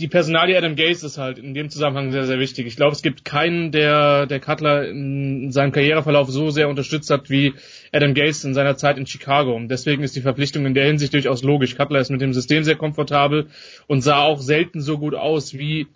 die 0.00 0.08
Personalie 0.08 0.56
Adam 0.56 0.76
Gaze 0.76 1.04
ist 1.04 1.18
halt 1.18 1.38
in 1.38 1.52
dem 1.52 1.68
Zusammenhang 1.68 2.10
sehr, 2.10 2.24
sehr 2.24 2.38
wichtig. 2.38 2.66
Ich 2.66 2.76
glaube, 2.76 2.92
es 2.92 3.02
gibt 3.02 3.24
keinen, 3.24 3.70
der, 3.70 4.26
der 4.26 4.40
Cutler 4.40 4.88
in 4.88 5.52
seinem 5.52 5.72
Karriereverlauf 5.72 6.30
so 6.30 6.48
sehr 6.48 6.70
unterstützt 6.70 7.10
hat 7.10 7.28
wie 7.28 7.52
Adam 7.92 8.14
Gaze 8.14 8.48
in 8.48 8.54
seiner 8.54 8.76
Zeit 8.76 8.96
in 8.96 9.06
Chicago. 9.06 9.54
Und 9.54 9.68
deswegen 9.68 10.02
ist 10.02 10.16
die 10.16 10.22
Verpflichtung 10.22 10.64
in 10.64 10.72
der 10.72 10.86
Hinsicht 10.86 11.12
durchaus 11.12 11.42
logisch. 11.42 11.76
Cutler 11.76 12.00
ist 12.00 12.10
mit 12.10 12.22
dem 12.22 12.32
System 12.32 12.64
sehr 12.64 12.76
komfortabel 12.76 13.48
und 13.88 14.00
sah 14.00 14.22
auch 14.22 14.40
selten 14.40 14.80
so 14.80 14.96
gut 14.96 15.14
aus 15.14 15.52
wie 15.52 15.86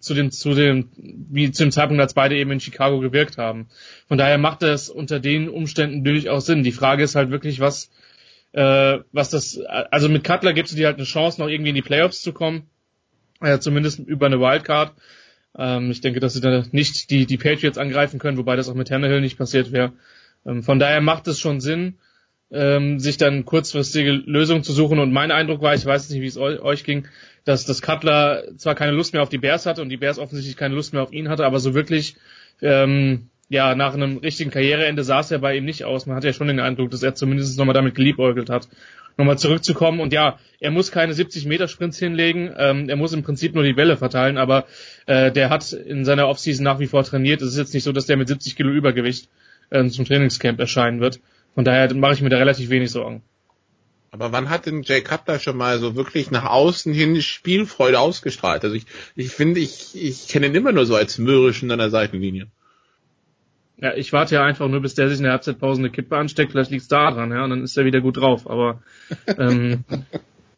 zu 0.00 0.12
dem, 0.12 0.30
zu 0.30 0.52
dem, 0.52 0.90
wie 0.96 1.50
zu 1.50 1.62
dem 1.62 1.72
Zeitpunkt, 1.72 2.02
als 2.02 2.12
beide 2.12 2.36
eben 2.36 2.50
in 2.50 2.60
Chicago 2.60 3.00
gewirkt 3.00 3.38
haben. 3.38 3.68
Von 4.06 4.18
daher 4.18 4.36
macht 4.36 4.62
es 4.64 4.90
unter 4.90 5.18
den 5.18 5.48
Umständen 5.48 6.04
durchaus 6.04 6.44
Sinn. 6.44 6.62
Die 6.62 6.72
Frage 6.72 7.04
ist 7.04 7.14
halt 7.14 7.30
wirklich, 7.30 7.58
was, 7.60 7.90
äh, 8.52 8.98
was 9.12 9.30
das, 9.30 9.58
also 9.64 10.10
mit 10.10 10.24
Cutler 10.24 10.52
gibst 10.52 10.74
du 10.74 10.76
dir 10.76 10.88
halt 10.88 10.96
eine 10.96 11.06
Chance, 11.06 11.40
noch 11.40 11.48
irgendwie 11.48 11.70
in 11.70 11.76
die 11.76 11.82
Playoffs 11.82 12.20
zu 12.20 12.34
kommen 12.34 12.68
äh, 13.40 13.58
zumindest 13.58 13.98
über 14.00 14.26
eine 14.26 14.40
Wildcard. 14.40 14.94
Ähm, 15.58 15.90
ich 15.90 16.00
denke, 16.00 16.20
dass 16.20 16.34
sie 16.34 16.40
da 16.40 16.64
nicht 16.72 17.10
die, 17.10 17.26
die 17.26 17.38
Patriots 17.38 17.78
angreifen 17.78 18.18
können, 18.18 18.38
wobei 18.38 18.56
das 18.56 18.68
auch 18.68 18.74
mit 18.74 18.88
Tannehill 18.88 19.20
nicht 19.20 19.38
passiert 19.38 19.72
wäre. 19.72 19.92
Ähm, 20.44 20.62
von 20.62 20.78
daher 20.78 21.00
macht 21.00 21.26
es 21.28 21.38
schon 21.40 21.60
Sinn, 21.60 21.98
ähm, 22.50 22.98
sich 23.00 23.16
dann 23.16 23.44
kurzfristige 23.44 24.12
Lösungen 24.12 24.62
zu 24.62 24.72
suchen. 24.72 24.98
Und 24.98 25.12
mein 25.12 25.30
Eindruck 25.30 25.62
war, 25.62 25.74
ich 25.74 25.84
weiß 25.84 26.10
nicht, 26.10 26.20
wie 26.20 26.26
es 26.26 26.36
euch 26.36 26.84
ging, 26.84 27.08
dass 27.44 27.64
das 27.64 27.82
Cutler 27.82 28.44
zwar 28.56 28.74
keine 28.74 28.92
Lust 28.92 29.12
mehr 29.12 29.22
auf 29.22 29.28
die 29.28 29.38
Bears 29.38 29.66
hatte 29.66 29.82
und 29.82 29.88
die 29.88 29.96
Bears 29.96 30.18
offensichtlich 30.18 30.56
keine 30.56 30.74
Lust 30.74 30.92
mehr 30.92 31.02
auf 31.02 31.12
ihn 31.12 31.28
hatte, 31.28 31.44
aber 31.44 31.60
so 31.60 31.74
wirklich 31.74 32.16
ähm, 32.62 33.30
ja, 33.48 33.74
nach 33.76 33.94
einem 33.94 34.18
richtigen 34.18 34.50
Karriereende 34.50 35.04
sah 35.04 35.20
es 35.20 35.30
ja 35.30 35.38
bei 35.38 35.56
ihm 35.56 35.64
nicht 35.64 35.84
aus. 35.84 36.06
Man 36.06 36.16
hat 36.16 36.24
ja 36.24 36.32
schon 36.32 36.48
den 36.48 36.58
Eindruck, 36.58 36.90
dass 36.90 37.02
er 37.02 37.14
zumindest 37.14 37.56
nochmal 37.58 37.74
damit 37.74 37.94
geliebäugelt 37.94 38.50
hat 38.50 38.68
nochmal 39.16 39.38
zurückzukommen. 39.38 40.00
Und 40.00 40.12
ja, 40.12 40.38
er 40.60 40.70
muss 40.70 40.90
keine 40.90 41.14
70 41.14 41.46
Meter 41.46 41.68
Sprints 41.68 41.98
hinlegen, 41.98 42.52
ähm, 42.56 42.88
er 42.88 42.96
muss 42.96 43.12
im 43.12 43.22
Prinzip 43.22 43.54
nur 43.54 43.64
die 43.64 43.72
Bälle 43.72 43.96
verteilen, 43.96 44.38
aber 44.38 44.66
äh, 45.06 45.32
der 45.32 45.50
hat 45.50 45.72
in 45.72 46.04
seiner 46.04 46.28
Offseason 46.28 46.64
nach 46.64 46.78
wie 46.78 46.86
vor 46.86 47.04
trainiert. 47.04 47.42
Es 47.42 47.50
ist 47.50 47.58
jetzt 47.58 47.74
nicht 47.74 47.84
so, 47.84 47.92
dass 47.92 48.06
der 48.06 48.16
mit 48.16 48.28
70 48.28 48.56
Kilo 48.56 48.70
Übergewicht 48.70 49.28
äh, 49.70 49.86
zum 49.88 50.04
Trainingscamp 50.04 50.60
erscheinen 50.60 51.00
wird. 51.00 51.20
Von 51.54 51.64
daher 51.64 51.92
mache 51.94 52.14
ich 52.14 52.22
mir 52.22 52.28
da 52.28 52.36
relativ 52.36 52.70
wenig 52.70 52.90
Sorgen. 52.90 53.22
Aber 54.10 54.32
wann 54.32 54.48
hat 54.48 54.66
denn 54.66 54.82
Jay 54.82 55.02
Cutler 55.02 55.38
schon 55.38 55.56
mal 55.56 55.78
so 55.78 55.94
wirklich 55.94 56.30
nach 56.30 56.46
außen 56.46 56.92
hin 56.94 57.20
Spielfreude 57.20 57.98
ausgestrahlt? 57.98 58.64
Also 58.64 58.76
ich, 58.76 58.86
ich 59.14 59.30
finde, 59.30 59.60
ich, 59.60 59.94
ich 59.94 60.28
kenne 60.28 60.46
ihn 60.46 60.54
immer 60.54 60.72
nur 60.72 60.86
so 60.86 60.94
als 60.94 61.18
mürrischen 61.18 61.70
an 61.70 61.78
der 61.78 61.90
Seitenlinie. 61.90 62.46
Ja, 63.78 63.94
ich 63.94 64.12
warte 64.12 64.36
ja 64.36 64.44
einfach 64.44 64.68
nur, 64.68 64.80
bis 64.80 64.94
der 64.94 65.08
sich 65.08 65.18
in 65.18 65.24
der 65.24 65.32
Halbzeitpause 65.32 65.80
eine 65.80 65.90
Kippe 65.90 66.16
ansteckt, 66.16 66.52
vielleicht 66.52 66.70
liegt's 66.70 66.88
da 66.88 67.10
dran, 67.10 67.30
ja, 67.30 67.44
und 67.44 67.50
dann 67.50 67.62
ist 67.62 67.76
er 67.76 67.84
wieder 67.84 68.00
gut 68.00 68.16
drauf. 68.16 68.48
Aber 68.48 68.82
ähm, 69.38 69.84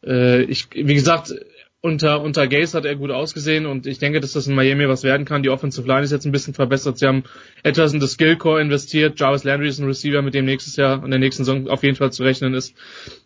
äh, 0.05 0.43
ich, 0.43 0.69
wie 0.73 0.95
gesagt, 0.95 1.35
unter 1.81 2.23
unter 2.23 2.49
Gaze 2.49 2.77
hat 2.77 2.85
er 2.85 2.97
gut 2.97 3.12
ausgesehen 3.12 3.65
und 3.65 3.86
ich 3.86 4.01
denke, 4.01 4.20
dass 4.20 4.32
das 4.32 4.49
in 4.49 4.55
Miami 4.55 4.89
was 4.89 5.05
werden 5.05 5.24
kann. 5.24 5.45
Die 5.45 5.49
Offensive 5.49 5.86
Line 5.86 6.03
ist 6.03 6.11
jetzt 6.11 6.27
ein 6.27 6.32
bisschen 6.32 6.55
verbessert. 6.55 6.99
Sie 6.99 7.07
haben 7.07 7.23
etwas 7.62 7.93
in 7.93 8.01
das 8.01 8.12
Skillcore 8.12 8.61
investiert. 8.61 9.19
Jarvis 9.19 9.45
Landry 9.45 9.69
ist 9.69 9.78
ein 9.78 9.86
Receiver, 9.86 10.20
mit 10.23 10.35
dem 10.35 10.45
nächstes 10.45 10.74
Jahr 10.74 11.05
in 11.05 11.11
der 11.11 11.20
nächsten 11.20 11.45
Saison 11.45 11.69
auf 11.69 11.85
jeden 11.85 11.95
Fall 11.95 12.11
zu 12.11 12.24
rechnen 12.24 12.55
ist. 12.55 12.74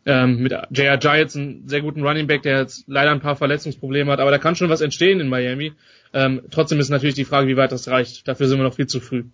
Ähm, 0.05 0.43
mit 0.43 0.52
J.R. 0.52 0.98
Giants 0.98 1.35
einen 1.35 1.66
sehr 1.66 1.81
guten 1.81 2.02
Running 2.06 2.27
Back, 2.27 2.43
der 2.43 2.59
jetzt 2.59 2.85
leider 2.89 3.10
ein 3.10 3.20
paar 3.20 3.36
Verletzungsprobleme 3.36 4.12
hat, 4.12 4.20
aber 4.20 4.31
da 4.31 4.39
kann 4.39 4.55
schon 4.55 4.69
was 4.69 4.82
entstehen 4.82 5.20
in 5.20 5.28
Miami. 5.28 5.73
Ähm, 6.12 6.43
trotzdem 6.51 6.78
ist 6.78 6.90
natürlich 6.90 7.14
die 7.14 7.24
Frage, 7.24 7.48
wie 7.48 7.56
weit 7.56 7.73
das 7.73 7.89
reicht. 7.89 8.28
Dafür 8.28 8.48
sind 8.48 8.59
wir 8.59 8.64
noch 8.64 8.74
viel 8.74 8.86
zu 8.86 9.01
früh. 9.01 9.24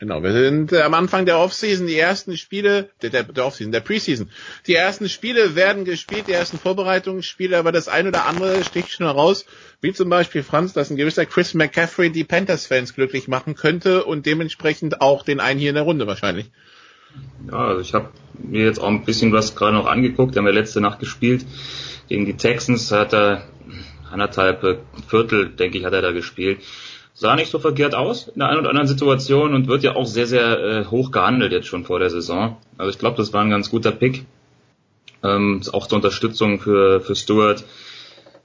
Genau, 0.00 0.22
wir 0.22 0.32
sind 0.32 0.72
äh, 0.72 0.80
am 0.80 0.94
Anfang 0.94 1.26
der 1.26 1.38
Offseason, 1.38 1.86
die 1.86 1.98
ersten 1.98 2.38
Spiele, 2.38 2.88
der, 3.02 3.10
der, 3.10 3.22
der 3.24 3.44
Offseason, 3.44 3.70
der 3.70 3.80
Preseason. 3.80 4.30
Die 4.66 4.74
ersten 4.74 5.10
Spiele 5.10 5.56
werden 5.56 5.84
gespielt, 5.84 6.26
die 6.26 6.32
ersten 6.32 6.58
Vorbereitungsspiele, 6.58 7.58
aber 7.58 7.70
das 7.70 7.86
eine 7.88 8.08
oder 8.08 8.24
andere 8.24 8.64
sticht 8.64 8.90
schon 8.92 9.04
heraus, 9.04 9.44
wie 9.82 9.92
zum 9.92 10.08
Beispiel 10.08 10.42
Franz, 10.42 10.72
dass 10.72 10.90
ein 10.90 10.96
gewisser 10.96 11.26
Chris 11.26 11.52
McCaffrey 11.52 12.10
die 12.10 12.24
Panthers-Fans 12.24 12.94
glücklich 12.94 13.28
machen 13.28 13.56
könnte 13.56 14.04
und 14.04 14.24
dementsprechend 14.24 15.02
auch 15.02 15.22
den 15.22 15.38
einen 15.38 15.60
hier 15.60 15.68
in 15.68 15.74
der 15.74 15.84
Runde 15.84 16.06
wahrscheinlich. 16.06 16.50
Ja, 17.50 17.58
also 17.58 17.82
ich 17.82 17.92
habe 17.92 18.08
mir 18.38 18.64
jetzt 18.64 18.78
auch 18.78 18.88
ein 18.88 19.04
bisschen 19.04 19.34
was 19.34 19.54
gerade 19.54 19.76
noch 19.76 19.86
angeguckt, 19.86 20.34
haben 20.34 20.46
wir 20.46 20.52
letzte 20.54 20.80
Nacht 20.80 21.00
gespielt 21.00 21.44
gegen 22.08 22.24
die 22.24 22.38
Texans, 22.38 22.90
hat 22.90 23.12
er 23.12 23.42
anderthalb 24.10 24.80
Viertel, 25.08 25.50
denke 25.50 25.76
ich, 25.76 25.84
hat 25.84 25.92
er 25.92 26.00
da 26.00 26.12
gespielt 26.12 26.60
sah 27.20 27.36
nicht 27.36 27.50
so 27.50 27.58
verkehrt 27.58 27.94
aus 27.94 28.28
in 28.28 28.38
der 28.38 28.48
einen 28.48 28.60
oder 28.60 28.70
anderen 28.70 28.88
Situation 28.88 29.52
und 29.52 29.68
wird 29.68 29.82
ja 29.82 29.94
auch 29.94 30.06
sehr, 30.06 30.26
sehr 30.26 30.58
äh, 30.58 30.84
hoch 30.86 31.10
gehandelt 31.10 31.52
jetzt 31.52 31.66
schon 31.66 31.84
vor 31.84 31.98
der 31.98 32.08
Saison. 32.08 32.56
Also 32.78 32.90
ich 32.90 32.98
glaube, 32.98 33.18
das 33.18 33.34
war 33.34 33.42
ein 33.42 33.50
ganz 33.50 33.70
guter 33.70 33.92
Pick. 33.92 34.24
Ähm, 35.22 35.60
auch 35.72 35.86
zur 35.86 35.96
Unterstützung 35.96 36.60
für, 36.60 37.02
für 37.02 37.14
Stewart. 37.14 37.62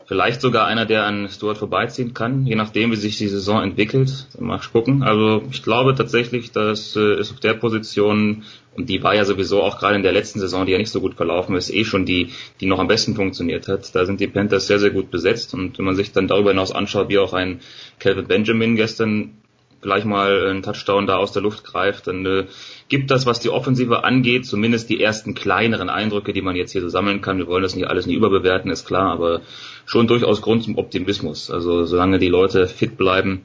Vielleicht 0.08 0.40
sogar 0.40 0.68
einer, 0.68 0.86
der 0.86 1.04
an 1.06 1.28
Stewart 1.30 1.58
vorbeiziehen 1.58 2.14
kann, 2.14 2.46
je 2.46 2.56
nachdem, 2.56 2.92
wie 2.92 2.96
sich 2.96 3.18
die 3.18 3.28
Saison 3.28 3.64
entwickelt. 3.64 4.28
Mal 4.40 4.60
gucken. 4.72 5.02
Also 5.02 5.42
ich 5.50 5.64
glaube 5.64 5.96
tatsächlich, 5.96 6.52
dass 6.52 6.96
äh, 6.96 7.20
ist 7.20 7.32
auf 7.32 7.40
der 7.40 7.56
Position 7.56 8.44
und 8.76 8.90
die 8.90 9.02
war 9.02 9.16
ja 9.16 9.26
sowieso 9.26 9.64
auch 9.64 9.80
gerade 9.80 9.96
in 9.96 10.04
der 10.04 10.12
letzten 10.12 10.40
Saison, 10.40 10.66
die 10.66 10.74
ja 10.74 10.78
nicht 10.78 10.92
so 10.92 11.02
gut 11.02 11.16
verlaufen 11.16 11.56
ist, 11.56 11.74
eh 11.74 11.86
schon 11.86 12.06
die, 12.06 12.30
die 12.60 12.68
noch 12.68 12.80
am 12.80 12.88
besten 12.88 13.16
funktioniert 13.16 13.68
hat. 13.68 13.96
Da 13.96 14.06
sind 14.06 14.20
die 14.20 14.28
Panthers 14.28 14.68
sehr, 14.68 14.80
sehr 14.80 14.92
gut 14.92 15.10
besetzt. 15.10 15.54
Und 15.56 15.80
wenn 15.80 15.86
man 15.86 15.96
sich 15.96 16.12
dann 16.12 16.28
darüber 16.28 16.52
hinaus 16.52 16.72
anschaut, 16.72 17.10
wie 17.10 17.18
auch 17.18 17.34
ein 17.34 17.62
Calvin 17.98 18.28
Benjamin 18.28 18.76
gestern 18.76 19.38
gleich 19.86 20.04
mal 20.04 20.48
einen 20.48 20.64
Touchdown 20.64 21.08
da 21.08 21.18
aus 21.18 21.32
der 21.32 21.44
Luft 21.44 21.64
greift, 21.64 22.08
dann 22.08 22.26
äh, 22.26 22.46
gibt 22.90 23.12
das, 23.12 23.26
was 23.26 23.40
die 23.40 23.50
Offensive 23.50 24.04
angeht, 24.04 24.46
zumindest 24.46 24.90
die 24.90 25.00
ersten 25.02 25.36
kleineren 25.36 25.90
Eindrücke, 25.90 26.34
die 26.34 26.42
man 26.42 26.56
jetzt 26.56 26.72
hier 26.72 26.82
so 26.82 26.90
sammeln 26.90 27.22
kann. 27.22 27.38
Wir 27.38 27.48
wollen 27.48 27.64
das 27.64 27.76
nicht 27.76 27.88
alles 27.88 28.08
nie 28.08 28.16
überbewerten, 28.16 28.72
ist 28.72 28.86
klar, 28.86 29.12
aber 29.12 29.42
schon 29.86 30.08
durchaus 30.08 30.42
Grund 30.42 30.64
zum 30.64 30.78
Optimismus. 30.78 31.50
Also 31.50 31.86
solange 31.86 32.20
die 32.20 32.28
Leute 32.28 32.68
fit 32.68 32.98
bleiben, 32.98 33.44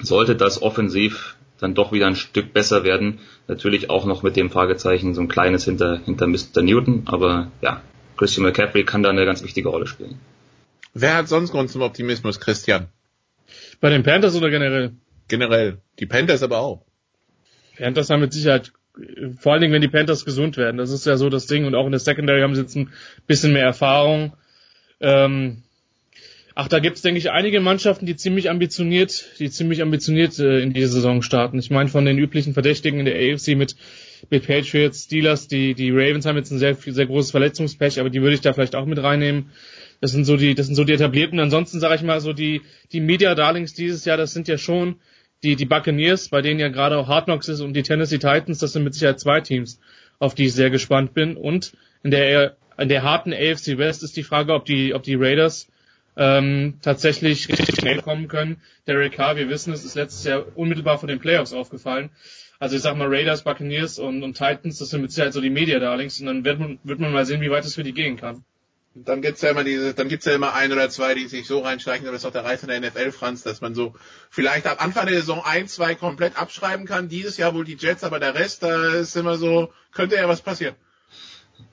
sollte 0.00 0.36
das 0.36 0.62
offensiv 0.62 1.36
dann 1.58 1.74
doch 1.74 1.92
wieder 1.92 2.06
ein 2.06 2.16
Stück 2.16 2.52
besser 2.52 2.82
werden. 2.82 3.20
Natürlich 3.46 3.88
auch 3.88 4.04
noch 4.04 4.22
mit 4.22 4.36
dem 4.36 4.50
Fragezeichen 4.50 5.14
so 5.14 5.20
ein 5.20 5.28
kleines 5.28 5.64
hinter, 5.64 6.00
hinter 6.04 6.26
Mr. 6.26 6.62
Newton, 6.62 7.02
aber 7.06 7.52
ja, 7.60 7.82
Christian 8.16 8.44
McCaffrey 8.44 8.84
kann 8.84 9.02
da 9.02 9.10
eine 9.10 9.24
ganz 9.24 9.42
wichtige 9.42 9.68
Rolle 9.68 9.86
spielen. 9.86 10.18
Wer 10.94 11.16
hat 11.16 11.28
sonst 11.28 11.52
Grund 11.52 11.70
zum 11.70 11.82
Optimismus, 11.82 12.40
Christian? 12.40 12.88
Bei 13.80 13.90
den 13.90 14.02
Panthers 14.02 14.34
oder 14.34 14.50
generell? 14.50 14.92
Generell. 15.28 15.78
Die 15.98 16.06
Panthers 16.06 16.42
aber 16.42 16.58
auch. 16.58 16.84
Panthers 17.76 18.10
haben 18.10 18.20
mit 18.20 18.32
Sicherheit, 18.32 18.72
vor 19.38 19.52
allen 19.52 19.62
Dingen, 19.62 19.72
wenn 19.72 19.80
die 19.80 19.88
Panthers 19.88 20.24
gesund 20.24 20.56
werden. 20.56 20.76
Das 20.76 20.90
ist 20.90 21.06
ja 21.06 21.16
so 21.16 21.30
das 21.30 21.46
Ding. 21.46 21.64
Und 21.64 21.74
auch 21.74 21.86
in 21.86 21.92
der 21.92 22.00
Secondary 22.00 22.42
haben 22.42 22.54
sie 22.54 22.60
jetzt 22.60 22.76
ein 22.76 22.92
bisschen 23.26 23.52
mehr 23.52 23.64
Erfahrung. 23.64 24.34
Ähm, 25.00 25.62
ach, 26.54 26.68
da 26.68 26.78
gibt's 26.78 27.02
denke 27.02 27.18
ich, 27.18 27.30
einige 27.30 27.60
Mannschaften, 27.60 28.06
die 28.06 28.16
ziemlich 28.16 28.50
ambitioniert, 28.50 29.24
die 29.38 29.50
ziemlich 29.50 29.82
ambitioniert 29.82 30.38
äh, 30.38 30.60
in 30.60 30.72
diese 30.72 30.88
Saison 30.88 31.22
starten. 31.22 31.58
Ich 31.58 31.70
meine, 31.70 31.88
von 31.88 32.04
den 32.04 32.18
üblichen 32.18 32.52
Verdächtigen 32.52 33.00
in 33.00 33.06
der 33.06 33.16
AFC 33.16 33.56
mit, 33.56 33.76
mit 34.30 34.46
Patriots, 34.46 35.04
Steelers, 35.04 35.48
die, 35.48 35.74
die 35.74 35.90
Ravens 35.90 36.26
haben 36.26 36.36
jetzt 36.36 36.50
ein 36.50 36.58
sehr, 36.58 36.74
sehr 36.74 37.06
großes 37.06 37.30
Verletzungspech, 37.30 38.00
aber 38.00 38.10
die 38.10 38.20
würde 38.20 38.34
ich 38.34 38.40
da 38.40 38.52
vielleicht 38.52 38.74
auch 38.74 38.86
mit 38.86 39.02
reinnehmen. 39.02 39.50
Das 40.00 40.10
sind 40.10 40.24
so 40.24 40.36
die, 40.36 40.54
das 40.54 40.66
sind 40.66 40.74
so 40.74 40.84
die 40.84 40.94
etablierten. 40.94 41.38
Ansonsten 41.38 41.80
sage 41.80 41.94
ich 41.94 42.02
mal 42.02 42.20
so 42.20 42.32
die, 42.32 42.62
die 42.92 43.00
Media 43.00 43.34
Darlings 43.34 43.74
dieses 43.74 44.04
Jahr, 44.04 44.16
das 44.16 44.32
sind 44.32 44.48
ja 44.48 44.58
schon 44.58 44.96
die, 45.42 45.56
die 45.56 45.64
Buccaneers, 45.64 46.28
bei 46.28 46.42
denen 46.42 46.60
ja 46.60 46.68
gerade 46.68 46.98
auch 46.98 47.08
Hard 47.08 47.24
Knocks 47.24 47.48
ist 47.48 47.60
und 47.60 47.74
die 47.74 47.82
Tennessee 47.82 48.18
Titans, 48.18 48.58
das 48.58 48.72
sind 48.72 48.84
mit 48.84 48.94
Sicherheit 48.94 49.20
zwei 49.20 49.40
Teams, 49.40 49.80
auf 50.18 50.34
die 50.34 50.46
ich 50.46 50.54
sehr 50.54 50.70
gespannt 50.70 51.14
bin. 51.14 51.36
Und 51.36 51.72
in 52.02 52.10
der, 52.10 52.56
in 52.78 52.88
der 52.88 53.02
harten 53.02 53.32
AFC 53.32 53.78
West 53.78 54.02
ist 54.02 54.16
die 54.16 54.22
Frage, 54.22 54.54
ob 54.54 54.64
die, 54.64 54.94
ob 54.94 55.02
die 55.02 55.14
Raiders 55.14 55.68
ähm, 56.16 56.78
tatsächlich 56.82 57.48
richtig 57.48 57.76
schnell 57.76 58.02
kommen 58.02 58.28
können. 58.28 58.60
Derek 58.86 59.12
Carr, 59.12 59.36
wir 59.36 59.48
wissen, 59.48 59.72
es 59.72 59.84
ist 59.84 59.94
letztes 59.94 60.24
Jahr 60.24 60.44
unmittelbar 60.56 60.98
vor 60.98 61.08
den 61.08 61.20
Playoffs 61.20 61.52
aufgefallen. 61.52 62.10
Also 62.58 62.76
ich 62.76 62.82
sag 62.82 62.96
mal 62.96 63.08
Raiders, 63.08 63.42
Buccaneers 63.42 63.98
und, 63.98 64.22
und 64.22 64.34
Titans, 64.34 64.78
das 64.78 64.90
sind 64.90 65.02
mit 65.02 65.10
Sicherheit 65.10 65.32
so 65.32 65.40
die 65.40 65.50
Media 65.50 65.80
Darlings 65.80 66.20
und 66.20 66.26
dann 66.26 66.44
wird 66.44 66.60
man, 66.60 66.78
wird 66.84 67.00
man 67.00 67.12
mal 67.12 67.26
sehen, 67.26 67.40
wie 67.40 67.50
weit 67.50 67.64
es 67.64 67.74
für 67.74 67.82
die 67.82 67.92
gehen 67.92 68.16
kann. 68.16 68.44
Dann 68.94 69.22
gibt's 69.22 69.40
ja 69.40 69.50
immer 69.50 69.64
diese, 69.64 69.94
dann 69.94 70.08
gibt's 70.08 70.26
ja 70.26 70.34
immer 70.34 70.54
ein 70.54 70.70
oder 70.70 70.90
zwei, 70.90 71.14
die 71.14 71.26
sich 71.26 71.46
so 71.46 71.60
reinsteigen, 71.60 72.06
aber 72.06 72.12
das 72.12 72.22
ist 72.22 72.26
auch 72.26 72.32
der 72.32 72.44
Reiz 72.44 72.62
in 72.62 72.68
der 72.68 72.78
NFL, 72.80 73.10
Franz, 73.10 73.42
dass 73.42 73.62
man 73.62 73.74
so 73.74 73.94
vielleicht 74.28 74.66
ab 74.66 74.84
Anfang 74.84 75.06
der 75.06 75.16
Saison 75.16 75.42
ein, 75.42 75.66
zwei 75.66 75.94
komplett 75.94 76.38
abschreiben 76.38 76.84
kann. 76.84 77.08
Dieses 77.08 77.38
Jahr 77.38 77.54
wohl 77.54 77.64
die 77.64 77.76
Jets, 77.76 78.04
aber 78.04 78.20
der 78.20 78.34
Rest, 78.34 78.62
da 78.62 78.94
ist 78.94 79.16
immer 79.16 79.38
so, 79.38 79.72
könnte 79.92 80.16
ja 80.16 80.28
was 80.28 80.42
passieren. 80.42 80.76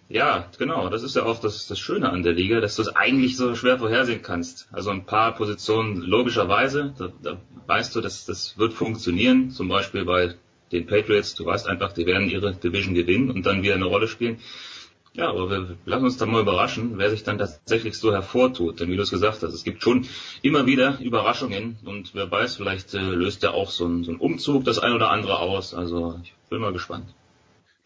Ja, 0.09 0.49
genau. 0.57 0.89
Das 0.89 1.03
ist 1.03 1.15
ja 1.15 1.23
auch 1.23 1.39
das, 1.39 1.67
das 1.67 1.77
Schöne 1.77 2.09
an 2.09 2.23
der 2.23 2.33
Liga, 2.33 2.59
dass 2.61 2.75
du 2.75 2.81
es 2.81 2.95
eigentlich 2.95 3.37
so 3.37 3.53
schwer 3.53 3.77
vorhersehen 3.77 4.23
kannst. 4.23 4.67
Also 4.71 4.89
ein 4.89 5.05
paar 5.05 5.35
Positionen 5.35 5.97
logischerweise, 5.97 6.95
da, 6.97 7.09
da 7.21 7.37
weißt 7.67 7.95
du, 7.95 8.01
dass 8.01 8.25
das 8.25 8.57
wird 8.57 8.73
funktionieren. 8.73 9.51
Zum 9.51 9.67
Beispiel 9.67 10.05
bei 10.05 10.33
den 10.71 10.87
Patriots, 10.87 11.35
du 11.35 11.45
weißt 11.45 11.67
einfach, 11.67 11.93
die 11.93 12.07
werden 12.07 12.27
ihre 12.27 12.53
Division 12.55 12.95
gewinnen 12.95 13.29
und 13.29 13.45
dann 13.45 13.61
wieder 13.61 13.75
eine 13.75 13.85
Rolle 13.85 14.07
spielen. 14.07 14.39
Ja, 15.13 15.29
aber 15.29 15.49
wir 15.49 15.77
lassen 15.85 16.05
uns 16.05 16.17
dann 16.17 16.31
mal 16.31 16.41
überraschen, 16.41 16.97
wer 16.97 17.11
sich 17.11 17.23
dann 17.23 17.37
tatsächlich 17.37 17.95
so 17.95 18.11
hervortut. 18.11 18.79
Denn 18.79 18.89
wie 18.89 18.95
du 18.95 19.03
es 19.03 19.11
gesagt 19.11 19.43
hast, 19.43 19.53
es 19.53 19.63
gibt 19.63 19.83
schon 19.83 20.07
immer 20.41 20.65
wieder 20.65 20.99
Überraschungen 21.01 21.77
und 21.85 22.15
wer 22.15 22.31
weiß, 22.31 22.55
vielleicht 22.55 22.95
äh, 22.95 22.99
löst 22.99 23.43
ja 23.43 23.51
auch 23.51 23.69
so 23.69 23.85
ein, 23.85 24.03
so 24.03 24.11
ein 24.11 24.17
Umzug 24.17 24.63
das 24.65 24.79
ein 24.79 24.93
oder 24.93 25.11
andere 25.11 25.37
aus. 25.37 25.75
Also 25.75 26.19
ich 26.23 26.33
bin 26.49 26.61
mal 26.61 26.73
gespannt. 26.73 27.05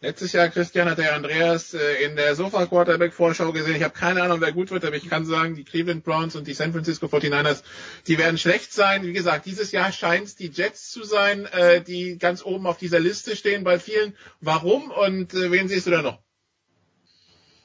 Letztes 0.04 0.34
Jahr, 0.34 0.50
Christian, 0.50 0.90
hat 0.90 0.98
der 0.98 1.14
Andreas 1.14 1.72
äh, 1.72 2.04
in 2.04 2.14
der 2.14 2.34
Sofa 2.34 2.66
Quarterback 2.66 3.14
Vorschau 3.14 3.52
gesehen. 3.52 3.76
Ich 3.76 3.82
habe 3.82 3.94
keine 3.94 4.22
Ahnung, 4.22 4.42
wer 4.42 4.52
gut 4.52 4.70
wird, 4.70 4.84
aber 4.84 4.96
ich 4.96 5.08
kann 5.08 5.24
sagen, 5.24 5.54
die 5.54 5.64
Cleveland 5.64 6.04
Browns 6.04 6.36
und 6.36 6.46
die 6.46 6.52
San 6.52 6.72
Francisco 6.72 7.06
49ers, 7.06 7.62
die 8.06 8.18
werden 8.18 8.36
schlecht 8.36 8.74
sein. 8.74 9.06
Wie 9.06 9.14
gesagt, 9.14 9.46
dieses 9.46 9.72
Jahr 9.72 9.92
scheint 9.92 10.26
es 10.26 10.36
die 10.36 10.48
Jets 10.48 10.90
zu 10.90 11.04
sein, 11.04 11.46
äh, 11.46 11.80
die 11.80 12.18
ganz 12.18 12.44
oben 12.44 12.66
auf 12.66 12.76
dieser 12.76 13.00
Liste 13.00 13.34
stehen 13.34 13.64
bei 13.64 13.78
vielen. 13.78 14.14
Warum 14.42 14.90
und 14.90 15.32
äh, 15.32 15.50
wen 15.50 15.68
siehst 15.68 15.86
du 15.86 15.90
da 15.92 16.02
noch? 16.02 16.18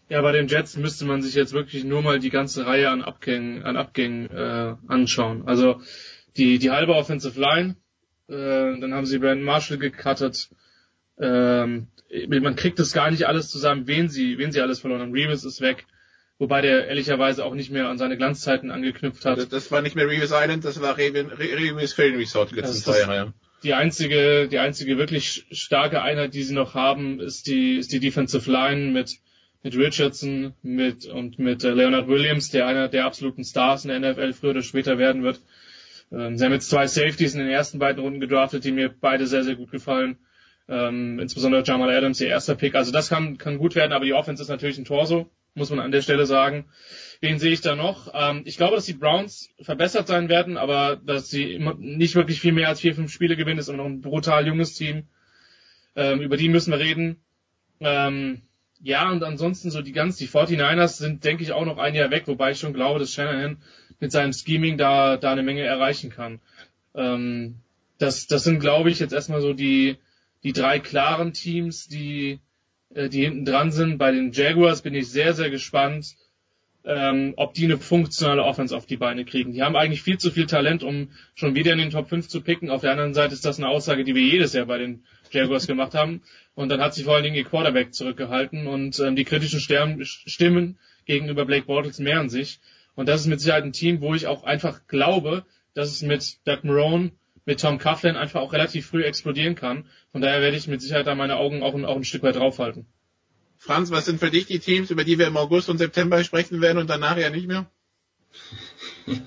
Ja, 0.08 0.22
bei 0.22 0.32
den 0.32 0.48
Jets 0.48 0.78
müsste 0.78 1.04
man 1.04 1.22
sich 1.22 1.34
jetzt 1.34 1.52
wirklich 1.52 1.84
nur 1.84 2.02
mal 2.02 2.20
die 2.20 2.30
ganze 2.30 2.66
Reihe 2.66 2.90
an 2.90 3.02
Abgängen, 3.02 3.64
an 3.64 3.76
Abgängen 3.76 4.30
äh, 4.30 4.76
anschauen. 4.88 5.46
Also 5.46 5.82
die, 6.38 6.58
die 6.58 6.72
halbe 6.72 6.96
Offensive 6.96 7.38
Line, 7.38 7.76
äh, 8.30 8.80
dann 8.80 8.94
haben 8.94 9.06
sie 9.06 9.20
Brandon 9.20 9.44
Marshall 9.44 9.78
gecuttet. 9.78 10.50
Ähm, 11.20 11.88
man 12.28 12.56
kriegt 12.56 12.80
das 12.80 12.94
gar 12.94 13.12
nicht 13.12 13.28
alles 13.28 13.50
zusammen, 13.50 13.88
wen 13.88 14.10
sie, 14.10 14.38
wen 14.38 14.52
sie 14.52 14.62
alles 14.62 14.80
verloren 14.80 15.02
haben. 15.02 15.12
Reeves 15.12 15.44
ist 15.44 15.62
weg, 15.62 15.86
wobei 16.38 16.62
der 16.62 16.88
ehrlicherweise 16.88 17.46
auch 17.46 17.54
nicht 17.54 17.72
mehr 17.72 17.88
an 17.88 17.98
seine 17.98 18.18
Glanzzeiten 18.18 18.72
angeknüpft 18.72 19.26
hat. 19.26 19.38
Das, 19.38 19.50
das 19.50 19.72
war 19.72 19.82
nicht 19.82 19.96
mehr 19.96 20.08
Reeves 20.08 20.32
Island, 20.34 20.66
das 20.66 20.82
war 20.82 20.98
Reeves 20.98 21.94
Film 21.94 22.18
Resort 22.18 22.52
die 22.52 22.56
letzten 22.56 22.78
zwei 22.78 23.00
Jahre. 23.00 23.16
Ja. 23.16 23.34
Die 23.64 23.74
einzige, 23.74 24.48
die 24.48 24.60
einzige 24.60 24.98
wirklich 24.98 25.46
starke 25.52 26.02
Einheit, 26.02 26.34
die 26.34 26.44
sie 26.44 26.54
noch 26.54 26.76
haben, 26.76 27.20
ist 27.20 27.48
die, 27.48 27.76
ist 27.76 27.92
die 27.92 28.00
Defensive 28.00 28.50
Line 28.50 28.92
mit 28.92 29.20
mit 29.64 29.76
Richardson 29.76 30.54
mit 30.62 31.06
und 31.06 31.40
mit 31.40 31.64
äh, 31.64 31.72
Leonard 31.72 32.08
Williams, 32.08 32.50
der 32.50 32.68
einer 32.68 32.88
der 32.88 33.06
absoluten 33.06 33.44
Stars 33.44 33.86
in 33.86 33.90
der 33.90 34.14
NFL 34.14 34.34
früher 34.34 34.52
oder 34.52 34.62
später 34.62 34.98
werden 34.98 35.24
wird. 35.24 35.42
Ähm, 36.12 36.38
sie 36.38 36.46
haben 36.46 36.54
jetzt 36.54 36.70
zwei 36.70 36.88
Safeties 36.88 37.34
in 37.34 37.40
den 37.40 37.50
ersten 37.50 37.80
beiden 37.80 38.02
Runden 38.02 38.22
gedraftet, 38.22 38.64
die 38.64 38.72
mir 38.72 38.90
beide 38.90 39.28
sehr, 39.28 39.44
sehr 39.44 39.56
gut 39.56 39.72
gefallen. 39.72 40.18
Ähm, 40.70 41.18
insbesondere 41.20 41.64
Jamal 41.64 41.90
Adams, 41.90 42.22
ihr 42.22 42.28
erster 42.28 42.54
Pick. 42.54 42.76
Also 42.76 42.92
das 42.92 43.10
kann, 43.10 43.40
kann 43.40 43.58
gut 43.58 43.74
werden, 43.74 43.92
aber 43.92 44.06
die 44.06 44.14
Offense 44.14 44.44
ist 44.44 44.50
natürlich 44.50 44.78
ein 44.78 44.86
Torso, 44.86 45.28
muss 45.56 45.72
man 45.72 45.80
an 45.80 45.92
der 45.92 46.04
Stelle 46.04 46.28
sagen. 46.28 46.66
Wen 47.22 47.40
sehe 47.40 47.52
ich 47.52 47.62
da 47.62 47.76
noch? 47.76 48.14
Ähm, 48.14 48.44
ich 48.46 48.58
glaube, 48.58 48.76
dass 48.76 48.86
die 48.86 48.94
Browns 48.94 49.50
verbessert 49.60 50.08
sein 50.08 50.30
werden, 50.30 50.58
aber 50.58 50.96
dass 51.04 51.30
sie 51.30 51.60
nicht 51.80 52.14
wirklich 52.14 52.40
viel 52.40 52.52
mehr 52.52 52.68
als 52.68 52.82
vier, 52.82 52.94
fünf 52.94 53.12
Spiele 53.12 53.36
gewinnen, 53.36 53.58
ist 53.58 53.68
immer 53.68 53.80
noch 53.80 53.86
ein 53.86 54.02
brutal 54.02 54.46
junges 54.46 54.76
Team. 54.76 55.08
Ähm, 55.96 56.22
über 56.22 56.38
die 56.38 56.50
müssen 56.50 56.72
wir 56.72 56.80
reden. 56.80 57.18
Ähm, 57.80 58.44
ja, 58.82 59.10
und 59.10 59.24
ansonsten 59.24 59.72
so 59.72 59.82
die 59.82 59.92
ganz, 59.92 60.18
die 60.18 60.28
49ers 60.28 60.98
sind, 60.98 61.26
denke 61.26 61.42
ich, 61.42 61.52
auch 61.52 61.66
noch 61.66 61.80
ein 61.80 61.96
Jahr 61.96 62.12
weg, 62.12 62.28
wobei 62.28 62.52
ich 62.52 62.60
schon 62.60 62.74
glaube, 62.74 63.00
dass 63.00 63.12
Shanahan 63.12 63.58
mit 64.00 64.12
seinem 64.12 64.34
Scheming 64.34 64.78
da, 64.78 65.18
da 65.18 65.32
eine 65.32 65.44
Menge 65.44 65.64
erreichen 65.64 66.12
kann. 66.12 66.40
Ähm, 66.94 67.56
das, 67.98 68.28
das 68.28 68.44
sind, 68.44 68.60
glaube 68.60 68.92
ich, 68.92 69.00
jetzt 69.00 69.14
erstmal 69.14 69.42
so 69.42 69.54
die, 69.54 69.98
die 70.44 70.54
drei 70.54 70.80
klaren 70.80 71.34
Teams, 71.34 71.88
die, 71.88 72.40
äh, 72.94 73.10
die 73.10 73.24
hinten 73.24 73.46
dran 73.46 73.72
sind. 73.72 73.98
Bei 73.98 74.12
den 74.12 74.32
Jaguars 74.32 74.82
bin 74.82 74.94
ich 74.94 75.10
sehr, 75.10 75.34
sehr 75.34 75.50
gespannt, 75.50 76.16
ähm, 76.86 77.34
ob 77.36 77.54
die 77.54 77.66
eine 77.66 77.78
funktionale 77.78 78.44
Offense 78.44 78.76
auf 78.76 78.86
die 78.86 78.98
Beine 78.98 79.26
kriegen. 79.26 79.52
Die 79.52 79.64
haben 79.64 79.76
eigentlich 79.76 80.02
viel 80.02 80.18
zu 80.18 80.32
viel 80.32 80.46
Talent, 80.46 80.82
um 80.82 81.10
schon 81.36 81.56
wieder 81.56 81.74
in 81.74 81.78
den 81.78 81.90
Top 81.90 82.10
5 82.10 82.28
zu 82.28 82.42
picken. 82.42 82.70
Auf 82.70 82.82
der 82.82 82.92
anderen 82.92 83.14
Seite 83.14 83.34
ist 83.34 83.46
das 83.46 83.58
eine 83.58 83.68
Aussage, 83.68 84.04
die 84.04 84.16
wir 84.16 84.24
jedes 84.24 84.54
Jahr 84.54 84.66
bei 84.66 84.78
den 84.78 85.04
Jaguars 85.32 85.68
gemacht 85.68 85.94
haben. 85.94 86.22
Und 86.56 86.70
dann 86.70 86.82
hat 86.82 86.94
sich 86.94 87.06
vor 87.06 87.16
allen 87.16 87.24
Dingen 87.24 87.36
ihr 87.36 87.44
Quarterback 87.44 87.94
zurückgehalten 87.94 88.68
und 88.68 89.00
ähm, 89.00 89.16
die 89.16 89.26
kritischen 89.26 89.60
Stern 89.60 90.04
Stimmen 90.04 90.78
gegenüber 91.06 91.46
Blake 91.46 91.66
Bortles 91.66 92.00
mehren 92.00 92.30
sich. 92.30 92.60
Und 92.96 93.08
das 93.08 93.22
ist 93.22 93.28
mit 93.28 93.40
Sicherheit 93.40 93.64
ein 93.64 93.74
Team, 93.74 94.02
wo 94.02 94.14
ich 94.14 94.28
auch 94.28 94.44
einfach 94.44 94.88
glaube, 94.88 95.46
dass 95.74 95.90
es 95.90 96.02
mit 96.02 96.40
Doug 96.46 96.64
Marone, 96.64 97.12
mit 97.50 97.62
Tom 97.62 97.80
Coughlin 97.80 98.16
einfach 98.16 98.42
auch 98.42 98.54
relativ 98.54 98.86
früh 98.86 99.04
explodieren 99.04 99.56
kann. 99.56 99.86
Von 100.12 100.22
daher 100.22 100.40
werde 100.40 100.56
ich 100.56 100.68
mit 100.68 100.84
Sicherheit 100.84 101.08
da 101.08 101.16
meine 101.16 101.38
Augen 101.38 101.64
auch, 101.64 101.74
auch 101.74 101.96
ein 101.96 102.04
Stück 102.04 102.22
weit 102.22 102.36
draufhalten. 102.36 102.86
Franz, 103.58 103.90
was 103.90 104.06
sind 104.06 104.20
für 104.20 104.30
dich 104.30 104.46
die 104.46 104.60
Teams, 104.60 104.92
über 104.92 105.04
die 105.04 105.18
wir 105.18 105.26
im 105.26 105.36
August 105.36 105.68
und 105.68 105.80
September 105.80 106.24
sprechen 106.24 106.62
werden 106.62 106.78
und 106.78 106.92
danach 106.92 107.18
ja 107.18 107.32
nicht 107.32 107.48
mehr? 107.48 107.66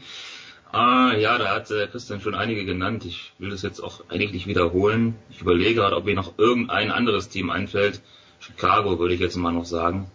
Ah, 0.75 1.15
ja, 1.15 1.37
da 1.37 1.55
hat 1.55 1.71
äh, 1.71 1.87
Christian 1.87 2.23
schon 2.23 2.35
einige 2.35 2.65
genannt. 2.65 3.05
Ich 3.05 3.35
will 3.39 3.51
das 3.51 3.61
jetzt 3.61 3.81
auch 3.81 4.09
eigentlich 4.09 4.33
nicht 4.33 4.47
wiederholen. 4.47 5.17
Ich 5.29 5.43
überlege 5.43 5.75
gerade, 5.75 5.95
ob 5.95 6.07
mir 6.07 6.15
noch 6.15 6.39
irgendein 6.39 6.91
anderes 6.91 7.29
Team 7.29 7.51
einfällt. 7.51 8.01
Chicago 8.41 8.99
würde 8.99 9.13
ich 9.13 9.21
jetzt 9.21 9.37
mal 9.37 9.53
noch 9.53 9.67
sagen. 9.67 10.11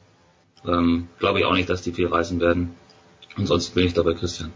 Ähm, 0.65 1.09
Glaube 1.19 1.37
ich 1.37 1.45
auch 1.45 1.53
nicht, 1.53 1.69
dass 1.69 1.83
die 1.83 1.91
viel 1.91 2.07
reißen 2.07 2.39
werden. 2.39 2.73
Ansonsten 3.35 3.75
bin 3.75 3.85
ich 3.85 3.93
dabei 3.93 4.15
Christian. 4.15 4.51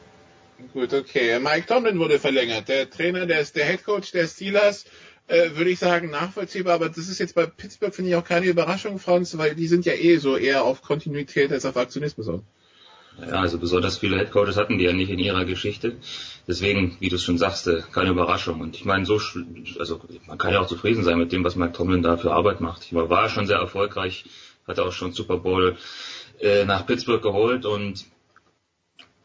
Gut, 0.74 0.94
okay. 0.94 1.40
Mike 1.40 1.68
Tomlin 1.68 2.00
wurde 2.00 2.18
verlängert. 2.20 2.70
Der 2.70 2.90
Trainer, 2.90 3.26
der 3.26 3.42
ist 3.42 3.56
der 3.56 3.66
Head 3.66 3.84
Coach 3.84 4.12
der 4.12 4.28
Steelers, 4.28 4.86
äh, 5.28 5.52
würde 5.56 5.70
ich 5.70 5.80
sagen, 5.80 6.10
nachvollziehbar. 6.10 6.76
Aber 6.76 6.88
das 6.88 7.10
ist 7.10 7.20
jetzt 7.20 7.36
bei 7.36 7.46
Pittsburgh, 7.46 7.94
finde 7.94 8.12
ich, 8.12 8.16
auch 8.16 8.24
keine 8.24 8.46
Überraschung, 8.46 8.98
Franz, 8.98 9.38
weil 9.38 9.56
die 9.56 9.68
sind 9.68 9.86
ja 9.86 9.94
eh 9.94 10.18
so 10.18 10.38
eher 10.38 10.64
auf 10.64 10.82
Kontinuität 10.82 11.52
als 11.52 11.66
auf 11.66 11.76
Aktionismus 11.76 12.28
aus. 12.30 12.42
Ja, 13.20 13.42
also 13.42 13.58
besonders 13.58 13.98
viele 13.98 14.18
Headcoaches 14.18 14.56
hatten 14.56 14.78
die 14.78 14.86
ja 14.86 14.94
nicht 14.94 15.10
in 15.10 15.20
ihrer 15.20 15.44
Geschichte. 15.44 15.98
Deswegen, 16.48 16.96
wie 17.02 17.10
du 17.10 17.18
es 17.18 17.24
schon 17.24 17.38
sagst, 17.38 17.68
äh, 17.68 17.82
keine 17.92 18.12
Überraschung. 18.12 18.62
Und 18.62 18.76
ich 18.76 18.86
meine, 18.86 19.06
so, 19.06 19.20
also 19.78 20.02
man 20.28 20.38
kann 20.38 20.54
ja 20.54 20.62
auch 20.62 20.68
zufrieden 20.68 21.04
sein 21.04 21.18
mit 21.18 21.34
dem, 21.34 21.44
was 21.44 21.58
Mike 21.58 21.74
Tomlin 21.74 22.02
da 22.02 22.16
für 22.16 22.32
Arbeit 22.32 22.62
macht. 22.62 22.86
Ich 22.86 22.94
war 22.94 23.30
schon 23.30 23.46
sehr 23.46 23.58
erfolgreich, 23.58 24.26
hatte 24.66 24.86
auch 24.86 24.94
schon 24.94 25.12
Super 25.12 25.38
Bowl 25.38 25.76
äh, 26.40 26.64
nach 26.64 26.86
Pittsburgh 26.86 27.22
geholt 27.22 27.66
und 27.66 28.06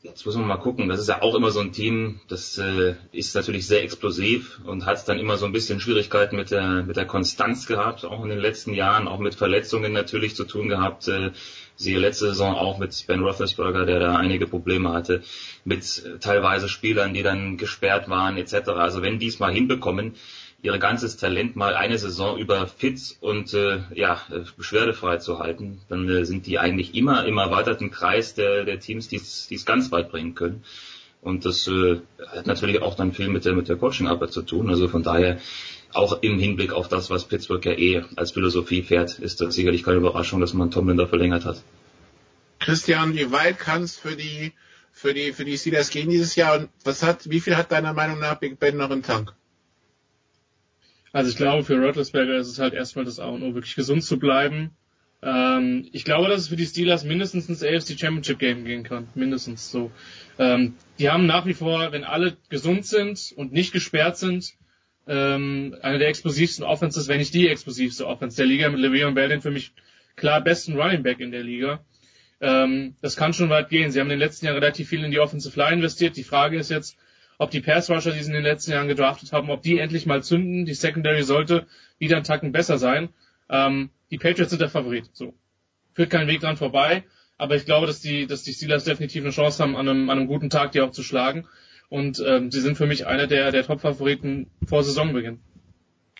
Jetzt 0.07 0.24
muss 0.24 0.37
man 0.37 0.47
mal 0.47 0.57
gucken. 0.57 0.89
Das 0.89 1.01
ist 1.01 1.09
ja 1.09 1.20
auch 1.20 1.35
immer 1.35 1.51
so 1.51 1.59
ein 1.59 1.73
Team, 1.73 2.20
das 2.28 2.59
äh, 2.59 2.95
ist 3.11 3.35
natürlich 3.35 3.66
sehr 3.66 3.83
explosiv 3.83 4.61
und 4.65 4.87
hat 4.87 5.09
dann 5.09 5.19
immer 5.19 5.37
so 5.37 5.47
ein 5.47 5.53
bisschen 5.53 5.81
Schwierigkeiten 5.81 6.37
mit 6.37 6.53
der 6.53 6.85
mit 6.85 6.97
der 6.97 7.07
Konstanz 7.07 7.66
gehabt, 7.66 8.05
auch 8.05 8.23
in 8.23 8.31
den 8.31 8.39
letzten 8.39 8.73
Jahren, 8.73 9.09
auch 9.09 9.19
mit 9.19 9.35
Verletzungen 9.35 9.93
natürlich 9.93 10.37
zu 10.37 10.45
tun 10.45 10.69
gehabt. 10.69 11.09
Äh, 11.09 11.33
siehe 11.74 11.99
letzte 11.99 12.28
Saison 12.28 12.55
auch 12.55 12.78
mit 12.78 13.05
Ben 13.09 13.20
Roethlisberger, 13.20 13.85
der 13.85 13.99
da 13.99 14.16
einige 14.16 14.47
Probleme 14.47 14.93
hatte, 14.93 15.23
mit 15.65 16.05
äh, 16.05 16.19
teilweise 16.19 16.69
Spielern, 16.69 17.12
die 17.12 17.24
dann 17.24 17.57
gesperrt 17.57 18.09
waren 18.09 18.37
etc. 18.37 18.69
Also 18.69 19.03
wenn 19.03 19.19
die 19.19 19.27
es 19.27 19.41
mal 19.41 19.53
hinbekommen, 19.53 20.15
ihr 20.62 20.78
ganzes 20.78 21.16
Talent 21.16 21.57
mal 21.57 21.74
eine 21.74 21.99
Saison 21.99 22.39
über 22.39 22.66
fit 22.66 23.16
und 23.20 23.55
äh, 23.55 23.81
ja, 23.95 24.20
beschwerdefrei 24.57 25.19
zu 25.19 25.39
halten, 25.39 25.81
dann 25.89 26.09
äh, 26.09 26.24
sind 26.24 26.47
die 26.47 26.59
eigentlich 26.59 26.95
immer 26.95 27.24
im 27.24 27.39
erweiterten 27.39 27.91
Kreis 27.91 28.35
der, 28.35 28.65
der 28.65 28.81
Teams, 28.81 29.09
die 29.09 29.16
es 29.16 29.65
ganz 29.65 29.93
weit 29.93 30.11
bringen 30.11 30.35
können. 30.35 30.65
Und 31.20 31.45
das 31.45 31.66
äh, 31.66 32.01
hat 32.28 32.47
natürlich 32.47 32.83
auch 32.83 32.95
dann 32.95 33.12
viel 33.12 33.28
mit 33.28 33.45
der, 33.45 33.55
mit 33.55 33.69
der 33.69 33.77
Coaching-Arbeit 33.77 34.33
zu 34.33 34.43
tun. 34.43 34.70
Also 34.70 34.89
von 34.89 35.03
daher, 35.03 35.41
auch 35.93 36.23
im 36.23 36.39
Hinblick 36.39 36.73
auf 36.73 36.89
das, 36.89 37.11
was 37.11 37.24
Pittsburgh 37.24 37.65
ja 37.65 37.73
eh 37.73 38.05
als 38.16 38.33
Philosophie 38.33 38.83
fährt, 38.83 39.19
ist 39.19 39.41
das 39.41 39.55
sicherlich 39.55 39.83
keine 39.83 39.99
Überraschung, 39.99 40.41
dass 40.41 40.53
man 40.53 40.70
Tomlin 40.70 40.97
da 40.97 41.07
verlängert 41.07 41.45
hat. 41.45 41.62
Christian, 42.61 43.15
wie 43.15 43.31
weit 43.33 43.59
kann 43.59 43.83
es 43.83 43.97
für 43.97 44.16
die, 44.16 44.53
für 44.93 45.15
die, 45.15 45.33
für 45.33 45.45
die 45.45 45.59
Steelers 45.59 45.91
gehen 45.91 46.11
dieses 46.11 46.37
Jahr 46.37 46.59
und 46.59 46.69
was 46.85 47.03
hat, 47.03 47.28
wie 47.31 47.41
viel 47.41 47.57
hat 47.57 47.73
deiner 47.73 47.93
Meinung 47.93 48.19
nach 48.19 48.37
Big 48.37 48.59
Ben 48.59 48.77
noch 48.77 48.91
im 48.91 49.03
Tank? 49.03 49.33
Also 51.16 51.30
ich 51.30 51.36
glaube, 51.38 51.64
für 51.64 51.82
Roethlisberger 51.82 52.36
ist 52.36 52.48
es 52.48 52.59
halt 52.59 52.74
erstmal 52.74 53.06
das 53.06 53.20
A 53.20 53.28
und 53.28 53.43
O, 53.43 53.55
wirklich 53.55 53.74
gesund 53.74 54.05
zu 54.05 54.18
bleiben. 54.18 54.72
Ähm, 55.22 55.88
ich 55.93 56.05
glaube, 56.05 56.28
dass 56.28 56.43
es 56.43 56.48
für 56.48 56.56
die 56.56 56.66
Steelers 56.66 57.05
mindestens 57.05 57.48
ins 57.48 57.62
AFC 57.62 57.98
Championship 57.98 58.38
Game 58.38 58.66
gehen 58.66 58.82
kann. 58.82 59.09
Mindestens 59.14 59.70
so. 59.70 59.90
Ähm, 60.38 60.74
die 60.98 61.09
haben 61.09 61.24
nach 61.24 61.47
wie 61.47 61.55
vor, 61.55 61.90
wenn 61.93 62.05
alle 62.05 62.36
gesund 62.51 62.84
sind 62.84 63.32
und 63.34 63.51
nicht 63.51 63.72
gesperrt 63.72 64.18
sind, 64.18 64.52
ähm, 65.09 65.74
eine 65.80 65.98
der 65.98 66.09
explosivsten 66.09 66.66
Offenses, 66.66 67.09
wenn 67.09 67.16
nicht 67.16 67.32
die 67.32 67.48
explosivste 67.48 68.06
Offense 68.06 68.36
der 68.36 68.44
Liga 68.44 68.68
mit 68.68 68.80
Le'Veon 68.80 69.14
Bell 69.14 69.30
den 69.30 69.40
für 69.40 69.51
mich 69.51 69.72
klar 70.16 70.43
besten 70.43 70.78
Running 70.78 71.02
Back 71.02 71.20
in 71.20 71.30
der 71.30 71.44
Liga. 71.44 71.82
Ähm, 72.43 72.94
das 73.01 73.16
kann 73.16 73.32
schon 73.32 73.48
weit 73.48 73.70
gehen. 73.70 73.90
Sie 73.90 74.01
haben 74.01 74.09
in 74.09 74.18
den 74.18 74.28
letzten 74.28 74.44
Jahren 74.44 74.59
relativ 74.59 74.90
viel 74.90 75.02
in 75.02 75.10
die 75.10 75.18
Offensive 75.18 75.59
Line 75.59 75.76
investiert. 75.76 76.18
Die 76.18 76.24
Frage 76.24 76.59
ist 76.59 76.68
jetzt, 76.68 76.98
ob 77.39 77.51
die 77.51 77.61
Pass 77.61 77.91
Rusher, 77.91 78.13
die 78.13 78.21
sie 78.21 78.29
in 78.29 78.35
den 78.35 78.43
letzten 78.43 78.73
Jahren 78.73 78.89
gedraftet 78.89 79.33
haben, 79.33 79.51
ob 79.51 79.63
die 79.63 79.79
endlich 79.79 80.07
mal 80.07 80.23
zünden. 80.23 80.67
Die 80.67 80.75
Secondary 80.75 81.23
sollte 81.23 81.67
wieder 81.99 82.17
einen 82.17 82.25
Tacken 82.25 82.53
besser 82.53 82.79
sein. 82.79 83.11
Ähm, 83.49 83.91
die 84.11 84.19
Patriots 84.19 84.51
sind 84.51 84.61
der 84.61 84.71
Favorit. 84.71 85.11
So. 85.13 85.35
Führt 85.95 86.11
keinen 86.11 86.29
Weg 86.29 86.41
dran 86.41 86.57
vorbei. 86.57 87.05
Aber 87.39 87.57
ich 87.57 87.67
glaube, 87.67 87.87
dass 87.87 88.01
die, 88.01 88.27
dass 88.27 88.43
die 88.43 88.53
Steelers 88.53 88.85
definitiv 88.85 89.23
eine 89.23 89.33
Chance 89.33 89.63
haben, 89.63 89.77
an 89.77 89.89
einem, 89.89 90.11
an 90.11 90.19
einem 90.19 90.27
guten 90.27 90.49
Tag 90.49 90.73
die 90.73 90.81
auch 90.81 90.91
zu 90.91 91.03
schlagen. 91.03 91.47
Und 91.89 92.23
ähm, 92.27 92.51
sie 92.51 92.61
sind 92.61 92.77
für 92.77 92.87
mich 92.87 93.07
einer 93.07 93.27
der, 93.27 93.53
der 93.53 93.65
Top-Favoriten 93.65 94.51
vor 94.67 94.83
Saisonbeginn. 94.83 95.41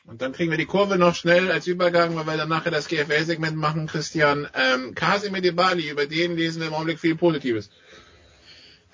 Und 0.07 0.23
dann 0.23 0.33
kriegen 0.33 0.53
wir 0.53 0.59
die 0.59 0.67
Kurve 0.67 0.99
noch 0.99 1.17
schnell 1.17 1.51
als 1.51 1.67
Übergang, 1.67 2.15
weil 2.15 2.27
wir 2.27 2.37
dann 2.37 2.49
nachher 2.49 2.71
das 2.71 2.87
GFL-Segment 2.87 3.57
machen, 3.57 3.89
Christian. 3.89 4.47
Ähm, 4.55 4.95
Kasim 4.95 5.35
Edebali, 5.35 5.91
über 5.91 6.07
den 6.07 6.37
lesen 6.37 6.61
wir 6.61 6.69
im 6.69 6.75
Augenblick 6.75 7.01
viel 7.01 7.17
Positives. 7.17 7.71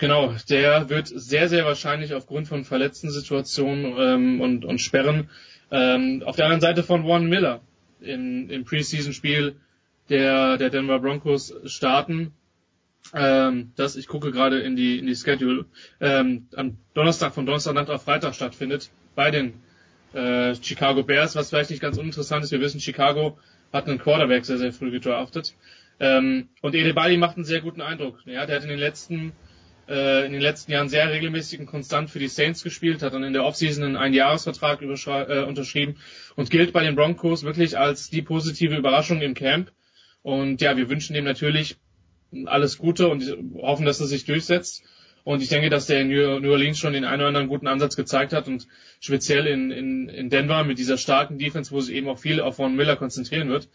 Genau, 0.03 0.35
der 0.49 0.89
wird 0.89 1.07
sehr, 1.07 1.47
sehr 1.47 1.63
wahrscheinlich 1.63 2.13
aufgrund 2.13 2.49
von 2.49 2.65
verletzten 2.65 3.09
Situationen 3.09 3.95
ähm, 3.97 4.41
und, 4.41 4.65
und 4.65 4.81
Sperren 4.81 5.29
ähm, 5.71 6.23
auf 6.25 6.35
der 6.35 6.43
anderen 6.43 6.59
Seite 6.59 6.83
von 6.83 7.07
Warren 7.07 7.29
Miller 7.29 7.61
im, 8.01 8.49
im 8.49 8.65
Preseason-Spiel 8.65 9.55
der, 10.09 10.57
der 10.57 10.69
Denver 10.69 10.99
Broncos 10.99 11.55
starten. 11.63 12.33
Ähm, 13.13 13.71
das, 13.77 13.95
ich 13.95 14.07
gucke 14.07 14.33
gerade 14.33 14.59
in 14.59 14.75
die, 14.75 14.99
in 14.99 15.05
die 15.05 15.15
Schedule, 15.15 15.67
ähm, 16.01 16.47
am 16.53 16.75
Donnerstag, 16.93 17.33
von 17.33 17.45
Donnerstagnacht 17.45 17.89
auf 17.89 18.03
Freitag 18.03 18.35
stattfindet, 18.35 18.91
bei 19.15 19.31
den 19.31 19.53
äh, 20.11 20.53
Chicago 20.61 21.03
Bears, 21.03 21.37
was 21.37 21.47
vielleicht 21.47 21.69
nicht 21.69 21.81
ganz 21.81 21.97
uninteressant 21.97 22.43
ist. 22.43 22.51
Wir 22.51 22.59
wissen, 22.59 22.81
Chicago 22.81 23.39
hat 23.71 23.87
einen 23.87 23.99
Quarterback 23.99 24.43
sehr, 24.43 24.57
sehr 24.57 24.73
früh 24.73 24.91
gedraftet. 24.91 25.55
Ähm, 26.01 26.49
und 26.61 26.75
Edebali 26.75 27.15
macht 27.15 27.37
einen 27.37 27.45
sehr 27.45 27.61
guten 27.61 27.79
Eindruck. 27.79 28.19
Ja, 28.25 28.45
der 28.45 28.57
hat 28.57 28.63
in 28.63 28.69
den 28.69 28.79
letzten 28.79 29.31
in 29.87 30.31
den 30.31 30.41
letzten 30.41 30.71
Jahren 30.71 30.87
sehr 30.87 31.11
regelmäßig 31.11 31.59
und 31.59 31.65
konstant 31.65 32.09
für 32.09 32.19
die 32.19 32.29
Saints 32.29 32.63
gespielt, 32.63 33.01
hat 33.01 33.13
dann 33.13 33.23
in 33.23 33.33
der 33.33 33.43
Offseason 33.43 33.83
einen 33.83 33.97
Einjahresvertrag 33.97 34.81
äh, 34.81 35.43
unterschrieben 35.43 35.97
und 36.35 36.49
gilt 36.49 36.71
bei 36.71 36.83
den 36.83 36.95
Broncos 36.95 37.43
wirklich 37.43 37.77
als 37.77 38.09
die 38.09 38.21
positive 38.21 38.75
Überraschung 38.75 39.21
im 39.21 39.33
Camp. 39.33 39.71
Und 40.21 40.61
ja, 40.61 40.77
wir 40.77 40.89
wünschen 40.89 41.15
ihm 41.15 41.25
natürlich 41.25 41.75
alles 42.45 42.77
Gute 42.77 43.09
und 43.09 43.23
hoffen, 43.55 43.85
dass 43.85 43.99
er 43.99 44.07
sich 44.07 44.25
durchsetzt. 44.25 44.83
Und 45.25 45.41
ich 45.41 45.49
denke, 45.49 45.69
dass 45.69 45.85
der 45.85 46.01
in 46.01 46.09
New 46.09 46.51
Orleans 46.51 46.79
schon 46.79 46.93
den 46.93 47.05
einen 47.05 47.21
oder 47.21 47.27
anderen 47.29 47.47
guten 47.47 47.67
Ansatz 47.67 47.95
gezeigt 47.95 48.33
hat 48.33 48.47
und 48.47 48.67
speziell 48.99 49.47
in, 49.47 49.71
in, 49.71 50.09
in 50.09 50.29
Denver 50.29 50.63
mit 50.63 50.79
dieser 50.79 50.97
starken 50.97 51.37
Defense, 51.37 51.71
wo 51.71 51.79
sich 51.79 51.95
eben 51.95 52.09
auch 52.09 52.19
viel 52.19 52.41
auf 52.41 52.57
Von 52.57 52.75
Miller 52.75 52.97
konzentrieren 52.97 53.49
wird, 53.49 53.69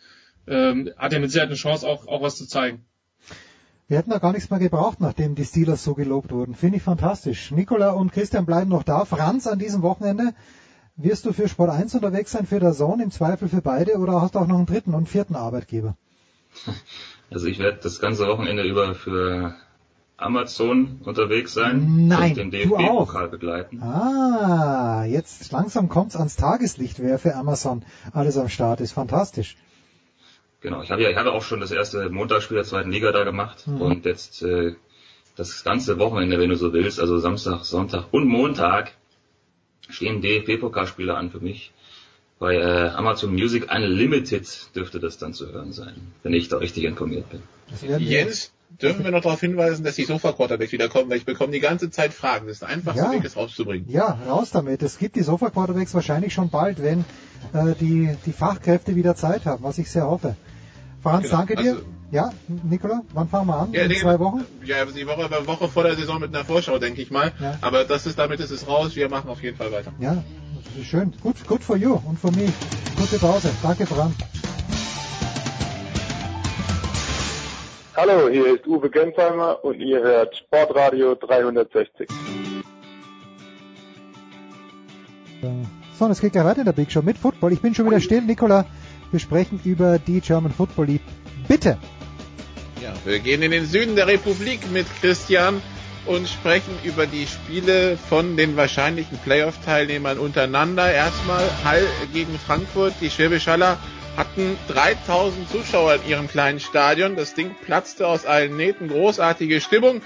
ähm, 0.47 0.91
hat 0.97 1.13
er 1.13 1.21
mit 1.21 1.31
Sicherheit 1.31 1.49
eine 1.49 1.57
Chance, 1.57 1.87
auch, 1.87 2.07
auch 2.07 2.23
was 2.23 2.37
zu 2.37 2.47
zeigen. 2.47 2.85
Wir 3.89 3.97
hätten 3.97 4.11
da 4.11 4.19
gar 4.19 4.33
nichts 4.33 4.51
mehr 4.51 4.59
gebraucht, 4.59 5.01
nachdem 5.01 5.35
die 5.35 5.47
Steelers 5.47 5.83
so 5.83 5.95
gelobt 5.95 6.31
wurden. 6.31 6.55
Finde 6.55 6.77
ich 6.77 6.83
fantastisch. 6.83 7.51
Nikola 7.51 7.93
und 7.93 8.13
Christian 8.13 8.45
bleiben 8.45 8.69
noch 8.69 8.83
da. 8.83 9.07
Franz, 9.07 9.47
an 9.47 9.59
diesem 9.59 9.81
Wochenende 9.81 10.35
wirst 10.97 11.25
du 11.25 11.33
für 11.33 11.49
Sport 11.49 11.71
1 11.71 11.95
unterwegs 11.95 12.33
sein, 12.33 12.47
für 12.47 12.61
der 12.61 12.75
Zone, 12.75 13.03
im 13.03 13.11
Zweifel 13.11 13.49
für 13.49 13.63
beide, 13.63 13.97
oder 13.97 14.21
hast 14.21 14.35
du 14.35 14.41
auch 14.41 14.47
noch 14.47 14.57
einen 14.57 14.67
dritten 14.67 14.93
und 14.93 15.09
vierten 15.09 15.37
Arbeitgeber? 15.37 15.97
Also 17.31 17.47
ich 17.47 17.59
werde 17.59 17.79
das 17.83 18.01
ganze 18.01 18.27
Wochenende 18.27 18.63
über 18.63 18.95
für 18.95 19.55
Amazon 20.17 21.03
unterwegs 21.05 21.53
sein 21.53 22.09
Nein, 22.09 22.31
und 22.31 22.37
den 22.39 22.51
DFB-Pokal 22.51 23.29
begleiten. 23.29 23.83
Ah, 23.83 25.05
jetzt 25.05 25.53
langsam 25.53 25.91
kommt's 25.91 26.17
ans 26.17 26.37
Tageslicht, 26.37 27.01
wer 27.01 27.19
für 27.19 27.35
Amazon 27.35 27.85
alles 28.15 28.39
am 28.39 28.49
Start 28.49 28.81
ist. 28.81 28.93
Fantastisch. 28.93 29.59
Genau, 30.61 30.83
ich 30.83 30.91
habe 30.91 31.03
ja, 31.03 31.11
ich 31.11 31.17
habe 31.17 31.33
auch 31.33 31.43
schon 31.43 31.61
das 31.61 31.71
erste 31.71 32.11
Montagsspiel 32.11 32.57
der 32.57 32.65
zweiten 32.65 32.91
Liga 32.91 33.13
da 33.13 33.25
gemacht 33.25 33.67
mhm. 33.67 33.81
und 33.81 34.05
jetzt 34.05 34.43
äh, 34.43 34.75
das 35.37 35.63
ganze 35.63 35.99
Wochenende, 35.99 36.39
wenn 36.39 36.51
du 36.51 36.57
so 36.57 36.73
willst, 36.73 36.99
also 36.99 37.19
Samstag, 37.19 37.65
Sonntag 37.65 38.07
und 38.11 38.27
Montag 38.27 38.93
stehen 39.89 40.21
DFB-Pokalspiele 40.21 41.15
an 41.15 41.31
für 41.31 41.41
mich. 41.41 41.73
Bei 42.41 42.57
äh, 42.57 42.89
Amazon 42.91 43.33
Music 43.33 43.73
Unlimited 43.73 44.75
dürfte 44.75 45.01
das 45.01 45.19
dann 45.19 45.35
zu 45.35 45.51
hören 45.53 45.73
sein, 45.73 46.13
wenn 46.23 46.35
ich 46.35 46.49
da 46.49 46.59
richtig 46.59 46.85
informiert 46.85 47.27
bin. 47.31 47.43
Jens, 47.99 48.53
dürfen 48.71 49.05
wir 49.05 49.11
noch 49.11 49.23
darauf 49.23 49.41
hinweisen, 49.41 49.85
dass 49.85 49.97
die 49.97 50.05
Sofa-Quarterbacks 50.05 50.73
wiederkommen, 50.73 51.11
weil 51.11 51.19
ich 51.19 51.25
bekomme 51.25 51.53
die 51.53 51.61
ganze 51.61 51.91
Zeit 51.91 52.13
Fragen. 52.13 52.47
Das 52.47 52.55
ist 52.55 52.63
der 52.63 52.69
einfachste 52.69 53.03
ja, 53.03 53.13
Weg, 53.13 53.23
das 53.23 53.37
rauszubringen. 53.37 53.89
Ja, 53.91 54.19
raus 54.29 54.51
damit. 54.51 54.83
Es 54.83 54.99
gibt 54.99 55.17
die 55.17 55.23
Sofa-Quarterbacks 55.23 55.95
wahrscheinlich 55.95 56.35
schon 56.35 56.51
bald, 56.51 56.83
wenn 56.83 57.05
äh, 57.53 57.75
die, 57.81 58.17
die 58.27 58.33
Fachkräfte 58.33 58.95
wieder 58.95 59.15
Zeit 59.15 59.47
haben, 59.47 59.63
was 59.65 59.79
ich 59.79 59.91
sehr 59.91 60.07
hoffe. 60.07 60.37
Franz, 61.03 61.25
genau. 61.25 61.37
danke 61.37 61.57
dir. 61.57 61.71
Also, 61.73 61.83
ja, 62.11 62.33
Nikola, 62.49 63.03
wann 63.13 63.29
fangen 63.29 63.49
wir 63.49 63.57
an? 63.57 63.73
Ja, 63.73 63.83
In 63.83 63.89
nee, 63.89 63.97
zwei 63.97 64.19
Wochen? 64.19 64.45
Ja, 64.65 64.85
die 64.85 65.07
Woche, 65.07 65.27
eine 65.27 65.47
Woche 65.47 65.69
vor 65.69 65.83
der 65.83 65.95
Saison 65.95 66.21
mit 66.21 66.35
einer 66.35 66.45
Vorschau, 66.45 66.79
denke 66.79 67.03
ich 67.03 67.11
mal. 67.11 67.33
Ja. 67.39 67.59
Aber 67.61 67.85
das 67.85 68.07
ist, 68.07 68.19
damit 68.19 68.41
ist 68.41 68.51
es 68.51 68.67
raus. 68.67 68.97
Wir 68.97 69.09
machen 69.11 69.29
auf 69.29 69.43
jeden 69.43 69.57
Fall 69.57 69.71
weiter. 69.73 69.93
Ja, 70.01 70.25
schön. 70.83 71.13
Gut, 71.23 71.47
good 71.47 71.63
for 71.63 71.77
you 71.77 72.01
und 72.07 72.19
for 72.19 72.33
me. 72.33 72.51
Gute 72.97 73.19
Pause. 73.19 73.51
Danke, 73.63 73.87
Franz. 73.87 74.15
Hallo, 78.01 78.29
hier 78.29 78.55
ist 78.55 78.65
Uwe 78.65 78.89
Gensheimer 78.91 79.59
und 79.65 79.81
ihr 79.81 80.01
hört 80.01 80.37
Sportradio 80.37 81.17
360. 81.17 82.07
So, 85.99 86.05
und 86.05 86.11
es 86.13 86.21
geht 86.21 86.31
gleich 86.31 86.45
weiter 86.45 86.61
in 86.61 86.67
der 86.67 86.73
Big 86.75 86.93
Show 86.93 87.03
mit 87.03 87.19
Football. 87.19 87.53
Ich 87.53 87.61
bin 87.61 87.75
schon 87.75 87.87
wieder 87.87 87.99
still, 87.99 88.23
Nikola. 88.23 88.67
Wir 89.11 89.19
sprechen 89.19 89.61
über 89.65 89.99
die 89.99 90.21
German 90.21 90.53
Football 90.53 90.87
League. 90.87 91.03
Bitte! 91.49 91.77
Ja, 92.81 92.93
wir 93.05 93.19
gehen 93.19 93.43
in 93.43 93.51
den 93.51 93.67
Süden 93.67 93.97
der 93.97 94.07
Republik 94.07 94.61
mit 94.71 94.87
Christian 95.01 95.61
und 96.07 96.29
sprechen 96.29 96.79
über 96.85 97.05
die 97.05 97.27
Spiele 97.27 97.97
von 97.97 98.37
den 98.37 98.57
wahrscheinlichen 98.57 99.19
Playoff-Teilnehmern 99.19 100.21
untereinander. 100.21 100.93
Erstmal 100.93 101.43
Hall 101.65 101.83
gegen 102.13 102.39
Frankfurt. 102.39 102.95
Die 103.01 103.11
Schwäbisch 103.11 103.49
Haller 103.49 103.77
hatten 104.19 104.59
3000 104.67 105.49
Zuschauer 105.49 105.95
in 105.95 106.09
ihrem 106.09 106.29
kleinen 106.29 106.59
Stadion. 106.59 107.15
Das 107.15 107.35
Ding 107.35 107.55
platzte 107.65 108.07
aus 108.07 108.27
allen 108.27 108.57
Nähten. 108.57 108.89
Großartige 108.89 109.61
Stimmung. 109.61 110.03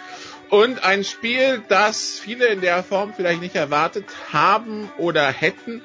Und 0.50 0.84
ein 0.84 1.02
Spiel, 1.02 1.62
das 1.68 2.20
viele 2.20 2.46
in 2.48 2.60
der 2.60 2.84
Form 2.84 3.14
vielleicht 3.16 3.40
nicht 3.40 3.56
erwartet 3.56 4.04
haben 4.30 4.90
oder 4.98 5.28
hätten. 5.28 5.80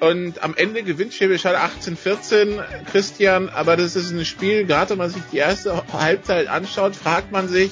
Und 0.00 0.42
am 0.42 0.54
Ende 0.56 0.82
gewinnt 0.82 1.12
Schwäbisch 1.12 1.44
Hall 1.44 1.56
18-14, 1.56 2.62
Christian, 2.90 3.50
aber 3.50 3.76
das 3.76 3.96
ist 3.96 4.12
ein 4.12 4.24
Spiel, 4.24 4.64
gerade 4.64 4.90
wenn 4.90 4.98
man 4.98 5.10
sich 5.10 5.22
die 5.30 5.38
erste 5.38 5.82
Halbzeit 5.92 6.46
anschaut, 6.46 6.96
fragt 6.96 7.32
man 7.32 7.48
sich, 7.48 7.70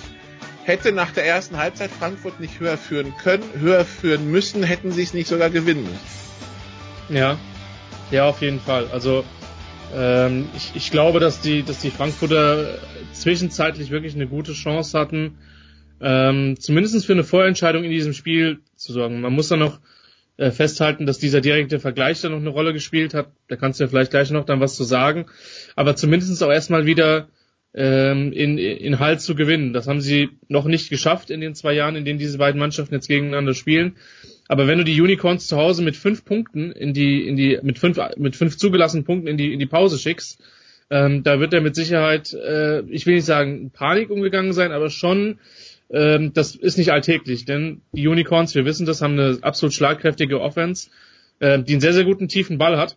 hätte 0.64 0.92
nach 0.92 1.12
der 1.12 1.24
ersten 1.24 1.56
Halbzeit 1.56 1.90
Frankfurt 1.90 2.40
nicht 2.40 2.58
höher 2.58 2.76
führen 2.76 3.14
können, 3.16 3.44
höher 3.58 3.84
führen 3.84 4.30
müssen, 4.30 4.62
hätten 4.64 4.90
sie 4.90 5.04
es 5.04 5.14
nicht 5.14 5.28
sogar 5.28 5.50
gewinnen 5.50 5.84
müssen. 5.84 7.16
Ja, 7.16 7.38
ja, 8.10 8.24
auf 8.28 8.42
jeden 8.42 8.60
Fall. 8.60 8.88
Also 8.92 9.24
ähm, 9.94 10.48
ich, 10.56 10.72
ich 10.74 10.90
glaube, 10.90 11.20
dass 11.20 11.40
die, 11.40 11.62
dass 11.62 11.80
die 11.80 11.90
Frankfurter 11.90 12.78
zwischenzeitlich 13.12 13.90
wirklich 13.90 14.14
eine 14.14 14.26
gute 14.26 14.52
Chance 14.52 14.98
hatten, 14.98 15.38
ähm, 16.00 16.56
zumindest 16.58 17.06
für 17.06 17.12
eine 17.12 17.24
Vorentscheidung 17.24 17.84
in 17.84 17.90
diesem 17.90 18.12
Spiel 18.12 18.60
zu 18.76 18.92
sorgen. 18.92 19.20
Man 19.20 19.32
muss 19.32 19.48
dann 19.48 19.60
noch 19.60 19.80
äh, 20.36 20.50
festhalten, 20.50 21.06
dass 21.06 21.18
dieser 21.18 21.40
direkte 21.40 21.80
Vergleich 21.80 22.20
dann 22.20 22.32
noch 22.32 22.40
eine 22.40 22.50
Rolle 22.50 22.72
gespielt 22.72 23.14
hat. 23.14 23.28
Da 23.48 23.56
kannst 23.56 23.80
du 23.80 23.84
ja 23.84 23.88
vielleicht 23.88 24.10
gleich 24.10 24.30
noch 24.30 24.44
dann 24.44 24.60
was 24.60 24.76
zu 24.76 24.84
sagen. 24.84 25.26
Aber 25.76 25.96
zumindest 25.96 26.42
auch 26.42 26.50
erstmal 26.52 26.84
wieder 26.84 27.28
ähm, 27.72 28.32
in, 28.32 28.58
in 28.58 28.98
Halt 28.98 29.20
zu 29.20 29.34
gewinnen. 29.34 29.72
Das 29.72 29.86
haben 29.86 30.00
sie 30.00 30.30
noch 30.48 30.66
nicht 30.66 30.90
geschafft 30.90 31.30
in 31.30 31.40
den 31.40 31.54
zwei 31.54 31.72
Jahren, 31.72 31.96
in 31.96 32.04
denen 32.04 32.18
diese 32.18 32.38
beiden 32.38 32.58
Mannschaften 32.58 32.94
jetzt 32.94 33.08
gegeneinander 33.08 33.54
spielen. 33.54 33.96
Aber 34.48 34.66
wenn 34.66 34.78
du 34.78 34.84
die 34.84 35.00
Unicorns 35.00 35.46
zu 35.46 35.56
Hause 35.56 35.82
mit 35.82 35.96
fünf 35.96 36.24
Punkten 36.24 36.72
in 36.72 36.94
die, 36.94 37.26
in 37.26 37.36
die, 37.36 37.58
mit 37.62 37.78
fünf, 37.78 37.98
mit 38.16 38.36
fünf 38.36 38.56
zugelassenen 38.56 39.04
Punkten 39.04 39.28
in 39.28 39.36
die, 39.36 39.52
in 39.52 39.58
die 39.58 39.66
Pause 39.66 39.98
schickst, 39.98 40.42
ähm, 40.88 41.24
da 41.24 41.40
wird 41.40 41.52
er 41.52 41.60
mit 41.60 41.74
Sicherheit, 41.74 42.32
äh, 42.32 42.82
ich 42.82 43.06
will 43.06 43.16
nicht 43.16 43.24
sagen 43.24 43.70
Panik 43.72 44.10
umgegangen 44.10 44.52
sein, 44.52 44.70
aber 44.70 44.88
schon 44.88 45.38
ähm, 45.90 46.32
das 46.32 46.54
ist 46.54 46.78
nicht 46.78 46.92
alltäglich, 46.92 47.44
denn 47.44 47.82
die 47.92 48.08
Unicorns, 48.08 48.54
wir 48.54 48.64
wissen 48.64 48.86
das, 48.86 49.02
haben 49.02 49.18
eine 49.18 49.38
absolut 49.42 49.72
schlagkräftige 49.72 50.40
Offense, 50.40 50.90
äh, 51.38 51.62
die 51.62 51.72
einen 51.72 51.80
sehr, 51.80 51.92
sehr 51.92 52.04
guten 52.04 52.28
tiefen 52.28 52.58
Ball 52.58 52.76
hat. 52.76 52.96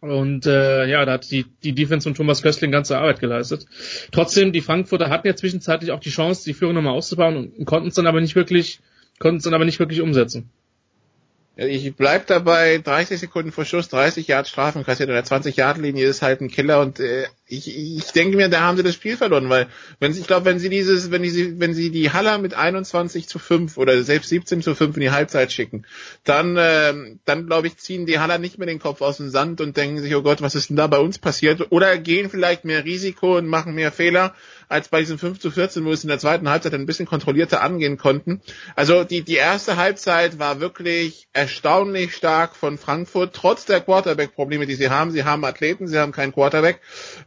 Und 0.00 0.46
äh, 0.46 0.86
ja, 0.86 1.04
da 1.04 1.12
hat 1.12 1.30
die, 1.30 1.44
die 1.62 1.74
Defense 1.74 2.04
von 2.04 2.14
Thomas 2.14 2.42
Köstling 2.42 2.72
ganze 2.72 2.98
Arbeit 2.98 3.20
geleistet. 3.20 3.66
Trotzdem, 4.10 4.52
die 4.52 4.60
Frankfurter 4.60 5.10
hatten 5.10 5.28
ja 5.28 5.36
zwischenzeitlich 5.36 5.92
auch 5.92 6.00
die 6.00 6.10
Chance, 6.10 6.42
die 6.44 6.54
Führung 6.54 6.74
nochmal 6.74 6.94
auszubauen 6.94 7.52
und 7.56 7.64
konnten 7.66 7.88
es 7.88 7.94
dann 7.94 8.08
aber 8.08 8.20
nicht 8.20 8.34
wirklich, 8.34 8.80
konnten 9.18 9.38
es 9.38 9.44
dann 9.44 9.54
aber 9.54 9.64
nicht 9.64 9.78
wirklich 9.78 10.00
umsetzen. 10.00 10.50
Ich 11.54 11.94
bleib 11.94 12.26
dabei, 12.28 12.78
30 12.78 13.20
Sekunden 13.20 13.52
vor 13.52 13.66
Schuss, 13.66 13.90
30 13.90 14.26
Yard 14.26 14.48
Strafen 14.48 14.84
kassiert 14.84 15.10
oder 15.10 15.22
20 15.22 15.54
Yard 15.54 15.76
Linie 15.76 16.06
ist 16.06 16.22
halt 16.22 16.40
ein 16.40 16.48
Killer 16.48 16.80
und 16.80 16.98
äh, 16.98 17.26
ich, 17.46 17.68
ich 17.76 18.10
denke 18.12 18.38
mir, 18.38 18.48
da 18.48 18.60
haben 18.60 18.78
sie 18.78 18.82
das 18.82 18.94
Spiel 18.94 19.18
verloren, 19.18 19.50
weil 19.50 19.66
wenn 20.00 20.14
sie, 20.14 20.22
ich 20.22 20.26
glaube, 20.26 20.46
wenn 20.46 20.58
sie 20.58 20.70
dieses, 20.70 21.10
wenn 21.10 21.22
sie, 21.24 21.60
wenn 21.60 21.74
sie 21.74 21.90
die 21.90 22.10
Haller 22.10 22.38
mit 22.38 22.54
21 22.54 23.28
zu 23.28 23.38
5 23.38 23.76
oder 23.76 24.02
selbst 24.02 24.30
17 24.30 24.62
zu 24.62 24.74
5 24.74 24.96
in 24.96 25.02
die 25.02 25.10
Halbzeit 25.10 25.52
schicken, 25.52 25.84
dann, 26.24 26.56
äh, 26.56 26.94
dann 27.26 27.46
glaube 27.46 27.66
ich, 27.66 27.76
ziehen 27.76 28.06
die 28.06 28.18
Haller 28.18 28.38
nicht 28.38 28.56
mehr 28.56 28.66
den 28.66 28.78
Kopf 28.78 29.02
aus 29.02 29.18
dem 29.18 29.28
Sand 29.28 29.60
und 29.60 29.76
denken 29.76 30.00
sich, 30.00 30.14
oh 30.14 30.22
Gott, 30.22 30.40
was 30.40 30.54
ist 30.54 30.70
denn 30.70 30.76
da 30.76 30.86
bei 30.86 30.98
uns 30.98 31.18
passiert? 31.18 31.70
Oder 31.70 31.98
gehen 31.98 32.30
vielleicht 32.30 32.64
mehr 32.64 32.86
Risiko 32.86 33.36
und 33.36 33.46
machen 33.46 33.74
mehr 33.74 33.92
Fehler 33.92 34.34
als 34.72 34.88
bei 34.88 35.00
diesem 35.00 35.18
5 35.18 35.38
zu 35.38 35.50
14, 35.50 35.84
wo 35.84 35.92
es 35.92 36.02
in 36.02 36.08
der 36.08 36.18
zweiten 36.18 36.48
Halbzeit 36.48 36.74
ein 36.74 36.86
bisschen 36.86 37.06
kontrollierter 37.06 37.62
angehen 37.62 37.98
konnten. 37.98 38.40
Also 38.74 39.04
die, 39.04 39.22
die 39.22 39.36
erste 39.36 39.76
Halbzeit 39.76 40.38
war 40.38 40.60
wirklich 40.60 41.28
erstaunlich 41.32 42.14
stark 42.16 42.56
von 42.56 42.78
Frankfurt, 42.78 43.34
trotz 43.34 43.64
der 43.66 43.80
Quarterback-Probleme, 43.80 44.66
die 44.66 44.74
sie 44.74 44.90
haben. 44.90 45.10
Sie 45.10 45.24
haben 45.24 45.44
Athleten, 45.44 45.86
sie 45.86 45.98
haben 45.98 46.12
keinen 46.12 46.32
Quarterback. 46.32 46.80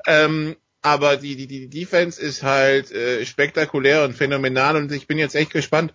Ähm, 0.07 0.55
aber 0.81 1.17
die, 1.17 1.35
die, 1.35 1.47
die 1.47 1.67
Defense 1.67 2.22
ist 2.22 2.43
halt 2.43 2.91
äh, 2.91 3.26
spektakulär 3.26 4.03
und 4.03 4.13
phänomenal 4.13 4.76
und 4.76 4.91
ich 4.91 5.07
bin 5.07 5.17
jetzt 5.17 5.35
echt 5.35 5.51
gespannt. 5.51 5.93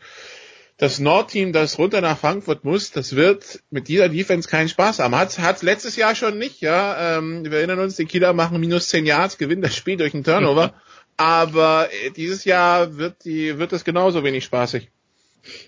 Das 0.78 0.98
Nordteam, 0.98 1.52
das 1.52 1.78
runter 1.78 2.01
nach 2.01 2.18
Frankfurt 2.18 2.64
muss, 2.64 2.90
das 2.90 3.14
wird 3.14 3.60
mit 3.70 3.86
dieser 3.86 4.09
Defense 4.09 4.48
keinen 4.48 4.70
Spaß 4.70 4.98
haben. 4.98 5.14
Hat 5.14 5.39
hat 5.39 5.62
letztes 5.62 5.94
Jahr 5.97 6.14
schon 6.14 6.39
nicht, 6.39 6.62
ja. 6.62 7.18
Ähm, 7.18 7.44
wir 7.44 7.59
erinnern 7.59 7.81
uns, 7.81 7.97
die 7.97 8.06
Kieler 8.06 8.32
machen 8.32 8.59
minus 8.59 8.89
10 8.89 9.05
Yards, 9.05 9.36
gewinnen 9.36 9.60
das 9.60 9.77
Spiel 9.77 9.98
durch 9.98 10.14
einen 10.14 10.24
Turnover. 10.24 10.72
aber 11.20 11.88
äh, 11.92 12.10
dieses 12.10 12.47
Jahr 12.47 12.97
wird 12.97 13.26
die 13.26 13.59
wird 13.59 13.74
es 13.74 13.84
genauso 13.84 14.24
wenig 14.24 14.44
spaßig. 14.44 14.88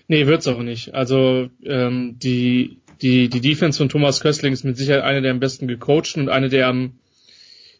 Nee, 0.07 0.25
wird's 0.25 0.47
auch 0.47 0.63
nicht. 0.63 0.95
Also 0.95 1.49
ähm, 1.63 2.17
die 2.17 2.79
die 3.03 3.29
die 3.29 3.39
Defense 3.39 3.77
von 3.77 3.87
Thomas 3.87 4.19
Köstling 4.19 4.51
ist 4.51 4.63
mit 4.63 4.77
Sicherheit 4.77 5.03
eine 5.03 5.21
der 5.21 5.29
am 5.29 5.39
besten 5.39 5.67
gecoachten 5.67 6.23
und 6.23 6.29
eine 6.29 6.49
der 6.49 6.67
am 6.67 6.93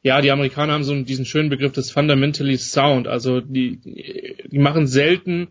ja, 0.04 0.22
die 0.22 0.30
Amerikaner 0.30 0.74
haben 0.74 0.84
so 0.84 1.02
diesen 1.02 1.26
schönen 1.26 1.50
Begriff 1.50 1.72
des 1.72 1.90
fundamentally 1.90 2.58
sound. 2.58 3.08
Also 3.08 3.40
die, 3.40 3.80
die 4.52 4.60
machen 4.60 4.86
selten 4.86 5.48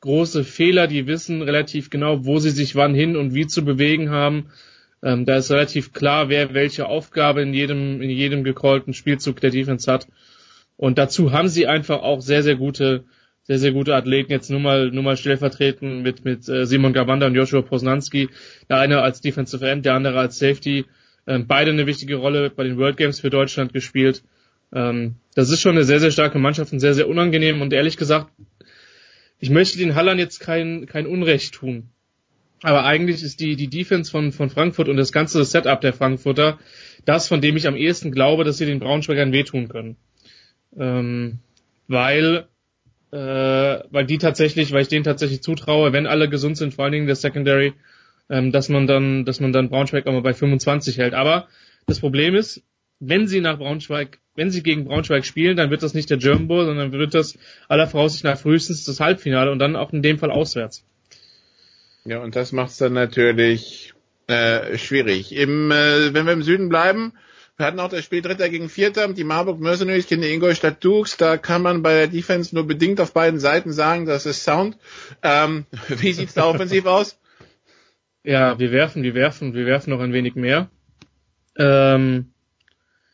große 0.00 0.44
Fehler, 0.44 0.86
die 0.86 1.06
wissen 1.06 1.42
relativ 1.42 1.90
genau, 1.90 2.24
wo 2.24 2.38
sie 2.38 2.50
sich 2.50 2.76
wann 2.76 2.94
hin 2.94 3.16
und 3.16 3.34
wie 3.34 3.46
zu 3.46 3.62
bewegen 3.64 4.10
haben. 4.10 4.50
Ähm, 5.02 5.26
da 5.26 5.36
ist 5.36 5.50
relativ 5.50 5.92
klar, 5.92 6.28
wer 6.28 6.54
welche 6.54 6.86
Aufgabe 6.86 7.42
in 7.42 7.52
jedem, 7.52 8.00
in 8.00 8.08
jedem 8.08 8.42
gecallten 8.42 8.94
Spielzug 8.94 9.40
der 9.40 9.50
Defense 9.50 9.92
hat. 9.92 10.06
Und 10.78 10.96
dazu 10.96 11.32
haben 11.32 11.48
sie 11.48 11.66
einfach 11.66 12.02
auch 12.02 12.20
sehr, 12.20 12.44
sehr 12.44 12.54
gute, 12.54 13.04
sehr, 13.42 13.58
sehr 13.58 13.72
gute 13.72 13.96
Athleten. 13.96 14.30
Jetzt 14.30 14.48
nur 14.48 14.60
mal, 14.60 14.92
nur 14.92 15.02
mal 15.02 15.16
stellvertretend 15.16 16.04
mit, 16.04 16.24
mit 16.24 16.48
äh, 16.48 16.66
Simon 16.66 16.92
Gawanda 16.92 17.26
und 17.26 17.34
Joshua 17.34 17.62
Posnanski. 17.62 18.28
Der 18.70 18.78
eine 18.78 19.02
als 19.02 19.20
Defensive 19.20 19.68
End, 19.68 19.84
der 19.84 19.94
andere 19.94 20.20
als 20.20 20.38
Safety. 20.38 20.86
Ähm, 21.26 21.48
beide 21.48 21.72
eine 21.72 21.86
wichtige 21.86 22.14
Rolle 22.14 22.48
bei 22.48 22.62
den 22.62 22.78
World 22.78 22.96
Games 22.96 23.18
für 23.18 23.28
Deutschland 23.28 23.72
gespielt. 23.72 24.22
Ähm, 24.72 25.16
das 25.34 25.50
ist 25.50 25.60
schon 25.60 25.72
eine 25.72 25.82
sehr, 25.82 25.98
sehr 25.98 26.12
starke 26.12 26.38
Mannschaft 26.38 26.72
und 26.72 26.78
sehr, 26.78 26.94
sehr 26.94 27.08
unangenehm. 27.08 27.60
Und 27.60 27.72
ehrlich 27.72 27.96
gesagt, 27.96 28.30
ich 29.40 29.50
möchte 29.50 29.78
den 29.78 29.96
Hallern 29.96 30.20
jetzt 30.20 30.38
kein, 30.38 30.86
kein 30.86 31.08
Unrecht 31.08 31.54
tun. 31.54 31.90
Aber 32.62 32.84
eigentlich 32.84 33.24
ist 33.24 33.40
die, 33.40 33.56
die 33.56 33.68
Defense 33.68 34.12
von, 34.12 34.30
von 34.30 34.48
Frankfurt 34.48 34.88
und 34.88 34.96
das 34.96 35.10
ganze 35.10 35.44
Setup 35.44 35.80
der 35.80 35.92
Frankfurter 35.92 36.58
das, 37.04 37.26
von 37.26 37.40
dem 37.40 37.56
ich 37.56 37.66
am 37.66 37.76
ehesten 37.76 38.12
glaube, 38.12 38.44
dass 38.44 38.58
sie 38.58 38.66
den 38.66 38.78
Braunschweigern 38.78 39.32
wehtun 39.32 39.68
können. 39.68 39.96
Ähm, 40.76 41.38
weil, 41.86 42.46
äh, 43.10 43.16
weil 43.16 44.06
die 44.06 44.18
tatsächlich, 44.18 44.72
weil 44.72 44.82
ich 44.82 44.88
denen 44.88 45.04
tatsächlich 45.04 45.42
zutraue, 45.42 45.92
wenn 45.92 46.06
alle 46.06 46.28
gesund 46.28 46.56
sind, 46.56 46.74
vor 46.74 46.84
allen 46.84 46.92
Dingen 46.92 47.06
der 47.06 47.16
Secondary, 47.16 47.72
ähm, 48.28 48.52
dass 48.52 48.68
man 48.68 48.86
dann, 48.86 49.24
dass 49.24 49.40
man 49.40 49.52
dann 49.52 49.70
Braunschweig 49.70 50.06
auch 50.06 50.12
mal 50.12 50.22
bei 50.22 50.34
25 50.34 50.98
hält. 50.98 51.14
Aber 51.14 51.48
das 51.86 52.00
Problem 52.00 52.34
ist, 52.34 52.62
wenn 53.00 53.26
sie 53.26 53.40
nach 53.40 53.58
Braunschweig, 53.58 54.18
wenn 54.34 54.50
sie 54.50 54.62
gegen 54.62 54.84
Braunschweig 54.84 55.24
spielen, 55.24 55.56
dann 55.56 55.70
wird 55.70 55.82
das 55.82 55.94
nicht 55.94 56.10
der 56.10 56.18
German 56.18 56.48
Bowl, 56.48 56.66
sondern 56.66 56.92
wird 56.92 57.14
das 57.14 57.38
aller 57.68 57.86
Voraussicht 57.86 58.24
nach 58.24 58.38
frühestens 58.38 58.84
das 58.84 59.00
Halbfinale 59.00 59.50
und 59.50 59.58
dann 59.58 59.76
auch 59.76 59.92
in 59.92 60.02
dem 60.02 60.18
Fall 60.18 60.30
auswärts. 60.30 60.84
Ja, 62.04 62.20
und 62.20 62.36
das 62.36 62.52
macht 62.52 62.70
es 62.70 62.78
dann 62.78 62.92
natürlich 62.92 63.94
äh, 64.26 64.76
schwierig. 64.78 65.34
Im, 65.34 65.70
äh, 65.70 66.12
wenn 66.12 66.26
wir 66.26 66.32
im 66.32 66.42
Süden 66.42 66.68
bleiben, 66.68 67.12
wir 67.58 67.66
hatten 67.66 67.80
auch 67.80 67.88
das 67.88 68.04
Spiel 68.04 68.22
Dritter 68.22 68.48
gegen 68.48 68.68
Vierter, 68.68 69.12
die 69.12 69.24
Marburg 69.24 69.58
Mercenaries 69.58 70.06
gegen 70.06 70.22
die 70.22 70.32
Ingolstadt 70.32 70.82
Dukes. 70.82 71.16
Da 71.16 71.36
kann 71.36 71.60
man 71.60 71.82
bei 71.82 71.92
der 71.92 72.06
Defense 72.06 72.54
nur 72.54 72.64
bedingt 72.64 73.00
auf 73.00 73.12
beiden 73.12 73.40
Seiten 73.40 73.72
sagen, 73.72 74.06
das 74.06 74.26
ist 74.26 74.44
Sound. 74.44 74.78
Ähm, 75.24 75.66
wie 75.88 76.12
sieht's 76.12 76.34
da 76.34 76.46
offensiv 76.46 76.86
aus? 76.86 77.18
Ja, 78.22 78.60
wir 78.60 78.70
werfen, 78.70 79.02
wir 79.02 79.14
werfen, 79.14 79.54
wir 79.54 79.66
werfen 79.66 79.90
noch 79.90 80.00
ein 80.00 80.12
wenig 80.12 80.36
mehr. 80.36 80.70
Ähm, 81.58 82.32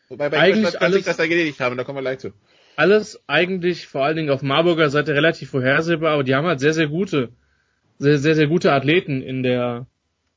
Wobei 0.09 0.29
bei 0.29 0.37
eigentlich 0.37 0.79
alles, 0.79 0.97
sich 0.97 1.05
das 1.05 1.17
erledigt 1.17 1.59
haben, 1.59 1.75
da 1.75 1.83
kommen 1.83 1.97
wir 1.97 2.01
gleich 2.01 2.19
zu. 2.19 2.31
Alles 2.75 3.23
eigentlich 3.25 3.87
vor 3.87 4.05
allen 4.05 4.15
Dingen 4.15 4.29
auf 4.29 4.43
Marburger 4.43 4.91
Seite 4.91 5.15
relativ 5.15 5.49
vorhersehbar, 5.49 6.13
aber 6.13 6.23
die 6.23 6.35
haben 6.35 6.45
halt 6.45 6.59
sehr, 6.59 6.73
sehr 6.73 6.87
gute, 6.87 7.29
sehr, 7.97 8.19
sehr, 8.19 8.35
sehr 8.35 8.47
gute 8.47 8.73
Athleten 8.73 9.23
in 9.23 9.41
der, 9.41 9.87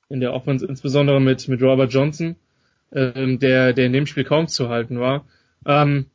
in 0.08 0.20
der 0.20 0.32
Offense, 0.32 0.64
insbesondere 0.64 1.20
mit, 1.20 1.46
mit 1.48 1.60
Robert 1.60 1.92
Johnson, 1.92 2.36
ähm, 2.92 3.38
der, 3.38 3.72
der 3.72 3.86
in 3.86 3.92
dem 3.92 4.06
Spiel 4.06 4.24
kaum 4.24 4.48
zu 4.48 4.68
halten 4.68 4.98
war. 5.00 5.26
Ähm, 5.66 6.06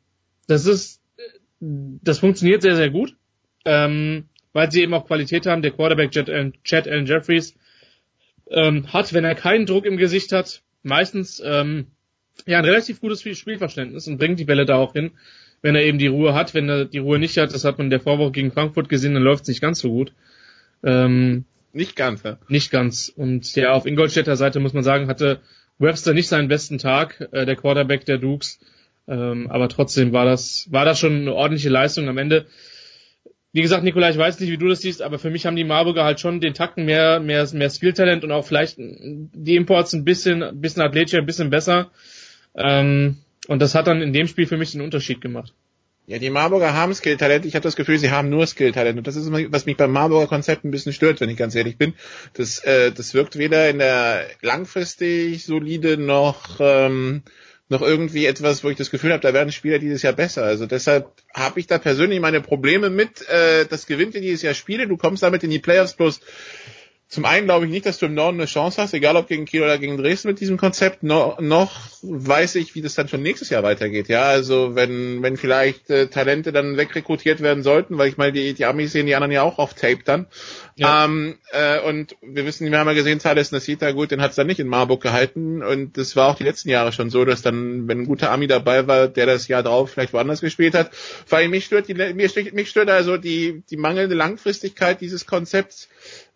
das 0.46 0.66
ist, 0.66 1.00
das 1.60 2.18
funktioniert 2.18 2.62
sehr, 2.62 2.76
sehr 2.76 2.90
gut, 2.90 3.16
ähm, 3.64 4.24
weil 4.52 4.70
sie 4.70 4.82
eben 4.82 4.94
auch 4.94 5.06
Qualität 5.06 5.46
haben. 5.46 5.62
Der 5.62 5.70
Quarterback 5.70 6.10
Chad 6.10 6.28
Allen 6.88 7.06
Jeffries 7.06 7.54
ähm, 8.50 8.92
hat, 8.92 9.12
wenn 9.12 9.24
er 9.24 9.34
keinen 9.34 9.66
Druck 9.66 9.86
im 9.86 9.96
Gesicht 9.96 10.32
hat, 10.32 10.62
meistens 10.82 11.42
ähm, 11.44 11.86
ja 12.46 12.58
ein 12.58 12.64
relativ 12.64 13.00
gutes 13.00 13.22
Spielverständnis 13.22 14.06
und 14.06 14.18
bringt 14.18 14.38
die 14.38 14.44
Bälle 14.44 14.66
da 14.66 14.76
auch 14.76 14.92
hin, 14.92 15.12
wenn 15.62 15.74
er 15.74 15.84
eben 15.84 15.98
die 15.98 16.08
Ruhe 16.08 16.34
hat. 16.34 16.54
Wenn 16.54 16.68
er 16.68 16.84
die 16.84 16.98
Ruhe 16.98 17.18
nicht 17.18 17.38
hat, 17.38 17.54
das 17.54 17.64
hat 17.64 17.78
man 17.78 17.86
in 17.86 17.90
der 17.90 18.00
Vorwoche 18.00 18.32
gegen 18.32 18.52
Frankfurt 18.52 18.88
gesehen, 18.88 19.14
dann 19.14 19.22
läuft 19.22 19.42
es 19.42 19.48
nicht 19.48 19.62
ganz 19.62 19.78
so 19.78 19.90
gut. 19.90 20.12
Ähm, 20.82 21.44
nicht 21.72 21.96
ganz, 21.96 22.22
ja. 22.22 22.38
Nicht 22.48 22.70
ganz. 22.70 23.08
Und 23.08 23.54
ja, 23.56 23.72
auf 23.72 23.86
Ingolstädter 23.86 24.36
Seite 24.36 24.60
muss 24.60 24.74
man 24.74 24.84
sagen, 24.84 25.08
hatte 25.08 25.40
Webster 25.84 26.14
nicht 26.14 26.28
seinen 26.28 26.48
besten 26.48 26.78
Tag, 26.78 27.28
äh, 27.32 27.46
der 27.46 27.56
Quarterback 27.56 28.04
der 28.04 28.18
Dukes. 28.18 28.58
Ähm, 29.06 29.50
aber 29.50 29.68
trotzdem 29.68 30.12
war 30.12 30.24
das, 30.24 30.66
war 30.70 30.84
das 30.84 30.98
schon 30.98 31.22
eine 31.22 31.34
ordentliche 31.34 31.68
Leistung 31.68 32.08
am 32.08 32.18
Ende 32.18 32.46
wie 33.54 33.62
gesagt, 33.62 33.84
Nikolai, 33.84 34.10
ich 34.10 34.18
weiß 34.18 34.40
nicht, 34.40 34.50
wie 34.50 34.58
du 34.58 34.66
das 34.66 34.80
siehst, 34.80 35.00
aber 35.00 35.20
für 35.20 35.30
mich 35.30 35.46
haben 35.46 35.54
die 35.54 35.62
Marburger 35.62 36.02
halt 36.02 36.18
schon 36.18 36.40
den 36.40 36.54
Tacken 36.54 36.86
mehr, 36.86 37.20
mehr, 37.20 37.48
mehr 37.52 37.70
Skilltalent 37.70 38.24
und 38.24 38.32
auch 38.32 38.44
vielleicht 38.44 38.78
die 38.78 39.54
Imports 39.54 39.92
ein 39.92 40.04
bisschen, 40.04 40.42
ein 40.42 40.60
bisschen 40.60 40.82
athletischer, 40.82 41.18
ein 41.18 41.26
bisschen 41.26 41.50
besser. 41.50 41.92
Ähm, 42.56 43.18
und 43.46 43.62
das 43.62 43.76
hat 43.76 43.86
dann 43.86 44.02
in 44.02 44.12
dem 44.12 44.26
Spiel 44.26 44.48
für 44.48 44.56
mich 44.56 44.72
den 44.72 44.80
Unterschied 44.80 45.20
gemacht. 45.20 45.54
Ja, 46.06 46.18
die 46.18 46.28
Marburger 46.28 46.74
haben 46.74 46.94
Skilltalent. 46.94 47.46
Ich 47.46 47.54
habe 47.54 47.62
das 47.62 47.76
Gefühl, 47.76 47.98
sie 47.98 48.10
haben 48.10 48.28
nur 48.28 48.46
Skilltalent. 48.46 48.98
Und 48.98 49.06
das 49.06 49.16
ist, 49.16 49.32
was 49.32 49.64
mich 49.64 49.78
beim 49.78 49.90
Marburger 49.90 50.26
Konzept 50.26 50.64
ein 50.64 50.70
bisschen 50.70 50.92
stört, 50.92 51.20
wenn 51.20 51.30
ich 51.30 51.38
ganz 51.38 51.54
ehrlich 51.54 51.78
bin. 51.78 51.94
Das, 52.34 52.58
äh, 52.58 52.92
das 52.92 53.14
wirkt 53.14 53.38
weder 53.38 53.70
in 53.70 53.78
der 53.78 54.26
langfristig 54.42 55.44
solide 55.46 55.96
noch 55.96 56.60
ähm, 56.60 57.22
noch 57.70 57.80
irgendwie 57.80 58.26
etwas, 58.26 58.62
wo 58.62 58.68
ich 58.68 58.76
das 58.76 58.90
Gefühl 58.90 59.12
habe, 59.12 59.22
da 59.22 59.32
werden 59.32 59.50
Spieler 59.50 59.78
dieses 59.78 60.02
Jahr 60.02 60.12
besser. 60.12 60.44
Also 60.44 60.66
deshalb 60.66 61.10
habe 61.32 61.58
ich 61.60 61.66
da 61.66 61.78
persönlich 61.78 62.20
meine 62.20 62.42
Probleme 62.42 62.90
mit. 62.90 63.26
Äh, 63.28 63.64
das 63.64 63.86
gewinnt 63.86 64.14
in 64.14 64.22
dieses 64.22 64.42
Jahr 64.42 64.54
Spiele, 64.54 64.86
du 64.86 64.98
kommst 64.98 65.22
damit 65.22 65.42
in 65.42 65.50
die 65.50 65.58
Playoffs 65.58 65.94
bloß 65.94 66.20
zum 67.14 67.24
einen 67.26 67.46
glaube 67.46 67.66
ich 67.66 67.70
nicht, 67.70 67.86
dass 67.86 67.98
du 67.98 68.06
im 68.06 68.14
Norden 68.14 68.38
eine 68.38 68.46
Chance 68.46 68.82
hast, 68.82 68.92
egal 68.92 69.14
ob 69.14 69.28
gegen 69.28 69.44
Kiel 69.44 69.62
oder 69.62 69.78
gegen 69.78 69.96
Dresden 69.96 70.26
mit 70.26 70.40
diesem 70.40 70.56
Konzept. 70.56 71.04
No, 71.04 71.36
noch 71.38 71.70
weiß 72.02 72.56
ich, 72.56 72.74
wie 72.74 72.82
das 72.82 72.94
dann 72.94 73.06
schon 73.06 73.22
nächstes 73.22 73.50
Jahr 73.50 73.62
weitergeht. 73.62 74.08
Ja, 74.08 74.22
also 74.22 74.74
wenn 74.74 75.22
wenn 75.22 75.36
vielleicht 75.36 75.90
äh, 75.90 76.08
Talente 76.08 76.50
dann 76.50 76.76
wegrekrutiert 76.76 77.40
werden 77.40 77.62
sollten, 77.62 77.98
weil 77.98 78.08
ich 78.08 78.16
meine, 78.16 78.32
die, 78.32 78.52
die 78.52 78.64
Amis 78.64 78.90
sehen 78.90 79.06
die 79.06 79.14
anderen 79.14 79.30
ja 79.30 79.42
auch 79.42 79.60
auf 79.60 79.74
Tape 79.74 80.00
dann. 80.04 80.26
Ja. 80.74 81.04
Ähm, 81.04 81.38
äh, 81.52 81.78
und 81.82 82.16
wir 82.20 82.44
wissen, 82.46 82.68
wir 82.68 82.76
haben 82.76 82.88
ja 82.88 82.94
gesehen, 82.94 83.20
Thales 83.20 83.52
Nasita, 83.52 83.92
gut, 83.92 84.10
den 84.10 84.20
hat's 84.20 84.34
dann 84.34 84.48
nicht 84.48 84.58
in 84.58 84.66
Marburg 84.66 85.00
gehalten. 85.00 85.62
Und 85.62 85.96
das 85.96 86.16
war 86.16 86.28
auch 86.28 86.34
die 86.34 86.42
letzten 86.42 86.68
Jahre 86.68 86.90
schon 86.90 87.10
so, 87.10 87.24
dass 87.24 87.42
dann, 87.42 87.86
wenn 87.86 88.00
ein 88.00 88.06
guter 88.06 88.32
Ami 88.32 88.48
dabei 88.48 88.88
war, 88.88 89.06
der 89.06 89.26
das 89.26 89.46
Jahr 89.46 89.62
drauf 89.62 89.92
vielleicht 89.92 90.12
woanders 90.12 90.40
gespielt 90.40 90.74
hat. 90.74 90.90
Weil 91.28 91.48
mich 91.48 91.66
stört 91.66 91.86
die, 91.86 91.94
mir 91.94 92.28
stört, 92.28 92.52
mich 92.54 92.70
stört 92.70 92.90
also 92.90 93.18
die 93.18 93.62
die 93.70 93.76
mangelnde 93.76 94.16
Langfristigkeit 94.16 95.00
dieses 95.00 95.26
Konzepts 95.26 95.88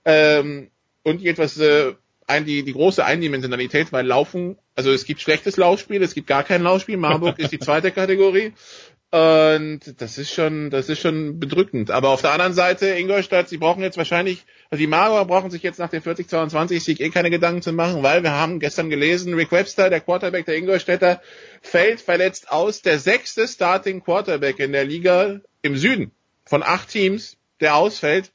ähm, 0.09 0.71
und 1.05 1.21
die 1.21 1.29
etwas 1.29 1.59
äh, 1.59 1.93
ein, 2.27 2.47
die, 2.47 2.63
die 2.63 2.73
große 2.73 3.05
Eindimensionalität, 3.05 3.93
weil 3.93 4.07
Laufen, 4.07 4.57
also 4.75 4.91
es 4.91 5.05
gibt 5.05 5.21
schlechtes 5.21 5.59
Laufspiel, 5.59 6.03
es 6.03 6.15
gibt 6.15 6.27
gar 6.27 6.45
kein 6.45 6.63
Laufspiel, 6.63 6.97
Marburg 6.97 7.39
ist 7.39 7.53
die 7.53 7.59
zweite 7.59 7.91
Kategorie. 7.91 8.55
Und 9.11 9.81
das 9.99 10.19
ist 10.19 10.33
schon, 10.33 10.69
das 10.69 10.89
ist 10.91 11.01
schon 11.01 11.39
bedrückend. 11.39 11.91
Aber 11.91 12.11
auf 12.11 12.21
der 12.23 12.33
anderen 12.33 12.53
Seite, 12.53 12.89
Ingolstadt, 12.89 13.49
sie 13.49 13.57
brauchen 13.57 13.83
jetzt 13.83 13.97
wahrscheinlich, 13.97 14.45
also 14.71 14.81
die 14.81 14.87
Marburger 14.87 15.25
brauchen 15.27 15.51
sich 15.51 15.63
jetzt 15.63 15.79
nach 15.79 15.91
dem 15.91 16.03
40-22 16.03 16.81
Sieg 16.81 17.01
eh 17.01 17.11
keine 17.11 17.31
Gedanken 17.31 17.63
zu 17.63 17.73
machen, 17.73 18.03
weil 18.03 18.23
wir 18.23 18.33
haben 18.33 18.61
gestern 18.61 18.91
gelesen, 18.91 19.35
Rick 19.35 19.53
Webster, 19.53 19.91
der 19.91 20.01
Quarterback 20.01 20.47
der 20.47 20.57
Ingolstädter, 20.57 21.23
fällt 21.63 22.01
verletzt 22.01 22.51
aus, 22.51 22.81
der 22.81 22.99
sechste 22.99 23.47
Starting 23.47 24.03
Quarterback 24.03 24.59
in 24.59 24.73
der 24.73 24.85
Liga 24.85 25.41
im 25.63 25.77
Süden 25.77 26.13
von 26.45 26.63
acht 26.63 26.89
Teams, 26.89 27.39
der 27.61 27.77
ausfällt. 27.77 28.33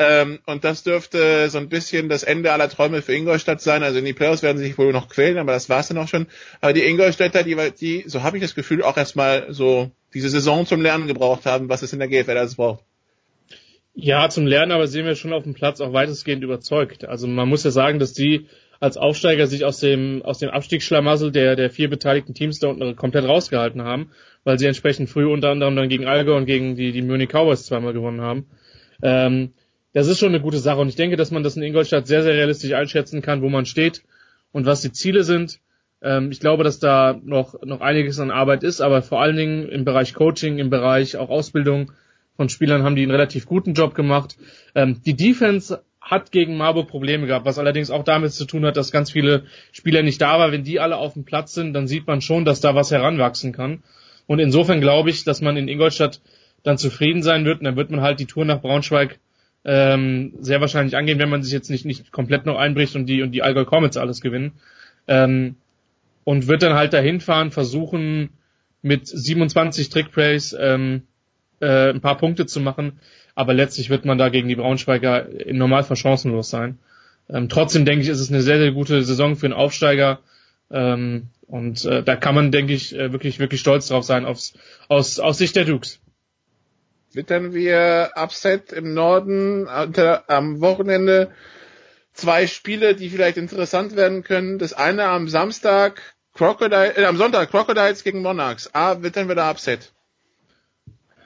Ähm, 0.00 0.38
und 0.46 0.62
das 0.62 0.84
dürfte 0.84 1.50
so 1.50 1.58
ein 1.58 1.68
bisschen 1.68 2.08
das 2.08 2.22
Ende 2.22 2.52
aller 2.52 2.68
Träume 2.68 3.02
für 3.02 3.14
Ingolstadt 3.14 3.60
sein. 3.60 3.82
Also 3.82 3.98
in 3.98 4.04
die 4.04 4.12
Playoffs 4.12 4.42
werden 4.42 4.58
sie 4.58 4.64
sich 4.64 4.78
wohl 4.78 4.92
noch 4.92 5.08
quälen, 5.08 5.38
aber 5.38 5.52
das 5.52 5.68
war's 5.68 5.88
dann 5.88 5.98
auch 5.98 6.06
schon. 6.06 6.28
Aber 6.60 6.72
die 6.72 6.84
Ingolstädter, 6.84 7.42
die, 7.42 7.56
die, 7.80 8.04
so 8.06 8.22
habe 8.22 8.36
ich 8.36 8.42
das 8.42 8.54
Gefühl, 8.54 8.82
auch 8.82 8.96
erstmal 8.96 9.52
so 9.52 9.90
diese 10.14 10.28
Saison 10.28 10.66
zum 10.66 10.80
Lernen 10.80 11.08
gebraucht 11.08 11.46
haben, 11.46 11.68
was 11.68 11.82
es 11.82 11.92
in 11.92 11.98
der 11.98 12.08
GFL 12.08 12.36
alles 12.36 12.54
braucht. 12.54 12.84
Ja, 13.94 14.28
zum 14.28 14.46
Lernen 14.46 14.70
aber 14.70 14.86
sehen 14.86 15.06
wir 15.06 15.16
schon 15.16 15.32
auf 15.32 15.42
dem 15.42 15.54
Platz 15.54 15.80
auch 15.80 15.92
weitestgehend 15.92 16.44
überzeugt. 16.44 17.04
Also 17.04 17.26
man 17.26 17.48
muss 17.48 17.64
ja 17.64 17.72
sagen, 17.72 17.98
dass 17.98 18.12
die 18.12 18.46
als 18.78 18.96
Aufsteiger 18.96 19.48
sich 19.48 19.64
aus 19.64 19.80
dem, 19.80 20.22
aus 20.22 20.38
dem 20.38 20.50
Abstiegsschlamassel 20.50 21.32
der, 21.32 21.56
der 21.56 21.70
vier 21.70 21.90
beteiligten 21.90 22.34
Teams 22.34 22.60
da 22.60 22.68
unten 22.68 22.94
komplett 22.94 23.24
rausgehalten 23.24 23.82
haben, 23.82 24.12
weil 24.44 24.60
sie 24.60 24.66
entsprechend 24.66 25.10
früh 25.10 25.26
unter 25.26 25.50
anderem 25.50 25.74
dann 25.74 25.88
gegen 25.88 26.06
Alger 26.06 26.36
und 26.36 26.46
gegen 26.46 26.76
die, 26.76 26.92
die 26.92 27.02
Munich 27.02 27.30
Cowboys 27.30 27.66
zweimal 27.66 27.92
gewonnen 27.92 28.20
haben. 28.20 28.46
Ähm, 29.02 29.52
das 29.98 30.06
ist 30.06 30.20
schon 30.20 30.28
eine 30.28 30.40
gute 30.40 30.58
Sache 30.58 30.78
und 30.78 30.88
ich 30.88 30.94
denke, 30.94 31.16
dass 31.16 31.32
man 31.32 31.42
das 31.42 31.56
in 31.56 31.62
Ingolstadt 31.62 32.06
sehr, 32.06 32.22
sehr 32.22 32.34
realistisch 32.34 32.72
einschätzen 32.72 33.20
kann, 33.20 33.42
wo 33.42 33.48
man 33.48 33.66
steht 33.66 34.04
und 34.52 34.64
was 34.64 34.80
die 34.80 34.92
Ziele 34.92 35.24
sind. 35.24 35.58
Ähm, 36.02 36.30
ich 36.30 36.38
glaube, 36.38 36.62
dass 36.62 36.78
da 36.78 37.18
noch, 37.24 37.60
noch 37.64 37.80
einiges 37.80 38.20
an 38.20 38.30
Arbeit 38.30 38.62
ist, 38.62 38.80
aber 38.80 39.02
vor 39.02 39.20
allen 39.20 39.36
Dingen 39.36 39.68
im 39.68 39.84
Bereich 39.84 40.14
Coaching, 40.14 40.58
im 40.58 40.70
Bereich 40.70 41.16
auch 41.16 41.30
Ausbildung 41.30 41.90
von 42.36 42.48
Spielern 42.48 42.84
haben 42.84 42.94
die 42.94 43.02
einen 43.02 43.10
relativ 43.10 43.46
guten 43.46 43.74
Job 43.74 43.96
gemacht. 43.96 44.36
Ähm, 44.76 45.00
die 45.04 45.16
Defense 45.16 45.82
hat 46.00 46.30
gegen 46.30 46.56
Marburg 46.56 46.88
Probleme 46.88 47.26
gehabt, 47.26 47.44
was 47.44 47.58
allerdings 47.58 47.90
auch 47.90 48.04
damit 48.04 48.32
zu 48.32 48.44
tun 48.44 48.64
hat, 48.64 48.76
dass 48.76 48.92
ganz 48.92 49.10
viele 49.10 49.46
Spieler 49.72 50.02
nicht 50.04 50.22
da 50.22 50.38
waren. 50.38 50.52
Wenn 50.52 50.62
die 50.62 50.78
alle 50.78 50.96
auf 50.96 51.14
dem 51.14 51.24
Platz 51.24 51.54
sind, 51.54 51.74
dann 51.74 51.88
sieht 51.88 52.06
man 52.06 52.20
schon, 52.20 52.44
dass 52.44 52.60
da 52.60 52.76
was 52.76 52.92
heranwachsen 52.92 53.52
kann. 53.52 53.82
Und 54.26 54.38
insofern 54.38 54.80
glaube 54.80 55.10
ich, 55.10 55.24
dass 55.24 55.40
man 55.40 55.56
in 55.56 55.66
Ingolstadt 55.66 56.20
dann 56.62 56.78
zufrieden 56.78 57.22
sein 57.22 57.44
wird 57.44 57.58
und 57.58 57.64
dann 57.64 57.76
wird 57.76 57.90
man 57.90 58.00
halt 58.00 58.20
die 58.20 58.26
Tour 58.26 58.44
nach 58.44 58.60
Braunschweig 58.60 59.18
ähm, 59.70 60.32
sehr 60.40 60.62
wahrscheinlich 60.62 60.96
angehen, 60.96 61.18
wenn 61.18 61.28
man 61.28 61.42
sich 61.42 61.52
jetzt 61.52 61.68
nicht, 61.68 61.84
nicht 61.84 62.10
komplett 62.10 62.46
noch 62.46 62.56
einbricht 62.56 62.96
und 62.96 63.04
die, 63.04 63.20
und 63.20 63.32
die 63.32 63.42
Allgäu 63.42 63.66
Comets 63.66 63.98
alles 63.98 64.22
gewinnen. 64.22 64.52
Ähm, 65.06 65.56
und 66.24 66.46
wird 66.46 66.62
dann 66.62 66.72
halt 66.72 66.94
dahin 66.94 67.20
fahren, 67.20 67.50
versuchen 67.50 68.30
mit 68.80 69.06
27 69.06 69.90
Trickplays 69.90 70.56
ähm, 70.58 71.02
äh, 71.60 71.90
ein 71.90 72.00
paar 72.00 72.16
Punkte 72.16 72.46
zu 72.46 72.60
machen, 72.60 73.00
aber 73.34 73.52
letztlich 73.52 73.90
wird 73.90 74.06
man 74.06 74.16
da 74.16 74.30
gegen 74.30 74.48
die 74.48 74.56
Braunschweiger 74.56 75.28
im 75.28 75.58
Normalfall 75.58 75.98
chancenlos 75.98 76.48
sein. 76.48 76.78
Ähm, 77.28 77.50
trotzdem 77.50 77.84
denke 77.84 78.02
ich, 78.02 78.08
ist 78.08 78.20
es 78.20 78.30
eine 78.30 78.40
sehr, 78.40 78.58
sehr 78.58 78.72
gute 78.72 79.02
Saison 79.02 79.36
für 79.36 79.46
einen 79.46 79.52
Aufsteiger. 79.52 80.20
Ähm, 80.70 81.28
und 81.46 81.84
äh, 81.84 82.02
da 82.02 82.16
kann 82.16 82.34
man, 82.34 82.52
denke 82.52 82.72
ich, 82.72 82.94
äh, 82.96 83.12
wirklich, 83.12 83.38
wirklich 83.38 83.60
stolz 83.60 83.88
drauf 83.88 84.04
sein 84.04 84.24
aufs, 84.24 84.54
aus, 84.88 85.18
aus 85.18 85.36
Sicht 85.36 85.56
der 85.56 85.66
Dukes 85.66 86.00
wittern 87.12 87.54
wir 87.54 88.10
Upset 88.16 88.72
im 88.72 88.94
Norden 88.94 89.66
unter, 89.66 90.28
am 90.28 90.60
Wochenende 90.60 91.30
zwei 92.12 92.46
Spiele, 92.46 92.94
die 92.94 93.10
vielleicht 93.10 93.36
interessant 93.36 93.96
werden 93.96 94.22
können. 94.22 94.58
Das 94.58 94.72
eine 94.72 95.04
am 95.04 95.28
Samstag 95.28 96.02
Crocodile, 96.34 96.96
äh, 96.96 97.04
am 97.04 97.16
Sonntag 97.16 97.50
Crocodiles 97.50 98.04
gegen 98.04 98.22
Monarchs. 98.22 98.74
A, 98.74 99.02
wittern 99.02 99.28
wir 99.28 99.34
da 99.34 99.50
Upset? 99.50 99.92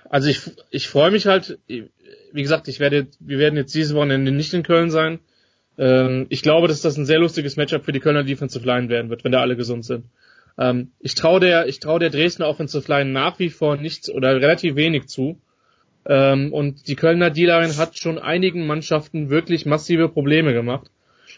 Also 0.09 0.29
ich, 0.29 0.43
ich 0.71 0.89
freue 0.89 1.11
mich 1.11 1.27
halt, 1.27 1.59
wie 1.69 2.43
gesagt, 2.43 2.69
ich 2.69 2.81
werde, 2.81 3.09
wir 3.19 3.39
werden 3.39 3.57
jetzt 3.57 3.75
dieses 3.75 3.95
Wochenende 3.95 4.31
nicht 4.31 4.53
in 4.53 4.63
Köln 4.63 4.91
sein. 4.91 5.21
Ähm, 5.79 6.27
ich 6.29 6.43
glaube, 6.43 6.69
dass 6.69 6.83
das 6.83 6.97
ein 6.97 7.07
sehr 7.07 7.19
lustiges 7.19 7.57
Matchup 7.57 7.85
für 7.85 7.93
die 7.93 8.01
Kölner 8.01 8.25
Defensive 8.25 8.67
Line 8.67 8.89
werden 8.89 9.11
wird, 9.11 9.25
wenn 9.25 9.33
da 9.33 9.41
alle 9.41 9.57
gesund 9.57 9.85
sind. 9.85 10.05
Ähm, 10.59 10.93
ich 11.01 11.15
traue 11.15 11.41
der, 11.41 11.67
ich 11.67 11.81
traue 11.81 11.99
der 11.99 12.11
Dresdner 12.11 12.49
Offensive 12.49 12.87
Line 12.89 13.11
nach 13.11 13.39
wie 13.39 13.49
vor 13.49 13.77
nichts 13.77 14.11
oder 14.11 14.35
relativ 14.35 14.77
wenig 14.77 15.07
zu. 15.07 15.41
Ähm, 16.07 16.53
und 16.53 16.89
die 16.89 16.97
Kölner 16.97 17.31
D-Line 17.31 17.77
hat 17.77 17.99
schon 17.99 18.19
einigen 18.19 18.67
Mannschaften 18.67 19.31
wirklich 19.31 19.67
massive 19.67 20.09
Probleme 20.09 20.53
gemacht. 20.53 20.91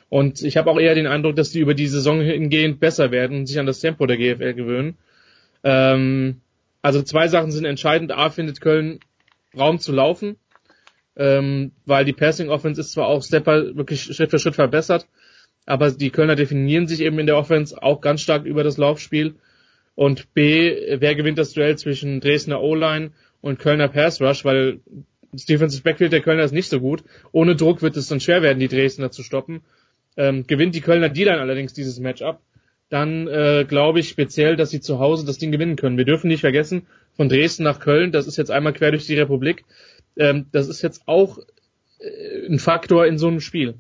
Und 0.09 0.43
ich 0.43 0.57
habe 0.57 0.71
auch 0.71 0.79
eher 0.79 0.95
den 0.95 1.07
Eindruck, 1.07 1.37
dass 1.37 1.51
die 1.51 1.61
über 1.61 1.75
die 1.75 1.87
Saison 1.87 2.21
hingehend 2.21 2.81
besser 2.81 3.11
werden 3.11 3.39
und 3.39 3.47
sich 3.47 3.59
an 3.59 3.67
das 3.67 3.81
Tempo 3.81 4.07
der 4.07 4.17
GFL 4.17 4.55
gewöhnen. 4.55 4.97
Ähm, 5.63 6.41
also 6.83 7.03
zwei 7.03 7.29
Sachen 7.29 7.51
sind 7.51 7.65
entscheidend. 7.65 8.13
A 8.13 8.31
findet 8.31 8.61
Köln 8.61 9.01
Raum 9.57 9.79
zu 9.79 9.93
laufen, 9.93 10.37
ähm, 11.17 11.73
weil 11.87 12.05
die 12.05 12.13
Passing 12.13 12.49
Offense 12.49 12.81
ist 12.81 12.93
zwar 12.93 13.07
auch 13.07 13.23
Stepper 13.23 13.77
wirklich 13.77 14.03
Schritt 14.03 14.31
für 14.31 14.39
Schritt 14.39 14.55
verbessert, 14.55 15.07
aber 15.65 15.91
die 15.91 16.11
Kölner 16.11 16.35
definieren 16.35 16.87
sich 16.87 17.01
eben 17.01 17.19
in 17.19 17.27
der 17.27 17.37
Offense 17.37 17.83
auch 17.83 18.01
ganz 18.01 18.21
stark 18.21 18.45
über 18.45 18.65
das 18.65 18.77
Laufspiel. 18.77 19.37
Und 19.95 20.35
B, 20.35 20.99
wer 20.99 21.15
gewinnt 21.15 21.39
das 21.39 21.53
Duell 21.53 21.79
zwischen 21.79 22.21
Dresdner 22.21 22.61
O-Line 22.61 23.13
und 23.45 23.59
Kölner 23.59 23.89
Pass 23.89 24.23
Rush, 24.23 24.45
weil 24.47 24.81
das 25.31 25.45
Defensive 25.45 25.83
Backfield 25.83 26.13
der 26.13 26.23
Kölner 26.23 26.45
ist 26.45 26.53
nicht 26.53 26.71
so 26.71 26.81
gut. 26.81 27.05
Ohne 27.31 27.57
Druck 27.57 27.83
wird 27.83 27.95
es 27.97 28.09
dann 28.09 28.21
schwer 28.21 28.41
werden, 28.41 28.59
die 28.59 28.69
Dresdner 28.69 29.11
zu 29.11 29.23
stoppen. 29.23 29.61
Ähm, 30.17 30.47
gewinnt 30.47 30.75
die 30.75 30.81
Kölner 30.81 31.11
D-Line 31.11 31.41
allerdings 31.41 31.75
dieses 31.75 31.99
Matchup, 31.99 32.41
dann 32.89 33.29
äh, 33.29 33.67
glaube 33.69 34.01
ich 34.01 34.09
speziell, 34.09 34.57
dass 34.57 34.71
sie 34.71 34.81
zu 34.81 34.99
Hause 34.99 35.27
das 35.27 35.37
Ding 35.37 35.53
gewinnen 35.53 35.77
können. 35.77 35.99
Wir 35.99 36.07
dürfen 36.07 36.29
nicht 36.29 36.41
vergessen, 36.41 36.87
von 37.17 37.29
Dresden 37.29 37.65
nach 37.65 37.81
Köln, 37.81 38.13
das 38.13 38.27
ist 38.27 38.39
jetzt 38.39 38.51
einmal 38.51 38.73
quer 38.73 38.93
durch 38.93 39.07
die 39.07 39.19
Republik, 39.19 39.65
ähm, 40.17 40.47
das 40.53 40.69
ist 40.69 40.81
jetzt 40.81 41.03
auch 41.07 41.39
äh, 41.99 42.47
ein 42.47 42.59
Faktor 42.59 43.07
in 43.07 43.19
so 43.19 43.29
einem 43.29 43.41
Spiel. 43.41 43.75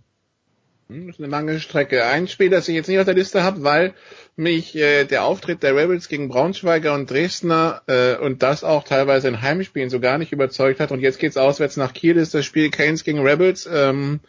Hm, 0.88 1.06
das 1.06 1.16
ist 1.16 1.22
eine 1.22 1.30
lange 1.30 1.60
Strecke. 1.60 2.04
Ein 2.04 2.28
Spiel, 2.28 2.50
das 2.50 2.68
ich 2.68 2.74
jetzt 2.74 2.88
nicht 2.88 2.98
auf 2.98 3.06
der 3.06 3.14
Liste 3.14 3.42
habe, 3.42 3.62
weil 3.62 3.94
mich 4.36 4.74
äh, 4.74 5.04
der 5.04 5.24
Auftritt 5.24 5.62
der 5.62 5.76
Rebels 5.76 6.08
gegen 6.08 6.28
Braunschweiger 6.28 6.94
und 6.94 7.10
Dresdner 7.10 7.82
äh, 7.86 8.16
und 8.16 8.42
das 8.42 8.64
auch 8.64 8.84
teilweise 8.84 9.28
in 9.28 9.42
Heimspielen 9.42 9.90
so 9.90 10.00
gar 10.00 10.18
nicht 10.18 10.32
überzeugt 10.32 10.80
hat. 10.80 10.90
Und 10.90 11.00
jetzt 11.00 11.18
geht's 11.18 11.36
auswärts 11.36 11.76
nach 11.76 11.92
Kiel, 11.92 12.16
ist 12.16 12.34
das 12.34 12.44
Spiel 12.44 12.70
Canes 12.70 13.04
gegen 13.04 13.26
Rebels. 13.26 13.68
Ähm, 13.72 14.20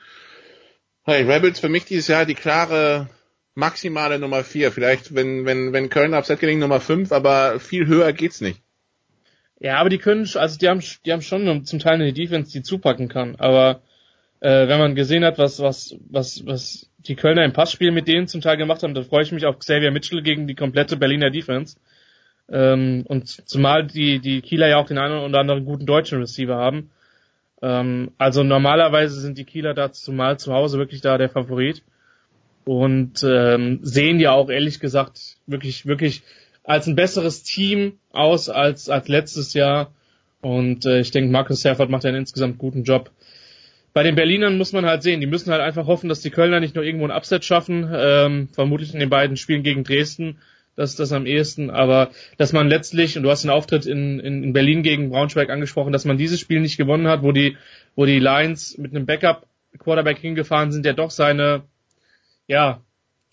hey, 1.03 1.23
Rebels 1.23 1.59
für 1.59 1.69
mich 1.69 1.85
dieses 1.85 2.07
Jahr 2.07 2.25
die 2.25 2.35
klare 2.35 3.09
maximale 3.55 4.19
Nummer 4.19 4.43
vier. 4.43 4.71
Vielleicht, 4.71 5.15
wenn, 5.15 5.45
wenn, 5.45 5.73
wenn 5.73 5.89
Köln 5.89 6.13
Upset 6.13 6.39
gelingt, 6.39 6.61
Nummer 6.61 6.79
fünf, 6.79 7.11
aber 7.11 7.59
viel 7.59 7.87
höher 7.87 8.13
geht's 8.13 8.41
nicht. 8.41 8.61
Ja, 9.59 9.77
aber 9.77 9.89
die 9.89 9.97
können, 9.97 10.29
also 10.35 10.57
die 10.59 10.67
haben, 10.67 10.83
die 11.05 11.11
haben 11.11 11.21
schon 11.21 11.65
zum 11.65 11.79
Teil 11.79 11.93
eine 11.93 12.13
Defense, 12.13 12.51
die 12.51 12.61
zupacken 12.61 13.07
kann. 13.07 13.37
Aber 13.37 13.81
äh, 14.41 14.67
wenn 14.67 14.79
man 14.79 14.95
gesehen 14.95 15.23
hat, 15.23 15.37
was, 15.37 15.59
was, 15.61 15.95
was, 16.09 16.45
was 16.45 16.89
die 17.07 17.15
Kölner 17.15 17.45
im 17.45 17.53
Passspiel 17.53 17.91
mit 17.91 18.07
denen 18.07 18.27
zum 18.27 18.41
Teil 18.41 18.57
gemacht 18.57 18.83
haben, 18.83 18.93
da 18.93 19.03
freue 19.03 19.23
ich 19.23 19.31
mich 19.31 19.45
auf 19.45 19.59
Xavier 19.59 19.91
Mitchell 19.91 20.21
gegen 20.21 20.47
die 20.47 20.55
komplette 20.55 20.97
Berliner 20.97 21.29
Defense. 21.29 21.77
Ähm, 22.49 23.03
und 23.07 23.27
zumal 23.27 23.87
die, 23.87 24.19
die 24.19 24.41
Kieler 24.41 24.67
ja 24.67 24.77
auch 24.77 24.87
den 24.87 24.97
einen 24.97 25.17
oder 25.19 25.39
anderen 25.39 25.65
guten 25.65 25.85
deutschen 25.85 26.19
Receiver 26.19 26.55
haben. 26.55 26.91
Ähm, 27.61 28.11
also 28.17 28.43
normalerweise 28.43 29.19
sind 29.19 29.37
die 29.37 29.45
Kieler 29.45 29.73
da 29.73 29.91
zumal 29.91 30.37
zu 30.37 30.53
Hause 30.53 30.77
wirklich 30.77 31.01
da 31.01 31.17
der 31.17 31.29
Favorit. 31.29 31.83
Und 32.65 33.23
ähm, 33.23 33.79
sehen 33.83 34.19
ja 34.19 34.31
auch 34.31 34.49
ehrlich 34.49 34.79
gesagt 34.79 35.37
wirklich, 35.45 35.85
wirklich 35.85 36.23
als 36.63 36.87
ein 36.87 36.95
besseres 36.95 37.43
Team 37.43 37.99
aus 38.11 38.49
als, 38.49 38.89
als 38.89 39.07
letztes 39.07 39.53
Jahr. 39.53 39.91
Und 40.41 40.85
äh, 40.85 40.99
ich 40.99 41.11
denke, 41.11 41.31
Markus 41.31 41.63
Herford 41.63 41.89
macht 41.89 42.05
einen 42.05 42.17
insgesamt 42.17 42.57
guten 42.57 42.83
Job. 42.83 43.11
Bei 43.95 44.03
den 44.03 44.15
Berlinern 44.15 44.57
muss 44.57 44.73
man 44.73 44.85
halt 44.85 45.03
sehen, 45.03 45.21
die 45.21 45.25
müssen 45.25 45.53
halt 45.53 45.61
einfach 45.61 45.87
hoffen, 45.87 46.09
dass 46.09 46.19
die 46.19 46.29
Kölner 46.29 46.59
nicht 46.59 46.75
nur 46.75 46.83
irgendwo 46.83 47.05
ein 47.05 47.15
Upset 47.15 47.45
schaffen, 47.45 47.89
ähm, 47.95 48.49
vermutlich 48.49 48.93
in 48.93 48.99
den 48.99 49.09
beiden 49.09 49.37
Spielen 49.37 49.63
gegen 49.63 49.85
Dresden, 49.85 50.39
das 50.75 50.89
ist 50.89 50.99
das 50.99 51.13
am 51.13 51.25
ehesten, 51.25 51.69
aber 51.69 52.09
dass 52.37 52.51
man 52.51 52.67
letztlich, 52.67 53.15
und 53.15 53.23
du 53.23 53.29
hast 53.29 53.43
den 53.43 53.51
Auftritt 53.51 53.85
in, 53.85 54.19
in, 54.19 54.43
in 54.43 54.51
Berlin 54.51 54.83
gegen 54.83 55.11
Braunschweig 55.11 55.49
angesprochen, 55.49 55.93
dass 55.93 56.03
man 56.03 56.17
dieses 56.17 56.41
Spiel 56.41 56.59
nicht 56.59 56.75
gewonnen 56.75 57.07
hat, 57.07 57.23
wo 57.23 57.31
die, 57.31 57.55
wo 57.95 58.05
die 58.05 58.19
Lions 58.19 58.77
mit 58.77 58.93
einem 58.93 59.05
Backup 59.05 59.47
Quarterback 59.79 60.17
hingefahren 60.17 60.73
sind, 60.73 60.85
der 60.85 60.93
doch 60.93 61.09
seine, 61.09 61.63
ja, 62.47 62.81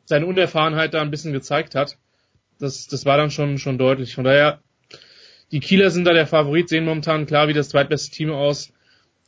seine 0.05 0.27
Unerfahrenheit 0.27 0.95
da 0.95 1.03
ein 1.03 1.11
bisschen 1.11 1.33
gezeigt 1.33 1.75
hat. 1.75 1.99
Das, 2.61 2.87
das 2.87 3.05
war 3.05 3.17
dann 3.17 3.33
schon, 3.33 3.59
schon 3.59 3.79
deutlich. 3.79 4.15
Von 4.15 4.23
daher, 4.23 4.61
die 5.51 5.59
Kieler 5.59 5.91
sind 5.91 6.05
da 6.05 6.13
der 6.13 6.29
Favorit, 6.29 6.69
sehen 6.69 6.85
momentan 6.85 7.27
klar 7.27 7.49
wie 7.49 7.53
das 7.53 7.71
zweitbeste 7.71 8.15
Team 8.15 8.31
aus. 8.31 8.73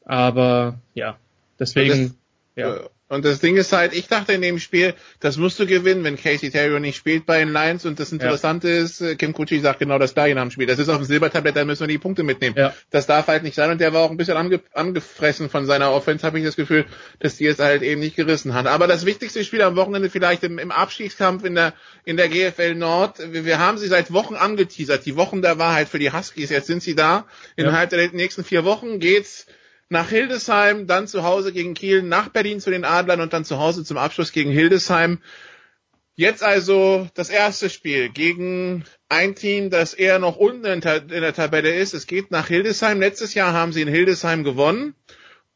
Aber 0.04 0.80
ja, 0.94 1.18
deswegen, 1.68 2.16
das, 2.56 2.64
ja. 2.64 2.90
Und 3.06 3.24
das 3.24 3.38
Ding 3.38 3.56
ist 3.56 3.72
halt, 3.72 3.92
ich 3.92 4.08
dachte 4.08 4.32
in 4.32 4.40
dem 4.40 4.58
Spiel, 4.58 4.94
das 5.20 5.36
musst 5.36 5.60
du 5.60 5.66
gewinnen, 5.66 6.04
wenn 6.04 6.16
Casey 6.16 6.50
Terrio 6.50 6.78
nicht 6.78 6.96
spielt 6.96 7.26
bei 7.26 7.38
den 7.38 7.52
Lions. 7.52 7.84
Und 7.84 8.00
das 8.00 8.12
Interessante 8.12 8.68
ja. 8.68 8.82
ist, 8.82 9.02
äh, 9.02 9.14
Kim 9.14 9.34
Kuchi 9.34 9.60
sagt 9.60 9.78
genau 9.78 9.98
das 9.98 10.14
gleiche 10.14 10.34
nach 10.34 10.42
dem 10.42 10.50
Spiel. 10.50 10.66
Das 10.66 10.78
ist 10.78 10.88
auf 10.88 10.96
dem 10.96 11.04
Silbertablett, 11.04 11.54
da 11.54 11.66
müssen 11.66 11.80
wir 11.80 11.88
die 11.88 11.98
Punkte 11.98 12.22
mitnehmen. 12.22 12.56
Ja. 12.58 12.74
Das 12.90 13.06
darf 13.06 13.26
halt 13.28 13.42
nicht 13.42 13.54
sein. 13.54 13.70
Und 13.70 13.80
der 13.80 13.92
war 13.92 14.02
auch 14.02 14.10
ein 14.10 14.16
bisschen 14.16 14.38
ange 14.38 14.60
angefressen 14.72 15.50
von 15.50 15.66
seiner 15.66 15.92
Offense, 15.92 16.26
habe 16.26 16.38
ich 16.38 16.46
das 16.46 16.56
Gefühl, 16.56 16.86
dass 17.20 17.36
die 17.36 17.46
es 17.46 17.58
halt 17.58 17.82
eben 17.82 18.00
nicht 18.00 18.16
gerissen 18.16 18.54
hat. 18.54 18.66
Aber 18.66 18.86
das 18.86 19.04
wichtigste 19.04 19.44
Spiel 19.44 19.60
am 19.60 19.76
Wochenende 19.76 20.08
vielleicht 20.08 20.42
im, 20.42 20.58
im 20.58 20.72
Abstiegskampf 20.72 21.44
in 21.44 21.54
der, 21.54 21.74
in 22.06 22.16
der 22.16 22.28
GFL 22.28 22.74
Nord. 22.74 23.18
Wir, 23.32 23.44
wir, 23.44 23.58
haben 23.58 23.76
sie 23.76 23.86
seit 23.86 24.12
Wochen 24.14 24.34
angeteasert. 24.34 25.04
Die 25.04 25.16
Wochen 25.16 25.42
der 25.42 25.58
Wahrheit 25.58 25.88
für 25.88 25.98
die 25.98 26.10
Huskies. 26.10 26.48
Jetzt 26.48 26.68
sind 26.68 26.82
sie 26.82 26.94
da. 26.94 27.26
Innerhalb 27.54 27.92
ja. 27.92 27.98
der 27.98 28.12
nächsten 28.12 28.44
vier 28.44 28.64
Wochen 28.64 28.98
geht's 28.98 29.46
nach 29.88 30.08
Hildesheim, 30.08 30.86
dann 30.86 31.06
zu 31.06 31.22
Hause 31.22 31.52
gegen 31.52 31.74
Kiel, 31.74 32.02
nach 32.02 32.28
Berlin 32.28 32.60
zu 32.60 32.70
den 32.70 32.84
Adlern 32.84 33.20
und 33.20 33.32
dann 33.32 33.44
zu 33.44 33.58
Hause 33.58 33.84
zum 33.84 33.98
Abschluss 33.98 34.32
gegen 34.32 34.50
Hildesheim. 34.50 35.20
Jetzt 36.16 36.42
also 36.42 37.08
das 37.14 37.28
erste 37.28 37.68
Spiel 37.68 38.08
gegen 38.08 38.84
ein 39.08 39.34
Team, 39.34 39.70
das 39.70 39.94
eher 39.94 40.18
noch 40.18 40.36
unten 40.36 40.64
in 40.64 40.80
der 40.80 41.34
Tabelle 41.34 41.74
ist. 41.74 41.92
Es 41.92 42.06
geht 42.06 42.30
nach 42.30 42.46
Hildesheim. 42.46 43.00
Letztes 43.00 43.34
Jahr 43.34 43.52
haben 43.52 43.72
sie 43.72 43.82
in 43.82 43.88
Hildesheim 43.88 44.44
gewonnen. 44.44 44.94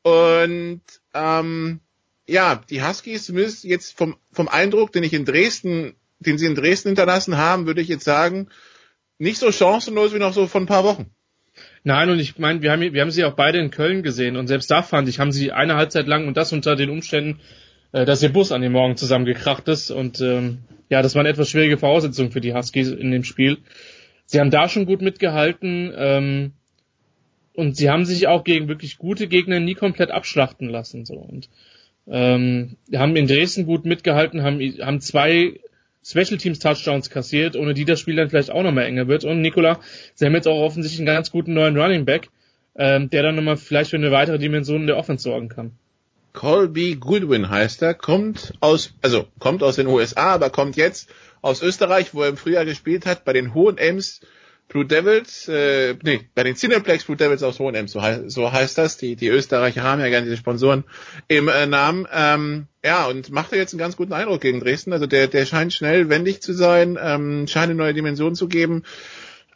Und 0.02 0.82
ähm, 1.14 1.80
ja, 2.26 2.56
die 2.70 2.82
Huskies 2.82 3.26
zumindest 3.26 3.64
jetzt 3.64 3.96
vom, 3.96 4.16
vom 4.32 4.48
Eindruck, 4.48 4.92
den 4.92 5.04
ich 5.04 5.14
in 5.14 5.24
Dresden, 5.24 5.94
den 6.18 6.38
sie 6.38 6.46
in 6.46 6.54
Dresden 6.54 6.90
hinterlassen 6.90 7.36
haben, 7.36 7.66
würde 7.66 7.80
ich 7.80 7.88
jetzt 7.88 8.04
sagen, 8.04 8.48
nicht 9.18 9.38
so 9.38 9.52
chancenlos 9.52 10.12
wie 10.12 10.18
noch 10.18 10.34
so 10.34 10.46
vor 10.46 10.60
ein 10.60 10.66
paar 10.66 10.84
Wochen. 10.84 11.10
Nein, 11.88 12.10
und 12.10 12.18
ich 12.18 12.36
meine, 12.36 12.60
wir 12.60 12.70
haben, 12.70 12.92
wir 12.92 13.00
haben 13.00 13.10
sie 13.10 13.24
auch 13.24 13.32
beide 13.32 13.56
in 13.60 13.70
Köln 13.70 14.02
gesehen 14.02 14.36
und 14.36 14.46
selbst 14.46 14.70
da 14.70 14.82
fand 14.82 15.08
ich, 15.08 15.20
haben 15.20 15.32
sie 15.32 15.52
eine 15.52 15.76
Halbzeit 15.76 16.06
lang 16.06 16.28
und 16.28 16.36
das 16.36 16.52
unter 16.52 16.76
den 16.76 16.90
Umständen, 16.90 17.40
äh, 17.92 18.04
dass 18.04 18.22
ihr 18.22 18.28
Bus 18.28 18.52
an 18.52 18.60
dem 18.60 18.72
Morgen 18.72 18.98
zusammengekracht 18.98 19.66
ist 19.68 19.90
und 19.90 20.20
ähm, 20.20 20.58
ja, 20.90 21.00
das 21.00 21.14
war 21.14 21.20
eine 21.20 21.30
etwas 21.30 21.48
schwierige 21.48 21.78
Voraussetzung 21.78 22.30
für 22.30 22.42
die 22.42 22.52
Huskies 22.52 22.90
in 22.90 23.10
dem 23.10 23.24
Spiel. 23.24 23.56
Sie 24.26 24.38
haben 24.38 24.50
da 24.50 24.68
schon 24.68 24.84
gut 24.84 25.00
mitgehalten 25.00 25.90
ähm, 25.96 26.52
und 27.54 27.78
sie 27.78 27.88
haben 27.88 28.04
sich 28.04 28.28
auch 28.28 28.44
gegen 28.44 28.68
wirklich 28.68 28.98
gute 28.98 29.26
Gegner 29.26 29.58
nie 29.58 29.72
komplett 29.72 30.10
abschlachten 30.10 30.68
lassen 30.68 31.06
so 31.06 31.14
und 31.14 31.48
ähm, 32.06 32.76
haben 32.94 33.16
in 33.16 33.26
Dresden 33.26 33.64
gut 33.64 33.86
mitgehalten, 33.86 34.42
haben, 34.42 34.60
haben 34.60 35.00
zwei 35.00 35.58
Special 36.08 36.38
Teams 36.38 36.58
Touchdowns 36.58 37.10
kassiert, 37.10 37.54
ohne 37.54 37.74
die 37.74 37.84
das 37.84 38.00
Spiel 38.00 38.16
dann 38.16 38.30
vielleicht 38.30 38.50
auch 38.50 38.62
nochmal 38.62 38.86
enger 38.86 39.08
wird. 39.08 39.24
Und 39.24 39.42
Nikola, 39.42 39.78
sie 40.14 40.24
haben 40.24 40.34
jetzt 40.34 40.48
auch 40.48 40.60
offensichtlich 40.60 41.00
einen 41.00 41.06
ganz 41.14 41.30
guten 41.30 41.52
neuen 41.52 41.76
Running 41.76 42.06
Back, 42.06 42.30
ähm, 42.76 43.10
der 43.10 43.22
dann 43.22 43.34
nochmal 43.34 43.58
vielleicht 43.58 43.90
für 43.90 43.96
eine 43.96 44.10
weitere 44.10 44.38
Dimension 44.38 44.86
der 44.86 44.96
Offense 44.96 45.24
sorgen 45.24 45.50
kann. 45.50 45.72
Colby 46.32 46.96
Goodwin 46.96 47.50
heißt 47.50 47.82
er, 47.82 47.92
kommt 47.92 48.54
aus, 48.60 48.94
also 49.02 49.26
kommt 49.38 49.62
aus 49.62 49.76
den 49.76 49.86
USA, 49.86 50.34
aber 50.34 50.48
kommt 50.48 50.76
jetzt 50.76 51.10
aus 51.42 51.62
Österreich, 51.62 52.14
wo 52.14 52.22
er 52.22 52.30
im 52.30 52.36
Frühjahr 52.36 52.64
gespielt 52.64 53.04
hat, 53.04 53.24
bei 53.24 53.32
den 53.34 53.52
Hohen 53.52 53.76
Ems 53.76 54.20
Blue 54.68 54.84
Devils, 54.84 55.48
äh, 55.48 55.94
nee, 56.02 56.28
bei 56.34 56.44
den 56.44 56.54
Cineplex 56.54 57.04
Blue 57.04 57.16
Devils 57.16 57.42
aus 57.42 57.58
Hohenems, 57.58 57.92
so, 57.92 58.02
so 58.26 58.52
heißt 58.52 58.76
das. 58.76 58.98
Die, 58.98 59.16
die 59.16 59.28
Österreicher 59.28 59.82
haben 59.82 60.00
ja 60.00 60.08
gerne 60.08 60.26
diese 60.26 60.36
Sponsoren 60.36 60.84
im 61.26 61.48
äh, 61.48 61.66
Namen. 61.66 62.06
Ähm, 62.12 62.66
ja, 62.84 63.06
und 63.06 63.30
macht 63.30 63.52
er 63.52 63.58
jetzt 63.58 63.72
einen 63.72 63.80
ganz 63.80 63.96
guten 63.96 64.12
Eindruck 64.12 64.42
gegen 64.42 64.60
Dresden. 64.60 64.92
Also 64.92 65.06
der, 65.06 65.26
der 65.26 65.46
scheint 65.46 65.72
schnell 65.72 66.10
wendig 66.10 66.42
zu 66.42 66.52
sein, 66.52 66.98
ähm, 67.00 67.46
scheint 67.48 67.70
eine 67.70 67.76
neue 67.76 67.94
Dimension 67.94 68.34
zu 68.34 68.46
geben. 68.46 68.82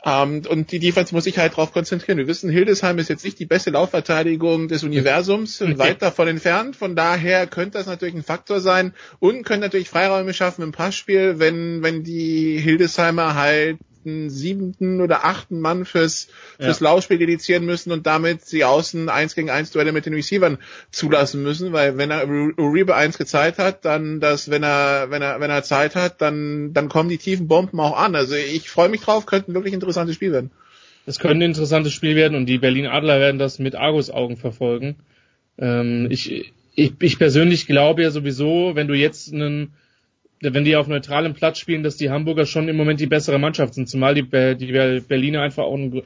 Ähm, 0.05 0.42
und 0.49 0.73
die 0.73 0.78
Defense 0.78 1.15
muss 1.15 1.24
sich 1.24 1.36
halt 1.36 1.52
darauf 1.52 1.73
konzentrieren. 1.73 2.16
Wir 2.16 2.26
wissen, 2.26 2.50
Hildesheim 2.50 2.99
ist 2.99 3.10
jetzt 3.10 3.24
nicht 3.24 3.39
die 3.39 3.47
beste 3.47 3.70
Laufverteidigung 3.70 4.68
des 4.68 4.82
Universums, 4.82 5.60
weit 5.60 6.00
davon 6.00 6.26
entfernt. 6.26 6.74
Von 6.74 6.97
daher 6.97 7.47
könnte 7.47 7.76
das 7.78 7.86
natürlich 7.86 8.15
ein 8.15 8.24
Faktor 8.24 8.60
sein 8.60 8.94
und 9.20 9.44
können 9.44 9.60
natürlich 9.60 9.91
Freiräume 9.91 10.32
schaffen 10.32 10.62
im 10.62 10.73
Passspiel, 10.73 11.39
wenn, 11.39 11.82
wenn 11.82 12.02
die 12.02 12.58
Hildesheimer 12.58 13.34
halt 13.34 13.78
sechsten, 14.02 14.31
siebten 14.31 15.00
oder 15.00 15.24
achten 15.24 15.60
Mann 15.60 15.84
fürs, 15.84 16.28
fürs 16.58 16.81
ja. 16.81 16.84
Laufspiel 16.84 17.18
dedizieren 17.18 17.64
müssen 17.64 17.92
und 17.92 18.06
damit 18.06 18.44
sie 18.44 18.64
außen 18.64 19.08
eins 19.08 19.34
gegen 19.34 19.50
eins 19.50 19.70
Duelle 19.70 19.92
mit 19.92 20.06
den 20.06 20.14
Receivern 20.14 20.58
zulassen 20.90 21.42
müssen, 21.42 21.72
weil 21.72 21.97
wenn 21.98 22.10
er 22.10 22.28
Uribe 22.28 22.94
eins 22.94 23.18
gezeigt 23.18 23.58
hat, 23.58 23.84
dann 23.84 24.20
das, 24.20 24.50
wenn 24.50 24.62
er, 24.62 25.10
wenn 25.10 25.22
er, 25.22 25.40
wenn 25.40 25.50
er 25.50 25.62
Zeit 25.62 25.94
hat, 25.94 26.20
dann, 26.20 26.72
dann 26.72 26.89
kommen 26.89 27.08
die 27.08 27.18
tiefen 27.18 27.48
Bomben 27.48 27.81
auch 27.81 27.97
an. 27.97 28.14
Also 28.14 28.34
ich 28.34 28.68
freue 28.68 28.89
mich 28.89 29.02
drauf, 29.02 29.26
könnte 29.26 29.50
ein 29.50 29.55
wirklich 29.55 29.74
interessantes 29.74 30.16
Spiel 30.16 30.32
werden. 30.32 30.50
Es 31.05 31.18
könnte 31.18 31.39
ein 31.39 31.42
interessantes 31.42 31.92
Spiel 31.92 32.14
werden 32.14 32.36
und 32.36 32.47
die 32.47 32.58
Berlin 32.58 32.86
Adler 32.86 33.18
werden 33.18 33.39
das 33.39 33.58
mit 33.58 33.74
Argus 33.74 34.10
Augen 34.10 34.36
verfolgen. 34.36 34.97
Ähm, 35.58 36.06
ich, 36.10 36.52
ich, 36.74 36.92
ich 37.00 37.18
persönlich 37.18 37.66
glaube 37.66 38.02
ja 38.02 38.10
sowieso, 38.10 38.72
wenn 38.74 38.89
du 38.89 38.94
jetzt 38.94 39.32
einen 39.32 39.72
wenn 40.42 40.64
die 40.64 40.76
auf 40.76 40.88
neutralem 40.88 41.34
Platz 41.34 41.58
spielen, 41.58 41.82
dass 41.82 41.96
die 41.96 42.10
Hamburger 42.10 42.46
schon 42.46 42.68
im 42.68 42.76
Moment 42.76 43.00
die 43.00 43.06
bessere 43.06 43.38
Mannschaft 43.38 43.74
sind, 43.74 43.88
zumal 43.88 44.14
die, 44.14 44.22
die 44.22 45.00
Berliner 45.00 45.42
einfach 45.42 45.64
auch 45.64 45.74
eine, 45.74 46.02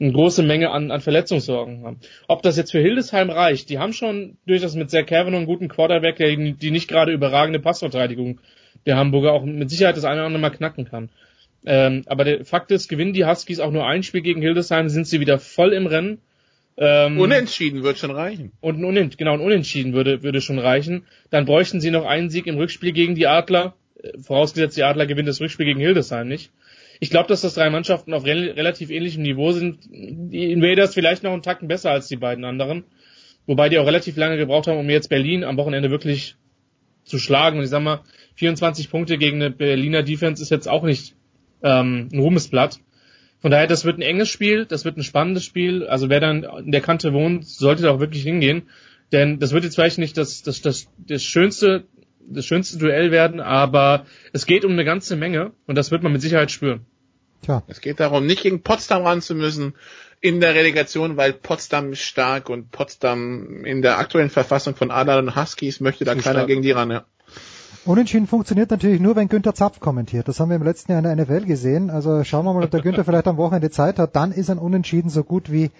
eine 0.00 0.12
große 0.12 0.42
Menge 0.42 0.70
an, 0.70 0.90
an 0.90 1.00
Verletzungssorgen 1.00 1.84
haben. 1.84 2.00
Ob 2.28 2.42
das 2.42 2.56
jetzt 2.56 2.70
für 2.70 2.80
Hildesheim 2.80 3.30
reicht, 3.30 3.70
die 3.70 3.78
haben 3.78 3.92
schon 3.92 4.36
durchaus 4.46 4.74
mit 4.74 4.90
sehr 4.90 5.04
Kevin 5.04 5.34
einen 5.34 5.46
guten 5.46 5.68
Quarterback, 5.68 6.16
der 6.16 6.36
die 6.36 6.70
nicht 6.70 6.88
gerade 6.88 7.12
überragende 7.12 7.60
Passverteidigung 7.60 8.40
der 8.86 8.96
Hamburger 8.96 9.32
auch 9.32 9.44
mit 9.44 9.70
Sicherheit 9.70 9.96
das 9.96 10.04
eine 10.04 10.20
oder 10.20 10.26
andere 10.26 10.40
Mal 10.40 10.50
knacken 10.50 10.84
kann. 10.84 11.10
Ähm, 11.66 12.02
aber 12.06 12.24
der 12.24 12.44
Fakt 12.44 12.70
ist, 12.70 12.88
gewinnen 12.88 13.12
die 13.12 13.24
Huskies 13.24 13.60
auch 13.60 13.72
nur 13.72 13.86
ein 13.86 14.02
Spiel 14.02 14.22
gegen 14.22 14.40
Hildesheim, 14.40 14.88
sind 14.88 15.06
sie 15.06 15.20
wieder 15.20 15.38
voll 15.38 15.72
im 15.72 15.86
Rennen. 15.86 16.20
Ähm, 16.80 17.18
Unentschieden 17.18 17.82
wird 17.82 17.98
schon 17.98 18.12
reichen. 18.12 18.52
Und 18.60 18.78
ein 18.78 18.84
Unentschieden, 18.84 19.18
genau, 19.18 19.34
ein 19.34 19.40
Unentschieden 19.40 19.94
würde, 19.94 20.22
würde 20.22 20.40
schon 20.40 20.60
reichen. 20.60 21.06
Dann 21.30 21.44
bräuchten 21.44 21.80
sie 21.80 21.90
noch 21.90 22.06
einen 22.06 22.30
Sieg 22.30 22.46
im 22.46 22.56
Rückspiel 22.56 22.92
gegen 22.92 23.16
die 23.16 23.26
Adler. 23.26 23.74
Äh, 24.00 24.18
vorausgesetzt, 24.18 24.76
die 24.76 24.84
Adler 24.84 25.06
gewinnen 25.06 25.26
das 25.26 25.40
Rückspiel 25.40 25.66
gegen 25.66 25.80
Hildesheim 25.80 26.28
nicht. 26.28 26.52
Ich 27.00 27.10
glaube, 27.10 27.28
dass 27.28 27.40
das 27.40 27.54
drei 27.54 27.68
Mannschaften 27.70 28.14
auf 28.14 28.24
re 28.24 28.56
relativ 28.56 28.90
ähnlichem 28.90 29.22
Niveau 29.22 29.52
sind. 29.52 29.80
Die 29.90 30.52
Invaders 30.52 30.94
vielleicht 30.94 31.22
noch 31.22 31.32
einen 31.32 31.42
Tacken 31.42 31.68
besser 31.68 31.90
als 31.90 32.08
die 32.08 32.16
beiden 32.16 32.44
anderen. 32.44 32.84
Wobei 33.46 33.68
die 33.68 33.78
auch 33.78 33.86
relativ 33.86 34.16
lange 34.16 34.36
gebraucht 34.36 34.66
haben, 34.66 34.78
um 34.78 34.90
jetzt 34.90 35.08
Berlin 35.08 35.42
am 35.42 35.56
Wochenende 35.56 35.90
wirklich 35.90 36.36
zu 37.04 37.18
schlagen. 37.18 37.58
Und 37.58 37.64
ich 37.64 37.70
sag 37.70 37.82
mal, 37.82 38.02
24 38.34 38.90
Punkte 38.90 39.18
gegen 39.18 39.42
eine 39.42 39.50
Berliner 39.50 40.02
Defense 40.02 40.42
ist 40.42 40.50
jetzt 40.50 40.68
auch 40.68 40.82
nicht 40.82 41.14
ähm, 41.62 42.08
ein 42.12 42.18
Ruhmesblatt. 42.18 42.80
Von 43.40 43.50
daher, 43.50 43.66
das 43.66 43.84
wird 43.84 43.98
ein 43.98 44.02
enges 44.02 44.28
Spiel, 44.28 44.66
das 44.66 44.84
wird 44.84 44.96
ein 44.96 45.02
spannendes 45.02 45.44
Spiel. 45.44 45.86
Also 45.86 46.08
wer 46.08 46.20
dann 46.20 46.42
in 46.42 46.72
der 46.72 46.80
Kante 46.80 47.12
wohnt, 47.12 47.46
sollte 47.46 47.82
da 47.82 47.90
auch 47.90 48.00
wirklich 48.00 48.22
hingehen. 48.22 48.68
Denn 49.12 49.38
das 49.38 49.52
wird 49.52 49.64
jetzt 49.64 49.76
vielleicht 49.76 49.98
nicht 49.98 50.16
das, 50.16 50.42
das, 50.42 50.60
das, 50.60 50.88
das 50.98 51.22
schönste, 51.22 51.84
das 52.20 52.44
schönste 52.44 52.78
Duell 52.78 53.10
werden, 53.10 53.40
aber 53.40 54.06
es 54.32 54.44
geht 54.44 54.64
um 54.64 54.72
eine 54.72 54.84
ganze 54.84 55.16
Menge 55.16 55.52
und 55.66 55.76
das 55.76 55.90
wird 55.90 56.02
man 56.02 56.12
mit 56.12 56.20
Sicherheit 56.20 56.50
spüren. 56.50 56.84
Tja. 57.42 57.62
Es 57.68 57.80
geht 57.80 58.00
darum, 58.00 58.26
nicht 58.26 58.42
gegen 58.42 58.62
Potsdam 58.62 59.04
ran 59.04 59.22
zu 59.22 59.34
müssen 59.34 59.74
in 60.20 60.40
der 60.40 60.54
Relegation, 60.54 61.16
weil 61.16 61.32
Potsdam 61.32 61.94
stark 61.94 62.50
und 62.50 62.70
Potsdam 62.72 63.64
in 63.64 63.82
der 63.82 63.98
aktuellen 63.98 64.30
Verfassung 64.30 64.74
von 64.74 64.90
Adler 64.90 65.18
und 65.18 65.36
Huskies 65.36 65.80
möchte 65.80 66.04
da 66.04 66.12
keiner 66.12 66.20
stark. 66.20 66.46
gegen 66.48 66.62
die 66.62 66.72
ran, 66.72 66.90
ja. 66.90 67.06
Unentschieden 67.88 68.26
funktioniert 68.26 68.70
natürlich 68.70 69.00
nur, 69.00 69.16
wenn 69.16 69.28
Günther 69.28 69.54
Zapf 69.54 69.80
kommentiert. 69.80 70.28
Das 70.28 70.38
haben 70.38 70.50
wir 70.50 70.56
im 70.56 70.62
letzten 70.62 70.92
Jahr 70.92 70.98
in 70.98 71.04
der 71.04 71.16
NFL 71.16 71.46
gesehen. 71.46 71.88
Also 71.88 72.22
schauen 72.22 72.44
wir 72.44 72.52
mal, 72.52 72.62
ob 72.62 72.70
der 72.70 72.82
Günther 72.82 73.02
vielleicht 73.02 73.26
am 73.26 73.38
Wochenende 73.38 73.70
Zeit 73.70 73.98
hat. 73.98 74.14
Dann 74.14 74.30
ist 74.30 74.50
ein 74.50 74.58
Unentschieden 74.58 75.08
so 75.08 75.24
gut 75.24 75.50
wie 75.50 75.70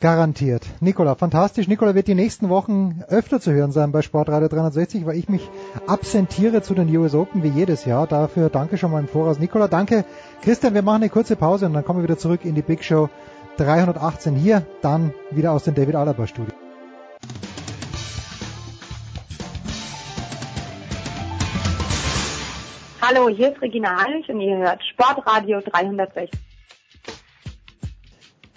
garantiert. 0.00 0.64
Nikola, 0.80 1.16
fantastisch. 1.16 1.68
Nikola 1.68 1.94
wird 1.94 2.08
die 2.08 2.14
nächsten 2.14 2.48
Wochen 2.48 3.02
öfter 3.08 3.42
zu 3.42 3.52
hören 3.52 3.72
sein 3.72 3.92
bei 3.92 4.00
Sportradio 4.00 4.48
360, 4.48 5.04
weil 5.04 5.18
ich 5.18 5.28
mich 5.28 5.46
absentiere 5.86 6.62
zu 6.62 6.72
den 6.72 6.96
US 6.96 7.14
Open 7.14 7.42
wie 7.42 7.48
jedes 7.48 7.84
Jahr. 7.84 8.06
Dafür 8.06 8.48
danke 8.48 8.78
schon 8.78 8.90
mal 8.90 9.00
im 9.00 9.08
Voraus. 9.08 9.38
Nikola, 9.38 9.68
danke. 9.68 10.06
Christian, 10.40 10.72
wir 10.72 10.80
machen 10.80 11.02
eine 11.02 11.10
kurze 11.10 11.36
Pause 11.36 11.66
und 11.66 11.74
dann 11.74 11.84
kommen 11.84 11.98
wir 11.98 12.04
wieder 12.04 12.16
zurück 12.16 12.46
in 12.46 12.54
die 12.54 12.62
Big 12.62 12.82
Show 12.82 13.10
318 13.58 14.34
hier, 14.34 14.64
dann 14.80 15.12
wieder 15.30 15.52
aus 15.52 15.64
dem 15.64 15.74
David 15.74 15.96
Alaba 15.96 16.26
Studio. 16.26 16.54
Hallo, 23.02 23.30
hier 23.30 23.52
ist 23.52 23.62
Regina 23.62 23.96
Heinrich 24.04 24.28
und 24.28 24.40
ihr 24.42 24.58
hört 24.58 24.84
Sportradio 24.84 25.62
360. 25.62 26.30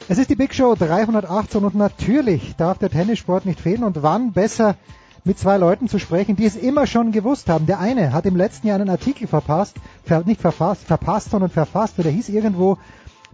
Es 0.10 0.18
ist 0.18 0.30
die 0.30 0.36
Big 0.36 0.54
Show 0.54 0.76
318 0.76 1.64
und 1.64 1.76
natürlich 1.76 2.54
darf 2.58 2.78
der 2.78 2.90
Tennissport 2.90 3.46
nicht 3.46 3.62
fehlen 3.62 3.86
und 3.86 4.04
wann 4.04 4.34
besser 4.34 4.76
mit 5.24 5.40
zwei 5.40 5.56
Leuten 5.56 5.88
zu 5.88 5.98
sprechen, 5.98 6.36
die 6.36 6.46
es 6.46 6.58
immer 6.58 6.88
schon 6.88 7.14
gewusst 7.14 7.48
haben. 7.48 7.68
Der 7.68 7.80
eine 7.80 8.12
hat 8.12 8.26
im 8.26 8.36
letzten 8.36 8.68
Jahr 8.68 8.76
einen 8.76 8.90
Artikel 8.90 9.28
verpasst, 9.28 9.78
nicht 10.26 10.42
verfasst, 10.42 10.84
verpasst, 10.84 11.30
sondern 11.30 11.50
verfasst, 11.50 11.98
der 11.98 12.12
hieß 12.12 12.28
irgendwo 12.28 12.78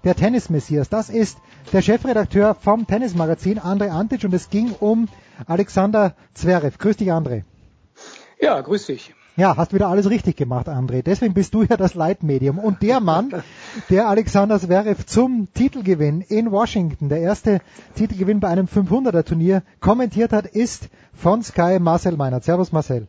der 0.04 0.16
Tennis-Messias. 0.16 0.90
Das 0.90 1.10
ist 1.10 1.40
der 1.74 1.82
Chefredakteur 1.82 2.54
vom 2.54 2.86
Tennismagazin, 2.86 3.60
André 3.60 3.90
Antic, 3.90 4.24
und 4.26 4.34
es 4.36 4.52
ging 4.52 4.76
um 4.80 5.08
Alexander 5.48 6.14
Zverev. 6.36 6.78
Grüß 6.78 6.98
dich, 6.98 7.12
André. 7.12 7.46
Ja, 8.40 8.62
grüß 8.62 8.86
dich. 8.86 9.16
Ja, 9.40 9.56
hast 9.56 9.74
wieder 9.74 9.88
alles 9.88 10.10
richtig 10.10 10.36
gemacht, 10.36 10.68
André. 10.68 11.02
Deswegen 11.02 11.34
bist 11.34 11.54
du 11.54 11.64
ja 11.64 11.78
das 11.78 11.94
Leitmedium. 11.94 12.60
Und 12.60 12.82
der 12.82 13.00
Mann, 13.00 13.42
der 13.90 14.10
Alexander 14.10 14.60
Zverev 14.60 15.06
zum 15.06 15.48
Titelgewinn 15.54 16.20
in 16.20 16.52
Washington, 16.52 17.08
der 17.08 17.22
erste 17.22 17.62
Titelgewinn 17.96 18.42
bei 18.42 18.50
einem 18.50 18.66
500er 18.66 19.24
Turnier, 19.24 19.64
kommentiert 19.80 20.34
hat, 20.34 20.46
ist 20.46 20.90
von 21.14 21.42
Sky 21.42 21.80
Marcel 21.80 22.18
Meinert. 22.18 22.44
Servus 22.44 22.74
Marcel. 22.74 23.08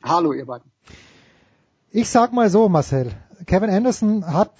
Hallo 0.00 0.32
ihr 0.32 0.46
beiden. 0.46 0.70
Ich 1.90 2.08
sag 2.08 2.32
mal 2.32 2.50
so, 2.50 2.68
Marcel. 2.68 3.10
Kevin 3.46 3.70
Anderson 3.70 4.32
hat 4.32 4.52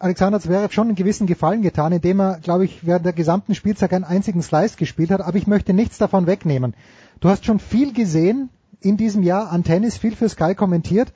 Alexander 0.00 0.40
Zverev 0.40 0.74
schon 0.74 0.88
einen 0.88 0.96
gewissen 0.96 1.28
Gefallen 1.28 1.62
getan, 1.62 1.92
indem 1.92 2.20
er, 2.20 2.40
glaube 2.40 2.64
ich, 2.64 2.84
während 2.84 3.06
der 3.06 3.12
gesamten 3.12 3.54
Spielzeit 3.54 3.92
einen 3.92 4.02
einzigen 4.02 4.42
Slice 4.42 4.76
gespielt 4.76 5.12
hat. 5.12 5.20
Aber 5.20 5.38
ich 5.38 5.46
möchte 5.46 5.72
nichts 5.72 5.98
davon 5.98 6.26
wegnehmen. 6.26 6.74
Du 7.20 7.28
hast 7.28 7.44
schon 7.44 7.60
viel 7.60 7.92
gesehen 7.92 8.50
in 8.80 8.96
diesem 8.96 9.22
Jahr 9.22 9.50
an 9.50 9.64
Tennis, 9.64 9.96
viel 9.96 10.16
für 10.16 10.28
Sky 10.28 10.54
kommentiert. 10.54 11.12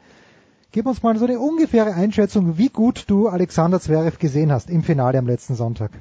Gib 0.72 0.86
uns 0.86 1.02
mal 1.02 1.16
so 1.16 1.24
eine 1.24 1.38
ungefähre 1.38 1.94
Einschätzung, 1.94 2.58
wie 2.58 2.68
gut 2.68 3.04
du 3.06 3.28
Alexander 3.28 3.80
Zverev 3.80 4.18
gesehen 4.18 4.50
hast 4.50 4.70
im 4.70 4.82
Finale 4.82 5.18
am 5.18 5.26
letzten 5.26 5.54
Sonntag. 5.54 5.92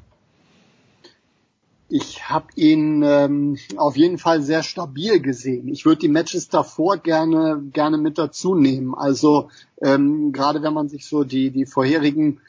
Ich 1.88 2.28
habe 2.28 2.46
ihn 2.56 3.04
ähm, 3.04 3.56
auf 3.76 3.96
jeden 3.96 4.18
Fall 4.18 4.42
sehr 4.42 4.64
stabil 4.64 5.20
gesehen. 5.20 5.68
Ich 5.68 5.84
würde 5.84 6.00
die 6.00 6.08
Matches 6.08 6.48
davor 6.48 6.96
gerne 6.96 7.62
gerne 7.72 7.98
mit 7.98 8.18
dazu 8.18 8.56
nehmen. 8.56 8.94
Also 8.94 9.48
ähm, 9.80 10.32
gerade 10.32 10.62
wenn 10.62 10.74
man 10.74 10.88
sich 10.88 11.06
so 11.06 11.22
die 11.22 11.50
die 11.50 11.66
vorherigen 11.66 12.40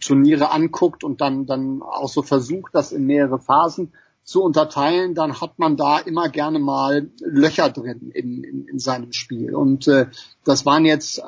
Turniere 0.00 0.50
anguckt 0.50 1.04
und 1.04 1.22
dann 1.22 1.46
dann 1.46 1.80
auch 1.80 2.08
so 2.08 2.20
versucht, 2.20 2.74
das 2.74 2.92
in 2.92 3.06
mehrere 3.06 3.38
Phasen 3.38 3.92
zu 4.24 4.42
unterteilen, 4.42 5.14
dann 5.14 5.40
hat 5.40 5.58
man 5.58 5.76
da 5.76 5.98
immer 5.98 6.28
gerne 6.28 6.58
mal 6.58 7.10
Löcher 7.20 7.70
drin 7.70 8.10
in, 8.14 8.44
in, 8.44 8.66
in 8.66 8.78
seinem 8.78 9.12
Spiel. 9.12 9.54
Und 9.54 9.88
äh, 9.88 10.06
das 10.44 10.64
waren 10.64 10.84
jetzt 10.84 11.22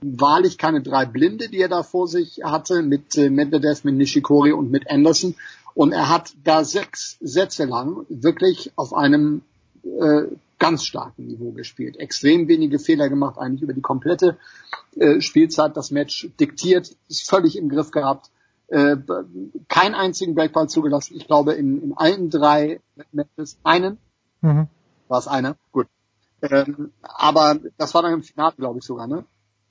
wahrlich 0.00 0.56
keine 0.56 0.80
drei 0.80 1.04
Blinde, 1.04 1.48
die 1.48 1.58
er 1.58 1.68
da 1.68 1.82
vor 1.82 2.08
sich 2.08 2.40
hatte, 2.42 2.82
mit 2.82 3.16
äh, 3.18 3.28
Medvedev, 3.28 3.84
mit 3.84 3.96
Nishikori 3.96 4.52
und 4.52 4.70
mit 4.70 4.90
Anderson. 4.90 5.34
Und 5.74 5.92
er 5.92 6.08
hat 6.08 6.32
da 6.44 6.64
sechs 6.64 7.18
Sätze 7.20 7.64
lang 7.64 8.06
wirklich 8.08 8.72
auf 8.76 8.94
einem 8.94 9.42
äh, 9.84 10.22
ganz 10.58 10.84
starken 10.84 11.26
Niveau 11.26 11.50
gespielt. 11.52 11.98
Extrem 11.98 12.48
wenige 12.48 12.78
Fehler 12.78 13.08
gemacht, 13.08 13.38
eigentlich 13.38 13.62
über 13.62 13.72
die 13.74 13.80
komplette 13.80 14.38
äh, 14.96 15.20
Spielzeit. 15.20 15.76
Das 15.76 15.90
Match 15.90 16.30
diktiert, 16.40 16.94
ist 17.08 17.28
völlig 17.28 17.56
im 17.56 17.68
Griff 17.68 17.90
gehabt 17.90 18.30
äh, 18.72 18.96
keinen 19.68 19.94
einzigen 19.94 20.34
Breakball 20.34 20.68
zugelassen. 20.68 21.14
Ich 21.16 21.26
glaube 21.26 21.52
in, 21.52 21.82
in 21.82 21.92
allen 21.94 22.30
drei 22.30 22.80
Matches 23.12 23.58
einen. 23.62 23.98
Mhm. 24.40 24.68
War 25.08 25.18
es 25.18 25.28
einer? 25.28 25.56
Gut. 25.72 25.88
Ähm, 26.40 26.92
aber 27.02 27.58
das 27.76 27.94
war 27.94 28.02
dann 28.02 28.14
im 28.14 28.22
Finale, 28.22 28.54
glaube 28.56 28.78
ich 28.78 28.84
sogar, 28.84 29.06
ne? 29.06 29.24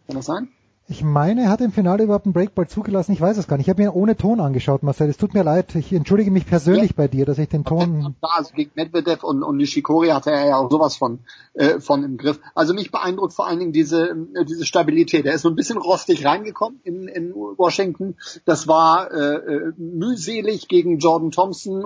Kann 0.06 0.16
das 0.16 0.26
sein? 0.26 0.50
Ich 0.88 1.04
meine, 1.04 1.44
er 1.44 1.50
hat 1.50 1.62
im 1.62 1.72
Finale 1.72 2.04
überhaupt 2.04 2.26
einen 2.26 2.34
Breakball 2.34 2.68
zugelassen. 2.68 3.14
Ich 3.14 3.22
weiß 3.22 3.38
es 3.38 3.48
gar 3.48 3.56
nicht. 3.56 3.68
Ich 3.68 3.70
habe 3.70 3.82
ihn 3.82 3.90
ohne 3.90 4.18
Ton 4.18 4.42
angeschaut, 4.42 4.84
Marcel. 4.84 5.10
Es 5.10 5.16
tut 5.16 5.34
mir 5.34 5.44
leid. 5.44 5.74
Ich 5.76 5.94
entschuldige 5.94 6.32
mich 6.32 6.46
persönlich 6.46 6.90
ja. 6.90 6.96
bei 6.98 7.08
dir, 7.08 7.26
dass 7.26 7.38
ich 7.38 7.48
den 7.48 7.64
Ton. 7.64 8.16
Also 8.22 8.54
gegen 8.54 8.72
Medvedev 8.76 9.24
und, 9.24 9.42
und 9.42 9.58
Nishikori 9.58 10.10
hatte 10.10 10.32
er 10.32 10.48
ja 10.48 10.58
auch 10.58 10.70
sowas 10.70 10.98
von, 10.98 11.20
äh, 11.54 11.80
von 11.80 12.04
im 12.04 12.18
Griff. 12.18 12.42
Also 12.56 12.74
mich 12.74 12.92
beeindruckt 12.92 13.34
vor 13.34 13.48
allen 13.48 13.60
Dingen 13.60 13.72
diese, 13.72 14.10
äh, 14.10 14.44
diese 14.44 14.66
Stabilität. 14.66 15.26
Er 15.26 15.34
ist 15.34 15.44
so 15.44 15.50
ein 15.50 15.56
bisschen 15.56 15.78
rostig 15.78 16.26
reingekommen 16.26 16.82
in, 16.84 17.08
in 17.08 17.34
Washington. 17.34 18.18
Das 18.44 18.68
war 18.68 19.12
äh, 19.12 19.36
äh 19.36 19.74
mühselig 19.78 20.68
gegen 20.68 20.98
Jordan 20.98 21.32
Thompson 21.32 21.86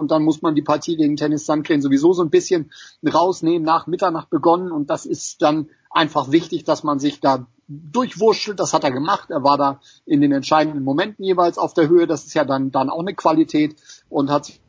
und 0.00 0.10
dann 0.10 0.24
muss 0.24 0.42
man 0.42 0.54
die 0.54 0.62
Partie 0.62 0.96
gegen 0.96 1.16
Tennis 1.16 1.46
Sandgren 1.46 1.82
sowieso 1.82 2.12
so 2.12 2.22
ein 2.22 2.30
bisschen 2.30 2.70
rausnehmen, 3.06 3.62
nach 3.62 3.86
Mitternacht 3.86 4.30
begonnen 4.30 4.72
und 4.72 4.90
das 4.90 5.06
ist 5.06 5.42
dann 5.42 5.68
einfach 5.90 6.30
wichtig, 6.30 6.64
dass 6.64 6.82
man 6.82 6.98
sich 6.98 7.20
da 7.20 7.46
durchwurschtelt. 7.68 8.58
Das 8.58 8.74
hat 8.74 8.84
er 8.84 8.90
gemacht. 8.90 9.30
Er 9.30 9.44
war 9.44 9.56
da 9.56 9.80
in 10.06 10.20
den 10.20 10.32
entscheidenden 10.32 10.82
Momenten 10.82 11.24
jeweils 11.24 11.58
auf 11.58 11.74
der 11.74 11.88
Höhe. 11.88 12.06
Das 12.06 12.24
ist 12.24 12.34
ja 12.34 12.44
dann, 12.44 12.70
dann 12.70 12.90
auch 12.90 13.00
eine 13.00 13.14
Qualität 13.14 13.76
und 14.08 14.30
hat 14.30 14.46
sich 14.46 14.60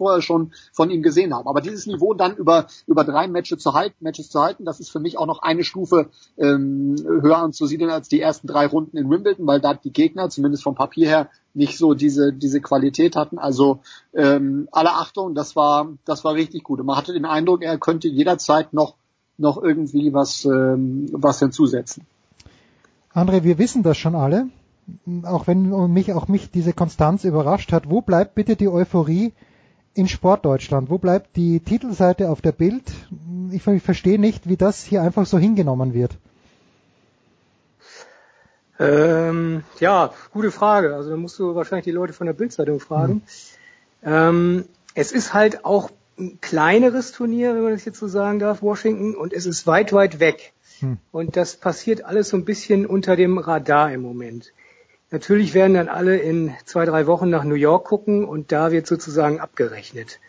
vorher 0.00 0.22
schon 0.22 0.52
von 0.72 0.88
ihm 0.88 1.02
gesehen 1.02 1.34
haben. 1.34 1.46
Aber 1.46 1.60
dieses 1.60 1.86
Niveau 1.86 2.14
dann 2.14 2.34
über, 2.36 2.68
über 2.86 3.04
drei 3.04 3.28
Matches 3.28 3.62
zu 3.62 3.74
halten, 3.74 3.96
Matches 4.00 4.30
zu 4.30 4.40
halten, 4.40 4.64
das 4.64 4.80
ist 4.80 4.90
für 4.90 4.98
mich 4.98 5.18
auch 5.18 5.26
noch 5.26 5.42
eine 5.42 5.62
Stufe 5.62 6.08
ähm, 6.38 6.96
höher 6.98 7.36
anzusiedeln 7.36 7.90
als 7.90 8.08
die 8.08 8.22
ersten 8.22 8.46
drei 8.46 8.66
Runden 8.66 8.96
in 8.96 9.10
Wimbledon, 9.10 9.46
weil 9.46 9.60
da 9.60 9.74
die 9.74 9.92
Gegner, 9.92 10.30
zumindest 10.30 10.62
vom 10.62 10.74
Papier 10.74 11.06
her, 11.06 11.28
nicht 11.52 11.76
so 11.76 11.92
diese, 11.92 12.32
diese 12.32 12.62
Qualität 12.62 13.14
hatten. 13.14 13.38
Also 13.38 13.80
ähm, 14.14 14.68
alle 14.72 14.92
Achtung, 14.92 15.34
das 15.34 15.54
war, 15.54 15.88
das 16.06 16.24
war 16.24 16.32
richtig 16.32 16.62
gut. 16.62 16.80
Und 16.80 16.86
man 16.86 16.96
hatte 16.96 17.12
den 17.12 17.26
Eindruck, 17.26 17.62
er 17.62 17.76
könnte 17.76 18.08
jederzeit 18.08 18.72
noch 18.72 18.94
noch 19.40 19.60
irgendwie 19.62 20.12
was, 20.12 20.44
ähm, 20.44 21.06
was 21.12 21.40
hinzusetzen. 21.40 22.06
André, 23.12 23.42
wir 23.42 23.58
wissen 23.58 23.82
das 23.82 23.96
schon 23.96 24.14
alle, 24.14 24.48
auch 25.24 25.46
wenn 25.46 25.92
mich 25.92 26.12
auch 26.12 26.28
mich 26.28 26.50
diese 26.50 26.72
Konstanz 26.72 27.24
überrascht 27.24 27.72
hat. 27.72 27.90
Wo 27.90 28.02
bleibt 28.02 28.34
bitte 28.34 28.54
die 28.54 28.68
Euphorie 28.68 29.32
in 30.00 30.08
Sportdeutschland? 30.08 30.88
Wo 30.88 30.96
bleibt 30.96 31.36
die 31.36 31.60
Titelseite 31.60 32.30
auf 32.30 32.40
der 32.40 32.52
Bild? 32.52 32.84
Ich, 33.52 33.66
ich 33.66 33.82
verstehe 33.82 34.18
nicht, 34.18 34.48
wie 34.48 34.56
das 34.56 34.82
hier 34.82 35.02
einfach 35.02 35.26
so 35.26 35.38
hingenommen 35.38 35.92
wird. 35.92 36.16
Ähm, 38.78 39.62
ja, 39.78 40.14
gute 40.32 40.50
Frage. 40.50 40.94
Also 40.94 41.10
da 41.10 41.16
musst 41.16 41.38
du 41.38 41.54
wahrscheinlich 41.54 41.84
die 41.84 41.90
Leute 41.90 42.14
von 42.14 42.26
der 42.26 42.32
Bildzeitung 42.32 42.80
fragen. 42.80 43.22
Hm. 44.00 44.12
Ähm, 44.12 44.64
es 44.94 45.12
ist 45.12 45.34
halt 45.34 45.66
auch 45.66 45.90
ein 46.18 46.40
kleineres 46.40 47.12
Turnier, 47.12 47.54
wenn 47.54 47.62
man 47.62 47.72
das 47.72 47.84
jetzt 47.84 47.98
so 47.98 48.08
sagen 48.08 48.38
darf, 48.38 48.62
Washington, 48.62 49.14
und 49.14 49.34
es 49.34 49.44
ist 49.44 49.66
weit, 49.66 49.92
weit 49.92 50.18
weg. 50.18 50.54
Hm. 50.78 50.96
Und 51.12 51.36
das 51.36 51.56
passiert 51.56 52.06
alles 52.06 52.30
so 52.30 52.38
ein 52.38 52.46
bisschen 52.46 52.86
unter 52.86 53.16
dem 53.16 53.36
Radar 53.36 53.92
im 53.92 54.00
Moment. 54.00 54.54
Natürlich 55.10 55.54
werden 55.54 55.74
dann 55.74 55.88
alle 55.88 56.16
in 56.18 56.54
zwei, 56.64 56.84
drei 56.84 57.06
Wochen 57.06 57.30
nach 57.30 57.44
New 57.44 57.54
York 57.54 57.84
gucken 57.84 58.24
und 58.24 58.52
da 58.52 58.70
wird 58.70 58.86
sozusagen 58.86 59.40
abgerechnet. 59.40 60.20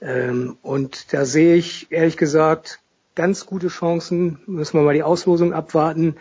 Ähm, 0.00 0.56
und 0.62 1.12
da 1.12 1.24
sehe 1.24 1.54
ich 1.54 1.92
ehrlich 1.92 2.16
gesagt 2.16 2.80
ganz 3.14 3.46
gute 3.46 3.68
Chancen, 3.68 4.40
müssen 4.46 4.78
wir 4.78 4.82
mal 4.82 4.94
die 4.94 5.02
Auslosung 5.02 5.52
abwarten, 5.52 6.16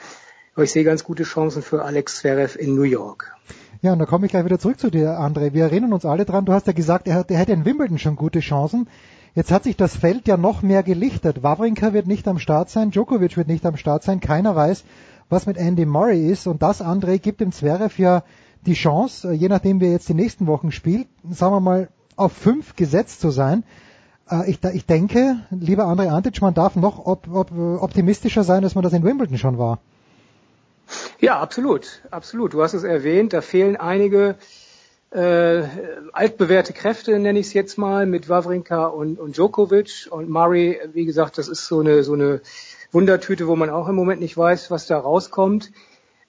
aber 0.53 0.63
ich 0.65 0.71
sehe 0.71 0.83
ganz 0.83 1.03
gute 1.03 1.23
Chancen 1.23 1.61
für 1.61 1.83
Alex 1.83 2.17
Zverev 2.17 2.59
in 2.59 2.75
New 2.75 2.83
York. 2.83 3.33
Ja, 3.81 3.93
und 3.93 3.99
da 3.99 4.05
komme 4.05 4.25
ich 4.25 4.31
gleich 4.31 4.45
wieder 4.45 4.59
zurück 4.59 4.79
zu 4.79 4.91
dir, 4.91 5.19
André. 5.19 5.53
Wir 5.53 5.63
erinnern 5.63 5.93
uns 5.93 6.05
alle 6.05 6.25
dran, 6.25 6.45
du 6.45 6.53
hast 6.53 6.67
ja 6.67 6.73
gesagt, 6.73 7.07
er, 7.07 7.25
er 7.27 7.37
hätte 7.37 7.53
in 7.53 7.65
Wimbledon 7.65 7.97
schon 7.97 8.15
gute 8.15 8.41
Chancen. 8.41 8.87
Jetzt 9.33 9.51
hat 9.51 9.63
sich 9.63 9.77
das 9.77 9.95
Feld 9.95 10.27
ja 10.27 10.35
noch 10.35 10.61
mehr 10.61 10.83
gelichtet. 10.83 11.41
Wawrinka 11.41 11.93
wird 11.93 12.05
nicht 12.05 12.27
am 12.27 12.37
Start 12.37 12.69
sein, 12.69 12.91
Djokovic 12.91 13.37
wird 13.37 13.47
nicht 13.47 13.65
am 13.65 13.77
Start 13.77 14.03
sein, 14.03 14.19
keiner 14.19 14.55
weiß, 14.55 14.83
was 15.31 15.45
mit 15.45 15.57
Andy 15.57 15.85
Murray 15.85 16.29
ist. 16.29 16.47
Und 16.47 16.61
das, 16.61 16.81
André, 16.81 17.17
gibt 17.17 17.41
dem 17.41 17.51
Zverev 17.51 17.97
ja 18.01 18.23
die 18.65 18.73
Chance, 18.73 19.29
äh, 19.29 19.33
je 19.33 19.47
nachdem 19.49 19.79
wer 19.79 19.91
jetzt 19.91 20.09
die 20.09 20.13
nächsten 20.13 20.47
Wochen 20.47 20.71
spielt, 20.71 21.07
sagen 21.29 21.53
wir 21.53 21.59
mal, 21.59 21.89
auf 22.15 22.33
fünf 22.33 22.75
gesetzt 22.75 23.21
zu 23.21 23.31
sein. 23.31 23.63
Äh, 24.29 24.49
ich, 24.49 24.59
ich 24.73 24.85
denke, 24.85 25.37
lieber 25.49 25.85
André 25.85 26.09
Antic, 26.09 26.41
man 26.41 26.53
darf 26.53 26.75
noch 26.75 27.05
op, 27.05 27.27
op, 27.33 27.51
optimistischer 27.51 28.43
sein, 28.43 28.63
als 28.63 28.75
man 28.75 28.83
das 28.83 28.93
in 28.93 29.03
Wimbledon 29.03 29.37
schon 29.37 29.57
war. 29.57 29.79
Ja, 31.19 31.39
absolut, 31.39 32.01
absolut. 32.11 32.53
Du 32.53 32.61
hast 32.61 32.73
es 32.73 32.83
erwähnt, 32.83 33.33
da 33.33 33.41
fehlen 33.41 33.77
einige 33.77 34.35
äh, 35.11 35.63
altbewährte 36.13 36.73
Kräfte, 36.73 37.17
nenne 37.19 37.39
ich 37.39 37.47
es 37.47 37.53
jetzt 37.53 37.77
mal, 37.77 38.05
mit 38.05 38.29
Wawrinka 38.29 38.87
und, 38.87 39.19
und 39.19 39.37
Djokovic 39.37 40.07
und 40.09 40.29
Murray. 40.29 40.79
Wie 40.93 41.05
gesagt, 41.05 41.37
das 41.37 41.47
ist 41.47 41.67
so 41.67 41.79
eine 41.79 42.03
so 42.03 42.13
eine 42.13 42.41
Wundertüte, 42.91 43.47
wo 43.47 43.55
man 43.55 43.69
auch 43.69 43.87
im 43.87 43.95
Moment 43.95 44.21
nicht 44.21 44.37
weiß, 44.37 44.71
was 44.71 44.87
da 44.87 44.97
rauskommt. 44.97 45.71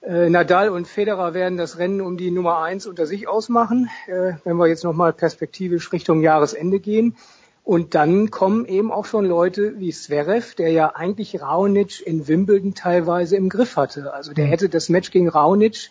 Äh, 0.01 0.29
Nadal 0.29 0.69
und 0.69 0.87
Federer 0.87 1.33
werden 1.33 1.57
das 1.57 1.77
Rennen 1.77 2.01
um 2.01 2.17
die 2.17 2.31
Nummer 2.31 2.59
eins 2.59 2.87
unter 2.87 3.05
sich 3.05 3.27
ausmachen, 3.27 3.89
äh, 4.07 4.33
wenn 4.43 4.57
wir 4.57 4.67
jetzt 4.67 4.83
nochmal 4.83 5.13
perspektivisch 5.13 5.91
Richtung 5.91 6.21
Jahresende 6.21 6.79
gehen. 6.79 7.15
Und 7.63 7.95
dann 7.95 8.29
kommen 8.29 8.65
eben 8.65 8.91
auch 8.91 9.05
schon 9.05 9.25
Leute 9.25 9.79
wie 9.79 9.91
Zverev, 9.91 10.55
der 10.55 10.71
ja 10.71 10.95
eigentlich 10.95 11.41
Raonic 11.41 12.05
in 12.05 12.27
Wimbledon 12.27 12.75
teilweise 12.75 13.37
im 13.37 13.47
Griff 13.47 13.77
hatte. 13.77 14.13
Also 14.13 14.33
der 14.33 14.45
mhm. 14.45 14.49
hätte 14.49 14.69
das 14.69 14.89
Match 14.89 15.11
gegen 15.11 15.29
Raonic 15.29 15.89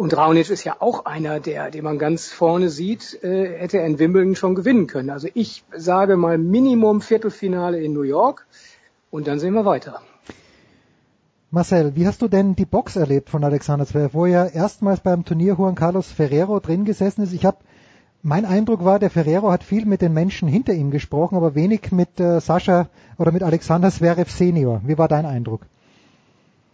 und 0.00 0.16
Raonic 0.16 0.48
ist 0.48 0.64
ja 0.64 0.76
auch 0.78 1.04
einer, 1.04 1.40
der, 1.40 1.70
den 1.70 1.84
man 1.84 1.98
ganz 1.98 2.28
vorne 2.28 2.70
sieht, 2.70 3.22
äh, 3.22 3.58
hätte 3.58 3.78
er 3.78 3.86
in 3.86 3.98
Wimbledon 3.98 4.34
schon 4.34 4.54
gewinnen 4.54 4.86
können. 4.86 5.10
Also 5.10 5.28
ich 5.34 5.62
sage 5.76 6.16
mal 6.16 6.38
Minimum 6.38 7.02
Viertelfinale 7.02 7.82
in 7.82 7.92
New 7.92 8.00
York 8.00 8.46
und 9.10 9.26
dann 9.26 9.38
sehen 9.38 9.54
wir 9.54 9.64
weiter. 9.64 10.00
Marcel, 11.50 11.96
wie 11.96 12.06
hast 12.06 12.22
du 12.22 12.28
denn 12.28 12.54
die 12.54 12.64
Box 12.64 12.94
erlebt 12.94 13.28
von 13.28 13.42
Alexander 13.42 13.84
Zverev, 13.84 14.14
wo 14.14 14.24
er 14.24 14.54
erstmals 14.54 15.00
beim 15.00 15.24
Turnier 15.24 15.54
Juan 15.54 15.74
Carlos 15.74 16.12
Ferrero 16.12 16.60
drin 16.60 16.84
gesessen 16.84 17.22
ist? 17.22 17.32
Ich 17.32 17.44
habe 17.44 17.58
mein 18.22 18.44
Eindruck 18.44 18.84
war, 18.84 18.98
der 18.98 19.10
Ferrero 19.10 19.50
hat 19.50 19.64
viel 19.64 19.86
mit 19.86 20.02
den 20.02 20.12
Menschen 20.12 20.46
hinter 20.46 20.74
ihm 20.74 20.90
gesprochen, 20.90 21.36
aber 21.36 21.54
wenig 21.54 21.90
mit 21.90 22.20
äh, 22.20 22.40
Sascha 22.40 22.88
oder 23.18 23.32
mit 23.32 23.42
Alexander 23.42 23.90
Zverev 23.90 24.30
Senior. 24.30 24.82
Wie 24.84 24.98
war 24.98 25.08
dein 25.08 25.26
Eindruck? 25.26 25.62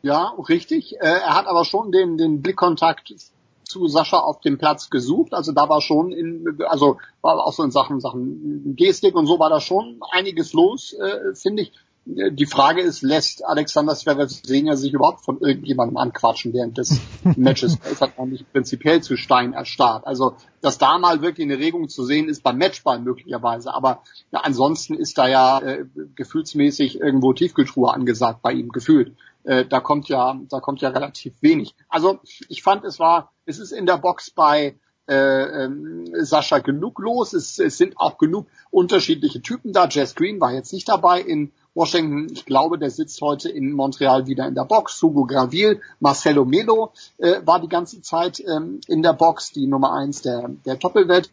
Ja, 0.03 0.35
richtig. 0.49 0.97
Äh, 1.01 1.07
er 1.07 1.37
hat 1.37 1.47
aber 1.47 1.65
schon 1.65 1.93
den, 1.93 2.19
den 2.19 2.43
Blickkontakt 2.43 3.15
zu 3.63 3.87
Sascha 3.89 4.19
auf 4.19 4.41
dem 4.41 4.59
Platz 4.59 4.91
gesucht. 4.91 5.33
Also 5.35 5.53
da 5.53 5.69
war 5.69 5.81
schon 5.81 6.13
in, 6.13 6.59
also 6.67 6.99
war 7.23 7.39
auch 7.47 7.53
so 7.53 7.63
in 7.63 7.71
Sachen, 7.71 8.01
Sachen 8.01 8.75
Gestik 8.77 9.15
und 9.15 9.27
so 9.27 9.39
war 9.39 9.49
da 9.49 9.61
schon 9.61 10.01
einiges 10.11 10.53
los, 10.53 10.95
äh, 10.95 11.35
finde 11.35 11.63
ich. 11.63 11.73
Die 12.09 12.47
Frage 12.47 12.83
ist, 12.83 13.03
lässt 13.03 13.45
Alexander 13.45 13.97
Zverev 13.97 14.29
Senior 14.29 14.77
sich 14.77 14.93
überhaupt 14.93 15.25
von 15.25 15.41
irgendjemandem 15.41 15.97
anquatschen 15.97 16.53
während 16.53 16.79
des 16.79 17.01
Matches? 17.37 17.79
Er 17.83 17.91
ist 17.91 18.01
halt 18.01 18.17
eigentlich 18.17 18.49
prinzipiell 18.53 19.03
zu 19.03 19.17
Stein 19.17 19.55
erstarrt. 19.55 20.07
Also, 20.07 20.37
dass 20.61 20.79
da 20.79 20.99
mal 20.99 21.21
wirklich 21.21 21.47
eine 21.47 21.59
Regung 21.59 21.89
zu 21.89 22.05
sehen 22.05 22.29
ist 22.29 22.45
beim 22.45 22.59
Matchball 22.59 23.01
möglicherweise. 23.01 23.75
Aber 23.75 24.03
ja, 24.31 24.39
ansonsten 24.39 24.95
ist 24.95 25.19
da 25.19 25.27
ja 25.27 25.59
äh, 25.59 25.85
gefühlsmäßig 26.15 27.01
irgendwo 27.01 27.33
Tiefkultur 27.33 27.93
angesagt 27.93 28.41
bei 28.41 28.53
ihm, 28.53 28.69
gefühlt. 28.69 29.17
Äh, 29.43 29.65
da 29.65 29.81
kommt 29.81 30.09
ja, 30.09 30.41
da 30.49 30.61
kommt 30.61 30.81
ja 30.83 30.91
relativ 30.91 31.35
wenig. 31.41 31.75
Also, 31.89 32.21
ich 32.49 32.63
fand, 32.63 32.85
es 32.85 33.01
war, 33.01 33.33
es 33.47 33.59
ist 33.59 33.73
in 33.73 33.85
der 33.85 33.99
Box 33.99 34.31
bei 34.31 34.77
äh, 35.09 35.65
ähm, 35.65 36.05
Sascha 36.21 36.59
genug 36.59 36.99
los. 36.99 37.33
Es, 37.33 37.59
es 37.59 37.79
sind 37.79 37.99
auch 37.99 38.19
genug 38.19 38.47
unterschiedliche 38.71 39.41
Typen 39.43 39.73
da. 39.73 39.89
Jess 39.89 40.15
Green 40.15 40.41
war 40.41 40.53
jetzt 40.53 40.73
nicht 40.73 40.89
dabei 40.89 41.21
in 41.21 41.53
Washington. 41.75 42.29
Ich 42.33 42.45
glaube, 42.47 42.79
der 42.79 42.91
sitzt 42.91 43.21
heute 43.21 43.49
in 43.49 43.73
Montreal 43.73 44.27
wieder 44.27 44.47
in 44.47 44.55
der 44.55 44.65
Box. 44.65 45.01
Hugo 45.03 45.25
Gravil, 45.27 45.81
Marcelo 46.01 46.45
Melo 46.45 46.93
äh, 47.19 47.41
war 47.45 47.61
die 47.61 47.69
ganze 47.69 48.01
Zeit 48.03 48.41
ähm, 48.41 48.81
in 48.89 49.03
der 49.03 49.13
Box, 49.13 49.53
die 49.53 49.67
Nummer 49.67 49.93
eins 49.93 50.23
der, 50.23 50.49
der 50.65 50.77
Doppelwelt. 50.77 51.31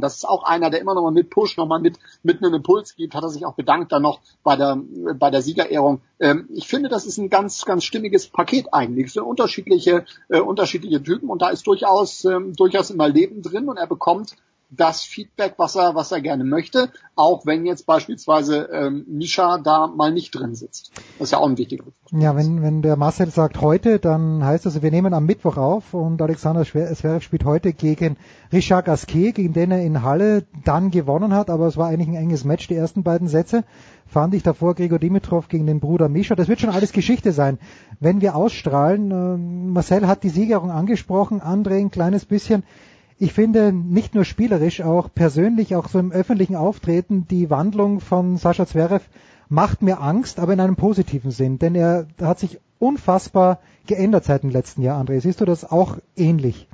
Das 0.00 0.16
ist 0.16 0.28
auch 0.28 0.42
einer, 0.42 0.70
der 0.70 0.80
immer 0.80 0.94
noch 0.94 1.02
mal 1.02 1.12
mit 1.12 1.30
Push, 1.30 1.56
noch 1.56 1.66
mal 1.66 1.80
mit, 1.80 1.98
mit 2.22 2.42
einem 2.42 2.54
Impuls 2.54 2.96
gibt, 2.96 3.14
hat 3.14 3.22
er 3.22 3.28
sich 3.28 3.44
auch 3.44 3.54
bedankt 3.54 3.92
dann 3.92 4.02
noch 4.02 4.20
bei 4.42 4.56
der, 4.56 4.78
bei 5.18 5.30
der 5.30 5.42
Siegerehrung. 5.42 6.00
Ähm, 6.18 6.48
ich 6.52 6.66
finde, 6.66 6.88
das 6.88 7.06
ist 7.06 7.18
ein 7.18 7.30
ganz, 7.30 7.64
ganz 7.64 7.84
stimmiges 7.84 8.28
Paket 8.28 8.72
eigentlich. 8.72 9.06
Es 9.06 9.12
sind 9.14 9.24
unterschiedliche, 9.24 10.04
äh, 10.28 10.40
unterschiedliche 10.40 11.02
Typen 11.02 11.28
und 11.28 11.42
da 11.42 11.48
ist 11.48 11.66
durchaus, 11.66 12.24
ähm, 12.24 12.54
durchaus 12.54 12.90
immer 12.90 13.08
Leben 13.08 13.42
drin 13.42 13.68
und 13.68 13.76
er 13.76 13.86
bekommt 13.86 14.36
das 14.70 15.02
Feedback, 15.02 15.54
was 15.58 15.76
er, 15.76 15.94
was 15.94 16.10
er 16.10 16.20
gerne 16.20 16.44
möchte, 16.44 16.90
auch 17.14 17.46
wenn 17.46 17.66
jetzt 17.66 17.86
beispielsweise 17.86 18.68
ähm, 18.72 19.04
Misha 19.08 19.58
da 19.58 19.86
mal 19.86 20.12
nicht 20.12 20.32
drin 20.32 20.54
sitzt. 20.54 20.90
Das 21.18 21.28
ist 21.28 21.32
ja 21.32 21.38
auch 21.38 21.48
ein 21.48 21.56
wichtiger 21.56 21.84
Ja, 22.10 22.34
wenn, 22.36 22.62
wenn 22.62 22.82
der 22.82 22.96
Marcel 22.96 23.30
sagt 23.30 23.60
heute, 23.60 23.98
dann 24.00 24.44
heißt 24.44 24.66
das, 24.66 24.82
wir 24.82 24.90
nehmen 24.90 25.14
am 25.14 25.24
Mittwoch 25.24 25.56
auf 25.56 25.94
und 25.94 26.20
Alexander 26.20 26.64
Zverev 26.64 27.20
spielt 27.22 27.44
heute 27.44 27.72
gegen 27.72 28.16
Richard 28.52 28.86
Gasquet, 28.86 29.32
gegen 29.32 29.52
den 29.52 29.70
er 29.70 29.82
in 29.82 30.02
Halle 30.02 30.44
dann 30.64 30.90
gewonnen 30.90 31.32
hat, 31.32 31.48
aber 31.48 31.66
es 31.66 31.76
war 31.76 31.88
eigentlich 31.88 32.08
ein 32.08 32.16
enges 32.16 32.44
Match, 32.44 32.66
die 32.66 32.74
ersten 32.74 33.02
beiden 33.02 33.28
Sätze. 33.28 33.64
Fand 34.08 34.34
ich 34.34 34.42
davor 34.42 34.74
Gregor 34.74 34.98
Dimitrov 34.98 35.48
gegen 35.48 35.66
den 35.66 35.80
Bruder 35.80 36.08
Misha. 36.08 36.34
Das 36.34 36.48
wird 36.48 36.60
schon 36.60 36.70
alles 36.70 36.92
Geschichte 36.92 37.32
sein. 37.32 37.58
Wenn 37.98 38.20
wir 38.20 38.36
ausstrahlen, 38.36 39.10
äh, 39.10 39.36
Marcel 39.72 40.06
hat 40.06 40.22
die 40.22 40.28
Siegerung 40.28 40.70
angesprochen, 40.70 41.40
André 41.40 41.78
ein 41.78 41.90
kleines 41.90 42.24
bisschen 42.24 42.62
ich 43.18 43.32
finde 43.32 43.72
nicht 43.72 44.14
nur 44.14 44.24
spielerisch, 44.24 44.82
auch 44.82 45.08
persönlich, 45.12 45.74
auch 45.74 45.88
so 45.88 45.98
im 45.98 46.12
öffentlichen 46.12 46.56
Auftreten, 46.56 47.26
die 47.28 47.48
Wandlung 47.48 48.00
von 48.00 48.36
Sascha 48.36 48.66
Zverev 48.66 49.04
macht 49.48 49.80
mir 49.82 50.00
Angst, 50.00 50.38
aber 50.38 50.52
in 50.52 50.60
einem 50.60 50.76
positiven 50.76 51.30
Sinn, 51.30 51.58
denn 51.58 51.74
er 51.74 52.06
hat 52.20 52.38
sich 52.38 52.60
unfassbar 52.78 53.60
geändert 53.86 54.24
seit 54.24 54.42
dem 54.42 54.50
letzten 54.50 54.82
Jahr, 54.82 55.02
André. 55.02 55.20
Siehst 55.20 55.40
du 55.40 55.44
das 55.44 55.64
auch 55.64 55.96
ähnlich? 56.16 56.68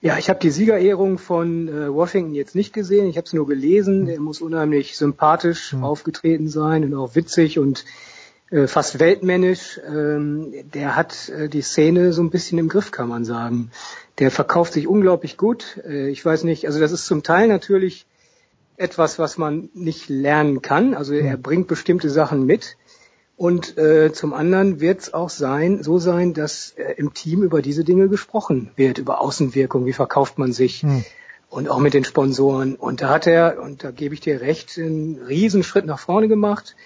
Ja, 0.00 0.18
ich 0.18 0.28
habe 0.28 0.38
die 0.38 0.50
Siegerehrung 0.50 1.18
von 1.18 1.68
äh, 1.68 1.92
Washington 1.92 2.34
jetzt 2.34 2.54
nicht 2.54 2.72
gesehen, 2.72 3.08
ich 3.08 3.16
habe 3.16 3.26
es 3.26 3.32
nur 3.32 3.46
gelesen. 3.46 4.08
Er 4.08 4.20
muss 4.20 4.40
unheimlich 4.40 4.96
sympathisch 4.96 5.72
mhm. 5.72 5.84
aufgetreten 5.84 6.48
sein 6.48 6.84
und 6.84 6.94
auch 6.94 7.16
witzig 7.16 7.58
und 7.58 7.84
fast 8.66 9.00
weltmännisch. 9.00 9.80
Ähm, 9.86 10.52
der 10.72 10.96
hat 10.96 11.28
äh, 11.28 11.48
die 11.48 11.62
Szene 11.62 12.12
so 12.12 12.22
ein 12.22 12.30
bisschen 12.30 12.58
im 12.58 12.68
Griff, 12.68 12.92
kann 12.92 13.08
man 13.08 13.24
sagen. 13.24 13.70
Der 14.18 14.30
verkauft 14.30 14.72
sich 14.72 14.86
unglaublich 14.86 15.36
gut. 15.36 15.80
Äh, 15.86 16.10
ich 16.10 16.24
weiß 16.24 16.44
nicht, 16.44 16.66
also 16.66 16.78
das 16.78 16.92
ist 16.92 17.06
zum 17.06 17.22
Teil 17.22 17.48
natürlich 17.48 18.06
etwas, 18.76 19.18
was 19.18 19.38
man 19.38 19.70
nicht 19.74 20.08
lernen 20.08 20.62
kann. 20.62 20.94
Also 20.94 21.14
er 21.14 21.36
bringt 21.36 21.66
bestimmte 21.66 22.10
Sachen 22.10 22.46
mit. 22.46 22.76
Und 23.36 23.76
äh, 23.76 24.12
zum 24.12 24.32
anderen 24.32 24.80
wird 24.80 25.00
es 25.00 25.14
auch 25.14 25.28
sein, 25.28 25.82
so 25.82 25.98
sein, 25.98 26.32
dass 26.32 26.70
äh, 26.76 26.94
im 26.96 27.12
Team 27.12 27.42
über 27.42 27.60
diese 27.60 27.84
Dinge 27.84 28.08
gesprochen 28.08 28.70
wird, 28.76 28.98
über 28.98 29.20
Außenwirkung, 29.20 29.84
wie 29.84 29.92
verkauft 29.92 30.38
man 30.38 30.52
sich 30.52 30.82
hm. 30.82 31.04
und 31.50 31.68
auch 31.68 31.78
mit 31.78 31.92
den 31.92 32.04
Sponsoren. 32.04 32.76
Und 32.76 33.02
da 33.02 33.10
hat 33.10 33.26
er, 33.26 33.60
und 33.62 33.84
da 33.84 33.90
gebe 33.90 34.14
ich 34.14 34.20
dir 34.20 34.40
recht, 34.40 34.78
einen 34.78 35.18
Riesenschritt 35.18 35.84
nach 35.84 35.98
vorne 35.98 36.28
gemacht. 36.28 36.76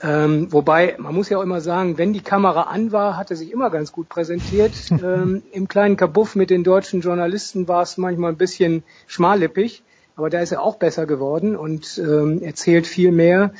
Ähm, 0.00 0.52
wobei, 0.52 0.94
man 0.98 1.14
muss 1.14 1.28
ja 1.28 1.38
auch 1.38 1.42
immer 1.42 1.60
sagen, 1.60 1.98
wenn 1.98 2.12
die 2.12 2.20
Kamera 2.20 2.62
an 2.62 2.92
war, 2.92 3.16
hat 3.16 3.30
er 3.30 3.36
sich 3.36 3.50
immer 3.50 3.70
ganz 3.70 3.90
gut 3.92 4.08
präsentiert. 4.08 4.72
ähm, 4.90 5.42
Im 5.52 5.66
kleinen 5.66 5.96
Kabuff 5.96 6.36
mit 6.36 6.50
den 6.50 6.62
deutschen 6.62 7.00
Journalisten 7.00 7.66
war 7.66 7.82
es 7.82 7.98
manchmal 7.98 8.32
ein 8.32 8.38
bisschen 8.38 8.84
schmallippig, 9.06 9.82
aber 10.16 10.30
da 10.30 10.40
ist 10.40 10.52
er 10.52 10.62
auch 10.62 10.76
besser 10.76 11.06
geworden 11.06 11.56
und 11.56 11.98
ähm, 11.98 12.42
erzählt 12.42 12.86
viel 12.86 13.10
mehr. 13.10 13.52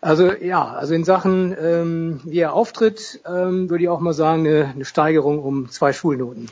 Also 0.00 0.32
ja, 0.32 0.64
also 0.64 0.94
in 0.94 1.04
Sachen, 1.04 1.56
ähm, 1.58 2.20
wie 2.24 2.40
er 2.40 2.52
auftritt, 2.52 3.20
ähm, 3.26 3.70
würde 3.70 3.84
ich 3.84 3.88
auch 3.88 4.00
mal 4.00 4.12
sagen, 4.12 4.46
eine, 4.46 4.66
eine 4.74 4.84
Steigerung 4.84 5.42
um 5.42 5.70
zwei 5.70 5.92
Schulnoten. 5.92 6.48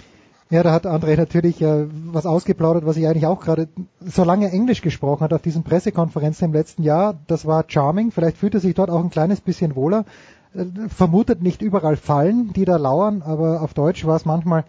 Ja, 0.52 0.62
da 0.62 0.70
hat 0.70 0.84
André 0.84 1.16
natürlich 1.16 1.62
äh, 1.62 1.86
was 2.12 2.26
ausgeplaudert, 2.26 2.84
was 2.84 2.98
ich 2.98 3.08
eigentlich 3.08 3.24
auch 3.24 3.40
gerade, 3.40 3.68
solange 4.00 4.50
Englisch 4.50 4.82
gesprochen 4.82 5.22
hat 5.24 5.32
auf 5.32 5.40
diesen 5.40 5.62
Pressekonferenzen 5.62 6.48
im 6.48 6.52
letzten 6.52 6.82
Jahr, 6.82 7.14
das 7.26 7.46
war 7.46 7.64
charming. 7.66 8.10
Vielleicht 8.10 8.36
fühlt 8.36 8.52
er 8.52 8.60
sich 8.60 8.74
dort 8.74 8.90
auch 8.90 9.02
ein 9.02 9.08
kleines 9.08 9.40
bisschen 9.40 9.74
wohler. 9.76 10.04
Äh, 10.54 10.66
vermutet 10.88 11.42
nicht 11.42 11.62
überall 11.62 11.96
Fallen, 11.96 12.52
die 12.52 12.66
da 12.66 12.76
lauern, 12.76 13.22
aber 13.22 13.62
auf 13.62 13.72
Deutsch 13.72 14.04
war 14.04 14.16
es 14.16 14.26
manchmal 14.26 14.64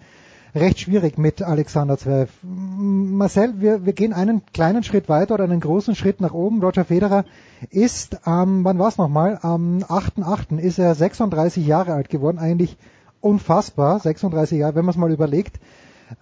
recht 0.55 0.79
schwierig 0.79 1.17
mit 1.17 1.41
Alexander 1.41 1.97
Zverev. 1.97 2.31
Marcel, 2.43 3.55
wir, 3.57 3.85
wir 3.85 3.91
gehen 3.91 4.13
einen 4.13 4.41
kleinen 4.53 4.83
Schritt 4.83 5.09
weiter 5.09 5.33
oder 5.33 5.43
einen 5.43 5.59
großen 5.59 5.95
Schritt 5.95 6.21
nach 6.21 6.33
oben. 6.33 6.63
Roger 6.63 6.85
Federer 6.85 7.25
ist, 7.71 8.19
ähm, 8.25 8.63
wann 8.63 8.79
war 8.79 8.87
es 8.87 8.97
nochmal? 8.97 9.37
Am 9.41 9.79
8.8. 9.79 10.59
ist 10.59 10.79
er 10.79 10.95
36 10.95 11.67
Jahre 11.67 11.91
alt 11.91 12.07
geworden, 12.07 12.39
eigentlich 12.39 12.77
unfassbar, 13.23 13.99
36 13.99 14.59
Jahre, 14.59 14.75
wenn 14.75 14.85
man 14.85 14.93
es 14.93 14.97
mal 14.97 15.11
überlegt. 15.11 15.59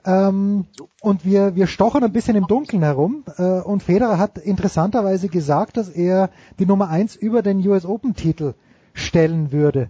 Ähm, 0.05 0.65
und 1.01 1.25
wir, 1.25 1.55
wir 1.55 1.67
stochern 1.67 2.03
ein 2.03 2.13
bisschen 2.13 2.35
im 2.35 2.47
Dunkeln 2.47 2.83
herum. 2.83 3.23
Äh, 3.37 3.61
und 3.61 3.83
Federer 3.83 4.17
hat 4.17 4.37
interessanterweise 4.37 5.27
gesagt, 5.27 5.77
dass 5.77 5.89
er 5.89 6.29
die 6.59 6.65
Nummer 6.65 6.89
eins 6.89 7.15
über 7.15 7.41
den 7.41 7.67
US 7.67 7.85
Open 7.85 8.15
Titel 8.15 8.53
stellen 8.93 9.51
würde. 9.51 9.89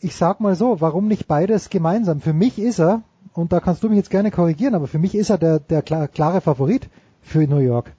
Ich 0.00 0.16
sag 0.16 0.40
mal 0.40 0.54
so, 0.54 0.80
warum 0.80 1.08
nicht 1.08 1.26
beides 1.26 1.70
gemeinsam? 1.70 2.20
Für 2.20 2.32
mich 2.32 2.58
ist 2.58 2.80
er, 2.80 3.02
und 3.34 3.52
da 3.52 3.60
kannst 3.60 3.82
du 3.82 3.88
mich 3.88 3.96
jetzt 3.96 4.10
gerne 4.10 4.30
korrigieren, 4.30 4.74
aber 4.74 4.86
für 4.86 4.98
mich 4.98 5.14
ist 5.14 5.30
er 5.30 5.38
der, 5.38 5.58
der 5.58 5.82
klare 5.82 6.40
Favorit 6.40 6.88
für 7.20 7.46
New 7.46 7.58
York. 7.58 7.92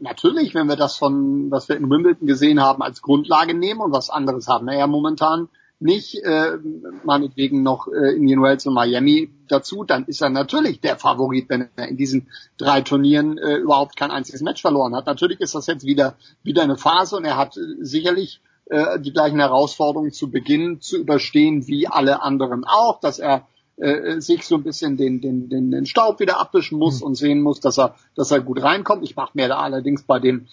Natürlich, 0.00 0.54
wenn 0.54 0.68
wir 0.68 0.76
das 0.76 0.96
von, 0.96 1.50
was 1.50 1.68
wir 1.68 1.76
in 1.76 1.90
Wimbledon 1.90 2.26
gesehen 2.26 2.60
haben, 2.60 2.82
als 2.82 3.02
Grundlage 3.02 3.52
nehmen 3.52 3.80
und 3.80 3.92
was 3.92 4.10
anderes 4.10 4.46
haben 4.46 4.66
wir 4.66 4.76
ja 4.76 4.86
momentan 4.86 5.48
nicht, 5.82 6.16
äh, 6.22 6.58
meinetwegen 7.04 7.62
noch 7.62 7.88
äh, 7.88 8.14
Indian 8.16 8.42
Wells 8.42 8.66
und 8.66 8.74
Miami 8.74 9.30
dazu, 9.48 9.84
dann 9.84 10.04
ist 10.06 10.22
er 10.22 10.30
natürlich 10.30 10.80
der 10.80 10.96
Favorit, 10.96 11.48
wenn 11.48 11.68
er 11.76 11.88
in 11.88 11.96
diesen 11.96 12.28
drei 12.58 12.80
Turnieren 12.80 13.38
äh, 13.38 13.56
überhaupt 13.56 13.96
kein 13.96 14.10
einziges 14.10 14.42
Match 14.42 14.62
verloren 14.62 14.94
hat. 14.94 15.06
Natürlich 15.06 15.40
ist 15.40 15.54
das 15.54 15.66
jetzt 15.66 15.84
wieder, 15.84 16.16
wieder 16.42 16.62
eine 16.62 16.76
Phase 16.76 17.16
und 17.16 17.24
er 17.24 17.36
hat 17.36 17.56
äh, 17.56 17.60
sicherlich 17.80 18.40
äh, 18.66 18.98
die 19.00 19.12
gleichen 19.12 19.38
Herausforderungen 19.38 20.12
zu 20.12 20.30
Beginn 20.30 20.80
zu 20.80 20.98
überstehen 20.98 21.66
wie 21.66 21.88
alle 21.88 22.22
anderen 22.22 22.64
auch, 22.64 23.00
dass 23.00 23.18
er 23.18 23.46
äh, 23.76 24.20
sich 24.20 24.46
so 24.46 24.56
ein 24.56 24.62
bisschen 24.62 24.96
den, 24.96 25.20
den, 25.20 25.48
den, 25.48 25.70
den 25.70 25.86
Staub 25.86 26.20
wieder 26.20 26.40
abwischen 26.40 26.78
muss 26.78 27.00
mhm. 27.00 27.06
und 27.08 27.14
sehen 27.16 27.42
muss, 27.42 27.60
dass 27.60 27.78
er, 27.78 27.96
dass 28.14 28.30
er 28.30 28.40
gut 28.40 28.62
reinkommt. 28.62 29.02
Ich 29.02 29.16
mache 29.16 29.32
mir 29.34 29.48
da 29.48 29.58
allerdings 29.58 30.02
bei 30.04 30.18
dem 30.18 30.46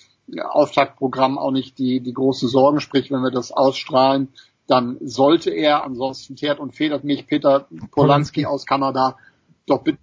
Auftaktprogramm 0.43 1.37
auch 1.37 1.51
nicht 1.51 1.77
die, 1.77 2.01
die 2.01 2.13
großen 2.13 2.49
Sorgen, 2.49 2.79
sprich, 2.79 3.11
wenn 3.11 3.21
wir 3.21 3.31
das 3.31 3.51
ausstrahlen, 3.51 4.29
dann 4.69 4.97
sollte 5.01 5.49
er, 5.49 5.83
ansonsten 5.83 6.35
teert 6.35 6.59
und 6.59 6.75
federt 6.75 7.03
mich 7.03 7.25
Peter 7.25 7.67
Polanski 7.91 8.45
aus 8.45 8.67
Kanada 8.67 9.17
doch 9.65 9.83
bitte, 9.83 9.97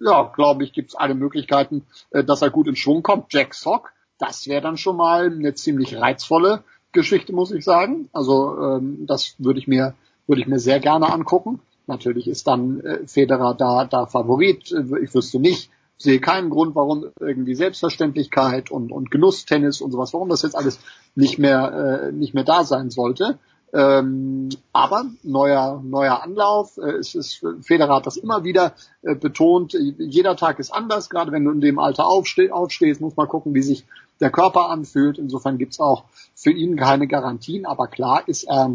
ja, 0.00 0.32
glaube 0.34 0.64
ich, 0.64 0.72
gibt 0.72 0.90
es 0.90 0.94
alle 0.96 1.14
Möglichkeiten, 1.14 1.84
äh, 2.10 2.24
dass 2.24 2.42
er 2.42 2.50
gut 2.50 2.66
in 2.66 2.76
Schwung 2.76 3.02
kommt. 3.02 3.32
Jack 3.32 3.54
Sock, 3.54 3.92
das 4.18 4.48
wäre 4.48 4.62
dann 4.62 4.76
schon 4.76 4.96
mal 4.96 5.26
eine 5.26 5.54
ziemlich 5.54 5.96
reizvolle 5.96 6.64
Geschichte, 6.92 7.32
muss 7.32 7.52
ich 7.52 7.64
sagen. 7.64 8.08
Also 8.12 8.56
ähm, 8.60 9.06
das 9.06 9.36
würde 9.38 9.60
ich 9.60 9.68
mir 9.68 9.94
würde 10.26 10.42
ich 10.42 10.48
mir 10.48 10.60
sehr 10.60 10.80
gerne 10.80 11.12
angucken. 11.12 11.60
Natürlich 11.86 12.28
ist 12.28 12.46
dann 12.46 12.80
äh, 12.80 13.06
Federer 13.06 13.54
da 13.54 13.84
da 13.84 14.06
Favorit. 14.06 14.72
Ich 15.02 15.14
wüsste 15.14 15.40
nicht, 15.40 15.70
sehe 16.00 16.18
keinen 16.18 16.48
Grund, 16.48 16.74
warum 16.74 17.10
irgendwie 17.20 17.54
Selbstverständlichkeit 17.54 18.70
und, 18.70 18.90
und 18.90 19.10
Genusstennis 19.10 19.82
und 19.82 19.92
sowas, 19.92 20.14
warum 20.14 20.30
das 20.30 20.42
jetzt 20.42 20.56
alles 20.56 20.80
nicht 21.14 21.38
mehr, 21.38 22.08
äh, 22.08 22.12
nicht 22.12 22.32
mehr 22.32 22.44
da 22.44 22.64
sein 22.64 22.88
sollte. 22.88 23.38
Ähm, 23.72 24.48
aber 24.72 25.04
neuer, 25.22 25.82
neuer 25.84 26.22
Anlauf. 26.22 26.78
Äh, 26.78 26.92
es 26.92 27.14
ist, 27.14 27.44
Federer 27.60 27.96
hat 27.96 28.06
das 28.06 28.16
immer 28.16 28.44
wieder 28.44 28.72
äh, 29.02 29.14
betont. 29.14 29.76
Jeder 29.98 30.36
Tag 30.36 30.58
ist 30.58 30.72
anders. 30.72 31.10
Gerade 31.10 31.32
wenn 31.32 31.44
du 31.44 31.52
in 31.52 31.60
dem 31.60 31.78
Alter 31.78 32.06
aufste 32.06 32.52
aufstehst, 32.52 33.02
muss 33.02 33.16
man 33.16 33.28
gucken, 33.28 33.54
wie 33.54 33.62
sich 33.62 33.84
der 34.20 34.30
Körper 34.30 34.70
anfühlt. 34.70 35.18
Insofern 35.18 35.58
gibt's 35.58 35.80
auch 35.80 36.04
für 36.34 36.50
ihn 36.50 36.76
keine 36.76 37.06
Garantien. 37.08 37.66
Aber 37.66 37.88
klar 37.88 38.26
ist 38.26 38.44
er, 38.44 38.72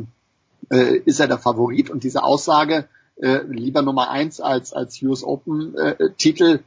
äh, 0.70 0.98
ist 1.00 1.20
er 1.20 1.28
der 1.28 1.40
Favorit. 1.40 1.90
Und 1.90 2.04
diese 2.04 2.24
Aussage, 2.24 2.88
äh, 3.18 3.40
lieber 3.48 3.82
Nummer 3.82 4.12
eins 4.12 4.40
als 4.40 4.74
als 4.74 5.02
US 5.02 5.24
Open 5.24 5.76
äh, 5.76 6.12
Titel. 6.18 6.60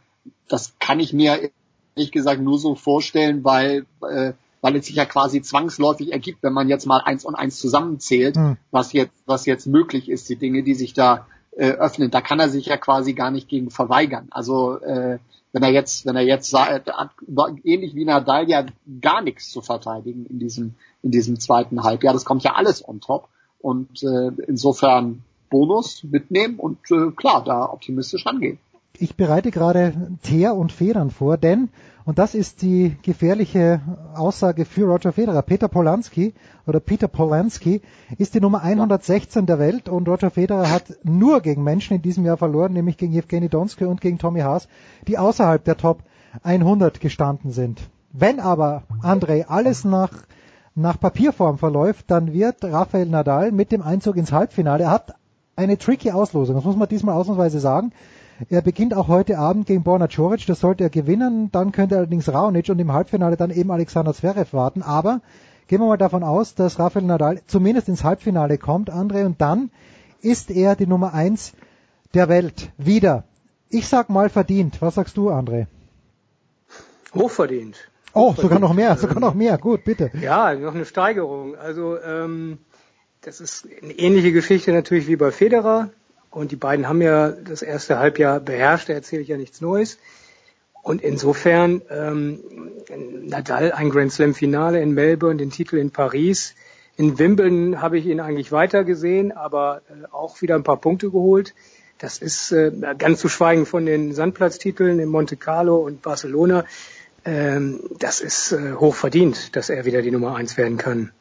Das 0.48 0.74
kann 0.78 1.00
ich 1.00 1.12
mir 1.12 1.50
ehrlich 1.97 2.12
gesagt 2.12 2.40
nur 2.40 2.58
so 2.58 2.74
vorstellen, 2.74 3.44
weil 3.44 3.86
äh, 4.02 4.32
weil 4.60 4.76
es 4.76 4.86
sich 4.86 4.97
ja 4.97 5.05
quasi 5.05 5.40
zwangsläufig 5.40 6.12
ergibt, 6.12 6.42
wenn 6.42 6.52
man 6.52 6.68
jetzt 6.68 6.86
mal 6.86 7.00
eins 7.05 7.24
und 7.24 7.36
eins 7.36 7.58
zusammenzählt, 7.58 8.36
hm. 8.36 8.57
was 8.70 8.92
jetzt 8.92 9.12
was 9.26 9.47
jetzt 9.47 9.66
möglich 9.66 10.08
ist, 10.08 10.28
die 10.28 10.36
Dinge, 10.36 10.62
die 10.62 10.74
sich 10.74 10.94
da 10.94 11.26
äh, 11.52 11.70
öffnen. 11.70 12.10
Da 12.10 12.20
kann 12.20 12.40
er 12.40 12.48
sich 12.48 12.66
ja 12.66 12.76
quasi 12.76 13.12
gar 13.15 13.31
nicht 13.31 13.48
gegen 13.48 13.70
verweigern. 13.70 14.28
Also 14.31 14.78
äh, 14.81 15.18
wenn 15.52 15.62
er 15.62 15.70
jetzt, 15.70 16.07
wenn 16.07 16.16
er 16.16 16.23
jetzt 16.23 16.50
sagt, 16.50 16.90
ähnlich 17.65 17.94
wie 17.94 18.05
Nadal 18.05 18.48
ja 18.48 18.66
gar 19.00 19.23
nichts 19.23 19.50
zu 19.50 19.60
verteidigen 19.60 20.26
in 20.26 20.39
diesem 20.39 20.74
in 21.02 21.10
diesem 21.10 21.39
zweiten 21.40 21.82
Halbjahr, 21.84 22.12
das 22.12 22.24
kommt 22.24 22.42
ja 22.44 22.55
alles 22.55 22.86
on 22.86 23.00
top 23.00 23.28
und 23.60 24.02
äh, 24.02 24.31
insofern 24.47 25.23
Bonus 25.50 26.05
mitnehmen 26.05 26.58
und 26.58 26.78
äh, 26.90 27.10
klar 27.12 27.42
da 27.44 27.73
optimistisch 27.73 28.26
rangehen. 28.26 28.58
Ich 29.01 29.17
bereite 29.17 29.52
gerade 29.52 29.93
Teer 30.23 30.55
und 30.57 30.73
Federn 30.73 31.10
vor, 31.10 31.36
denn 31.36 31.68
und 32.05 32.18
das 32.18 32.35
ist 32.35 32.62
die 32.62 32.97
gefährliche 33.02 33.81
Aussage 34.15 34.65
für 34.65 34.86
Roger 34.86 35.12
Federer. 35.12 35.43
Peter 35.43 35.68
Polanski 35.68 36.35
oder 36.67 36.81
Peter 36.81 37.07
Polanski 37.07 37.83
ist 38.17 38.35
die 38.35 38.41
Nummer 38.41 38.62
116 38.62 39.47
der 39.47 39.59
Welt 39.59 39.89
und 39.89 40.09
Roger 40.09 40.31
Federer 40.31 40.70
hat 40.70 40.85
nur 41.05 41.43
gegen 41.43 41.62
Menschen 41.62 41.97
in 41.97 42.02
diesem 42.02 42.25
Jahr 42.25 42.39
verloren, 42.39 42.73
nämlich 42.73 42.97
gegen 42.97 43.12
Evgeny 43.12 43.49
Donskoy 43.49 43.86
und 43.86 44.01
gegen 44.01 44.18
Tommy 44.18 44.41
Haas, 44.41 44.68
die 45.07 45.18
außerhalb 45.18 45.62
der 45.62 45.77
Top 45.77 46.02
100 46.43 46.99
gestanden 47.01 47.52
sind. 47.52 47.81
Wenn 48.12 48.41
aber 48.41 48.85
André 49.02 49.44
alles 49.47 49.85
nach 49.85 50.10
nach 50.75 50.99
Papierform 50.99 51.59
verläuft, 51.59 52.10
dann 52.10 52.33
wird 52.33 52.65
Rafael 52.65 53.07
Nadal 53.07 53.52
mit 53.52 53.70
dem 53.70 53.83
Einzug 53.83 54.17
ins 54.17 54.33
Halbfinale, 54.33 54.85
er 54.85 54.91
hat 54.91 55.15
eine 55.57 55.77
tricky 55.77 56.12
Auslosung, 56.12 56.55
das 56.57 56.65
muss 56.65 56.77
man 56.77 56.89
diesmal 56.89 57.17
ausnahmsweise 57.17 57.59
sagen, 57.59 57.93
er 58.49 58.62
beginnt 58.62 58.94
auch 58.94 59.08
heute 59.08 59.39
Abend 59.39 59.67
gegen 59.67 59.83
Borna 59.83 60.07
Coric, 60.07 60.47
das 60.47 60.60
sollte 60.60 60.84
er 60.84 60.91
gewinnen. 60.91 61.50
Dann 61.50 61.73
könnte 61.73 61.97
allerdings 61.97 62.33
Raonic 62.33 62.68
und 62.68 62.78
im 62.78 62.92
Halbfinale 62.92 63.36
dann 63.36 63.50
eben 63.50 63.70
Alexander 63.70 64.15
Zverev 64.15 64.52
warten. 64.52 64.83
Aber 64.83 65.20
gehen 65.67 65.81
wir 65.81 65.86
mal 65.86 65.97
davon 65.97 66.23
aus, 66.23 66.55
dass 66.55 66.78
Rafael 66.78 67.05
Nadal 67.05 67.41
zumindest 67.47 67.89
ins 67.89 68.05
Halbfinale 68.05 68.58
kommt, 68.58 68.92
André, 68.92 69.26
und 69.26 69.41
dann 69.41 69.70
ist 70.23 70.50
er 70.50 70.76
die 70.76 70.86
Nummer 70.86 71.15
eins 71.15 71.52
der 72.15 72.28
Welt. 72.28 72.70
Wieder. 72.78 73.25
Ich 73.70 73.89
sag 73.89 74.08
mal 74.08 74.28
verdient. 74.28 74.81
Was 74.81 74.94
sagst 74.94 75.17
du, 75.17 75.31
André? 75.31 75.67
Hochverdient. 77.15 77.76
Oh, 78.12 78.31
Hochverdient. 78.31 78.42
sogar 78.42 78.58
noch 78.60 78.75
mehr, 78.75 78.97
sogar 78.97 79.20
noch 79.20 79.34
mehr. 79.34 79.58
Gut, 79.58 79.84
bitte. 79.84 80.10
Ja, 80.20 80.55
noch 80.55 80.75
eine 80.75 80.84
Steigerung. 80.84 81.57
Also 81.57 81.99
ähm, 82.00 82.58
das 83.20 83.41
ist 83.41 83.67
eine 83.83 83.92
ähnliche 83.92 84.33
Geschichte 84.33 84.73
natürlich 84.73 85.08
wie 85.08 85.17
bei 85.17 85.33
Federer. 85.33 85.91
Und 86.31 86.52
die 86.52 86.57
beiden 86.57 86.89
haben 86.89 87.00
ja 87.00 87.31
das 87.31 87.62
erste 87.62 87.98
Halbjahr 87.98 88.40
beherrscht, 88.40 88.89
da 88.89 88.92
erzähle 88.92 89.23
ich 89.23 89.28
ja 89.28 89.36
nichts 89.36 89.60
Neues. 89.60 89.98
Und 90.82 91.02
insofern 91.02 91.82
ähm, 91.90 92.40
Nadal 93.24 93.73
ein 93.73 93.90
Grand 93.90 94.12
Slam 94.12 94.34
Finale 94.34 94.81
in 94.81 94.92
Melbourne, 94.92 95.36
den 95.36 95.50
Titel 95.50 95.76
in 95.76 95.90
Paris. 95.90 96.55
In 96.97 97.18
Wimbledon 97.18 97.81
habe 97.81 97.98
ich 97.98 98.07
ihn 98.07 98.20
eigentlich 98.20 98.52
weiter 98.52 98.84
gesehen, 98.84 99.32
aber 99.32 99.82
äh, 99.89 100.07
auch 100.12 100.40
wieder 100.40 100.55
ein 100.55 100.65
paar 100.65 100.81
Punkte 100.81 101.10
geholt. 101.10 101.55
Das 101.98 102.18
ist 102.18 102.52
äh, 102.52 102.73
ganz 102.97 103.20
zu 103.20 103.28
schweigen 103.28 103.66
von 103.66 103.84
den 103.84 104.15
Sandplatztiteln 104.15 104.98
in 104.98 105.08
Monte 105.08 105.36
Carlo 105.36 105.76
und 105.78 106.00
Barcelona. 106.02 106.65
Ähm, 107.24 107.81
das 107.98 108.20
ist 108.20 108.52
äh, 108.52 108.74
hoch 108.74 108.94
verdient, 108.94 109.57
dass 109.57 109.68
er 109.68 109.84
wieder 109.84 110.02
die 110.02 110.10
Nummer 110.10 110.36
eins 110.36 110.57
werden 110.57 110.78
kann. 110.78 111.12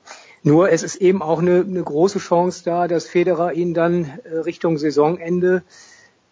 Nur 0.48 0.72
es 0.72 0.82
ist 0.82 0.96
eben 0.96 1.22
auch 1.22 1.40
eine, 1.40 1.66
eine 1.68 1.84
große 1.84 2.20
Chance 2.20 2.64
da, 2.64 2.88
dass 2.88 3.06
Federer 3.06 3.52
ihn 3.54 3.74
dann 3.74 4.06
äh, 4.24 4.38
Richtung 4.38 4.78
Saisonende 4.78 5.64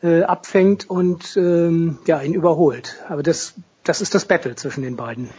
äh, 0.01 0.23
abfängt 0.23 0.89
und 0.89 1.35
ähm, 1.35 1.97
ja, 2.05 2.21
ihn 2.21 2.33
überholt. 2.33 3.03
Aber 3.09 3.23
das, 3.23 3.55
das 3.83 4.01
ist 4.01 4.15
das 4.15 4.23
Battle 4.23 4.55
zwischen 4.55 4.83
den 4.83 4.95
beiden. 4.95 5.29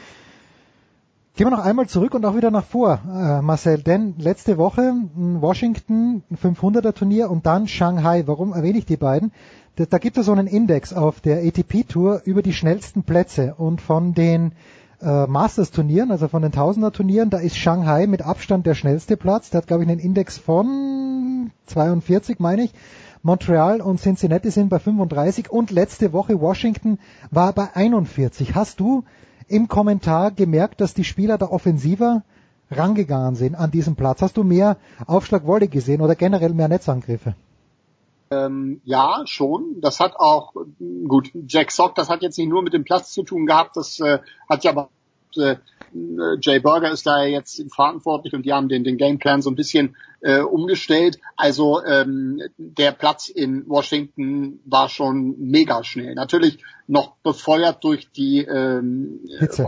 Gehen 1.36 1.46
wir 1.46 1.50
noch 1.50 1.64
einmal 1.64 1.86
zurück 1.86 2.14
und 2.14 2.24
auch 2.26 2.36
wieder 2.36 2.50
nach 2.50 2.64
vor, 2.64 3.00
äh, 3.06 3.40
Marcel, 3.42 3.82
denn 3.82 4.14
letzte 4.18 4.58
Woche 4.58 4.92
Washington 5.14 6.22
500er 6.42 6.94
Turnier 6.94 7.30
und 7.30 7.46
dann 7.46 7.68
Shanghai. 7.68 8.24
Warum 8.26 8.52
erwähne 8.52 8.78
ich 8.78 8.86
die 8.86 8.96
beiden? 8.98 9.32
Da, 9.76 9.84
da 9.86 9.98
gibt 9.98 10.18
es 10.18 10.26
so 10.26 10.32
einen 10.32 10.46
Index 10.46 10.92
auf 10.92 11.20
der 11.20 11.38
ATP 11.46 11.88
Tour 11.88 12.20
über 12.24 12.42
die 12.42 12.52
schnellsten 12.52 13.04
Plätze 13.04 13.54
und 13.56 13.80
von 13.80 14.12
den 14.12 14.52
äh, 15.02 15.26
Masters-Turnieren, 15.26 16.10
also 16.10 16.28
von 16.28 16.42
den 16.42 16.52
Tausender-Turnieren, 16.52 17.30
da 17.30 17.38
ist 17.38 17.56
Shanghai 17.56 18.06
mit 18.06 18.22
Abstand 18.22 18.66
der 18.66 18.74
schnellste 18.74 19.16
Platz. 19.16 19.50
Der 19.50 19.58
hat, 19.58 19.66
glaube 19.66 19.84
ich, 19.84 19.88
einen 19.88 20.00
Index 20.00 20.38
von 20.38 21.50
42, 21.66 22.38
meine 22.38 22.64
ich. 22.64 22.72
Montreal 23.22 23.80
und 23.80 23.98
Cincinnati 23.98 24.50
sind 24.50 24.68
bei 24.68 24.78
35 24.78 25.50
und 25.50 25.70
letzte 25.70 26.12
Woche 26.12 26.40
Washington 26.40 26.98
war 27.30 27.52
bei 27.52 27.74
41. 27.74 28.54
Hast 28.54 28.78
du 28.78 29.04
im 29.48 29.68
Kommentar 29.68 30.30
gemerkt, 30.30 30.80
dass 30.80 30.94
die 30.94 31.04
Spieler 31.04 31.36
da 31.36 31.46
offensiver 31.46 32.22
rangegangen 32.70 33.34
sind 33.34 33.54
an 33.54 33.70
diesem 33.70 33.96
Platz? 33.96 34.22
Hast 34.22 34.36
du 34.36 34.44
mehr 34.44 34.76
Aufschlagwolle 35.06 35.68
gesehen 35.68 36.00
oder 36.00 36.14
generell 36.14 36.54
mehr 36.54 36.68
Netzangriffe? 36.68 37.34
Ähm, 38.30 38.80
ja, 38.84 39.22
schon. 39.26 39.80
Das 39.80 40.00
hat 40.00 40.16
auch, 40.16 40.54
gut, 41.06 41.30
Jack 41.46 41.70
Sock, 41.70 41.94
das 41.94 42.08
hat 42.08 42.22
jetzt 42.22 42.38
nicht 42.38 42.48
nur 42.48 42.62
mit 42.62 42.72
dem 42.72 42.84
Platz 42.84 43.12
zu 43.12 43.22
tun 43.22 43.46
gehabt, 43.46 43.76
das 43.76 44.00
äh, 44.00 44.18
hat 44.48 44.64
ja 44.64 44.72
aber 44.72 44.90
äh, 45.36 45.56
Jay 46.40 46.58
Burger 46.58 46.90
ist 46.90 47.06
da 47.06 47.24
jetzt 47.24 47.62
verantwortlich 47.72 48.34
und 48.34 48.44
die 48.44 48.52
haben 48.52 48.68
den, 48.68 48.84
den 48.84 48.98
Gameplan 48.98 49.40
so 49.40 49.50
ein 49.50 49.56
bisschen 49.56 49.96
äh, 50.20 50.40
umgestellt. 50.40 51.18
Also 51.36 51.82
ähm, 51.84 52.42
der 52.58 52.92
Platz 52.92 53.28
in 53.28 53.68
Washington 53.68 54.60
war 54.64 54.88
schon 54.88 55.36
mega 55.38 55.84
schnell. 55.84 56.14
Natürlich 56.14 56.58
noch 56.86 57.16
befeuert 57.22 57.82
durch 57.84 58.10
die 58.10 58.40
ähm, 58.40 59.20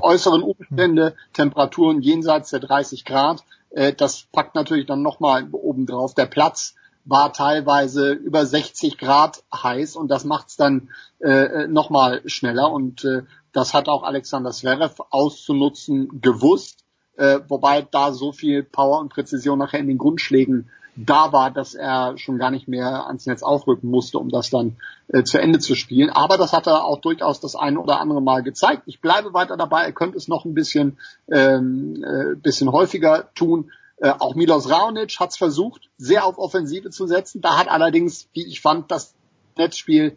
äußeren 0.02 0.42
Umstände, 0.42 1.14
Temperaturen 1.32 2.02
jenseits 2.02 2.50
der 2.50 2.60
30 2.60 3.04
Grad. 3.04 3.44
Äh, 3.70 3.94
das 3.94 4.26
packt 4.32 4.54
natürlich 4.54 4.86
dann 4.86 5.02
nochmal 5.02 5.48
oben 5.52 5.86
drauf. 5.86 6.14
Der 6.14 6.26
Platz 6.26 6.74
war 7.08 7.32
teilweise 7.32 8.12
über 8.12 8.44
60 8.44 8.98
Grad 8.98 9.42
heiß 9.52 9.96
und 9.96 10.08
das 10.08 10.24
macht 10.24 10.48
es 10.48 10.56
dann 10.56 10.90
äh, 11.20 11.66
nochmal 11.66 12.20
schneller 12.26 12.70
und 12.70 13.04
äh, 13.04 13.22
das 13.52 13.72
hat 13.72 13.88
auch 13.88 14.02
Alexander 14.02 14.50
Zverev 14.50 15.02
auszunutzen 15.10 16.20
gewusst, 16.20 16.84
äh, 17.16 17.40
wobei 17.48 17.82
da 17.82 18.12
so 18.12 18.32
viel 18.32 18.62
Power 18.62 19.00
und 19.00 19.08
Präzision 19.08 19.58
nachher 19.58 19.80
in 19.80 19.88
den 19.88 19.98
Grundschlägen 19.98 20.70
da 20.96 21.32
war, 21.32 21.50
dass 21.50 21.74
er 21.74 22.18
schon 22.18 22.38
gar 22.38 22.50
nicht 22.50 22.66
mehr 22.66 23.06
ans 23.06 23.26
Netz 23.26 23.42
aufrücken 23.42 23.88
musste, 23.88 24.18
um 24.18 24.30
das 24.30 24.50
dann 24.50 24.76
äh, 25.08 25.22
zu 25.22 25.38
Ende 25.38 25.60
zu 25.60 25.76
spielen. 25.76 26.10
Aber 26.10 26.36
das 26.36 26.52
hat 26.52 26.66
er 26.66 26.84
auch 26.84 27.00
durchaus 27.00 27.40
das 27.40 27.54
eine 27.54 27.80
oder 27.80 28.00
andere 28.00 28.20
Mal 28.20 28.42
gezeigt. 28.42 28.82
Ich 28.86 29.00
bleibe 29.00 29.32
weiter 29.32 29.56
dabei. 29.56 29.84
Er 29.84 29.92
könnte 29.92 30.18
es 30.18 30.26
noch 30.26 30.44
ein 30.44 30.54
bisschen, 30.54 30.98
ähm, 31.30 32.04
äh, 32.04 32.34
bisschen 32.34 32.72
häufiger 32.72 33.32
tun. 33.34 33.70
Äh, 34.00 34.12
auch 34.18 34.34
Milos 34.34 34.70
Raonic 34.70 35.18
hat 35.18 35.30
es 35.30 35.36
versucht, 35.36 35.90
sehr 35.96 36.24
auf 36.24 36.38
Offensive 36.38 36.90
zu 36.90 37.06
setzen. 37.06 37.40
Da 37.40 37.58
hat 37.58 37.68
allerdings, 37.68 38.28
wie 38.32 38.46
ich 38.46 38.60
fand, 38.60 38.90
das 38.90 39.14
Netzspiel 39.56 40.16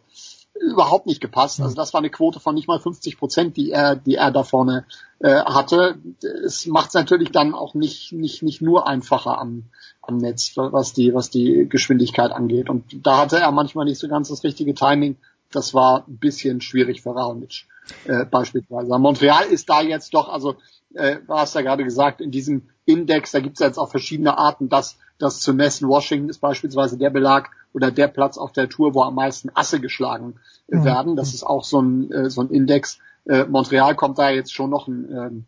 überhaupt 0.53 1.07
nicht 1.07 1.21
gepasst. 1.21 1.61
Also 1.61 1.75
das 1.75 1.93
war 1.93 1.99
eine 1.99 2.09
Quote 2.09 2.39
von 2.39 2.53
nicht 2.55 2.67
mal 2.67 2.79
50 2.79 3.17
Prozent, 3.17 3.57
die 3.57 3.71
er, 3.71 3.95
die 3.95 4.15
er 4.15 4.31
da 4.31 4.43
vorne 4.43 4.85
äh, 5.19 5.43
hatte. 5.43 5.97
Es 6.45 6.65
macht 6.67 6.89
es 6.89 6.93
natürlich 6.93 7.31
dann 7.31 7.53
auch 7.53 7.73
nicht, 7.73 8.11
nicht, 8.11 8.43
nicht 8.43 8.61
nur 8.61 8.87
einfacher 8.87 9.39
am, 9.39 9.63
am 10.01 10.17
Netz, 10.17 10.53
was 10.55 10.93
die, 10.93 11.13
was 11.13 11.29
die 11.29 11.67
Geschwindigkeit 11.67 12.31
angeht. 12.31 12.69
Und 12.69 13.05
da 13.05 13.17
hatte 13.17 13.39
er 13.39 13.51
manchmal 13.51 13.85
nicht 13.85 13.99
so 13.99 14.07
ganz 14.07 14.29
das 14.29 14.43
richtige 14.43 14.73
Timing. 14.75 15.17
Das 15.51 15.73
war 15.73 16.05
ein 16.07 16.17
bisschen 16.17 16.61
schwierig 16.61 17.01
für 17.01 17.15
Raonic 17.15 17.65
äh, 18.05 18.25
beispielsweise. 18.25 18.97
Montreal 18.99 19.45
ist 19.45 19.69
da 19.69 19.81
jetzt 19.81 20.13
doch, 20.13 20.29
also 20.29 20.55
äh, 20.93 21.17
du 21.25 21.33
hast 21.33 21.55
ja 21.55 21.61
gerade 21.61 21.83
gesagt, 21.83 22.21
in 22.21 22.31
diesem 22.31 22.69
Index, 22.85 23.31
da 23.31 23.39
gibt 23.39 23.59
es 23.59 23.65
jetzt 23.65 23.77
auch 23.77 23.89
verschiedene 23.89 24.37
Arten, 24.37 24.69
das, 24.69 24.97
das 25.17 25.39
zu 25.39 25.53
messen. 25.53 25.87
Washington 25.87 26.29
ist 26.29 26.39
beispielsweise 26.39 26.97
der 26.97 27.09
Belag 27.09 27.51
oder 27.73 27.91
der 27.91 28.07
Platz 28.07 28.37
auf 28.37 28.51
der 28.51 28.69
Tour, 28.69 28.93
wo 28.93 29.03
am 29.03 29.15
meisten 29.15 29.49
Asse 29.53 29.79
geschlagen 29.79 30.35
äh, 30.67 30.77
mhm. 30.77 30.85
werden. 30.85 31.15
Das 31.15 31.33
ist 31.33 31.43
auch 31.43 31.63
so 31.63 31.81
ein, 31.81 32.11
äh, 32.11 32.29
so 32.29 32.41
ein 32.41 32.49
Index. 32.49 32.99
Äh, 33.25 33.45
Montreal 33.45 33.95
kommt 33.95 34.17
da 34.17 34.29
jetzt 34.29 34.53
schon 34.53 34.69
noch 34.69 34.87
ein, 34.87 35.07
ähm, 35.11 35.45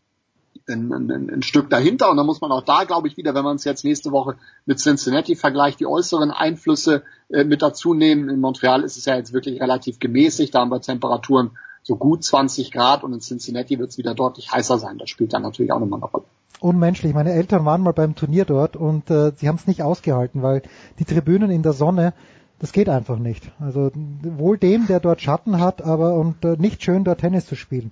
ein, 0.67 0.91
ein, 0.93 1.29
ein 1.29 1.41
Stück 1.41 1.69
dahinter 1.69 2.09
und 2.09 2.17
dann 2.17 2.25
muss 2.25 2.39
man 2.39 2.51
auch 2.51 2.63
da, 2.63 2.85
glaube 2.85 3.07
ich, 3.07 3.17
wieder, 3.17 3.33
wenn 3.35 3.43
man 3.43 3.57
es 3.57 3.65
jetzt 3.65 3.83
nächste 3.83 4.11
Woche 4.11 4.37
mit 4.65 4.79
Cincinnati 4.79 5.35
vergleicht, 5.35 5.79
die 5.79 5.87
äußeren 5.87 6.31
Einflüsse 6.31 7.03
äh, 7.29 7.43
mit 7.43 7.61
dazu 7.61 7.93
nehmen. 7.93 8.29
In 8.29 8.39
Montreal 8.39 8.83
ist 8.83 8.95
es 8.95 9.05
ja 9.05 9.15
jetzt 9.15 9.33
wirklich 9.33 9.59
relativ 9.59 9.99
gemäßigt, 9.99 10.55
da 10.55 10.61
haben 10.61 10.71
wir 10.71 10.79
Temperaturen 10.79 11.51
so 11.83 11.97
gut 11.97 12.23
20 12.23 12.71
Grad 12.71 13.03
und 13.03 13.13
in 13.13 13.19
Cincinnati 13.19 13.77
wird 13.77 13.91
es 13.91 13.97
wieder 13.97 14.15
deutlich 14.15 14.51
heißer 14.51 14.79
sein. 14.79 14.97
Das 14.97 15.09
spielt 15.09 15.33
dann 15.33 15.43
natürlich 15.43 15.71
auch 15.71 15.79
nochmal 15.79 15.99
eine 15.99 16.09
Rolle. 16.09 16.25
Unmenschlich. 16.61 17.13
Meine 17.13 17.33
Eltern 17.33 17.65
waren 17.65 17.81
mal 17.81 17.91
beim 17.91 18.15
Turnier 18.15 18.45
dort 18.45 18.77
und 18.77 19.09
äh, 19.11 19.33
sie 19.35 19.49
haben 19.49 19.57
es 19.57 19.67
nicht 19.67 19.83
ausgehalten, 19.83 20.41
weil 20.41 20.61
die 20.97 21.05
Tribünen 21.05 21.51
in 21.51 21.61
der 21.61 21.73
Sonne, 21.73 22.13
das 22.59 22.71
geht 22.71 22.87
einfach 22.87 23.19
nicht. 23.19 23.51
Also 23.59 23.91
wohl 23.93 24.57
dem, 24.57 24.87
der 24.87 25.01
dort 25.01 25.19
Schatten 25.19 25.59
hat, 25.59 25.81
aber 25.81 26.15
und 26.15 26.45
äh, 26.45 26.55
nicht 26.57 26.81
schön 26.81 27.03
dort 27.03 27.19
Tennis 27.19 27.45
zu 27.45 27.55
spielen. 27.55 27.91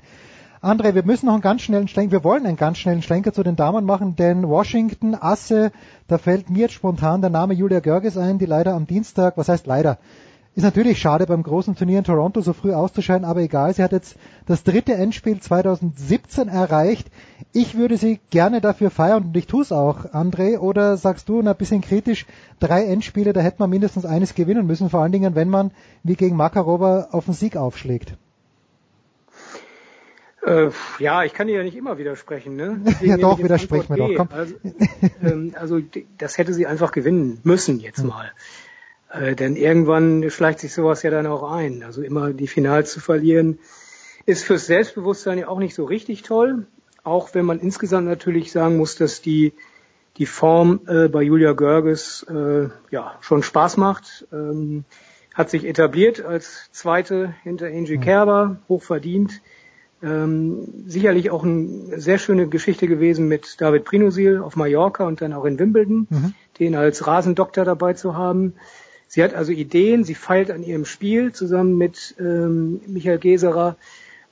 André, 0.61 0.93
wir 0.93 1.03
müssen 1.03 1.25
noch 1.25 1.33
einen 1.33 1.41
ganz 1.41 1.63
schnellen 1.63 1.87
Schlenker, 1.87 2.11
wir 2.11 2.23
wollen 2.23 2.45
einen 2.45 2.55
ganz 2.55 2.77
schnellen 2.77 3.01
Schlenker 3.01 3.33
zu 3.33 3.41
den 3.41 3.55
Damen 3.55 3.83
machen, 3.83 4.15
denn 4.15 4.47
Washington, 4.47 5.15
Asse, 5.19 5.71
da 6.07 6.19
fällt 6.19 6.51
mir 6.51 6.59
jetzt 6.59 6.75
spontan 6.75 7.21
der 7.21 7.31
Name 7.31 7.55
Julia 7.55 7.79
Görges 7.79 8.15
ein, 8.15 8.37
die 8.37 8.45
leider 8.45 8.75
am 8.75 8.85
Dienstag, 8.85 9.37
was 9.37 9.49
heißt 9.49 9.65
leider, 9.65 9.97
ist 10.53 10.63
natürlich 10.63 10.99
schade 10.99 11.25
beim 11.27 11.43
großen 11.43 11.75
Turnier 11.75 11.99
in 11.99 12.03
Toronto 12.03 12.41
so 12.41 12.51
früh 12.51 12.73
auszuscheiden, 12.73 13.25
aber 13.25 13.39
egal, 13.39 13.73
sie 13.73 13.83
hat 13.83 13.93
jetzt 13.93 14.17
das 14.45 14.63
dritte 14.63 14.93
Endspiel 14.93 15.39
2017 15.39 16.49
erreicht. 16.49 17.07
Ich 17.53 17.77
würde 17.77 17.97
sie 17.97 18.19
gerne 18.31 18.59
dafür 18.59 18.91
feiern 18.91 19.23
und 19.23 19.37
ich 19.37 19.47
tue 19.47 19.61
es 19.61 19.71
auch, 19.71 20.05
André. 20.13 20.57
Oder 20.57 20.97
sagst 20.97 21.29
du, 21.29 21.39
ein 21.39 21.55
bisschen 21.55 21.81
kritisch, 21.81 22.25
drei 22.59 22.85
Endspiele, 22.85 23.31
da 23.31 23.39
hätte 23.39 23.57
man 23.59 23.69
mindestens 23.69 24.05
eines 24.05 24.35
gewinnen 24.35 24.67
müssen, 24.67 24.89
vor 24.89 25.01
allen 25.01 25.13
Dingen, 25.13 25.35
wenn 25.35 25.49
man 25.49 25.71
wie 26.03 26.15
gegen 26.15 26.35
Makarova 26.35 27.07
auf 27.11 27.25
den 27.25 27.33
Sieg 27.33 27.55
aufschlägt. 27.55 28.17
Äh, 30.43 30.71
ja, 30.99 31.23
ich 31.23 31.33
kann 31.33 31.47
dir 31.47 31.57
ja 31.57 31.63
nicht 31.63 31.77
immer 31.77 31.97
widersprechen. 31.97 32.55
Ne? 32.55 32.81
ja, 33.01 33.15
doch, 33.15 33.39
widersprich 33.41 33.87
mir 33.87 33.97
doch. 33.97 34.15
Komm. 34.15 34.29
Also, 34.31 34.55
ähm, 35.23 35.53
also 35.57 35.79
das 36.17 36.37
hätte 36.37 36.53
sie 36.53 36.65
einfach 36.67 36.91
gewinnen 36.91 37.39
müssen 37.43 37.79
jetzt 37.79 37.99
hm. 37.99 38.07
mal. 38.07 38.31
Äh, 39.11 39.35
denn 39.35 39.55
irgendwann 39.55 40.29
schleicht 40.29 40.59
sich 40.59 40.73
sowas 40.73 41.03
ja 41.03 41.11
dann 41.11 41.27
auch 41.27 41.51
ein. 41.51 41.83
Also 41.83 42.01
immer 42.01 42.31
die 42.31 42.47
Finals 42.47 42.91
zu 42.91 42.99
verlieren, 42.99 43.59
ist 44.25 44.43
fürs 44.43 44.67
Selbstbewusstsein 44.67 45.39
ja 45.39 45.47
auch 45.47 45.59
nicht 45.59 45.75
so 45.75 45.85
richtig 45.85 46.23
toll. 46.23 46.65
Auch 47.03 47.33
wenn 47.33 47.45
man 47.45 47.59
insgesamt 47.59 48.07
natürlich 48.07 48.51
sagen 48.51 48.77
muss, 48.77 48.95
dass 48.95 49.21
die, 49.21 49.53
die 50.17 50.25
Form 50.25 50.81
äh, 50.87 51.07
bei 51.07 51.23
Julia 51.23 51.53
Görges 51.53 52.25
äh, 52.29 52.69
ja 52.91 53.15
schon 53.21 53.43
Spaß 53.43 53.77
macht. 53.77 54.27
Ähm, 54.31 54.85
hat 55.33 55.49
sich 55.49 55.65
etabliert 55.65 56.23
als 56.23 56.69
Zweite 56.71 57.33
hinter 57.43 57.67
Angie 57.67 57.97
Kerber, 57.97 58.59
hoch 58.67 58.83
verdient. 58.83 59.41
Ähm, 60.03 60.67
sicherlich 60.87 61.31
auch 61.31 61.43
eine 61.43 61.99
sehr 61.99 62.17
schöne 62.17 62.47
Geschichte 62.47 62.87
gewesen 62.87 63.27
mit 63.27 63.61
David 63.61 63.85
Prinosil 63.85 64.39
auf 64.39 64.55
Mallorca 64.55 65.05
und 65.05 65.21
dann 65.21 65.31
auch 65.31 65.45
in 65.45 65.57
Wimbledon, 65.57 66.07
mhm. 66.09 66.33
den 66.59 66.75
als 66.75 67.07
Rasendoktor 67.07 67.65
dabei 67.65 67.93
zu 67.93 68.15
haben. 68.15 68.53
Sie 69.13 69.21
hat 69.21 69.33
also 69.33 69.51
Ideen, 69.51 70.05
sie 70.05 70.15
feilt 70.15 70.49
an 70.51 70.63
ihrem 70.63 70.85
Spiel 70.85 71.33
zusammen 71.33 71.77
mit 71.77 72.15
ähm, 72.17 72.79
Michael 72.87 73.17
Geserer. 73.17 73.75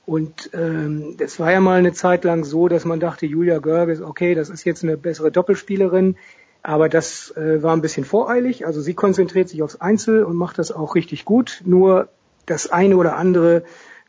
Und 0.06 0.48
ähm, 0.54 1.16
das 1.18 1.38
war 1.38 1.52
ja 1.52 1.60
mal 1.60 1.78
eine 1.78 1.92
Zeit 1.92 2.24
lang 2.24 2.44
so, 2.44 2.66
dass 2.66 2.86
man 2.86 2.98
dachte, 2.98 3.26
Julia 3.26 3.58
Görges, 3.58 4.00
okay, 4.00 4.34
das 4.34 4.48
ist 4.48 4.64
jetzt 4.64 4.82
eine 4.82 4.96
bessere 4.96 5.30
Doppelspielerin, 5.30 6.16
aber 6.62 6.88
das 6.88 7.30
äh, 7.36 7.62
war 7.62 7.74
ein 7.76 7.82
bisschen 7.82 8.06
voreilig. 8.06 8.64
Also 8.64 8.80
sie 8.80 8.94
konzentriert 8.94 9.50
sich 9.50 9.62
aufs 9.62 9.76
Einzel 9.76 10.24
und 10.24 10.36
macht 10.36 10.58
das 10.58 10.72
auch 10.72 10.94
richtig 10.94 11.26
gut. 11.26 11.60
Nur 11.66 12.08
das 12.46 12.72
eine 12.72 12.96
oder 12.96 13.16
andere 13.16 13.64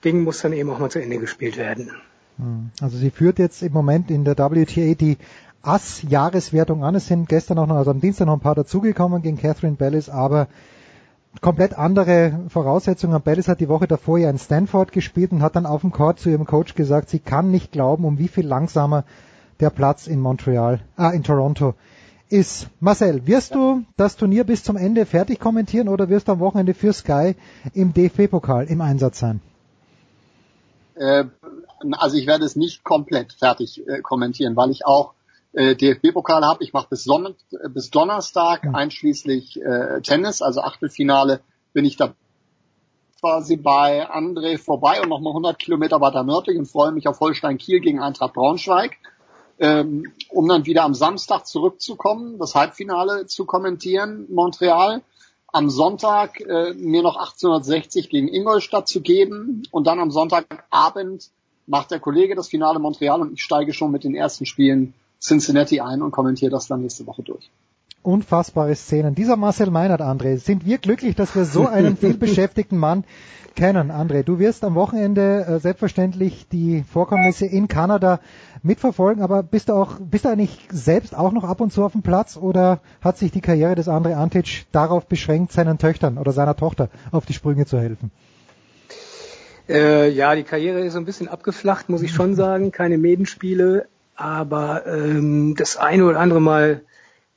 Ding 0.05 0.23
muss 0.23 0.39
dann 0.39 0.53
eben 0.53 0.69
auch 0.69 0.79
mal 0.79 0.89
zu 0.89 1.01
Ende 1.01 1.17
gespielt 1.17 1.57
werden. 1.57 1.91
Hm. 2.37 2.69
Also 2.79 2.95
sie 2.95 3.11
führt 3.11 3.39
jetzt 3.39 3.61
im 3.61 3.73
Moment 3.73 4.09
in 4.09 4.23
der 4.23 4.37
WTA 4.37 4.93
die 4.93 5.17
Ass-Jahreswertung 5.63 6.83
an. 6.83 6.95
Es 6.95 7.07
sind 7.07 7.29
gestern 7.29 7.59
auch 7.59 7.67
noch, 7.67 7.75
also 7.75 7.91
am 7.91 8.01
Dienstag 8.01 8.25
noch 8.25 8.33
ein 8.33 8.39
paar 8.39 8.55
dazugekommen 8.55 9.21
gegen 9.21 9.37
Catherine 9.37 9.75
Bellis, 9.75 10.09
aber 10.09 10.47
komplett 11.39 11.77
andere 11.77 12.39
Voraussetzungen. 12.49 13.21
Bellis 13.21 13.47
hat 13.47 13.59
die 13.59 13.69
Woche 13.69 13.87
davor 13.87 14.17
ja 14.17 14.29
in 14.29 14.39
Stanford 14.39 14.91
gespielt 14.91 15.31
und 15.31 15.41
hat 15.41 15.55
dann 15.55 15.65
auf 15.65 15.81
dem 15.81 15.91
Court 15.91 16.19
zu 16.19 16.29
ihrem 16.29 16.45
Coach 16.45 16.75
gesagt, 16.75 17.09
sie 17.09 17.19
kann 17.19 17.51
nicht 17.51 17.71
glauben, 17.71 18.05
um 18.05 18.17
wie 18.17 18.27
viel 18.27 18.45
langsamer 18.45 19.05
der 19.59 19.69
Platz 19.69 20.07
in 20.07 20.19
Montreal, 20.19 20.81
ah, 20.97 21.11
in 21.11 21.23
Toronto 21.23 21.75
ist. 22.29 22.67
Marcel, 22.79 23.27
wirst 23.27 23.53
du 23.53 23.83
das 23.97 24.15
Turnier 24.15 24.43
bis 24.43 24.63
zum 24.63 24.77
Ende 24.77 25.05
fertig 25.05 25.39
kommentieren 25.39 25.89
oder 25.89 26.09
wirst 26.09 26.27
du 26.27 26.33
am 26.33 26.39
Wochenende 26.39 26.73
für 26.73 26.93
Sky 26.93 27.35
im 27.73 27.93
DFB-Pokal 27.93 28.65
im 28.65 28.81
Einsatz 28.81 29.19
sein? 29.19 29.41
Äh, 30.95 31.25
also 31.91 32.17
ich 32.17 32.27
werde 32.27 32.45
es 32.45 32.55
nicht 32.55 32.83
komplett 32.83 33.33
fertig 33.33 33.85
äh, 33.87 34.01
kommentieren, 34.01 34.55
weil 34.55 34.71
ich 34.71 34.85
auch 34.85 35.13
äh, 35.53 35.75
DFB-Pokal 35.75 36.43
habe. 36.43 36.63
Ich 36.63 36.73
mache 36.73 36.87
bis, 36.89 37.03
Son 37.03 37.35
bis 37.69 37.89
Donnerstag 37.89 38.67
einschließlich 38.73 39.61
äh, 39.61 40.01
Tennis, 40.01 40.41
also 40.41 40.61
Achtelfinale 40.61 41.41
bin 41.73 41.85
ich 41.85 41.97
da 41.97 42.13
quasi 43.19 43.55
bei 43.55 44.09
André 44.09 44.57
vorbei 44.57 45.01
und 45.01 45.09
nochmal 45.09 45.31
100 45.31 45.59
Kilometer 45.59 46.01
weiter 46.01 46.23
nördlich 46.23 46.57
und 46.57 46.65
freue 46.65 46.91
mich 46.91 47.07
auf 47.07 47.19
Holstein 47.19 47.57
Kiel 47.57 47.79
gegen 47.79 48.01
Eintracht 48.01 48.33
Braunschweig, 48.33 48.97
ähm, 49.59 50.11
um 50.29 50.47
dann 50.47 50.65
wieder 50.65 50.83
am 50.83 50.95
Samstag 50.95 51.45
zurückzukommen, 51.45 52.39
das 52.39 52.55
Halbfinale 52.55 53.27
zu 53.27 53.45
kommentieren, 53.45 54.25
Montreal. 54.29 55.01
Am 55.53 55.69
Sonntag 55.69 56.39
äh, 56.39 56.73
mir 56.73 57.03
noch 57.03 57.17
1860 57.17 58.09
gegen 58.09 58.27
Ingolstadt 58.27 58.87
zu 58.87 59.01
geben 59.01 59.63
und 59.69 59.85
dann 59.85 59.99
am 59.99 60.09
Sonntagabend 60.09 61.29
macht 61.67 61.91
der 61.91 61.99
Kollege 61.99 62.35
das 62.35 62.47
Finale 62.47 62.79
Montreal 62.79 63.21
und 63.21 63.33
ich 63.33 63.43
steige 63.43 63.73
schon 63.73 63.91
mit 63.91 64.03
den 64.03 64.15
ersten 64.15 64.45
Spielen 64.45 64.93
Cincinnati 65.21 65.79
ein 65.81 66.01
und 66.01 66.11
kommentiere 66.11 66.51
das 66.51 66.67
dann 66.67 66.81
nächste 66.81 67.05
Woche 67.05 67.23
durch. 67.23 67.49
Unfassbare 68.03 68.75
Szenen. 68.75 69.13
Dieser 69.13 69.35
Marcel 69.35 69.69
Meinert, 69.69 70.01
André, 70.01 70.37
sind 70.37 70.65
wir 70.65 70.79
glücklich, 70.79 71.15
dass 71.15 71.35
wir 71.35 71.45
so 71.45 71.67
einen 71.67 71.95
vielbeschäftigten 71.97 72.77
Mann 72.77 73.03
kennen. 73.55 73.91
André, 73.91 74.23
du 74.23 74.39
wirst 74.39 74.63
am 74.63 74.73
Wochenende 74.73 75.45
äh, 75.45 75.59
selbstverständlich 75.59 76.47
die 76.51 76.83
Vorkommnisse 76.83 77.45
in 77.45 77.67
Kanada 77.67 78.19
mitverfolgen, 78.63 79.21
aber 79.21 79.43
bist 79.43 79.69
du 79.69 79.73
auch, 79.73 79.99
bist 79.99 80.25
du 80.25 80.29
eigentlich 80.29 80.57
selbst 80.71 81.15
auch 81.15 81.31
noch 81.31 81.43
ab 81.43 81.61
und 81.61 81.71
zu 81.71 81.83
auf 81.83 81.91
dem 81.91 82.01
Platz 82.01 82.37
oder 82.37 82.79
hat 83.01 83.19
sich 83.19 83.31
die 83.31 83.41
Karriere 83.41 83.75
des 83.75 83.87
André 83.87 84.15
Antic 84.15 84.65
darauf 84.71 85.05
beschränkt, 85.05 85.51
seinen 85.51 85.77
Töchtern 85.77 86.17
oder 86.17 86.31
seiner 86.31 86.55
Tochter 86.55 86.89
auf 87.11 87.27
die 87.27 87.33
Sprünge 87.33 87.67
zu 87.67 87.79
helfen? 87.79 88.09
Äh, 89.69 90.09
ja, 90.09 90.35
die 90.35 90.43
Karriere 90.43 90.81
ist 90.81 90.93
so 90.93 90.99
ein 90.99 91.05
bisschen 91.05 91.27
abgeflacht, 91.27 91.89
muss 91.89 92.01
ich 92.01 92.11
schon 92.11 92.35
sagen. 92.35 92.71
Keine 92.71 92.97
Medenspiele, 92.97 93.87
aber 94.15 94.85
ähm, 94.85 95.55
das 95.57 95.77
eine 95.77 96.05
oder 96.05 96.19
andere 96.19 96.41
Mal 96.41 96.81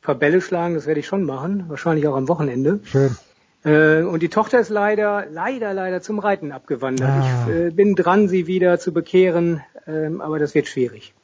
Verbälle 0.00 0.40
schlagen, 0.40 0.74
das 0.74 0.86
werde 0.86 1.00
ich 1.00 1.06
schon 1.06 1.24
machen, 1.24 1.64
wahrscheinlich 1.68 2.06
auch 2.06 2.16
am 2.16 2.28
Wochenende. 2.28 2.80
Schön. 2.84 3.16
Äh, 3.64 4.02
und 4.02 4.22
die 4.22 4.28
Tochter 4.28 4.60
ist 4.60 4.68
leider, 4.68 5.24
leider, 5.30 5.72
leider 5.72 6.02
zum 6.02 6.18
Reiten 6.18 6.52
abgewandert. 6.52 7.08
Ah. 7.08 7.46
Ich 7.48 7.54
äh, 7.54 7.70
bin 7.70 7.94
dran, 7.94 8.28
sie 8.28 8.46
wieder 8.46 8.78
zu 8.78 8.92
bekehren, 8.92 9.62
ähm, 9.86 10.20
aber 10.20 10.38
das 10.38 10.54
wird 10.54 10.68
schwierig. 10.68 11.14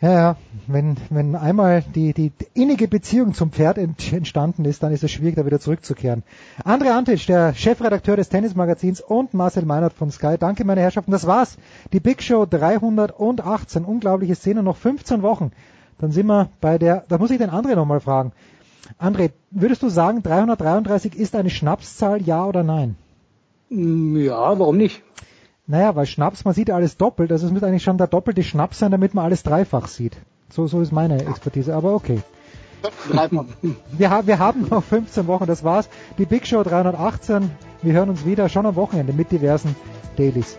Ja, 0.00 0.12
ja, 0.12 0.36
wenn, 0.66 0.96
wenn 1.10 1.36
einmal 1.36 1.84
die, 1.94 2.14
die 2.14 2.32
innige 2.54 2.88
Beziehung 2.88 3.34
zum 3.34 3.52
Pferd 3.52 3.76
entstanden 3.76 4.64
ist, 4.64 4.82
dann 4.82 4.92
ist 4.92 5.04
es 5.04 5.10
schwierig, 5.10 5.36
da 5.36 5.44
wieder 5.44 5.60
zurückzukehren. 5.60 6.22
André 6.64 6.92
Antic, 6.92 7.26
der 7.26 7.52
Chefredakteur 7.52 8.16
des 8.16 8.30
Tennismagazins 8.30 9.02
und 9.02 9.34
Marcel 9.34 9.66
Meinert 9.66 9.92
von 9.92 10.10
Sky. 10.10 10.36
Danke, 10.38 10.64
meine 10.64 10.80
Herrschaften. 10.80 11.10
Das 11.10 11.26
war's. 11.26 11.58
Die 11.92 12.00
Big 12.00 12.22
Show 12.22 12.46
318. 12.46 13.84
Unglaubliche 13.84 14.36
Szene. 14.36 14.62
Noch 14.62 14.78
15 14.78 15.20
Wochen. 15.20 15.52
Dann 15.98 16.12
sind 16.12 16.28
wir 16.28 16.48
bei 16.62 16.78
der, 16.78 17.04
da 17.08 17.18
muss 17.18 17.30
ich 17.30 17.38
den 17.38 17.50
André 17.50 17.74
nochmal 17.74 18.00
fragen. 18.00 18.32
André, 18.98 19.32
würdest 19.50 19.82
du 19.82 19.90
sagen, 19.90 20.22
333 20.22 21.14
ist 21.14 21.36
eine 21.36 21.50
Schnapszahl, 21.50 22.22
ja 22.22 22.46
oder 22.46 22.62
nein? 22.62 22.96
Ja, 23.68 24.58
warum 24.58 24.78
nicht? 24.78 25.02
Naja, 25.70 25.94
weil 25.94 26.06
Schnaps, 26.06 26.44
man 26.44 26.52
sieht 26.52 26.68
ja 26.68 26.74
alles 26.74 26.96
doppelt, 26.96 27.30
also 27.30 27.46
es 27.46 27.52
müsste 27.52 27.68
eigentlich 27.68 27.84
schon 27.84 27.96
der 27.96 28.08
doppelte 28.08 28.42
Schnaps 28.42 28.80
sein, 28.80 28.90
damit 28.90 29.14
man 29.14 29.24
alles 29.24 29.44
dreifach 29.44 29.86
sieht. 29.86 30.16
So, 30.48 30.66
so 30.66 30.80
ist 30.80 30.90
meine 30.90 31.24
Expertise, 31.24 31.76
aber 31.76 31.94
okay. 31.94 32.22
Wir, 33.92 34.22
wir 34.26 34.38
haben 34.40 34.66
noch 34.68 34.82
15 34.82 35.28
Wochen, 35.28 35.46
das 35.46 35.62
war's. 35.62 35.88
Die 36.18 36.24
Big 36.24 36.44
Show 36.48 36.64
318. 36.64 37.52
Wir 37.82 37.92
hören 37.92 38.10
uns 38.10 38.26
wieder 38.26 38.48
schon 38.48 38.66
am 38.66 38.74
Wochenende 38.74 39.12
mit 39.12 39.30
diversen 39.30 39.76
Dailies. 40.16 40.58